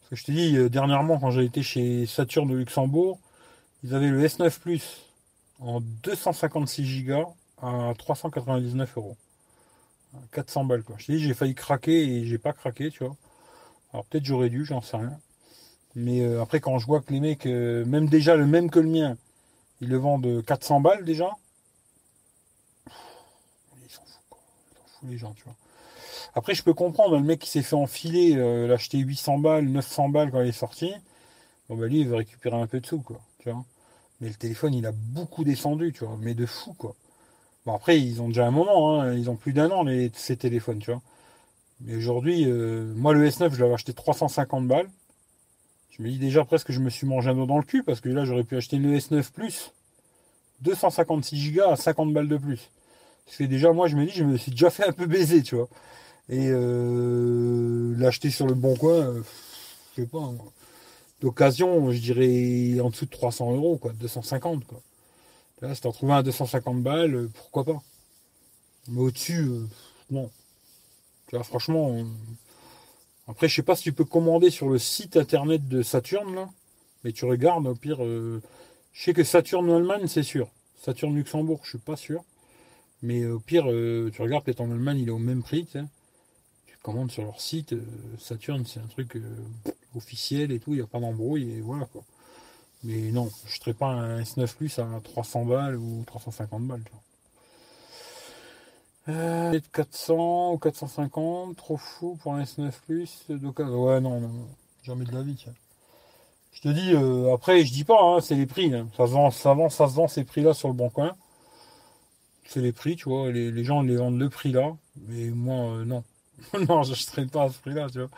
Parce 0.00 0.10
que 0.10 0.16
je 0.16 0.24
te 0.24 0.32
dis, 0.32 0.56
euh, 0.56 0.68
dernièrement, 0.68 1.18
quand 1.18 1.30
j'ai 1.30 1.44
été 1.44 1.62
chez 1.62 2.06
Saturn 2.06 2.48
de 2.48 2.54
Luxembourg, 2.54 3.18
ils 3.82 3.94
avaient 3.94 4.08
le 4.08 4.22
S9 4.22 4.60
Plus 4.60 5.02
en 5.60 5.80
256 5.80 7.04
Go 7.04 7.34
à 7.62 7.92
399 7.96 8.96
euros. 8.96 9.16
400 10.32 10.64
balles, 10.64 10.82
quoi. 10.82 10.96
Je 10.98 11.12
dis, 11.12 11.18
j'ai 11.18 11.34
failli 11.34 11.54
craquer 11.54 12.02
et 12.02 12.24
j'ai 12.26 12.38
pas 12.38 12.52
craqué, 12.52 12.90
tu 12.90 13.04
vois. 13.04 13.16
Alors, 13.92 14.04
peut-être 14.06 14.24
j'aurais 14.24 14.50
dû, 14.50 14.64
j'en 14.64 14.80
sais 14.80 14.96
rien. 14.96 15.18
Mais 15.94 16.22
euh, 16.22 16.42
après, 16.42 16.60
quand 16.60 16.78
je 16.78 16.86
vois 16.86 17.00
que 17.00 17.12
les 17.12 17.20
mecs, 17.20 17.46
même 17.46 18.08
déjà 18.08 18.36
le 18.36 18.46
même 18.46 18.70
que 18.70 18.80
le 18.80 18.88
mien, 18.88 19.16
ils 19.80 19.88
le 19.88 19.96
vendent 19.96 20.44
400 20.44 20.80
balles 20.80 21.04
déjà. 21.04 21.30
les 25.08 25.18
gens, 25.18 25.32
tu 25.34 25.44
vois. 25.44 25.54
Après, 26.34 26.54
je 26.54 26.62
peux 26.62 26.74
comprendre, 26.74 27.16
le 27.16 27.22
mec 27.22 27.40
qui 27.40 27.48
s'est 27.48 27.62
fait 27.62 27.76
enfiler, 27.76 28.36
euh, 28.36 28.66
l'acheter 28.66 28.98
800 28.98 29.38
balles, 29.38 29.66
900 29.66 30.08
balles 30.08 30.30
quand 30.30 30.40
il 30.40 30.48
est 30.48 30.52
sorti, 30.52 30.92
bon, 31.68 31.76
bah 31.76 31.86
lui, 31.86 32.00
il 32.00 32.08
veut 32.08 32.16
récupérer 32.16 32.56
un 32.56 32.66
peu 32.66 32.80
de 32.80 32.86
sous, 32.86 33.00
quoi, 33.00 33.20
tu 33.38 33.50
vois. 33.50 33.64
Mais 34.20 34.28
le 34.28 34.34
téléphone, 34.34 34.74
il 34.74 34.86
a 34.86 34.92
beaucoup 34.92 35.44
descendu, 35.44 35.92
tu 35.92 36.04
vois, 36.04 36.16
mais 36.20 36.34
de 36.34 36.46
fou, 36.46 36.72
quoi. 36.74 36.94
Bon, 37.66 37.74
après, 37.74 38.00
ils 38.00 38.20
ont 38.20 38.28
déjà 38.28 38.46
un 38.46 38.50
moment, 38.50 39.00
hein, 39.00 39.14
ils 39.14 39.30
ont 39.30 39.36
plus 39.36 39.52
d'un 39.52 39.70
an, 39.70 39.84
les, 39.84 40.10
ces 40.14 40.36
téléphones, 40.36 40.78
tu 40.80 40.90
vois. 40.90 41.00
Mais 41.80 41.96
aujourd'hui, 41.96 42.44
euh, 42.46 42.92
moi, 42.94 43.14
le 43.14 43.26
S9, 43.26 43.54
je 43.54 43.60
l'avais 43.60 43.74
acheté 43.74 43.92
350 43.94 44.68
balles. 44.68 44.88
Je 45.90 46.02
me 46.02 46.08
dis 46.08 46.18
déjà 46.18 46.44
presque 46.44 46.68
que 46.68 46.72
je 46.72 46.80
me 46.80 46.90
suis 46.90 47.06
mangé 47.06 47.30
un 47.30 47.34
dos 47.34 47.46
dans 47.46 47.58
le 47.58 47.64
cul, 47.64 47.82
parce 47.82 48.00
que 48.00 48.08
là, 48.08 48.24
j'aurais 48.24 48.44
pu 48.44 48.56
acheter 48.56 48.76
le 48.76 48.96
S9 48.96 49.30
Plus, 49.32 49.72
256 50.60 51.52
Go 51.52 51.62
à 51.62 51.76
50 51.76 52.12
balles 52.12 52.28
de 52.28 52.36
plus. 52.36 52.70
Parce 53.24 53.38
que 53.38 53.44
déjà, 53.44 53.72
moi, 53.72 53.88
je 53.88 53.96
me 53.96 54.04
dis, 54.06 54.12
je 54.12 54.24
me 54.24 54.36
suis 54.36 54.50
déjà 54.50 54.70
fait 54.70 54.84
un 54.84 54.92
peu 54.92 55.06
baiser, 55.06 55.42
tu 55.42 55.56
vois. 55.56 55.68
Et 56.28 56.48
euh, 56.48 57.94
l'acheter 57.98 58.30
sur 58.30 58.46
le 58.46 58.54
bon 58.54 58.76
coin, 58.76 58.92
euh, 58.92 59.22
je 59.96 60.02
sais 60.02 60.08
pas. 60.08 60.18
Hein. 60.18 60.36
D'occasion, 61.20 61.90
je 61.90 61.98
dirais 61.98 62.80
en 62.80 62.90
dessous 62.90 63.06
de 63.06 63.10
300 63.10 63.54
euros, 63.54 63.78
quoi, 63.78 63.92
250, 63.92 64.64
quoi. 64.66 64.80
Là, 65.60 65.74
si 65.74 65.80
t'en 65.80 65.92
trouves 65.92 66.10
un 66.10 66.18
à 66.18 66.22
250 66.22 66.82
balles, 66.82 67.14
euh, 67.14 67.30
pourquoi 67.32 67.64
pas. 67.64 67.82
Mais 68.88 69.00
au-dessus, 69.00 69.48
non. 70.10 70.30
Tu 71.28 71.36
vois, 71.36 71.44
franchement. 71.44 72.04
Après, 73.26 73.48
je 73.48 73.54
sais 73.54 73.62
pas 73.62 73.76
si 73.76 73.84
tu 73.84 73.92
peux 73.92 74.04
commander 74.04 74.50
sur 74.50 74.68
le 74.68 74.78
site 74.78 75.16
internet 75.16 75.66
de 75.68 75.82
Saturn, 75.82 76.34
là. 76.34 76.50
Mais 77.02 77.12
tu 77.12 77.24
regardes, 77.24 77.66
au 77.66 77.74
pire. 77.74 77.98
Je 78.00 78.40
sais 78.94 79.12
que 79.12 79.24
Saturn 79.24 79.68
Allemagne, 79.70 80.06
c'est 80.06 80.22
sûr. 80.22 80.48
Saturn 80.80 81.14
Luxembourg, 81.14 81.60
je 81.64 81.70
suis 81.70 81.78
pas 81.78 81.96
sûr. 81.96 82.24
Mais 83.02 83.26
au 83.26 83.40
pire, 83.40 83.70
euh, 83.70 84.10
tu 84.14 84.22
regardes 84.22 84.44
peut-être 84.44 84.60
en 84.62 84.70
Allemagne, 84.70 84.98
il 85.00 85.08
est 85.08 85.12
au 85.12 85.18
même 85.18 85.42
prix. 85.42 85.66
Tu, 85.66 85.78
commandes 86.82 87.10
sur 87.10 87.24
leur 87.24 87.40
site. 87.40 87.72
Euh, 87.72 87.82
Saturn, 88.18 88.64
c'est 88.66 88.80
un 88.80 88.86
truc 88.86 89.16
euh, 89.16 89.22
officiel 89.96 90.52
et 90.52 90.60
tout. 90.60 90.72
Il 90.72 90.76
n'y 90.76 90.82
a 90.82 90.86
pas 90.86 91.00
d'embrouille 91.00 91.50
et 91.50 91.60
voilà 91.60 91.86
quoi. 91.86 92.04
Mais 92.84 93.10
non, 93.10 93.30
je 93.46 93.54
ne 93.54 93.58
serais 93.58 93.74
pas 93.74 93.88
un 93.88 94.20
S9 94.20 94.54
Plus 94.54 94.78
à 94.78 94.86
300 95.02 95.44
balles 95.46 95.76
ou 95.76 96.04
350 96.06 96.62
balles. 96.66 96.84
Tu 99.06 99.60
400 99.72 100.52
ou 100.52 100.58
450, 100.58 101.56
trop 101.56 101.76
fou 101.76 102.18
pour 102.22 102.34
un 102.34 102.42
S9 102.42 102.70
Plus. 102.86 103.24
Ouais, 103.28 104.00
non, 104.00 104.20
non, 104.20 104.30
jamais 104.82 105.04
de 105.04 105.12
la 105.12 105.22
vie. 105.22 105.44
Je 106.52 106.60
te 106.60 106.68
dis, 106.68 106.94
après, 107.32 107.64
je 107.64 107.72
dis 107.72 107.84
pas, 107.84 108.00
hein, 108.00 108.20
c'est 108.20 108.34
les 108.34 108.46
prix. 108.46 108.72
Hein. 108.74 108.88
Ça, 108.96 109.06
se 109.06 109.12
vend, 109.12 109.30
ça, 109.30 109.54
vend, 109.54 109.68
ça 109.68 109.88
se 109.88 109.94
vend 109.94 110.08
ces 110.08 110.24
prix-là 110.24 110.54
sur 110.54 110.68
le 110.68 110.74
bon 110.74 110.90
coin 110.90 111.14
c'est 112.54 112.60
les 112.60 112.72
prix, 112.72 112.96
tu 112.96 113.08
vois. 113.08 113.30
Les, 113.30 113.64
gens 113.64 113.82
les 113.82 113.96
vendent 113.96 114.18
le 114.18 114.28
prix 114.28 114.52
là, 114.52 114.76
mais 115.08 115.30
moi, 115.30 115.76
euh, 115.76 115.84
non. 115.84 116.04
non, 116.68 116.82
je 116.82 116.92
ne 116.92 117.06
traîne 117.06 117.30
pas 117.30 117.44
à 117.44 117.48
ce 117.50 117.58
prix-là, 117.58 117.88
tu 117.90 117.98
vois. 117.98 118.10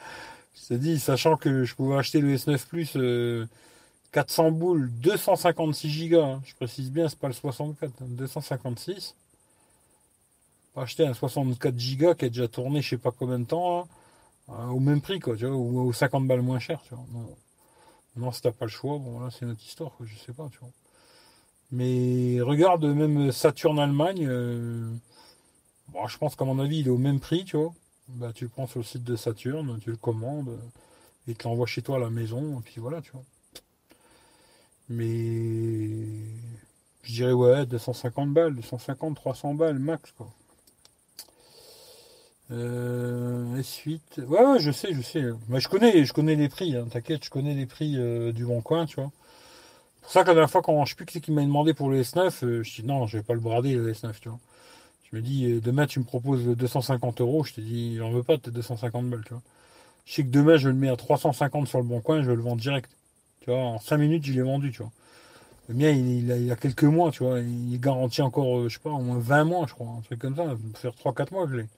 Je 0.55 0.69
t'ai 0.69 0.79
dit, 0.79 0.99
sachant 0.99 1.37
que 1.37 1.65
je 1.65 1.75
pouvais 1.75 1.97
acheter 1.97 2.21
le 2.21 2.35
S9 2.35 2.67
Plus 2.67 2.97
400 4.17 4.47
euh, 4.47 4.51
boules, 4.51 4.91
256 5.03 6.09
Go, 6.09 6.21
hein. 6.23 6.41
je 6.47 6.55
précise 6.55 6.91
bien, 6.91 7.07
c'est 7.07 7.19
pas 7.19 7.27
le 7.27 7.35
64, 7.35 7.93
256. 8.01 9.15
Hein, 9.15 9.23
pas 10.75 10.83
acheter 10.83 11.07
un 11.07 11.13
64 11.13 11.77
Go 11.99 12.15
qui 12.15 12.25
a 12.25 12.29
déjà 12.29 12.49
tourné 12.49 12.81
je 12.81 12.89
sais 12.89 12.97
pas 12.97 13.11
combien 13.11 13.39
de 13.39 13.45
temps, 13.45 13.87
hein, 14.49 14.69
au 14.71 14.81
même 14.81 15.03
prix, 15.03 15.21
quoi, 15.21 15.37
tu 15.37 15.45
vois, 15.45 15.55
ou, 15.55 15.93
50 15.93 16.27
balles 16.27 16.41
moins 16.41 16.59
cher, 16.59 16.81
tu 16.89 16.95
vois. 16.95 17.05
Non, 18.17 18.33
si 18.33 18.41
t'as 18.41 18.53
pas 18.53 18.65
le 18.65 18.71
choix, 18.71 18.97
bon, 18.97 19.21
là, 19.21 19.29
c'est 19.31 19.45
notre 19.45 19.63
histoire, 19.63 19.93
je 20.03 20.17
sais 20.17 20.33
pas, 20.33 20.49
tu 20.51 20.61
vois. 20.61 20.71
Mais 21.71 22.41
regarde, 22.41 22.87
même 22.87 23.31
Saturn 23.33 23.79
Allemagne, 23.79 24.27
euh, 24.27 24.91
je 26.09 26.17
pense 26.17 26.37
qu'à 26.37 26.47
mon 26.47 26.59
avis, 26.59 26.79
il 26.79 26.87
est 26.87 26.91
au 26.91 26.97
même 26.97 27.21
prix, 27.21 27.45
tu 27.45 27.59
vois. 27.59 27.75
Bah, 28.09 28.33
tu 28.35 28.45
le 28.45 28.51
prends 28.51 28.67
sur 28.67 28.79
le 28.79 28.85
site 28.85 29.05
de 29.05 29.15
Saturn, 29.15 29.79
tu 29.83 29.91
le 29.91 29.97
commandes, 29.99 30.59
et 31.29 31.35
te 31.35 31.47
l'envoie 31.47 31.67
chez 31.67 31.83
toi 31.83 31.97
à 31.97 31.99
la 31.99 32.09
maison, 32.09 32.61
et 32.61 32.63
puis 32.63 32.81
voilà, 32.81 33.03
tu 33.03 33.11
vois. 33.13 33.23
Mais 34.89 35.89
je 37.03 37.13
dirais, 37.13 37.33
ouais, 37.33 37.67
250 37.67 38.33
balles, 38.33 38.55
250, 38.55 39.17
300 39.17 39.55
balles 39.55 39.79
max, 39.79 40.13
quoi. 40.13 40.29
Euh, 42.53 43.61
S8. 43.61 44.25
Ouais, 44.27 44.45
ouais, 44.45 44.59
je 44.61 44.71
sais, 44.71 44.95
je 44.95 45.03
sais. 45.03 45.23
Mais 45.49 45.61
je 45.61 45.69
connais, 45.69 46.05
je 46.05 46.13
connais 46.13 46.37
les 46.37 46.49
prix, 46.49 46.77
hein, 46.77 46.87
t'inquiète, 46.91 47.25
je 47.25 47.31
connais 47.31 47.55
les 47.55 47.67
prix 47.67 47.97
euh, 47.97 48.33
du 48.33 48.45
bon 48.45 48.61
coin, 48.61 48.87
tu 48.87 49.01
vois 49.01 49.11
pour 50.07 50.13
ça 50.13 50.23
que 50.23 50.29
la 50.29 50.35
dernière 50.35 50.51
fois, 50.51 50.63
quand 50.63 50.85
je 50.85 50.91
sais 50.91 51.05
plus 51.05 51.21
qui 51.21 51.33
m'a 51.33 51.43
demandé 51.43 51.75
pour 51.75 51.91
le 51.91 52.01
S9, 52.01 52.45
euh, 52.45 52.63
je 52.63 52.81
dis 52.81 52.87
non, 52.87 53.09
je 53.09 53.19
vais 53.19 53.25
pas 53.25 53.35
le 53.35 53.41
brader 53.41 53.75
le 53.75 53.93
S9, 53.93 54.13
tu 54.21 54.29
vois. 54.29 54.39
Je 55.11 55.17
me 55.17 55.21
dis, 55.21 55.51
euh, 55.51 55.61
demain 55.61 55.89
tu 55.89 55.99
me 55.99 56.05
proposes 56.05 56.45
250 56.47 57.21
euros, 57.21 57.43
je 57.43 57.55
te 57.55 57.61
dis, 57.61 57.97
j'en 57.97 58.13
veux 58.13 58.23
pas 58.23 58.37
de 58.37 58.51
250 58.53 59.11
balles, 59.11 59.25
tu 59.25 59.31
vois. 59.35 59.43
Je 60.05 60.15
sais 60.15 60.23
que 60.23 60.29
demain 60.29 60.59
je 60.59 60.69
le 60.69 60.77
mets 60.77 60.91
à 60.91 60.97
350 60.97 61.67
sur 61.67 61.79
le 61.79 61.85
bon 61.85 62.01
coin, 62.01 62.23
je 62.23 62.31
vais 62.31 62.37
le 62.37 62.43
vendre 62.43 62.61
direct. 62.61 62.89
Tu 63.47 63.53
vois, 63.53 63.61
en 63.61 63.79
5 63.79 63.99
minutes, 63.99 64.25
je 64.25 64.33
l'ai 64.33 64.43
vendu, 64.43 64.73
tu 64.73 64.79
vois. 64.83 64.91
Le 65.69 65.75
mien, 65.77 65.91
il, 65.91 66.51
a, 66.51 66.57
quelques 66.57 66.83
mois, 66.83 67.13
tu 67.13 67.23
vois. 67.23 67.39
Il 67.39 67.75
est 67.75 67.79
garanti 67.79 68.21
encore, 68.21 68.59
euh, 68.59 68.69
je 68.69 68.75
sais 68.75 68.81
pas, 68.81 68.91
au 68.91 69.01
moins 69.01 69.19
20 69.21 69.45
mois, 69.45 69.67
je 69.69 69.75
crois. 69.75 69.87
Un 69.87 70.01
truc 70.01 70.19
comme 70.19 70.35
ça. 70.35 70.47
Ça 70.75 70.93
faire 70.93 70.93
3-4 71.13 71.33
mois 71.33 71.47
que 71.47 71.53
je 71.53 71.57
l'ai. 71.59 71.69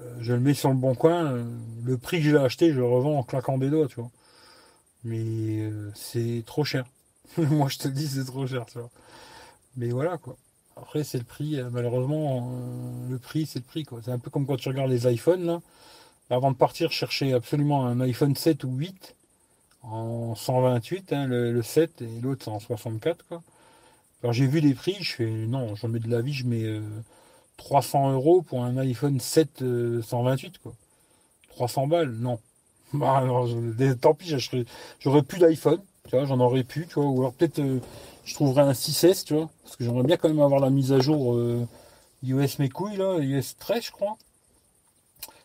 Euh, 0.00 0.16
je 0.20 0.32
le 0.32 0.40
mets 0.40 0.54
sur 0.54 0.70
le 0.70 0.76
bon 0.76 0.94
coin. 0.94 1.26
Euh, 1.26 1.44
le 1.84 1.98
prix 1.98 2.18
que 2.18 2.24
je 2.24 2.30
l'ai 2.30 2.42
acheté, 2.42 2.72
je 2.72 2.78
le 2.78 2.86
revends 2.86 3.18
en 3.18 3.22
claquant 3.22 3.58
des 3.58 3.68
doigts, 3.68 3.86
tu 3.86 3.96
vois. 3.96 4.10
Mais 5.04 5.70
c'est 5.94 6.42
trop 6.46 6.64
cher. 6.64 6.86
Moi, 7.36 7.68
je 7.68 7.76
te 7.78 7.88
dis, 7.88 8.08
c'est 8.08 8.24
trop 8.24 8.46
cher, 8.46 8.64
tu 8.64 8.78
vois. 8.78 8.90
Mais 9.76 9.90
voilà, 9.90 10.16
quoi. 10.16 10.36
Après, 10.76 11.04
c'est 11.04 11.18
le 11.18 11.24
prix. 11.24 11.60
Malheureusement, 11.70 12.50
le 13.10 13.18
prix, 13.18 13.44
c'est 13.44 13.58
le 13.58 13.64
prix, 13.66 13.84
quoi. 13.84 14.00
C'est 14.02 14.12
un 14.12 14.18
peu 14.18 14.30
comme 14.30 14.46
quand 14.46 14.56
tu 14.56 14.70
regardes 14.70 14.90
les 14.90 15.06
iPhones, 15.12 15.44
là. 15.44 15.60
Avant 16.30 16.50
de 16.50 16.56
partir 16.56 16.92
chercher 16.92 17.34
absolument 17.34 17.86
un 17.86 18.00
iPhone 18.00 18.34
7 18.34 18.64
ou 18.64 18.74
8 18.74 19.16
en 19.82 20.34
128, 20.34 21.12
hein, 21.12 21.26
le, 21.26 21.62
7 21.62 22.02
et 22.02 22.20
l'autre 22.22 22.48
en 22.48 22.60
64, 22.60 23.24
quoi. 23.28 23.42
Alors 24.22 24.32
j'ai 24.32 24.46
vu 24.46 24.60
les 24.60 24.74
prix, 24.74 24.96
je 25.00 25.12
fais 25.14 25.26
non, 25.26 25.74
j'en 25.74 25.88
mets 25.88 25.98
de 25.98 26.08
la 26.08 26.20
vie, 26.22 26.32
je 26.32 26.46
mets 26.46 26.80
300 27.56 28.10
euh, 28.10 28.12
euros 28.14 28.42
pour 28.42 28.62
un 28.64 28.76
iPhone 28.76 29.18
7 29.18 29.64
128, 30.02 30.46
euh, 30.46 30.58
quoi. 30.62 30.72
300 31.50 31.86
balles, 31.88 32.12
non. 32.12 32.38
Bah, 32.94 33.24
tant 34.02 34.12
pis, 34.12 34.36
j'aurais 35.00 35.22
plus 35.22 35.38
d'iPhone, 35.38 35.80
tu 36.04 36.14
vois, 36.14 36.26
j'en 36.26 36.38
aurais 36.40 36.62
pu, 36.62 36.86
tu 36.86 36.94
vois, 36.96 37.06
ou 37.06 37.20
alors 37.20 37.32
peut-être 37.32 37.58
euh, 37.58 37.80
je 38.24 38.34
trouverais 38.34 38.62
un 38.62 38.72
6S, 38.72 39.24
tu 39.24 39.34
vois, 39.34 39.48
parce 39.64 39.76
que 39.76 39.84
j'aimerais 39.84 40.02
bien 40.02 40.18
quand 40.18 40.28
même 40.28 40.40
avoir 40.40 40.60
la 40.60 40.68
mise 40.68 40.92
à 40.92 41.00
jour 41.00 41.40
iOS 42.22 42.58
mes 42.58 42.68
couilles, 42.68 42.98
là, 42.98 43.18
iOS 43.18 43.54
13, 43.58 43.84
je 43.84 43.90
crois 43.92 44.18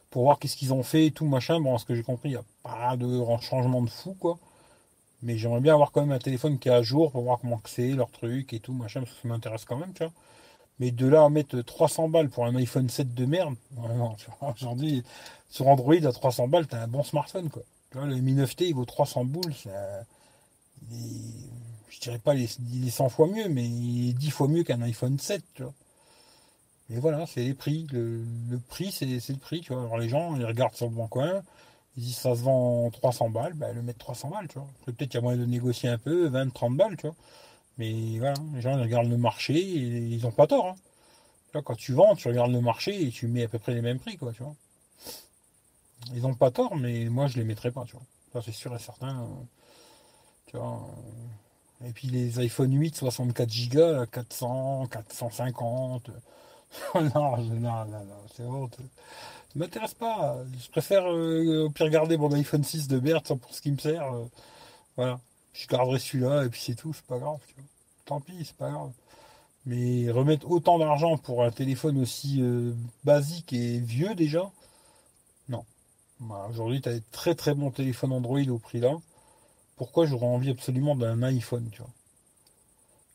pour 0.10 0.24
voir 0.24 0.40
qu'est-ce 0.40 0.58
qu'ils 0.58 0.74
ont 0.74 0.84
fait 0.84 1.08
et 1.08 1.12
tout, 1.12 1.26
machin. 1.26 1.60
Bon, 1.60 1.78
ce 1.78 1.86
que 1.86 1.96
j'ai 1.96 2.04
compris, 2.04 2.30
il 2.30 2.40
de 2.98 3.24
changement 3.42 3.82
de 3.82 3.90
fou, 3.90 4.16
quoi. 4.20 4.38
Mais 5.24 5.38
j'aimerais 5.38 5.62
bien 5.62 5.74
avoir 5.74 5.92
quand 5.92 6.02
même 6.02 6.12
un 6.12 6.20
téléphone 6.20 6.60
qui 6.60 6.70
est 6.70 6.72
à 6.72 6.82
jour 6.84 7.12
pour 7.12 7.24
voir 7.24 7.40
comment 7.40 7.62
c'est, 7.66 7.90
leur 7.90 8.12
truc 8.12 8.54
et 8.54 8.60
tout, 8.60 8.74
machin, 8.74 9.02
parce 9.02 9.14
que 9.14 9.22
ça 9.22 9.28
m'intéresse 9.28 9.66
quand 9.66 9.78
même, 9.78 9.94
tu 9.94 10.04
vois. 10.04 10.14
Mais 10.80 10.92
de 10.92 11.08
là 11.08 11.24
à 11.24 11.30
mettre 11.30 11.60
300 11.60 12.10
balles 12.10 12.30
pour 12.30 12.46
un 12.46 12.56
iPhone 12.56 12.88
7 12.90 13.14
de 13.16 13.26
merde, 13.26 13.56
aujourd'hui, 14.42 15.04
sur 15.50 15.68
Android 15.68 15.96
à 15.96 16.12
300 16.12 16.48
balles, 16.48 16.68
t'as 16.68 16.84
un 16.84 16.88
bon 16.88 17.04
smartphone, 17.04 17.50
quoi. 17.50 17.64
Tu 17.92 17.98
vois, 17.98 18.08
le 18.08 18.18
Mi 18.18 18.36
9T, 18.36 18.66
il 18.68 18.76
vaut 18.76 18.86
300 18.86 19.26
boules, 19.26 19.54
je 20.92 22.00
dirais 22.00 22.20
pas 22.20 22.34
les, 22.34 22.48
il 22.74 22.88
est 22.88 22.92
100 22.92 23.10
fois 23.10 23.28
mieux, 23.28 23.50
mais 23.50 23.66
il 23.66 24.10
est 24.10 24.14
10 24.14 24.30
fois 24.32 24.48
mieux 24.48 24.64
qu'un 24.64 24.82
iPhone 24.82 25.18
7, 25.18 25.42
tu 25.56 25.64
vois. 25.64 25.74
Et 26.90 27.00
voilà, 27.00 27.26
c'est 27.28 27.44
les 27.44 27.54
prix. 27.54 27.88
Le, 27.92 28.24
prix, 28.70 28.92
c'est 28.92 29.06
le 29.06 29.38
prix, 29.38 29.62
tu 29.62 29.74
vois. 29.74 29.84
Alors 29.84 29.98
les 29.98 30.10
gens, 30.10 30.36
ils 30.36 30.46
regardent 30.46 30.76
sur 30.76 30.88
le 30.88 30.96
bon 30.96 31.08
coin, 31.08 31.42
disent 32.02 32.18
ça 32.18 32.36
se 32.36 32.42
vend 32.44 32.90
300 32.92 33.30
balles, 33.30 33.54
ben 33.54 33.74
le 33.74 33.82
mettre 33.82 34.00
300 34.00 34.30
balles, 34.30 34.48
tu 34.48 34.60
vois. 34.60 34.68
Peut-être 34.86 35.10
qu'il 35.10 35.16
y 35.16 35.18
a 35.18 35.22
moyen 35.22 35.40
de 35.40 35.46
négocier 35.46 35.90
un 35.90 35.98
peu, 35.98 36.28
20, 36.28 36.54
30 36.54 36.78
balles, 36.78 36.98
tu 36.98 37.08
vois. 37.08 37.16
Mais 37.78 38.20
voilà, 38.20 38.36
les 38.56 38.62
gens 38.62 38.78
ils 38.78 38.84
regardent 38.84 39.10
le 39.10 39.18
marché 39.18 39.56
et 39.56 39.80
ils 39.80 40.24
n'ont 40.24 40.32
pas 40.32 40.48
tort. 40.48 40.78
Hein. 41.54 41.62
quand 41.64 41.76
tu 41.76 41.94
vends, 41.94 42.16
tu 42.16 42.28
regardes 42.28 42.52
le 42.52 42.62
marché 42.62 43.08
et 43.08 43.12
tu 43.12 43.28
mets 43.28 43.44
à 43.44 43.48
peu 43.48 43.60
près 43.60 43.74
les 43.74 43.82
mêmes 43.82 44.00
prix, 44.00 44.18
quoi, 44.18 44.34
tu 44.34 44.44
vois. 44.44 44.56
Ils 46.14 46.22
n'ont 46.22 46.36
pas 46.36 46.52
tort, 46.52 46.76
mais 46.76 47.06
moi 47.06 47.28
je 47.28 47.38
les 47.38 47.44
mettrai 47.44 47.72
pas, 47.72 47.86
tu 47.86 47.94
vois. 47.94 48.06
Ça 48.34 48.42
c'est 48.44 48.52
sûr 48.52 48.76
et 48.76 48.80
certain. 48.80 49.28
Tu 50.48 50.58
vois. 50.58 50.88
Et 51.86 51.92
puis 51.92 52.08
les 52.08 52.40
iPhone 52.40 52.74
8, 52.74 52.96
64 52.96 53.70
Go, 53.70 54.06
400, 54.12 54.88
450. 54.88 56.10
non, 56.96 57.02
non, 57.04 57.86
non, 57.86 58.06
c'est 58.36 58.44
honte. 58.44 58.78
Ça 59.54 59.60
m'intéresse 59.60 59.94
pas. 59.94 60.38
Je 60.60 60.70
préfère 60.70 61.06
euh, 61.12 61.66
au 61.66 61.70
pire 61.70 61.90
garder 61.90 62.18
mon 62.18 62.32
iPhone 62.34 62.64
6 62.64 62.88
de 62.88 63.00
Bert 63.00 63.24
pour 63.24 63.54
ce 63.54 63.62
qui 63.62 63.72
me 63.72 63.78
sert. 63.78 64.14
Euh, 64.14 64.26
voilà. 64.96 65.20
Je 65.54 65.68
garderai 65.68 66.00
celui-là 66.00 66.46
et 66.46 66.50
puis 66.50 66.62
c'est 66.62 66.76
tout, 66.76 66.94
c'est 66.94 67.06
pas 67.06 67.18
grave. 67.18 67.40
Tant 68.06 68.22
pis, 68.22 68.46
c'est 68.46 68.56
pas 68.56 68.70
grave. 68.70 68.92
Mais 69.66 70.10
remettre 70.12 70.50
autant 70.50 70.80
d'argent 70.80 71.18
pour 71.18 71.44
un 71.44 71.52
téléphone 71.52 72.00
aussi 72.02 72.42
euh, 72.42 72.74
basique 73.04 73.54
et 73.54 73.80
vieux 73.80 74.16
déjà, 74.16 74.50
non. 75.50 75.66
Bah, 76.20 76.48
aujourd'hui, 76.50 76.82
tu 76.82 76.90
as 76.90 76.94
des 76.94 77.04
très 77.12 77.36
très 77.36 77.54
bons 77.54 77.72
téléphones 77.72 78.14
Android 78.14 78.40
au 78.50 78.60
prix 78.60 78.80
là. 78.80 78.98
Pourquoi 79.78 80.06
j'aurais 80.06 80.28
envie 80.28 80.52
absolument 80.52 80.96
d'un 80.96 81.22
iPhone, 81.24 81.70
tu 81.72 81.82
vois? 81.82 81.92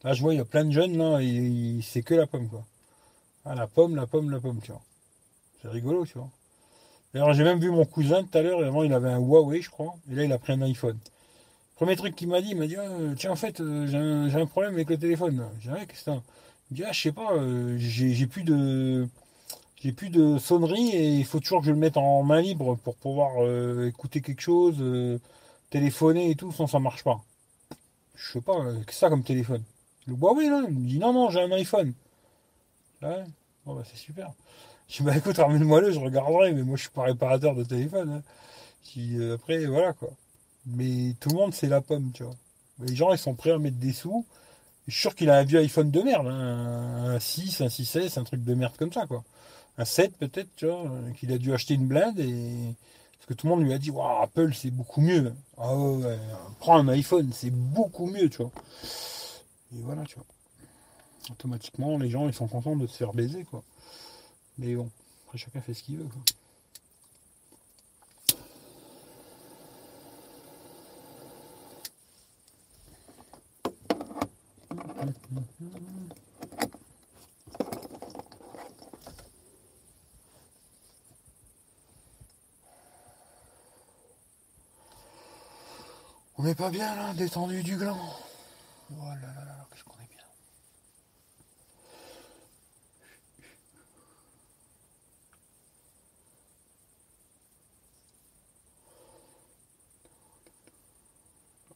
Là, 0.04 0.14
je 0.14 0.22
vois, 0.22 0.34
il 0.34 0.38
y 0.38 0.40
a 0.40 0.44
plein 0.44 0.64
de 0.64 0.72
jeunes 0.72 0.96
là, 0.98 1.20
et 1.20 1.80
c'est 1.82 2.02
que 2.02 2.14
la 2.14 2.26
pomme, 2.26 2.48
quoi. 2.48 2.64
Ah, 3.44 3.54
la 3.54 3.66
pomme, 3.66 3.96
la 3.96 4.06
pomme, 4.06 4.30
la 4.30 4.40
pomme, 4.40 4.60
tu 4.60 4.72
vois. 4.72 4.82
C'est 5.62 5.68
rigolo, 5.68 6.04
tu 6.04 6.18
vois. 6.18 6.28
D'ailleurs, 7.14 7.32
j'ai 7.34 7.44
même 7.44 7.60
vu 7.60 7.70
mon 7.70 7.84
cousin 7.84 8.24
tout 8.24 8.36
à 8.36 8.42
l'heure, 8.42 8.64
avant 8.64 8.82
il 8.82 8.92
avait 8.92 9.10
un 9.10 9.18
Huawei, 9.18 9.62
je 9.62 9.70
crois, 9.70 9.94
et 10.10 10.14
là 10.14 10.24
il 10.24 10.32
a 10.32 10.38
pris 10.38 10.52
un 10.52 10.62
iPhone. 10.62 10.98
Premier 11.76 11.96
truc 11.96 12.14
qu'il 12.14 12.28
m'a 12.28 12.40
dit, 12.40 12.50
il 12.50 12.56
m'a 12.56 12.66
dit, 12.66 12.76
ah, 12.76 12.88
tiens, 13.16 13.32
en 13.32 13.36
fait, 13.36 13.60
euh, 13.60 13.86
j'ai 14.30 14.40
un, 14.40 14.46
problème 14.46 14.74
avec 14.74 14.88
le 14.90 14.98
téléphone. 14.98 15.44
J'ai 15.60 15.70
dit, 15.70 15.76
ah, 15.80 15.86
qu'est-ce 15.86 16.04
que 16.04 16.10
Il 16.70 16.76
dit, 16.76 16.84
ah, 16.84 16.92
je 16.92 17.00
sais 17.00 17.12
pas, 17.12 17.32
euh, 17.32 17.76
j'ai 17.78 18.26
plus 18.26 18.44
de. 18.44 19.08
J'ai 19.76 19.90
plus 19.90 20.10
de 20.10 20.38
sonnerie 20.38 20.90
et 20.90 21.08
il 21.16 21.24
faut 21.24 21.40
toujours 21.40 21.58
que 21.60 21.66
je 21.66 21.72
le 21.72 21.76
mette 21.76 21.96
en 21.96 22.22
main 22.22 22.40
libre 22.40 22.76
pour 22.84 22.94
pouvoir 22.94 23.32
euh, 23.42 23.88
écouter 23.88 24.20
quelque 24.20 24.40
chose, 24.40 24.76
téléphoner 25.70 26.30
et 26.30 26.36
tout, 26.36 26.52
sinon 26.52 26.68
ça 26.68 26.78
marche 26.78 27.02
pas. 27.02 27.20
Je 28.14 28.32
sais 28.34 28.40
pas, 28.40 28.58
que 28.86 28.94
ça 28.94 29.08
comme 29.08 29.24
téléphone? 29.24 29.64
Le 30.06 30.14
Huawei 30.14 30.48
là, 30.48 30.62
il 30.68 30.78
me 30.78 30.86
dit 30.86 31.00
non, 31.00 31.12
non, 31.12 31.30
j'ai 31.30 31.40
un 31.40 31.50
iPhone. 31.50 31.94
Bon, 33.00 33.74
bah, 33.74 33.82
c'est 33.84 33.96
super. 33.96 34.30
Je 34.92 34.98
dis, 34.98 35.04
bah 35.04 35.16
écoute, 35.16 35.38
ramène-moi 35.38 35.80
le, 35.80 35.90
je 35.90 35.98
regarderai, 35.98 36.52
mais 36.52 36.62
moi 36.64 36.76
je 36.76 36.82
suis 36.82 36.90
pas 36.90 37.04
réparateur 37.04 37.54
de 37.54 37.64
téléphone. 37.64 38.10
Hein. 38.10 38.22
Euh, 38.98 39.36
après, 39.36 39.64
voilà 39.64 39.94
quoi. 39.94 40.10
Mais 40.66 41.14
tout 41.18 41.30
le 41.30 41.36
monde, 41.36 41.54
c'est 41.54 41.68
la 41.68 41.80
pomme, 41.80 42.12
tu 42.12 42.24
vois. 42.24 42.34
Les 42.78 42.94
gens, 42.94 43.10
ils 43.10 43.18
sont 43.18 43.34
prêts 43.34 43.52
à 43.52 43.58
mettre 43.58 43.78
des 43.78 43.92
sous. 43.92 44.26
Je 44.86 44.92
suis 44.92 45.00
sûr 45.00 45.14
qu'il 45.14 45.30
a 45.30 45.38
un 45.38 45.44
vieux 45.44 45.60
iPhone 45.60 45.90
de 45.90 46.02
merde, 46.02 46.26
hein. 46.26 47.14
un 47.14 47.18
6, 47.18 47.62
un 47.62 47.68
6S, 47.68 48.18
un 48.18 48.24
truc 48.24 48.44
de 48.44 48.52
merde 48.52 48.74
comme 48.78 48.92
ça, 48.92 49.06
quoi. 49.06 49.24
Un 49.78 49.86
7 49.86 50.14
peut-être, 50.18 50.50
tu 50.56 50.66
vois, 50.66 50.84
qu'il 51.18 51.32
a 51.32 51.38
dû 51.38 51.54
acheter 51.54 51.72
une 51.72 51.86
blinde. 51.86 52.16
Parce 52.16 53.26
que 53.28 53.32
tout 53.32 53.46
le 53.46 53.54
monde 53.54 53.64
lui 53.64 53.72
a 53.72 53.78
dit, 53.78 53.90
waouh, 53.90 54.22
Apple, 54.22 54.52
c'est 54.52 54.70
beaucoup 54.70 55.00
mieux. 55.00 55.32
Ah 55.56 55.74
prends 56.60 56.76
un 56.76 56.88
iPhone, 56.88 57.30
c'est 57.32 57.50
beaucoup 57.50 58.08
mieux, 58.08 58.28
tu 58.28 58.42
vois. 58.42 58.52
Et 59.74 59.80
voilà, 59.80 60.02
tu 60.04 60.16
vois 60.16 60.26
automatiquement, 61.30 61.98
les 61.98 62.10
gens, 62.10 62.26
ils 62.26 62.34
sont 62.34 62.48
contents 62.48 62.76
de 62.76 62.86
se 62.86 62.96
faire 62.96 63.12
baiser, 63.12 63.44
quoi. 63.44 63.62
Mais 64.58 64.74
bon, 64.74 64.90
après, 65.24 65.38
chacun 65.38 65.60
fait 65.60 65.74
ce 65.74 65.82
qu'il 65.82 65.98
veut, 65.98 66.04
quoi. 66.04 66.22
On 86.42 86.44
n'est 86.44 86.56
pas 86.56 86.70
bien 86.70 86.96
là, 86.96 87.14
détendu 87.14 87.62
du 87.62 87.76
gland. 87.76 87.96
Oh 88.90 88.94
qu'est-ce 89.70 89.84
qu'on 89.84 89.92
est 89.92 90.08
bien. 90.08 90.24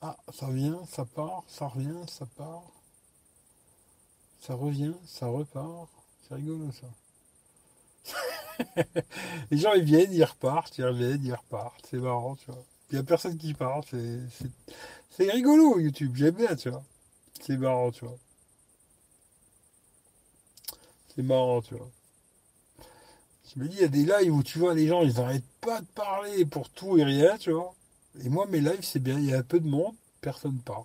Ah, 0.02 0.16
ça 0.32 0.50
vient, 0.50 0.84
ça 0.86 1.04
part, 1.04 1.44
ça 1.48 1.66
revient, 1.68 2.02
ça 2.08 2.26
part. 2.36 2.62
Ça 4.40 4.54
revient, 4.54 4.94
ça 5.06 5.26
repart. 5.26 5.88
C'est 6.22 6.34
rigolo 6.34 6.70
ça. 6.72 6.86
Les 9.50 9.58
gens 9.58 9.72
ils 9.72 9.84
viennent, 9.84 10.12
ils 10.12 10.24
repartent, 10.24 10.78
ils 10.78 10.84
reviennent, 10.84 11.24
ils 11.24 11.34
repartent. 11.34 11.86
C'est 11.90 11.98
marrant, 11.98 12.36
tu 12.36 12.46
vois. 12.50 12.64
Il 12.90 12.94
n'y 12.94 13.00
a 13.00 13.04
personne 13.04 13.36
qui 13.36 13.54
part. 13.54 13.82
C'est 15.10 15.30
rigolo 15.30 15.78
YouTube, 15.80 16.14
j'aime 16.14 16.34
bien, 16.34 16.54
tu 16.54 16.70
vois. 16.70 16.84
C'est 17.40 17.56
marrant, 17.56 17.90
tu 17.90 18.04
vois. 18.04 18.18
C'est 21.14 21.22
marrant, 21.22 21.62
tu 21.62 21.74
vois. 21.74 21.90
Je 23.54 23.60
me 23.60 23.68
dis, 23.68 23.76
il 23.76 23.82
y 23.82 23.84
a 23.84 23.88
des 23.88 24.04
lives 24.04 24.34
où 24.34 24.42
tu 24.42 24.58
vois 24.58 24.74
les 24.74 24.86
gens, 24.86 25.02
ils 25.02 25.14
n'arrêtent 25.14 25.44
pas 25.60 25.80
de 25.80 25.86
parler 25.86 26.44
pour 26.44 26.68
tout 26.70 26.98
et 26.98 27.04
rien, 27.04 27.38
tu 27.38 27.52
vois. 27.52 27.74
Et 28.24 28.28
moi, 28.28 28.46
mes 28.46 28.60
lives, 28.60 28.82
c'est 28.82 29.02
bien, 29.02 29.18
il 29.18 29.26
y 29.26 29.34
a 29.34 29.38
un 29.38 29.42
peu 29.42 29.60
de 29.60 29.68
monde, 29.68 29.94
personne 30.20 30.58
parle. 30.58 30.84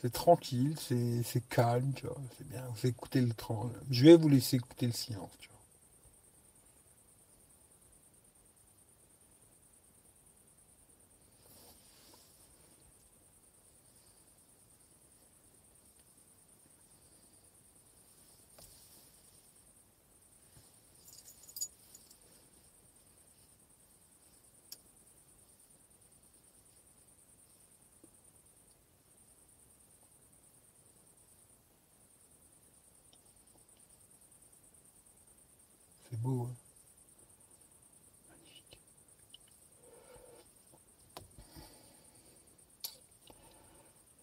C'est 0.00 0.12
tranquille, 0.12 0.74
c'est 0.78 1.48
calme, 1.48 1.92
tu 1.94 2.06
vois. 2.06 2.16
C'est 2.36 2.48
bien, 2.48 2.62
vous 2.74 2.86
écoutez 2.88 3.20
le 3.20 3.32
Je 3.90 4.04
vais 4.04 4.16
vous 4.16 4.28
laisser 4.28 4.56
écouter 4.56 4.86
le 4.86 4.92
silence. 4.92 5.30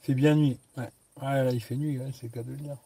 Fait 0.09 0.15
bien 0.15 0.33
nuit. 0.33 0.57
Ouais. 0.75 0.89
ouais, 1.21 1.43
là 1.43 1.51
il 1.51 1.61
fait 1.61 1.75
nuit, 1.75 2.01
c'est 2.15 2.23
le 2.23 2.29
cas 2.29 2.41
de 2.41 2.49
le 2.49 2.57
dire. 2.57 2.77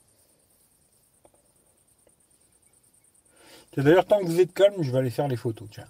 D'ailleurs, 3.77 4.05
tant 4.05 4.19
que 4.19 4.25
vous 4.25 4.41
êtes 4.41 4.53
calme, 4.53 4.83
je 4.83 4.91
vais 4.91 4.97
aller 4.97 5.09
faire 5.09 5.29
les 5.29 5.37
photos. 5.37 5.69
Tiens. 5.71 5.87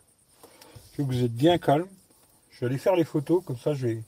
Je 0.92 0.98
que 0.98 1.08
vous 1.08 1.24
êtes 1.24 1.34
bien 1.34 1.58
calme. 1.58 1.88
Je 2.52 2.60
vais 2.60 2.68
aller 2.68 2.78
faire 2.78 2.96
les 2.96 3.04
photos, 3.04 3.44
comme 3.44 3.58
ça 3.58 3.74
je 3.74 3.88
vais, 3.88 4.04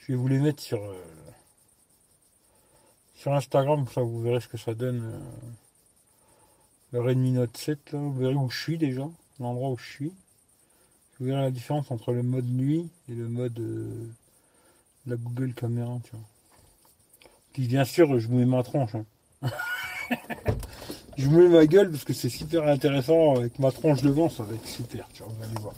je 0.00 0.08
vais 0.10 0.16
vous 0.16 0.26
les 0.26 0.40
mettre 0.40 0.60
sur, 0.60 0.82
euh, 0.82 1.04
sur 3.14 3.32
Instagram, 3.32 3.86
ça 3.94 4.00
vous 4.00 4.20
verrez 4.20 4.40
ce 4.40 4.48
que 4.48 4.58
ça 4.58 4.74
donne. 4.74 5.04
euh, 5.04 5.20
le 6.90 7.00
Redmi 7.00 7.30
Note 7.30 7.56
7, 7.56 7.92
là, 7.92 8.00
vous 8.00 8.12
verrez 8.12 8.34
où 8.34 8.50
je 8.50 8.60
suis 8.60 8.76
déjà, 8.76 9.08
l'endroit 9.38 9.70
où 9.70 9.78
je 9.78 9.88
suis. 9.88 10.12
Vous 11.20 11.26
verrez 11.26 11.42
la 11.42 11.52
différence 11.52 11.92
entre 11.92 12.12
le 12.12 12.24
mode 12.24 12.48
nuit 12.48 12.90
et 13.08 13.14
le 13.14 13.28
mode 13.28 13.56
euh, 13.60 14.08
la 15.06 15.14
Google 15.14 15.54
Caméra, 15.54 15.96
tu 16.02 16.10
vois. 16.10 16.26
Puis 17.56 17.68
bien 17.68 17.86
sûr, 17.86 18.20
je 18.20 18.28
mets 18.28 18.44
ma 18.44 18.62
tronche. 18.62 18.90
hein. 19.42 19.48
je 21.16 21.26
mets 21.26 21.48
ma 21.48 21.64
gueule 21.64 21.90
parce 21.90 22.04
que 22.04 22.12
c'est 22.12 22.28
super 22.28 22.68
intéressant 22.68 23.34
avec 23.36 23.58
ma 23.58 23.72
tronche 23.72 24.02
devant, 24.02 24.28
ça 24.28 24.42
va 24.42 24.54
être 24.56 24.68
super, 24.68 25.08
tu 25.14 25.22
vois, 25.22 25.32
vous 25.38 25.42
allez 25.42 25.62
voir. 25.62 25.72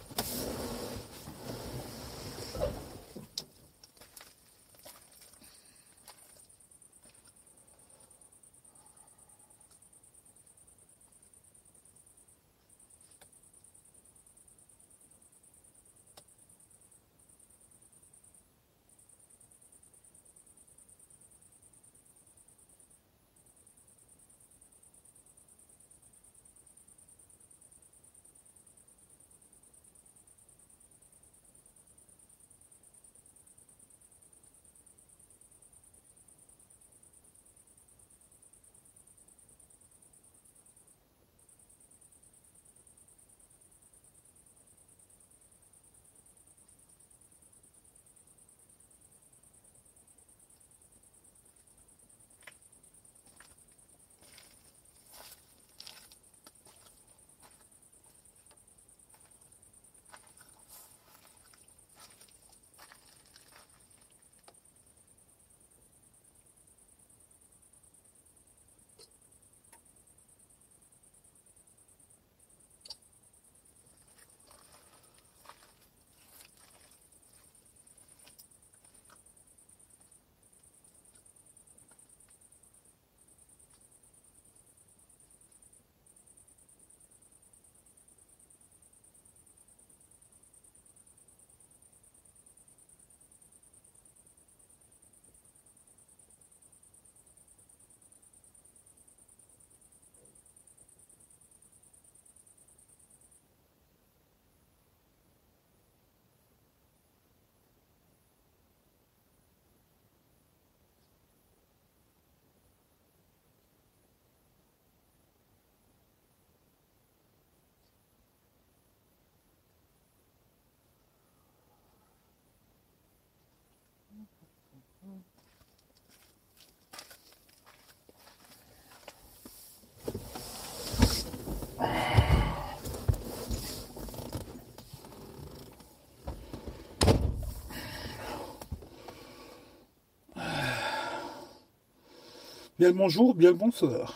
Bien 142.79 142.91
le 142.91 142.95
bonjour, 142.95 143.35
bien 143.35 143.51
le 143.51 143.57
bonsoir. 143.57 144.15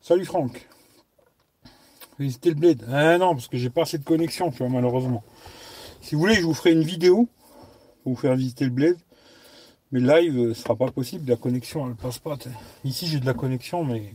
Salut 0.00 0.24
Franck. 0.24 0.68
Visiter 2.20 2.50
le 2.50 2.54
bled. 2.54 2.86
Ah 2.88 3.18
non, 3.18 3.34
parce 3.34 3.48
que 3.48 3.58
j'ai 3.58 3.68
pas 3.68 3.82
assez 3.82 3.98
de 3.98 4.04
connexion, 4.04 4.52
tu 4.52 4.58
vois, 4.58 4.68
malheureusement. 4.68 5.24
Si 6.00 6.14
vous 6.14 6.20
voulez, 6.20 6.36
je 6.36 6.42
vous 6.42 6.54
ferai 6.54 6.70
une 6.70 6.84
vidéo 6.84 7.26
pour 8.04 8.12
vous 8.12 8.20
faire 8.20 8.36
visiter 8.36 8.64
le 8.64 8.70
bled. 8.70 8.96
Mais 9.90 9.98
live, 9.98 10.38
euh, 10.38 10.54
ce 10.54 10.62
sera 10.62 10.76
pas 10.76 10.88
possible, 10.92 11.28
la 11.28 11.36
connexion, 11.36 11.88
elle 11.88 11.96
passe 11.96 12.20
pas. 12.20 12.38
Ici, 12.84 13.08
j'ai 13.08 13.18
de 13.18 13.26
la 13.26 13.34
connexion, 13.34 13.82
mais 13.82 14.14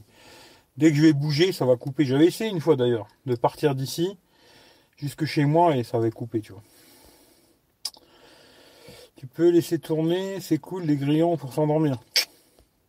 dès 0.77 0.91
que 0.91 0.95
je 0.95 1.01
vais 1.01 1.11
bouger, 1.11 1.51
ça 1.51 1.65
va 1.65 1.75
couper. 1.75 2.05
J'avais 2.05 2.27
essayé 2.27 2.49
une 2.49 2.61
fois 2.61 2.77
d'ailleurs, 2.77 3.07
de 3.25 3.35
partir 3.35 3.75
d'ici 3.75 4.17
jusque 4.95 5.25
chez 5.25 5.43
moi 5.43 5.75
et 5.75 5.83
ça 5.83 5.99
va 5.99 6.09
couper, 6.11 6.39
tu 6.39 6.53
vois. 6.53 6.63
Tu 9.19 9.27
peux 9.27 9.49
laisser 9.49 9.79
tourner, 9.79 10.39
c'est 10.39 10.59
cool, 10.59 10.83
les 10.85 10.95
grillons 10.95 11.35
pour 11.35 11.51
s'endormir. 11.51 11.97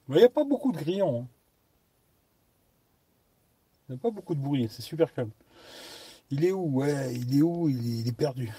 Il 0.09 0.15
n'y 0.15 0.23
a 0.23 0.29
pas 0.29 0.45
beaucoup 0.45 0.71
de 0.71 0.77
grillons. 0.79 1.23
hein. 1.23 1.27
Il 3.89 3.93
n'y 3.95 3.99
a 3.99 4.01
pas 4.01 4.13
beaucoup 4.13 4.37
de 4.37 4.41
bruit, 4.41 4.69
c'est 4.71 4.81
super 4.81 5.13
calme. 5.13 5.33
Il 6.31 6.45
est 6.45 6.53
où? 6.53 6.79
Ouais, 6.79 7.13
il 7.17 7.37
est 7.37 7.43
où? 7.43 7.69
Il 7.69 8.07
est, 8.07 8.13
perdu. 8.13 8.53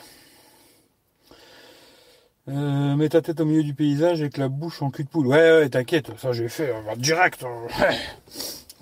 Euh, 2.49 2.97
mets 2.97 3.07
ta 3.07 3.21
tête 3.21 3.39
au 3.39 3.45
milieu 3.45 3.63
du 3.63 3.73
paysage 3.73 4.19
avec 4.19 4.35
la 4.35 4.49
bouche 4.49 4.81
en 4.81 4.91
cul 4.91 5.05
de 5.05 5.09
poule. 5.09 5.27
Ouais, 5.27 5.59
ouais, 5.59 5.69
t'inquiète, 5.69 6.11
ça 6.19 6.33
j'ai 6.33 6.49
fait 6.49 6.75
euh, 6.75 6.95
direct. 6.97 7.41
euh. 7.43 7.67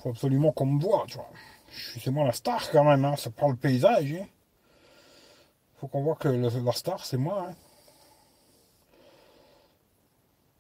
Faut 0.02 0.10
absolument 0.10 0.52
qu'on 0.52 0.66
me 0.66 0.82
voit, 0.82 1.06
tu 1.08 1.18
vois. 1.18 1.30
C'est 1.72 2.10
moi 2.10 2.26
la 2.26 2.34
star 2.34 2.68
quand 2.72 2.86
même, 2.86 3.06
hein. 3.06 3.16
ça 3.18 3.30
prend 3.30 3.50
le 3.50 3.56
paysage. 3.56 4.14
hein. 4.14 4.26
Faut 5.80 5.88
qu'on 5.88 6.02
voit 6.02 6.16
que 6.16 6.28
la 6.30 6.72
star 6.72 7.06
c'est 7.06 7.18
moi. 7.18 7.50
hein. 7.52 7.54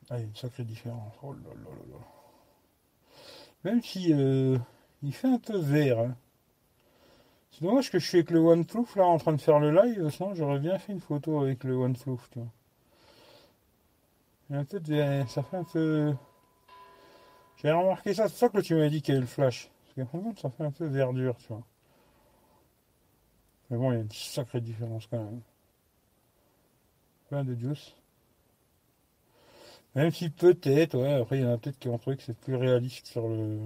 Ah, 0.10 0.18
il 0.18 0.22
y 0.22 0.24
a 0.24 0.28
une 0.28 0.36
sacrée 0.36 0.66
différence. 0.66 1.14
Oh 1.24 1.32
là 1.34 1.40
là 1.56 1.70
là. 1.92 1.98
Même 3.64 3.82
si 3.82 4.14
euh, 4.14 4.58
il 5.02 5.14
fait 5.14 5.28
un 5.30 5.40
peu 5.40 5.58
vert. 5.58 6.00
hein. 6.00 6.16
C'est 7.52 7.64
dommage 7.64 7.92
que 7.92 8.00
je 8.00 8.08
suis 8.08 8.18
avec 8.18 8.32
le 8.32 8.40
OnePloof 8.40 8.96
là 8.96 9.06
en 9.06 9.20
train 9.20 9.34
de 9.34 9.40
faire 9.42 9.60
le 9.60 9.70
live, 9.70 10.10
sinon 10.10 10.34
j'aurais 10.34 10.58
bien 10.58 10.80
fait 10.80 10.94
une 10.94 11.00
photo 11.00 11.40
avec 11.42 11.64
le 11.64 11.76
OnePloof, 11.76 12.28
tu 12.32 12.40
vois. 12.40 12.48
Il 14.50 14.54
y 14.54 14.58
a 14.58 14.62
un 14.62 14.66
peu 14.66 14.80
de- 14.82 15.24
ça 15.28 15.42
fait 15.44 15.58
un 15.58 15.64
peu. 15.64 16.14
J'ai 17.58 17.72
remarqué 17.72 18.16
ça, 18.16 18.28
c'est 18.28 18.38
ça 18.38 18.50
que 18.50 18.60
tu 18.60 18.74
m'as 18.74 18.90
dit 18.90 19.04
qu'il 19.04 19.14
y 19.14 19.18
avait 19.18 19.22
le 19.22 19.28
flash. 19.28 19.70
Parce 19.96 20.10
fait, 20.10 20.40
ça 20.42 20.50
fait 20.50 20.64
un 20.64 20.72
peu 20.72 20.86
verdure, 20.88 21.38
tu 21.38 21.50
vois. 21.50 21.62
Mais 23.70 23.78
bon, 23.78 23.92
il 23.92 23.96
y 23.96 23.98
a 23.98 24.02
une 24.02 24.12
sacrée 24.12 24.62
différence 24.62 25.08
quand 25.08 25.18
même. 25.24 25.42
Plein 27.30 27.46
de 27.46 27.56
juice. 27.56 27.94
Même 29.94 30.12
si 30.12 30.32
peut-être, 30.32 30.98
ouais, 30.98 31.14
après 31.14 31.38
il 31.38 31.44
y 31.44 31.46
en 31.46 31.54
a 31.54 31.58
peut-être 31.60 31.78
qui 31.78 31.90
ont 31.90 32.00
trouvé 32.00 32.18
que 32.18 32.24
c'est 32.24 32.36
plus 32.38 32.56
réaliste 32.56 33.06
sur 33.06 33.28
le 33.28 33.60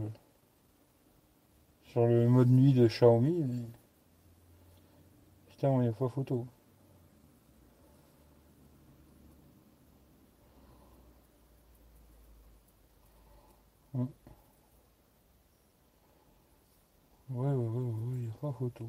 sur 1.86 2.06
le 2.08 2.28
mode 2.28 2.50
nuit 2.50 2.74
de 2.74 2.88
Xiaomi, 2.88 3.46
mais 3.48 3.64
putain, 5.48 5.72
il 5.76 5.82
n'y 5.84 5.88
a 5.88 5.94
pas 5.94 6.10
photo. 6.10 6.46
Ouais, 17.30 17.54
trois 18.38 18.54
photos. 18.54 18.88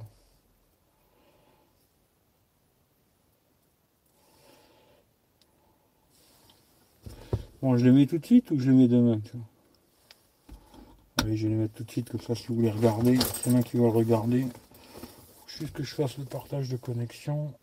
Je 7.65 7.85
les 7.87 7.93
mets 7.93 8.07
tout 8.07 8.19
de 8.19 8.27
suite 8.27 8.51
ou 8.51 8.61
je 8.61 8.71
les 8.71 8.77
mets 8.77 8.89
demain 8.89 9.19
Allez, 11.17 11.35
je 11.35 11.47
vais 11.47 11.55
les 11.55 11.61
mettre 11.61 11.75
tout 11.75 11.85
de 11.85 11.91
suite, 11.91 12.11
comme 12.11 12.21
ça, 12.21 12.35
si 12.35 12.49
vous 12.49 12.57
voulez 12.57 12.71
regarder, 12.71 13.19
c'est 13.43 13.51
moi 13.51 13.63
qui 13.63 13.79
va 13.79 13.85
le 13.85 13.89
regarder. 13.89 14.47
Juste 15.47 15.73
que 15.73 15.83
je 15.83 15.95
fasse 15.95 16.19
le 16.19 16.27
partage 16.27 16.69
de 16.69 16.77
connexion. 16.77 17.55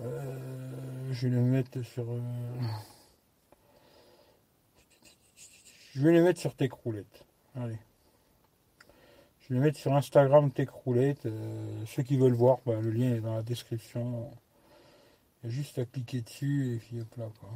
Euh, 0.00 1.12
je 1.12 1.28
vais 1.28 1.36
les 1.36 1.42
mettre 1.42 1.82
sur. 1.82 2.10
Euh, 2.10 2.20
je 5.92 6.00
vais 6.00 6.12
les 6.12 6.22
mettre 6.22 6.40
sur 6.40 6.54
Techroulette. 6.54 7.24
Allez. 7.54 7.78
Je 9.40 9.48
vais 9.48 9.60
les 9.60 9.66
mettre 9.66 9.78
sur 9.78 9.94
Instagram 9.94 10.50
Techroulette. 10.50 11.26
Euh, 11.26 11.84
ceux 11.86 12.02
qui 12.02 12.16
veulent 12.16 12.32
voir, 12.32 12.58
bah, 12.64 12.80
le 12.80 12.90
lien 12.90 13.14
est 13.14 13.20
dans 13.20 13.34
la 13.34 13.42
description. 13.42 14.30
Il 15.42 15.50
y 15.50 15.52
a 15.52 15.54
juste 15.54 15.78
à 15.78 15.84
cliquer 15.84 16.20
dessus 16.22 16.74
et 16.74 16.78
puis 16.78 17.00
hop 17.00 17.16
là 17.16 17.28
quoi. 17.40 17.50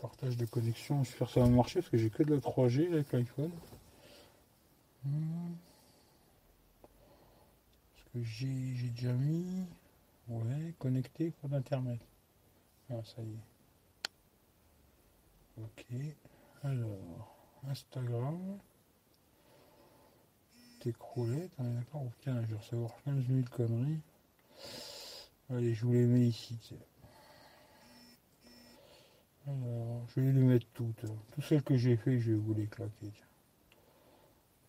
Partage 0.00 0.36
de 0.36 0.44
connexion, 0.44 1.02
j'espère 1.02 1.28
que 1.28 1.34
ça 1.34 1.40
va 1.40 1.48
marcher 1.48 1.80
parce 1.80 1.90
que 1.90 1.98
j'ai 1.98 2.10
que 2.10 2.22
de 2.22 2.34
la 2.34 2.40
3G 2.40 2.92
avec 2.92 3.12
l'iPhone. 3.12 3.50
Hmm. 5.04 5.54
Parce 7.94 8.04
que 8.12 8.22
j'ai 8.22 8.88
déjà 8.90 9.12
mis. 9.12 9.66
Ouais, 10.28 10.74
connecté 10.78 11.32
pour 11.32 11.50
l'internet. 11.50 12.00
Ah, 12.90 13.02
ça 13.04 13.22
y 13.22 13.28
est. 13.28 13.44
Ok. 15.62 15.84
Alors, 16.62 17.36
Instagram. 17.68 18.58
T'écrouler, 20.80 21.48
t'en 21.56 21.64
es 21.64 21.74
d'accord? 21.74 22.06
Tiens, 22.20 22.42
je 22.42 22.46
vais 22.54 22.56
recevoir 22.56 22.90
15 23.04 23.26
000 23.26 23.40
conneries. 23.50 24.00
Allez, 25.50 25.74
je 25.74 25.84
vous 25.84 25.92
les 25.92 26.06
mets 26.06 26.26
ici. 26.26 26.58
Alors, 29.46 30.06
je 30.08 30.20
vais 30.20 30.32
les 30.32 30.42
mettre 30.42 30.66
toutes. 30.72 31.04
Toutes 31.32 31.44
celles 31.44 31.62
que 31.62 31.76
j'ai 31.76 31.96
fait, 31.96 32.18
je 32.18 32.32
vais 32.32 32.38
vous 32.38 32.54
les 32.54 32.66
claquer. 32.66 33.12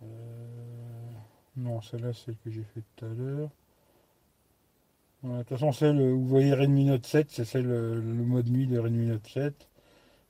Euh, 0.01 1.11
non, 1.55 1.81
celle-là, 1.81 2.11
celle 2.11 2.37
que 2.37 2.49
j'ai 2.49 2.63
fait 2.63 2.83
tout 2.95 3.05
à 3.05 3.09
l'heure. 3.09 3.49
de 5.23 5.37
toute 5.39 5.49
façon, 5.49 5.71
celle 5.71 5.99
où 6.01 6.19
vous 6.19 6.27
voyez 6.27 6.53
Redmi 6.53 6.85
Note 6.85 7.05
7, 7.05 7.31
c'est 7.31 7.45
celle 7.45 7.67
le, 7.67 8.01
mode 8.01 8.49
nuit 8.49 8.67
de 8.67 8.77
Redmi 8.77 9.07
Note 9.07 9.27
7. 9.27 9.69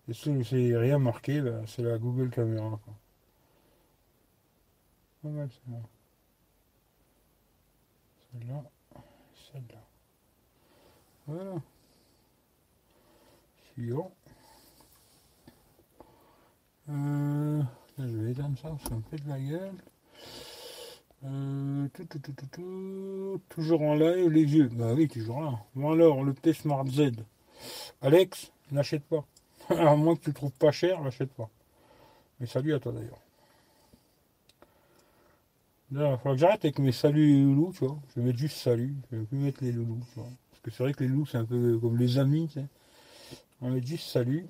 Et 0.07 0.13
celle 0.13 0.37
où 0.37 0.43
c'est 0.43 0.77
rien 0.77 0.99
marqué, 0.99 1.41
c'est 1.65 1.81
la 1.81 1.97
Google 1.97 2.29
Caméra. 2.29 2.79
Celle-là, 5.23 5.47
celle-là. 9.51 9.84
Voilà. 11.27 11.55
Suivant. 13.73 14.11
Euh, 16.89 17.63
je 17.97 18.03
vais 18.03 18.31
éteindre 18.31 18.57
ça, 18.59 18.77
ça 18.87 18.95
me 18.95 19.01
fait 19.01 19.23
de 19.23 19.29
la 19.29 19.39
gueule. 19.39 19.73
Euh, 21.23 21.87
toujours 23.49 23.81
en 23.81 23.95
live, 23.95 24.29
les 24.29 24.45
vieux. 24.45 24.67
Bah 24.67 24.93
oui, 24.93 25.07
toujours 25.07 25.41
là. 25.41 25.59
Bon 25.73 25.93
alors, 25.93 26.23
le 26.23 26.33
P 26.33 26.53
Smart 26.53 26.85
Z. 26.87 27.11
Alex, 28.01 28.51
n'achète 28.71 29.03
pas. 29.05 29.25
à 29.69 29.95
moins 29.95 30.15
que 30.15 30.21
tu 30.21 30.29
le 30.29 30.35
trouves 30.35 30.51
pas 30.51 30.71
cher, 30.71 31.01
n'achète 31.01 31.33
pas. 31.33 31.49
Mais 32.39 32.45
salut 32.45 32.75
à 32.75 32.79
toi 32.79 32.91
d'ailleurs. 32.91 33.19
il 35.91 35.97
va 35.97 36.17
falloir 36.17 36.35
que 36.35 36.41
j'arrête 36.41 36.65
avec 36.65 36.77
mes 36.77 36.91
saluts 36.91 37.33
et 37.33 37.41
loulous, 37.41 37.73
tu 37.73 37.85
vois. 37.85 37.97
Je 38.09 38.19
vais 38.19 38.27
mettre 38.27 38.39
juste 38.39 38.57
salut. 38.57 38.95
Je 39.11 39.17
vais 39.17 39.25
plus 39.25 39.37
mettre 39.39 39.63
les 39.63 39.71
loulous, 39.71 40.01
tu 40.13 40.19
vois. 40.19 40.29
Que 40.65 40.71
c'est 40.71 40.81
vrai 40.81 40.93
que 40.95 41.03
les 41.03 41.09
loulous, 41.09 41.27
c'est 41.27 41.37
un 41.37 41.45
peu 41.45 41.77
comme 41.77 41.95
les 41.95 42.17
amis, 42.17 42.49
tu. 42.51 42.59
On 43.61 43.69
met 43.69 43.83
juste 43.83 44.09
salut. 44.09 44.47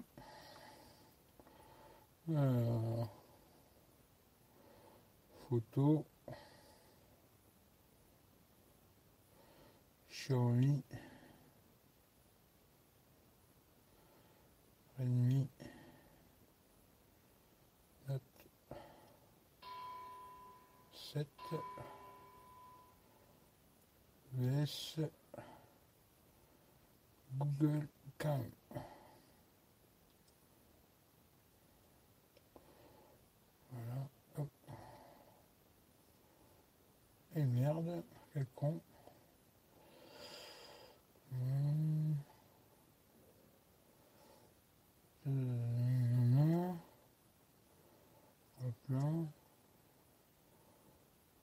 Alors, 2.34 3.10
photo. 5.50 6.06
Xiaomi. 10.10 10.82
Redmi. 14.98 15.50
Note 18.08 18.22
7. 20.94 21.28
VS. 24.32 25.00
Google 27.38 27.88
Cam. 28.18 28.42
Et 37.38 37.44
merde, 37.44 38.02
quel 38.32 38.46
con. 38.56 38.80
Hmm. 41.34 42.14
Euh, 45.28 46.72
Hop 48.64 48.74
là. 48.90 49.00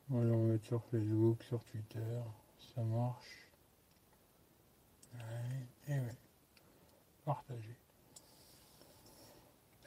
Voilà, 0.08 0.32
on 0.32 0.46
va 0.46 0.52
mettre 0.52 0.64
sur 0.64 0.82
Facebook, 0.84 1.42
sur 1.42 1.62
Twitter. 1.64 2.22
Ça 2.74 2.80
marche. 2.82 3.41
Et 5.88 5.92
ouais. 5.92 6.16
Partager. 7.24 7.76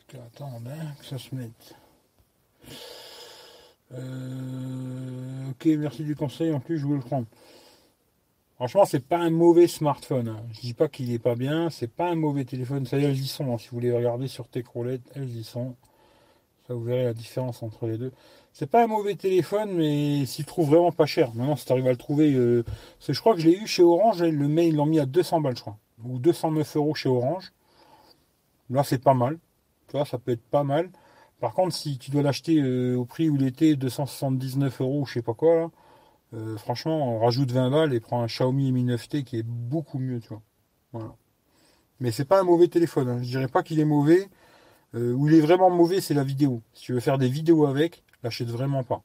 Parce 0.08 0.42
hein, 0.42 0.94
que 1.00 1.06
ça 1.06 1.18
se 1.18 1.36
mette. 1.36 1.76
Euh, 3.94 5.50
ok, 5.50 5.66
merci 5.78 6.04
du 6.04 6.16
conseil. 6.16 6.54
En 6.54 6.60
plus, 6.60 6.78
je 6.78 6.86
vous 6.86 6.96
le 6.96 7.02
prends. 7.02 7.26
Franchement, 8.56 8.86
c'est 8.86 9.06
pas 9.06 9.18
un 9.18 9.30
mauvais 9.30 9.68
smartphone. 9.68 10.30
Hein. 10.30 10.44
Je 10.54 10.62
dis 10.62 10.74
pas 10.74 10.88
qu'il 10.88 11.12
est 11.12 11.20
pas 11.20 11.36
bien. 11.36 11.70
C'est 11.70 11.92
pas 11.92 12.10
un 12.10 12.16
mauvais 12.16 12.46
téléphone. 12.46 12.86
Ça 12.86 12.98
y 12.98 13.04
est, 13.04 13.08
elles 13.10 13.20
y 13.20 13.28
sont. 13.28 13.54
Hein. 13.54 13.58
Si 13.58 13.68
vous 13.70 13.76
voulez 13.76 13.92
regarder 13.92 14.28
sur 14.28 14.48
Techroulette, 14.48 15.12
elles 15.16 15.36
y 15.36 15.44
sont. 15.44 15.76
Ça, 16.68 16.74
vous 16.74 16.84
verrez 16.84 17.04
la 17.04 17.14
différence 17.14 17.62
entre 17.64 17.88
les 17.88 17.98
deux. 17.98 18.14
C'est 18.58 18.68
pas 18.68 18.82
un 18.82 18.88
mauvais 18.88 19.16
téléphone, 19.16 19.74
mais 19.74 20.26
s'il 20.26 20.46
trouve 20.46 20.70
vraiment 20.70 20.94
pas 20.94 21.06
cher. 21.06 21.36
Maintenant, 21.36 21.58
si 21.58 21.66
tu 21.66 21.74
à 21.74 21.76
le 21.76 21.98
trouver, 21.98 22.34
euh, 22.34 22.64
je 23.06 23.20
crois 23.20 23.36
que 23.36 23.42
je 23.42 23.50
l'ai 23.50 23.58
eu 23.58 23.68
chez 23.68 23.84
Orange. 23.84 24.24
Le 24.24 24.48
mail, 24.48 24.78
l'ont 24.78 24.86
mis 24.86 24.98
à 24.98 25.06
200 25.06 25.42
balles, 25.42 25.58
je 25.58 25.62
crois. 25.62 25.78
Ou 26.06 26.20
209 26.20 26.78
euros 26.78 26.96
chez 26.96 27.10
Orange. 27.10 27.52
Là, 28.70 28.86
c'est 28.86 29.04
pas 29.04 29.14
mal. 29.14 29.40
Tu 29.90 29.98
vois, 29.98 30.06
ça 30.06 30.20
peut 30.20 30.32
être 30.32 30.42
pas 30.42 30.64
mal. 30.64 30.90
Par 31.42 31.54
contre, 31.54 31.76
si 31.76 31.98
tu 31.98 32.12
dois 32.12 32.22
l'acheter 32.22 32.62
euh, 32.62 32.96
au 32.96 33.04
prix 33.04 33.30
où 33.30 33.36
il 33.36 33.46
était, 33.46 33.76
279 33.76 34.80
euros 34.80 35.02
ou 35.02 35.06
je 35.06 35.16
sais 35.16 35.22
pas 35.22 35.34
quoi, 35.34 35.70
euh, 36.34 36.56
franchement, 36.56 37.14
on 37.14 37.20
rajoute 37.20 37.52
20 37.52 37.72
balles 37.72 37.94
et 37.94 38.00
prend 38.00 38.24
un 38.24 38.28
Xiaomi 38.28 38.72
Mi 38.72 38.86
9T 38.86 39.26
qui 39.26 39.38
est 39.38 39.46
beaucoup 39.46 40.00
mieux, 40.00 40.22
tu 40.22 40.30
vois. 40.30 40.42
Voilà. 40.94 41.14
Mais 42.00 42.12
c'est 42.12 42.24
pas 42.24 42.40
un 42.40 42.44
mauvais 42.46 42.70
téléphone. 42.70 43.10
Hein. 43.10 43.18
Je 43.22 43.28
dirais 43.28 43.50
pas 43.50 43.64
qu'il 43.64 43.82
est 43.82 43.86
mauvais. 43.86 44.30
Où 44.94 45.28
il 45.28 45.36
est 45.36 45.42
vraiment 45.42 45.70
mauvais, 45.70 46.00
c'est 46.00 46.14
la 46.14 46.24
vidéo. 46.24 46.62
Si 46.72 46.84
tu 46.84 46.94
veux 46.94 47.02
faire 47.02 47.18
des 47.18 47.28
vidéos 47.28 47.66
avec, 47.66 48.06
l'achète 48.26 48.50
vraiment 48.50 48.84
pas. 48.84 49.02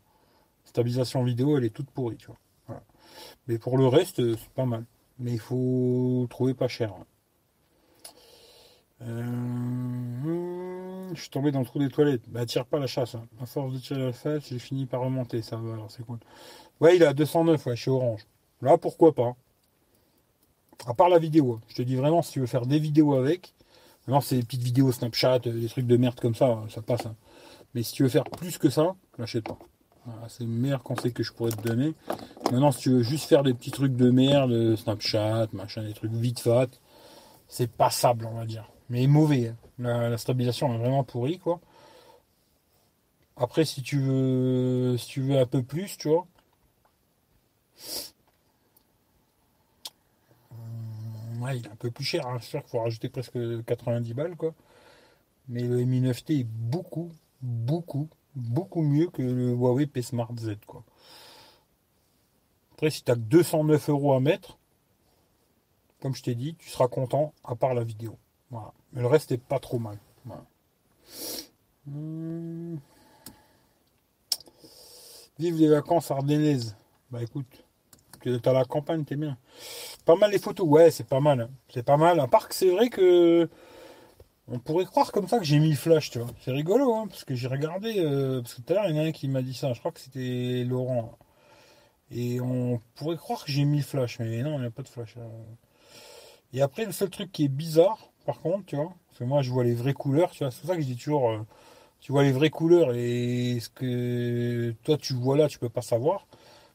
Stabilisation 0.65 1.23
vidéo, 1.23 1.57
elle 1.57 1.65
est 1.65 1.71
toute 1.71 1.91
pourrie, 1.91 2.17
tu 2.17 2.27
vois. 2.27 2.39
Mais 3.47 3.59
pour 3.59 3.79
le 3.79 3.87
reste, 3.87 4.17
c'est 4.17 4.51
pas 4.51 4.65
mal. 4.65 4.85
Mais 5.19 5.33
il 5.33 5.41
faut 5.41 6.27
trouver 6.31 6.55
pas 6.55 6.69
cher. 6.69 6.93
Hein. 6.93 7.05
Euh, 9.03 9.25
je 11.15 11.21
suis 11.21 11.31
tombé 11.31 11.51
dans 11.53 11.61
le 11.61 11.65
trou 11.65 11.79
des 11.79 11.89
toilettes. 11.89 12.29
Bah, 12.29 12.47
tire 12.47 12.67
pas 12.67 12.79
la 12.79 12.87
chasse. 12.87 13.15
Hein. 13.15 13.27
À 13.41 13.47
force 13.47 13.73
de 13.73 13.79
tirer 13.79 14.05
la 14.05 14.13
face, 14.13 14.49
j'ai 14.49 14.59
fini 14.59 14.87
par 14.87 15.01
remonter. 15.01 15.43
Ça 15.43 15.57
va, 15.57 15.75
alors 15.75 15.91
c'est 15.91 16.05
cool. 16.05 16.19
Ouais, 16.81 16.97
il 16.97 17.03
est 17.03 17.07
à 17.07 17.15
209, 17.15 17.67
ouais, 17.67 17.77
chez 17.77 17.91
Orange. 17.91 18.27
Là, 18.63 18.79
pourquoi 18.79 19.15
pas? 19.15 19.37
À 20.87 20.95
part 20.95 21.09
la 21.09 21.19
vidéo. 21.19 21.55
Hein. 21.55 21.61
Je 21.69 21.75
te 21.75 21.83
dis 21.83 21.97
vraiment, 21.97 22.23
si 22.23 22.33
tu 22.33 22.41
veux 22.41 22.47
faire 22.47 22.67
des 22.67 22.79
vidéos 22.79 23.15
avec, 23.15 23.55
maintenant, 24.07 24.21
c'est 24.21 24.37
des 24.37 24.43
petites 24.43 24.63
vidéos 24.63 24.93
Snapchat, 24.93 25.41
euh, 25.47 25.61
des 25.61 25.69
trucs 25.69 25.87
de 25.87 25.97
merde 25.97 26.19
comme 26.21 26.35
ça, 26.35 26.63
ça 26.69 26.81
passe. 26.81 27.03
Mais 27.75 27.83
si 27.83 27.93
tu 27.93 28.03
veux 28.03 28.09
faire 28.09 28.25
plus 28.25 28.59
que 28.59 28.71
ça, 28.71 28.95
l'achète 29.21 29.45
pas. 29.45 29.59
c'est 30.29 30.45
le 30.45 30.51
meilleur 30.51 30.83
conseil 30.83 31.13
que 31.13 31.23
je 31.23 31.33
pourrais 31.33 31.53
te 31.53 31.63
donner. 31.63 31.95
Maintenant, 32.51 32.73
si 32.73 32.81
tu 32.81 32.91
veux 32.91 33.03
juste 33.03 33.29
faire 33.29 33.43
des 33.43 33.55
petits 33.55 33.71
trucs 33.71 33.97
de 33.97 34.11
merde, 34.11 34.77
Snapchat, 34.77 35.49
machin, 35.53 35.83
des 35.85 35.95
trucs 35.95 36.13
vite 36.13 36.41
fat, 36.41 36.69
c'est 37.49 37.71
passable, 37.71 38.27
on 38.27 38.35
va 38.35 38.47
dire 38.47 38.71
mais 38.91 39.07
mauvais. 39.07 39.49
Hein. 39.49 40.11
La, 40.11 40.19
stabilisation 40.19 40.75
est 40.75 40.79
vraiment 40.79 41.05
pourrie, 41.05 41.39
quoi. 41.39 41.61
Après, 43.37 43.65
si 43.65 43.83
tu 43.83 43.99
veux, 43.99 44.97
si 44.99 45.07
tu 45.09 45.23
veux 45.23 45.39
un 45.39 45.47
peu 45.47 45.63
plus, 45.63 45.97
tu 45.97 46.09
vois. 46.09 46.27
Hum, 50.53 51.43
ouais, 51.43 51.59
il 51.59 51.67
est 51.67 51.71
un 51.71 51.77
peu 51.77 51.91
plus 51.91 52.05
cher. 52.05 52.27
Hein. 52.27 52.39
C'est 52.41 52.51
sûr 52.51 52.61
qu'il 52.61 52.71
faut 52.71 52.81
rajouter 52.81 53.09
presque 53.09 53.39
90 53.65 54.15
balles, 54.15 54.37
quoi. 54.37 54.55
Mais 55.49 55.63
le 55.63 55.85
Mi 55.85 56.01
9T 56.03 56.41
est 56.41 56.45
beaucoup, 56.45 57.11
beaucoup, 57.41 58.09
beaucoup 58.41 58.83
mieux 58.83 59.09
que 59.09 59.23
le 59.23 59.53
Huawei 59.53 59.87
P 59.87 60.03
Smart 60.03 60.33
Z. 60.39 60.57
Quoi. 60.67 60.83
Après, 62.73 62.91
si 62.91 63.05
tu 63.05 63.11
as 63.11 63.15
que 63.15 63.21
209 63.21 63.91
euros 63.91 64.15
à 64.15 64.21
mettre, 64.21 64.59
comme 66.01 66.15
je 66.15 66.23
t'ai 66.23 66.35
dit, 66.35 66.55
tu 66.55 66.69
seras 66.71 66.89
content 66.89 67.35
à 67.45 67.55
part 67.55 67.75
la 67.75 67.85
vidéo. 67.85 68.17
Voilà. 68.51 68.73
Mais 68.93 69.03
le 69.03 69.07
reste 69.07 69.33
est 69.33 69.39
pas 69.39 69.59
trop 69.59 69.79
mal. 69.79 69.99
Hmm. 71.87 72.77
Vive 75.39 75.57
les 75.57 75.69
vacances 75.69 76.11
ardennaises. 76.11 76.77
Bah 77.11 77.23
écoute, 77.23 77.65
tu 78.21 78.35
es 78.35 78.49
à 78.49 78.53
la 78.53 78.65
campagne, 78.65 79.05
t'es 79.05 79.17
bien. 79.17 79.39
Pas 80.05 80.15
mal 80.15 80.31
les 80.31 80.39
photos, 80.39 80.67
ouais, 80.69 80.91
c'est 80.91 81.09
pas 81.09 81.21
mal. 81.21 81.41
Hein. 81.41 81.51
C'est 81.69 81.83
pas 81.83 81.97
mal. 81.97 82.21
À 82.21 82.29
part 82.29 82.49
que 82.49 82.55
c'est 82.55 82.71
vrai 82.71 82.89
que 82.91 83.49
on 84.51 84.59
pourrait 84.59 84.85
croire 84.85 85.13
comme 85.13 85.29
ça 85.29 85.39
que 85.39 85.45
j'ai 85.45 85.59
mis 85.61 85.75
flash, 85.75 86.11
tu 86.11 86.19
vois. 86.19 86.29
C'est 86.43 86.51
rigolo, 86.51 86.95
hein, 86.95 87.07
parce 87.09 87.25
que 87.25 87.35
j'ai 87.35 87.49
regardé, 87.49 87.95
euh, 87.99 88.43
parce 88.43 88.55
que 88.55 88.63
tout 88.63 88.73
à 88.73 88.77
l'heure, 88.77 88.89
il 88.89 88.97
y 88.97 89.01
en 89.01 89.03
a 89.05 89.07
un 89.07 89.13
qui 89.13 89.29
m'a 89.29 89.43
dit 89.43 89.55
ça, 89.55 89.73
je 89.73 89.79
crois 89.79 89.93
que 89.93 90.01
c'était 90.01 90.65
Laurent. 90.65 91.17
Et 92.11 92.41
on 92.41 92.81
pourrait 92.97 93.17
croire 93.17 93.45
que 93.45 93.53
j'ai 93.53 93.65
mis 93.65 93.83
flash, 93.83 94.19
mais 94.19 94.43
non, 94.43 94.57
il 94.57 94.63
n'y 94.63 94.67
a 94.67 94.71
pas 94.71 94.83
de 94.83 94.89
flash. 94.89 95.17
Hein. 95.17 95.31
Et 96.53 96.63
après, 96.63 96.85
le 96.85 96.93
seul 96.93 97.11
truc 97.11 97.31
qui 97.31 97.45
est 97.45 97.49
bizarre, 97.49 98.11
par 98.27 98.41
contre, 98.41 98.67
tu 98.67 98.77
vois, 98.77 98.93
parce 99.09 99.21
moi, 99.29 99.43
je 99.43 99.51
vois 99.51 99.65
les 99.65 99.75
vraies 99.75 99.95
couleurs, 99.95 100.33
tu 100.33 100.45
vois, 100.45 100.51
c'est 100.51 100.61
pour 100.61 100.71
ça 100.71 100.77
que 100.77 100.83
je 100.83 100.87
dis 100.87 100.97
toujours, 100.97 101.31
euh, 101.31 101.39
tu 102.01 102.13
vois 102.13 102.25
les 102.25 102.33
vraies 102.33 102.51
couleurs 102.51 102.93
et 102.95 103.59
ce 103.61 103.69
que 103.69 104.75
toi, 104.85 104.97
tu 104.99 105.15
vois 105.15 105.37
là, 105.37 105.49
tu 105.49 105.59
peux 105.59 105.69
pas 105.69 105.83
savoir. 105.83 106.27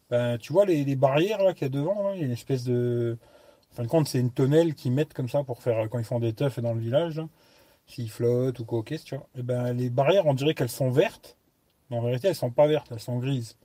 Ben, 0.09 0.37
tu 0.37 0.53
vois 0.53 0.65
les, 0.65 0.95
barrières 0.95 1.43
là 1.43 1.53
qu'il 1.53 1.63
y 1.63 1.65
a 1.65 1.69
devant, 1.69 2.13
il 2.13 2.19
y 2.19 2.23
a 2.23 2.25
une 2.25 2.31
espèce 2.31 2.63
de. 2.63 3.17
En 3.73 3.75
fin 3.75 3.83
de 3.83 3.87
compte, 3.89 4.07
c'est 4.07 4.19
une 4.19 4.31
tonnelle 4.31 4.75
qu'ils 4.75 4.91
mettent 4.93 5.13
comme 5.13 5.29
ça 5.29 5.43
pour 5.43 5.61
faire 5.61 5.89
quand 5.89 5.99
ils 5.99 6.05
font 6.05 6.19
des 6.19 6.33
teufs 6.33 6.59
dans 6.59 6.73
le 6.73 6.79
village, 6.79 7.21
s'ils 7.87 8.09
flottent 8.09 8.59
ou 8.59 8.65
quoi, 8.65 8.79
ok, 8.79 8.95
tu 9.03 9.15
vois. 9.15 9.27
Et 9.35 9.43
ben, 9.43 9.73
les 9.73 9.89
barrières, 9.89 10.25
on 10.27 10.33
dirait 10.33 10.53
qu'elles 10.53 10.69
sont 10.69 10.91
vertes, 10.91 11.37
mais 11.89 11.97
en 11.97 12.01
vérité, 12.01 12.27
elles 12.29 12.35
sont 12.35 12.51
pas 12.51 12.67
vertes, 12.67 12.91
elles 12.91 12.99
sont 12.99 13.19
grises. 13.19 13.57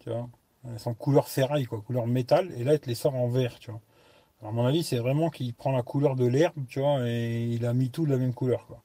Tu 0.00 0.10
vois. 0.10 0.28
Elles 0.66 0.78
sont 0.80 0.94
couleur 0.94 1.28
ferraille, 1.28 1.66
quoi, 1.66 1.80
couleur 1.82 2.06
métal, 2.06 2.52
et 2.56 2.64
là, 2.64 2.74
il 2.74 2.80
te 2.80 2.88
les 2.88 2.94
sort 2.94 3.14
en 3.14 3.28
vert, 3.28 3.58
tu 3.58 3.70
vois. 3.70 3.80
Alors, 4.40 4.52
à 4.52 4.54
mon 4.54 4.66
avis, 4.66 4.84
c'est 4.84 4.98
vraiment 4.98 5.30
qu'il 5.30 5.54
prend 5.54 5.72
la 5.72 5.82
couleur 5.82 6.16
de 6.16 6.26
l'herbe, 6.26 6.66
tu 6.68 6.80
vois, 6.80 7.08
et 7.08 7.44
il 7.46 7.66
a 7.66 7.74
mis 7.74 7.90
tout 7.90 8.06
de 8.06 8.10
la 8.12 8.18
même 8.18 8.34
couleur, 8.34 8.66
quoi. 8.66 8.82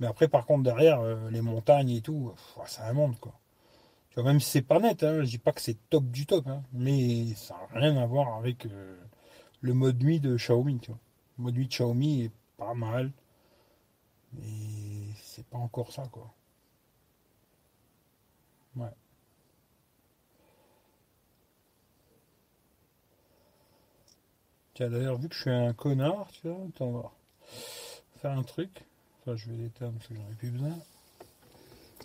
Mais 0.00 0.06
après, 0.06 0.28
par 0.28 0.46
contre, 0.46 0.62
derrière, 0.64 1.00
euh, 1.00 1.30
les 1.30 1.40
montagnes 1.42 1.90
et 1.90 2.02
tout, 2.02 2.32
c'est 2.66 2.82
un 2.82 2.92
monde, 2.92 3.18
quoi 3.20 3.34
même 4.22 4.40
si 4.40 4.50
c'est 4.50 4.62
pas 4.62 4.80
net, 4.80 5.02
hein, 5.02 5.22
je 5.22 5.28
dis 5.28 5.38
pas 5.38 5.52
que 5.52 5.60
c'est 5.60 5.76
top 5.90 6.04
du 6.06 6.26
top, 6.26 6.46
hein, 6.48 6.62
mais 6.72 7.34
ça 7.34 7.54
n'a 7.54 7.80
rien 7.80 7.96
à 7.96 8.06
voir 8.06 8.36
avec 8.36 8.66
euh, 8.66 8.96
le 9.60 9.74
mode 9.74 10.02
nuit 10.02 10.20
de 10.20 10.36
Xiaomi. 10.36 10.80
Le 10.88 10.94
mode 11.44 11.54
nuit 11.54 11.66
de 11.66 11.70
Xiaomi 11.70 12.24
est 12.24 12.30
pas 12.56 12.74
mal, 12.74 13.12
mais 14.32 15.14
c'est 15.22 15.46
pas 15.46 15.58
encore 15.58 15.92
ça, 15.92 16.06
quoi. 16.10 16.32
Ouais. 18.76 18.86
Tiens, 24.74 24.90
d'ailleurs, 24.90 25.16
vu 25.18 25.28
que 25.28 25.34
je 25.34 25.40
suis 25.40 25.50
un 25.50 25.72
connard, 25.72 26.28
tu 26.32 26.48
vois, 26.48 26.58
on 26.80 26.92
va 26.92 27.12
faire 28.20 28.32
un 28.32 28.42
truc. 28.42 28.84
Enfin, 29.20 29.36
je 29.36 29.50
vais 29.50 29.56
l'éteindre 29.56 29.94
parce 29.94 30.08
que 30.08 30.14
j'en 30.14 30.30
ai 30.30 30.34
plus 30.34 30.50
besoin. 30.50 30.78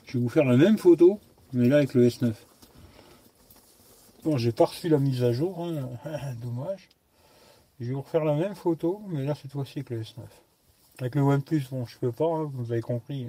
Je 0.06 0.18
vais 0.18 0.23
vous 0.23 0.30
faire 0.30 0.45
la 0.45 0.57
même 0.57 0.77
photo 0.77 1.19
mais 1.53 1.68
là 1.68 1.77
avec 1.77 1.93
le 1.93 2.07
S9. 2.07 2.34
Bon, 4.23 4.38
j'ai 4.38 4.52
pas 4.52 4.65
reçu 4.65 4.88
la 4.88 4.99
mise 4.99 5.23
à 5.23 5.34
jour, 5.34 5.65
hein. 5.65 5.89
dommage. 6.41 6.88
Je 7.80 7.88
vais 7.88 7.93
vous 7.93 8.02
refaire 8.02 8.23
la 8.23 8.35
même 8.35 8.56
photo, 8.56 9.02
mais 9.07 9.26
là 9.26 9.34
cette 9.35 9.52
fois-ci 9.52 9.80
avec 9.80 9.90
le 9.90 10.01
S9. 10.01 10.19
Avec 11.00 11.16
le 11.16 11.22
OnePlus, 11.22 11.64
bon, 11.72 11.86
je 11.86 11.98
peux 11.98 12.11
pas, 12.11 12.26
hein, 12.26 12.52
vous 12.53 12.72
avez 12.72 12.82
compris. 12.82 13.28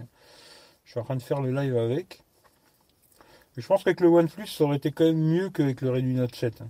Je 0.84 0.90
suis 0.90 1.00
en 1.00 1.04
train 1.04 1.16
de 1.16 1.22
faire 1.22 1.40
le 1.40 1.52
live 1.52 1.76
avec. 1.76 2.22
je 3.56 3.66
pense 3.66 3.84
qu'avec 3.84 4.00
le 4.00 4.08
OnePlus, 4.08 4.46
ça 4.46 4.64
aurait 4.64 4.76
été 4.76 4.92
quand 4.92 5.04
même 5.04 5.18
mieux 5.18 5.50
qu'avec 5.50 5.80
le 5.80 5.90
Redmi 5.90 6.14
Note 6.14 6.34
7. 6.34 6.62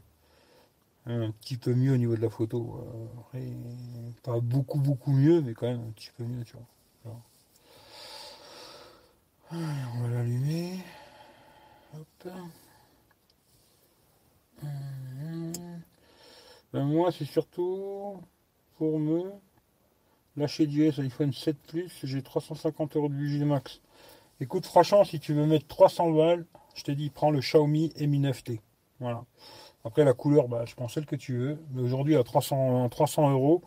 Un 1.06 1.32
petit 1.32 1.56
peu 1.56 1.74
mieux 1.74 1.94
au 1.94 1.96
niveau 1.96 2.14
de 2.14 2.22
la 2.22 2.30
photo. 2.30 2.78
Euh, 3.34 4.10
pas 4.22 4.38
beaucoup, 4.38 4.78
beaucoup 4.78 5.12
mieux, 5.12 5.40
mais 5.40 5.54
quand 5.54 5.66
même 5.66 5.80
un 5.80 5.90
petit 5.92 6.10
peu 6.16 6.22
mieux, 6.24 6.44
tu 6.44 6.54
vois. 6.54 6.66
On 9.54 10.02
va 10.02 10.08
l'allumer. 10.08 10.78
Ben, 16.72 16.84
moi, 16.84 17.12
c'est 17.12 17.26
surtout 17.26 18.18
pour 18.78 18.98
me 18.98 19.30
lâcher 20.36 20.66
du 20.66 20.84
S 20.84 20.98
iPhone 20.98 21.32
7 21.32 21.56
Plus. 21.68 22.00
J'ai 22.02 22.22
350 22.22 22.96
euros 22.96 23.08
de 23.08 23.14
budget 23.14 23.44
max. 23.44 23.80
Écoute, 24.40 24.66
franchement, 24.66 25.04
si 25.04 25.20
tu 25.20 25.34
veux 25.34 25.46
mettre 25.46 25.66
300 25.66 26.10
balles, 26.12 26.46
je 26.74 26.82
te 26.82 26.90
dis, 26.90 27.10
prends 27.10 27.30
le 27.30 27.40
Xiaomi 27.40 27.92
Mi 28.00 28.20
9T. 28.20 28.60
Voilà. 29.00 29.24
Après, 29.84 30.04
la 30.04 30.14
couleur, 30.14 30.48
bah, 30.48 30.64
je 30.66 30.74
prends 30.74 30.88
celle 30.88 31.06
que 31.06 31.16
tu 31.16 31.36
veux. 31.36 31.58
Mais 31.72 31.82
aujourd'hui, 31.82 32.16
à 32.16 32.22
300, 32.22 32.88
300 32.88 33.30
euros, 33.32 33.62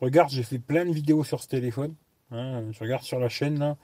regarde, 0.00 0.30
j'ai 0.30 0.42
fait 0.42 0.58
plein 0.58 0.84
de 0.84 0.92
vidéos 0.92 1.24
sur 1.24 1.42
ce 1.42 1.48
téléphone. 1.48 1.94
Hein, 2.30 2.64
je 2.72 2.78
regarde 2.80 3.02
sur 3.02 3.18
la 3.18 3.28
chaîne. 3.28 3.76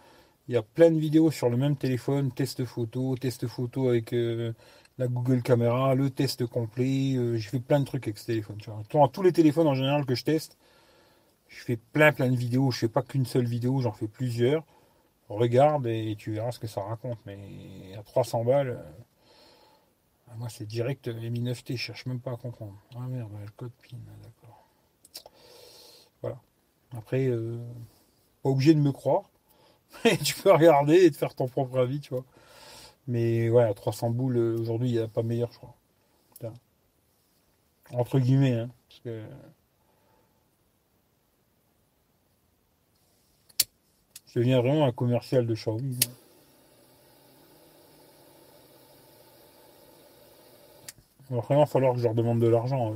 Il 0.48 0.54
y 0.54 0.56
a 0.56 0.62
plein 0.62 0.90
de 0.90 0.98
vidéos 0.98 1.30
sur 1.30 1.48
le 1.48 1.56
même 1.56 1.76
téléphone, 1.76 2.32
test 2.32 2.64
photo, 2.64 3.16
test 3.16 3.46
photo 3.46 3.88
avec 3.88 4.12
euh, 4.12 4.52
la 4.98 5.06
Google 5.06 5.42
Caméra, 5.42 5.94
le 5.94 6.10
test 6.10 6.46
complet. 6.46 7.14
Euh, 7.16 7.36
je 7.36 7.48
fais 7.48 7.60
plein 7.60 7.80
de 7.80 7.84
trucs 7.84 8.06
avec 8.06 8.18
ce 8.18 8.26
téléphone. 8.26 8.58
Tu. 8.58 8.98
Tous 9.12 9.22
les 9.22 9.32
téléphones 9.32 9.68
en 9.68 9.74
général 9.74 10.04
que 10.04 10.14
je 10.14 10.24
teste, 10.24 10.58
je 11.52 11.64
fais 11.64 11.76
plein 11.76 12.12
plein 12.12 12.30
de 12.30 12.36
vidéos. 12.36 12.70
Je 12.70 12.78
fais 12.80 12.88
pas 12.88 13.02
qu'une 13.02 13.26
seule 13.26 13.44
vidéo, 13.44 13.80
j'en 13.80 13.92
fais 13.92 14.08
plusieurs. 14.08 14.64
Regarde 15.28 15.86
et 15.86 16.16
tu 16.18 16.32
verras 16.32 16.52
ce 16.52 16.58
que 16.58 16.66
ça 16.66 16.82
raconte. 16.82 17.18
Mais 17.26 17.94
à 17.98 18.02
300 18.02 18.44
balles, 18.44 18.70
euh, 18.70 20.32
moi 20.36 20.48
c'est 20.48 20.66
direct 20.66 21.08
Mi 21.08 21.40
9T, 21.40 21.72
je 21.72 21.76
cherche 21.76 22.06
même 22.06 22.20
pas 22.20 22.32
à 22.32 22.36
comprendre. 22.36 22.76
Ah 22.96 23.06
merde, 23.08 23.30
le 23.40 23.50
code 23.56 23.72
PIN, 23.82 23.98
d'accord. 24.22 24.66
Voilà. 26.20 26.38
Après, 26.96 27.28
pas 28.42 28.48
obligé 28.50 28.74
de 28.74 28.80
me 28.80 28.92
croire. 28.92 29.30
tu 30.24 30.34
peux 30.34 30.52
regarder 30.52 31.04
et 31.04 31.10
te 31.10 31.16
faire 31.16 31.34
ton 31.34 31.48
propre 31.48 31.78
avis, 31.78 32.00
tu 32.00 32.10
vois. 32.10 32.24
Mais 33.06 33.50
ouais, 33.50 33.64
à 33.64 33.74
300 33.74 34.10
boules, 34.10 34.36
euh, 34.36 34.58
aujourd'hui, 34.58 34.90
il 34.90 34.92
n'y 34.92 34.98
a 34.98 35.08
pas 35.08 35.22
meilleur, 35.22 35.50
je 35.52 35.58
crois. 35.58 35.74
Entre 37.92 38.18
guillemets, 38.18 38.54
hein, 38.54 38.70
parce 38.88 39.00
que... 39.00 39.22
Je 44.32 44.38
deviens 44.38 44.62
vraiment 44.62 44.86
un 44.86 44.92
commercial 44.92 45.46
de 45.46 45.54
Xiaomi. 45.54 45.98
Hein. 46.06 46.10
Il 51.28 51.36
va 51.36 51.42
vraiment 51.42 51.66
falloir 51.66 51.92
que 51.92 51.98
je 51.98 52.04
leur 52.04 52.14
demande 52.14 52.40
de 52.40 52.46
l'argent. 52.46 52.94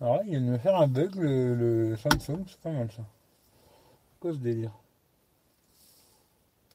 Alors 0.00 0.16
là, 0.16 0.22
il 0.24 0.30
vient 0.30 0.40
de 0.40 0.46
me 0.46 0.58
faire 0.58 0.76
un 0.76 0.88
bug, 0.88 1.14
le, 1.14 1.96
Samsung, 1.96 2.44
c'est 2.48 2.60
pas 2.60 2.70
mal 2.72 2.90
ça. 2.90 3.02
Ce 4.22 4.36
délire? 4.38 4.72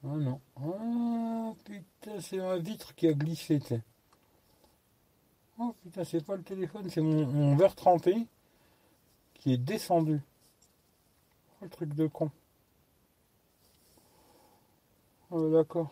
Ah 0.04 0.16
non. 0.16 0.40
Ah 0.58 1.54
putain, 1.64 2.20
c'est 2.22 2.38
ma 2.38 2.58
vitre 2.58 2.94
qui 2.96 3.08
a 3.08 3.14
glissé. 3.14 3.60
Oh 5.60 5.76
putain, 5.84 6.04
c'est 6.04 6.26
pas 6.26 6.36
le 6.36 6.44
téléphone, 6.44 6.90
c'est 6.90 7.02
mon, 7.02 7.56
verre 7.56 7.76
trempé 7.76 8.28
qui 9.36 9.54
est 9.54 9.58
descendu. 9.58 10.22
Oh, 11.62 11.66
le 11.66 11.70
truc 11.70 11.94
de 11.94 12.08
con. 12.08 12.32
Oh, 15.32 15.50
d'accord. 15.50 15.90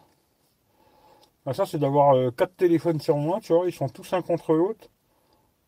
Ah, 1.46 1.54
ça, 1.54 1.66
c'est 1.66 1.80
d'avoir 1.80 2.16
euh, 2.16 2.32
quatre 2.32 2.56
téléphones 2.56 3.00
sur 3.00 3.18
moi, 3.18 3.40
tu 3.42 3.54
vois, 3.54 3.66
ils 3.68 3.74
sont 3.74 3.90
tous 3.90 4.14
un 4.14 4.22
contre 4.22 4.54
l'autre. 4.54 4.90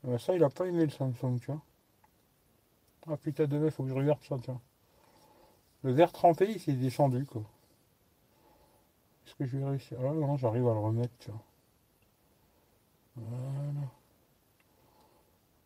Euh, 0.08 0.18
ça, 0.18 0.36
il 0.36 0.44
a 0.44 0.50
pas 0.50 0.66
aimé 0.68 0.84
le 0.86 0.90
Samsung, 0.92 1.40
tu 1.40 1.48
vois. 1.48 1.62
Ah 3.08 3.18
putain 3.18 3.46
de 3.48 3.66
il 3.66 3.72
faut 3.72 3.84
que 3.84 3.90
je 3.90 3.96
regarde 3.96 4.22
ça, 4.24 4.38
tiens. 4.42 4.60
Le 5.84 5.92
verre 5.92 6.12
trempé, 6.12 6.52
il 6.52 6.60
s'est 6.60 6.74
descendu, 6.74 7.26
quoi. 7.26 7.44
Est-ce 9.32 9.38
que 9.38 9.46
je 9.46 9.58
vais 9.58 9.66
réussir 9.66 9.98
Ah 10.02 10.12
non, 10.12 10.36
j'arrive 10.36 10.68
à 10.68 10.74
le 10.74 10.80
remettre, 10.80 11.14
tu 11.20 11.32
vois. 11.32 11.42
Voilà. 13.16 13.88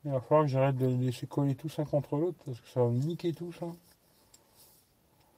Il 0.04 0.12
va 0.12 0.22
falloir 0.22 0.46
que 0.46 0.52
j'arrête 0.52 0.78
de 0.78 0.86
laisser 0.86 1.26
coller 1.26 1.56
tous 1.56 1.80
un 1.80 1.86
contre 1.86 2.16
l'autre, 2.16 2.38
parce 2.46 2.62
que 2.62 2.68
ça 2.68 2.84
va 2.84 2.92
niquer 2.92 3.34
tout, 3.34 3.52
ça. 3.54 3.66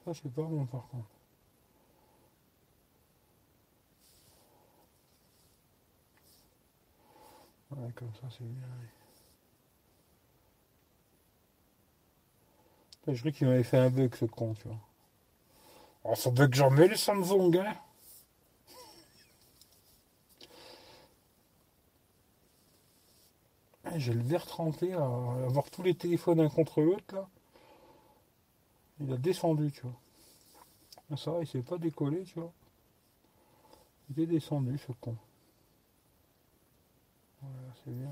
Ça, 0.04 0.14
c'est 0.14 0.30
pas 0.34 0.42
bon, 0.42 0.66
par 0.66 0.86
contre. 0.90 1.08
Ouais, 7.72 7.92
comme 7.96 8.14
ça, 8.16 8.28
c'est 8.30 8.44
bien. 8.44 8.68
Je 13.08 13.20
crois 13.22 13.32
qu'il 13.32 13.48
m'avait 13.48 13.64
fait 13.64 13.78
un 13.78 13.90
bug, 13.90 14.14
ce 14.16 14.26
con, 14.26 14.54
tu 14.54 14.68
vois. 14.68 14.78
Oh, 16.04 16.16
ça 16.16 16.30
bug 16.30 16.54
jamais, 16.54 16.90
les 16.90 16.98
Samsung, 16.98 17.56
hein 17.56 17.74
j'ai 24.00 24.14
le 24.14 24.22
verre 24.22 24.46
trempé 24.46 24.94
à 24.94 25.04
avoir 25.04 25.70
tous 25.70 25.84
les 25.84 25.96
téléphones 25.96 26.40
un 26.40 26.50
contre 26.50 26.82
l'autre 26.82 27.16
là. 27.16 27.28
Il 29.00 29.14
a 29.14 29.18
descendu, 29.18 29.72
tu 29.72 29.82
vois. 29.82 30.00
Ah, 31.12 31.18
ça 31.18 31.38
il 31.42 31.48
s'est 31.48 31.62
pas 31.62 31.78
décollé, 31.78 32.24
tu 32.24 32.40
vois. 32.40 32.52
Il 34.10 34.20
est 34.20 34.26
descendu 34.26 34.78
ce 34.78 34.92
con. 34.94 35.16
Voilà, 37.42 37.74
c'est 37.84 37.92
bien. 37.92 38.12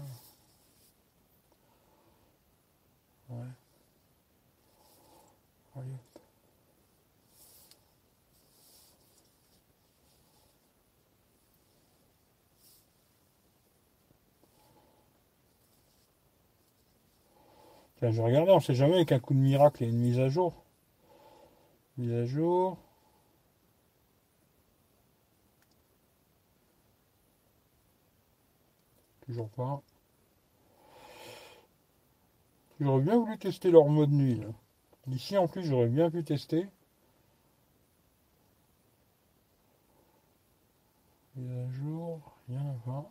Je 18.11 18.21
regardais, 18.21 18.51
on 18.51 18.59
sait 18.59 18.75
jamais 18.75 18.95
avec 18.95 19.11
un 19.11 19.19
coup 19.19 19.33
de 19.33 19.39
miracle, 19.39 19.83
a 19.83 19.87
une 19.87 19.97
mise 19.97 20.19
à 20.19 20.29
jour. 20.29 20.53
Mise 21.97 22.13
à 22.13 22.25
jour. 22.25 22.77
Toujours 29.25 29.49
pas. 29.49 29.81
J'aurais 32.79 33.01
bien 33.01 33.17
voulu 33.17 33.37
tester 33.37 33.71
leur 33.71 33.87
mode 33.87 34.11
nuit. 34.11 34.41
Ici 35.07 35.37
en 35.37 35.47
plus 35.47 35.63
j'aurais 35.63 35.87
bien 35.87 36.11
pu 36.11 36.23
tester. 36.23 36.67
Mise 41.35 41.51
à 41.51 41.69
jour, 41.71 42.19
rien 42.49 42.61
à 42.69 42.73
voir. 42.85 43.05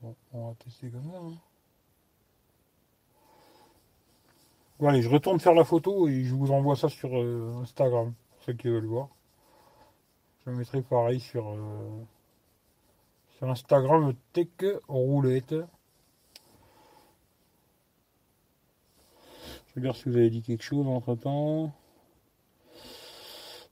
Bon, 0.00 0.16
on 0.32 0.48
va 0.48 0.54
tester 0.56 0.90
comme 0.90 1.10
ça. 1.10 1.18
Hein. 1.18 1.22
Bon, 1.24 1.38
allez, 4.88 5.02
je 5.02 5.08
retourne 5.08 5.38
faire 5.38 5.54
la 5.54 5.64
photo 5.64 6.08
et 6.08 6.24
je 6.24 6.34
vous 6.34 6.50
envoie 6.50 6.76
ça 6.76 6.88
sur 6.88 7.10
euh, 7.16 7.52
Instagram, 7.62 8.12
ceux 8.44 8.52
qui 8.52 8.68
veulent 8.68 8.86
voir. 8.86 9.08
Je 10.44 10.50
mettrai 10.50 10.82
pareil 10.82 11.20
sur, 11.20 11.48
euh, 11.50 12.04
sur 13.36 13.48
Instagram 13.48 14.12
Tech 14.32 14.48
Roulette. 14.88 15.54
Je 19.68 19.80
regarde 19.80 19.96
si 19.96 20.08
vous 20.08 20.16
avez 20.16 20.30
dit 20.30 20.42
quelque 20.42 20.64
chose 20.64 20.86
entre 20.86 21.14
temps. 21.14 21.72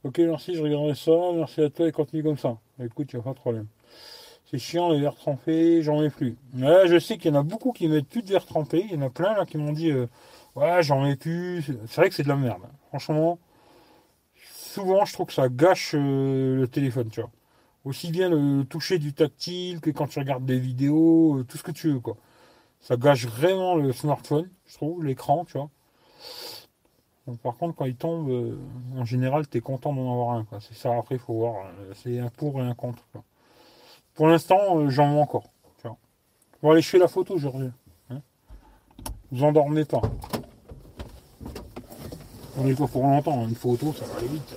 Ok, 0.03 0.19
merci, 0.19 0.55
je 0.55 0.63
regarderai 0.63 0.95
ça. 0.95 1.13
Merci 1.35 1.61
à 1.61 1.69
toi 1.69 1.89
et 1.89 1.93
continue 1.93 2.23
comme 2.23 2.39
ça. 2.39 2.57
Écoute, 2.83 3.13
il 3.13 3.17
n'y 3.17 3.21
a 3.21 3.25
pas 3.25 3.35
de 3.35 3.39
problème. 3.39 3.67
C'est 4.47 4.59
chiant 4.59 4.89
les 4.89 5.01
verres 5.01 5.15
trempés, 5.15 5.83
j'en 5.83 6.03
ai 6.03 6.09
plus. 6.09 6.37
Ouais, 6.55 6.89
je 6.89 6.99
sais 6.99 7.19
qu'il 7.19 7.33
y 7.33 7.37
en 7.37 7.41
a 7.41 7.43
beaucoup 7.43 7.73
qui 7.73 7.87
mettent 7.87 8.09
plus 8.09 8.23
de 8.23 8.31
verres 8.31 8.47
trempés. 8.47 8.87
Il 8.91 8.93
y 8.93 8.97
en 8.97 9.03
a 9.03 9.11
plein 9.11 9.35
là 9.37 9.45
qui 9.45 9.59
m'ont 9.59 9.73
dit 9.73 9.91
euh, 9.91 10.07
Ouais, 10.57 10.83
j'en 10.83 11.05
ai 11.07 11.17
plus. 11.17 11.63
C'est 11.87 11.97
vrai 11.97 12.09
que 12.09 12.15
c'est 12.15 12.23
de 12.23 12.29
la 12.29 12.37
merde. 12.37 12.63
Franchement, 12.89 13.39
souvent 14.35 15.05
je 15.05 15.13
trouve 15.13 15.27
que 15.27 15.33
ça 15.33 15.49
gâche 15.49 15.95
euh, 15.95 16.57
le 16.57 16.69
téléphone, 16.69 17.09
tu 17.11 17.21
vois. 17.21 17.31
Aussi 17.85 18.11
bien 18.11 18.29
le 18.29 18.65
toucher 18.65 18.99
du 18.99 19.13
tactile 19.15 19.81
que 19.81 19.91
quand 19.91 20.07
tu 20.07 20.19
regardes 20.19 20.45
des 20.45 20.59
vidéos, 20.59 21.39
euh, 21.39 21.45
tout 21.45 21.57
ce 21.59 21.63
que 21.63 21.73
tu 21.73 21.93
veux, 21.93 22.01
quoi. 22.01 22.17
Ça 22.81 22.97
gâche 22.97 23.27
vraiment 23.27 23.77
le 23.77 23.93
smartphone, 23.93 24.49
je 24.67 24.75
trouve, 24.75 25.05
l'écran, 25.05 25.45
tu 25.45 25.59
vois 25.59 25.71
par 27.43 27.57
contre, 27.57 27.77
quand 27.77 27.85
il 27.85 27.97
tombe, 27.97 28.29
euh, 28.29 28.59
en 28.97 29.05
général, 29.05 29.47
tu 29.49 29.59
es 29.59 29.61
content 29.61 29.93
d'en 29.93 30.13
avoir 30.13 30.31
un. 30.37 30.47
C'est 30.61 30.75
ça, 30.75 30.97
après, 30.97 31.17
il 31.17 31.21
faut 31.21 31.35
voir. 31.35 31.67
C'est 31.95 32.19
un 32.19 32.29
pour 32.29 32.61
et 32.61 32.65
un 32.65 32.75
contre. 32.75 33.05
Pour 34.15 34.27
l'instant, 34.27 34.89
j'en 34.89 35.15
ai 35.15 35.21
encore. 35.21 35.45
Bon, 36.63 36.73
allez, 36.73 36.83
je 36.83 36.89
fais 36.89 36.99
la 36.99 37.09
photo, 37.09 37.39
je 37.39 37.49
reviens. 37.49 37.73
Hein 38.11 38.21
vous 39.33 39.45
endormez 39.45 39.87
pas. 39.87 40.03
On 42.63 42.67
est 42.67 42.75
pas 42.75 42.87
pour 42.87 43.03
longtemps. 43.03 43.47
Une 43.49 43.55
photo, 43.55 43.95
ça 43.99 44.05
va 44.05 44.19
aller 44.19 44.29
vite. 44.29 44.55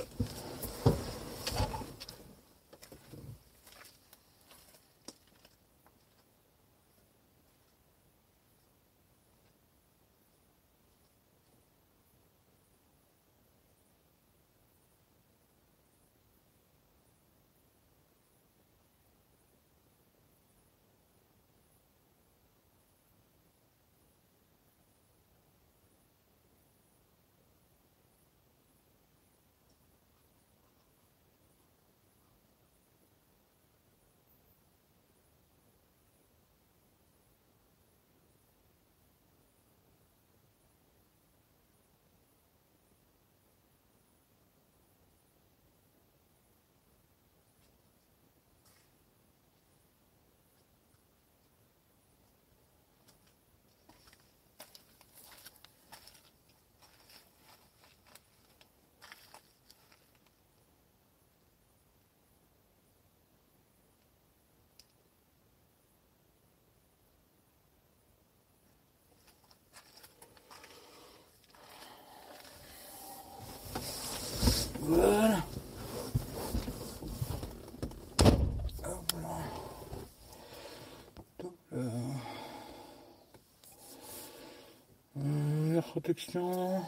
Protection. 86.04 86.84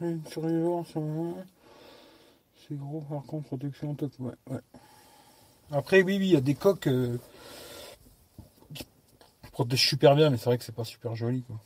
Une 0.00 0.24
survivance 0.26 0.96
en. 0.96 1.34
C'est 2.56 2.78
gros 2.78 3.00
par 3.02 3.22
contre, 3.24 3.48
protection 3.48 3.94
top. 3.94 4.12
Ouais, 4.20 4.32
ouais. 4.48 4.60
Après, 5.72 6.02
oui, 6.02 6.16
oui, 6.18 6.28
il 6.28 6.32
y 6.32 6.36
a 6.36 6.40
des 6.40 6.54
coques 6.54 6.86
euh, 6.86 7.18
qui 8.74 8.86
protègent 9.52 9.88
super 9.88 10.14
bien, 10.14 10.30
mais 10.30 10.36
c'est 10.36 10.46
vrai 10.46 10.58
que 10.58 10.64
c'est 10.64 10.74
pas 10.74 10.84
super 10.84 11.14
joli 11.16 11.42
quoi. 11.42 11.56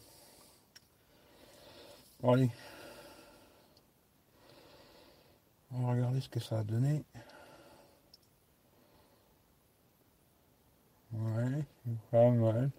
Bon, 2.20 2.32
allez. 2.32 2.50
On 5.72 5.86
va 5.86 5.92
regarder 5.92 6.20
ce 6.20 6.28
que 6.28 6.40
ça 6.40 6.58
a 6.58 6.64
donné. 6.64 7.04
Ouais, 11.12 11.64
pas 12.10 12.30
mal. 12.30 12.70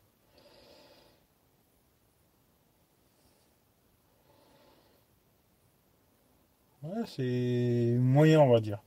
C'est 7.06 7.98
moyen, 8.00 8.42
on 8.42 8.50
va 8.50 8.60
dire. 8.60 8.82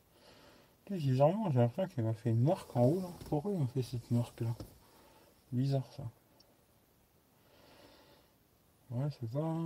Bizarrement, 0.90 1.50
j'ai 1.50 1.58
l'impression 1.58 1.94
qu'il 1.94 2.04
m'a 2.04 2.14
fait 2.14 2.30
une 2.30 2.42
marque 2.42 2.74
en 2.76 2.82
haut. 2.82 3.00
Là? 3.00 3.08
Pourquoi 3.28 3.52
il 3.52 3.58
m'a 3.58 3.66
fait 3.66 3.82
cette 3.82 4.10
marque-là? 4.10 4.54
Bizarre, 5.52 5.86
ça. 5.92 6.04
Ouais, 8.90 9.08
c'est 9.20 9.30
pas... 9.30 9.56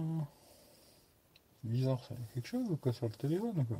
Bizarre, 1.63 2.03
ça. 2.05 2.15
quelque 2.35 2.49
chose 2.49 2.69
ou 2.71 2.77
quoi 2.77 2.93
sur 2.93 3.07
le 3.07 3.13
téléphone 3.13 3.65
quoi? 3.67 3.79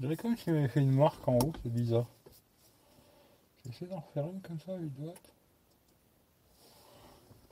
Dirais 0.00 0.16
comme 0.16 0.36
s'il 0.36 0.52
m'avait 0.52 0.68
fait 0.68 0.80
une 0.80 0.94
marque 0.94 1.26
en 1.28 1.38
haut, 1.38 1.52
c'est 1.62 1.72
bizarre. 1.72 2.08
J'essaie 3.64 3.86
d'en 3.86 4.00
refaire 4.00 4.26
une 4.26 4.40
comme 4.42 4.58
ça, 4.60 4.74
avec 4.74 4.92
droite. 4.92 5.32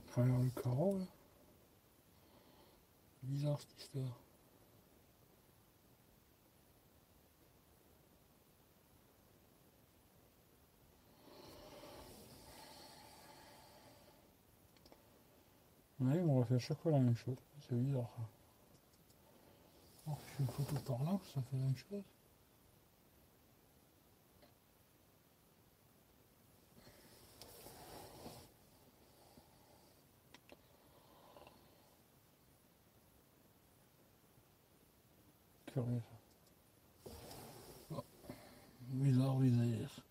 Enfin, 0.09 0.25
le 0.27 0.51
carreau 0.61 0.99
là. 0.99 1.05
Bizarre 3.23 3.61
cette 3.61 3.81
histoire. 3.81 4.19
Ouais, 16.01 16.21
on 16.27 16.41
refait 16.41 16.57
à 16.57 16.59
chaque 16.59 16.79
fois 16.81 16.91
la 16.91 16.99
même 16.99 17.17
chose. 17.17 17.37
C'est 17.61 17.77
bizarre 17.77 18.11
ça. 18.17 18.23
Alors, 20.07 20.19
je 20.27 20.33
fais 20.35 20.43
une 20.43 20.49
photo 20.49 20.75
par 20.85 21.05
là, 21.05 21.19
ça 21.33 21.41
fait 21.43 21.57
la 21.57 21.63
même 21.63 21.77
chose. 21.77 22.03
Curieux. 35.73 36.03
Bizarre, 38.89 39.37
bizarre. 39.37 40.05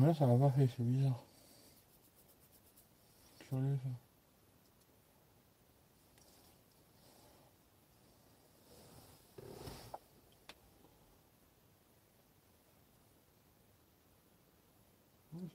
Là, 0.00 0.14
ça 0.14 0.26
va 0.26 0.36
pas 0.36 0.50
fait, 0.50 0.68
c'est 0.76 0.82
bizarre. 0.82 1.22
Curieux 3.48 3.78
ça. 3.84 4.09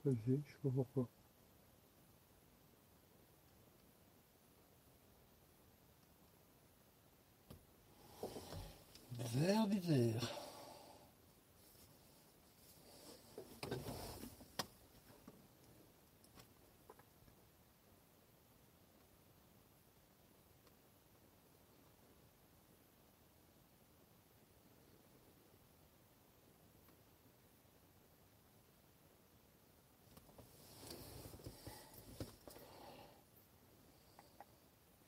Ça 0.04 0.10
je 0.26 0.32
sais 0.32 0.58
pas 0.62 0.70
pourquoi. 0.74 1.08
Bizarre, 9.12 9.66
bizarre. 9.66 10.46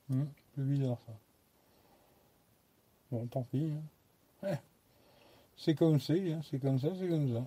Hum, 0.09 0.27
bizarre 0.57 0.99
ça. 1.05 1.13
Bon, 3.11 3.25
tant 3.27 3.43
pis. 3.43 3.71
hein. 3.71 3.81
Ouais. 4.47 4.59
C'est 5.57 5.75
comme 5.75 5.99
c'est, 5.99 6.33
hein. 6.33 6.41
c'est 6.49 6.59
comme 6.59 6.79
ça, 6.79 6.89
c'est 6.97 7.07
comme 7.07 7.33
ça. 7.33 7.43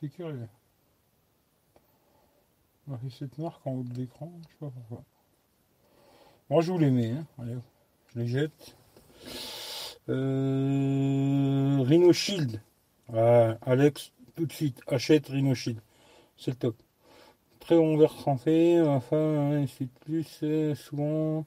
C'est 0.00 0.08
curieux. 0.08 0.48
Fait 3.02 3.10
cette 3.10 3.38
marque 3.38 3.64
en 3.66 3.72
haut 3.74 3.82
de 3.84 3.94
l'écran, 3.94 4.32
je 4.42 4.48
sais 4.48 4.56
pas 4.58 4.70
pourquoi. 4.70 5.04
Moi 6.48 6.60
je 6.62 6.72
vous 6.72 6.78
les 6.78 6.90
mets, 6.90 7.12
hein. 7.12 7.26
Allez, 7.38 7.56
je 8.12 8.18
les 8.18 8.26
jette. 8.26 8.76
Euh, 10.08 11.78
Rhino 11.82 12.12
Shield. 12.12 12.60
Ouais, 13.10 13.56
Alex, 13.62 14.12
tout 14.34 14.46
de 14.46 14.52
suite, 14.52 14.80
achète 14.88 15.28
Rhino 15.28 15.54
Shield. 15.54 15.80
C'est 16.36 16.50
le 16.52 16.56
top 16.56 16.76
très 17.70 17.78
bon 17.78 17.96
versant 17.96 18.36
fait, 18.36 18.80
enfin, 18.80 19.64
c'est 19.78 19.88
plus 20.04 20.40
euh, 20.42 20.74
souvent 20.74 21.46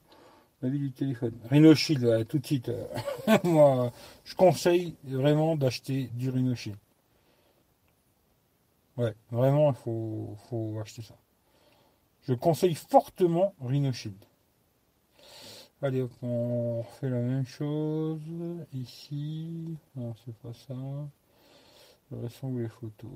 la 0.62 0.70
vie 0.70 0.78
du 0.78 0.90
téléphone. 0.90 1.34
Rhino 1.50 1.74
tout 2.24 2.38
de 2.38 2.46
suite. 2.46 2.70
euh, 2.70 2.86
Moi, 3.44 3.92
je 4.24 4.34
conseille 4.34 4.96
vraiment 5.04 5.54
d'acheter 5.54 6.08
du 6.14 6.30
Rhino 6.30 6.54
Shield. 6.54 6.78
Ouais, 8.96 9.14
vraiment, 9.30 9.68
il 9.72 9.76
faut, 9.76 10.34
faut 10.48 10.78
acheter 10.80 11.02
ça. 11.02 11.14
Je 12.26 12.32
conseille 12.32 12.74
fortement 12.74 13.52
Rhino. 13.60 13.92
Allez, 15.82 16.06
on 16.22 16.80
refait 16.80 17.10
la 17.10 17.20
même 17.20 17.44
chose. 17.44 18.22
Ici, 18.72 19.76
non, 19.94 20.14
c'est 20.24 20.34
pas 20.36 20.54
ça. 20.54 20.74
Le 22.10 22.28
où 22.48 22.58
les 22.58 22.68
photos 22.68 23.10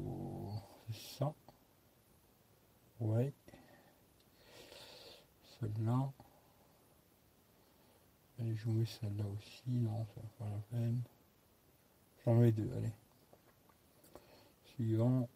C'est 0.90 1.18
ça. 1.18 1.32
Ouais. 3.00 3.32
Celle-là. 5.60 6.12
Allez, 8.40 8.54
je 8.56 8.68
mets 8.68 8.86
celle-là 8.86 9.24
aussi. 9.36 9.62
Non, 9.66 10.06
ça 10.06 10.20
va 10.20 10.28
pas 10.38 10.50
la 10.50 10.60
peine. 10.70 11.02
J'en 12.24 12.34
mets 12.34 12.52
deux, 12.52 12.70
allez. 12.76 12.92
Suivant. 14.64 15.28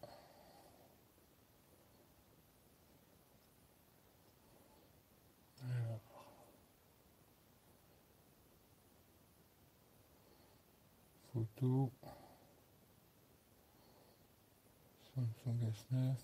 Photo. 11.33 11.91
Samsung 15.15 15.57
S9. 15.71 16.15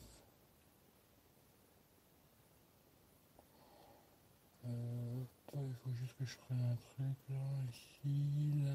Euh, 4.65 5.23
il 5.55 5.73
faut 5.75 5.91
juste 5.93 6.15
que 6.17 6.25
je 6.25 6.37
prenne 6.37 6.61
un 6.61 6.75
truc 6.75 7.17
là, 7.29 7.37
ici, 7.69 8.63
là. 8.65 8.71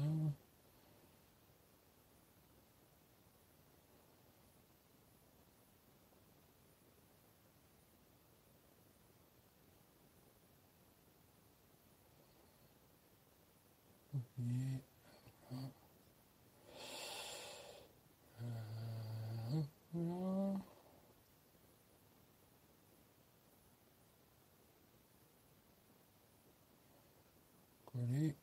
Euh, 18.41 19.63
là. 19.93 20.55
coller. 27.95 28.35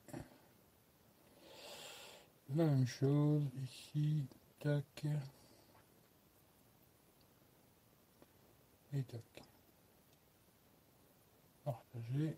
La 2.55 2.65
même 2.65 2.87
chose 2.87 3.43
ici, 3.65 4.25
tac. 4.61 5.07
Et 8.95 9.03
tac. 9.03 9.21
Partager. 11.65 12.37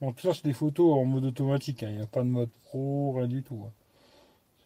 Bon, 0.00 0.12
tout 0.12 0.20
ça, 0.26 0.34
c'est 0.34 0.44
des 0.44 0.52
photos 0.52 0.92
en 0.94 1.04
mode 1.04 1.24
automatique. 1.24 1.82
hein. 1.82 1.88
Il 1.90 1.96
n'y 1.96 2.02
a 2.02 2.06
pas 2.06 2.22
de 2.22 2.28
mode 2.28 2.50
pro, 2.64 3.12
rien 3.16 3.26
du 3.28 3.42
tout. 3.42 3.64
hein. 3.66 3.72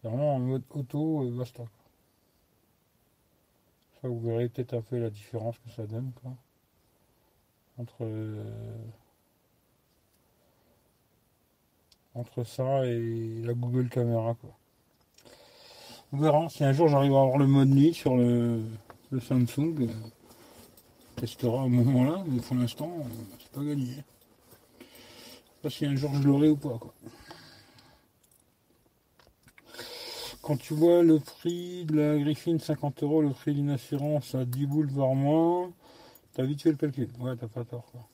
C'est 0.03 0.09
vraiment 0.09 0.35
en 0.35 0.39
mode 0.41 0.65
auto 0.71 1.25
et 1.27 1.31
basta. 1.31 1.65
Ça, 4.01 4.09
vous 4.09 4.21
verrez 4.21 4.49
peut-être 4.49 4.75
un 4.75 4.83
peu 4.83 4.99
la 4.99 5.11
différence 5.11 5.59
que 5.59 5.71
ça 5.71 5.87
donne. 5.87 6.13
Quoi 6.23 6.33
entre 7.79 7.99
euh, 8.03 8.45
entre 12.19 12.45
ça 12.45 12.85
et 12.87 13.43
la 13.43 13.55
Google 13.55 13.89
Caméra 13.89 14.35
quoi. 14.41 14.51
On 16.13 16.19
verra 16.19 16.49
si 16.49 16.65
un 16.65 16.73
jour 16.73 16.89
j'arrive 16.89 17.15
à 17.15 17.21
avoir 17.21 17.39
le 17.39 17.47
mode 17.47 17.69
nuit 17.69 17.95
sur 17.95 18.17
le, 18.17 18.63
Samsung. 19.21 19.83
euh, 19.83 19.89
on 21.17 21.21
testera 21.21 21.65
au 21.65 21.69
moment 21.69 22.05
là, 22.05 22.25
mais 22.27 22.41
pour 22.41 22.57
l'instant 22.57 22.91
euh, 22.99 23.35
c'est 23.39 23.53
pas 23.53 23.65
gagné. 23.65 23.87
Je 23.87 24.85
sais 24.85 25.63
pas 25.63 25.71
si 25.71 25.87
un 25.87 25.97
jour 25.97 26.13
je 26.15 26.23
l'aurai 26.23 26.49
ou 26.49 26.57
pas 26.57 26.79
quoi. 26.79 26.95
Quand 30.43 30.57
tu 30.57 30.73
vois 30.73 31.03
le 31.03 31.19
prix 31.19 31.85
de 31.85 31.97
la 31.97 32.19
Griffin 32.19 32.59
50 32.59 33.03
euros, 33.03 33.21
le 33.21 33.31
prix 33.31 33.53
d'une 33.53 33.71
assurance 33.71 34.35
à 34.35 34.47
10 34.47 34.67
boules 34.67 34.89
voire 34.89 35.15
moins, 35.15 35.71
T'as 36.39 36.45
vite 36.45 36.63
fait 36.63 36.71
le 36.71 36.77
calcul. 36.77 37.09
Ouais, 37.19 37.35
t'as 37.37 37.49
pas 37.49 37.65
tort. 37.65 37.85
Quoi. 37.91 38.09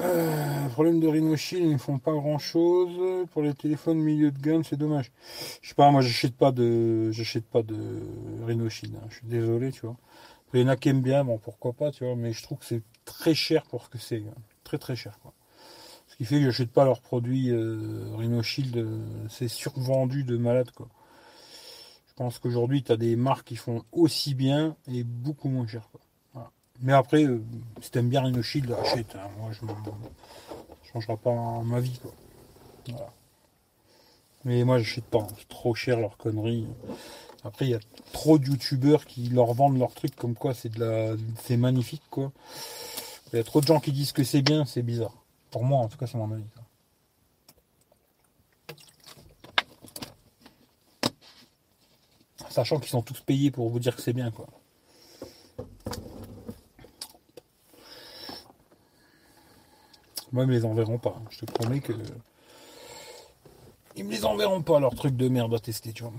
Euh, 0.00 0.68
problème 0.70 0.98
de 1.00 1.06
Rhino 1.06 1.36
Shield, 1.36 1.64
ils 1.66 1.72
ne 1.74 1.78
font 1.78 1.98
pas 1.98 2.12
grand 2.12 2.38
chose. 2.38 3.26
Pour 3.32 3.42
les 3.42 3.54
téléphones 3.54 3.98
milieu 3.98 4.30
de 4.32 4.38
gamme, 4.40 4.64
c'est 4.64 4.76
dommage. 4.76 5.12
Je 5.62 5.68
sais 5.68 5.74
pas, 5.74 5.90
moi 5.90 6.00
j'achète 6.00 6.36
pas 6.36 6.50
de 6.52 7.10
j'achète 7.12 7.44
pas 7.46 7.62
de 7.62 7.76
Rhino 8.44 8.68
Shield. 8.68 8.94
hein. 8.96 9.06
Je 9.10 9.16
suis 9.18 9.26
désolé, 9.26 9.70
tu 9.72 9.82
vois. 9.86 9.96
Il 10.54 10.60
y 10.60 10.64
en 10.64 10.68
a 10.68 10.76
qui 10.76 10.88
aiment 10.90 11.02
bien, 11.02 11.24
bon 11.24 11.38
pourquoi 11.38 11.72
pas, 11.74 11.90
tu 11.92 12.04
vois, 12.04 12.16
mais 12.16 12.32
je 12.32 12.42
trouve 12.42 12.58
que 12.58 12.64
c'est 12.66 12.82
très 13.04 13.34
cher 13.34 13.64
pour 13.66 13.84
ce 13.84 13.90
que 13.90 13.98
c'est. 13.98 14.18
hein. 14.28 14.34
Très 14.64 14.78
très 14.78 14.96
cher 14.96 15.18
quoi. 15.20 15.32
Ce 16.08 16.16
qui 16.16 16.24
fait 16.26 16.38
que 16.40 16.44
j'achète 16.46 16.72
pas 16.72 16.84
leurs 16.86 17.00
produits 17.02 17.50
euh, 17.50 18.08
Rhino 18.16 18.42
Shield, 18.42 18.76
euh, 18.78 19.00
c'est 19.30 19.48
survendu 19.48 20.24
de 20.24 20.36
malade 20.38 20.70
quoi. 20.72 20.88
Je 22.08 22.14
pense 22.14 22.38
qu'aujourd'hui, 22.38 22.82
tu 22.82 22.92
as 22.92 22.96
des 22.96 23.16
marques 23.16 23.46
qui 23.48 23.56
font 23.56 23.84
aussi 23.92 24.34
bien 24.34 24.76
et 24.88 25.04
beaucoup 25.04 25.48
moins 25.48 25.66
cher. 25.66 25.88
Quoi. 25.92 26.00
Mais 26.80 26.92
après, 26.92 27.24
euh, 27.24 27.42
si 27.80 27.90
t'aimes 27.90 28.08
bien 28.08 28.22
Rhino 28.22 28.42
Shield, 28.42 28.72
achète. 28.72 29.14
Hein. 29.14 29.28
Moi, 29.38 29.50
je 29.52 29.64
ne 29.64 29.70
changera 30.92 31.16
pas 31.16 31.32
ma 31.62 31.80
vie. 31.80 32.00
Voilà. 32.88 33.12
Mais 34.44 34.64
moi, 34.64 34.78
j'achète 34.78 35.04
pas. 35.04 35.20
Hein. 35.20 35.28
C'est 35.38 35.48
trop 35.48 35.74
cher 35.74 35.98
leur 36.00 36.16
connerie. 36.16 36.66
Après, 37.44 37.66
il 37.66 37.70
y 37.70 37.74
a 37.74 37.80
trop 38.12 38.38
de 38.38 38.46
youtubeurs 38.46 39.04
qui 39.04 39.28
leur 39.28 39.52
vendent 39.52 39.78
leurs 39.78 39.92
trucs 39.92 40.16
comme 40.16 40.34
quoi 40.34 40.54
c'est 40.54 40.70
de 40.70 40.80
la, 40.80 41.16
c'est 41.42 41.58
magnifique 41.58 42.02
quoi. 42.08 42.32
Il 43.32 43.36
y 43.36 43.38
a 43.38 43.44
trop 43.44 43.60
de 43.60 43.66
gens 43.66 43.80
qui 43.80 43.92
disent 43.92 44.12
que 44.12 44.24
c'est 44.24 44.40
bien, 44.40 44.64
c'est 44.64 44.82
bizarre. 44.82 45.14
Pour 45.50 45.62
moi, 45.64 45.80
en 45.80 45.88
tout 45.88 45.98
cas, 45.98 46.06
c'est 46.06 46.16
mon 46.16 46.30
avis. 46.32 46.44
Sachant 52.48 52.78
qu'ils 52.78 52.90
sont 52.90 53.02
tous 53.02 53.20
payés 53.20 53.50
pour 53.50 53.68
vous 53.68 53.78
dire 53.78 53.94
que 53.94 54.00
c'est 54.00 54.12
bien 54.12 54.30
quoi. 54.30 54.46
Moi, 60.34 60.42
ils 60.42 60.48
me 60.48 60.52
les 60.52 60.64
enverront 60.64 60.98
pas. 60.98 61.22
Je 61.30 61.38
te 61.38 61.44
promets 61.44 61.78
que. 61.78 61.92
Ils 63.94 64.04
me 64.04 64.10
les 64.10 64.24
enverront 64.24 64.62
pas, 64.62 64.80
leurs 64.80 64.96
trucs 64.96 65.16
de 65.16 65.28
merde 65.28 65.54
à 65.54 65.60
tester, 65.60 65.92
tu 65.92 66.02
vois. 66.02 66.12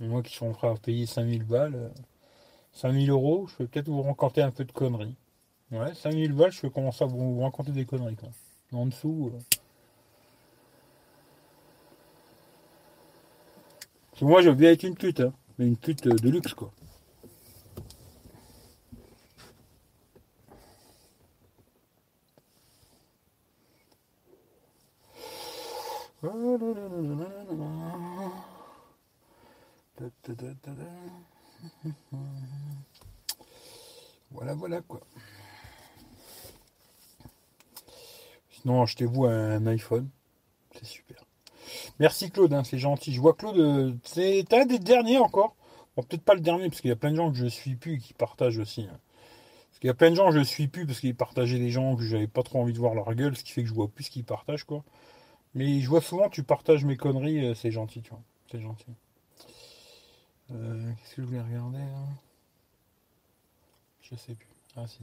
Moi 0.00 0.22
qui 0.22 0.32
suis 0.32 0.48
prêts 0.48 0.68
à 0.68 0.76
payer 0.76 1.04
5000 1.04 1.44
balles, 1.44 1.92
5000 2.72 3.10
euros, 3.10 3.46
je 3.48 3.56
peux 3.56 3.66
peut-être 3.66 3.90
vous 3.90 4.00
raconter 4.00 4.40
un 4.40 4.50
peu 4.50 4.64
de 4.64 4.72
conneries. 4.72 5.14
Ouais, 5.72 5.92
5000 5.92 6.32
balles, 6.32 6.52
je 6.52 6.62
peux 6.62 6.70
commencer 6.70 7.04
à 7.04 7.06
vous 7.06 7.42
raconter 7.42 7.72
des 7.72 7.84
conneries. 7.84 8.16
En 8.72 8.86
dessous. 8.86 9.32
Euh... 14.22 14.24
moi, 14.24 14.40
je 14.40 14.48
veux 14.48 14.54
bien 14.54 14.70
être 14.70 14.84
une 14.84 14.96
pute, 14.96 15.20
hein, 15.20 15.34
mais 15.58 15.66
une 15.66 15.76
pute 15.76 16.08
de 16.08 16.30
luxe, 16.30 16.54
quoi. 16.54 16.72
Voilà, 34.30 34.54
voilà 34.54 34.80
quoi. 34.82 35.00
Sinon, 38.50 38.82
achetez-vous 38.82 39.26
un 39.26 39.66
iPhone. 39.66 40.08
C'est 40.72 40.86
super. 40.86 41.24
Merci 41.98 42.30
Claude, 42.30 42.52
hein, 42.52 42.64
c'est 42.64 42.78
gentil. 42.78 43.12
Je 43.12 43.20
vois 43.20 43.34
Claude, 43.34 43.58
euh, 43.58 43.92
c'est 44.04 44.52
un 44.52 44.66
des 44.66 44.78
derniers 44.78 45.18
encore. 45.18 45.54
Bon, 45.96 46.02
peut-être 46.02 46.24
pas 46.24 46.34
le 46.34 46.40
dernier, 46.40 46.68
parce 46.68 46.80
qu'il 46.80 46.88
y 46.88 46.92
a 46.92 46.96
plein 46.96 47.10
de 47.10 47.16
gens 47.16 47.30
que 47.30 47.36
je 47.36 47.46
suis 47.46 47.76
plus 47.76 47.94
et 47.94 47.98
qui 47.98 48.14
partagent 48.14 48.58
aussi. 48.58 48.82
Hein. 48.82 48.98
Parce 49.68 49.78
qu'il 49.80 49.86
y 49.88 49.90
a 49.90 49.94
plein 49.94 50.10
de 50.10 50.16
gens 50.16 50.30
que 50.30 50.38
je 50.38 50.42
suis 50.42 50.66
plus 50.68 50.86
parce 50.86 51.00
qu'ils 51.00 51.14
partageaient 51.14 51.58
des 51.58 51.70
gens 51.70 51.96
que 51.96 52.02
j'avais 52.02 52.26
pas 52.26 52.42
trop 52.42 52.60
envie 52.60 52.72
de 52.72 52.78
voir 52.78 52.94
leur 52.94 53.14
gueule, 53.14 53.36
ce 53.36 53.44
qui 53.44 53.52
fait 53.52 53.62
que 53.62 53.68
je 53.68 53.74
vois 53.74 53.88
plus 53.88 54.04
ce 54.04 54.10
qu'ils 54.10 54.24
partagent, 54.24 54.64
quoi. 54.64 54.84
Mais 55.54 55.80
je 55.80 55.88
vois 55.88 56.00
souvent 56.00 56.28
tu 56.28 56.42
partages 56.42 56.84
mes 56.84 56.96
conneries, 56.96 57.44
euh, 57.46 57.54
c'est 57.54 57.70
gentil, 57.70 58.02
tu 58.02 58.10
vois. 58.10 58.22
C'est 58.50 58.60
gentil. 58.60 58.86
Euh, 60.50 60.92
qu'est-ce 60.96 61.16
que 61.16 61.22
je 61.22 61.26
voulais 61.26 61.40
regarder 61.40 61.78
là? 61.78 62.06
Je 64.02 64.14
sais 64.14 64.34
plus. 64.34 64.48
Ah 64.76 64.86
si. 64.86 65.00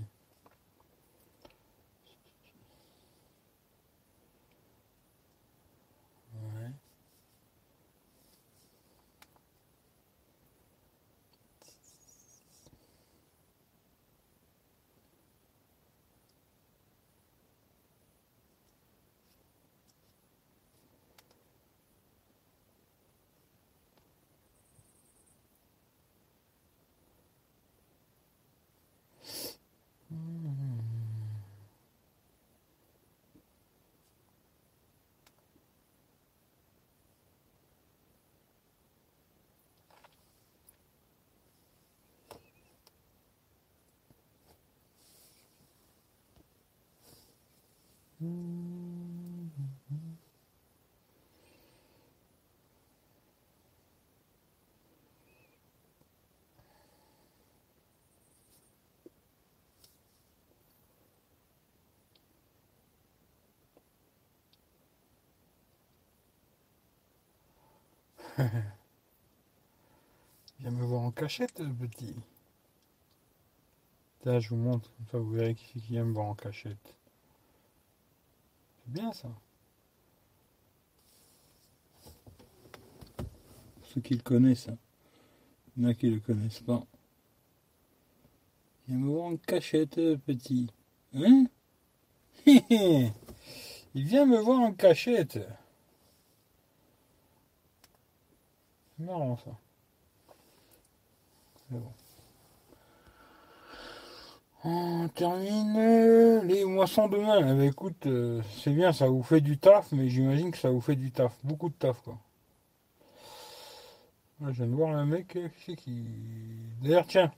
Viens 70.60 70.72
me 70.72 70.84
voir 70.86 71.02
en 71.02 71.12
cachette, 71.12 71.62
petit. 71.80 72.16
Là, 74.24 74.40
je 74.40 74.50
vous 74.50 74.56
montre, 74.56 74.92
ça 75.12 75.18
vous 75.18 75.32
verrez 75.32 75.56
qui, 75.56 75.80
vient 75.80 76.06
me 76.06 76.14
voir 76.14 76.28
en 76.28 76.36
cachette. 76.36 76.96
C'est 78.78 78.92
bien 78.92 79.12
ça. 79.12 79.30
Ceux 83.84 84.02
qui 84.02 84.14
le 84.14 84.22
connaissent, 84.22 84.70
hein. 84.70 84.78
il 85.76 85.84
y 85.84 85.86
en 85.86 85.90
a 85.90 85.94
qui 85.94 86.10
le 86.10 86.20
connaissent 86.20 86.62
pas. 86.62 86.86
Viens 88.88 88.98
me 88.98 89.10
voir 89.10 89.26
en 89.26 89.38
cachette, 89.38 89.96
petit. 90.26 90.72
Hein? 91.14 91.48
Il 93.94 94.06
vient 94.06 94.26
me 94.26 94.38
voir 94.38 94.62
en 94.62 94.74
cachette. 94.74 95.40
C'est 98.91 98.91
marrant 99.02 99.38
ça. 99.38 99.52
On 104.64 105.08
termine 105.10 106.42
les 106.48 106.66
moissons 106.66 107.08
demain. 107.08 107.40
Eh 107.40 107.44
ben, 107.44 107.62
écoute, 107.62 108.06
euh, 108.06 108.42
c'est 108.58 108.72
bien, 108.72 108.94
ça 108.94 109.08
vous 109.08 109.24
fait 109.24 109.42
du 109.42 109.58
taf, 109.58 109.92
mais 109.92 110.08
j'imagine 110.08 110.52
que 110.52 110.58
ça 110.58 110.70
vous 110.70 110.82
fait 110.82 110.96
du 110.96 111.12
taf. 111.12 111.36
Beaucoup 111.44 111.70
de 111.70 111.74
taf, 111.74 112.02
quoi. 112.02 112.18
je 114.42 114.52
viens 114.52 114.68
de 114.68 114.76
voir 114.76 114.96
un 114.96 115.06
mec 115.06 115.36
euh, 115.36 115.50
qui. 115.76 116.06
D'ailleurs, 116.82 117.08
tiens. 117.08 117.32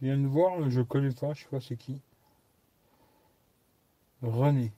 Je 0.00 0.06
viens 0.06 0.16
de 0.16 0.26
voir, 0.26 0.70
je 0.70 0.80
connais 0.80 1.12
pas, 1.12 1.34
je 1.34 1.42
sais 1.42 1.48
pas 1.48 1.60
c'est 1.60 1.76
qui. 1.76 2.00
René. 4.22 4.72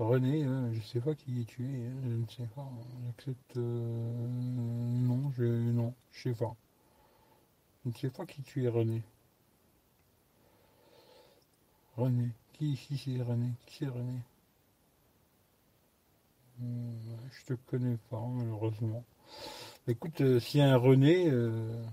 René, 0.00 0.42
hein, 0.42 0.72
je 0.72 0.80
sais 0.80 1.00
pas 1.00 1.14
qui 1.14 1.42
est 1.42 1.44
tué, 1.44 1.64
hein, 1.86 2.00
je 2.02 2.08
ne 2.16 2.26
sais 2.26 2.48
pas. 2.56 2.68
J'accepte. 3.06 3.56
Euh, 3.56 4.26
non, 4.26 5.30
je. 5.30 5.44
Non, 5.44 5.94
je 6.10 6.22
sais 6.30 6.34
pas. 6.34 6.56
Je 7.84 7.90
ne 7.90 7.94
sais 7.94 8.08
pas 8.08 8.24
qui 8.24 8.40
tu 8.42 8.64
es, 8.64 8.68
René. 8.68 9.02
René. 11.96 12.30
Qui 12.52 12.72
ici 12.72 12.98
c'est 12.98 13.22
René? 13.22 13.52
Qui 13.64 13.76
c'est 13.84 13.86
René? 13.88 14.18
Hmm, 16.58 16.92
Je 17.32 17.44
te 17.46 17.54
connais 17.66 17.96
pas, 18.08 18.20
malheureusement. 18.20 19.04
Écoute, 19.88 20.20
euh, 20.22 20.40
s'il 20.40 20.60
y 20.60 20.62
a 20.62 20.72
un 20.72 20.76
René, 20.76 21.28
euh, 21.30 21.84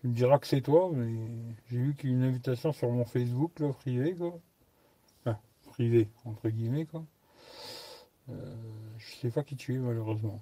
tu 0.00 0.08
me 0.08 0.14
diras 0.14 0.38
que 0.38 0.46
c'est 0.46 0.62
toi, 0.62 0.90
mais 0.92 1.12
j'ai 1.70 1.78
vu 1.78 1.94
qu'il 1.94 2.10
y 2.10 2.12
a 2.14 2.16
une 2.16 2.22
invitation 2.22 2.72
sur 2.72 2.90
mon 2.90 3.04
Facebook, 3.04 3.58
là, 3.60 3.72
privé, 3.74 4.14
quoi. 4.14 4.38
Privé, 5.76 6.08
entre 6.24 6.48
guillemets, 6.48 6.86
quoi. 6.86 7.04
Euh, 8.30 8.54
je 8.96 9.14
sais 9.16 9.30
pas 9.30 9.44
qui 9.44 9.56
tu 9.56 9.74
es, 9.74 9.78
malheureusement. 9.78 10.40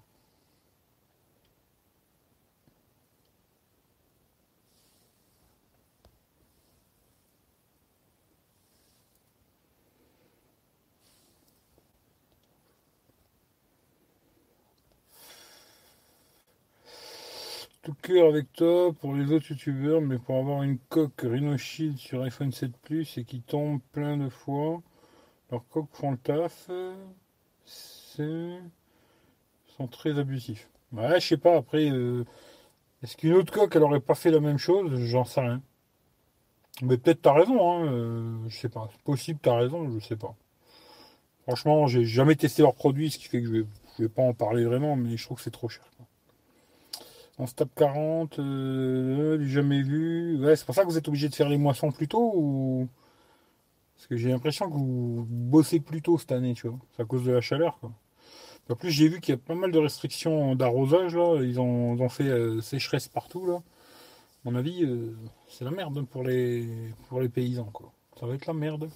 tout 17.83 17.95
cœur 18.03 18.29
avec 18.29 18.53
toi 18.53 18.93
pour 18.93 19.15
les 19.15 19.33
autres 19.33 19.51
youtubeurs, 19.51 20.01
mais 20.01 20.19
pour 20.19 20.37
avoir 20.39 20.63
une 20.63 20.79
coque 20.89 21.23
Rhino 21.23 21.59
Shield 21.59 21.99
sur 21.99 22.23
iPhone 22.23 22.53
7 22.53 22.71
Plus 22.79 23.19
et 23.19 23.25
qui 23.25 23.41
tombe 23.43 23.81
plein 23.91 24.17
de 24.17 24.29
fois, 24.29 24.81
leurs 25.51 25.67
coques 25.69 25.89
font 25.93 26.11
le 26.13 26.19
taf, 26.19 26.71
c'est 27.65 28.59
sont 29.77 29.89
très 29.89 30.19
abusifs. 30.19 30.69
Ouais, 30.93 31.21
je 31.21 31.27
sais 31.27 31.37
pas, 31.37 31.57
après, 31.57 31.91
euh, 31.91 32.25
Est-ce 33.03 33.17
qu'une 33.17 33.35
autre 33.35 33.53
coque, 33.53 33.77
elle 33.77 33.83
aurait 33.85 34.01
pas 34.01 34.15
fait 34.17 34.31
la 34.31 34.41
même 34.41 34.59
chose? 34.59 34.95
J'en 35.07 35.25
sais 35.25 35.41
rien. 35.41 35.63
Mais 36.83 36.97
peut-être 36.99 37.23
t'as 37.23 37.33
raison, 37.33 37.73
hein. 37.73 37.87
euh, 37.87 38.37
je 38.49 38.57
sais 38.59 38.69
pas. 38.69 38.89
C'est 38.93 39.03
possible, 39.03 39.39
t'as 39.43 39.57
raison, 39.57 39.91
je 39.99 40.05
sais 40.05 40.17
pas. 40.17 40.35
Franchement, 41.45 41.87
j'ai 41.87 42.05
jamais 42.05 42.37
testé 42.37 42.63
leurs 42.63 42.75
produits, 42.75 43.11
ce 43.11 43.19
qui 43.19 43.27
fait 43.27 43.41
que 43.43 43.47
je 43.47 43.53
vais, 43.53 43.67
vais 43.99 44.09
pas 44.09 44.23
en 44.23 44.35
parler 44.35 44.65
vraiment, 44.65 44.97
mais 44.97 45.17
je 45.17 45.25
trouve 45.25 45.37
que 45.39 45.43
c'est 45.45 45.51
trop 45.51 45.69
cher. 45.69 45.85
On 47.39 47.47
se 47.47 47.55
tape 47.55 47.75
40, 47.75 48.39
euh, 48.39 49.45
jamais 49.47 49.83
vu. 49.83 50.39
Ouais, 50.45 50.57
c'est 50.57 50.65
pour 50.65 50.75
ça 50.75 50.83
que 50.83 50.89
vous 50.89 50.99
êtes 50.99 51.09
obligé 51.09 51.29
de 51.29 51.35
faire 51.35 51.49
les 51.49 51.59
moissons 51.59 51.91
plus 51.91 52.09
tôt 52.09 52.33
ou. 52.35 52.89
Parce 54.05 54.11
que 54.11 54.17
j'ai 54.19 54.29
l'impression 54.29 54.69
que 54.69 54.75
vous 54.77 55.27
bossez 55.31 55.81
plus 55.81 56.03
tôt 56.03 56.19
cette 56.19 56.33
année, 56.33 56.53
tu 56.53 56.69
vois. 56.69 56.79
C'est 56.95 57.01
à 57.01 57.07
cause 57.07 57.25
de 57.25 57.33
la 57.33 57.41
chaleur. 57.41 57.81
En 58.69 58.75
plus, 58.75 58.91
j'ai 58.91 59.09
vu 59.09 59.19
qu'il 59.19 59.33
y 59.33 59.35
a 59.35 59.39
pas 59.39 59.55
mal 59.55 59.73
de 59.73 59.79
restrictions 59.79 60.55
d'arrosage, 60.55 61.17
là. 61.17 61.41
Ils 61.43 61.59
ont, 61.59 62.07
fait 62.11 62.29
euh, 62.29 62.61
sécheresse 62.61 63.09
partout, 63.09 63.47
là. 63.47 63.55
À 63.55 64.51
mon 64.51 64.57
avis, 64.57 64.85
euh, 64.85 65.17
c'est 65.49 65.65
la 65.65 65.71
merde 65.71 66.05
pour 66.05 66.23
les, 66.23 66.69
pour 67.09 67.23
les 67.23 67.31
paysans, 67.31 67.71
quoi. 67.73 67.95
Ça 68.21 68.27
va 68.27 68.35
être 68.35 68.45
la 68.45 68.53
merde. 68.53 68.91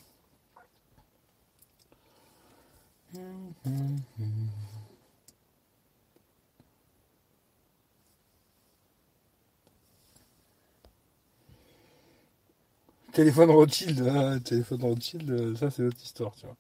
Téléphone 13.19 13.51
Rothschild, 13.51 14.09
ah, 14.15 14.39
téléphone 14.39 14.81
Rothschild, 14.81 15.29
euh, 15.29 15.57
ça 15.57 15.73
c'est 15.73 15.83
notre 15.83 16.01
histoire, 16.01 16.33
tu 16.37 16.47
vois. 16.47 16.55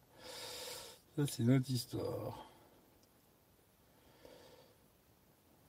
Ça 1.14 1.32
c'est 1.32 1.44
notre 1.44 1.70
histoire. 1.70 2.50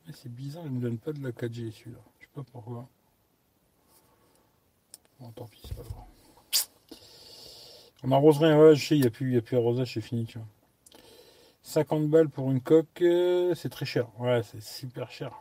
Mais 0.07 0.13
c'est 0.15 0.33
bizarre, 0.33 0.63
il 0.65 0.71
me 0.71 0.81
donne 0.81 0.97
pas 0.97 1.13
de 1.13 1.21
la 1.21 1.29
4G 1.29 1.71
celui-là. 1.71 1.99
Je 2.17 2.25
sais 2.25 2.31
pas 2.33 2.41
pourquoi. 2.51 2.89
Bon, 5.19 5.29
tant 5.29 5.45
pis, 5.45 5.61
c'est 5.63 5.75
pas 5.75 5.83
grave. 5.83 6.05
On 8.01 8.11
arrose 8.11 8.39
rien, 8.39 8.59
ouais, 8.59 8.75
je 8.75 8.87
sais, 8.87 8.95
il 8.95 9.01
n'y 9.01 9.07
a 9.07 9.11
plus, 9.11 9.31
y 9.31 9.37
a 9.37 9.43
plus 9.43 9.57
arrosage, 9.57 9.93
c'est 9.93 10.01
fini, 10.01 10.25
tu 10.25 10.39
vois. 10.39 10.47
50 11.61 12.09
balles 12.09 12.29
pour 12.29 12.49
une 12.49 12.61
coque, 12.61 13.03
euh, 13.03 13.53
c'est 13.53 13.69
très 13.69 13.85
cher. 13.85 14.07
Ouais, 14.17 14.41
c'est 14.41 14.63
super 14.63 15.11
cher. 15.11 15.39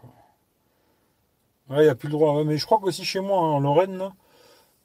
Ouais, 1.71 1.79
il 1.79 1.85
n'y 1.85 1.89
a 1.89 1.95
plus 1.95 2.09
le 2.09 2.13
droit. 2.13 2.45
mais 2.45 2.59
je 2.59 2.67
crois 2.67 2.81
qu'aussi 2.81 3.07
chez 3.07 3.21
moi, 3.21 3.39
hein, 3.39 3.53
en 3.53 3.61
Lorraine, 3.61 4.13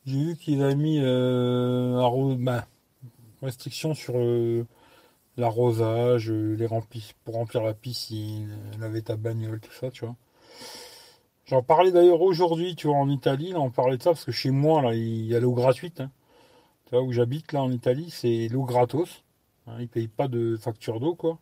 j'ai 0.06 0.24
vu 0.24 0.36
qu'ils 0.36 0.62
avaient 0.62 0.76
mis 0.76 1.00
euh, 1.02 2.36
bah, 2.40 2.68
restriction 3.42 3.94
sur 3.94 4.16
euh, 4.18 4.66
l'arrosage, 5.38 6.32
les 6.32 6.66
remplis 6.66 7.14
pour 7.24 7.36
remplir 7.36 7.64
la 7.64 7.74
piscine, 7.74 8.58
laver 8.80 9.02
ta 9.02 9.16
bagnole, 9.16 9.60
tout 9.60 9.72
ça, 9.74 9.90
tu 9.92 10.06
vois. 10.06 10.16
J'en 11.46 11.62
parlais 11.62 11.92
d'ailleurs 11.92 12.22
aujourd'hui, 12.22 12.76
tu 12.76 12.88
vois, 12.88 12.98
en 12.98 13.10
Italie, 13.10 13.52
là, 13.52 13.60
on 13.60 13.70
parlait 13.70 13.98
de 13.98 14.04
ça 14.04 14.12
parce 14.12 14.24
que 14.24 14.32
chez 14.32 14.52
moi, 14.52 14.82
là, 14.82 14.94
il 14.94 15.26
y 15.26 15.36
a 15.36 15.40
l'eau 15.40 15.54
gratuite. 15.54 16.02
Hein. 16.02 16.12
Tu 16.86 16.92
vois, 16.96 17.04
où 17.04 17.12
j'habite, 17.12 17.52
là, 17.52 17.62
en 17.62 17.72
Italie, 17.72 18.10
c'est 18.10 18.48
l'eau 18.50 18.64
gratos. 18.64 19.24
Hein, 19.68 19.78
ils 19.80 19.88
payent 19.90 20.08
pas 20.08 20.28
de 20.28 20.58
facture 20.58 21.00
d'eau, 21.00 21.16
quoi. 21.16 21.40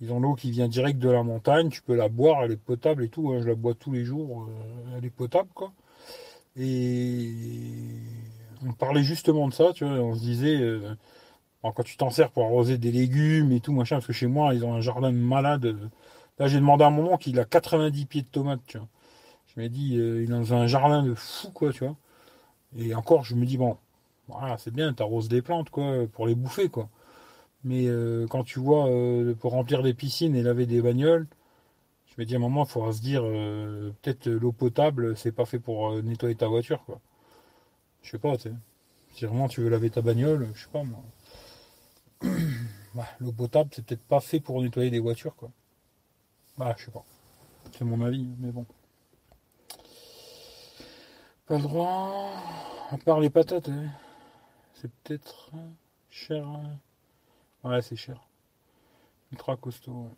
Ils 0.00 0.12
ont 0.12 0.20
l'eau 0.20 0.34
qui 0.34 0.50
vient 0.50 0.68
direct 0.68 0.98
de 0.98 1.10
la 1.10 1.22
montagne, 1.22 1.68
tu 1.68 1.82
peux 1.82 1.94
la 1.94 2.08
boire, 2.08 2.42
elle 2.44 2.52
est 2.52 2.56
potable 2.56 3.04
et 3.04 3.08
tout. 3.08 3.32
Hein. 3.32 3.40
je 3.42 3.48
la 3.48 3.54
bois 3.54 3.74
tous 3.74 3.92
les 3.92 4.04
jours, 4.04 4.44
euh, 4.44 4.98
elle 4.98 5.04
est 5.04 5.10
potable, 5.10 5.50
quoi. 5.54 5.72
Et 6.56 7.32
on 8.66 8.72
parlait 8.72 9.02
justement 9.02 9.48
de 9.48 9.54
ça, 9.54 9.72
tu 9.72 9.84
vois, 9.84 9.94
on 9.94 10.14
se 10.14 10.20
disait, 10.20 10.56
euh, 10.60 10.94
quand 11.62 11.82
tu 11.84 11.96
t'en 11.96 12.10
sers 12.10 12.30
pour 12.30 12.44
arroser 12.44 12.78
des 12.78 12.92
légumes 12.92 13.52
et 13.52 13.60
tout, 13.60 13.72
machin, 13.72 13.96
parce 13.96 14.06
que 14.06 14.12
chez 14.12 14.26
moi, 14.26 14.54
ils 14.54 14.64
ont 14.64 14.74
un 14.74 14.80
jardin 14.80 15.12
malade. 15.12 15.76
Là, 16.38 16.48
j'ai 16.48 16.58
demandé 16.58 16.84
à 16.84 16.88
un 16.88 16.90
moment 16.90 17.16
qu'il 17.18 17.38
a 17.38 17.44
90 17.44 18.06
pieds 18.06 18.22
de 18.22 18.26
tomates, 18.26 18.60
tu 18.66 18.78
vois. 18.78 18.88
Je 19.54 19.60
m'ai 19.60 19.68
dit, 19.68 19.96
euh, 19.98 20.22
il 20.24 20.32
a 20.32 20.36
un 20.36 20.66
jardin 20.66 21.02
de 21.02 21.14
fou, 21.14 21.50
quoi, 21.52 21.72
tu 21.72 21.84
vois. 21.84 21.96
Et 22.78 22.94
encore, 22.94 23.24
je 23.24 23.34
me 23.34 23.46
dis, 23.46 23.56
bon, 23.58 23.76
voilà, 24.28 24.58
c'est 24.58 24.72
bien, 24.72 24.92
t'arroses 24.94 25.28
des 25.28 25.42
plantes, 25.42 25.70
quoi, 25.70 26.06
pour 26.12 26.26
les 26.26 26.34
bouffer, 26.34 26.68
quoi. 26.68 26.88
Mais 27.64 27.86
euh, 27.88 28.26
quand 28.28 28.44
tu 28.44 28.60
vois, 28.60 28.88
pour 29.40 29.52
remplir 29.52 29.82
des 29.82 29.94
piscines 29.94 30.36
et 30.36 30.42
laver 30.42 30.66
des 30.66 30.82
bagnoles, 30.82 31.26
me 32.20 32.26
dis 32.26 32.34
à 32.34 32.36
un 32.36 32.40
moment, 32.40 32.64
il 32.64 32.68
faudra 32.70 32.92
se 32.92 33.00
dire, 33.00 33.22
peut-être 33.22 34.28
l'eau 34.28 34.52
potable, 34.52 35.16
c'est 35.16 35.32
pas 35.32 35.46
fait 35.46 35.58
pour 35.58 36.02
nettoyer 36.02 36.34
ta 36.34 36.48
voiture, 36.48 36.84
quoi. 36.84 37.00
Je 38.02 38.10
sais 38.10 38.18
pas, 38.18 38.36
tu 38.36 38.50
sais. 38.50 38.54
Si 39.12 39.24
vraiment 39.24 39.48
tu 39.48 39.62
veux 39.62 39.68
laver 39.68 39.90
ta 39.90 40.02
bagnole, 40.02 40.50
je 40.54 40.64
sais 40.64 40.70
pas, 40.70 40.84
moi. 40.84 41.02
Bah, 42.92 43.06
l'eau 43.20 43.30
potable, 43.30 43.70
c'est 43.72 43.86
peut-être 43.86 44.02
pas 44.02 44.18
fait 44.18 44.40
pour 44.40 44.60
nettoyer 44.60 44.90
des 44.90 44.98
voitures, 44.98 45.36
quoi. 45.36 45.52
Bah, 46.58 46.74
je 46.76 46.86
sais 46.86 46.90
pas. 46.90 47.04
C'est 47.70 47.84
mon 47.84 48.04
avis, 48.04 48.26
mais 48.38 48.50
bon. 48.50 48.66
Pas 51.46 51.56
le 51.56 51.62
droit. 51.62 52.32
À 52.90 52.98
part 52.98 53.20
les 53.20 53.30
patates, 53.30 53.68
hein. 53.68 53.90
c'est 54.74 54.90
peut-être 55.04 55.52
cher. 56.10 56.44
Hein. 56.46 56.78
Ouais, 57.62 57.80
c'est 57.80 57.94
cher. 57.94 58.20
Ultra 59.30 59.56
costaud. 59.56 60.10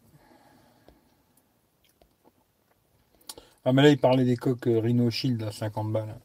Ah, 3.65 3.73
mais 3.73 3.83
là, 3.83 3.91
il 3.91 3.99
parlait 3.99 4.25
des 4.25 4.37
coques 4.37 4.67
euh, 4.67 4.81
Rhino 4.81 5.09
Shield 5.11 5.43
à 5.43 5.53
50 5.53 5.93
balles. 5.93 6.17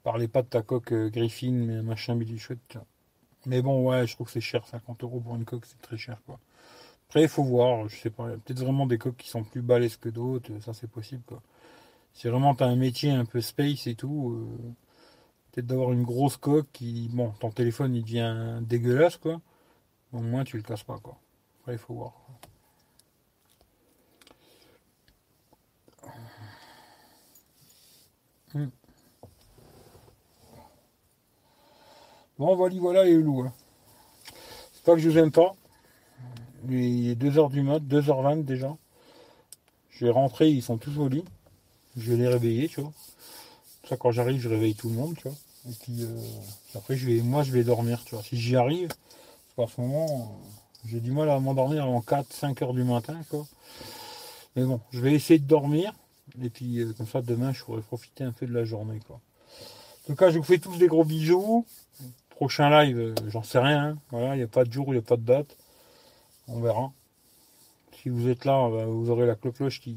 Il 0.00 0.02
parlait 0.02 0.28
pas 0.28 0.42
de 0.42 0.48
ta 0.48 0.62
coque 0.62 0.92
euh, 0.92 1.10
Griffin, 1.10 1.52
mais 1.52 1.82
machin 1.82 2.18
chouette. 2.38 2.78
Mais 3.46 3.62
bon, 3.62 3.88
ouais, 3.88 4.06
je 4.06 4.14
trouve 4.14 4.26
que 4.26 4.32
c'est 4.32 4.40
cher. 4.40 4.66
50 4.66 5.02
euros 5.04 5.20
pour 5.20 5.36
une 5.36 5.44
coque, 5.44 5.66
c'est 5.66 5.80
très 5.82 5.98
cher, 5.98 6.18
quoi. 6.26 6.40
Après, 7.08 7.22
il 7.22 7.28
faut 7.28 7.44
voir. 7.44 7.88
Je 7.88 7.96
sais 7.96 8.10
pas. 8.10 8.28
Peut-être 8.44 8.60
vraiment 8.60 8.86
des 8.86 8.98
coques 8.98 9.16
qui 9.16 9.28
sont 9.28 9.44
plus 9.44 9.62
balèzes 9.62 9.96
que 9.98 10.08
d'autres. 10.08 10.50
Ça, 10.60 10.72
c'est 10.74 10.90
possible, 10.90 11.22
quoi. 11.26 11.42
Si 12.16 12.28
vraiment 12.28 12.54
tu 12.54 12.64
as 12.64 12.66
un 12.68 12.76
métier 12.76 13.10
un 13.10 13.26
peu 13.26 13.42
space 13.42 13.86
et 13.86 13.94
tout, 13.94 14.30
euh, 14.30 14.74
peut-être 15.52 15.66
d'avoir 15.66 15.92
une 15.92 16.02
grosse 16.02 16.38
coque 16.38 16.68
qui. 16.72 17.10
Bon, 17.12 17.32
ton 17.40 17.50
téléphone 17.50 17.94
il 17.94 18.02
devient 18.02 18.58
dégueulasse 18.62 19.18
quoi. 19.18 19.40
Au 20.12 20.20
moins 20.20 20.44
tu 20.44 20.56
le 20.56 20.62
casses 20.62 20.84
pas 20.84 20.98
quoi. 20.98 21.18
Après 21.60 21.74
il 21.74 21.78
faut 21.78 21.94
voir. 21.94 22.14
Hmm. 28.54 28.68
Bon 32.38 32.54
voilà 32.54 32.74
voilà 32.78 33.04
les 33.04 33.16
loups. 33.16 33.42
Hein. 33.42 33.52
C'est 34.72 34.84
pas 34.84 34.94
que 34.94 35.00
je 35.00 35.08
vous 35.08 35.18
aime 35.18 35.32
pas. 35.32 35.54
Il 36.68 37.08
est 37.08 37.14
2h 37.14 37.50
du 37.50 37.62
mat, 37.62 37.80
2h20 37.80 38.44
déjà. 38.44 38.76
Je 39.90 40.04
vais 40.04 40.10
rentrer, 40.10 40.50
ils 40.50 40.62
sont 40.62 40.78
tous 40.78 40.98
au 40.98 41.08
lit 41.08 41.24
je 41.96 42.10
vais 42.10 42.16
les 42.16 42.28
réveiller, 42.28 42.68
tu 42.68 42.80
vois. 42.80 42.92
Ça, 43.88 43.96
quand 43.96 44.10
j'arrive, 44.10 44.40
je 44.40 44.48
réveille 44.48 44.74
tout 44.74 44.88
le 44.88 44.94
monde, 44.94 45.14
tu 45.16 45.28
vois. 45.28 45.36
Et 45.68 45.74
puis, 45.80 46.02
euh, 46.02 46.18
après, 46.74 46.96
je 46.96 47.06
vais, 47.06 47.22
moi, 47.22 47.42
je 47.42 47.52
vais 47.52 47.64
dormir, 47.64 48.02
tu 48.04 48.14
vois. 48.14 48.22
Si 48.22 48.36
j'y 48.36 48.56
arrive, 48.56 48.88
parce 48.88 49.70
qu'en 49.70 49.76
ce 49.76 49.80
moment, 49.80 50.40
j'ai 50.84 51.00
du 51.00 51.12
mal 51.12 51.30
à 51.30 51.40
m'endormir 51.40 51.84
avant 51.84 52.00
4, 52.00 52.32
5 52.32 52.62
heures 52.62 52.74
du 52.74 52.84
matin, 52.84 53.16
quoi. 53.30 53.46
Mais 54.54 54.64
bon, 54.64 54.80
je 54.90 55.00
vais 55.00 55.12
essayer 55.12 55.38
de 55.38 55.46
dormir. 55.46 55.92
Et 56.42 56.50
puis, 56.50 56.80
euh, 56.80 56.92
comme 56.96 57.06
ça, 57.06 57.22
demain, 57.22 57.52
je 57.52 57.64
pourrai 57.64 57.82
profiter 57.82 58.24
un 58.24 58.32
peu 58.32 58.46
de 58.46 58.52
la 58.52 58.64
journée, 58.64 59.00
quoi. 59.06 59.16
En 59.16 60.06
tout 60.06 60.16
cas, 60.16 60.30
je 60.30 60.38
vous 60.38 60.44
fais 60.44 60.58
tous 60.58 60.76
des 60.78 60.86
gros 60.86 61.04
bisous. 61.04 61.66
Prochain 62.30 62.70
live, 62.70 62.98
euh, 62.98 63.14
j'en 63.28 63.42
sais 63.42 63.58
rien. 63.58 63.90
Hein. 63.90 63.98
Voilà, 64.10 64.34
il 64.34 64.38
n'y 64.38 64.44
a 64.44 64.48
pas 64.48 64.64
de 64.64 64.72
jour, 64.72 64.86
il 64.88 64.92
n'y 64.92 64.98
a 64.98 65.02
pas 65.02 65.16
de 65.16 65.22
date. 65.22 65.56
On 66.48 66.60
verra. 66.60 66.92
Si 68.02 68.08
vous 68.08 68.28
êtes 68.28 68.44
là, 68.44 68.68
bah, 68.70 68.86
vous 68.86 69.10
aurez 69.10 69.26
la 69.26 69.34
cloche 69.34 69.80
qui, 69.80 69.96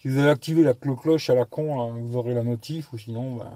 si 0.00 0.08
vous 0.08 0.18
avez 0.18 0.30
activé 0.30 0.62
la 0.62 0.74
cloche 0.74 1.28
à 1.30 1.34
la 1.34 1.44
con, 1.44 1.92
vous 1.92 2.16
aurez 2.16 2.34
la 2.34 2.42
notif, 2.42 2.92
ou 2.92 2.98
sinon, 2.98 3.36
ben, 3.36 3.52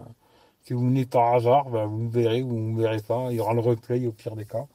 si 0.65 0.75
vous 0.75 0.87
venez 0.87 1.07
par 1.07 1.35
hasard, 1.35 1.71
ben, 1.71 1.87
vous 1.87 1.99
me 1.99 2.11
verrez 2.11 2.43
ou 2.43 2.49
vous 2.51 2.59
ne 2.59 2.73
me 2.73 2.83
verrez 2.83 3.01
pas. 3.01 3.29
Il 3.31 3.37
y 3.37 3.41
aura 3.41 3.55
le 3.55 3.61
replay 3.61 4.07
au 4.07 4.13
pire 4.13 4.37
des 4.37 4.45
cas. 4.45 4.67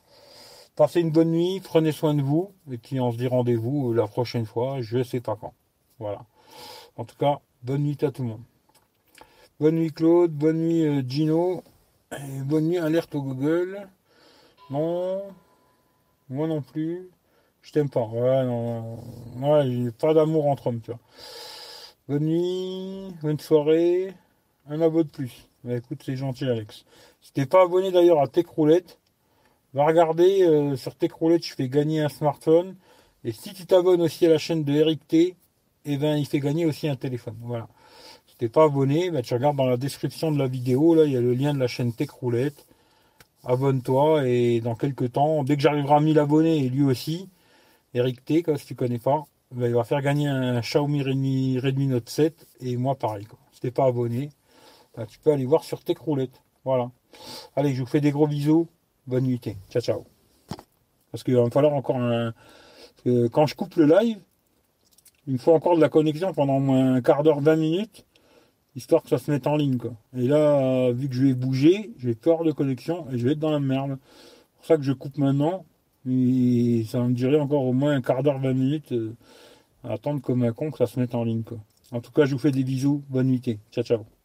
Passez 0.76 1.02
une 1.02 1.12
bonne 1.12 1.32
nuit, 1.32 1.62
prenez 1.64 1.92
soin 1.92 2.14
de 2.14 2.22
vous, 2.22 2.52
et 2.72 2.78
puis 2.78 3.00
on 3.00 3.12
se 3.12 3.18
dit 3.18 3.28
rendez-vous 3.28 3.94
la 3.94 4.08
prochaine 4.08 4.46
fois, 4.46 4.82
je 4.82 5.04
sais 5.04 5.20
pas 5.20 5.36
quand. 5.36 5.54
Voilà. 6.00 6.26
En 6.96 7.06
tout 7.06 7.16
cas, 7.16 7.40
bonne 7.64 7.84
nuit 7.84 7.98
à 8.04 8.12
tout 8.12 8.24
le 8.24 8.30
monde. 8.30 8.44
Bonne 9.60 9.76
nuit 9.76 9.92
Claude, 9.92 10.32
bonne 10.32 10.58
nuit 10.60 10.86
euh, 10.86 11.02
Gino, 11.08 11.64
bonne 12.46 12.68
nuit 12.68 12.78
alerte 12.78 13.14
au 13.16 13.22
Google. 13.22 13.88
Non, 14.70 15.24
moi 16.30 16.48
non 16.48 16.62
plus. 16.62 17.10
Je 17.62 17.72
t'aime 17.72 17.90
pas. 17.90 18.06
Ouais, 18.06 18.46
non, 18.46 19.00
Ouais, 19.38 19.92
pas 20.00 20.14
d'amour 20.14 20.48
entre 20.48 20.68
hommes, 20.68 20.82
tu 20.82 20.92
vois. 20.92 21.00
Bonne 22.08 22.26
nuit, 22.26 23.14
bonne 23.22 23.40
soirée, 23.40 24.14
un 24.68 24.82
abonné 24.82 25.04
de 25.04 25.10
plus. 25.10 25.48
Bah, 25.64 25.76
écoute, 25.76 26.02
c'est 26.04 26.16
gentil, 26.16 26.46
Alex. 26.46 26.86
Si 27.22 27.34
t'es 27.34 27.46
pas 27.46 27.64
abonné 27.64 27.92
d'ailleurs 27.92 28.22
à 28.22 28.28
Techroulette, 28.28 28.98
va 29.74 29.86
regarder 29.86 30.44
euh, 30.44 30.76
sur 30.76 30.96
Techroulette, 30.96 31.46
je 31.46 31.54
fais 31.54 31.70
gagner 31.70 32.02
un 32.02 32.10
smartphone. 32.10 32.76
Et 33.24 33.32
si 33.32 33.54
tu 33.54 33.66
t'abonnes 33.66 34.02
aussi 34.02 34.26
à 34.26 34.30
la 34.30 34.38
chaîne 34.38 34.64
de 34.64 34.74
Eric 34.74 35.08
T, 35.08 35.36
eh 35.86 35.98
ben, 35.98 36.18
il 36.18 36.26
fait 36.26 36.40
gagner 36.40 36.66
aussi 36.66 36.88
un 36.88 36.96
téléphone. 36.96 37.36
Voilà. 37.42 37.68
Si 38.28 38.36
t'es 38.38 38.50
pas 38.50 38.66
abonné, 38.66 39.12
bah, 39.12 39.22
tu 39.22 39.34
regardes 39.34 39.58
dans 39.58 39.66
la 39.66 39.78
description 39.78 40.32
de 40.32 40.40
la 40.40 40.48
vidéo, 40.48 40.96
là, 40.96 41.06
il 41.06 41.12
y 41.12 41.18
a 41.18 41.22
le 41.22 41.34
lien 41.34 41.54
de 41.54 41.60
la 41.60 41.68
chaîne 41.68 41.94
Techroulette. 41.94 42.66
Abonne-toi 43.46 44.28
et 44.28 44.60
dans 44.60 44.76
quelques 44.76 45.14
temps, 45.14 45.44
dès 45.44 45.56
que 45.56 45.62
j'arriverai 45.62 45.96
à 45.96 46.00
1000 46.02 46.20
abonnés 46.20 46.58
et 46.58 46.70
lui 46.70 46.84
aussi, 46.84 47.30
Eric 47.94 48.24
T, 48.26 48.44
si 48.58 48.66
tu 48.66 48.76
connais 48.76 49.00
pas, 49.00 49.26
bah, 49.52 49.68
il 49.68 49.74
va 49.74 49.84
faire 49.84 50.02
gagner 50.02 50.28
un 50.28 50.60
Xiaomi 50.60 51.02
Redmi, 51.02 51.60
Redmi 51.60 51.88
Note 51.88 52.10
7 52.10 52.48
et 52.62 52.78
moi 52.78 52.96
pareil. 52.96 53.26
Quoi. 53.26 53.40
Si 53.54 53.62
t'es 53.62 53.72
pas 53.72 53.86
abonné, 53.86 54.30
bah, 54.96 55.06
tu 55.06 55.20
peux 55.20 55.32
aller 55.32 55.46
voir 55.46 55.64
sur 55.64 55.84
tes 55.84 55.96
croulettes. 55.96 56.42
Voilà. 56.66 56.92
Allez, 57.56 57.74
je 57.74 57.82
vous 57.82 57.88
fais 57.88 58.02
des 58.02 58.12
gros 58.12 58.28
bisous. 58.28 58.68
Bonne 59.08 59.24
nuit. 59.24 59.42
Ciao, 59.70 59.82
ciao. 59.82 60.06
Parce 61.12 61.24
qu'il 61.24 61.36
va 61.36 61.44
me 61.44 61.50
falloir 61.50 61.74
encore 61.74 61.98
un. 61.98 62.34
quand 63.32 63.48
je 63.48 63.56
coupe 63.56 63.76
le 63.76 63.86
live, 63.86 64.20
il 65.28 65.34
me 65.34 65.38
faut 65.38 65.54
encore 65.54 65.76
de 65.76 65.82
la 65.82 65.90
connexion 65.90 66.34
pendant 66.34 66.74
un 66.74 67.02
quart 67.02 67.24
d'heure, 67.24 67.42
20 67.42 67.56
minutes, 67.56 68.06
histoire 68.76 69.04
que 69.04 69.10
ça 69.10 69.18
se 69.18 69.30
mette 69.30 69.48
en 69.48 69.56
ligne. 69.56 69.78
Quoi. 69.78 69.94
Et 70.18 70.28
là, 70.28 70.92
vu 70.92 71.10
que 71.10 71.16
je 71.16 71.26
vais 71.26 71.34
bouger, 71.34 71.92
j'ai 71.98 72.16
peur 72.16 72.44
de 72.44 72.52
connexion 72.52 73.08
et 73.12 73.18
je 73.18 73.26
vais 73.26 73.34
être 73.34 73.40
dans 73.40 73.52
la 73.52 73.60
merde. 73.60 73.98
C'est 74.00 74.58
pour 74.58 74.66
ça 74.66 74.78
que 74.78 74.84
je 74.84 74.94
coupe 74.94 75.18
maintenant. 75.18 75.66
Et 76.08 76.86
ça 76.88 77.02
me 77.02 77.14
durer 77.14 77.40
encore 77.40 77.64
au 77.64 77.74
moins 77.74 77.94
un 77.94 78.02
quart 78.02 78.24
d'heure, 78.24 78.40
20 78.40 78.54
minutes 78.54 78.92
euh, 78.94 79.16
à 79.84 79.94
attendre 79.94 80.22
comme 80.22 80.44
un 80.44 80.54
con 80.54 80.72
que 80.72 80.78
ça 80.78 80.88
se 80.88 81.00
mette 81.00 81.14
en 81.14 81.24
ligne. 81.24 81.44
Quoi. 81.44 81.60
En 81.92 82.02
tout 82.02 82.12
cas, 82.12 82.26
je 82.26 82.34
vous 82.34 82.40
fais 82.40 82.52
des 82.52 82.64
bisous. 82.64 83.04
Bonne 83.10 83.28
nuit. 83.28 83.42
Ciao, 83.72 83.84
ciao. 83.84 84.19